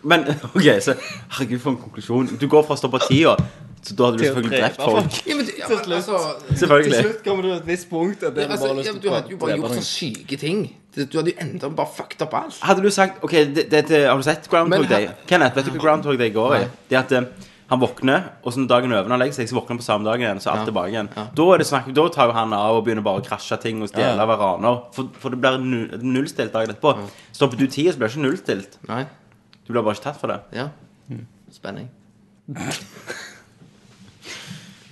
Men 0.01 0.19
OK, 0.55 0.63
så 0.81 0.95
Herregud, 1.29 1.59
for 1.59 1.71
en 1.71 1.77
konklusjon. 1.77 2.29
Du 2.39 2.47
går 2.47 2.63
fra 2.67 2.75
å 2.75 2.79
stoppe 2.79 3.01
tida, 3.05 3.35
så 3.83 3.95
da 3.95 4.09
hadde 4.09 4.19
du 4.19 4.25
selvfølgelig 4.25 4.61
drept 4.61 4.81
folk. 4.81 5.17
Ja, 5.27 5.35
men, 5.35 5.49
ja, 5.59 5.69
men 5.69 5.95
altså, 5.97 6.19
Til 6.49 6.95
slutt 6.95 7.23
kommer 7.25 7.45
du 7.45 7.49
til 7.49 7.57
et 7.57 7.67
visst 7.67 7.89
punkt 7.91 8.23
er 8.23 8.33
altså, 8.45 8.71
bare 8.73 8.85
ja, 8.87 8.93
Du 8.95 9.09
hadde 9.13 9.33
jo 9.33 9.39
bare 9.41 9.57
gjort 9.57 9.75
sånne 9.75 9.83
så 9.85 9.91
syke 9.91 10.39
ting. 10.39 10.65
Du 10.95 11.19
hadde 11.19 11.33
jo 11.35 11.43
enda 11.43 11.69
bare 11.75 11.93
fucked 11.95 12.23
up 12.25 12.35
alt. 12.39 12.59
Hadde 12.63 12.83
du 12.83 12.89
sagt 12.93 13.23
OK, 13.23 13.37
det, 13.55 13.67
det, 13.71 13.85
det, 13.91 14.01
har 14.07 14.19
du 14.19 14.25
sett 14.27 14.49
Groundhog 14.51 14.87
Men- 14.87 14.91
Day? 14.91 15.11
Kenneth, 15.29 15.55
vet 15.59 15.69
du 15.69 15.75
hva 15.75 15.83
Groundhog 15.85 16.19
Day 16.19 16.33
går 16.35 16.57
i? 16.59 16.65
Det 16.91 16.99
at 16.99 17.15
eh, 17.15 17.29
han 17.69 17.79
våkner, 17.79 18.23
og 18.43 18.53
så 18.53 18.63
dagen 18.67 18.91
er 18.91 18.99
over 18.99 19.09
når 19.11 19.15
han 19.17 19.21
legger 19.23 19.35
seg, 19.37 19.49
så 19.51 19.55
våkner 19.59 19.75
han 19.75 19.81
på 19.81 19.85
samme 19.85 20.05
dagen 20.07 20.21
igjen, 20.25 20.39
så 20.41 20.49
alt 20.51 20.63
Ja. 20.63 20.65
tilbake 20.71 20.89
igjen. 20.89 21.09
Da, 21.37 21.43
er 21.53 21.57
det 21.61 21.67
snakk, 21.69 21.93
da 21.93 22.07
tar 22.09 22.27
jo 22.31 22.33
han 22.33 22.53
av 22.57 22.75
og 22.79 22.85
begynner 22.85 23.03
bare 23.05 23.21
å 23.21 23.25
krasje 23.25 23.59
ting 23.61 23.81
og 23.81 23.89
stjele 23.91 24.17
Ja. 24.17 24.25
ja. 24.25 24.35
raner. 24.41 24.81
For, 24.95 25.09
for 25.19 25.29
det 25.29 25.39
blir 25.39 25.57
nu- 25.61 25.97
nullstilt 26.01 26.51
dagen 26.51 26.73
etterpå. 26.73 26.95
Stopper 27.31 27.57
du 27.57 27.67
tida, 27.67 27.93
så 27.93 27.97
blir 28.01 28.07
det 28.09 28.15
ikke 28.17 28.25
nullstilt. 28.25 28.77
Nei. 28.89 29.03
Du 29.67 29.73
blir 29.73 29.83
bare 29.83 29.93
ikke 29.95 30.03
tatt 30.09 30.19
for 30.19 30.27
det. 30.33 30.39
Ja. 30.51 30.69
Spenning. 31.51 31.89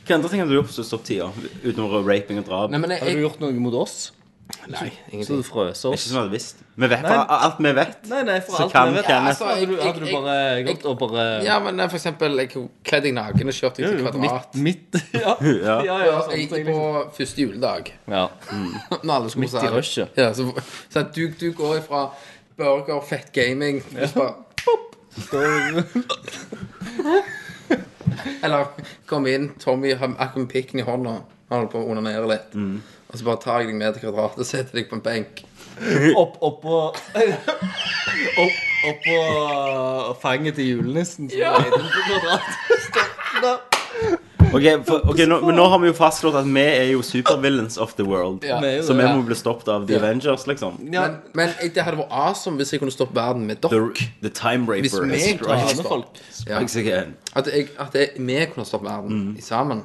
Hva 0.07 0.15
andre 0.15 0.29
ting 0.31 0.39
har 0.39 0.47
du 0.47 0.53
gjort 0.55 0.69
på 0.71 0.83
stopp 0.85 1.03
tida? 1.03 1.27
Utenom 1.65 2.05
raping 2.07 2.37
og 2.39 2.45
drap? 2.47 2.69
Nei, 2.71 2.79
men 2.79 2.91
jeg, 2.91 3.01
Har 3.01 3.09
du 3.11 3.23
gjort 3.25 3.39
noe 3.41 3.51
mot 3.59 3.73
oss? 3.73 4.11
Nei, 4.67 4.77
Så 4.79 5.11
ingenting. 5.11 5.37
du 5.37 5.43
frøs 5.43 5.81
Ikke 5.85 5.97
som 5.99 6.13
du 6.13 6.17
hadde 6.21 6.31
visst. 6.31 6.61
Vi 6.75 6.87
vet 6.87 7.01
Nei. 7.03 7.09
fra 7.11 7.37
alt 7.45 7.57
vi 7.59 7.71
vet. 7.75 7.97
Nei, 8.09 8.21
nei, 8.23 8.39
for 8.39 8.51
Så 8.55 8.63
alt 8.63 8.71
kan 8.73 8.87
vi 8.89 8.95
vet. 8.97 9.05
Kenneth- 9.05 9.27
Altså, 9.27 9.45
Hadde 9.45 9.65
du, 9.67 9.73
jeg- 9.75 9.83
hadde 9.85 9.99
du 9.99 10.11
bare 10.11 10.35
jeg- 10.55 10.65
gått 10.67 10.85
og 10.85 10.99
bare 10.99 11.43
Ja, 11.43 11.59
men 11.59 11.89
for 11.89 11.97
eksempel, 11.97 12.37
jeg 12.39 12.49
kledde 12.83 13.03
deg 13.03 13.13
naken 13.13 13.47
og 13.47 13.53
kjørte 13.53 13.75
deg 13.77 13.97
til 13.97 14.05
Kvadrat. 14.05 14.55
Midt, 14.55 14.91
midt 14.93 15.03
Ja, 15.13 15.35
Ja. 15.41 15.83
ja, 15.83 15.97
ja 16.05 16.21
sånn, 16.21 16.31
Jeg, 16.31 16.49
gikk 16.49 16.65
på 16.65 16.77
liksom. 16.77 17.11
første 17.17 17.37
juledag. 17.43 17.91
ja. 18.07 18.27
Når 19.03 19.13
alle 19.15 19.29
skulle 19.29 19.47
Midt 19.51 19.63
i 19.63 19.67
rushet. 19.77 20.09
Ja, 20.17 20.31
så, 20.33 20.47
så 20.89 21.03
du, 21.13 21.27
du 21.39 21.51
går 21.51 21.77
ifra 21.81 22.09
burger, 22.57 23.01
fett 23.01 23.31
gaming 23.33 23.83
og 24.01 24.09
så 24.09 24.13
bare 24.15 24.35
Eller 28.43 28.67
kom 29.05 29.25
inn, 29.27 29.49
Tommy 29.59 29.93
har 29.93 30.13
akkurat 30.19 30.49
pikken 30.51 30.79
i 30.79 30.83
hånda. 30.87 31.17
Holder 31.49 31.67
på 31.71 31.79
å 31.81 31.89
onanere 31.91 32.27
litt. 32.27 32.55
Og 33.11 33.17
så 33.19 33.23
bare 33.23 33.39
tar 33.43 33.59
jeg 33.61 33.67
deg 33.71 33.75
med 33.79 33.93
til 33.95 34.01
Kvadratet 34.07 34.39
og 34.43 34.45
setter 34.49 34.73
deg 34.81 34.89
på 34.89 34.95
en 34.99 35.01
benk. 35.05 35.43
Opp, 36.17 36.37
oppå 36.41 36.79
opp, 36.89 36.97
Oppå 38.87 39.15
fanget 40.21 40.55
til 40.55 40.67
julenissen. 40.73 41.29
på 41.29 41.35
kvadrat. 42.07 42.41
Ok, 44.53 44.63
for, 44.87 45.01
ok, 45.11 45.19
nå, 45.27 45.37
Men 45.43 45.55
nå 45.59 45.63
har 45.69 45.79
vi 45.81 45.89
jo 45.89 45.93
fastslått 45.97 46.35
at 46.39 46.45
vi 46.47 46.61
er 46.63 46.85
jo 46.93 47.01
supervillains 47.03 47.75
of 47.83 47.93
the 47.97 48.05
world. 48.07 48.45
Ja. 48.47 48.59
Vi 48.63 48.67
er 48.69 48.75
jo 48.77 48.83
Så 48.87 48.93
vi 48.95 49.01
det. 49.03 49.09
må 49.17 49.25
bli 49.27 49.35
stoppet 49.35 49.67
av 49.73 49.87
The 49.89 49.97
Avengers, 49.99 50.45
liksom. 50.47 50.77
Ja, 50.93 51.01
Men, 51.07 51.17
men 51.35 51.49
jeg- 51.61 51.73
det 51.75 51.83
hadde 51.83 51.97
vært 51.97 52.11
awesome 52.11 52.57
hvis 52.57 52.71
jeg 52.71 52.79
kunne 52.79 52.91
stoppe 52.95 53.15
verden 53.15 53.45
med 53.47 53.57
The, 53.61 53.69
dere. 53.69 53.89
the 54.21 54.29
Time 54.29 54.65
Hvis 54.65 54.93
Raper 54.93 55.05
vi 55.05 55.17
kunne 55.19 55.37
klarer 55.37 55.67
strikes 55.67 55.87
folk. 55.87 56.05
Ja. 56.47 56.55
strikes 56.55 56.75
again. 56.77 57.15
At, 57.35 57.47
jeg, 57.53 57.67
at 57.79 57.93
jeg, 57.95 58.09
vi 58.17 58.45
kunne 58.53 58.65
stoppe 58.65 58.85
verden 58.87 59.35
i 59.37 59.41
sammen. 59.41 59.83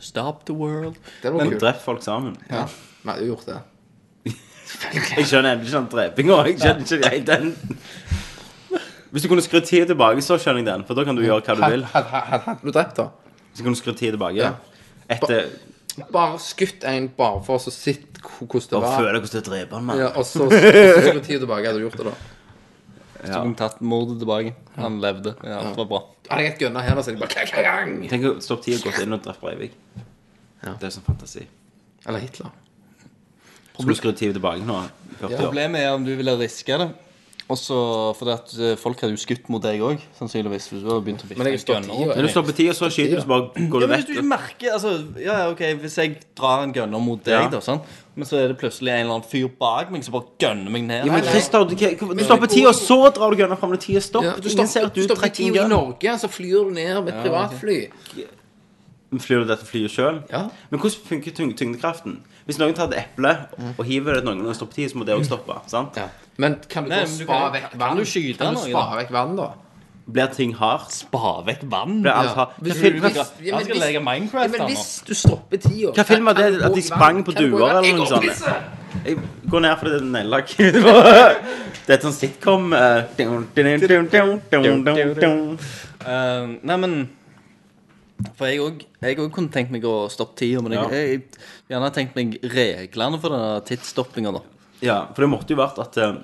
Stop 0.00 0.44
the 0.46 0.54
world. 0.54 0.96
Det 1.22 1.32
var 1.32 1.38
Men 1.42 1.50
kult. 1.54 1.60
drept 1.62 1.82
folk 1.84 2.02
sammen. 2.02 2.36
Ja. 2.50 2.64
Nei, 3.04 3.14
du 3.18 3.24
jo 3.26 3.34
gjort 3.34 3.46
det. 3.46 3.58
Jeg 5.16 5.26
skjønner 5.26 5.52
endelig 5.54 5.70
ikke 5.70 5.78
den 5.78 5.88
drepinga. 5.94 6.38
Jeg 6.46 6.58
skjønner 6.60 6.96
ikke 6.98 7.12
helt 7.14 7.26
den. 7.26 7.54
Hvis 9.10 9.24
du 9.24 9.28
kunne 9.32 9.42
skru 9.44 9.60
tida 9.64 9.86
tilbake, 9.88 10.20
så 10.22 10.36
skjønner 10.36 10.60
jeg 10.60 10.66
den. 10.68 10.82
For 10.84 10.98
da 10.98 11.04
kan 11.08 11.16
du 11.16 11.22
gjøre 11.24 11.40
hva 11.46 11.54
du 11.56 11.62
vil. 11.72 11.84
Hadde 11.94 12.08
had, 12.12 12.40
had 12.44 12.58
du 12.60 12.68
drept, 12.74 12.98
da? 12.98 13.06
Hvis 13.48 13.62
du 13.62 13.64
kunne 13.64 13.78
skru 13.80 13.94
tida 13.96 14.12
tilbake 14.18 14.36
Ja. 14.42 14.50
Etter 15.08 15.46
Bare 16.12 16.36
skutt 16.38 16.84
en 16.86 17.08
bare 17.16 17.40
for 17.42 17.56
å 17.56 17.62
så 17.62 17.72
se 17.74 17.94
hvordan 17.96 18.60
det 18.60 18.70
Bare 18.70 18.82
var. 18.84 18.98
føle 19.00 19.18
hvordan 19.22 19.32
det 19.32 19.46
dreper 19.48 19.74
han, 19.80 19.86
mann. 19.88 19.98
Ja, 19.98 20.10
og 20.14 20.26
så, 20.28 20.44
og 20.44 20.52
så 20.52 21.08
skru 21.08 21.22
tida 21.24 21.40
tilbake. 21.42 21.64
Hadde 21.66 21.80
du 21.80 21.86
gjort 21.88 21.96
det, 21.98 22.06
da? 22.06 22.12
Så 23.24 23.40
kunne 23.40 23.58
tatt 23.58 23.80
mordet 23.82 24.18
tilbake. 24.20 24.52
Han 24.76 25.00
levde. 25.02 25.32
Ja, 25.42 25.56
alt 25.64 25.80
var 25.80 25.88
bra. 25.90 26.02
Hadde 26.28 26.44
jeg 26.44 26.52
et 26.52 26.60
gunner 26.60 26.84
her, 26.84 26.94
da, 26.94 27.02
så 27.02 27.12
hadde 27.12 27.24
jeg 27.24 27.50
bare 27.50 27.64
klang! 27.64 27.92
Tenk 28.10 28.26
å 28.28 28.32
stoppe 28.44 28.66
tida 28.66 28.80
gått 28.84 29.00
inn 29.04 29.16
og 29.16 29.22
drept 29.24 29.40
Breivik. 29.40 29.76
Ja. 30.62 30.74
Det 30.74 30.88
er 30.88 30.92
sånn 30.92 31.06
fantasi. 31.06 31.44
Eller 32.04 32.24
Hitler. 32.24 32.50
Skulle 33.78 33.94
du 33.94 34.00
skru 34.00 34.12
tida 34.12 34.34
tilbake 34.36 34.66
nå? 34.66 34.80
40 35.20 35.28
år. 35.32 35.38
Problemet 35.40 35.84
er 35.86 35.92
om 35.94 36.04
du 36.04 36.12
ville 36.18 36.34
riske 36.40 36.78
det. 36.82 36.88
Og 37.48 37.56
så, 37.56 37.76
for 38.18 38.28
at 38.28 38.50
eh, 38.60 38.74
folk 38.76 39.00
hadde 39.00 39.14
jo 39.14 39.20
skutt 39.22 39.46
mot 39.48 39.62
deg 39.64 39.80
òg, 39.80 40.02
sannsynligvis. 40.18 40.66
Hvis 40.68 40.82
du 40.84 40.90
hadde 40.90 41.04
begynt 41.06 41.22
å 41.24 41.28
Men 41.32 41.48
jeg 41.48 41.60
står 41.62 41.78
på 41.86 41.94
tida. 41.96 42.16
Når 42.18 42.26
du 42.26 42.32
stopper 42.34 42.56
tida, 42.58 42.74
så 42.76 42.90
skyter 42.92 43.14
du, 43.16 43.22
så 43.24 43.30
bare 43.30 43.68
går 43.72 43.84
Ja, 43.86 43.88
vekk. 43.94 44.02
hvis 44.10 44.18
du 44.20 44.26
merker 44.28 44.74
altså, 44.74 44.92
Ja, 45.24 45.36
ok, 45.54 45.62
hvis 45.80 45.96
jeg 45.96 46.18
drar 46.36 46.66
en 46.66 46.74
gunner 46.76 47.00
mot 47.00 47.22
deg, 47.24 47.32
Ja. 47.32 47.48
da, 47.48 47.62
sånn, 47.64 47.80
men 48.14 48.28
så 48.28 48.36
er 48.36 48.48
det 48.52 48.58
plutselig 48.60 48.92
en 48.92 49.00
eller 49.06 49.14
annen 49.16 49.28
fyr 49.30 49.48
bak 49.48 49.90
meg 49.94 50.04
som 50.04 50.12
bare 50.18 50.28
gunner 50.44 50.70
meg 50.70 50.84
ned. 50.90 51.06
Ja, 51.06 51.12
men. 51.12 51.24
Christer, 51.24 51.64
du, 51.64 51.74
du 51.74 52.36
på 52.44 52.50
tida, 52.52 52.74
så 52.76 52.98
drar 53.16 53.30
du 53.32 53.36
gunner 53.40 53.56
fram 53.56 53.72
når 53.72 53.80
tida 53.86 54.00
stopper. 54.04 54.28
Ja, 54.28 54.36
du 54.36 54.48
Ingen 54.50 54.66
ser 54.68 54.80
stopper, 54.84 54.86
at 54.92 54.94
du 54.94 55.00
du 55.00 55.06
stopper 55.08 55.22
trekker 55.22 55.44
en 55.46 55.52
tida 55.54 55.64
i. 55.64 55.68
Norge, 55.72 56.18
så 56.20 56.28
flyr 56.28 56.68
du 56.68 56.70
ned 56.76 57.00
med 57.04 57.14
et 57.14 57.22
privatfly. 57.24 57.78
Flyr 59.10 59.40
du 59.40 59.48
dette 59.48 59.64
flyet 59.64 59.90
sjøl? 59.90 60.18
Ja. 60.30 60.42
Men 60.70 60.80
hvordan 60.80 61.06
funker 61.08 61.32
tyng 61.32 61.54
tyngdekraften? 61.56 62.18
Hvis 62.44 62.58
noen 62.60 62.74
tar 62.76 62.90
et 62.92 62.98
eple 63.06 63.30
og 63.78 63.84
hiver 63.88 64.14
det 64.18 64.24
til 64.24 64.34
noen 64.34 64.46
og 64.50 64.54
stopper 64.56 64.74
tid, 64.74 64.90
så 64.92 64.96
må 65.00 65.04
det 65.08 65.14
òg 65.16 65.24
stoppe. 65.24 65.56
sant? 65.66 65.96
Ja. 65.96 66.08
Men 66.36 66.58
kan 66.68 66.84
du 66.84 66.90
Nei, 66.90 66.98
men 67.06 67.16
du 67.18 67.24
spare 67.24 67.38
kan- 67.48 67.52
vekk 67.56 67.70
kan 67.70 67.80
vann? 67.80 67.96
du 67.96 68.04
skyte 68.04 68.38
Kan 68.38 68.54
du 68.54 68.60
noe, 68.60 68.68
spare 68.70 68.90
da? 68.90 69.02
vekk 69.02 69.10
vann, 69.16 69.36
da? 69.36 69.48
Blir 70.10 70.26
ting 70.32 70.52
hardt? 70.56 70.92
Spa 70.92 71.42
vekk 71.44 71.64
vann. 71.70 72.02
Blir 72.02 72.12
alt 72.12 72.28
Ja. 72.28 72.34
hardt? 72.34 72.60
Hva 72.62 72.74
film- 72.74 73.00
hvis- 73.00 73.16
hva- 73.16 73.26
ja, 73.40 73.44
men 73.44 73.54
Han 73.54 73.64
skal 73.64 73.74
hvis- 73.74 73.84
leke 73.86 74.04
Minecraft 74.04 74.50
men 74.50 74.60
her 74.60 74.68
nå. 74.68 74.74
hvis 74.74 75.04
du 75.06 75.14
stopper 75.14 75.56
tida 75.56 75.92
Hva 75.92 76.04
film 76.04 76.24
var 76.24 76.32
det? 76.34 76.62
At 76.62 76.74
de 76.74 76.82
sprang 76.82 77.24
på 77.24 77.32
Kan 77.34 77.42
duer 77.50 77.68
eller 77.68 77.96
noe 77.96 78.06
sånt? 78.06 78.24
Jeg 79.04 79.18
går 79.50 79.60
ned 79.60 79.76
fordi 79.78 79.90
det 79.90 80.00
er 80.00 80.04
neglelakk. 80.04 80.48
Det 81.88 81.94
er 81.94 81.94
et 81.94 82.02
sånt 82.02 82.14
sitcom 82.14 82.72
eh, 82.74 83.04
dun, 83.16 83.46
dun, 83.56 83.80
dun, 83.80 84.08
dun, 84.08 84.40
dun, 84.50 84.84
dun, 84.84 85.14
dun. 85.14 85.58
Eh, 86.06 86.46
nei, 86.62 86.76
men 86.76 87.08
For 88.34 88.46
jeg 88.50 88.58
òg 89.18 89.30
kunne 89.32 89.50
tenkt 89.54 89.70
meg 89.70 89.84
å 89.86 90.08
stoppe 90.10 90.34
tida, 90.40 90.60
men 90.64 90.72
jeg, 90.74 90.90
jeg, 90.90 91.20
jeg 91.68 91.76
gjerne 91.76 91.90
tenkt 91.94 92.16
meg 92.18 92.34
reglene 92.42 93.20
for 93.22 93.30
denne 93.30 93.60
tidsstoppinga, 93.68 94.32
da. 94.34 94.40
Ja, 94.82 94.96
for 95.14 95.22
det 95.22 95.30
måtte 95.30 95.54
jo 95.54 95.60
vært 95.60 95.78
at 95.82 95.96
eh, 96.02 96.18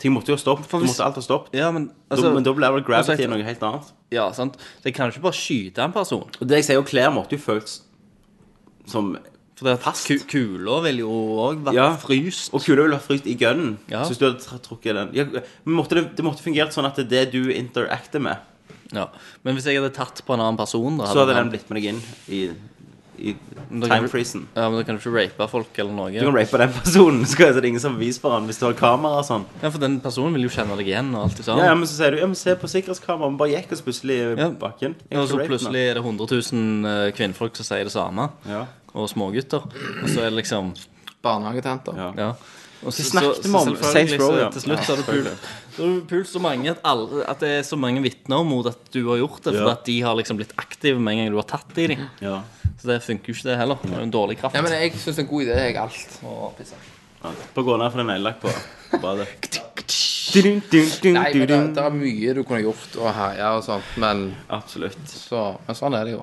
Ting 0.00 0.14
måtte 0.14 0.32
jo 0.32 0.36
ha 0.38 0.40
stoppet. 0.40 0.64
Hvis- 0.64 0.94
måtte 0.94 1.04
alt 1.04 1.18
ha 1.18 1.20
stoppet. 1.20 1.52
Ja, 1.60 1.66
men 1.70 1.88
Da- 2.08 2.16
altså 2.16 2.30
men 2.32 2.42
da 2.42 2.54
ble 2.56 2.70
vel 2.72 2.80
gravity 2.86 3.12
altså, 3.18 3.28
noe 3.28 3.44
helt 3.44 3.60
annet. 3.68 3.90
Ja, 4.10 4.30
sant. 4.32 4.54
Så 4.56 4.84
jeg 4.88 4.94
kan 4.96 5.10
jo 5.10 5.12
ikke 5.12 5.26
bare 5.26 5.36
skyte 5.36 5.78
en 5.84 5.92
person. 5.92 6.24
Og 6.40 6.48
det 6.48 6.56
jeg 6.56 6.64
sier, 6.70 6.78
jo 6.80 6.82
klær 6.88 7.12
måtte 7.12 7.36
jo 7.36 7.42
føles 7.44 7.82
som 8.88 9.18
For 9.60 9.66
det 9.68 9.80
Fast. 9.84 10.06
ku 10.08 10.16
kula 10.24 10.78
vil 10.86 11.02
jo 11.02 11.10
òg 11.36 11.60
være 11.66 11.74
Ja. 11.76 11.90
fryst. 12.00 12.48
Og 12.54 12.62
kula 12.64 12.80
ville 12.86 12.96
vært 12.96 13.04
fryst 13.10 13.26
i 13.28 13.34
gunnen. 13.36 13.76
Ja. 13.90 14.04
Så 14.04 14.14
hvis 14.14 14.18
du 14.18 14.24
hadde 14.30 14.62
trukket 14.64 14.94
den 14.96 15.10
ja, 15.12 15.24
måtte 15.66 15.90
det, 16.00 16.16
det 16.16 16.24
måtte 16.24 16.40
fungert 16.40 16.72
sånn 16.72 16.86
at 16.88 16.96
det 16.96 17.12
er 17.12 17.26
det 17.26 17.32
du 17.32 17.50
interacter 17.52 18.20
med, 18.24 18.38
Ja. 18.92 19.08
Men 19.44 19.54
hvis 19.56 19.66
jeg 19.70 19.78
hadde 19.80 19.92
tatt 19.94 20.22
på 20.26 20.34
en 20.34 20.40
annen 20.42 20.58
person, 20.60 20.98
da 20.98 21.06
så 21.10 21.22
hadde 21.24 21.36
den 21.38 21.50
blitt 21.52 21.68
med 21.70 21.80
deg 21.80 21.88
inn 21.92 22.00
i, 22.28 22.40
i 23.20 23.34
time-freezen. 23.70 24.46
Ja, 24.56 24.68
men 24.70 24.78
da 24.80 24.84
kan 24.88 24.96
du 24.96 25.02
ikke 25.02 25.12
rape 25.14 25.46
folk 25.52 25.78
eller 25.82 25.92
noe. 25.94 26.10
Du 26.14 26.24
kan 26.24 26.34
rape 26.36 26.60
den 26.62 26.72
personen, 26.74 27.24
så 27.28 27.44
er 27.46 27.58
det 27.60 27.68
ingen 27.70 27.82
som 27.82 27.98
viser 28.00 28.22
for 28.24 28.34
han 28.34 28.48
hvis 28.48 28.58
du 28.60 28.64
har 28.66 28.76
kamera 28.78 29.20
og 29.20 29.26
sånn. 29.28 29.44
Ja, 29.62 29.70
for 29.70 29.82
den 29.82 29.98
personen 30.04 30.34
vil 30.38 30.48
jo 30.48 30.52
kjenne 30.54 30.78
deg 30.80 30.88
igjen 30.90 31.12
og 31.14 31.26
alt 31.28 31.36
det 31.40 31.46
sånn. 31.46 31.60
Ja, 31.62 31.70
ja, 31.70 31.74
men 31.78 31.86
så 31.90 31.98
sier 32.00 32.16
du 32.16 32.20
ja, 32.22 32.28
men 32.30 32.38
se 32.40 32.56
på 32.58 32.70
sikkerhetskameraet, 32.72 33.34
vi 33.36 33.42
bare 33.44 33.54
gikk 33.54 33.74
og 33.76 33.84
plutselig 33.90 34.16
i 34.20 34.30
Ja. 34.40 34.48
bakken. 34.64 34.96
Ja, 35.10 35.20
og 35.22 35.28
så 35.30 35.42
plutselig 35.44 35.84
er 35.90 36.00
det 36.00 36.04
100 36.04 36.30
000 36.52 36.94
eh, 36.94 37.10
kvinnfolk 37.18 37.60
som 37.60 37.68
sier 37.68 37.84
det 37.84 37.92
samme. 37.94 38.30
Ja. 38.48 38.64
Og 38.94 39.06
smågutter. 39.12 39.62
Og 40.02 40.08
så 40.10 40.24
er 40.24 40.30
det 40.32 40.40
liksom 40.40 40.72
Barnehagetenter. 41.22 41.94
Ja. 42.00 42.12
Ja. 42.16 42.32
Og 42.80 42.94
så, 42.96 43.04
snakket 43.04 43.44
vi 43.44 43.50
om 43.58 43.74
Saints 43.76 44.14
Row, 44.16 44.30
så 44.30 44.38
ja. 44.40 44.48
Til 44.54 44.62
slutt 44.64 44.84
så 44.86 44.94
har 44.94 45.00
du 45.02 45.04
pult 45.04 45.26
så 45.76 45.82
har 45.84 45.90
du 45.98 46.04
pult 46.08 46.28
så 46.30 46.40
mange 46.40 46.70
at, 46.72 46.78
alle, 46.88 47.24
at 47.28 47.42
det 47.44 47.50
er 47.58 47.62
så 47.68 47.76
mange 47.76 48.00
vitner 48.04 48.40
mot 48.48 48.66
at 48.70 48.78
du 48.94 49.02
har 49.10 49.18
gjort 49.20 49.42
det, 49.44 49.52
for 49.58 49.66
Ja. 49.68 49.74
at 49.76 49.84
de 49.84 49.96
har 50.00 50.16
liksom 50.16 50.36
blitt 50.40 50.54
aktive 50.56 50.98
med 51.00 51.12
en 51.12 51.18
gang 51.24 51.30
du 51.34 51.36
har 51.36 51.48
tatt 51.50 51.76
i 51.78 51.86
dem. 51.92 52.06
Ja. 52.24 52.38
Så 52.80 52.88
det 52.88 53.02
funker 53.04 53.28
jo 53.28 53.36
ikke, 53.36 53.48
det 53.50 53.58
heller. 53.60 53.76
Det 53.84 53.92
er 53.92 54.02
en 54.06 54.10
dårlig 54.14 54.38
kraft. 54.40 54.56
Ja, 54.56 54.62
men 54.64 54.72
jeg 54.72 54.92
syns 54.96 55.16
det 55.16 55.18
er 55.18 55.26
en 55.26 55.30
god 55.34 55.42
idé. 55.44 55.58
Jeg 55.60 55.76
alt. 55.76 56.20
Ja. 57.20 57.32
Bare 57.54 57.64
gå 57.68 57.76
ned 57.76 57.90
for 57.92 57.98
den 58.00 58.06
neglelakk 58.08 58.40
på. 58.40 58.54
badet. 59.02 59.28
Nei, 60.30 61.32
men 61.34 61.46
det, 61.48 61.56
det 61.74 61.82
er 61.82 61.90
mye 61.94 62.34
du 62.36 62.42
kunne 62.46 62.60
gjort 62.62 62.92
og 63.00 63.08
herja 63.16 63.48
og 63.58 63.64
sånt, 63.66 63.88
men, 64.00 64.28
Absolutt. 64.48 64.98
så, 65.10 65.56
men 65.66 65.76
sånn 65.78 65.96
er 65.98 66.06
det 66.06 66.12
jo. 66.14 66.20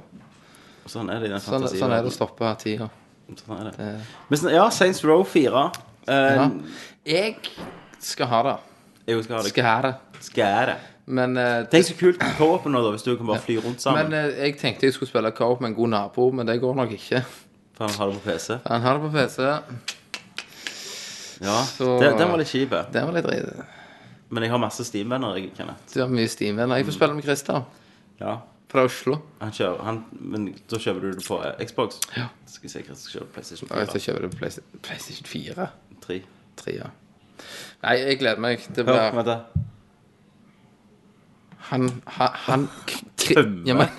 Sånn 0.88 1.10
er 1.12 1.20
det 1.20 1.28
i 1.28 1.34
den 1.34 1.42
Sånn, 1.44 1.58
fantasien. 1.60 1.82
sånn 1.84 1.92
er 1.98 2.06
det 2.06 2.12
å 2.14 2.16
stoppe 2.16 2.52
tida. 2.62 2.88
Sånn 3.36 3.58
er 3.60 3.72
det. 3.76 3.88
Men 4.30 4.40
sånn- 4.40 4.54
ja, 4.56 4.70
Saints 4.72 5.04
Row 5.04 5.26
4. 5.28 5.66
Eh. 6.08 6.50
Jeg 7.06 7.36
skal 8.00 8.26
ha 8.32 8.44
det. 8.44 8.56
Jeg 9.08 9.24
skal 9.24 9.36
ha 9.36 9.42
det. 9.44 9.50
Skal 9.54 9.64
ha 9.64 9.82
det. 9.82 9.96
Skal 10.20 10.44
jeg 10.46 10.68
det? 10.68 10.78
Men, 11.08 11.38
eh, 11.38 11.64
Tenk 11.72 11.86
så 11.86 11.94
kult 11.96 12.20
med 12.20 12.34
co-open 12.36 12.72
nå, 12.76 12.82
da, 12.84 12.90
hvis 12.92 13.04
du 13.04 13.16
kan 13.16 13.26
bare 13.28 13.40
fly 13.40 13.56
rundt 13.64 13.80
sammen. 13.82 14.10
men 14.12 14.14
eh, 14.32 14.40
jeg 14.48 14.58
tenkte 14.60 14.84
jeg 14.90 14.94
skulle 14.94 15.10
spille 15.10 15.32
co-op 15.32 15.62
med 15.62 15.70
en 15.70 15.76
god 15.76 15.90
nabo, 15.90 16.32
men 16.32 16.46
det 16.48 16.60
går 16.62 16.76
nok 16.76 16.92
ikke. 16.92 17.24
Han 17.80 17.90
har 17.90 18.08
det 18.12 18.16
på 18.22 18.30
PC. 18.30 18.58
Han 18.66 18.82
har 18.82 18.98
det 18.98 19.02
på 19.02 19.12
PC. 19.16 19.42
Ja, 21.42 21.64
Så- 21.66 22.00
det, 22.02 22.18
Den 22.18 22.30
var 22.30 22.38
litt 22.38 22.48
kjip. 22.48 22.70
Det 22.92 23.04
var 23.06 23.12
litt 23.14 23.24
dritt. 23.26 23.64
Men 24.30 24.44
jeg 24.44 24.52
har 24.52 24.58
masse 24.58 24.84
Steam-venner. 24.84 25.36
jeg, 25.38 25.52
kjenner. 25.56 25.76
Du 25.94 26.00
har 26.02 26.08
mye 26.10 26.28
Steam-venner. 26.28 26.76
Jeg 26.76 26.86
får 26.86 26.92
spille 26.94 27.14
med 27.14 27.24
Christer 27.24 27.64
Ja. 28.20 28.38
fra 28.70 28.84
Oslo. 28.84 29.20
Han 29.40 29.52
kjører, 29.52 29.84
han, 29.84 30.04
men 30.20 30.56
da 30.70 30.76
kjøper 30.78 31.00
du 31.02 31.12
det 31.12 31.24
på 31.28 31.38
eh, 31.46 31.66
Xbox? 31.66 32.00
Ja. 32.18 32.28
Skal 32.46 32.64
vi 32.64 32.70
se 32.70 32.80
hva 32.82 32.88
jeg 32.90 32.98
skal 32.98 33.22
kjøpe 33.22 33.34
PlayStation 33.34 33.70
Og 33.72 33.78
jeg 33.78 33.88
4. 33.88 34.00
skal 34.00 34.02
kjøper 34.02 34.22
det 34.22 34.32
på 34.32 34.38
Playsta- 34.38 34.82
PlayStation 34.82 35.26
4. 35.26 35.68
3. 36.08 36.22
3, 36.64 36.76
ja. 36.80 36.90
Nei, 37.84 37.96
jeg 38.02 38.20
gleder 38.22 38.42
meg. 38.42 38.64
Det 38.74 38.86
Hør, 38.88 39.12
vent 39.20 39.28
da. 39.28 39.38
Han, 41.70 41.90
han, 42.16 42.30
han 42.48 42.68
Tømme. 43.18 43.66
ja, 43.68 43.76
men, 43.76 43.90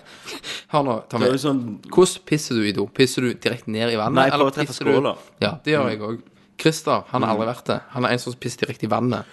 Hør 0.72 0.84
nå, 0.86 0.94
Det 1.02 1.10
Tommy. 1.12 1.26
er 1.28 1.34
jo 1.36 1.40
sånn 1.42 1.60
Hvordan 1.92 2.22
pisser 2.28 2.56
du 2.56 2.64
i 2.64 2.72
do? 2.76 2.86
Pisser 2.96 3.26
du 3.26 3.34
direkte 3.34 3.68
ned 3.74 3.92
i 3.92 3.98
vannet? 4.00 4.16
Nei, 4.16 4.24
jeg 4.30 4.38
prøver 4.38 4.52
å 4.52 4.54
treffe 4.56 4.72
pisser 4.72 4.88
du- 4.88 4.92
skåla. 4.96 5.12
Ja, 5.44 5.50
det 5.64 5.74
gjør 5.74 5.88
jeg 5.92 6.00
òg. 6.08 6.18
Christer 6.58 7.04
han 7.12 7.22
har 7.22 7.34
aldri 7.36 7.46
vært 7.52 7.64
det. 7.70 7.76
Han 7.92 8.04
er 8.08 8.14
en 8.16 8.18
som 8.18 8.32
pisser 8.40 8.64
direkte 8.64 8.88
i 8.88 8.90
vannet. 8.90 9.24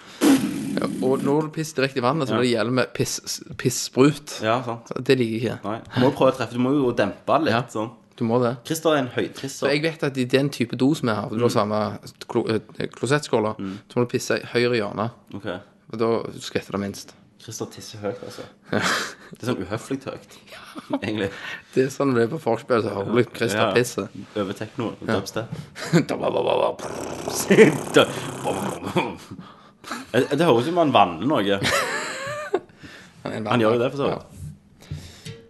Og 1.02 1.22
når 1.24 1.48
du 1.48 1.50
pisser 1.56 1.80
direkte 1.80 1.98
i 1.98 2.04
vannet, 2.04 2.28
så 2.28 2.36
blir 2.36 2.44
det 2.46 2.52
gjelde 2.52 2.74
med 2.76 2.92
piss, 2.94 3.40
pissprut. 3.58 4.36
Ja, 4.44 4.60
sant. 4.62 4.92
Det 5.00 5.16
liker 5.18 5.32
jeg 5.32 5.42
ikke. 5.56 5.56
Nei. 5.64 5.80
Du 5.94 6.00
må 6.04 6.10
jo 6.10 6.16
prøve 6.20 6.34
å 6.34 6.36
treffe. 6.36 6.52
Du 6.52 6.62
må 6.62 6.74
jo 6.76 6.92
dempe 6.92 7.38
det 7.40 7.48
litt. 7.48 7.56
Ja. 7.56 7.62
sånn. 7.72 7.90
Du 8.16 8.24
må 8.24 8.38
det. 8.40 8.54
Christer 8.64 8.94
er 8.94 9.02
en 9.02 9.08
Så 9.10 9.20
høytrisser. 9.20 9.68
jeg 9.74 9.82
vet 9.84 10.02
at 10.08 10.16
i 10.16 10.24
den 10.24 10.48
type 10.50 10.76
do 10.76 10.94
som 10.96 11.08
jeg 11.08 11.16
har, 11.16 11.28
for 11.28 11.36
du 11.36 11.44
har 11.44 11.52
samme 11.52 11.80
eh, 12.48 12.88
klosettskåler, 12.96 13.54
så 13.60 13.98
må 13.98 14.06
du 14.06 14.10
pisse 14.14 14.38
i 14.40 14.46
høyre 14.54 14.78
hjørne. 14.78 15.10
Okay. 15.36 15.58
Og 15.92 15.98
da 16.00 16.08
skvetter 16.40 16.72
det 16.72 16.80
minst. 16.80 17.14
Christer 17.42 17.68
tisser 17.70 18.00
høyt, 18.02 18.22
altså. 18.24 18.42
Det 19.36 19.42
er 19.42 19.50
sånn 19.50 19.60
uhøflig 19.62 19.98
høyt, 20.06 20.36
egentlig. 21.02 21.28
Det 21.74 21.84
er 21.84 21.90
sånn 21.92 22.14
det 22.16 22.24
er 22.24 22.30
på 22.32 22.40
forspill, 22.40 22.80
så 22.82 22.94
hører 22.94 23.12
du 23.12 23.36
Christer 23.36 23.74
pisse. 23.76 24.06
Over 24.34 24.56
tekno 24.56 24.88
og 24.94 25.04
dubstep. 25.06 25.52
Det 30.16 30.36
det 30.36 30.46
høres 30.46 30.64
ut 30.66 30.70
som 30.72 30.80
han 30.80 30.94
vanner 30.94 31.28
noe. 31.30 31.60
Han 33.26 33.62
gjør 33.62 33.76
jo 33.76 33.82
det, 33.82 33.90
for 33.92 34.00
så 34.00 34.08
vidt. 34.10 34.32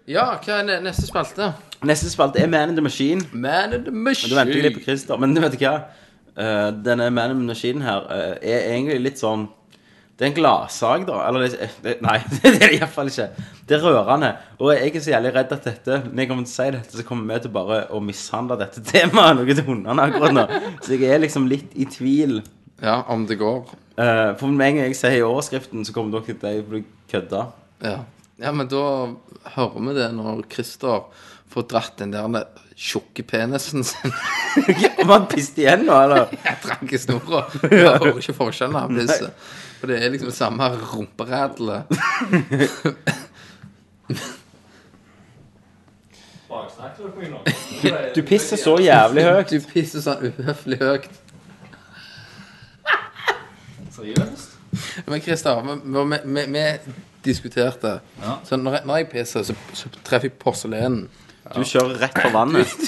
Ja, 0.07 0.27
hva 0.43 0.59
er 0.61 0.83
neste 0.85 1.07
spalte? 1.09 1.49
Neste 1.85 2.11
spalte 2.11 2.41
er 2.41 2.49
Man 2.49 2.71
in 2.71 2.77
the 2.77 2.83
Machine. 2.83 3.21
Man 3.33 3.73
in 3.73 3.85
the 3.85 3.91
Men 3.91 4.05
machine. 4.05 4.31
Du 4.31 4.39
venter 4.39 4.63
litt 4.63 4.79
på 4.79 4.85
Christer. 4.87 5.19
Men 5.21 5.37
vet 5.43 5.59
ikke 5.59 5.73
hva? 5.73 6.07
Eh, 6.37 6.71
denne 6.85 7.11
Man 7.11 7.31
in 7.35 7.45
the 7.45 7.53
Machine 7.53 7.85
her 7.85 8.09
eh, 8.13 8.33
er 8.41 8.67
egentlig 8.73 8.99
litt 9.01 9.21
sånn 9.21 9.47
Det 10.17 10.25
er 10.25 10.31
en 10.31 10.37
gladsak, 10.37 11.05
da. 11.09 11.21
Eller 11.29 11.45
det, 11.45 11.69
det, 11.85 11.97
Nei, 12.05 12.17
det 12.33 12.41
er 12.49 12.59
det 12.63 12.71
iallfall 12.79 13.13
ikke. 13.13 13.29
Det 13.69 13.77
er 13.77 13.85
rørende. 13.85 14.33
Og 14.61 14.73
jeg 14.73 14.95
er 14.95 15.05
så 15.05 15.13
jævlig 15.13 15.33
redd 15.37 15.55
at 15.57 15.69
dette 15.69 16.03
Når 16.07 16.23
jeg 16.23 16.31
kommer 16.31 16.49
til 16.49 16.53
å 16.53 16.57
si 16.57 16.69
dette, 16.79 16.97
så 16.97 17.07
kommer 17.09 17.35
vi 17.35 17.41
til 17.45 17.55
bare 17.57 17.81
å 17.93 18.01
mishandle 18.05 18.57
dette 18.61 18.85
temaet 18.85 19.37
noe 19.37 19.57
til 19.59 19.67
hundene 19.69 20.09
akkurat 20.09 20.37
nå. 20.37 20.47
Så 20.81 20.97
jeg 20.97 21.13
er 21.13 21.25
liksom 21.25 21.49
litt 21.53 21.77
i 21.77 21.89
tvil. 21.89 22.41
Ja, 22.81 23.03
om 23.13 23.25
det 23.29 23.39
går. 23.41 23.73
Eh, 23.97 24.33
for 24.37 24.53
med 24.53 24.69
en 24.69 24.81
gang 24.81 24.91
jeg 24.91 24.99
sier 24.99 25.25
overskriften, 25.25 25.85
så 25.85 25.95
kommer 25.97 26.19
dere 26.19 26.37
til 26.37 26.61
å 26.61 26.67
bli 26.69 26.83
kødda. 27.13 27.47
Ja. 27.85 27.97
ja, 28.41 28.53
men 28.53 28.69
da 28.69 28.83
hører 29.55 29.87
vi 29.87 29.95
det 29.97 30.11
når 30.17 30.45
Christer 30.53 31.07
får 31.57 31.69
dratt 31.71 32.01
den 32.03 32.13
der 32.13 32.47
tjukke 32.77 33.25
penisen 33.25 33.85
sin. 33.85 34.13
Om 35.03 35.09
han 35.09 35.29
pisset 35.31 35.63
igjen 35.65 35.87
nå, 35.89 35.97
eller? 36.05 36.33
Jeg 36.47 36.59
trakk 36.65 36.93
i 36.93 37.01
snora. 37.01 37.45
Jeg 37.65 37.85
hører 37.87 38.21
ikke 38.21 38.37
forskjellen 38.37 38.77
av 38.77 38.93
pisset. 38.93 39.47
For 39.81 39.93
det 39.93 40.01
er 40.01 40.13
liksom 40.13 40.33
samme 40.37 40.69
rumperædlet. 40.93 41.89
Du 48.15 48.23
pisser 48.23 48.57
så 48.57 48.77
jævlig 48.81 49.25
høyt. 49.27 49.51
Du 49.51 49.65
pisser 49.69 50.01
sånn 50.01 50.23
uhøflig 50.31 50.79
høyt. 50.81 51.09
Seriøst? 53.93 54.55
Men 55.11 55.21
Christer, 55.25 55.61
vi, 55.67 55.75
vi, 55.85 56.21
vi, 56.25 56.45
vi 56.55 56.95
diskuterte. 57.27 57.99
Så 58.45 58.57
når 58.57 58.79
jeg, 58.79 58.87
når 58.87 59.03
jeg 59.03 59.09
pisser, 59.13 59.43
så, 59.43 59.57
så 59.77 59.91
treffer 60.07 60.31
jeg 60.31 60.39
porselen. 60.41 61.03
Du 61.55 61.63
kjører 61.65 62.01
rett 62.07 62.19
på 62.23 62.33
vannet. 62.35 62.67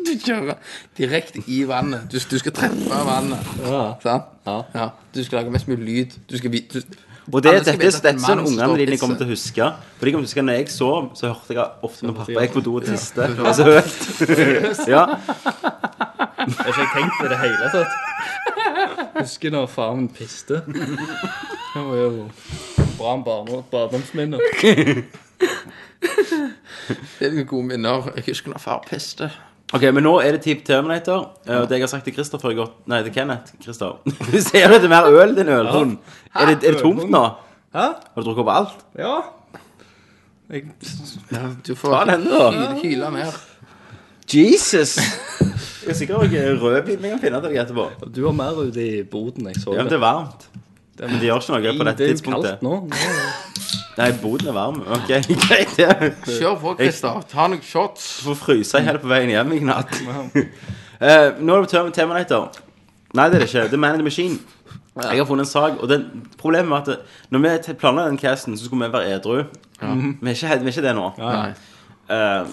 Du 0.00 0.14
kjører 0.16 0.56
direkte 0.96 1.42
i 1.52 1.58
vannet. 1.68 2.06
Du, 2.10 2.16
du 2.16 2.38
skal 2.40 2.54
treffe 2.56 3.00
vannet. 3.04 3.50
Sant? 4.00 4.30
Ja. 4.48 4.86
Du 5.14 5.20
skal 5.26 5.42
lage 5.42 5.52
mest 5.52 5.68
mulig 5.68 5.84
lyd. 5.84 6.14
Du 6.30 6.38
skal 6.40 6.54
du, 6.56 6.78
Og 7.30 7.42
det, 7.44 7.50
Alle 7.52 7.60
skal 7.60 7.76
dette, 7.76 7.84
vite 7.84 7.98
at 7.98 8.06
dette 8.06 8.08
en 8.08 8.16
er 8.16 8.24
sånn 8.24 8.40
mann 8.40 8.46
ungene 8.48 8.78
dine 8.80 8.98
kommer 8.98 9.20
til 9.20 9.28
å 9.28 9.34
huske. 9.34 9.68
For 9.98 10.08
de 10.08 10.14
kommer 10.14 10.24
til 10.24 10.30
å 10.30 10.32
huske 10.32 10.46
Når 10.48 10.56
jeg 10.56 10.72
sov, 10.72 11.10
så 11.20 11.34
hørte 11.34 11.58
jeg 11.58 11.68
ofte 11.90 12.08
når 12.08 12.16
pappa 12.22 12.46
gikk 12.46 12.56
på 12.56 12.64
do 12.64 12.76
og 12.80 12.88
tiste. 12.88 13.28
Det 13.28 13.44
var 13.44 13.58
så 13.60 13.68
høyt. 13.68 14.00
Ja. 14.88 15.04
Jeg 16.40 16.56
har 16.56 16.72
ikke 16.72 16.88
tenkt 16.96 17.20
på 17.20 17.28
det 17.28 17.28
i 17.28 17.32
det 17.34 17.40
hele 17.44 17.70
tatt. 17.76 17.92
Husker 19.20 19.52
når 19.52 19.68
faren 19.70 20.00
min 20.00 20.10
piste. 20.16 20.62
Det 20.64 21.84
var 21.84 21.96
jo 22.00 22.08
bra 23.00 23.16
barne- 23.26 23.64
barndomsminner. 23.72 24.38
Det 27.20 27.26
er 27.28 27.44
gode 27.44 27.66
minner. 27.68 28.10
Jeg 28.16 28.24
husker 28.30 28.50
når 28.52 28.60
far 28.62 28.80
piste. 28.88 29.28
Ok, 29.74 29.84
men 29.94 30.02
nå 30.02 30.16
er 30.24 30.34
det 30.34 30.40
tid 30.42 30.62
på 30.62 30.66
Terminator. 30.66 31.28
eh, 31.46 31.60
Og 31.60 31.68
det 31.68 31.76
jeg 31.78 31.84
har 31.84 31.90
sagt 31.92 32.04
til 32.08 32.14
Kristoffer 32.16 32.50
jeg 32.50 32.58
går 32.58 32.70
Nei, 32.90 33.02
til 33.06 33.12
Kenneth. 33.14 33.52
Christer. 33.62 34.00
Ser 34.48 34.66
det 34.72 34.80
etter 34.80 34.88
mer 34.90 35.06
øl, 35.06 35.36
din 35.36 35.48
ølhund? 35.48 35.98
Er, 36.34 36.46
det, 36.50 36.56
er 36.64 36.74
det 36.74 36.80
tomt 36.82 37.04
nå? 37.10 37.22
Hæ? 37.74 37.84
Har 37.94 38.16
du 38.16 38.22
drukket 38.26 38.42
opp 38.42 38.50
alt? 38.56 38.80
Ja. 38.98 39.20
Jeg, 40.50 40.64
Du 41.66 41.74
får 41.78 41.94
Ta 41.94 42.04
den, 42.16 42.24
da. 42.26 42.50
hyle, 42.50 42.80
hyle 42.82 43.10
mer. 43.14 43.36
Jesus! 44.34 44.96
Jeg 45.84 45.94
er 45.94 45.96
sikker 45.96 46.18
noe 46.18 46.42
rødvin 46.60 47.00
jeg 47.06 47.10
kan 47.14 47.20
finne 47.22 47.38
til 47.40 47.50
deg 47.54 47.60
etterpå. 47.62 47.86
du 48.14 48.18
har 48.26 48.34
mer 48.36 48.58
ute 48.58 48.82
i 48.84 49.02
boden, 49.08 49.46
jeg 49.48 49.56
så 49.62 49.72
Ja, 49.72 49.80
men 49.82 49.88
det 49.88 49.96
er 49.96 50.02
varmt. 50.02 50.44
Men 51.00 51.20
de 51.20 51.28
gjør 51.30 51.40
ikke 51.40 51.54
noe 51.56 51.74
på 51.78 51.86
dette 51.88 51.98
det 51.98 52.06
er 52.06 52.10
jo 52.10 52.16
tidspunktet. 52.18 52.60
kaldt 52.60 52.62
nå. 52.62 52.74
nå. 52.90 53.50
Nei, 54.00 54.08
boden 54.22 54.48
er 54.48 54.56
varm. 54.56 54.80
Ok, 54.96 55.10
greit. 55.44 55.74
Ja. 55.80 55.94
Kjør 56.26 56.56
på, 56.62 56.74
Christer. 56.78 57.20
Ta 57.30 57.48
noen 57.50 57.62
shots. 57.64 58.06
Du 58.20 58.30
Får 58.30 58.38
fryse 58.44 58.82
hele 58.84 59.00
på 59.02 59.10
veien 59.10 59.32
hjem 59.32 59.54
i 59.56 59.60
natt. 59.66 59.92
uh, 60.00 60.40
nå 61.44 61.56
er 61.56 61.60
det 61.60 61.66
på 61.66 61.70
Term- 61.74 61.92
Terminator. 61.96 62.60
Nei, 63.16 63.26
det 63.28 63.40
er 63.40 63.44
det 63.44 63.48
ikke. 63.50 63.66
Det 63.72 63.78
er 63.78 63.82
Man 63.82 63.96
in 63.98 64.02
the 64.04 64.06
Machine. 64.06 64.38
Jeg 65.00 65.20
har 65.22 65.26
funnet 65.28 65.46
en 65.46 65.50
sak, 65.50 65.78
og 65.80 65.88
den, 65.88 66.06
problemet 66.38 66.70
var 66.70 66.82
at 66.84 67.30
når 67.32 67.42
vi 67.44 67.74
planla 67.80 68.08
den 68.08 68.18
casten, 68.18 68.56
så 68.58 68.66
skulle 68.66 68.88
vi 68.88 68.92
være 68.92 69.14
edru. 69.16 69.36
Vi, 69.80 69.86
er 69.86 70.34
ikke, 70.34 70.58
vi 70.60 70.68
er 70.68 70.74
ikke 70.74 70.84
det 70.84 70.94
nå. 70.98 71.06
Nei. 71.18 71.52
Uh, 72.10 72.48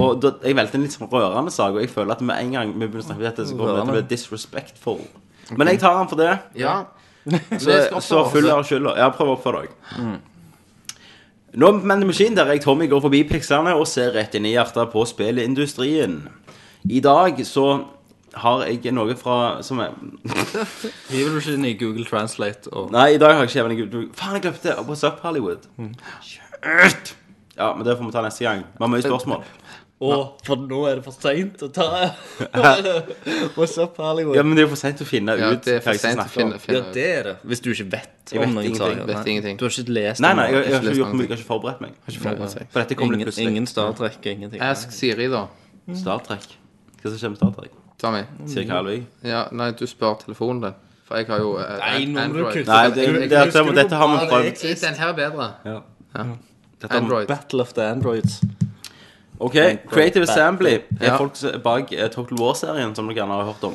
og 0.00 0.22
da, 0.22 0.30
jeg 0.42 0.56
valgte 0.56 0.78
en 0.78 0.86
litt 0.86 0.94
sånn 0.96 1.10
rørende 1.12 1.52
sak, 1.52 1.74
og 1.76 1.82
jeg 1.82 1.92
føler 1.92 2.16
at 2.16 2.22
med 2.24 2.40
en 2.40 2.54
gang 2.56 2.72
vi 2.72 2.86
begynner 2.86 3.04
å 3.04 3.06
snakke 3.10 3.20
om 3.20 3.26
dette, 3.28 3.46
så 3.48 3.56
kommer 3.58 3.76
det 3.76 3.82
til 3.84 3.92
å 3.92 3.96
bli 3.98 4.04
disrespectful. 4.14 5.02
Men 5.52 5.68
jeg 5.72 5.82
tar 5.82 5.98
den 6.00 6.08
for 6.10 6.20
det. 6.20 6.30
Ja. 6.58 6.78
Så, 7.64 8.00
så 8.04 8.22
full 8.28 8.50
av 8.52 8.64
skylda. 8.68 8.96
Ja, 9.00 9.08
prøv 9.14 9.32
å 9.32 9.36
oppføre 9.38 9.64
deg. 9.64 10.14
Nå 11.54 11.70
med 11.78 12.02
the 12.02 12.06
Machine 12.08 12.34
der 12.36 12.50
jeg 12.50 12.64
Tommy 12.64 12.88
går 12.90 13.00
forbi 13.04 13.22
piksene 13.28 13.72
og 13.78 13.86
ser 13.88 14.12
rett 14.16 14.34
inn 14.34 14.46
i 14.48 14.56
hjertet 14.56 14.90
på 14.92 15.04
spillindustrien. 15.06 16.18
I 16.90 17.00
dag 17.04 17.38
så 17.46 17.68
har 18.42 18.64
jeg 18.66 18.92
noe 18.92 19.14
fra 19.16 19.62
som 19.62 19.78
er 19.80 19.92
Hiver 21.12 21.36
du 21.36 21.38
ikke 21.38 21.54
inn 21.54 21.68
i 21.68 21.76
Google 21.78 22.04
Translate 22.08 22.72
og 22.74 22.90
Nei, 22.92 23.12
i 23.14 23.20
dag 23.22 23.36
har 23.36 23.44
jeg 23.44 23.52
ikke 23.52 23.60
jævlig 23.60 23.76
Google 23.84 24.08
Faen, 24.18 24.34
jeg 24.36 24.48
glemte. 24.48 24.74
What's 24.88 25.06
up, 25.06 25.22
Hollywood? 25.22 25.68
Shit. 26.20 27.14
Ja, 27.54 27.70
men 27.76 27.86
det 27.86 27.94
får 27.96 28.08
vi 28.08 28.16
ta 28.16 28.24
neste 28.24 28.44
gang. 28.48 28.64
Vi 28.74 28.82
har 28.82 28.90
mye 28.90 29.06
spørsmål. 29.06 29.46
Og 30.02 30.40
for 30.44 30.56
nå 30.58 30.80
er 30.90 30.96
det 30.98 31.04
for 31.06 31.14
seint 31.14 31.60
å 31.62 31.68
ta 31.72 31.84
What's 33.56 33.76
up, 33.78 33.96
Hollywood? 33.96 34.36
Ja, 34.36 34.42
men 34.42 34.56
det 34.56 34.64
er 34.64 34.66
jo 34.66 34.72
for 34.72 34.80
seint 34.80 35.00
å 35.00 35.06
finne 35.06 35.36
Ja, 35.38 35.50
ut 35.54 35.62
det 35.64 35.76
er 35.78 35.84
for 35.84 35.98
sent 36.02 36.18
å 36.20 36.26
finne, 36.28 36.58
finne, 36.58 36.80
om. 36.80 36.88
Ja, 36.88 36.92
det 36.96 37.04
er 37.18 37.22
det. 37.28 37.34
Hvis 37.46 37.62
du 37.64 37.70
ikke 37.72 37.86
vet 37.92 38.32
Jeg 38.34 38.40
vet 38.42 38.48
om 38.48 38.54
noen 38.56 38.66
ingenting, 38.66 38.80
saker. 38.82 39.06
vet 39.06 39.16
Nei. 39.20 39.24
ingenting. 39.34 39.56
Du 39.60 39.64
har 39.64 39.70
ikke 39.76 39.94
lest 39.96 40.24
Nei, 40.24 40.32
nei, 40.34 40.46
jeg, 40.50 40.54
jeg, 40.54 40.74
har 40.74 40.82
ikke 40.82 40.96
gjort 40.98 41.14
jeg 41.14 41.28
har 41.30 41.38
ikke 41.38 41.48
forberedt 41.48 41.84
meg. 41.84 41.94
forberedt 42.10 42.54
seg. 42.56 42.66
For 42.74 42.82
dette 42.82 42.98
kom 42.98 43.12
litt 43.14 43.20
Ingen, 43.20 43.28
plutselig. 43.30 43.52
ingen 43.54 43.66
Star 43.70 43.92
Trek, 44.00 44.18
ingenting. 44.34 44.64
Ask 44.66 44.92
Siri, 44.98 45.28
da. 45.32 45.44
Star 46.02 46.24
Trek. 46.26 46.48
Hva 47.02 47.12
som 47.14 47.18
skjer 47.22 47.34
med 47.34 47.40
Star 47.42 47.54
Trek? 47.60 47.78
Tommy. 48.02 48.24
Sier 48.50 48.66
Karl 48.68 48.90
Vig. 48.90 49.06
Ja, 49.24 49.44
nei, 49.54 49.70
du 49.78 49.86
spør 49.88 50.18
telefonen 50.24 50.60
din. 50.66 50.74
For 51.06 51.20
jeg 51.20 51.28
har 51.30 51.38
jo 51.44 51.54
eh, 51.60 51.78
Nei, 51.84 52.04
nå 52.08 52.12
må 52.12 52.16
du 52.16 52.22
Android. 52.24 52.54
kutte. 52.58 52.72
Nei, 52.72 52.90
det, 52.96 53.06
det, 53.14 53.30
dette, 53.30 53.64
dette 53.78 54.00
har 54.02 54.08
vi 54.10 54.28
prøvd. 54.32 54.62
Den 54.82 54.94
her 55.00 55.08
er 55.12 55.16
bedre. 55.18 55.48
Ja. 55.68 55.78
Ja. 56.16 56.24
Dette 56.80 56.90
har 56.90 56.94
vi- 56.98 57.04
Android. 57.04 57.28
Battle 57.28 57.60
of 57.62 57.72
the 57.76 57.82
Androids. 57.94 58.40
Ok, 59.44 59.56
Creative 59.90 60.22
Assembly 60.24 60.74
er 60.74 60.80
Ja. 61.10 61.16
folk 61.18 61.36
som 61.36 61.60
bak 61.64 61.92
eh, 61.92 62.08
Total 62.08 62.38
War-serien, 62.40 62.94
som 62.94 63.08
dere 63.08 63.18
gjerne 63.18 63.34
har 63.36 63.44
hørt 63.44 63.64
om. 63.64 63.74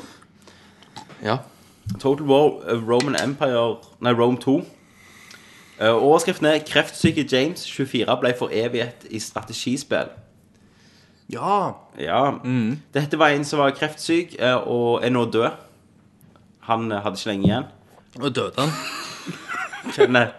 Ja. 1.23 1.37
Total 1.99 2.25
War, 2.27 2.47
eh, 2.67 2.79
Roman 2.89 3.15
Empire 3.23 3.75
Nei, 4.01 4.11
Rome 4.13 4.37
2. 4.37 4.65
Eh, 5.79 5.93
overskriften 5.93 6.45
er 6.45 6.59
'Kreftsyke 6.59 7.25
James 7.31 7.65
24 7.71 8.17
ble 8.19 8.33
foreviget 8.39 9.05
i 9.11 9.17
strategispill'. 9.19 10.09
Ja. 11.29 11.71
Ja. 11.99 12.31
Dette 12.93 13.19
var 13.19 13.27
en 13.27 13.43
som 13.45 13.59
var 13.59 13.71
kreftsyk 13.71 14.35
eh, 14.39 14.55
og 14.67 15.03
er 15.05 15.09
nå 15.09 15.25
død. 15.25 15.51
Han 16.59 16.91
eh, 16.91 17.01
hadde 17.01 17.15
ikke 17.15 17.29
lenge 17.29 17.43
igjen. 17.45 17.63
Og 18.21 18.35
døde 18.35 18.53
han. 18.57 18.69
Kenneth, 19.95 20.33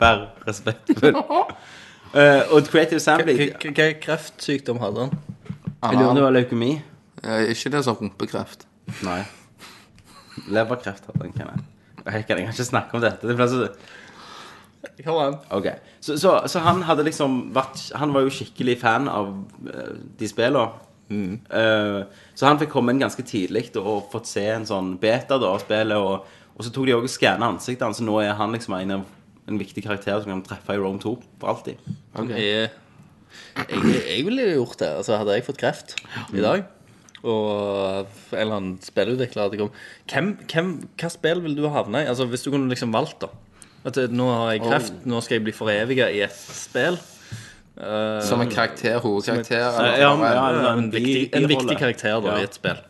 vær 0.00 0.26
respektfull. 0.46 1.14
Eh, 2.12 2.42
og 2.52 2.66
Creative 2.68 3.00
Assembly 3.00 3.34
Hvilken 3.38 3.76
kreftsykdom 4.02 4.80
hadde 4.82 5.06
han? 5.06 5.14
Jeg 5.82 5.96
lurer 5.96 6.10
om 6.10 6.18
det 6.18 6.24
var 6.26 6.34
leukemi. 6.36 6.72
Eh, 7.24 7.48
ikke 7.54 7.72
det 7.72 7.84
som 7.86 7.96
rumpekreft. 7.96 8.66
Nei. 9.06 9.22
Leverkreft 10.52 11.08
hadde 11.08 11.24
han, 11.24 11.32
kan 11.32 11.64
Jeg 12.04 12.26
kan, 12.26 12.38
jeg 12.38 12.46
kan 12.46 12.54
ikke 12.54 12.68
snakke 12.68 12.98
om 12.98 13.02
dette. 13.04 13.26
Det 13.28 13.36
ble 13.38 13.48
så... 13.48 13.66
Kom 15.04 15.18
an. 15.22 15.36
Ok, 15.54 15.68
så, 16.02 16.16
så, 16.18 16.34
så 16.50 16.60
han 16.62 16.82
hadde 16.84 17.04
liksom 17.06 17.52
vært 17.54 17.92
Han 17.96 18.12
var 18.14 18.24
jo 18.26 18.32
skikkelig 18.34 18.80
fan 18.82 19.08
av 19.10 19.30
eh, 19.70 19.92
de 20.18 20.28
spillene. 20.28 20.70
Eh, 21.12 21.98
så 22.34 22.48
han 22.48 22.60
fikk 22.60 22.72
komme 22.72 22.92
inn 22.92 23.02
ganske 23.02 23.24
tidlig 23.26 23.70
og 23.80 24.10
fått 24.12 24.30
se 24.30 24.44
en 24.52 24.68
sånn 24.68 24.94
beta 25.00 25.38
da, 25.40 25.52
av 25.54 25.64
spillet. 25.64 25.96
Og, 25.96 26.52
og 26.52 26.66
så 26.66 26.72
tok 26.74 26.88
de 26.88 26.96
også 26.96 27.08
og 27.08 27.16
skanna 27.16 27.50
ansiktet 27.54 27.86
hans, 27.86 28.00
så 28.00 28.06
nå 28.06 28.18
er 28.22 28.36
han 28.38 28.54
liksom 28.54 28.76
en, 28.78 28.96
av, 28.98 29.06
en 29.50 29.58
viktig 29.58 29.82
karakter 29.84 30.20
som 30.22 30.30
kan 30.30 30.44
treffe 30.46 30.76
i 30.76 30.80
Rome 30.80 31.00
2 31.02 31.16
for 31.40 31.52
alltid. 31.52 31.80
Jeg, 32.28 32.70
jeg, 33.56 34.04
jeg 34.06 34.26
ville 34.28 34.48
gjort 34.54 34.78
det. 34.82 34.90
Altså, 35.00 35.18
hadde 35.18 35.36
jeg 35.38 35.46
fått 35.48 35.60
kreft 35.62 35.96
i 36.32 36.44
dag, 36.44 36.66
og 37.22 38.08
en 38.34 38.38
eller 38.38 38.56
annen 38.58 38.76
spillutvikler 38.82 39.46
hadde 39.46 39.60
kommet 39.60 40.10
hvem, 40.10 40.32
hvem, 40.50 40.72
Hva 40.98 41.10
spill 41.12 41.42
vil 41.44 41.56
du 41.58 41.68
havne 41.70 42.02
i? 42.02 42.10
Altså, 42.10 42.26
hvis 42.30 42.44
du 42.46 42.50
kunne 42.54 42.70
liksom 42.72 42.94
valgt, 42.94 43.22
da. 43.22 43.30
At 43.86 43.98
eh, 43.98 44.10
nå 44.14 44.28
har 44.30 44.52
jeg 44.54 44.62
kreft, 44.66 45.06
nå 45.10 45.20
skal 45.22 45.38
jeg 45.40 45.46
bli 45.48 45.54
foreviga 45.56 46.10
i 46.14 46.22
et 46.26 46.34
spill. 46.34 46.98
Uh, 47.72 48.20
Som 48.20 48.42
en 48.44 48.50
karakter, 48.52 48.98
hovedkarakter. 49.00 49.56
Ja, 49.58 49.84
ja, 49.96 50.10
ja, 50.12 50.34
ja, 50.36 50.72
en, 50.74 50.84
en 50.84 50.90
viktig, 50.92 51.30
en 51.34 51.48
viktig 51.48 51.78
karakter 51.80 52.18
da, 52.20 52.34
Ja. 52.34 52.42
i 52.42 52.46
et 52.46 52.58
spill. 52.58 52.82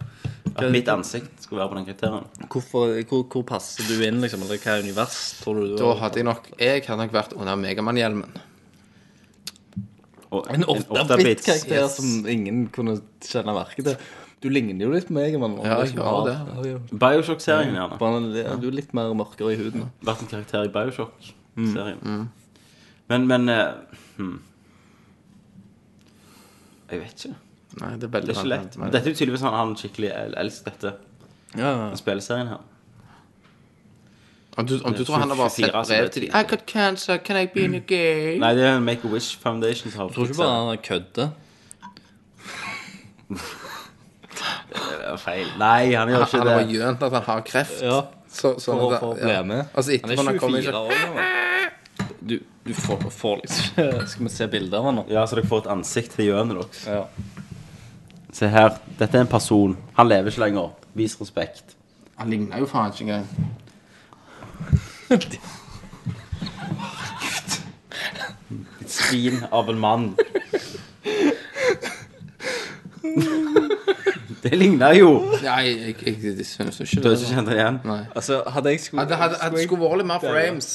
At 0.53 0.65
mitt 0.75 0.89
ansikt 0.91 1.45
skulle 1.45 1.63
være 1.63 1.71
på 1.71 1.93
den. 2.03 2.25
Hvorfor, 2.51 2.95
hvor, 3.09 3.23
hvor 3.31 3.45
passer 3.47 3.87
du 3.89 4.03
inn, 4.05 4.19
liksom? 4.21 4.43
Eller 4.45 4.59
hva 4.61 4.79
univers 4.83 5.19
tror 5.41 5.61
du 5.61 5.69
du 5.71 5.77
Da 5.81 5.93
hadde 6.01 6.21
jeg 6.21 6.27
nok 6.29 6.49
Jeg 6.59 6.83
hadde 6.87 6.99
nok 7.05 7.15
vært 7.15 7.37
under 7.39 7.55
Megamann-hjelmen. 7.61 8.41
Og 10.33 10.49
En 10.49 10.65
åtte 10.65 11.05
8-bit-karakter 11.05 11.79
yes. 11.79 11.97
som 11.99 12.29
ingen 12.29 12.67
kunne 12.73 12.99
kjenne 13.25 13.55
verket 13.57 13.91
til. 13.91 14.13
Du 14.43 14.49
ligner 14.51 14.89
jo 14.89 14.93
litt 14.95 15.07
på 15.07 15.15
meg, 15.15 15.37
mann. 15.39 15.59
Ja, 15.63 15.79
jeg 15.85 15.95
gjør 15.95 16.25
det. 16.27 16.37
Ja. 16.67 16.79
Bioshock-serien, 16.91 17.77
gjerne. 17.77 17.99
Bare, 18.01 18.23
du 18.59 18.67
er 18.67 18.75
litt 18.75 18.95
mer 18.97 19.13
mørkere 19.15 19.53
i 19.55 19.59
huden. 19.61 19.87
Vært 20.03 20.25
en 20.25 20.33
karakter 20.33 20.67
i 20.67 20.73
Bioshock-serien. 20.73 22.01
Men, 23.13 23.29
men 23.29 23.53
uh, 23.53 23.77
hmm. 24.17 24.41
Jeg 26.91 27.05
vet 27.05 27.25
ikke. 27.27 27.39
Nei, 27.81 27.95
det 27.97 28.05
er 28.05 28.21
Det 28.21 28.29
er 28.29 28.35
ikke 28.37 28.49
lett. 28.49 28.77
Men 28.79 28.91
Dette 28.93 29.09
er 29.09 29.13
jo 29.15 29.19
tydeligvis 29.19 29.41
han, 29.47 29.55
han 29.57 29.75
skikkelig 29.77 30.11
el- 30.13 30.35
elsker 30.43 30.71
dette. 30.71 30.93
Ja, 31.57 31.71
Den 31.89 31.97
spilleserien 31.97 32.49
her. 32.49 32.61
Om 34.59 34.67
du, 34.69 34.75
om 34.85 34.93
du 34.93 35.05
tror 35.05 35.17
han 35.23 35.31
har 35.33 35.37
bare 35.37 35.51
24 35.51 35.85
brev 35.89 36.09
til 36.13 36.23
dem 36.27 36.35
I 36.37 36.43
got 36.51 36.67
cancer, 36.67 37.17
can 37.25 37.37
I 37.41 37.47
be 37.47 37.61
in 37.65 37.75
a 37.75 37.79
gay? 37.79 38.39
Nei, 38.39 38.51
det 38.55 38.65
er 38.69 38.81
Make-A-Wish 38.85 39.39
Foundation 39.41 39.91
som 39.91 40.01
har 40.03 40.09
tror 40.13 40.27
ikke 40.29 40.37
bare 40.43 40.67
han 40.69 40.79
kødder. 40.85 41.31
Det 44.73 45.07
er 45.13 45.17
feil. 45.21 45.49
Nei, 45.61 45.93
han 45.95 46.09
gjør 46.09 46.23
Han 46.23 46.27
ikke 46.29 46.39
han 46.39 46.49
har 46.49 46.63
det. 46.65 46.73
gjønt 46.77 47.03
at 47.07 47.13
han 47.17 47.23
har 47.27 47.41
kreft. 47.47 47.81
Ja, 47.85 47.99
Så, 48.33 48.55
sånn 48.61 48.79
for, 48.81 48.95
at- 48.95 49.01
for 49.03 49.15
å 49.15 49.19
ja. 49.19 49.43
bli 49.43 49.49
med. 49.51 49.67
Altså 49.77 49.91
Han 49.93 49.99
etterpå 49.99 50.13
er 50.13 50.17
når 50.17 50.31
han 50.31 50.39
kommer 50.41 50.61
24 50.61 50.79
år 50.79 50.89
gammel. 51.03 51.23
Du, 52.23 52.37
du 52.67 52.73
får, 52.75 53.03
får 53.13 53.41
liksom 53.43 54.07
Skal 54.13 54.25
vi 54.25 54.31
se 54.33 54.47
bilder 54.53 54.79
av 54.79 54.85
han 54.89 54.95
nå? 55.01 55.05
Ja, 55.13 55.25
så 55.27 55.37
dere 55.37 55.47
får 55.51 55.65
et 55.65 55.71
ansikt 55.75 56.15
til 56.17 56.31
gjønet 56.31 56.57
deres. 56.61 56.85
Ja. 56.87 57.03
Se 58.33 58.49
her. 58.49 58.79
Dette 58.99 59.17
er 59.19 59.21
en 59.27 59.27
person. 59.31 59.77
Han 59.97 60.09
lever 60.09 60.27
ikke 60.33 60.41
lenger. 60.47 60.71
Vis 60.95 61.17
respekt. 61.21 61.77
Han 62.17 62.31
ligner 62.31 62.59
jo 62.59 62.67
faen 62.67 62.93
ikke 62.93 63.03
engang. 63.03 63.27
Et 68.83 68.91
svin 68.91 69.43
av 69.53 69.69
en 69.73 69.79
mann. 69.81 70.09
Det 74.43 74.57
ligner 74.59 74.95
jo. 74.99 75.11
Nei, 75.43 75.61
jeg, 75.69 75.95
jeg, 76.03 76.17
jeg 76.39 76.47
synes 76.47 76.81
ikke 76.83 77.03
Du 77.03 77.09
har 77.09 77.15
det. 77.15 77.21
ikke 77.23 77.35
kjent 77.37 77.49
det 77.51 77.57
igjen? 77.59 77.77
Nei. 77.87 78.01
Altså, 78.19 78.41
hadde 78.51 78.73
jeg 78.73 78.81
skulle, 78.83 79.03
Hadde, 79.05 79.19
hadde, 79.21 79.37
hadde, 79.43 79.57
det 79.61 79.67
skulle 79.69 79.85
vært 79.85 80.01
litt 80.01 80.09
mer 80.11 80.23
frames. 80.25 80.71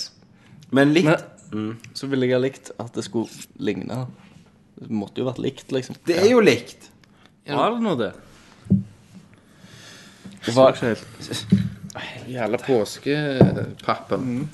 Men 0.71 0.93
litt 0.95 1.09
Men- 1.51 1.73
Så 1.95 2.07
ville 2.11 2.27
jeg 2.29 2.35
ha 2.35 2.39
likt 2.43 2.71
at 2.79 2.95
det 2.95 3.03
skulle 3.07 3.27
ligne. 3.63 3.97
Det 4.79 4.89
måtte 4.91 5.19
jo 5.21 5.25
vært 5.27 5.39
likt, 5.43 5.71
liksom. 5.75 5.95
Det 6.07 6.15
er 6.19 6.29
jo 6.31 6.39
likt. 6.43 6.89
Var 7.47 7.71
det 10.47 10.55
var 10.55 10.75
Jævla 12.27 12.57
påskepappen. 12.57 14.49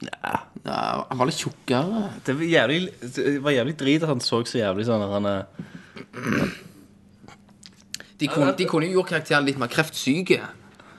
Ja. 0.00 0.36
Han 0.64 1.18
var 1.18 1.28
litt 1.28 1.40
tjukkere. 1.40 2.06
Det 2.24 2.36
var 2.38 2.44
jævlig, 2.44 2.80
det 3.00 3.34
var 3.44 3.56
jævlig 3.56 3.76
drit 3.80 4.02
at 4.04 4.12
han 4.12 4.20
så 4.24 4.42
så 4.48 4.60
jævlig 4.60 4.86
sånn 4.88 5.04
at 5.04 5.12
han 5.16 5.28
er 5.28 5.42
De 8.20 8.28
kunne, 8.28 8.52
de 8.56 8.66
kunne 8.68 8.88
jo 8.88 9.00
gjort 9.00 9.12
karakteren 9.14 9.46
litt 9.48 9.60
mer 9.60 9.72
kreftsyke. 9.72 10.40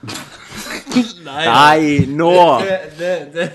Nei, 1.26 2.06
nå! 2.10 2.34
det, 2.62 2.78
det, 2.98 3.12
det. 3.34 3.50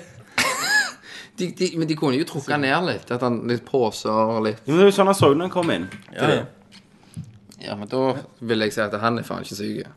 De, 1.37 1.51
de, 1.53 1.67
men 1.77 1.87
de 1.89 1.95
kunne 1.99 2.17
jo 2.17 2.25
trukket 2.25 2.55
han 2.55 2.63
ned 2.65 2.85
litt. 2.87 3.11
At 3.13 3.21
han 3.21 3.41
litt 3.49 3.65
poser 3.67 4.09
og 4.09 4.39
litt 4.47 4.61
Ja, 4.65 4.71
men 4.73 4.79
det 4.81 4.85
er 4.87 4.91
jo 4.91 4.95
sånn 4.97 5.09
han 5.11 5.17
så 5.19 5.31
ut 5.31 5.37
når 5.37 5.49
han 5.49 5.53
kom 5.53 5.71
inn. 5.75 5.87
Ja, 6.15 6.29
ja. 6.33 6.45
Ja, 7.61 7.75
men 7.77 7.89
da 7.89 8.01
vil 8.45 8.61
jeg 8.65 8.73
si 8.75 8.81
at 8.83 8.93
han 9.01 9.17
er 9.19 9.25
faen 9.25 9.45
ikke 9.45 9.57
syk. 9.57 9.87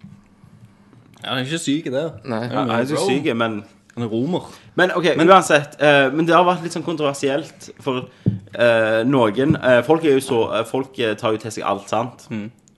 Han 1.25 1.37
er 1.39 1.45
ikke 1.45 1.59
syk 1.61 1.91
der 1.91 1.97
det. 1.99 2.05
Nei. 2.33 2.43
Ja, 2.49 2.63
Han 2.63 2.71
er 2.73 2.87
ikke 2.87 3.03
syk, 3.05 3.29
men 3.37 3.59
Han 3.97 4.05
er 4.07 4.09
romer. 4.13 4.47
Men 4.79 4.93
ok, 4.97 5.11
uansett. 5.19 5.75
eh, 5.83 6.07
men 6.15 6.25
det 6.27 6.35
har 6.35 6.45
vært 6.47 6.63
litt 6.65 6.73
sånn 6.77 6.85
kontroversielt. 6.87 7.71
For 7.85 8.07
eh, 8.55 9.03
noen 9.05 9.57
eh, 9.61 9.83
Folk 9.85 10.05
er 10.09 10.15
jo 10.17 10.23
så 10.25 10.39
eh, 10.61 10.65
Folk 10.69 10.99
eh, 11.03 11.13
tar 11.21 11.35
jo 11.37 11.43
til 11.43 11.53
seg 11.59 11.67
alt, 11.69 11.89
sant? 11.91 12.29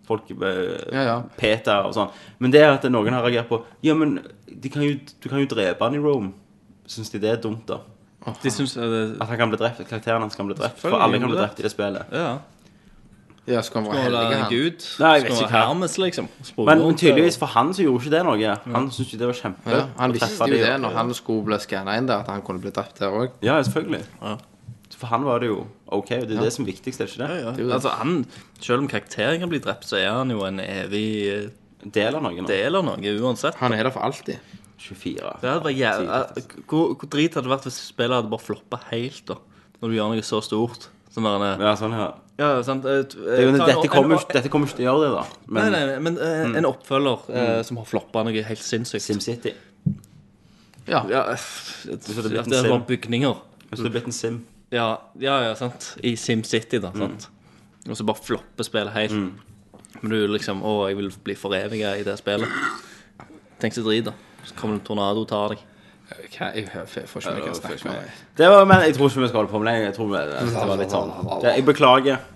Folk 0.09 0.31
eh, 0.35 0.73
Ja, 0.91 1.03
ja. 1.07 1.17
Peter 1.39 1.87
og 1.87 1.95
sånn. 1.95 2.11
Men 2.43 2.51
det 2.55 2.63
er 2.65 2.73
at 2.75 2.89
noen 2.91 3.13
har 3.15 3.23
reagert 3.27 3.49
på 3.53 3.61
Ja, 3.87 3.95
men 3.95 4.19
de 4.49 4.69
kan 4.73 4.83
jo, 4.87 4.97
du 5.23 5.29
kan 5.31 5.39
jo 5.43 5.47
drepe 5.53 5.85
han 5.85 5.95
i 5.95 6.03
Rome. 6.03 6.33
Syns 6.91 7.13
de 7.15 7.21
det 7.23 7.31
er 7.37 7.43
dumt, 7.45 7.67
da? 7.71 7.79
De 8.43 8.51
syns 8.55 8.77
det 8.79 9.03
At 9.21 9.29
han 9.33 9.39
kan 9.41 9.51
bli 9.51 9.59
drept, 9.59 9.83
karakteren 9.89 10.23
hans 10.23 10.39
kan 10.39 10.47
bli 10.47 10.55
drept. 10.59 10.79
For 10.83 10.95
alle 10.99 11.19
kan 11.19 11.31
bli 11.33 11.39
drept 11.39 11.61
i 11.61 11.67
det 11.67 11.73
spillet. 11.73 12.13
Ja. 12.15 12.39
Ja, 13.47 13.59
skal 13.67 13.83
han 13.83 13.91
være 13.91 14.13
være 14.13 14.37
han. 14.39 14.51
Gud. 14.53 14.85
Nei, 15.03 15.09
jeg 15.17 15.25
vet 15.25 15.33
Skal 15.33 15.33
ikke 15.33 15.39
være 15.43 15.49
hva. 15.51 15.63
Hermes, 15.67 15.97
liksom. 15.99 16.29
Men, 16.59 16.79
men 16.79 16.99
tydeligvis 16.99 17.39
for 17.41 17.51
han 17.51 17.73
så 17.75 17.83
gjorde 17.83 18.05
ikke 18.05 18.15
det 18.15 18.23
noe. 18.29 18.53
Han 18.77 18.87
syntes 18.95 19.17
jo 19.17 19.19
det 19.19 19.31
var 19.33 19.39
kjempe 19.41 19.73
Ja, 19.75 19.81
han 19.99 20.15
visste 20.15 20.49
jo 20.53 20.61
det 20.63 20.77
når 20.85 20.95
han 21.01 21.11
skulle 21.19 21.49
bli 21.49 21.59
skanna 21.65 21.97
inn 21.99 22.07
der, 22.07 22.23
at 22.23 22.31
han 22.31 22.45
kunne 22.47 22.63
bli 22.63 22.71
drept 22.71 23.03
der 23.03 23.11
òg. 23.19 23.35
Ja, 23.43 23.59
selvfølgelig. 23.67 24.05
Ja. 24.23 24.37
For 24.95 25.11
han 25.11 25.27
var 25.27 25.43
det 25.43 25.49
jo 25.51 25.65
OK. 25.89 26.13
og 26.21 26.29
Det 26.31 26.37
er 26.37 26.45
det 26.47 26.53
som 26.55 26.63
er 26.63 26.71
viktigst, 26.71 27.01
er 27.03 27.11
ikke 27.11 27.25
det? 27.25 27.31
Ja, 27.41 27.49
ja. 27.49 27.57
det. 27.59 27.73
Altså, 27.75 27.97
han, 27.99 28.21
selv 28.61 28.85
om 28.85 28.89
karakteren 28.89 29.43
kan 29.43 29.51
bli 29.51 29.59
drept, 29.59 29.89
så 29.91 29.99
er 29.99 30.13
han 30.15 30.31
jo 30.31 30.47
en 30.47 30.63
evig 30.63 31.09
eh, 31.33 31.51
Del 31.83 32.15
av 32.15 32.23
noe 32.23 32.45
del 32.47 32.79
av 32.79 32.85
noe, 32.87 33.13
uansett. 33.27 33.57
Han 33.59 33.73
er 33.75 33.89
der 33.89 33.91
for 33.91 34.07
alltid. 34.07 34.39
24. 34.83 35.33
Det 35.43 35.49
hadde 35.51 35.65
vært 35.67 35.79
jævlig 35.79 36.65
hvor, 36.67 36.95
hvor 36.99 37.09
drit 37.15 37.35
hadde 37.39 37.47
det 37.49 37.53
vært 37.55 37.67
hvis 37.69 37.79
spillet 37.93 38.17
hadde 38.19 38.31
bare 38.33 38.45
floppa 38.47 38.81
helt, 38.91 39.23
da? 39.31 39.37
Når 39.83 39.89
du 39.91 39.97
gjør 39.99 40.13
noe 40.15 40.27
så 40.27 40.41
stort. 40.45 40.89
Sånn 41.13 41.27
der, 41.29 41.59
Ja, 41.61 41.73
sånn 41.77 41.93
ja. 41.93 42.07
ja, 42.41 42.51
sant? 42.65 42.87
eh, 42.89 43.03
Det 43.05 43.27
er 43.37 43.43
jo, 43.45 43.53
dette 43.59 43.89
kommer 43.93 44.17
en- 44.17 44.29
dette 44.33 44.49
kommer 44.49 44.67
ikke 44.71 44.79
til 44.81 44.87
å 44.87 44.95
gjøre 44.95 45.03
det, 45.05 45.11
da. 45.19 45.25
Men 45.53 45.73
nei, 45.75 45.83
nei, 45.91 45.99
men 46.07 46.17
eh, 46.19 46.57
en 46.59 46.65
oppfølger 46.71 47.27
eh, 47.31 47.63
som 47.69 47.77
har 47.83 47.85
floppa 47.91 48.23
noe 48.25 48.43
helt 48.49 48.63
sinnssykt. 48.65 49.03
SimCity. 49.05 49.53
Ja. 50.89 51.03
Ja, 51.11 51.27
eh, 51.33 51.39
det 51.85 52.01
det 52.07 52.41
en 52.41 52.71
var 52.71 52.79
Sim. 52.81 52.87
bygninger. 52.89 53.37
Hvis 53.69 53.79
det 53.79 53.85
hadde 53.85 53.93
blitt 53.95 54.07
en 54.09 54.13
Sim. 54.17 54.41
Ja, 54.73 54.87
ja, 55.21 55.37
ja, 55.45 55.55
sant. 55.55 55.97
I 56.03 56.15
SimCity, 56.17 56.81
da. 56.81 56.91
sant? 56.97 57.29
Og 57.89 57.97
så 57.99 58.07
bare 58.07 58.23
flopper 58.25 58.65
spillet 58.65 58.93
helt. 58.97 59.13
Men 60.01 60.11
du 60.11 60.17
liksom 60.33 60.63
Å, 60.65 60.89
jeg 60.89 60.97
vil 60.97 61.11
bli 61.25 61.35
foreviga 61.37 61.93
i 62.01 62.03
det 62.07 62.17
spillet. 62.19 62.49
Tenk 63.61 63.75
så 63.77 63.85
drit, 63.85 64.05
da. 64.09 64.15
Så 64.45 64.57
kommer 64.59 64.77
det 64.77 64.81
en 64.81 64.87
tornado 64.87 65.23
og 65.23 65.29
tar 65.31 65.55
deg. 65.55 65.69
Hva, 66.13 66.49
jeg, 66.53 66.67
får 67.09 67.23
ikke 67.23 67.35
noe 67.39 67.53
å 67.53 67.57
snakke 67.57 67.89
med. 67.89 68.19
Det 68.37 68.49
var, 68.53 68.67
men 68.69 68.83
Jeg 68.85 68.97
tror 68.99 69.09
ikke 69.09 69.23
vi 69.23 69.29
skal 69.31 69.41
holde 69.43 69.53
på 69.53 69.61
med 69.63 69.71
det. 69.71 69.85
Jeg 69.87 69.95
tror 69.97 70.11
vi, 70.11 70.25
det 70.27 70.67
var 70.69 70.81
litt 70.81 70.93
sånn 70.93 71.13
det, 71.45 71.55
Jeg 71.57 71.67
beklager. 71.69 72.27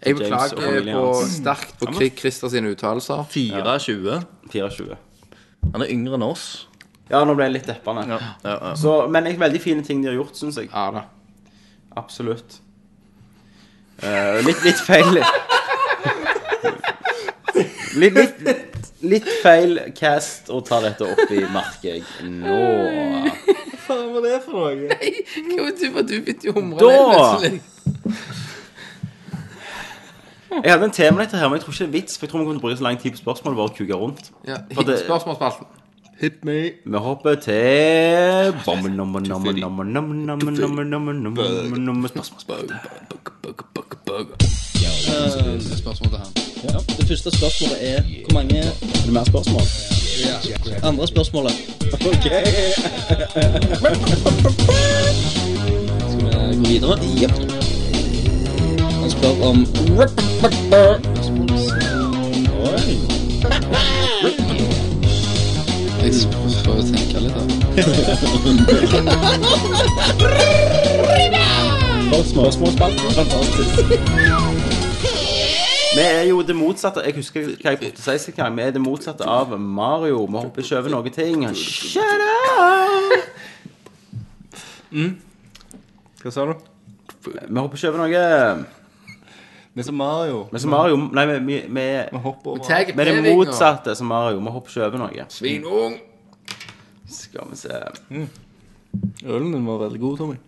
Jeg 0.00 0.16
beklager 0.16 0.88
på 0.96 1.04
sterkt 1.28 1.76
på 1.78 1.90
Kri- 1.92 2.10
Christer 2.16 2.48
sine 2.52 2.72
uttalelser. 2.72 3.22
24. 3.30 4.18
24. 4.50 4.98
Han 5.74 5.84
er 5.84 5.92
yngre 5.92 6.16
enn 6.16 6.24
oss. 6.24 6.46
Ja, 7.10 7.20
nå 7.26 7.34
ble 7.36 7.48
jeg 7.48 7.56
litt 7.58 7.68
deppende. 7.68 8.06
Ja, 8.08 8.18
ja, 8.46 8.54
ja. 8.54 8.74
Så, 8.78 8.94
men 9.10 9.26
er 9.28 9.38
veldig 9.38 9.60
fine 9.62 9.82
ting 9.86 10.00
de 10.02 10.08
har 10.12 10.16
gjort, 10.16 10.36
syns 10.38 10.56
jeg. 10.60 10.70
Ja 10.72 10.88
da. 10.94 11.04
Absolutt. 12.00 12.60
Uh, 14.00 14.38
litt, 14.46 14.62
litt 14.64 14.80
feil 14.80 15.10
litt, 18.00 18.14
litt, 18.16 18.69
litt 19.02 19.28
feil 19.42 19.78
cast 19.96 20.50
å 20.52 20.60
ta 20.66 20.80
dette 20.84 21.06
opp 21.06 21.30
i, 21.32 21.40
merker 21.52 21.96
jeg 21.96 22.02
nå. 22.28 22.58
Hva 23.70 23.78
faen 23.86 24.12
var 24.14 24.22
det 24.26 24.38
for 24.44 24.52
noe? 24.52 24.70
Hva 25.50 25.62
var 25.64 25.72
det 25.80 25.90
for 25.94 26.02
du 26.06 26.14
begynte 26.20 26.50
å 26.50 26.56
humre 26.58 26.78
Da! 26.84 27.50
Jeg 30.50 30.72
hadde 30.74 30.84
en 30.88 30.90
temaletter 30.90 31.38
her, 31.38 31.46
men 31.48 31.60
jeg 31.60 31.64
tror 31.64 31.72
ikke 31.74 31.84
det 31.84 31.88
er 31.88 31.92
vits. 31.94 32.16
For 32.18 32.26
jeg 32.26 32.30
tror 32.32 32.40
vi 32.40 32.44
kommer 32.44 32.56
til 32.58 32.60
å 32.60 32.64
bruke 32.66 32.78
så 32.80 32.84
lang 32.88 32.98
tid 32.98 33.12
på 33.14 33.20
spørsmålet 33.22 33.56
bare 33.60 33.70
å 33.70 33.76
kuke 33.76 33.98
rundt. 34.00 34.30
Ja, 34.48 34.56
For 34.74 34.82
det- 34.82 34.98
Spørsmålsspalten. 35.04 35.66
Hit 36.20 36.44
me. 36.44 36.56
Vi 36.84 36.98
hopper 36.98 37.34
til. 37.36 38.52
Spørsmål 45.80 46.10
til 46.10 46.18
han. 46.18 46.49
Det 46.62 47.08
første 47.08 47.30
spørsmålet 47.36 47.76
er 47.90 48.02
hvor 48.02 48.34
mange 48.34 48.58
Er 48.58 48.64
det 49.04 49.12
mer 49.12 49.24
spørsmål? 49.24 49.62
andre 50.82 51.06
spørsmålet? 51.06 51.52
Skal 56.10 56.20
vi 56.20 56.56
gå 56.56 56.64
videre? 56.68 56.98
Jepp. 57.22 57.32
Han 59.00 59.10
spør 59.10 59.42
om 59.42 59.66
Jeg 66.02 66.14
får 66.64 66.74
tenke 66.92 67.18
litt, 67.20 67.34
da. 67.34 67.42
Vi 75.90 76.00
er 76.00 76.22
jo 76.28 76.42
det 76.46 76.54
motsatte. 76.54 77.02
Jeg 77.02 77.16
husker 77.16 77.48
hva 77.58 77.72
jeg 77.72 77.78
burde 77.80 77.98
å 77.98 78.02
si 78.04 78.12
sist 78.22 78.36
gang. 78.36 78.54
Vi 78.54 78.62
er 78.62 78.74
det 78.76 78.82
motsatte 78.82 79.26
av 79.26 79.56
Mario. 79.58 80.20
Vi 80.30 80.38
hopper 80.38 80.62
ikke 80.62 80.76
over 80.78 80.92
noen 80.92 81.14
ting. 81.14 81.46
Shut 81.58 82.22
up! 82.26 83.24
Hva 86.22 86.32
sa 86.34 86.44
du? 86.46 86.52
Vi 87.26 87.58
hopper 87.58 87.80
ikke 87.80 87.90
over 87.90 88.04
noe. 88.04 88.68
Vi 89.74 89.86
som 89.86 89.98
Mario. 89.98 90.44
Men 90.52 90.62
som 90.62 90.72
Mario 90.74 90.96
Nei, 90.98 91.24
vi, 91.26 91.34
vi, 91.48 91.58
vi, 91.66 91.86
Vi 92.12 92.22
hopper 92.22 92.54
over. 92.54 92.62
Vi 92.70 93.02
er 93.02 93.10
det 93.10 93.34
motsatte 93.34 93.94
som 93.98 94.10
Mario. 94.10 94.38
Vi 94.44 94.54
hopper 94.54 94.70
ikke 94.76 94.86
over 94.86 95.02
noe. 95.08 95.26
Svinung. 95.34 95.98
Skal 97.10 97.50
vi 97.50 97.58
se 97.58 97.82
Ølen 99.26 99.52
din 99.54 99.66
var 99.66 99.82
veldig 99.84 100.00
god, 100.02 100.22
Tommy. 100.22 100.38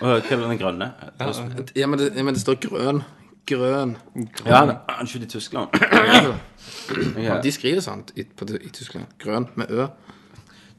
Hva 0.00 0.16
er 0.18 0.40
den 0.48 0.58
grønne? 0.60 0.90
Ja, 1.76 1.86
men 1.86 1.98
det, 1.98 2.10
men 2.24 2.34
det 2.34 2.42
står 2.42 2.58
grønn. 2.60 3.02
Grønn. 3.46 3.96
Ja, 4.46 4.58
han 4.64 4.70
er 4.74 5.04
ikke 5.06 5.22
i 5.22 5.28
Tyskland. 5.30 5.68
Ja, 7.22 7.36
de 7.42 7.52
skriver 7.54 7.80
sånn 7.84 8.02
i, 8.18 8.24
på, 8.36 8.48
i 8.58 8.70
Tyskland. 8.74 9.06
Grønn 9.22 9.46
med 9.54 9.70
ø. 9.70 9.86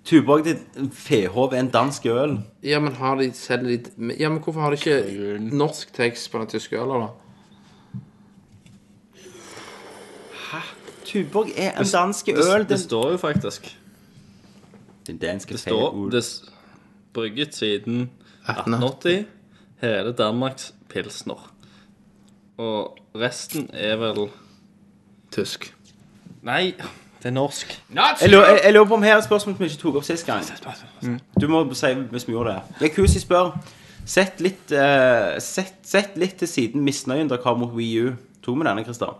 Tuborg 0.08 0.44
til 0.48 0.90
Fehov 0.96 1.52
er 1.54 1.60
en 1.64 1.70
dansk 1.74 2.06
øl. 2.12 2.38
Ja, 2.64 2.80
men 2.80 2.94
har 2.96 3.16
de 3.20 3.32
selger 3.36 3.78
de 3.88 4.14
Ja, 4.20 4.30
men 4.30 4.40
hvorfor 4.44 4.62
har 4.64 4.72
de 4.72 4.78
ikke 4.80 5.40
norsk 5.58 5.92
tekst 5.96 6.30
på 6.32 6.40
den 6.44 6.48
tyske 6.54 6.78
ølen, 6.80 7.08
da? 7.08 7.10
Hæ? 10.52 10.62
Tuborg 11.06 11.50
er 11.58 11.72
en 11.80 11.86
dansk 11.94 12.30
øl. 12.36 12.60
Det, 12.60 12.70
det 12.70 12.80
står 12.80 13.12
jo 13.12 13.18
faktisk. 13.18 13.78
Den 15.08 15.18
danske 15.18 15.54
Det 15.54 15.60
står 15.60 16.10
det 16.12 16.24
s- 16.24 16.44
brygget 17.14 17.56
siden 17.56 18.10
1880. 18.48 19.26
Her 19.82 19.90
er 19.90 20.04
det 20.04 20.18
Danmarks 20.18 20.74
pilsner. 20.90 21.52
Og 22.58 22.98
resten 23.16 23.70
er 23.74 23.96
vel 24.02 24.30
Tysk. 25.32 25.74
Nei, 26.42 26.74
det 27.20 27.30
er 27.30 27.34
norsk. 27.36 27.74
Jeg 27.94 28.30
lurer, 28.30 28.46
jeg, 28.50 28.62
jeg 28.64 28.74
lurer 28.74 28.86
på 28.86 28.94
om 28.94 29.04
her 29.04 29.14
er 29.14 29.18
et 29.18 29.24
spørsmål 29.28 29.56
som 29.56 29.60
vi 29.60 29.70
ikke 29.70 29.82
tok 29.82 29.96
opp 30.00 30.06
sist 30.08 30.26
gang. 30.26 30.46
Du 31.42 31.48
må 31.52 31.66
si 31.76 31.92
hvis 31.94 32.28
vi 32.28 32.34
gjorde 32.34 32.56
det. 32.56 32.88
Yakuzi 32.88 33.20
spør 33.20 33.52
Sett 34.08 34.40
litt, 34.40 34.72
eh, 34.72 35.36
sett, 35.44 35.82
sett 35.84 36.14
litt 36.16 36.38
til 36.40 36.48
siden 36.48 36.84
misnøyen 36.86 37.28
dere 37.28 37.44
har 37.44 37.58
mot 37.60 37.74
Wii 37.76 38.06
U. 38.06 38.14
Tok 38.42 38.56
vi 38.56 38.64
denne, 38.64 38.86
Christer. 38.88 39.18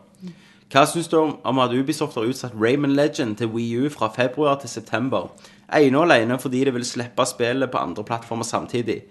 Hva 0.72 0.86
syns 0.88 1.10
du 1.12 1.18
om, 1.20 1.60
at 1.60 1.74
Ubisoft 1.76 2.16
har 2.16 2.28
utsatt 2.28 2.56
Rayman 2.56 2.96
Legend 2.96 3.36
til 3.40 3.52
Wii 3.52 3.82
U 3.82 3.90
fra 3.92 4.08
februar 4.16 4.56
til 4.62 4.70
september? 4.72 5.28
Ene 5.76 6.00
og 6.00 6.08
alene 6.08 6.40
fordi 6.40 6.64
det 6.64 6.74
vil 6.76 6.86
slippe 6.88 7.26
spillet 7.28 7.72
på 7.72 7.82
andre 7.84 8.04
plattformer 8.08 8.48
samtidig. 8.48 9.02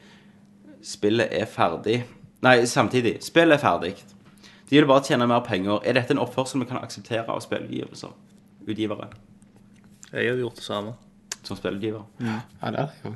Spillet 0.87 1.33
er 1.35 1.49
ferdig 1.51 2.05
Nei, 2.45 2.61
samtidig. 2.69 3.17
Spillet 3.25 3.57
er 3.57 3.63
ferdig. 3.63 3.95
De 4.71 4.77
vil 4.77 4.87
bare 4.87 5.03
tjene 5.07 5.27
mer 5.27 5.41
penger. 5.47 5.81
Er 5.89 5.97
dette 5.97 6.13
en 6.15 6.21
oppførsel 6.23 6.61
vi 6.63 6.67
kan 6.69 6.79
akseptere 6.83 7.25
av 7.33 7.41
spillutgivelser? 7.43 8.13
Utgivere 8.67 9.09
Jeg 10.13 10.29
hadde 10.31 10.43
gjort 10.45 10.61
det 10.61 10.65
samme. 10.67 10.93
som 11.47 11.57
spillutgiver. 11.57 12.05
Ja, 12.21 12.37
det 12.61 12.69
er 12.69 12.77
det 12.77 12.89
jo. 13.05 13.15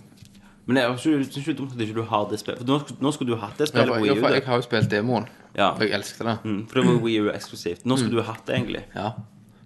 Men 0.67 0.77
jeg 0.77 0.99
synes 1.03 1.29
ikke 1.37 1.45
det 1.45 1.55
er 1.55 1.59
dumt 1.59 1.73
at 1.75 1.81
ikke 1.83 1.95
du 1.99 2.03
har 2.07 2.27
det 2.31 2.39
spillet. 2.41 2.61
For 2.63 2.67
nå, 2.71 2.79
nå 3.03 3.13
skulle 3.13 3.33
du 3.35 3.41
hatt 3.43 3.59
det 3.59 3.69
spillet 3.69 3.89
på 3.91 4.07
ja, 4.07 4.15
for 4.15 4.29
jeg 4.31 4.41
det. 4.41 4.47
har 4.49 4.57
jo 4.61 4.67
spilt 4.67 4.91
demoen, 4.91 5.27
Ja. 5.57 5.71
og 5.73 5.81
jeg 5.83 5.91
elsket 5.97 6.27
det. 6.27 6.37
Mm, 6.45 6.61
for 6.69 6.81
det 6.81 6.87
var 6.89 6.99
Wii 7.05 7.21
U 7.21 7.31
eksklusivt. 7.33 7.87
Nå 7.87 7.97
skulle 7.99 8.21
du 8.21 8.23
hatt 8.23 8.47
det, 8.47 8.55
egentlig. 8.57 8.83
Ja. 8.95 9.13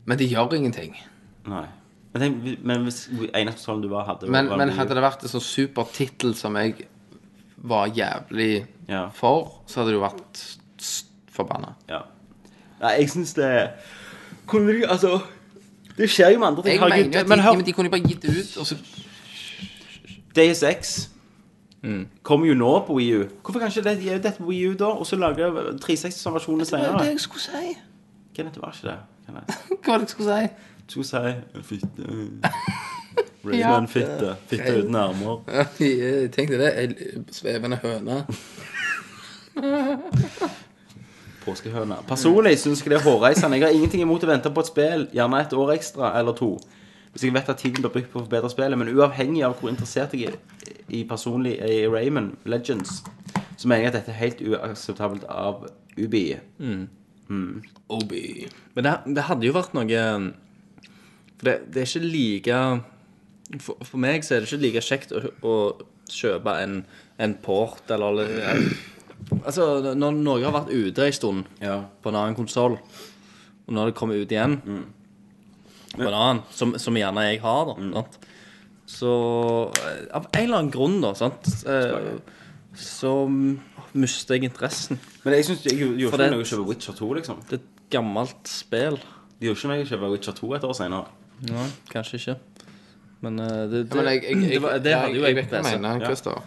Men 0.06 0.18
det 0.18 0.30
gjør 0.30 0.54
ingenting. 0.56 0.96
Nei. 1.46 1.66
Men, 2.14 2.22
tenk, 2.22 2.64
men 2.64 2.84
hvis 2.86 3.02
eneste 3.34 3.58
konsollen 3.58 3.82
du 3.82 3.88
bare 3.90 4.06
hadde 4.06 4.30
Men, 4.30 4.48
var 4.48 4.56
men 4.56 4.70
hadde 4.70 4.94
det 4.94 5.02
vært 5.02 5.22
en 5.26 5.28
sånn 5.34 5.44
supertittel 5.44 6.34
som 6.38 6.56
jeg 6.56 6.86
var 7.64 7.86
jævlig 7.96 8.66
Ja. 8.88 9.06
for, 9.16 9.62
så 9.66 9.80
hadde 9.80 9.94
du 9.96 10.00
vært 10.02 10.40
s- 10.78 11.06
forbanna. 11.32 11.72
Ja. 11.88 12.02
Nei, 12.82 12.90
jeg 13.00 13.10
syns 13.10 13.32
det 13.34 13.70
Kunne 14.46 14.72
de 14.74 14.84
Altså 14.90 15.20
Det 15.96 16.08
skjer 16.10 16.32
jo 16.34 16.38
med 16.42 16.48
andre 16.48 16.62
ting. 16.62 16.72
Jeg 16.74 16.80
Herregud, 16.80 17.04
mener 17.08 17.14
jo 17.14 17.18
at 17.20 17.24
de, 17.24 17.28
men 17.28 17.40
hør, 17.40 17.52
men 17.56 17.64
de 17.64 17.72
kunne 17.72 17.90
bare 17.90 18.00
gitt 18.04 18.22
det 18.22 18.30
ut, 18.30 18.56
og 18.60 18.66
så 18.66 18.76
Deus 20.36 20.62
X 20.80 21.08
kommer 22.22 22.46
jo 22.48 22.54
nå 22.54 22.70
på 22.86 22.94
Wii 22.96 23.12
U. 23.16 23.24
Hvorfor 23.44 23.58
kan 23.60 23.68
ikke 23.68 23.82
det 23.88 23.98
gi 24.02 24.14
ut 24.14 24.22
dette 24.24 24.38
på 24.40 24.46
Wii 24.48 24.68
U 24.68 24.74
da, 24.80 24.84
og 24.84 25.06
så 25.06 25.16
lage 25.16 25.50
360-versjoner 25.84 26.64
senere? 26.64 27.02
jeg 27.04 27.20
skulle 27.20 27.40
si. 27.44 27.74
Kenneth, 28.34 28.54
det 28.54 28.62
var 28.62 28.72
ikke 28.72 28.88
det. 28.88 28.98
Kenneth. 29.26 29.58
Hva 29.84 29.92
var 29.92 29.98
det 29.98 30.06
jeg 30.08 30.08
skulle 30.08 30.38
si? 30.40 30.48
Du 30.88 31.02
skulle 31.02 31.06
si 31.06 31.62
fitte 31.62 32.40
Rayman 33.44 33.88
fitte. 33.88 34.36
Fitte 34.50 34.76
uten 34.80 34.94
armer. 34.96 35.40
Ja, 35.52 35.64
jeg 35.80 36.30
tenkte 36.34 36.60
det. 36.60 36.70
Ei 36.80 37.24
svevende 37.34 37.80
høne. 37.82 38.22
Påskehøna. 41.44 42.00
Personlig 42.08 42.56
syns 42.62 42.80
jeg 42.80 42.94
det 42.94 42.98
er 42.98 43.04
hårreisende. 43.04 43.58
Jeg 43.58 43.66
har 43.66 43.76
ingenting 43.76 44.02
imot 44.04 44.24
å 44.24 44.30
vente 44.30 44.52
på 44.54 44.64
et 44.64 44.70
spill, 44.70 45.04
gjerne 45.12 45.42
et 45.44 45.52
år 45.52 45.74
ekstra 45.76 46.14
eller 46.18 46.36
to. 46.38 46.54
Hvis 47.12 47.26
jeg 47.26 47.34
vet 47.36 47.50
at 47.52 47.60
tiden 47.60 47.84
blir 47.84 47.92
brukt 47.94 48.10
på 48.10 48.18
å 48.18 48.24
forbedre 48.24 48.50
spillet, 48.50 48.78
men 48.80 48.90
uavhengig 48.90 49.44
av 49.46 49.58
hvor 49.60 49.70
interessert 49.70 50.16
jeg 50.16 50.32
er 50.32 50.38
i 50.88 51.04
personlig 51.06 51.58
i 51.62 51.84
Rayman 51.86 52.32
Legends, 52.48 53.02
så 53.56 53.68
mener 53.68 53.84
jeg 53.84 53.92
at 53.92 53.98
dette 54.00 54.14
er 54.14 54.22
helt 54.22 54.40
uakseptabelt 54.42 55.28
av 55.30 55.68
Ubi. 56.00 56.24
Obi. 57.92 58.24
Men 58.74 58.88
det, 58.88 58.96
det 59.14 59.28
hadde 59.28 59.46
jo 59.46 59.54
vært 59.54 59.76
noe 59.76 60.00
For 61.38 61.46
det, 61.46 61.54
det 61.72 61.84
er 61.84 61.88
ikke 61.88 62.08
like 62.08 62.58
for, 63.60 63.76
for 63.84 64.00
meg 64.02 64.24
så 64.24 64.34
er 64.36 64.40
det 64.44 64.48
ikke 64.52 64.62
like 64.64 64.82
kjekt 64.84 65.12
å, 65.14 65.20
å 65.44 65.54
kjøpe 66.10 66.54
en, 66.64 66.78
en 67.18 67.34
port 67.44 67.90
eller 67.94 68.24
eller 68.24 68.74
Altså, 69.44 69.94
når 69.96 70.16
noe 70.20 70.42
har 70.44 70.52
vært 70.52 70.72
ute 70.74 71.04
en 71.06 71.14
stund 71.16 71.46
Ja. 71.62 71.78
på 72.02 72.10
en 72.10 72.16
annen 72.18 72.34
konsoll, 72.36 72.74
og 73.64 73.70
når 73.72 73.86
det 73.88 73.94
kommer 73.96 74.18
ut 74.20 74.32
igjen 74.34 74.58
på 75.94 76.02
en 76.04 76.10
annen, 76.18 76.42
som, 76.52 76.74
som 76.82 76.96
gjerne 76.98 77.22
jeg 77.30 77.38
har, 77.40 77.70
da 77.70 77.76
sant? 78.02 78.18
Så 78.90 79.12
eh, 79.80 80.02
av 80.12 80.26
en 80.28 80.42
eller 80.42 80.58
annen 80.58 80.72
grunn, 80.74 80.98
da, 81.00 81.14
sant, 81.16 81.48
eh, 81.64 82.18
så 82.76 83.14
mister 83.94 84.36
jeg 84.36 84.50
interessen. 84.50 84.98
Men 85.24 85.38
jeg 85.38 85.46
syns 85.48 85.64
jeg 85.70 85.78
gjorde 85.80 86.10
For 86.10 86.18
ikke 86.18 86.24
det- 86.26 86.32
noe 86.34 86.44
å 86.44 86.50
kjøpe 86.50 86.68
Witcher 86.74 86.98
2, 86.98 87.08
liksom. 87.22 87.40
Det 87.48 87.56
er 87.56 87.62
et 87.62 87.90
gammelt 87.94 88.50
spill. 88.50 88.98
Det 89.38 89.48
gjorde 89.48 89.60
ikke 89.62 89.72
meg 89.72 89.86
å 89.86 89.88
kjøpe 89.94 90.10
Witcher 90.18 90.36
2 90.42 90.52
et 90.58 90.66
år 90.68 90.76
senere. 90.76 91.08
Nei, 91.48 91.68
kanskje 91.94 92.20
ikke. 92.20 92.36
Men 93.24 93.40
eh, 93.40 93.64
det, 93.72 93.82
det, 93.88 93.98
Men 93.98 94.08
jeg, 94.12 94.22
jeg, 94.22 94.38
jeg, 94.42 94.50
det, 94.54 94.62
var, 94.64 94.78
det 94.84 94.94
hadde 94.98 95.16
jo 95.18 95.22
jeg, 95.24 95.34
jeg 95.34 95.36
vet 95.40 95.52
hva 95.54 95.60
du 95.60 95.68
PC. 95.68 95.76
mener, 95.78 96.04
Christer. 96.06 96.40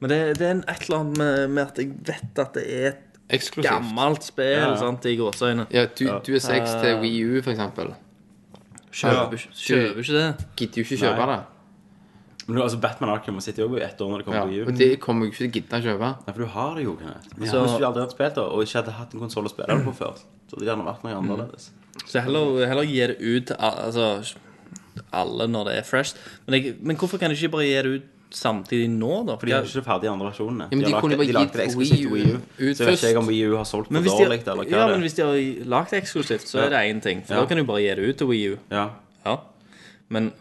Men 0.00 0.12
det, 0.14 0.18
det 0.40 0.46
er 0.48 0.52
en, 0.56 0.64
et 0.72 0.84
eller 0.86 0.98
annet 1.02 1.18
med, 1.20 1.46
med 1.58 1.62
at 1.66 1.78
jeg 1.82 1.90
vet 2.08 2.38
at 2.44 2.54
det 2.56 2.66
er 2.78 2.86
et 2.94 3.06
Eksklusivt. 3.36 3.68
gammelt 3.70 4.24
spill, 4.26 4.76
sant, 4.80 5.04
i 5.06 5.16
gåseøyne. 5.20 5.66
Ja, 5.74 5.84
du, 5.86 6.04
du 6.26 6.30
er 6.34 6.42
6 6.42 6.76
til 6.82 6.96
Wii 7.04 7.18
U, 7.28 7.42
for 7.44 7.52
eksempel. 7.52 7.92
Kjøper, 8.90 9.38
ja. 9.38 9.54
kjøper 9.54 10.00
ikke 10.02 10.16
det. 10.16 10.46
Gidder 10.58 10.80
jo 10.80 10.86
ikke 10.88 10.96
kjøpe 11.04 11.26
Nei. 11.30 11.34
det. 11.36 11.42
Men 12.48 12.56
du, 12.56 12.62
altså 12.64 12.80
Batman 12.82 13.12
Arkham 13.12 13.36
sitter 13.44 13.62
jo 13.62 13.76
i 13.78 13.82
ett 13.86 14.00
år 14.02 14.08
når 14.10 14.22
det 14.22 14.26
kommer 14.26 14.40
Ja, 14.40 14.46
på 14.48 14.50
Wii 14.50 14.62
U. 14.64 14.66
og 14.72 14.78
det 14.80 14.88
kommer 15.04 15.26
jo 15.28 15.30
ikke 15.30 15.38
til 15.44 15.50
å 15.50 15.52
gidde 15.54 15.78
å 15.78 15.84
kjøpe. 15.84 16.08
Nei, 16.24 16.32
for 16.34 16.42
du 16.42 16.48
har 16.56 16.72
det 16.80 16.84
jo, 16.88 16.94
Kenneth. 16.98 17.28
Men 17.36 17.48
Så- 17.52 17.60
Hvis 17.62 17.76
du 17.78 17.84
aldri 17.86 18.02
hadde 18.02 18.16
spilt 18.16 18.34
det, 18.40 18.42
og 18.56 18.64
ikke 18.64 18.78
hadde 18.80 18.94
hatt 18.98 19.14
en 19.14 19.20
konsoll 19.22 19.46
å 19.46 19.52
spille 19.52 19.76
det 19.76 19.84
på 19.86 19.94
før, 20.00 20.16
så 20.18 20.56
hadde 20.56 20.64
det 20.64 20.70
gjerne 20.72 20.86
vært 20.88 21.04
noe 21.06 21.14
annerledes. 21.20 21.68
Så 22.10 22.24
heller, 22.24 22.66
heller 22.66 22.82
gi 22.88 22.98
det 23.06 23.16
ut 23.20 23.46
til 23.46 23.56
altså, 23.60 24.08
alle 25.12 25.46
når 25.48 25.64
det 25.70 25.74
er 25.78 25.82
fresh. 25.88 26.16
Men, 26.46 26.54
jeg, 26.62 26.74
men 26.80 26.96
hvorfor 26.96 27.18
kan 27.18 27.30
de 27.30 27.36
ikke 27.36 27.52
bare 27.56 27.66
gi 27.68 27.76
det 27.82 27.92
ut 28.00 28.08
samtidig 28.30 28.86
nå, 28.90 29.24
da? 29.26 29.34
For 29.40 29.46
de 29.50 29.52
jo 29.56 29.62
ikke 29.66 29.82
ferdig 29.88 30.08
andre 30.10 30.28
versjonene. 30.30 30.68
Ja, 30.70 30.76
men 30.76 30.84
de 30.86 30.92
de 30.92 31.00
kunne 31.02 31.16
bare 31.18 31.26
gitt 31.26 31.52
det 31.56 31.64
eksklusivt 31.66 31.98
til 31.98 32.12
Wii 32.12 32.22
Wii 32.24 32.34
U 32.34 32.36
U. 32.36 32.68
ut 32.70 32.76
Så 32.76 32.84
jeg 32.84 32.92
vet 32.92 33.04
ikke 33.10 33.18
om. 33.24 33.26
Wii 33.32 33.46
U 33.50 33.56
har 33.56 33.64
solgt 33.66 33.88
for 33.88 33.92
men 33.96 34.04
dårlig, 34.06 34.38
eller 34.46 34.64
hva 34.64 34.70
ja, 34.70 34.82
det 34.86 34.92
men 34.92 35.00
er. 35.00 35.06
hvis 35.06 35.16
de 35.18 35.22
har 35.26 35.66
lagd 35.74 35.90
det 35.90 35.98
eksklusivt, 36.02 36.46
så 36.48 36.60
er 36.66 36.70
det 36.70 36.82
én 36.94 37.00
ting. 37.02 37.24
For 37.26 37.34
Ja. 37.34 37.40
da 37.40 37.46
kan 37.50 37.56
du 37.58 37.64
bare 37.64 37.82
gi 37.82 37.94
det 37.98 38.08
ut 38.12 38.16
til 38.22 38.26
Wii 38.30 38.52
U. 38.52 38.56
Ja. 38.70 38.84
Ja. 39.26 39.36
Men 40.08 40.32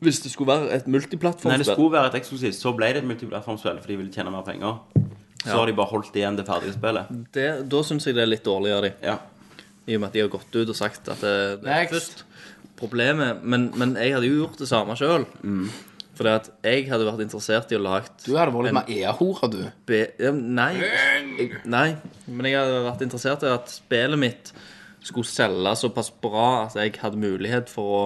hvis 0.00 0.20
det 0.24 0.32
skulle 0.32 0.48
være 0.52 0.72
et 0.74 0.86
multiplattformspill 0.90 1.50
Nei, 1.54 1.58
det 1.62 1.66
skulle 1.70 1.92
være 1.92 2.06
et 2.10 2.18
eksklusivt, 2.18 2.54
så 2.58 2.72
ble 2.76 2.86
det 2.92 2.96
et 3.04 3.08
multiplattformspill 3.08 3.78
for 3.80 3.86
de 3.88 3.96
ville 3.96 4.12
tjene 4.12 4.30
mer 4.34 4.42
penger. 4.42 4.74
Så 5.44 5.54
har 5.60 5.66
de 5.66 5.72
bare 5.76 5.86
holdt 5.92 6.14
igjen 6.16 6.36
det 6.36 6.46
ferdige 6.48 6.72
spillet. 6.72 7.06
det, 7.32 7.68
Da 7.70 7.82
syns 7.82 8.06
jeg 8.06 8.14
det 8.16 8.22
er 8.22 8.26
litt 8.26 8.44
dårlig 8.44 8.72
av 8.74 8.82
dem. 8.82 8.92
Ja. 9.02 9.18
I 9.86 9.94
og 9.94 10.00
med 10.00 10.06
at 10.08 10.12
de 10.14 10.20
har 10.20 10.28
gått 10.32 10.54
ut 10.56 10.68
og 10.68 10.74
sagt 10.76 11.08
at 11.12 11.20
det, 11.20 11.60
det 11.62 11.68
er 11.70 11.86
først 11.90 12.24
problemet. 12.78 13.42
Men, 13.42 13.70
men 13.78 13.96
jeg 14.00 14.14
hadde 14.16 14.28
jo 14.30 14.40
gjort 14.44 14.58
det 14.62 14.68
samme 14.70 14.96
sjøl. 14.98 15.26
Fordi 16.14 16.30
at 16.30 16.50
jeg 16.62 16.84
hadde 16.92 17.06
vært 17.08 17.24
interessert 17.24 17.72
i 17.74 17.78
å 17.78 17.82
lage 17.82 18.12
Du 18.22 18.36
hadde 18.38 18.52
vært 18.54 18.68
litt 18.68 18.76
mer 18.76 18.90
ea-hore, 18.94 19.48
du. 19.50 19.62
be... 19.88 20.04
Nei. 20.30 20.68
Jeg, 20.78 21.48
nei. 21.66 21.88
Men 22.28 22.46
jeg 22.46 22.60
hadde 22.60 22.84
vært 22.86 23.02
interessert 23.06 23.42
i 23.42 23.50
at 23.50 23.72
spillet 23.74 24.20
mitt 24.22 24.52
skulle 25.04 25.26
selge 25.28 25.72
såpass 25.76 26.12
bra 26.22 26.44
at 26.68 26.76
jeg 26.78 26.94
hadde 27.02 27.18
mulighet 27.20 27.68
for 27.72 27.96
å 27.98 28.04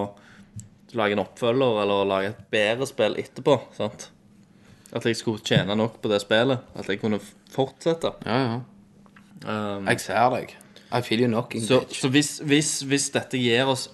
lage 0.96 1.14
en 1.18 1.20
oppfølger 1.22 1.82
eller 1.82 2.08
lage 2.08 2.30
et 2.32 2.40
bedre 2.50 2.88
spill 2.88 3.18
etterpå. 3.20 3.58
sant? 3.76 4.08
At 4.96 5.04
jeg 5.04 5.18
skulle 5.20 5.44
tjene 5.44 5.76
nok 5.76 5.98
på 6.00 6.08
det 6.08 6.22
spillet. 6.24 6.64
At 6.80 6.88
jeg 6.88 7.02
kunne 7.02 7.20
fortsette. 7.52 8.14
Ja, 8.24 8.38
ja. 8.40 8.58
Um, 9.44 9.84
Jeg 9.86 10.00
ser 10.02 10.32
deg. 10.32 10.56
I 10.88 11.02
feel 11.04 11.20
you 11.20 11.28
knocking, 11.28 11.60
Så, 11.62 11.82
bitch. 11.84 12.00
så 12.00 12.08
hvis, 12.08 12.30
hvis, 12.40 12.70
hvis 12.88 13.10
dette 13.14 13.36
gir 13.38 13.68
oss 13.68 13.90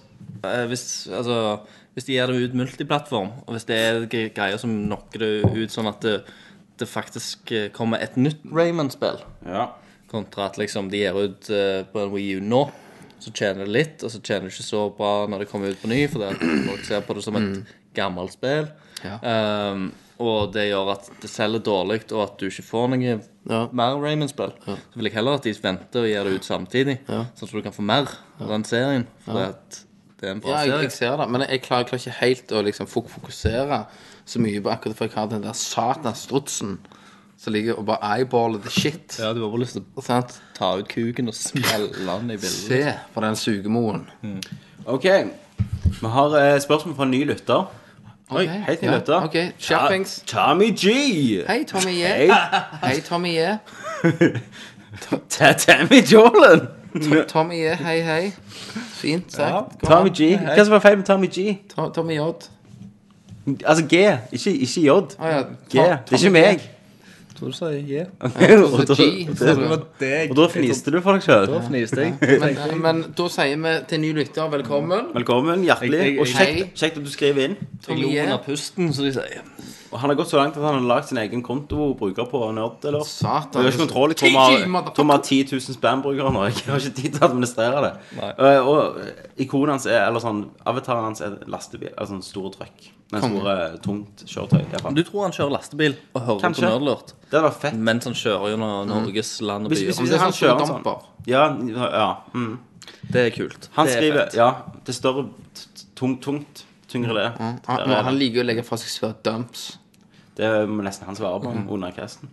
hvis, 0.69 1.07
altså, 1.09 1.59
hvis 1.95 2.07
de 2.07 2.17
gir 2.17 2.31
det 2.31 2.49
ut 2.49 2.57
multiplattform, 2.59 3.31
og 3.45 3.55
hvis 3.55 3.67
det 3.69 3.77
er 3.79 4.05
greier 4.11 4.59
som 4.61 4.73
knocker 4.85 5.23
det 5.23 5.31
ut 5.55 5.73
sånn 5.73 5.89
at 5.89 6.05
det, 6.05 6.15
det 6.79 6.87
faktisk 6.91 7.51
eh, 7.55 7.69
kommer 7.73 8.03
et 8.03 8.17
nytt 8.19 8.43
Rayman-spill, 8.51 9.21
ja. 9.47 9.69
kontra 10.11 10.49
at 10.49 10.59
liksom 10.59 10.89
de 10.91 11.01
gir 11.05 11.17
ut 11.17 11.49
uh, 11.49 11.83
på 11.91 12.01
en 12.03 12.11
Wii 12.13 12.37
U 12.37 12.43
nå, 12.43 12.65
så 13.23 13.31
tjener 13.31 13.63
det 13.65 13.73
litt, 13.73 14.03
og 14.03 14.11
så 14.11 14.19
tjener 14.19 14.49
det 14.49 14.53
ikke 14.53 14.67
så 14.67 14.81
bra 14.93 15.13
når 15.31 15.43
det 15.43 15.51
kommer 15.51 15.71
ut 15.71 15.81
på 15.81 15.89
ny, 15.89 16.01
fordi 16.11 16.33
folk 16.67 16.83
ser 16.85 17.05
på 17.07 17.15
det 17.17 17.23
som 17.25 17.39
et 17.39 17.75
gammelt 17.95 18.35
spill. 18.35 18.67
Ja. 19.05 19.17
Um, 19.71 19.87
og 20.21 20.53
det 20.55 20.69
gjør 20.69 20.93
at 20.93 21.07
det 21.23 21.29
selger 21.31 21.63
dårlig, 21.63 22.03
og 22.11 22.21
at 22.23 22.37
du 22.39 22.47
ikke 22.47 22.63
får 22.67 22.91
noe 22.93 23.15
Ja. 23.45 23.67
mer 23.71 23.97
Rayman-spill, 24.01 24.53
så 24.65 24.75
vil 24.95 25.09
jeg 25.09 25.13
heller 25.13 25.39
at 25.39 25.43
de 25.47 25.55
venter 25.61 26.05
og 26.05 26.07
gir 26.11 26.23
det 26.27 26.35
ut 26.35 26.47
samtidig, 26.47 26.99
Ja. 27.07 27.25
sånn 27.35 27.49
at 27.49 27.55
du 27.55 27.61
kan 27.61 27.75
få 27.75 27.83
mer 27.83 28.07
av 28.39 28.47
den 28.47 28.63
serien. 28.63 29.07
For 29.25 29.39
at 29.39 29.84
det 30.25 30.31
er 30.31 30.35
en 30.39 30.41
bra 30.43 30.55
Ja, 30.55 30.57
jeg, 30.65 30.71
serie. 30.73 30.81
jeg 30.89 30.91
ser 30.97 31.15
det, 31.21 31.29
men 31.35 31.45
jeg 31.45 31.61
klarer, 31.61 31.85
jeg 31.85 31.87
klarer 31.93 32.01
ikke 32.01 32.17
helt 32.25 32.51
å 32.57 32.65
liksom 32.65 32.87
fok- 32.89 33.13
fokusere 33.13 33.83
så 34.25 34.41
mye 34.41 34.61
på 34.65 34.71
akkurat 34.73 34.97
for 34.97 35.05
jeg 35.05 35.13
har 35.19 35.29
den 35.29 35.43
der 35.45 35.53
satans 35.53 36.25
strutsen 36.25 36.79
som 37.37 37.53
ligger 37.53 37.77
og 37.77 37.85
bare 37.85 38.13
eyeballer 38.15 38.61
the 38.63 38.71
shit. 38.71 39.17
Ja, 39.19 39.33
du 39.35 39.43
har 39.43 39.51
bare 39.53 39.61
lyst 39.61 39.75
til 39.77 39.83
å 39.95 40.01
Sant? 40.01 40.37
ta 40.57 40.71
ut 40.79 40.87
kuken 40.89 41.27
og 41.29 41.35
smelle 41.37 41.91
den 41.93 42.31
i 42.31 42.37
bildet. 42.39 42.51
Se 42.71 42.93
på 43.13 43.21
den 43.21 43.35
sugemoen. 43.37 44.05
OK. 44.87 45.03
Vi 46.01 46.07
har 46.15 46.37
eh, 46.39 46.59
spørsmål 46.63 46.95
fra 46.95 47.03
en 47.05 47.11
ny 47.11 47.21
lytter. 47.29 47.67
Oi, 48.31 48.45
Helt 48.47 48.81
ny 48.81 48.87
ja, 48.87 48.95
lytter. 48.97 49.27
OK, 49.27 49.35
kjappings. 49.61 50.15
Ta- 50.25 50.47
Tommy 50.47 50.71
G. 50.73 51.43
Hei, 51.47 51.59
Tommy 51.69 51.93
J. 51.99 52.07
Hei. 52.07 52.31
Hei, 52.87 53.01
Tommy 53.05 53.35
J. 53.35 53.57
Ta- 55.29 55.53
Tammy 55.53 56.01
Jolan. 56.01 56.67
Tommy 57.27 57.59
J, 57.61 57.75
hei, 57.83 57.99
hei. 58.01 58.33
Fint 59.05 59.31
sagt. 59.37 59.77
Gå 59.81 59.87
Tommy 59.93 60.09
an. 60.09 60.15
G. 60.19 60.31
Hva 60.41 60.65
som 60.65 60.75
var 60.75 60.83
feil 60.89 60.97
med 61.01 61.07
Tommy 61.09 61.29
G? 61.31 61.47
To- 61.75 61.89
Tommy 61.95 62.17
J. 62.17 62.29
Altså 63.65 63.83
G, 63.85 63.99
ikke, 64.33 64.51
ikke 64.65 64.81
J. 64.87 64.95
Å 65.21 65.29
ja. 65.35 65.43
G. 65.69 65.75
Det 65.75 66.15
er 66.17 66.17
ikke 66.23 66.31
meg. 66.33 66.63
Tror 67.35 67.51
du 67.51 67.55
sa 67.57 67.65
og, 67.69 68.87
da, 68.87 68.95
G, 68.95 70.29
og 70.31 70.35
da 70.39 70.45
fniste 70.53 70.91
du 70.93 71.01
for 71.03 71.17
deg 71.17 71.25
sjøl. 71.25 71.49
Da 71.51 71.59
fniste 71.65 72.05
jeg. 72.05 72.13
Men, 72.45 72.79
men 72.85 73.01
da 73.17 73.25
sier 73.33 73.59
vi 73.59 73.73
til 73.91 73.99
ny 74.05 74.13
lytter 74.15 74.47
velkommen. 74.53 75.09
Velkommen, 75.17 75.65
hjertelig. 75.67 75.99
Jeg- 75.99 76.13
jeg- 76.13 76.19
Og 76.23 76.31
kjekt, 76.31 76.71
kjekt 76.79 76.97
at 77.01 77.03
du 77.03 77.11
skriver 77.11 77.49
inn. 77.49 77.57
Tommy 77.85 78.07
J. 78.15 78.23
under 78.23 78.39
pusten, 78.45 78.93
som 78.95 79.03
de 79.05 79.11
sier. 79.17 79.43
Og 79.95 80.01
han 80.01 80.11
har 80.11 80.17
gått 80.19 80.27
så 80.27 80.35
langt 80.41 80.57
at 80.59 80.63
han 80.65 80.75
har 80.75 80.87
lagd 80.89 81.07
sin 81.07 81.17
egen 81.21 81.39
konto 81.45 81.77
og 81.85 81.93
bruker 82.01 82.27
på 82.27 82.39
Nerd. 82.51 82.83
Eller? 82.89 83.05
Satan. 83.07 83.61
Jeg 83.63 83.69
har 83.69 83.71
ikke 83.71 83.83
kontroll. 83.85 84.11
Jeg 84.11 84.17
tror 84.19 84.33
vi 84.33 84.73
har- 84.73 84.89
tror 84.97 85.21
10 85.23 85.37
000 85.53 85.75
spam-brukere 85.77 86.33
nå. 86.35 86.41
Jeg 86.49 86.65
har 86.67 86.79
ikke 86.83 86.95
tid 86.97 87.13
til 87.13 87.21
å 87.21 87.29
administrere 87.29 87.83
det. 87.85 87.93
Eh, 88.19 88.59
og 88.59 88.99
ikonet 89.39 89.69
hans 89.77 89.85
er 89.87 90.01
Eller 90.09 90.19
sånn 90.19 90.49
Avataren 90.67 91.07
hans 91.07 91.21
er 91.21 91.37
lastebil. 91.47 91.93
Altså 91.97 92.17
en 92.19 92.21
stor 92.21 92.51
trøkk. 92.51 92.91
Med 93.13 93.21
stor, 93.23 93.39
store, 93.39 93.77
tungt 93.85 94.25
kjøretøy. 94.27 94.59
i 94.65 94.69
hvert 94.73 94.81
fall. 94.81 94.93
Du 94.97 95.03
tror 95.03 95.21
han 95.23 95.31
kjører 95.31 95.51
lastebil 95.55 95.95
og 96.15 96.21
hører 96.21 96.41
Kanskje. 96.41 96.61
på 96.65 96.69
Nerdlurt, 96.73 97.13
Det 97.29 97.39
hadde 97.39 97.49
vært 97.51 97.61
fett. 97.61 97.75
mens 97.77 98.03
han 98.03 98.13
kjører 98.13 98.49
gjennom 98.51 98.87
Norges 98.89 99.41
land 99.41 99.65
og 99.65 99.71
Hvis, 99.71 99.79
hvis, 99.83 99.95
byer. 99.95 100.01
hvis 100.01 100.09
det 100.09 100.15
er 100.15 100.23
han 100.23 100.31
sånn 100.33 100.49
kjører 100.49 100.67
sånn. 100.67 101.01
Ja, 101.27 101.43
ja 101.93 102.17
mm. 102.33 102.59
Det 103.11 103.21
er 103.27 103.29
kult. 103.35 103.69
Han 103.75 103.85
det 103.85 103.95
er 103.95 104.01
skriver 104.01 104.23
fett. 104.25 104.33
Ja, 104.35 104.51
det 104.83 104.89
er 104.89 104.99
større 104.99 105.29
Tungt, 105.95 106.21
tungt. 106.21 106.65
Tyngre 106.89 107.13
det. 107.13 107.37
Han, 107.39 107.59
han 108.05 108.17
liker 108.19 108.43
å 108.43 108.45
legge 108.45 108.63
fra 108.65 108.75
seg 108.77 108.89
svære 108.91 109.15
dumps. 109.23 109.77
Det 110.37 110.49
må 110.67 110.83
nesten 110.83 111.07
han 111.07 111.15
svare 111.15 111.39
på 111.39 111.51
under 111.73 111.91
casten. 111.95 112.29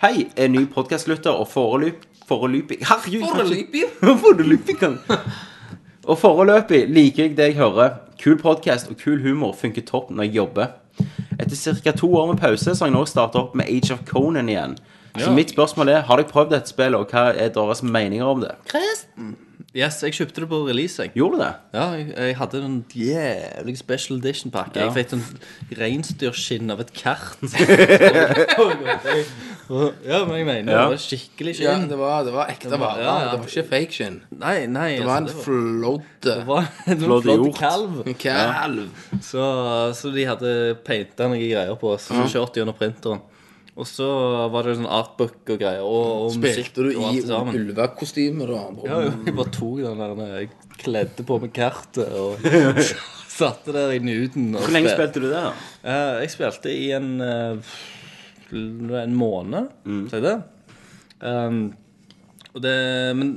Hei, 0.00 0.28
er 0.36 0.48
ny 0.48 0.64
podkastlytter 0.72 1.32
og 1.32 1.48
foreløp, 1.48 2.04
foreløpig 2.28 2.78
Herregud! 2.88 3.26
Foreløpig? 3.28 3.84
Og 6.10 6.18
foreløpig 6.20 6.82
liker 6.92 7.22
jeg 7.24 7.36
det 7.36 7.44
jeg 7.50 7.56
hører. 7.56 7.94
Kul 8.20 8.36
podkast 8.40 8.90
og 8.92 8.98
kul 9.00 9.22
humor 9.24 9.54
funker 9.56 9.82
topp 9.88 10.10
når 10.12 10.26
jeg 10.28 10.34
jobber. 10.36 10.74
Etter 11.40 11.56
ca. 11.80 11.92
to 11.96 12.10
år 12.16 12.26
med 12.32 12.40
pause 12.40 12.74
så 12.74 12.84
har 12.84 12.90
jeg 12.90 12.96
nå 12.96 13.04
starta 13.08 13.40
opp 13.40 13.54
med 13.56 13.68
Age 13.72 13.94
of 13.94 14.04
Conan 14.08 14.48
igjen. 14.52 14.76
Så 15.16 15.30
mitt 15.32 15.50
spørsmål 15.54 15.88
er 15.88 16.04
har 16.08 16.20
dere 16.20 16.28
prøvd 16.28 16.52
dette 16.52 16.68
spillet, 16.68 16.98
og 16.98 17.08
hva 17.08 17.30
er 17.32 17.52
deres 17.54 17.82
meninger 17.82 18.26
om 18.26 18.40
det? 18.44 18.52
Yes, 19.74 19.96
jeg 20.02 20.14
kjøpte 20.14 20.42
det 20.44 20.48
på 20.50 20.58
release, 20.68 21.02
jeg. 21.02 21.10
Gjorde 21.18 21.36
du 21.38 21.42
det? 21.42 21.52
Ja, 21.74 21.84
jeg, 21.98 22.06
jeg 22.16 22.36
hadde 22.38 22.60
en 22.64 22.76
jævlig 22.94 23.74
special 23.78 24.18
edition-pakke. 24.20 24.78
Ja. 24.78 24.86
Jeg 24.86 24.94
fikk 24.94 25.12
en 25.16 25.24
reinsdyrskinn 25.80 26.70
av 26.74 26.80
et 26.84 26.92
kart. 26.94 27.42
ja, 30.04 30.20
men 30.26 30.36
jeg 30.38 30.46
mener 30.46 30.72
Ja. 30.72 30.78
det 30.84 30.94
var 30.94 31.00
skikkelig 31.02 31.54
Ja, 31.60 31.74
skinn. 31.74 31.88
det 31.90 31.98
var, 31.98 32.24
det 32.24 32.32
var 32.34 32.46
ekte 32.52 32.78
vare. 32.78 33.00
ja, 33.02 33.14
ja. 33.18 33.30
Det 33.32 33.38
var 33.40 33.46
ikke 33.48 33.68
fake 33.70 33.92
skinn. 33.92 34.20
Nei, 34.38 34.66
nei. 34.66 34.90
Det 34.98 35.06
var 35.06 35.16
en 35.18 35.28
altså, 35.28 35.58
det 36.24 36.46
var 36.46 36.64
en 36.86 37.00
flådde 37.00 37.52
kalv. 37.58 38.02
En 38.06 38.14
kalv. 38.14 38.52
kalv. 38.54 38.88
Så, 39.22 39.44
så 39.94 40.10
de 40.14 40.24
hadde 40.28 40.54
painta 40.84 41.28
noen 41.28 41.40
greier 41.40 41.74
på 41.80 41.94
oss. 41.96 42.08
Så 42.10 42.26
kjørte 42.30 42.60
gjennom 42.62 42.76
printeren. 42.78 43.20
Og 43.74 43.88
så 43.90 44.06
var 44.54 44.68
det 44.68 44.76
sånn 44.78 44.86
artbook 44.86 45.50
og 45.50 45.58
greier. 45.58 45.82
Og, 45.82 46.10
og 46.28 46.36
musikk 46.38 46.68
Spilte 46.70 46.84
du 46.86 46.90
og 46.92 47.00
i 47.00 47.06
alt 47.08 47.26
sammen. 47.26 47.56
ulvekostyme, 47.58 48.46
da? 48.46 48.60
Ja, 48.86 48.98
jo, 49.02 49.14
jeg 49.26 49.34
bare 49.34 49.54
tok 49.56 49.80
den 49.82 50.02
der 50.04 50.36
Jeg 50.38 50.50
kledde 50.84 51.24
på 51.26 51.38
meg 51.42 51.52
kartet 51.56 52.12
og 52.14 52.44
satte 53.34 53.74
der 53.74 53.96
i 53.96 53.98
nuden. 53.98 54.52
og 54.54 54.62
Hvor 54.62 54.76
lenge 54.76 54.92
spil- 54.92 55.00
spilte 55.00 55.24
du 55.24 55.26
det? 55.32 55.42
da? 55.42 55.50
Eh, 55.82 56.20
jeg 56.22 56.30
spilte 56.36 56.70
i 56.70 56.84
en 56.94 57.08
eh, 57.20 57.74
En 58.54 59.16
måned, 59.18 59.72
sier 59.82 60.20
jeg 60.20 60.26
det. 60.28 60.36
Um, 61.24 61.58
og 62.54 62.62
det 62.62 62.76
Men 63.18 63.30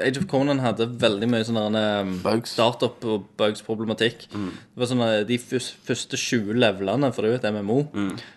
Age 0.00 0.18
of 0.18 0.26
Conan 0.30 0.58
hadde 0.58 0.86
veldig 0.98 1.28
mye 1.30 1.44
sånn 1.46 1.58
um, 1.76 2.14
startup- 2.48 3.04
og 3.04 3.26
bugs-problematikk. 3.38 4.24
Det 4.32 4.80
var 4.80 4.86
sånn 4.90 5.02
at 5.04 5.26
De 5.28 5.38
første 5.38 6.16
20 6.18 6.54
levelene, 6.58 7.12
for 7.14 7.22
det 7.22 7.30
er 7.30 7.34
jo 7.36 7.40
et 7.42 7.52
MMO 7.54 7.76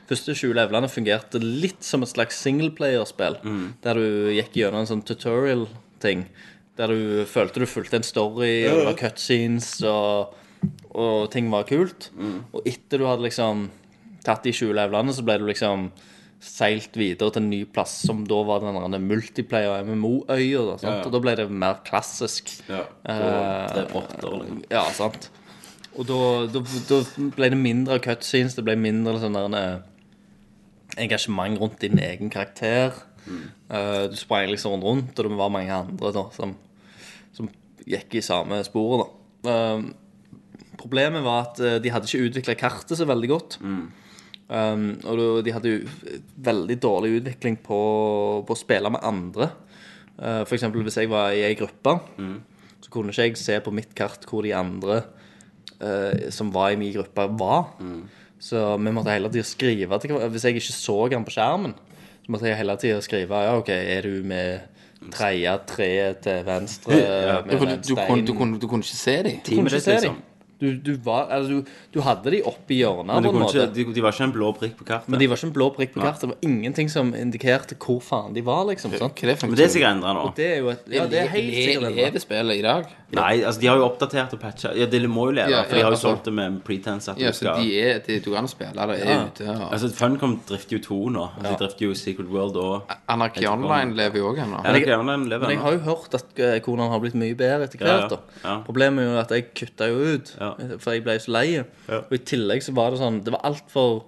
Første 0.07 0.35
20 0.35 0.53
levelene 0.53 0.89
fungerte 0.91 1.39
litt 1.41 1.81
som 1.83 2.03
et 2.03 2.09
slags 2.13 2.37
singleplayerspill. 2.45 3.39
Der 3.83 3.93
du 3.97 4.29
gikk 4.35 4.53
gjennom 4.59 4.83
en 4.83 4.87
sånn 4.91 5.01
tutorial-ting. 5.07 6.25
Der 6.77 6.87
du 6.93 7.25
følte 7.25 7.59
du 7.59 7.65
fulgte 7.65 7.97
en 7.97 8.03
story, 8.05 8.67
og 8.69 8.77
det 8.77 8.85
var 8.85 8.99
cutscenes, 9.01 9.71
og, 9.83 10.35
og 10.93 11.31
ting 11.33 11.49
var 11.49 11.63
kult. 11.65 12.11
Og 12.53 12.61
etter 12.69 12.99
du 13.01 13.07
hadde 13.09 13.25
liksom 13.25 13.69
tatt 14.23 14.43
de 14.43 14.51
20 14.51 14.73
levelene, 14.77 15.13
så 15.15 15.23
ble 15.25 15.39
du 15.39 15.47
liksom 15.47 15.89
seilt 16.43 16.93
videre 16.99 17.31
til 17.33 17.41
en 17.41 17.49
ny 17.49 17.63
plass, 17.73 17.95
som 18.05 18.19
da 18.29 18.37
var 18.45 18.61
den 18.61 19.07
multiplayer 19.07 19.83
MMO-øya. 19.87 20.59
Da. 20.67 20.75
Ja, 20.83 20.91
ja. 20.99 21.03
Og 21.07 21.11
da 21.15 21.21
ble 21.23 21.33
det 21.39 21.47
mer 21.49 21.79
klassisk. 21.87 22.51
Ja, 22.69 22.83
Eh, 23.07 23.73
det 23.73 23.83
er 23.85 23.91
rotter, 23.95 24.37
liksom. 24.43 24.63
Ja, 24.69 24.83
sant. 24.93 25.29
Og 25.97 26.05
da, 26.05 26.19
da, 26.53 26.61
da 26.91 26.99
ble 27.33 27.49
det 27.49 27.57
mindre 27.57 27.97
cutscenes, 28.03 28.53
det 28.53 28.63
ble 28.67 28.75
mindre 28.77 29.15
sånn 29.19 29.33
der 29.33 29.57
eh, 29.57 29.77
engasjement 31.01 31.57
rundt 31.61 31.79
din 31.81 31.97
egen 31.99 32.29
karakter. 32.33 32.93
Eh, 33.27 34.03
du 34.11 34.15
sprang 34.15 34.49
liksom 34.51 34.81
rundt, 34.85 35.17
og 35.17 35.25
det 35.31 35.39
var 35.39 35.49
mange 35.53 35.73
andre 35.73 36.13
da, 36.15 36.27
som, 36.37 36.53
som 37.35 37.49
gikk 37.87 38.19
i 38.19 38.23
samme 38.25 38.61
sporet. 38.67 39.07
da. 39.43 39.55
Eh, 39.55 40.75
problemet 40.77 41.25
var 41.25 41.47
at 41.49 41.81
de 41.81 41.89
hadde 41.89 42.05
ikke 42.05 42.29
utvikla 42.29 42.53
kartet 42.61 42.99
så 42.99 43.07
veldig 43.09 43.29
godt. 43.33 43.57
Um, 44.47 44.93
og 45.03 45.43
de 45.43 45.51
hadde 45.51 45.71
jo 45.73 46.11
veldig 46.39 46.77
dårlig 46.79 47.17
utvikling 47.17 47.57
på, 47.59 47.79
på 48.47 48.55
å 48.55 48.59
spille 48.59 48.91
med 48.93 49.03
andre. 49.03 49.49
Uh, 50.15 50.43
for 50.47 50.55
eksempel 50.55 50.85
hvis 50.85 50.99
jeg 51.01 51.11
var 51.11 51.35
i 51.35 51.43
ei 51.49 51.57
gruppe, 51.59 51.97
så 52.79 52.93
kunne 52.93 53.11
ikke 53.11 53.27
jeg 53.27 53.41
se 53.41 53.57
på 53.63 53.73
mitt 53.75 53.91
kart 53.97 54.23
hvor 54.29 54.45
de 54.47 54.53
andre 54.55 55.01
uh, 55.81 56.29
som 56.33 56.53
var 56.55 56.71
i 56.71 56.79
min 56.79 56.93
gruppe, 56.95 57.27
var. 57.39 57.73
Så 58.39 58.63
vi 58.77 58.93
måtte 58.93 59.11
hele 59.11 59.31
tida 59.33 59.43
skrive 59.49 59.97
til 59.97 60.13
Hvis 60.29 60.43
jeg 60.45 60.59
ikke 60.59 60.73
så 60.73 60.97
han 61.09 61.23
på 61.25 61.33
skjermen, 61.33 61.73
så 62.21 62.31
måtte 62.31 62.45
jeg 62.45 62.59
hele 62.59 62.75
tida 62.77 62.99
skrive 63.01 63.43
Ja, 63.47 63.55
OK, 63.57 63.71
er 63.73 64.05
du 64.05 64.21
med 64.23 64.59
tredje 65.13 65.57
tre 65.69 65.91
til 66.21 66.45
venstre? 66.45 66.97
Ja, 67.01 67.41
med 67.45 67.57
du, 67.57 67.65
den 67.65 67.81
du, 67.81 67.95
kunne, 67.95 68.25
du, 68.27 68.33
kunne, 68.37 68.59
du 68.61 68.67
kunne 68.69 68.85
ikke 68.85 68.99
se 68.99 69.17
dem. 69.25 69.39
Du 69.41 69.55
kunne 69.55 69.71
ikke 69.73 69.81
se 69.81 69.97
liksom. 69.97 70.15
dem. 70.21 70.36
Du, 70.59 70.71
du, 70.81 70.95
var, 71.05 71.27
altså, 71.29 71.59
du, 71.59 71.73
du 71.93 71.99
hadde 72.01 72.31
de 72.33 72.39
oppi 72.49 72.79
hjørnet, 72.79 73.11
Men 73.13 73.27
på 73.27 73.33
en 73.35 73.43
måte. 73.43 73.61
ikke, 73.61 73.73
de, 73.75 73.93
de 73.93 74.01
var 74.01 74.15
ikke 74.15 74.25
en 74.25 74.33
blå 74.33 74.47
prikk 74.57 74.77
på 74.79 74.87
kartet. 74.89 75.11
Men 75.13 75.21
de 75.21 75.27
var 75.29 75.37
ikke 75.37 75.49
en 75.51 75.53
blå 75.53 75.67
prikk 75.75 75.91
på 75.93 76.01
kartet. 76.01 76.23
Det 76.23 76.29
var 76.31 76.49
ingenting 76.49 76.89
som 76.89 77.11
indikerte 77.13 77.77
hvor 77.77 77.99
faen 78.01 78.33
de 78.33 78.41
var, 78.47 78.63
liksom. 78.71 78.95
Sånn. 78.97 79.13
Hva 79.13 79.27
er 79.27 79.35
det 79.35 79.43
Men 79.45 79.59
det 79.59 79.67
er 79.67 79.73
sikkert 79.75 79.93
endra 79.99 80.15
nå. 80.17 80.23
Det 80.39 80.47
er 80.55 80.57
jo 80.63 80.71
et 80.73 80.89
Ja, 80.95 81.05
det 81.11 81.21
er 81.21 81.29
helt 81.35 81.53
sikkert. 81.53 81.99
Lever 82.01 82.25
spillet 82.25 82.57
i 82.57 82.65
dag? 82.65 82.89
Nei, 83.15 83.37
altså 83.39 83.61
de 83.61 83.67
har 83.69 83.77
jo 83.79 83.85
oppdatert 83.87 84.33
og 84.35 84.39
patcha. 84.41 84.73
Ja, 84.75 84.85
det 84.91 84.99
må 85.07 85.29
jo 85.29 85.35
leve, 85.37 85.51
Ja, 85.53 85.61
for 85.63 85.75
de 85.77 85.81
har 85.81 85.91
jo 85.91 85.95
altså- 85.95 86.09
solgt 86.09 86.25
det 86.25 86.33
med 86.33 86.57
pretense 86.65 87.07
at 87.13 87.17
Ja, 87.17 87.29
så 87.31 87.55
de 87.55 87.79
er, 87.79 87.99
de, 88.03 88.17
an 88.35 88.43
å 88.43 88.49
spille 88.51 88.73
det, 88.73 88.97
er 88.99 89.13
Ja. 89.13 89.25
ute. 89.25 89.47
Og... 89.47 89.71
Altså 89.71 89.89
Funcom 89.95 90.39
drifter 90.45 90.75
jo 90.77 90.79
to 90.83 91.09
nå. 91.09 91.29
Altså, 91.37 91.51
De 91.51 91.57
drifter 91.63 91.85
jo 91.87 91.93
Secret 91.93 92.27
World 92.27 92.57
og 92.57 92.91
Anarchy 93.07 93.45
Online 93.47 93.95
lever 93.95 94.17
jo 94.19 94.33
òg 94.33 94.39
ennå. 94.43 94.61
Men 94.61 94.75
jeg, 94.75 94.85
kan 94.85 95.07
den 95.07 95.29
leve 95.29 95.39
Men 95.39 95.49
jeg 95.51 95.59
har 95.59 95.71
jo 95.71 95.79
hørt 95.79 96.13
at 96.13 96.25
eh, 96.37 96.59
har 96.59 96.99
blitt 96.99 97.15
mye 97.15 97.35
bedre 97.35 97.63
etter 97.63 97.79
hvert. 97.79 98.19
ja. 98.43 98.61
Problemet 98.65 98.99
er 98.99 99.13
jo 99.13 99.19
at 99.19 99.29
jeg 99.29 99.53
kutta 99.53 99.87
jo 99.87 100.15
ut, 100.15 100.35
Ja. 100.39 100.53
for 100.77 100.91
jeg 100.91 101.03
ble 101.03 101.13
så 101.17 101.31
lei. 101.31 101.53
Ja. 101.53 101.63
Og 101.99 102.11
i 102.11 102.17
tillegg 102.17 102.61
så 102.61 102.73
var 102.73 102.91
det 102.91 102.99
sånn 102.99 103.23
Det 103.23 103.31
var 103.31 103.39
altfor 103.45 104.03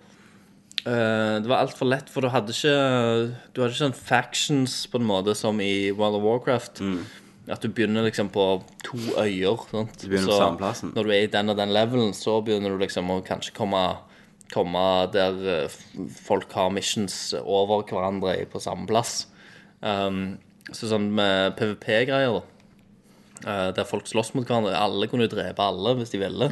uh, 0.86 1.40
Det 1.40 1.48
var 1.48 1.66
altfor 1.66 1.88
lett, 1.88 2.10
for 2.10 2.22
du 2.22 2.28
hadde 2.28 2.52
ikke 2.52 3.34
Du 3.54 3.62
hadde 3.62 3.72
ikke 3.72 3.92
sånn 3.92 3.96
factions 3.96 4.88
på 4.88 5.00
en 5.00 5.08
måte 5.08 5.36
som 5.36 5.58
i 5.62 5.92
World 5.92 6.16
of 6.16 6.24
Warcraft. 6.24 6.82
At 7.50 7.64
du 7.64 7.72
begynner 7.74 8.06
liksom 8.06 8.30
på 8.34 8.46
to 8.86 9.00
øyer. 9.18 9.64
Sant? 9.72 9.98
Du 10.02 10.08
begynner 10.08 10.30
på 10.32 10.38
samme 10.38 10.62
plassen. 10.62 10.94
Når 10.96 11.08
du 11.08 11.16
er 11.16 11.26
i 11.26 11.32
den 11.34 11.54
og 11.54 11.58
den 11.58 11.74
levelen, 11.74 12.14
så 12.18 12.40
begynner 12.46 12.74
du 12.74 12.84
liksom 12.84 13.12
å 13.14 13.24
kanskje 13.26 13.56
komme 13.58 13.84
Komme 14.50 14.82
der 15.14 15.36
eh, 15.46 15.74
folk 16.26 16.50
har 16.58 16.72
missions 16.74 17.36
over 17.38 17.84
hverandre 17.86 18.32
på 18.50 18.58
samme 18.58 18.88
plass. 18.90 19.28
Um, 19.86 20.40
så 20.74 20.90
sånn 20.90 21.06
med 21.14 21.54
PVP-greier, 21.60 22.34
da. 22.34 22.42
Uh, 23.44 23.68
der 23.78 23.86
folk 23.86 24.10
slåss 24.10 24.34
mot 24.34 24.50
hverandre. 24.50 24.74
Alle 24.74 25.06
kunne 25.06 25.28
jo 25.28 25.36
drepe 25.36 25.62
alle 25.62 25.94
hvis 26.00 26.16
de 26.16 26.24
ville. 26.24 26.50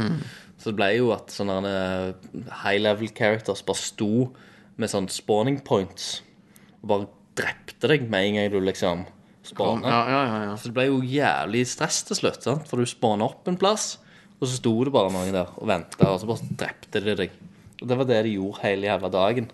Så 0.57 0.71
det 0.71 0.77
ble 0.79 0.91
jo 0.95 1.11
at 1.13 1.33
sånne 1.33 1.57
eh, 1.69 2.29
high 2.63 2.79
level 2.81 3.11
characters 3.13 3.61
bare 3.65 3.81
sto 3.81 4.11
med 4.77 4.89
sånne 4.91 5.13
spawning 5.13 5.59
points 5.65 6.19
og 6.81 6.89
bare 6.91 7.09
drepte 7.37 7.89
deg 7.91 8.07
med 8.09 8.25
en 8.25 8.37
gang 8.39 8.49
du 8.53 8.57
liksom 8.61 9.05
spawna. 9.51 9.87
Ja, 9.91 10.01
ja, 10.11 10.21
ja, 10.27 10.41
ja. 10.49 10.55
Så 10.59 10.69
det 10.69 10.75
ble 10.77 10.87
jo 10.89 10.99
jævlig 11.05 11.63
stress 11.69 12.01
til 12.07 12.19
slutt, 12.19 12.41
sant? 12.45 12.67
for 12.69 12.81
du 12.81 12.89
spana 12.89 13.27
opp 13.29 13.47
en 13.49 13.59
plass, 13.59 13.97
og 14.37 14.47
så 14.47 14.57
sto 14.59 14.73
det 14.85 14.93
bare 14.93 15.13
noen 15.13 15.33
der 15.35 15.53
og 15.57 15.69
venta, 15.69 16.11
og 16.11 16.19
så 16.21 16.29
bare 16.29 16.51
drepte 16.59 17.03
de 17.03 17.15
deg. 17.23 17.39
Og 17.81 17.87
det 17.89 17.97
var 17.99 18.09
det 18.09 18.23
de 18.25 18.35
gjorde 18.37 18.63
hele 18.63 18.89
jævla 18.89 19.09
dagen. 19.13 19.49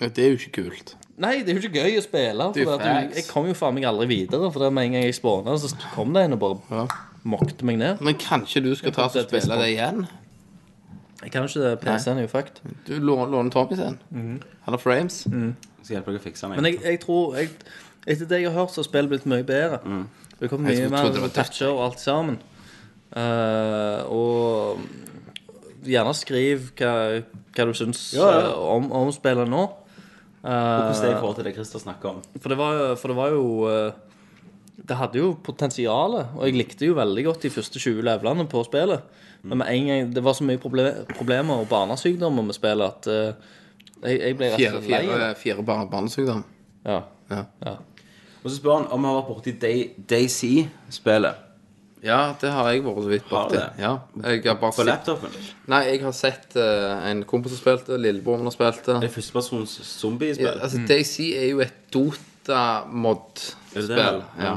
Det 0.00 0.22
er 0.24 0.32
jo 0.32 0.38
ikke 0.38 0.62
kult. 0.62 0.94
Nei, 1.20 1.42
det 1.44 1.52
er 1.52 1.58
jo 1.58 1.68
ikke 1.68 1.82
gøy 1.82 1.98
å 2.00 2.04
spille. 2.04 2.46
Det 2.54 2.64
For 2.64 2.70
jo 2.72 2.76
at 2.78 2.84
du, 3.10 3.16
jeg 3.18 3.26
kom 3.28 3.48
jo 3.50 3.56
faen 3.58 3.76
meg 3.76 3.84
aldri 3.90 4.06
videre. 4.08 4.48
For 4.54 4.64
det 4.64 4.70
med 4.72 4.88
en 4.88 4.94
gang 4.96 5.04
jeg 5.04 5.18
spåna, 5.18 5.56
så 5.60 5.68
kom 5.92 6.14
det 6.16 6.22
en 6.24 6.38
og 6.38 6.40
bare 6.40 6.86
mokte 7.28 7.66
meg 7.68 7.76
ned. 7.82 8.00
Men 8.00 8.16
kanskje 8.20 8.62
du 8.64 8.70
skal 8.78 8.94
ta 8.96 9.10
og 9.10 9.18
Det 9.18 9.26
spille 9.28 9.58
det 9.60 9.68
igjen? 9.74 10.06
Jeg 11.20 11.34
kan 11.34 11.44
ikke 11.44 11.60
det. 11.66 11.74
PC-en 11.82 12.22
er 12.22 12.24
jo 12.24 12.30
fucked. 12.32 12.62
Du 12.86 12.94
låner, 12.96 13.50
Tommy 13.52 13.76
sin. 13.76 13.98
Han 14.14 14.72
har 14.72 14.80
frames. 14.80 15.26
Skal 15.82 15.98
hjelpe 15.98 16.14
deg 16.14 16.22
å 16.22 16.24
fikse 16.24 16.48
den. 16.48 16.56
Men 16.56 16.70
jeg, 16.70 16.80
jeg 16.86 17.02
tror 17.04 17.36
jeg, 17.36 17.50
Etter 18.06 18.28
det 18.28 18.40
jeg 18.40 18.50
har 18.50 18.56
hørt, 18.62 18.72
så 18.72 18.80
har 18.80 18.88
spillet 18.88 19.12
blitt 19.12 19.28
mye 19.28 19.44
bedre. 19.46 19.80
Det 20.40 20.48
kom 20.48 20.64
mye 20.64 20.88
mer 20.88 21.10
var 21.20 21.34
toucher 21.34 21.68
og 21.68 21.84
alt 21.90 22.00
sammen. 22.00 22.40
Uh, 23.10 24.06
og 24.06 25.82
gjerne 25.82 26.12
skriv 26.14 26.68
hva, 26.78 26.92
hva 27.56 27.64
du 27.66 27.72
syns 27.74 28.12
Ja, 28.14 28.28
ja. 28.30 28.42
Uh, 28.52 28.60
om, 28.76 28.86
om 28.94 29.10
spillet 29.12 29.50
nå. 29.50 29.64
Eh, 30.40 30.50
Hvordan 30.50 30.94
det 30.94 31.08
er 31.10 31.16
i 31.16 31.20
forhold 31.20 31.36
til 31.36 31.44
det 31.44 31.52
Christer 31.56 31.82
snakker 31.82 32.14
om. 32.14 32.20
For 32.40 32.52
det 32.52 32.56
var, 32.56 32.78
for 32.96 33.12
det 33.12 33.16
var 33.18 33.32
jo 33.34 33.42
eh, 33.68 33.90
Det 34.88 34.96
hadde 34.96 35.20
jo 35.20 35.34
potensial, 35.44 36.16
og 36.16 36.44
jeg 36.46 36.56
likte 36.56 36.88
jo 36.88 36.94
veldig 36.96 37.24
godt 37.26 37.42
de 37.44 37.50
første 37.52 37.78
20 37.82 38.00
levelene 38.08 38.46
på 38.48 38.62
spillet. 38.64 39.04
Men 39.42 39.60
med 39.60 39.68
en 39.68 39.90
gang 39.90 40.14
det 40.16 40.22
var 40.24 40.36
så 40.36 40.44
mye 40.48 40.60
proble 40.60 40.86
problemer 41.12 41.60
og 41.60 41.68
barnesykdommer 41.68 42.46
med 42.46 42.56
spillet 42.56 42.86
at 42.88 43.10
eh, 43.12 43.50
jeg, 44.00 44.16
jeg 44.16 44.38
ble 44.38 44.48
rett 44.48 44.64
og 44.64 44.78
slett 44.78 44.88
lei. 44.88 45.02
Fire, 45.04 45.18
fire, 45.18 45.30
fjerde 45.42 45.88
barnesykdom. 45.92 46.42
Ja. 46.88 47.02
Ja. 47.30 47.44
ja. 47.66 47.76
Og 48.40 48.48
så 48.50 48.56
spør 48.56 48.76
han 48.80 48.88
om 48.90 49.04
han 49.04 49.14
har 49.14 49.20
vært 49.22 49.30
borti 49.34 49.52
Day- 49.60 49.90
Daisy-spillet 50.10 51.46
ja, 52.00 52.32
det 52.40 52.48
har 52.48 52.64
jeg 52.72 52.80
vært 52.80 53.02
så 53.04 53.10
vidt 53.10 53.26
Har 53.28 53.50
du 53.50 53.54
borti. 53.54 53.58
det? 53.60 53.82
Ja. 53.82 53.90
Jeg 54.24 54.44
har 54.46 54.54
bare 54.56 54.72
på 54.72 54.76
sett 54.80 54.88
laptopen. 54.88 55.34
Nei, 55.68 55.80
jeg 55.90 56.00
har 56.00 56.14
sett 56.16 56.56
eh, 56.56 57.10
en 57.10 57.20
kompis 57.28 57.52
som 57.52 57.60
spilte, 57.60 57.98
lillebroren 58.00 58.48
har 58.48 58.54
spilt 58.54 58.86
det. 58.86 58.94
Det 59.02 59.10
er 59.10 59.14
førstepersons 59.18 59.74
zombiespill. 59.84 60.48
Ja, 60.48 60.54
altså, 60.64 60.80
DayZ 60.88 61.12
er 61.28 61.50
jo 61.50 61.60
et 61.60 61.74
Dota-mod-spill. 61.92 63.90
Er 63.90 63.98
det 64.00 64.00
det? 64.00 64.46
Ja. 64.46 64.54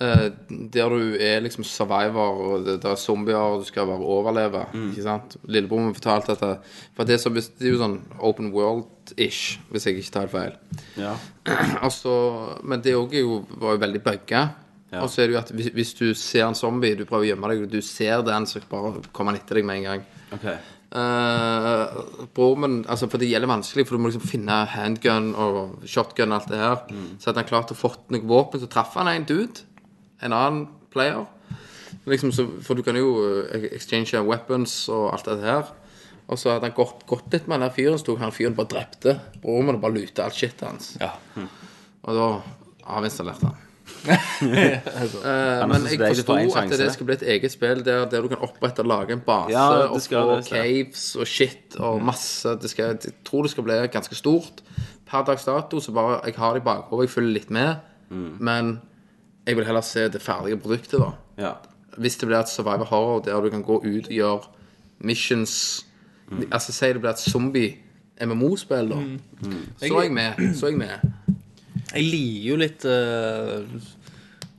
Eh, 0.00 0.28
der 0.72 0.88
du 0.94 1.16
er 1.20 1.42
liksom 1.44 1.66
survivor, 1.66 2.38
og 2.46 2.64
det, 2.64 2.78
det 2.84 2.92
er 2.92 3.00
zombier, 3.02 3.36
og 3.36 3.60
du 3.60 3.66
skal 3.68 3.90
bare 3.90 3.98
overleve. 4.14 4.62
Ikke 4.92 5.02
sant? 5.04 5.34
Lillebror 5.50 5.82
min 5.88 5.98
fortalte 5.98 6.38
at 6.38 6.40
det, 6.46 6.54
For 6.96 7.04
det, 7.10 7.18
er 7.18 7.24
så, 7.26 7.34
det 7.34 7.66
er 7.66 7.74
jo 7.74 7.82
sånn 7.82 7.98
open 8.22 8.52
world-ish, 9.10 9.60
hvis 9.70 9.86
jeg 9.86 9.98
ikke 9.98 10.12
tar 10.12 10.26
feil. 10.28 10.56
Ja. 10.96 11.14
Altså, 11.84 12.58
men 12.62 12.82
det 12.82 12.92
er 12.92 13.50
var 13.60 13.72
jo 13.72 13.78
veldig 13.80 14.02
bugga. 14.02 14.48
Ja. 14.92 15.02
Og 15.02 15.10
så 15.10 15.22
er 15.22 15.26
det 15.26 15.34
jo 15.34 15.38
at 15.38 15.50
hvis, 15.50 15.70
hvis 15.72 15.94
du 15.94 16.14
ser 16.14 16.46
en 16.46 16.54
zombie, 16.54 16.96
du 16.96 17.04
prøver 17.04 17.24
å 17.24 17.30
gjemme 17.30 17.48
deg, 17.48 17.62
og 17.62 17.70
du 17.70 17.80
ser 17.80 18.22
den, 18.22 18.46
så 18.46 18.60
bare 18.68 19.02
kommer 19.12 19.32
han 19.32 19.40
etter 19.40 19.54
deg 19.54 19.64
med 19.64 19.76
en 19.76 19.82
gang. 19.82 20.04
Okay. 20.34 20.56
Uh, 20.90 22.26
bror 22.34 22.56
min, 22.58 22.80
altså 22.88 23.06
For 23.06 23.22
det 23.22 23.28
gjelder 23.30 23.46
vanskelig, 23.46 23.86
for 23.86 23.94
du 23.94 24.02
må 24.02 24.10
liksom 24.10 24.26
finne 24.26 24.64
handgun 24.72 25.36
og 25.38 25.84
shotgun 25.86 26.32
og 26.32 26.40
alt 26.40 26.50
det 26.50 26.58
her. 26.58 26.80
Så 27.18 27.30
hadde 27.30 27.44
han 27.44 27.50
klart 27.50 27.70
å 27.70 27.78
fått 27.78 28.10
noe 28.10 28.26
våpen, 28.26 28.62
så 28.62 28.70
traff 28.70 28.96
han 28.98 29.10
en 29.12 29.28
dude. 29.28 29.62
En 30.20 30.34
annen 30.34 30.66
player. 30.90 31.22
Liksom, 32.10 32.32
så, 32.34 32.48
for 32.66 32.74
du 32.74 32.82
kan 32.82 32.98
jo 32.98 33.12
eh, 33.46 33.70
exchange 33.70 34.18
weapons 34.26 34.88
og 34.90 35.12
alt 35.14 35.30
det 35.30 35.46
her. 35.46 35.70
Og 36.30 36.38
så 36.38 36.52
hadde 36.54 36.68
han 36.68 36.76
gått, 36.76 37.02
gått 37.10 37.32
litt 37.34 37.48
med 37.50 37.62
den 37.64 37.72
fyren, 37.74 37.98
så 37.98 38.06
tok 38.06 38.20
han 38.22 38.34
fyren 38.34 38.54
bare 38.58 38.70
drepte 38.70 39.16
broren 39.42 39.66
min 39.66 39.78
og 39.80 39.82
bare 39.82 39.96
luta 39.98 40.28
alt 40.28 40.38
shitet 40.38 40.62
hans. 40.62 40.92
Ja. 41.00 41.10
Og 42.06 42.14
da 42.16 42.28
avinstallerte 42.98 43.50
han. 43.50 43.58
Eh, 44.40 45.62
men 45.68 45.82
jeg 45.90 45.98
forsto 45.98 46.34
at 46.56 46.70
det 46.78 46.86
skulle 46.94 47.10
bli 47.10 47.16
et 47.18 47.24
eget 47.34 47.52
spill 47.52 47.82
der, 47.84 48.04
der 48.08 48.22
du 48.24 48.30
kan 48.30 48.40
opprette 48.46 48.80
og 48.84 48.88
lage 48.88 49.12
en 49.12 49.22
base 49.24 49.52
Ja, 49.52 49.90
og 49.90 50.00
få 50.00 50.22
det, 50.38 50.46
caves 50.46 51.02
og 51.20 51.28
shit 51.28 51.76
og 51.76 51.98
masse 52.06 52.54
det 52.62 52.70
skal, 52.70 52.94
Jeg 52.94 53.12
tror 53.26 53.44
det 53.44 53.50
skal 53.52 53.66
bli 53.66 53.76
ganske 53.92 54.16
stort. 54.16 54.62
Per 55.10 55.26
dags 55.26 55.44
dato 55.44 55.82
så 55.82 55.92
bare 55.92 56.20
Jeg 56.24 56.38
har 56.38 56.54
det 56.54 56.62
i 56.62 56.64
bakhodet, 56.64 57.08
jeg 57.08 57.14
følger 57.16 57.34
litt 57.34 57.50
med, 57.50 57.82
men 58.40 58.78
jeg 59.46 59.58
vil 59.58 59.66
heller 59.66 59.84
se 59.84 60.06
det 60.08 60.22
ferdige 60.22 60.56
produktet, 60.62 61.00
da. 61.02 61.10
Ja. 61.42 61.52
Hvis 61.98 62.16
det 62.16 62.30
blir 62.30 62.40
et 62.40 62.48
survivor 62.48 62.88
horror 62.88 63.22
der 63.26 63.40
du 63.42 63.50
kan 63.50 63.66
gå 63.66 63.82
ut 63.82 64.06
og 64.06 64.14
gjøre 64.14 64.40
missions 65.00 65.84
Altså 66.50 66.72
Si 66.72 66.86
det 66.92 67.00
blir 67.00 67.10
et 67.10 67.18
zombie-MMO-spill, 67.18 68.90
da. 68.90 69.00
Så 69.80 69.94
er 69.96 70.02
jeg 70.02 70.12
med. 70.12 70.54
Så 70.54 70.66
er 70.66 70.70
jeg 70.70 70.78
med. 70.78 71.10
Jeg 71.94 72.04
liker 72.06 72.48
jo 72.50 72.56
litt 72.60 72.84
eh, 72.86 73.64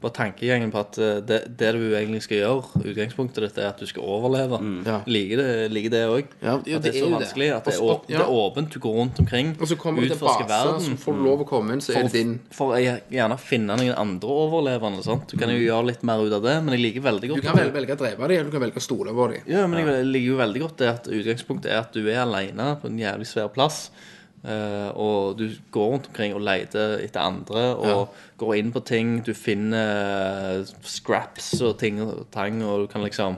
Bare 0.02 0.16
tankegjengen 0.18 0.72
på 0.74 0.82
at 0.82 0.98
eh, 0.98 1.20
det, 1.22 1.38
det 1.60 1.68
du 1.78 1.84
egentlig 1.94 2.24
skal 2.26 2.40
gjøre, 2.40 2.82
utgangspunktet 2.82 3.44
ditt 3.46 3.60
er 3.62 3.68
at 3.70 3.82
du 3.82 3.86
skal 3.90 4.06
overleve. 4.16 4.58
Ja. 4.88 4.96
Liker 5.06 5.42
det, 5.42 5.50
liker 5.70 5.94
det. 5.94 6.02
Ja, 6.42 6.56
at 6.58 6.66
det 6.66 6.90
er 6.90 6.96
så 6.96 7.04
jo 7.04 7.12
vanskelig. 7.14 7.50
At 7.54 7.70
det 7.70 7.76
er, 7.76 7.84
åp 7.86 8.10
ja. 8.10 8.18
det 8.18 8.26
er 8.26 8.34
åpent. 8.42 8.72
Du 8.74 8.82
går 8.82 8.96
rundt 8.98 9.22
omkring, 9.22 9.54
Og 9.60 9.70
så 9.70 9.78
kommer 9.78 10.02
du 10.02 10.10
til 10.10 10.18
utforsker 10.18 10.48
base, 10.50 10.72
verden. 10.72 10.98
så 10.98 11.04
får 11.04 11.20
du 11.20 11.24
lov 11.28 11.44
å 11.46 11.48
komme 11.52 11.78
inn, 11.78 11.84
så 11.86 11.94
er 11.94 12.08
det 12.08 12.16
din. 12.16 12.34
For 12.56 12.74
å 12.74 12.82
gjerne 12.82 13.38
finne 13.42 13.78
noen 13.78 13.94
andre 13.94 14.38
overlevende. 14.46 15.06
Sant? 15.06 15.28
Du 15.30 15.38
kan 15.38 15.54
jo 15.54 15.60
gjøre 15.62 15.92
litt 15.92 16.06
mer 16.08 16.24
ut 16.26 16.34
av 16.40 16.46
det, 16.48 16.56
men 16.66 16.78
jeg 16.78 16.86
liker 16.88 17.06
veldig 17.06 17.34
godt 17.34 17.44
Du 17.44 17.46
kan 17.46 17.60
velge, 17.62 17.76
velge 17.78 17.98
å 17.98 18.02
drepe 18.02 18.18
dem, 18.24 18.26
eller 18.32 18.50
du 18.50 18.56
kan 18.56 18.66
velge 18.66 18.82
å 18.82 18.88
stole 18.88 19.14
på 19.18 19.30
dem. 19.36 19.52
Ja, 19.54 19.68
men 19.70 19.86
jeg 19.86 20.08
liker 20.10 20.34
jo 20.34 20.40
veldig 20.42 20.64
godt 20.66 20.82
det 20.82 20.90
at 20.96 21.12
utgangspunktet 21.12 21.76
er 21.76 21.84
at 21.84 21.94
du 21.94 22.02
er 22.08 22.24
alene 22.24 22.72
på 22.82 22.90
en 22.90 22.98
jævlig 23.06 23.30
svær 23.30 23.54
plass. 23.54 23.86
Eh, 24.46 24.90
og 24.98 25.38
du 25.38 25.46
går 25.72 25.92
rundt 25.94 26.08
omkring 26.10 26.34
og 26.38 26.42
leter 26.46 26.98
etter 27.04 27.22
andre 27.22 27.64
og 27.78 28.14
går 28.42 28.56
inn 28.58 28.72
på 28.74 28.84
ting. 28.86 29.20
Du 29.26 29.34
finner 29.38 30.60
eh, 30.62 30.66
scraps 30.84 31.54
og 31.62 31.78
ting 31.82 32.02
og 32.02 32.28
tang, 32.34 32.62
og 32.64 32.86
du 32.86 32.88
kan 32.92 33.04
liksom 33.06 33.38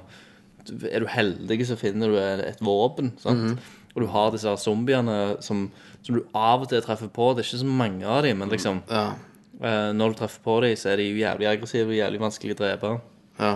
Er 0.94 1.00
du 1.04 1.08
heldig, 1.12 1.58
så 1.68 1.76
finner 1.76 2.08
du 2.08 2.16
et 2.18 2.62
våpen. 2.64 3.12
Sant? 3.20 3.60
Og 3.96 4.02
du 4.02 4.08
har 4.08 4.32
disse 4.32 4.48
zombiene 4.64 5.36
som, 5.44 5.66
som 6.02 6.16
du 6.16 6.22
av 6.34 6.62
og 6.64 6.70
til 6.72 6.80
treffer 6.82 7.10
på. 7.12 7.34
Det 7.36 7.44
er 7.44 7.50
ikke 7.50 7.60
så 7.66 7.68
mange 7.68 8.06
av 8.08 8.24
dem, 8.24 8.38
men 8.40 8.50
liksom 8.50 8.80
Ja. 8.90 9.14
eh, 9.62 9.92
Når 9.92 10.14
du 10.14 10.20
treffer 10.22 10.40
på 10.42 10.62
dem, 10.64 10.76
så 10.80 10.94
er 10.94 10.98
de 10.98 11.10
jævlig 11.20 11.48
aggressive 11.52 11.92
og 11.92 12.00
jævlig 12.00 12.20
vanskelig 12.24 12.56
å 12.56 12.62
drepe. 12.64 12.94
ja. 13.40 13.54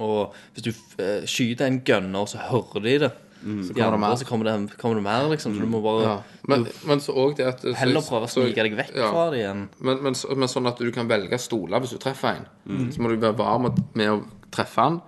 Og 0.00 0.32
hvis 0.54 0.64
du 0.64 0.70
eh, 1.02 1.24
skyter 1.28 1.66
en 1.66 1.80
gunner, 1.84 2.24
så 2.26 2.38
hører 2.38 2.80
de 2.84 2.98
det. 2.98 3.10
Så, 3.40 3.72
de 3.72 3.80
kommer 3.80 3.92
det 3.96 4.00
mer. 4.00 4.16
så 4.20 4.26
kommer 4.28 4.44
det, 4.50 4.78
kommer 4.78 4.94
det 5.00 5.02
mer, 5.02 5.28
liksom. 5.32 5.54
Så 5.56 5.60
du 5.64 5.66
må 5.72 5.80
bare 5.82 6.02
ja. 6.04 6.16
Men, 6.48 6.66
men 6.86 7.00
så 7.00 7.14
òg 7.16 7.36
det 7.38 7.46
at 7.46 7.60
så- 7.62 7.74
heller 7.74 8.00
prøve 8.04 8.26
å 8.26 8.28
så- 8.28 8.44
snike 8.44 8.62
deg 8.66 8.76
vekk 8.76 8.94
ja. 8.96 9.10
fra 9.10 9.30
det 9.30 9.38
igjen. 9.40 9.68
Men, 9.80 10.02
men, 10.02 10.14
så- 10.14 10.36
men 10.36 10.48
sånn 10.48 10.66
at 10.68 10.78
du 10.78 10.90
kan 10.92 11.08
velge 11.08 11.38
stoler 11.40 11.80
hvis 11.80 11.90
du 11.96 11.98
treffer 11.98 12.36
en. 12.36 12.46
Så 12.92 13.00
må 13.00 13.08
du 13.08 13.16
være 13.16 13.36
var 13.38 13.58
med, 13.58 13.78
med 13.94 14.08
å 14.10 14.18
treffe 14.52 14.76
han. 14.82 15.00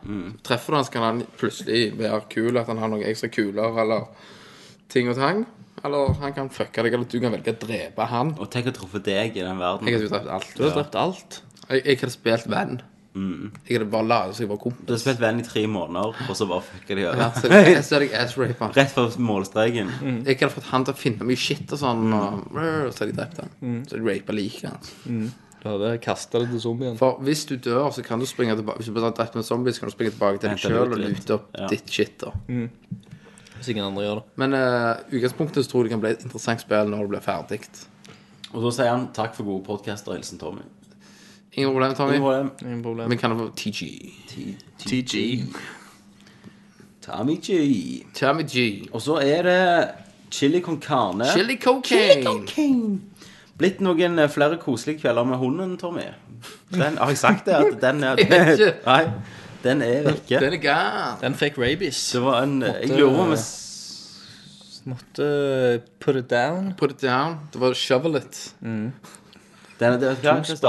Treffer 0.42 0.72
du 0.72 0.76
han, 0.76 0.84
så 0.84 0.92
kan 0.92 1.02
han 1.02 1.22
plutselig 1.36 1.96
være 1.98 2.22
kul, 2.30 2.56
at 2.56 2.66
han 2.72 2.78
har 2.78 2.88
noen 2.88 3.04
ekstra 3.04 3.28
kuler 3.32 3.80
eller 3.84 4.06
ting 4.88 5.08
og 5.12 5.16
tang. 5.16 5.44
Eller 5.84 6.12
han 6.20 6.32
kan 6.32 6.48
fucke 6.48 6.82
deg, 6.84 6.92
eller 6.94 7.04
du 7.10 7.18
kan 7.20 7.32
velge 7.32 7.52
å 7.56 7.58
drepe 7.66 8.06
han. 8.06 8.34
Og 8.38 8.48
tenk 8.50 8.66
å 8.70 8.72
truffe 8.76 9.02
deg 9.02 9.36
i 9.36 9.42
den 9.42 9.58
verden. 9.58 9.88
Jeg 9.88 9.98
hadde 9.98 10.06
jo 10.08 10.12
drept 10.14 10.30
alt. 10.30 10.52
Du 10.56 10.62
har 10.62 10.76
drept 10.76 10.94
alt. 10.94 11.40
Jeg, 11.68 11.84
jeg 11.84 11.98
hadde 11.98 12.12
spilt 12.14 12.46
venn. 12.52 12.80
Jeg 13.14 13.76
hadde 13.76 13.90
bare 13.92 14.06
latet 14.08 14.36
så 14.38 14.40
jeg 14.40 14.48
var 14.48 14.56
kompis. 14.62 14.86
Du 14.88 14.92
har 14.94 15.00
spilt 15.02 15.18
venn 15.20 15.40
i 15.42 15.44
tre 15.44 15.66
måneder, 15.68 16.14
og 16.30 16.36
så 16.38 16.46
bare 16.48 16.62
fucker 16.64 16.96
de 16.96 17.02
Ja, 17.02 17.10
over. 17.12 17.34
så 17.36 17.50
er 17.52 17.64
det- 17.66 17.84
så 17.84 17.98
jeg 18.00 18.10
ass-raper. 18.16 18.72
Rett 18.78 18.90
for 18.94 19.10
målstreken. 19.20 19.90
Jeg 20.24 20.38
hadde 20.40 20.48
fått 20.54 20.70
han 20.72 20.84
til 20.88 20.94
å 20.94 20.96
finne 20.96 21.26
mye 21.28 21.36
shit 21.36 21.70
og 21.72 21.78
sånn, 21.82 22.06
og, 22.16 22.46
så 22.54 23.04
hadde 23.04 23.12
de 23.12 23.18
drept 23.20 23.36
han. 23.42 23.84
Så 23.86 23.98
de 23.98 24.00
jeg 24.00 24.22
rapet 24.22 24.34
liket 24.34 24.70
hans. 24.70 24.94
Du 25.62 25.68
hadde 25.68 25.92
kasta 26.02 26.40
det 26.40 26.48
til 26.50 26.60
zombien. 26.64 26.96
For 26.98 27.20
hvis 27.22 27.44
du 27.46 27.56
dør, 27.56 27.92
så 27.94 28.02
kan 28.02 28.18
du 28.18 28.26
springe 28.26 28.56
tilbake 28.58 28.78
Hvis 28.80 28.86
du 28.88 28.92
blir 28.96 29.12
drept 29.14 29.36
med 29.36 29.44
zombie, 29.44 29.70
så 29.72 29.80
kan 29.84 29.90
du 29.90 29.94
springe 29.94 30.10
tilbake 30.16 30.40
til 30.40 30.50
deg 30.50 30.58
sjøl 30.58 30.90
og 30.90 30.98
lute 30.98 31.34
opp 31.36 31.50
Ja. 31.54 31.68
ditt 31.68 31.86
shit. 31.92 32.16
da 32.18 32.32
Hvis 32.48 33.68
ingen 33.70 33.84
andre 33.84 34.02
gjør 34.02 34.14
det. 34.16 34.24
Men 34.42 34.54
uh, 34.54 34.96
utgangspunktet 35.12 35.62
så 35.64 35.70
tror 35.70 35.84
jeg 35.84 35.90
det 35.90 35.92
kan 35.94 36.00
bli 36.02 36.10
et 36.16 36.24
interessant 36.24 36.60
spill 36.64 36.88
når 36.90 37.04
det 37.04 37.10
blir 37.12 37.22
ferdig. 37.22 37.60
Og 38.54 38.62
da 38.64 38.70
sier 38.74 38.88
han 38.90 39.06
takk 39.14 39.36
for 39.36 39.44
gode 39.44 39.62
podcaster, 39.68 40.16
hilsen 40.16 40.38
Tommy. 40.40 40.64
Ingen 41.54 41.70
problem, 41.72 41.94
Tommy. 41.94 42.14
Ingen 42.16 42.22
problem. 42.22 42.50
Ingen 42.62 42.82
problem. 42.82 43.10
Vi 43.10 43.16
kan 43.16 43.38
få 43.38 43.50
TG. 43.56 44.12
TG. 44.78 45.44
Tommy 47.02 47.36
G. 47.42 48.04
Tommy 48.14 48.42
G. 48.48 48.88
Og 48.92 49.02
så 49.02 49.16
er 49.20 49.42
det 49.42 49.88
chili 50.30 50.60
con 50.60 50.80
carne. 50.80 51.24
Chili 51.32 51.56
cocaine. 51.60 52.24
cocaine. 52.24 53.00
Blitt 53.58 53.80
noen 53.84 54.18
eh, 54.18 54.30
flere 54.32 54.56
koselige 54.58 55.02
kvelder 55.02 55.24
med 55.28 55.36
hunden, 55.38 55.74
Tommy. 55.78 56.06
Den, 56.72 56.96
har 56.98 57.08
jeg 57.12 57.18
sagt 57.18 57.46
det? 57.46 57.54
At 57.58 57.80
den 57.82 58.02
er 58.04 58.16
Jeg 58.22 58.52
ikke. 58.54 58.70
Nei, 58.86 59.02
den 59.62 59.82
er 59.82 60.06
vekke. 60.08 60.38
Den 60.40 60.52
er 60.56 60.62
gal. 60.62 61.18
Den 61.20 61.34
fikk 61.38 61.58
rabies. 61.58 62.00
Det 62.14 62.22
var 62.24 62.42
en 62.46 62.62
Jeg 62.62 62.72
Måtte- 62.88 62.96
lurer 62.98 63.16
på 63.16 63.22
om 63.22 63.30
jeg 63.36 63.44
Måtte 64.84 65.80
put 66.00 66.16
it 66.16 66.30
down. 66.30 66.72
Put 66.78 66.90
it 66.96 67.02
down. 67.02 67.36
Det 67.52 67.60
var 67.60 67.74
shovel 67.74 68.16
it. 68.18 68.54
Denne, 69.82 69.98
det, 70.00 70.12
ja, 70.22 70.36
Christer, 70.42 70.68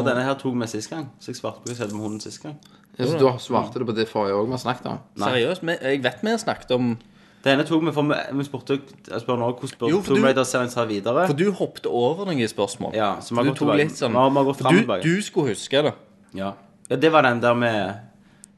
og- 0.00 0.06
denne 0.06 0.22
her 0.24 0.34
tok 0.40 0.54
vi 0.62 0.66
sist 0.72 0.90
gang. 0.90 1.10
Så 1.20 1.28
jeg 1.32 1.36
svarte 1.40 1.60
på 1.60 1.68
hva 1.68 1.74
som 1.76 1.80
skjedde 1.84 1.96
med 1.98 2.04
hunden 2.06 2.20
sist 2.24 2.42
gang. 2.42 2.56
Ja, 2.98 3.04
så 3.06 3.18
du 3.20 3.26
svarte 3.38 3.78
det 3.80 3.86
på 3.86 3.94
det 3.96 4.08
forrige 4.10 4.34
òg 4.40 4.46
vi 4.48 4.56
har 4.56 4.62
snakket 4.64 4.86
om? 4.90 4.98
Seriøst, 5.20 5.62
vi- 5.66 5.78
jeg 5.82 6.02
vet 6.04 6.22
vi 6.24 6.30
har 6.30 6.38
snakket 6.42 6.70
om 6.76 6.98
Denne 7.42 7.64
tok 7.64 7.80
vi 7.86 7.92
for 7.96 8.02
vi, 8.04 8.14
vi 8.36 8.44
spurte 8.44 8.74
Jeg 9.08 9.20
spør 9.22 9.38
nå 9.40 9.46
hvordan 9.56 9.68
spør 9.70 10.02
Tomb 10.04 10.24
Raider-serien 10.26 10.68
tar 10.68 10.84
videre. 10.90 11.26
For 11.26 11.32
du 11.32 11.46
hoppet 11.52 11.86
over 11.86 12.26
noen 12.28 12.48
spørsmål. 12.48 12.92
Ja, 12.94 13.14
så 13.20 13.30
vi 13.32 13.36
har 13.36 13.44
du 13.44 13.50
gått 13.50 13.58
tok 13.58 13.68
tilbake. 13.70 13.76
litt 13.78 13.96
sånn 13.96 14.10
Vi 14.12 14.16
har- 14.18 14.30
vi 14.30 14.36
har 14.36 14.44
gått 14.44 14.56
for 14.58 14.68
frem 14.68 15.02
du, 15.02 15.08
du 15.16 15.22
skulle 15.22 15.48
huske 15.54 15.82
det. 15.82 15.94
Ja. 16.34 16.52
ja, 16.90 16.96
det 16.96 17.10
var 17.12 17.22
den 17.22 17.40
der 17.40 17.54
med 17.54 17.96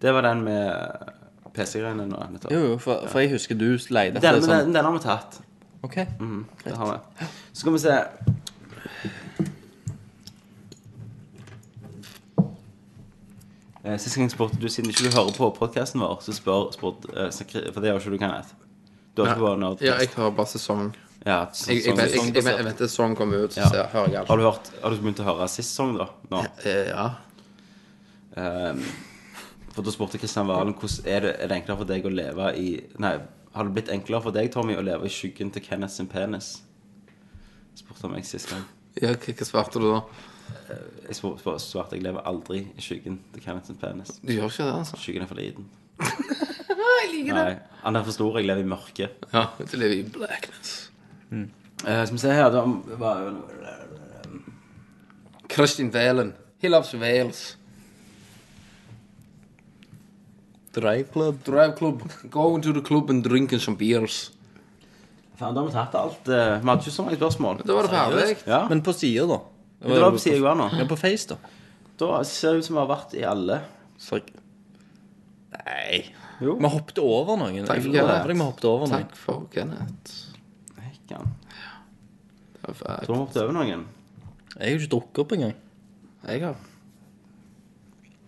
Det 0.01 0.13
var 0.13 0.23
den 0.23 0.43
med 0.45 0.99
PC-greiene 1.55 2.09
nå. 2.09 2.19
nettopp. 2.33 2.51
Jo, 2.51 2.59
jo, 2.73 2.79
for, 2.79 3.07
for 3.07 3.21
jeg 3.21 3.31
husker 3.31 3.55
du 3.57 3.79
leide 3.91 4.15
Den, 4.21 4.35
etter 4.35 4.41
men 4.41 4.43
sånn 4.43 4.65
den, 4.65 4.73
den 4.73 4.85
har 4.85 4.93
vi 4.93 4.99
tatt. 4.99 5.41
OK. 5.85 5.97
mm, 6.19 6.45
greit. 6.65 7.01
Så 7.53 7.61
skal 7.61 7.73
vi 7.73 7.79
se 7.79 8.05
Sist 13.83 14.15
gang 14.17 14.31
spurte 14.31 14.61
du, 14.63 14.69
siden 14.71 14.93
ikke 14.93 15.09
du 15.09 15.15
hører 15.17 15.33
på 15.35 15.49
podkasten 15.57 16.03
vår, 16.05 16.21
så 16.23 16.35
spør, 16.37 16.69
spurt, 16.75 17.07
eh, 17.17 17.31
For 17.35 17.81
det 17.83 17.91
gjør 17.91 17.99
ikke 18.05 18.13
du, 18.15 18.19
Kenneth. 18.23 18.53
Du 19.17 19.25
har 19.25 19.35
ikke 19.35 19.43
vært 19.49 19.59
nerdcast. 19.63 19.89
Ja, 19.89 19.97
jeg 19.99 20.13
hører 20.15 20.37
bare 20.39 20.51
sesong. 20.53 20.93
Ja, 21.27 21.39
sesong. 21.53 21.75
Jeg, 21.75 21.97
jeg, 22.13 22.35
jeg, 22.35 22.45
jeg, 22.47 22.65
jeg 22.69 22.77
sesong 22.79 23.17
kommer 23.19 23.43
ut, 23.45 23.53
så 23.57 23.61
Ja. 23.65 23.71
jeg, 23.81 23.91
hører 23.93 24.09
jeg 24.15 24.21
alt. 24.23 24.29
Har 24.29 24.37
du 24.39 24.43
hørt 24.47 24.71
Har 24.83 24.91
du 24.91 25.03
begynt 25.03 25.21
å 25.21 25.27
høre 25.27 25.49
sist 25.51 25.75
sesong, 25.75 25.97
da? 25.99 26.09
Nå? 26.31 26.45
Eh, 26.65 26.89
Ja. 26.93 27.11
Um, 28.33 28.79
for 29.75 29.85
da 29.85 29.93
spurte 29.93 30.17
Kristian 30.21 30.47
Valen 30.49 30.73
hvordan 30.73 31.07
er 31.09 31.21
det, 31.21 31.33
er 31.43 31.49
det 31.51 31.57
enklere 31.59 31.77
for 31.83 31.89
deg 31.91 32.07
å 32.09 32.13
leve 32.13 32.47
i 32.57 32.69
Nei, 33.03 33.11
har 33.53 33.65
det 33.69 33.75
blitt 33.77 33.91
enklere 33.93 34.23
for 34.25 34.33
deg, 34.33 34.49
Tommy, 34.53 34.73
å 34.77 34.85
leve 34.85 35.05
i 35.05 35.13
skyggen 35.13 35.51
til 35.53 35.65
Kenneth 35.65 35.93
sin 35.99 36.09
penis? 36.09 36.63
Spurte 37.77 38.07
han 38.07 38.15
meg 38.15 38.25
sist 38.29 38.49
gang. 38.53 38.65
ja 39.01 39.13
hva 39.13 39.45
svarte 39.49 39.81
du 39.81 39.91
da? 39.91 40.01
Jeg 41.09 41.17
spur- 41.19 41.39
spur- 41.41 41.59
svarte 41.61 41.97
jeg 41.97 42.03
lever 42.05 42.23
aldri 42.27 42.61
i 42.77 42.81
skyggen 42.83 43.19
til 43.35 43.43
Kenneth 43.45 43.73
penis. 43.81 44.15
Du 44.23 44.33
gjør 44.33 44.49
ikke 44.51 44.65
det, 44.69 44.75
altså? 44.79 44.97
Skyggen 45.03 45.23
er 45.23 45.31
for 45.31 45.35
liten. 45.41 45.67
Nei, 47.33 47.57
han 47.83 47.97
er 47.97 48.05
for 48.07 48.13
stor. 48.15 48.37
Jeg 48.39 48.47
lever 48.49 48.63
i 48.65 48.69
mørket. 48.73 49.27
Ja, 49.33 49.47
du 49.59 49.77
lever 49.77 49.95
i 50.01 50.03
blackness. 50.15 50.91
Eh, 51.33 51.47
skal 52.07 52.13
vi 52.15 52.19
se 52.23 52.33
her 52.33 52.51
da 52.55 52.63
var, 53.01 53.33
Kristin 55.49 55.91
Valen. 55.95 56.33
He 56.63 56.69
loves 56.71 56.95
Wales. 56.95 57.57
Drive 60.73 61.05
Club. 61.13 61.43
Drive 61.45 61.75
club. 61.77 62.03
Go 62.31 62.55
into 62.57 62.73
the 62.73 62.81
club 62.81 63.11
and 63.11 63.23
drink 63.25 63.53
some 63.61 63.77
beers. 63.77 64.31
Faen, 65.37 65.55
da 65.55 65.61
har 65.61 65.67
vi 65.69 65.73
tatt 65.75 65.95
alt. 65.99 66.29
eh, 66.29 66.61
Vi 66.63 66.69
hadde 66.69 66.81
ikke 66.87 66.95
så 66.95 67.03
mange 67.05 67.17
spørsmål. 67.19 67.63
Da 67.67 67.75
var 67.77 67.83
det 67.83 67.91
ferdig. 67.91 68.37
Ja, 68.47 68.69
Men 68.69 68.81
på 68.83 68.93
sida, 68.97 69.27
da? 69.27 69.39
Det 69.89 70.01
var 70.03 70.11
på 70.15 70.19
siden 70.23 70.37
jeg 70.39 70.45
var 70.47 70.55
nå. 70.59 70.69
Ja, 70.79 70.85
på 70.91 70.97
Face, 71.01 71.27
da. 71.33 71.37
Da 71.99 72.23
ser 72.29 72.53
det 72.55 72.63
ut 72.63 72.67
som 72.69 72.77
vi 72.77 72.81
har 72.83 72.91
vært 72.91 73.15
i 73.19 73.23
alle. 73.27 73.61
Så... 73.99 74.19
Nei. 75.53 76.03
Jo. 76.43 76.57
Vi 76.59 76.71
hoppet 76.73 76.99
over 77.03 77.37
noen. 77.39 77.65
Takk 77.69 77.79
Jeg 77.79 77.85
for 77.85 77.93
lover 77.93 78.09
Kenneth. 78.09 78.27
deg, 78.27 78.37
vi 78.37 78.47
hoppet 78.47 78.65
over 78.71 78.87
noen. 78.91 79.03
Takk 79.07 79.17
for 79.21 79.45
Kenneth. 79.53 80.15
Nei, 80.79 80.93
Det 81.07 81.19
var 81.19 82.79
Du 82.79 82.85
har 82.85 83.03
vi 83.07 83.19
hoppet 83.21 83.43
over 83.43 83.57
noen. 83.59 83.85
Jeg 84.53 84.63
har 84.63 84.73
jo 84.73 84.81
ikke 84.83 84.93
drukket 84.95 85.23
opp 85.25 85.35
engang. 85.37 85.55
Jeg 86.27 86.43
har 86.47 86.57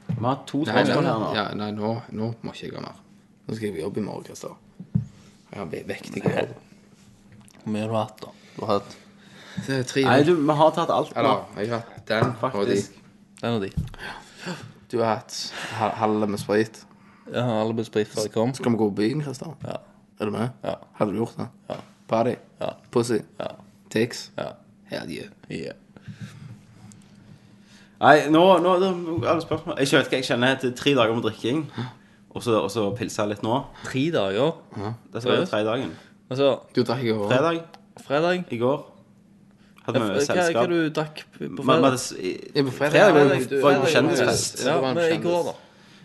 Vi 0.08 0.20
har 0.24 0.38
to 0.46 0.58
Nei, 0.64 0.74
spørsmål 0.84 1.08
her 1.08 1.18
nå. 1.24 1.30
ja, 1.34 1.44
nei 1.58 1.70
nå, 1.74 1.90
nå 2.12 2.28
må 2.44 2.52
ikke 2.54 2.66
jeg 2.68 2.74
ha 2.76 2.82
mer. 2.84 3.00
Nå 3.48 3.56
skal 3.56 3.66
jeg 3.70 3.74
på 3.78 3.82
jobb 3.82 3.98
i 3.98 4.04
morgen, 4.04 4.24
Christer. 4.28 4.54
Jeg 5.50 5.58
har 5.58 5.66
ve- 5.72 5.84
vektig 5.88 6.22
jobb. 6.24 6.54
Hvor 7.64 7.72
mye 7.72 7.82
har 7.86 7.88
du 7.88 7.96
hatt, 7.98 8.20
da? 8.20 8.30
Du 8.54 8.60
har 8.64 8.72
hatt 8.78 8.96
Det 9.66 9.78
er 9.78 9.82
tre 9.88 10.02
Nei, 10.04 10.22
du, 10.26 10.34
vi 10.40 10.56
har 10.58 10.70
tatt 10.74 10.90
alt 10.90 11.12
nå. 11.14 11.20
Eller, 11.20 11.44
jeg 11.62 11.70
har 11.70 11.82
hatt 11.86 12.08
den 12.08 12.24
og 12.24 12.34
de. 12.34 12.40
Faktisk. 12.42 12.96
den 13.40 13.54
og 13.54 13.62
de. 13.62 13.70
Du 14.92 14.98
har 15.00 15.14
hatt 15.16 15.36
ha- 15.78 15.92
halve 16.02 16.26
med 16.30 16.38
sprit. 16.42 16.82
Jeg 17.32 17.42
har 17.42 17.60
alle 17.62 17.74
blitt 17.74 17.86
sprit 17.88 18.08
før 18.10 18.26
jeg 18.26 18.32
kom. 18.34 18.52
Skal 18.54 18.72
vi 18.74 18.80
gå 18.82 18.88
på 18.90 18.96
byen, 18.98 19.22
Kristian? 19.24 19.54
Ja. 19.64 19.78
Er 20.20 20.24
du 20.28 20.30
med? 20.34 20.48
Ja. 20.64 20.74
Hadde 20.98 21.12
du 21.14 21.16
gjort 21.22 21.36
det? 21.38 21.46
Ja. 21.70 21.78
Party? 22.08 22.34
Ja. 22.60 22.68
Pussy? 22.92 23.18
Ja. 23.40 23.46
Tix? 23.90 24.30
Ja. 24.38 24.50
Hell 24.90 25.10
yeah. 25.10 25.30
Ja. 25.50 25.72
Nei, 28.04 28.16
nå, 28.28 28.42
nå 28.60 28.72
det 28.82 28.88
alle 29.30 29.40
spørsmål. 29.44 29.78
Jeg 29.80 29.88
vet 29.94 30.08
ikke, 30.08 30.18
jeg 30.20 30.26
kjenner 30.28 30.56
etter 30.58 30.74
tre 30.76 30.92
dager 30.98 31.14
med 31.16 31.24
drikking, 31.24 31.62
og 32.34 32.42
så, 32.44 32.58
og 32.66 32.70
så 32.72 32.88
pilser 32.98 33.22
jeg 33.24 33.32
litt 33.36 33.44
nå. 33.46 33.60
Tre 33.86 34.02
dager. 34.12 34.50
Dette 35.14 35.24
var 35.30 35.38
jo 35.40 35.46
tredje 35.48 35.68
dagen. 35.70 35.94
Altså, 36.30 36.50
Du 36.74 36.82
drakk 36.82 37.04
i 37.06 37.14
går? 37.14 37.30
Fredag 37.30 37.62
fredag 38.04 38.44
i 38.52 38.58
går 38.58 38.82
hadde 39.86 40.00
vi 40.00 40.06
Hva 40.06 40.14
hva 40.14 40.24
selskap. 40.26 40.68
du 40.68 40.90
drakk 40.90 41.24
på 41.38 41.64
fredag? 41.64 41.92
det- 41.92 42.54
Ja, 42.54 42.62
på 42.62 42.72
fredag. 42.72 42.92
Fredag 42.92 43.12
var 43.12 43.36
Fredag, 43.36 43.74
jo 43.80 43.92
kjendisfest. 43.94 44.64
Ja, 44.66 44.80
men 44.80 44.98
i 45.12 45.16
går, 45.22 45.44
da? 45.44 45.54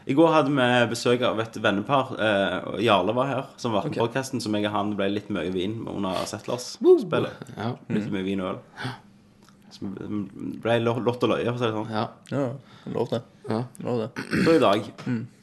I 0.10 0.14
går 0.18 0.28
hadde 0.34 0.50
vi 0.50 0.88
besøk 0.90 1.22
av 1.22 1.40
et 1.40 1.54
vennepar. 1.62 2.16
Eh, 2.20 2.82
Jarle 2.84 3.14
var 3.14 3.26
her, 3.28 3.44
som 3.58 3.72
var 3.74 3.84
med 3.84 3.94
på 3.94 4.00
podkasten. 4.00 4.40
podcasten. 4.40 4.42
Som 4.42 4.56
jeg 4.56 4.66
og 4.66 4.72
han 4.72 4.96
ble 4.96 5.10
litt 5.10 5.30
mye 5.30 5.52
vin 5.54 5.86
under 5.88 6.10
Settlers-spillet. 6.26 7.32
Ja. 7.58 7.76
Litt 7.90 8.10
mye 8.12 8.24
vin 8.24 8.42
og 8.42 8.56
øl. 8.56 8.60
Så 9.72 9.86
ble 10.64 10.80
lo- 10.82 11.00
lott 11.00 11.24
og 11.24 11.30
løye, 11.30 11.46
for 11.46 11.54
å 11.54 11.60
si 11.60 11.66
det 11.66 11.74
sånn. 11.76 11.92
ja. 11.92 12.08
Ja, 12.32 12.50
lov 12.92 13.10
det. 13.12 13.22
Ja. 13.50 13.64
Lov 13.84 14.00
det. 14.02 14.24
Så 14.46 14.56
i 14.56 14.60
dag 14.60 14.84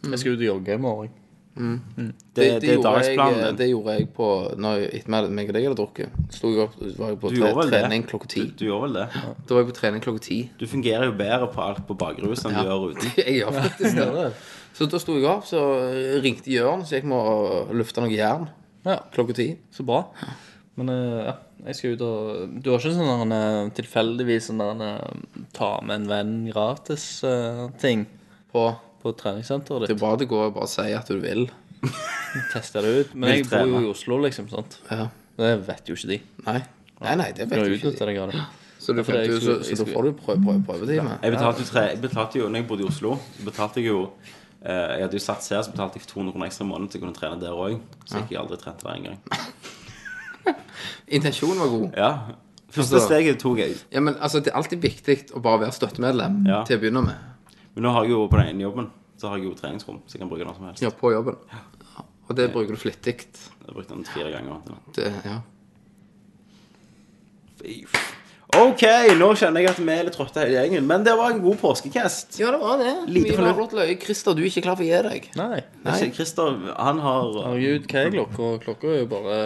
Jeg 0.02 0.18
skal 0.18 0.32
ut 0.32 0.38
og 0.40 0.46
jogge 0.46 0.74
i 0.74 0.76
morgen. 0.78 1.10
Det, 1.56 2.04
det, 2.36 2.46
er 2.68 2.74
gjorde 2.76 3.02
jeg, 3.06 3.52
det 3.56 3.66
gjorde 3.70 3.92
jeg 3.96 4.08
på 4.12 4.26
Når 4.60 4.80
jeg, 4.82 4.88
etter 4.98 5.12
meg 5.32 5.48
og 5.48 5.54
deg 5.56 5.64
hadde 5.64 5.78
drukket. 5.78 6.18
Sto 6.36 6.50
jeg 6.52 6.66
opp, 6.66 6.74
var 6.98 7.14
jeg 7.14 7.18
på 7.22 7.30
Du 7.32 7.38
tre, 7.40 7.52
det? 7.56 7.64
trening 7.72 8.04
klokka 8.10 8.28
ti. 8.28 8.42
Du, 8.50 8.52
du 8.60 8.64
gjorde 8.66 8.82
vel 8.90 8.98
det? 8.98 9.06
Da 9.48 9.56
var 9.56 9.62
jeg 9.62 9.70
på 9.70 9.76
trening 9.78 10.04
klokka 10.04 10.22
ti. 10.26 10.38
Du 10.60 10.66
fungerer 10.68 11.08
jo 11.08 11.14
bedre 11.16 11.48
på 11.54 11.64
alt 11.64 11.80
på 11.88 11.96
bakrus 11.96 12.44
enn 12.44 12.52
Ja. 12.58 12.62
du 12.66 12.68
gjør 12.68 12.84
uten. 12.92 13.08
Jeg 13.22 13.38
gjør 13.40 13.56
faktisk 13.56 13.96
det. 14.02 14.28
Så 14.76 14.90
da 14.92 15.00
sto 15.00 15.14
jeg 15.16 15.24
opp, 15.32 15.46
så 15.48 15.62
ringte 16.20 16.52
Jørn, 16.52 16.82
så 16.84 16.98
jeg 16.98 17.06
må 17.08 17.16
lufte 17.72 18.02
noe 18.04 18.12
jern 18.12 18.44
Ja, 18.84 18.98
klokka 19.14 19.32
ti. 19.38 19.46
så 19.72 19.86
bra. 19.88 20.02
Men 20.76 20.90
eh, 20.92 21.30
ja, 21.30 21.32
jeg 21.70 21.78
skal 21.78 21.94
ut 21.96 22.02
og 22.04 22.58
Du 22.60 22.68
har 22.68 22.82
ikke 22.82 22.92
sånn 22.92 23.30
der, 23.32 23.62
eh, 23.64 23.70
tilfeldigvis 23.78 24.50
sånn 24.50 24.60
der 24.60 24.82
eh, 24.84 25.46
ta 25.56 25.70
med 25.80 26.02
en 26.02 26.10
venn 26.10 26.34
gratis-ting 26.52 28.04
På 28.52 28.66
på 29.06 29.14
treningssenteret 29.22 29.86
Det 29.86 29.90
er 29.90 29.94
ditt? 29.94 30.02
bra 30.02 30.12
det 30.20 30.28
går 30.34 30.44
å 30.50 30.54
bare 30.58 30.68
si 30.74 30.86
at 30.98 31.08
du 31.08 31.16
vil. 31.22 31.46
Teste 32.52 32.82
det 32.84 32.92
ut. 33.00 33.14
Men 33.14 33.30
Vil 33.30 33.42
jeg 33.44 33.48
bor 33.54 33.72
jo 33.80 33.80
i 33.86 33.90
Oslo, 33.94 34.18
liksom. 34.26 34.50
sant? 34.52 34.78
Ja. 34.90 35.08
Det 35.36 35.50
vet 35.66 35.88
jo 35.90 35.94
ikke 35.98 36.12
de. 36.14 36.20
Nei. 36.46 36.60
Nei, 37.04 37.14
nei, 37.20 37.32
det 37.36 37.44
vet 37.50 37.60
utnyttet 37.60 37.92
ikke. 38.00 38.06
deg 38.08 38.18
av 38.22 38.30
det. 38.32 38.44
Så, 38.80 38.92
du, 38.94 39.00
for 39.04 39.16
det 39.16 39.26
du, 39.26 39.32
jeg 39.34 39.40
så, 39.42 39.44
skulle- 39.44 39.64
så 39.64 39.70
jeg 39.72 39.78
da 39.80 39.84
får 39.96 40.04
du 40.06 40.12
prøve, 40.20 40.40
prøve, 40.44 40.62
prøvetime. 40.68 41.14
Jeg 41.24 41.32
betalte 41.34 41.62
jo 41.64 41.68
tre 41.68 41.82
Jeg 41.90 42.00
betalte 42.04 42.38
jo, 42.38 42.48
når 42.48 42.60
jeg 42.62 42.66
bodde 42.68 42.84
i 42.84 42.88
Oslo, 42.90 43.14
så 43.36 43.44
betalte 43.48 43.80
jeg 43.82 43.88
jo 43.90 44.00
eh, 44.62 44.92
Jeg 44.96 45.02
hadde 45.06 45.18
jo 45.18 45.24
sats 45.26 45.48
her, 45.52 45.62
så 45.66 45.72
betalte 45.74 45.98
jeg 46.00 46.06
200 46.12 46.32
kroner 46.36 46.46
ekstra 46.50 46.64
i 46.64 46.68
måneden 46.70 46.88
til 46.92 47.00
jeg 47.00 47.04
kunne 47.06 47.18
trene 47.18 47.40
der 47.42 47.56
òg. 47.56 47.78
Så 48.04 48.16
jeg 48.20 48.28
ikke 48.28 48.40
aldri 48.44 48.58
trente 48.62 48.86
der 48.86 48.98
engang. 49.00 49.18
Intensjonen 51.18 51.58
var 51.60 51.72
god. 51.72 51.88
Ja. 51.96 52.10
Første 52.76 52.96
Altså- 52.96 53.06
steget 53.08 53.38
tok 53.40 53.58
jeg. 53.58 53.76
Ja, 53.92 54.00
men 54.00 54.14
altså, 54.20 54.40
det 54.40 54.52
er 54.52 54.56
alltid 54.60 54.78
viktig 54.82 55.18
å 55.34 55.40
bare 55.42 55.60
være 55.64 55.72
støttemedlem 55.72 56.44
Ja. 56.48 56.64
til 56.64 56.76
å 56.76 56.80
begynne 56.82 57.02
med. 57.06 57.14
Men 57.76 57.84
nå 57.84 57.92
har 57.92 58.06
jeg 58.06 58.14
jo 58.16 58.24
på 58.32 58.40
den 58.40 58.54
ene 58.54 58.64
jobben 58.64 58.86
Så 59.20 59.28
har 59.28 59.40
jeg 59.40 59.50
jo 59.50 59.56
treningsrom, 59.56 60.00
så 60.08 60.16
jeg 60.16 60.22
kan 60.24 60.30
bruke 60.32 60.44
når 60.48 60.56
som 60.58 60.68
helst. 60.70 60.82
Ja, 60.84 60.90
på 60.92 61.12
jobben. 61.12 61.36
Og 62.26 62.34
det 62.36 62.50
bruker 62.52 62.74
du 62.74 62.80
flittig. 62.80 63.14
Jeg 63.22 63.68
har 63.68 63.76
brukt 63.76 63.92
den 63.92 64.04
fire 64.08 64.32
ganger. 64.34 64.64
Det, 64.96 65.12
ja. 65.24 65.38
OK, 68.56 68.82
nå 69.18 69.28
kjenner 69.36 69.62
jeg 69.62 69.70
at 69.72 69.78
vi 69.80 69.92
er 69.92 70.06
litt 70.06 70.16
trøtte 70.16 70.42
hele 70.42 70.56
gjengen. 70.56 70.86
Men 70.88 71.04
det 71.06 71.14
var 71.18 71.34
en 71.34 71.40
god 71.44 71.58
påskekast. 71.60 72.38
ja, 72.40 72.50
det 72.54 72.60
var 72.62 72.80
det. 72.80 72.92
Lite 73.12 73.36
Mye 73.38 73.54
flott 73.58 73.76
løye. 73.76 73.96
Christer, 74.02 74.36
du 74.36 74.42
er 74.44 74.50
ikke 74.50 74.64
klar 74.66 74.78
for 74.78 74.86
å 74.86 74.90
gi 74.90 75.00
deg. 75.06 75.30
Nei. 75.38 75.62
Nei. 75.86 75.96
Christer, 76.16 76.58
han 76.76 77.00
har 77.04 77.32
Herregud, 77.36 77.88
hva 77.92 78.04
er 78.04 78.12
klokka? 78.16 78.50
Klokka 78.64 78.92
er 78.92 79.00
jo 79.02 79.08
bare 79.12 79.40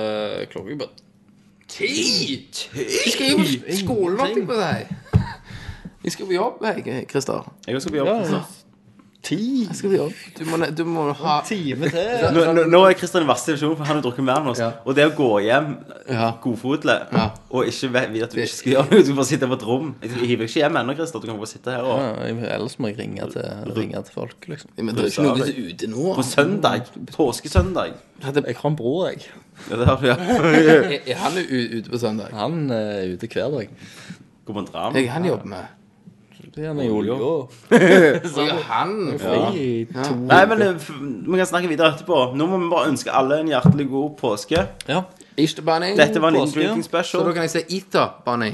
Klokka 0.53 0.67
er 0.69 0.77
jo 0.77 0.83
bare 0.85 1.07
Ti! 1.71 1.93
Ti! 2.51 2.87
skal 3.15 3.31
jo 3.31 3.39
på 3.39 3.79
skolen, 3.79 4.19
holdt 4.19 4.43
på 4.49 4.59
å 4.59 5.10
Vi 6.03 6.11
skal 6.11 6.27
på 6.27 6.33
jobb, 6.33 6.65
jeg, 6.65 7.07
Christer. 7.11 7.53
Jeg 7.67 7.83
skal 7.83 7.93
på 7.93 8.03
jobb. 8.03 8.09
Ja, 8.09 8.41
Ti 9.21 9.37
Jeg 9.67 9.75
skal 9.77 9.91
på 9.93 9.97
jobb. 9.99 10.13
Du 10.39 10.45
må, 10.49 10.57
du 10.73 10.81
må 10.89 11.03
ha 11.13 11.35
time 11.45 11.91
til. 11.93 12.23
Nå, 12.35 12.45
nå, 12.57 12.63
nå 12.73 12.79
er 12.89 12.95
Christer 12.97 13.21
i 13.21 13.27
verste 13.29 13.53
situasjonen, 13.53 13.77
for 13.77 13.85
han 13.91 13.99
har 13.99 14.05
drukket 14.07 14.25
mer 14.25 14.39
enn 14.41 14.47
oss. 14.49 14.61
Ja. 14.63 14.71
Og 14.89 14.95
det 14.97 15.05
å 15.11 15.13
gå 15.19 15.27
hjem 15.45 15.67
Ja. 16.09 16.31
Ja. 17.13 17.27
og 17.53 17.69
ikke 17.69 17.91
vite 17.93 18.25
at 18.25 18.33
du 18.33 18.39
ikke 18.41 18.55
skal 18.55 18.73
gjøre 18.73 18.87
noe, 18.89 19.01
du 19.03 19.11
skal 19.11 19.19
bare 19.19 19.29
sitte 19.29 19.49
på 19.51 19.59
et 19.59 19.67
rom 19.69 19.91
Jeg 20.01 20.31
hiver 20.31 20.49
ikke 20.49 20.63
hjem 20.63 20.79
ennå, 20.81 20.95
Christer. 20.97 21.21
Du 21.21 21.29
kan 21.29 21.37
bare 21.43 21.51
sitte 21.53 21.75
her 21.75 21.85
og 21.85 22.01
Ja, 22.01 22.55
ellers 22.57 22.79
må 22.81 22.89
jeg 22.95 22.97
ringe 23.03 23.29
til, 23.35 23.51
ringe 23.77 24.01
til 24.09 24.17
folk, 24.17 24.49
liksom. 24.55 24.73
Men 24.81 24.97
det 24.97 25.05
er 25.05 25.13
ikke 25.13 25.27
noe 25.29 25.69
ute 25.69 25.91
nå. 25.93 26.07
På 26.17 26.25
søndag. 26.25 26.89
Påskesøndag. 27.13 27.93
Jeg 28.25 28.57
har 28.57 28.71
en 28.73 28.79
bror, 28.81 29.11
jeg. 29.11 29.29
Ja, 29.69 29.83
det 29.83 29.91
har 29.91 30.01
du, 30.01 30.09
ja. 30.09 30.17
Er, 30.17 30.97
er 31.05 31.21
han 31.27 31.37
ute 31.45 31.93
på 31.93 32.01
søndag? 32.01 32.33
Han 32.41 32.65
er 32.73 33.13
ute 33.13 33.29
hver 33.29 33.53
dag. 33.53 33.77
Gå 34.49 34.57
på 34.57 34.65
en 34.65 34.71
dram. 34.73 34.97
Jeg, 34.97 35.13
han 35.13 35.29
jobber 35.29 35.53
med. 35.53 35.77
Det 36.55 36.65
er 36.65 36.69
han 36.73 36.81
i 36.83 36.89
olja. 36.91 37.15
Ja, 37.71 38.57
han 38.67 39.19
Fri 39.19 39.61
i 39.61 39.85
to 39.93 40.15
Nei, 40.17 40.41
men 40.51 40.63
eh, 40.63 40.75
f- 40.81 40.91
vi 41.01 41.37
kan 41.39 41.47
snakke 41.47 41.69
videre 41.71 41.93
etterpå. 41.95 42.19
Nå 42.37 42.47
må 42.51 42.59
vi 42.59 42.71
bare 42.73 42.89
ønske 42.91 43.13
alle 43.15 43.39
en 43.45 43.49
hjertelig 43.53 43.87
god 43.93 44.17
påske. 44.19 44.65
Ja. 44.89 45.03
Easter 45.39 45.63
Bunny. 45.63 45.93
Dette 45.97 46.21
var 46.21 46.29
en 46.33 46.35
liten 46.41 46.49
påske. 46.51 46.61
drinking 46.61 46.83
Så 46.83 46.89
special. 46.91 47.25
da 47.29 47.33
kan 47.37 47.47
jeg 47.47 47.51
si 47.55 47.63
Eater 47.79 48.09
Bunny. 48.27 48.53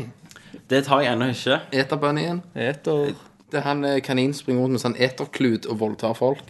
Det 0.70 0.84
tar 0.84 1.00
jeg 1.00 1.12
ennå 1.14 1.30
ikke. 1.32 1.60
Eterbunnyen. 1.72 2.42
Eter 2.54 3.14
Det 3.52 3.60
er 3.60 3.62
han 3.62 3.84
eh, 3.84 4.00
kaninen 4.02 4.34
springer 4.34 4.62
rundt 4.66 4.72
med 4.76 4.82
sånn 4.82 4.96
eterklut 4.98 5.66
og 5.70 5.78
voldtar 5.80 6.12
folk. 6.18 6.42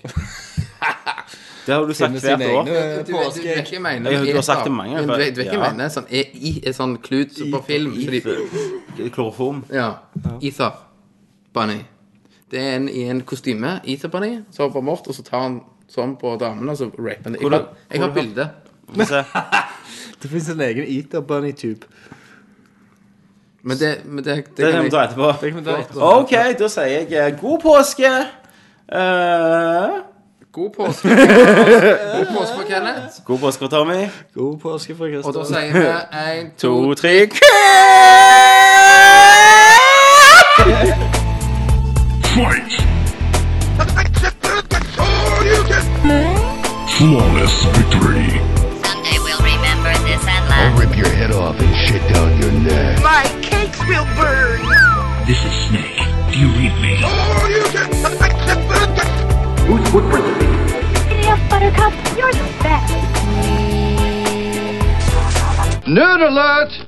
Det 1.66 1.74
har 1.74 1.82
du 1.86 1.92
sagt 1.94 2.12
Finne 2.14 2.20
hvert 2.22 2.38
sine 2.40 2.52
år. 2.54 2.62
egne 2.62 2.66
Du 2.66 2.72
vet, 2.72 3.06
du 3.06 3.12
vet 3.12 3.26
påskeegg. 3.26 3.56
hva 3.66 3.72
jeg 3.74 3.82
mener? 3.82 4.10
Jeg- 4.12 4.26
du 4.26 4.34
har 4.38 4.42
sagt 4.46 4.64
det 4.64 4.72
mange 4.72 4.94
ganger 4.94 5.02
Du 5.02 5.12
ganger. 5.12 5.24
vet, 5.24 5.34
du 5.34 5.40
vet 5.42 5.48
hva 5.48 5.52
jeg 5.52 5.62
Ja. 5.62 5.70
mener? 5.72 5.88
Sånn, 5.88 6.06
e, 6.10 6.22
i, 6.34 6.62
er 6.66 6.72
sånn 6.72 6.96
klut 7.02 7.32
på 7.52 7.62
film. 7.66 7.92
Så 7.94 8.10
de, 8.10 9.10
Kloroform. 9.10 9.64
ja. 9.72 9.88
Ether 10.42 10.72
Bunny. 11.56 11.80
Det 12.50 12.60
er 12.60 12.76
en 12.76 12.88
i 12.88 13.08
en 13.10 13.24
kostyme, 13.26 13.78
Ether 13.84 14.12
Bunny, 14.12 14.36
som 14.54 14.68
hopper 14.68 14.84
bort, 14.86 15.08
og 15.08 15.16
så 15.16 15.24
tar 15.26 15.42
han 15.42 15.60
sånn 15.90 16.14
på 16.20 16.36
damene, 16.40 16.74
og 16.74 16.78
så 16.78 16.90
raper 16.92 17.30
han. 17.30 17.38
Jeg 17.40 17.50
har, 17.50 17.66
jeg 17.90 18.04
har 18.04 18.14
bilde. 18.14 18.48
Det 20.22 20.30
fins 20.30 20.48
en 20.48 20.60
egen 20.64 20.86
Eater 20.88 21.20
Bunny-tube. 21.20 21.86
Men 23.66 23.78
det, 23.78 23.90
men 24.04 24.24
det, 24.24 24.36
det, 24.36 24.44
Det 24.56 24.64
kan 24.64 24.72
kan 24.72 24.84
vi 24.84 24.90
ta 24.90 25.04
etterpå. 25.04 25.32
Det 25.40 25.50
kan 25.52 25.58
vi 25.58 25.64
ta 25.64 25.78
etterpå. 25.78 26.00
OK, 26.00 26.34
da 26.58 26.68
sier 26.70 26.86
jeg 26.86 27.12
eh, 27.12 27.40
god 27.40 27.58
påske. 27.62 28.12
Uh... 28.86 28.96
God 30.56 30.70
påske. 30.76 31.08
God 31.08 32.26
påske 32.36 32.54
for 32.54 32.64
Kenneth. 32.68 33.24
god 33.24 33.38
påske 33.38 33.60
for 33.64 33.68
Tommy. 33.68 34.08
God 34.34 34.58
påske 34.58 34.96
for 34.96 35.06
Kristian. 35.06 35.24
Og 35.24 35.34
da 35.34 35.44
sier 35.50 35.72
vi 35.72 35.86
én, 36.22 36.50
to, 36.56 36.68
To, 36.84 36.94
tre 40.94 41.04
Fight! 42.36 42.68
Flawless 46.98 47.64
victory. 47.64 48.28
Someday 48.84 49.18
we'll 49.24 49.40
remember 49.40 49.94
this 50.04 50.20
and 50.20 50.44
I'll 50.44 50.50
laugh. 50.50 50.78
rip 50.78 50.94
your 50.98 51.08
head 51.08 51.30
off 51.30 51.58
and 51.58 51.74
shit 51.74 52.02
down 52.12 52.38
your 52.38 52.52
neck. 52.52 53.02
My 53.02 53.24
cakes 53.40 53.80
will 53.88 54.04
burn. 54.16 54.60
This 55.26 55.42
is 55.46 55.52
Snake. 55.70 55.96
Do 56.30 56.38
you 56.38 56.48
read 56.58 56.76
me? 56.82 57.00
Oh, 57.02 57.40
who's 57.48 57.72
Giddy 61.08 61.28
up, 61.28 61.40
Buttercup. 61.48 61.94
You're 62.18 62.32
the 62.32 62.44
best. 62.62 62.92
Nerd 65.86 66.20
alert! 66.20 66.84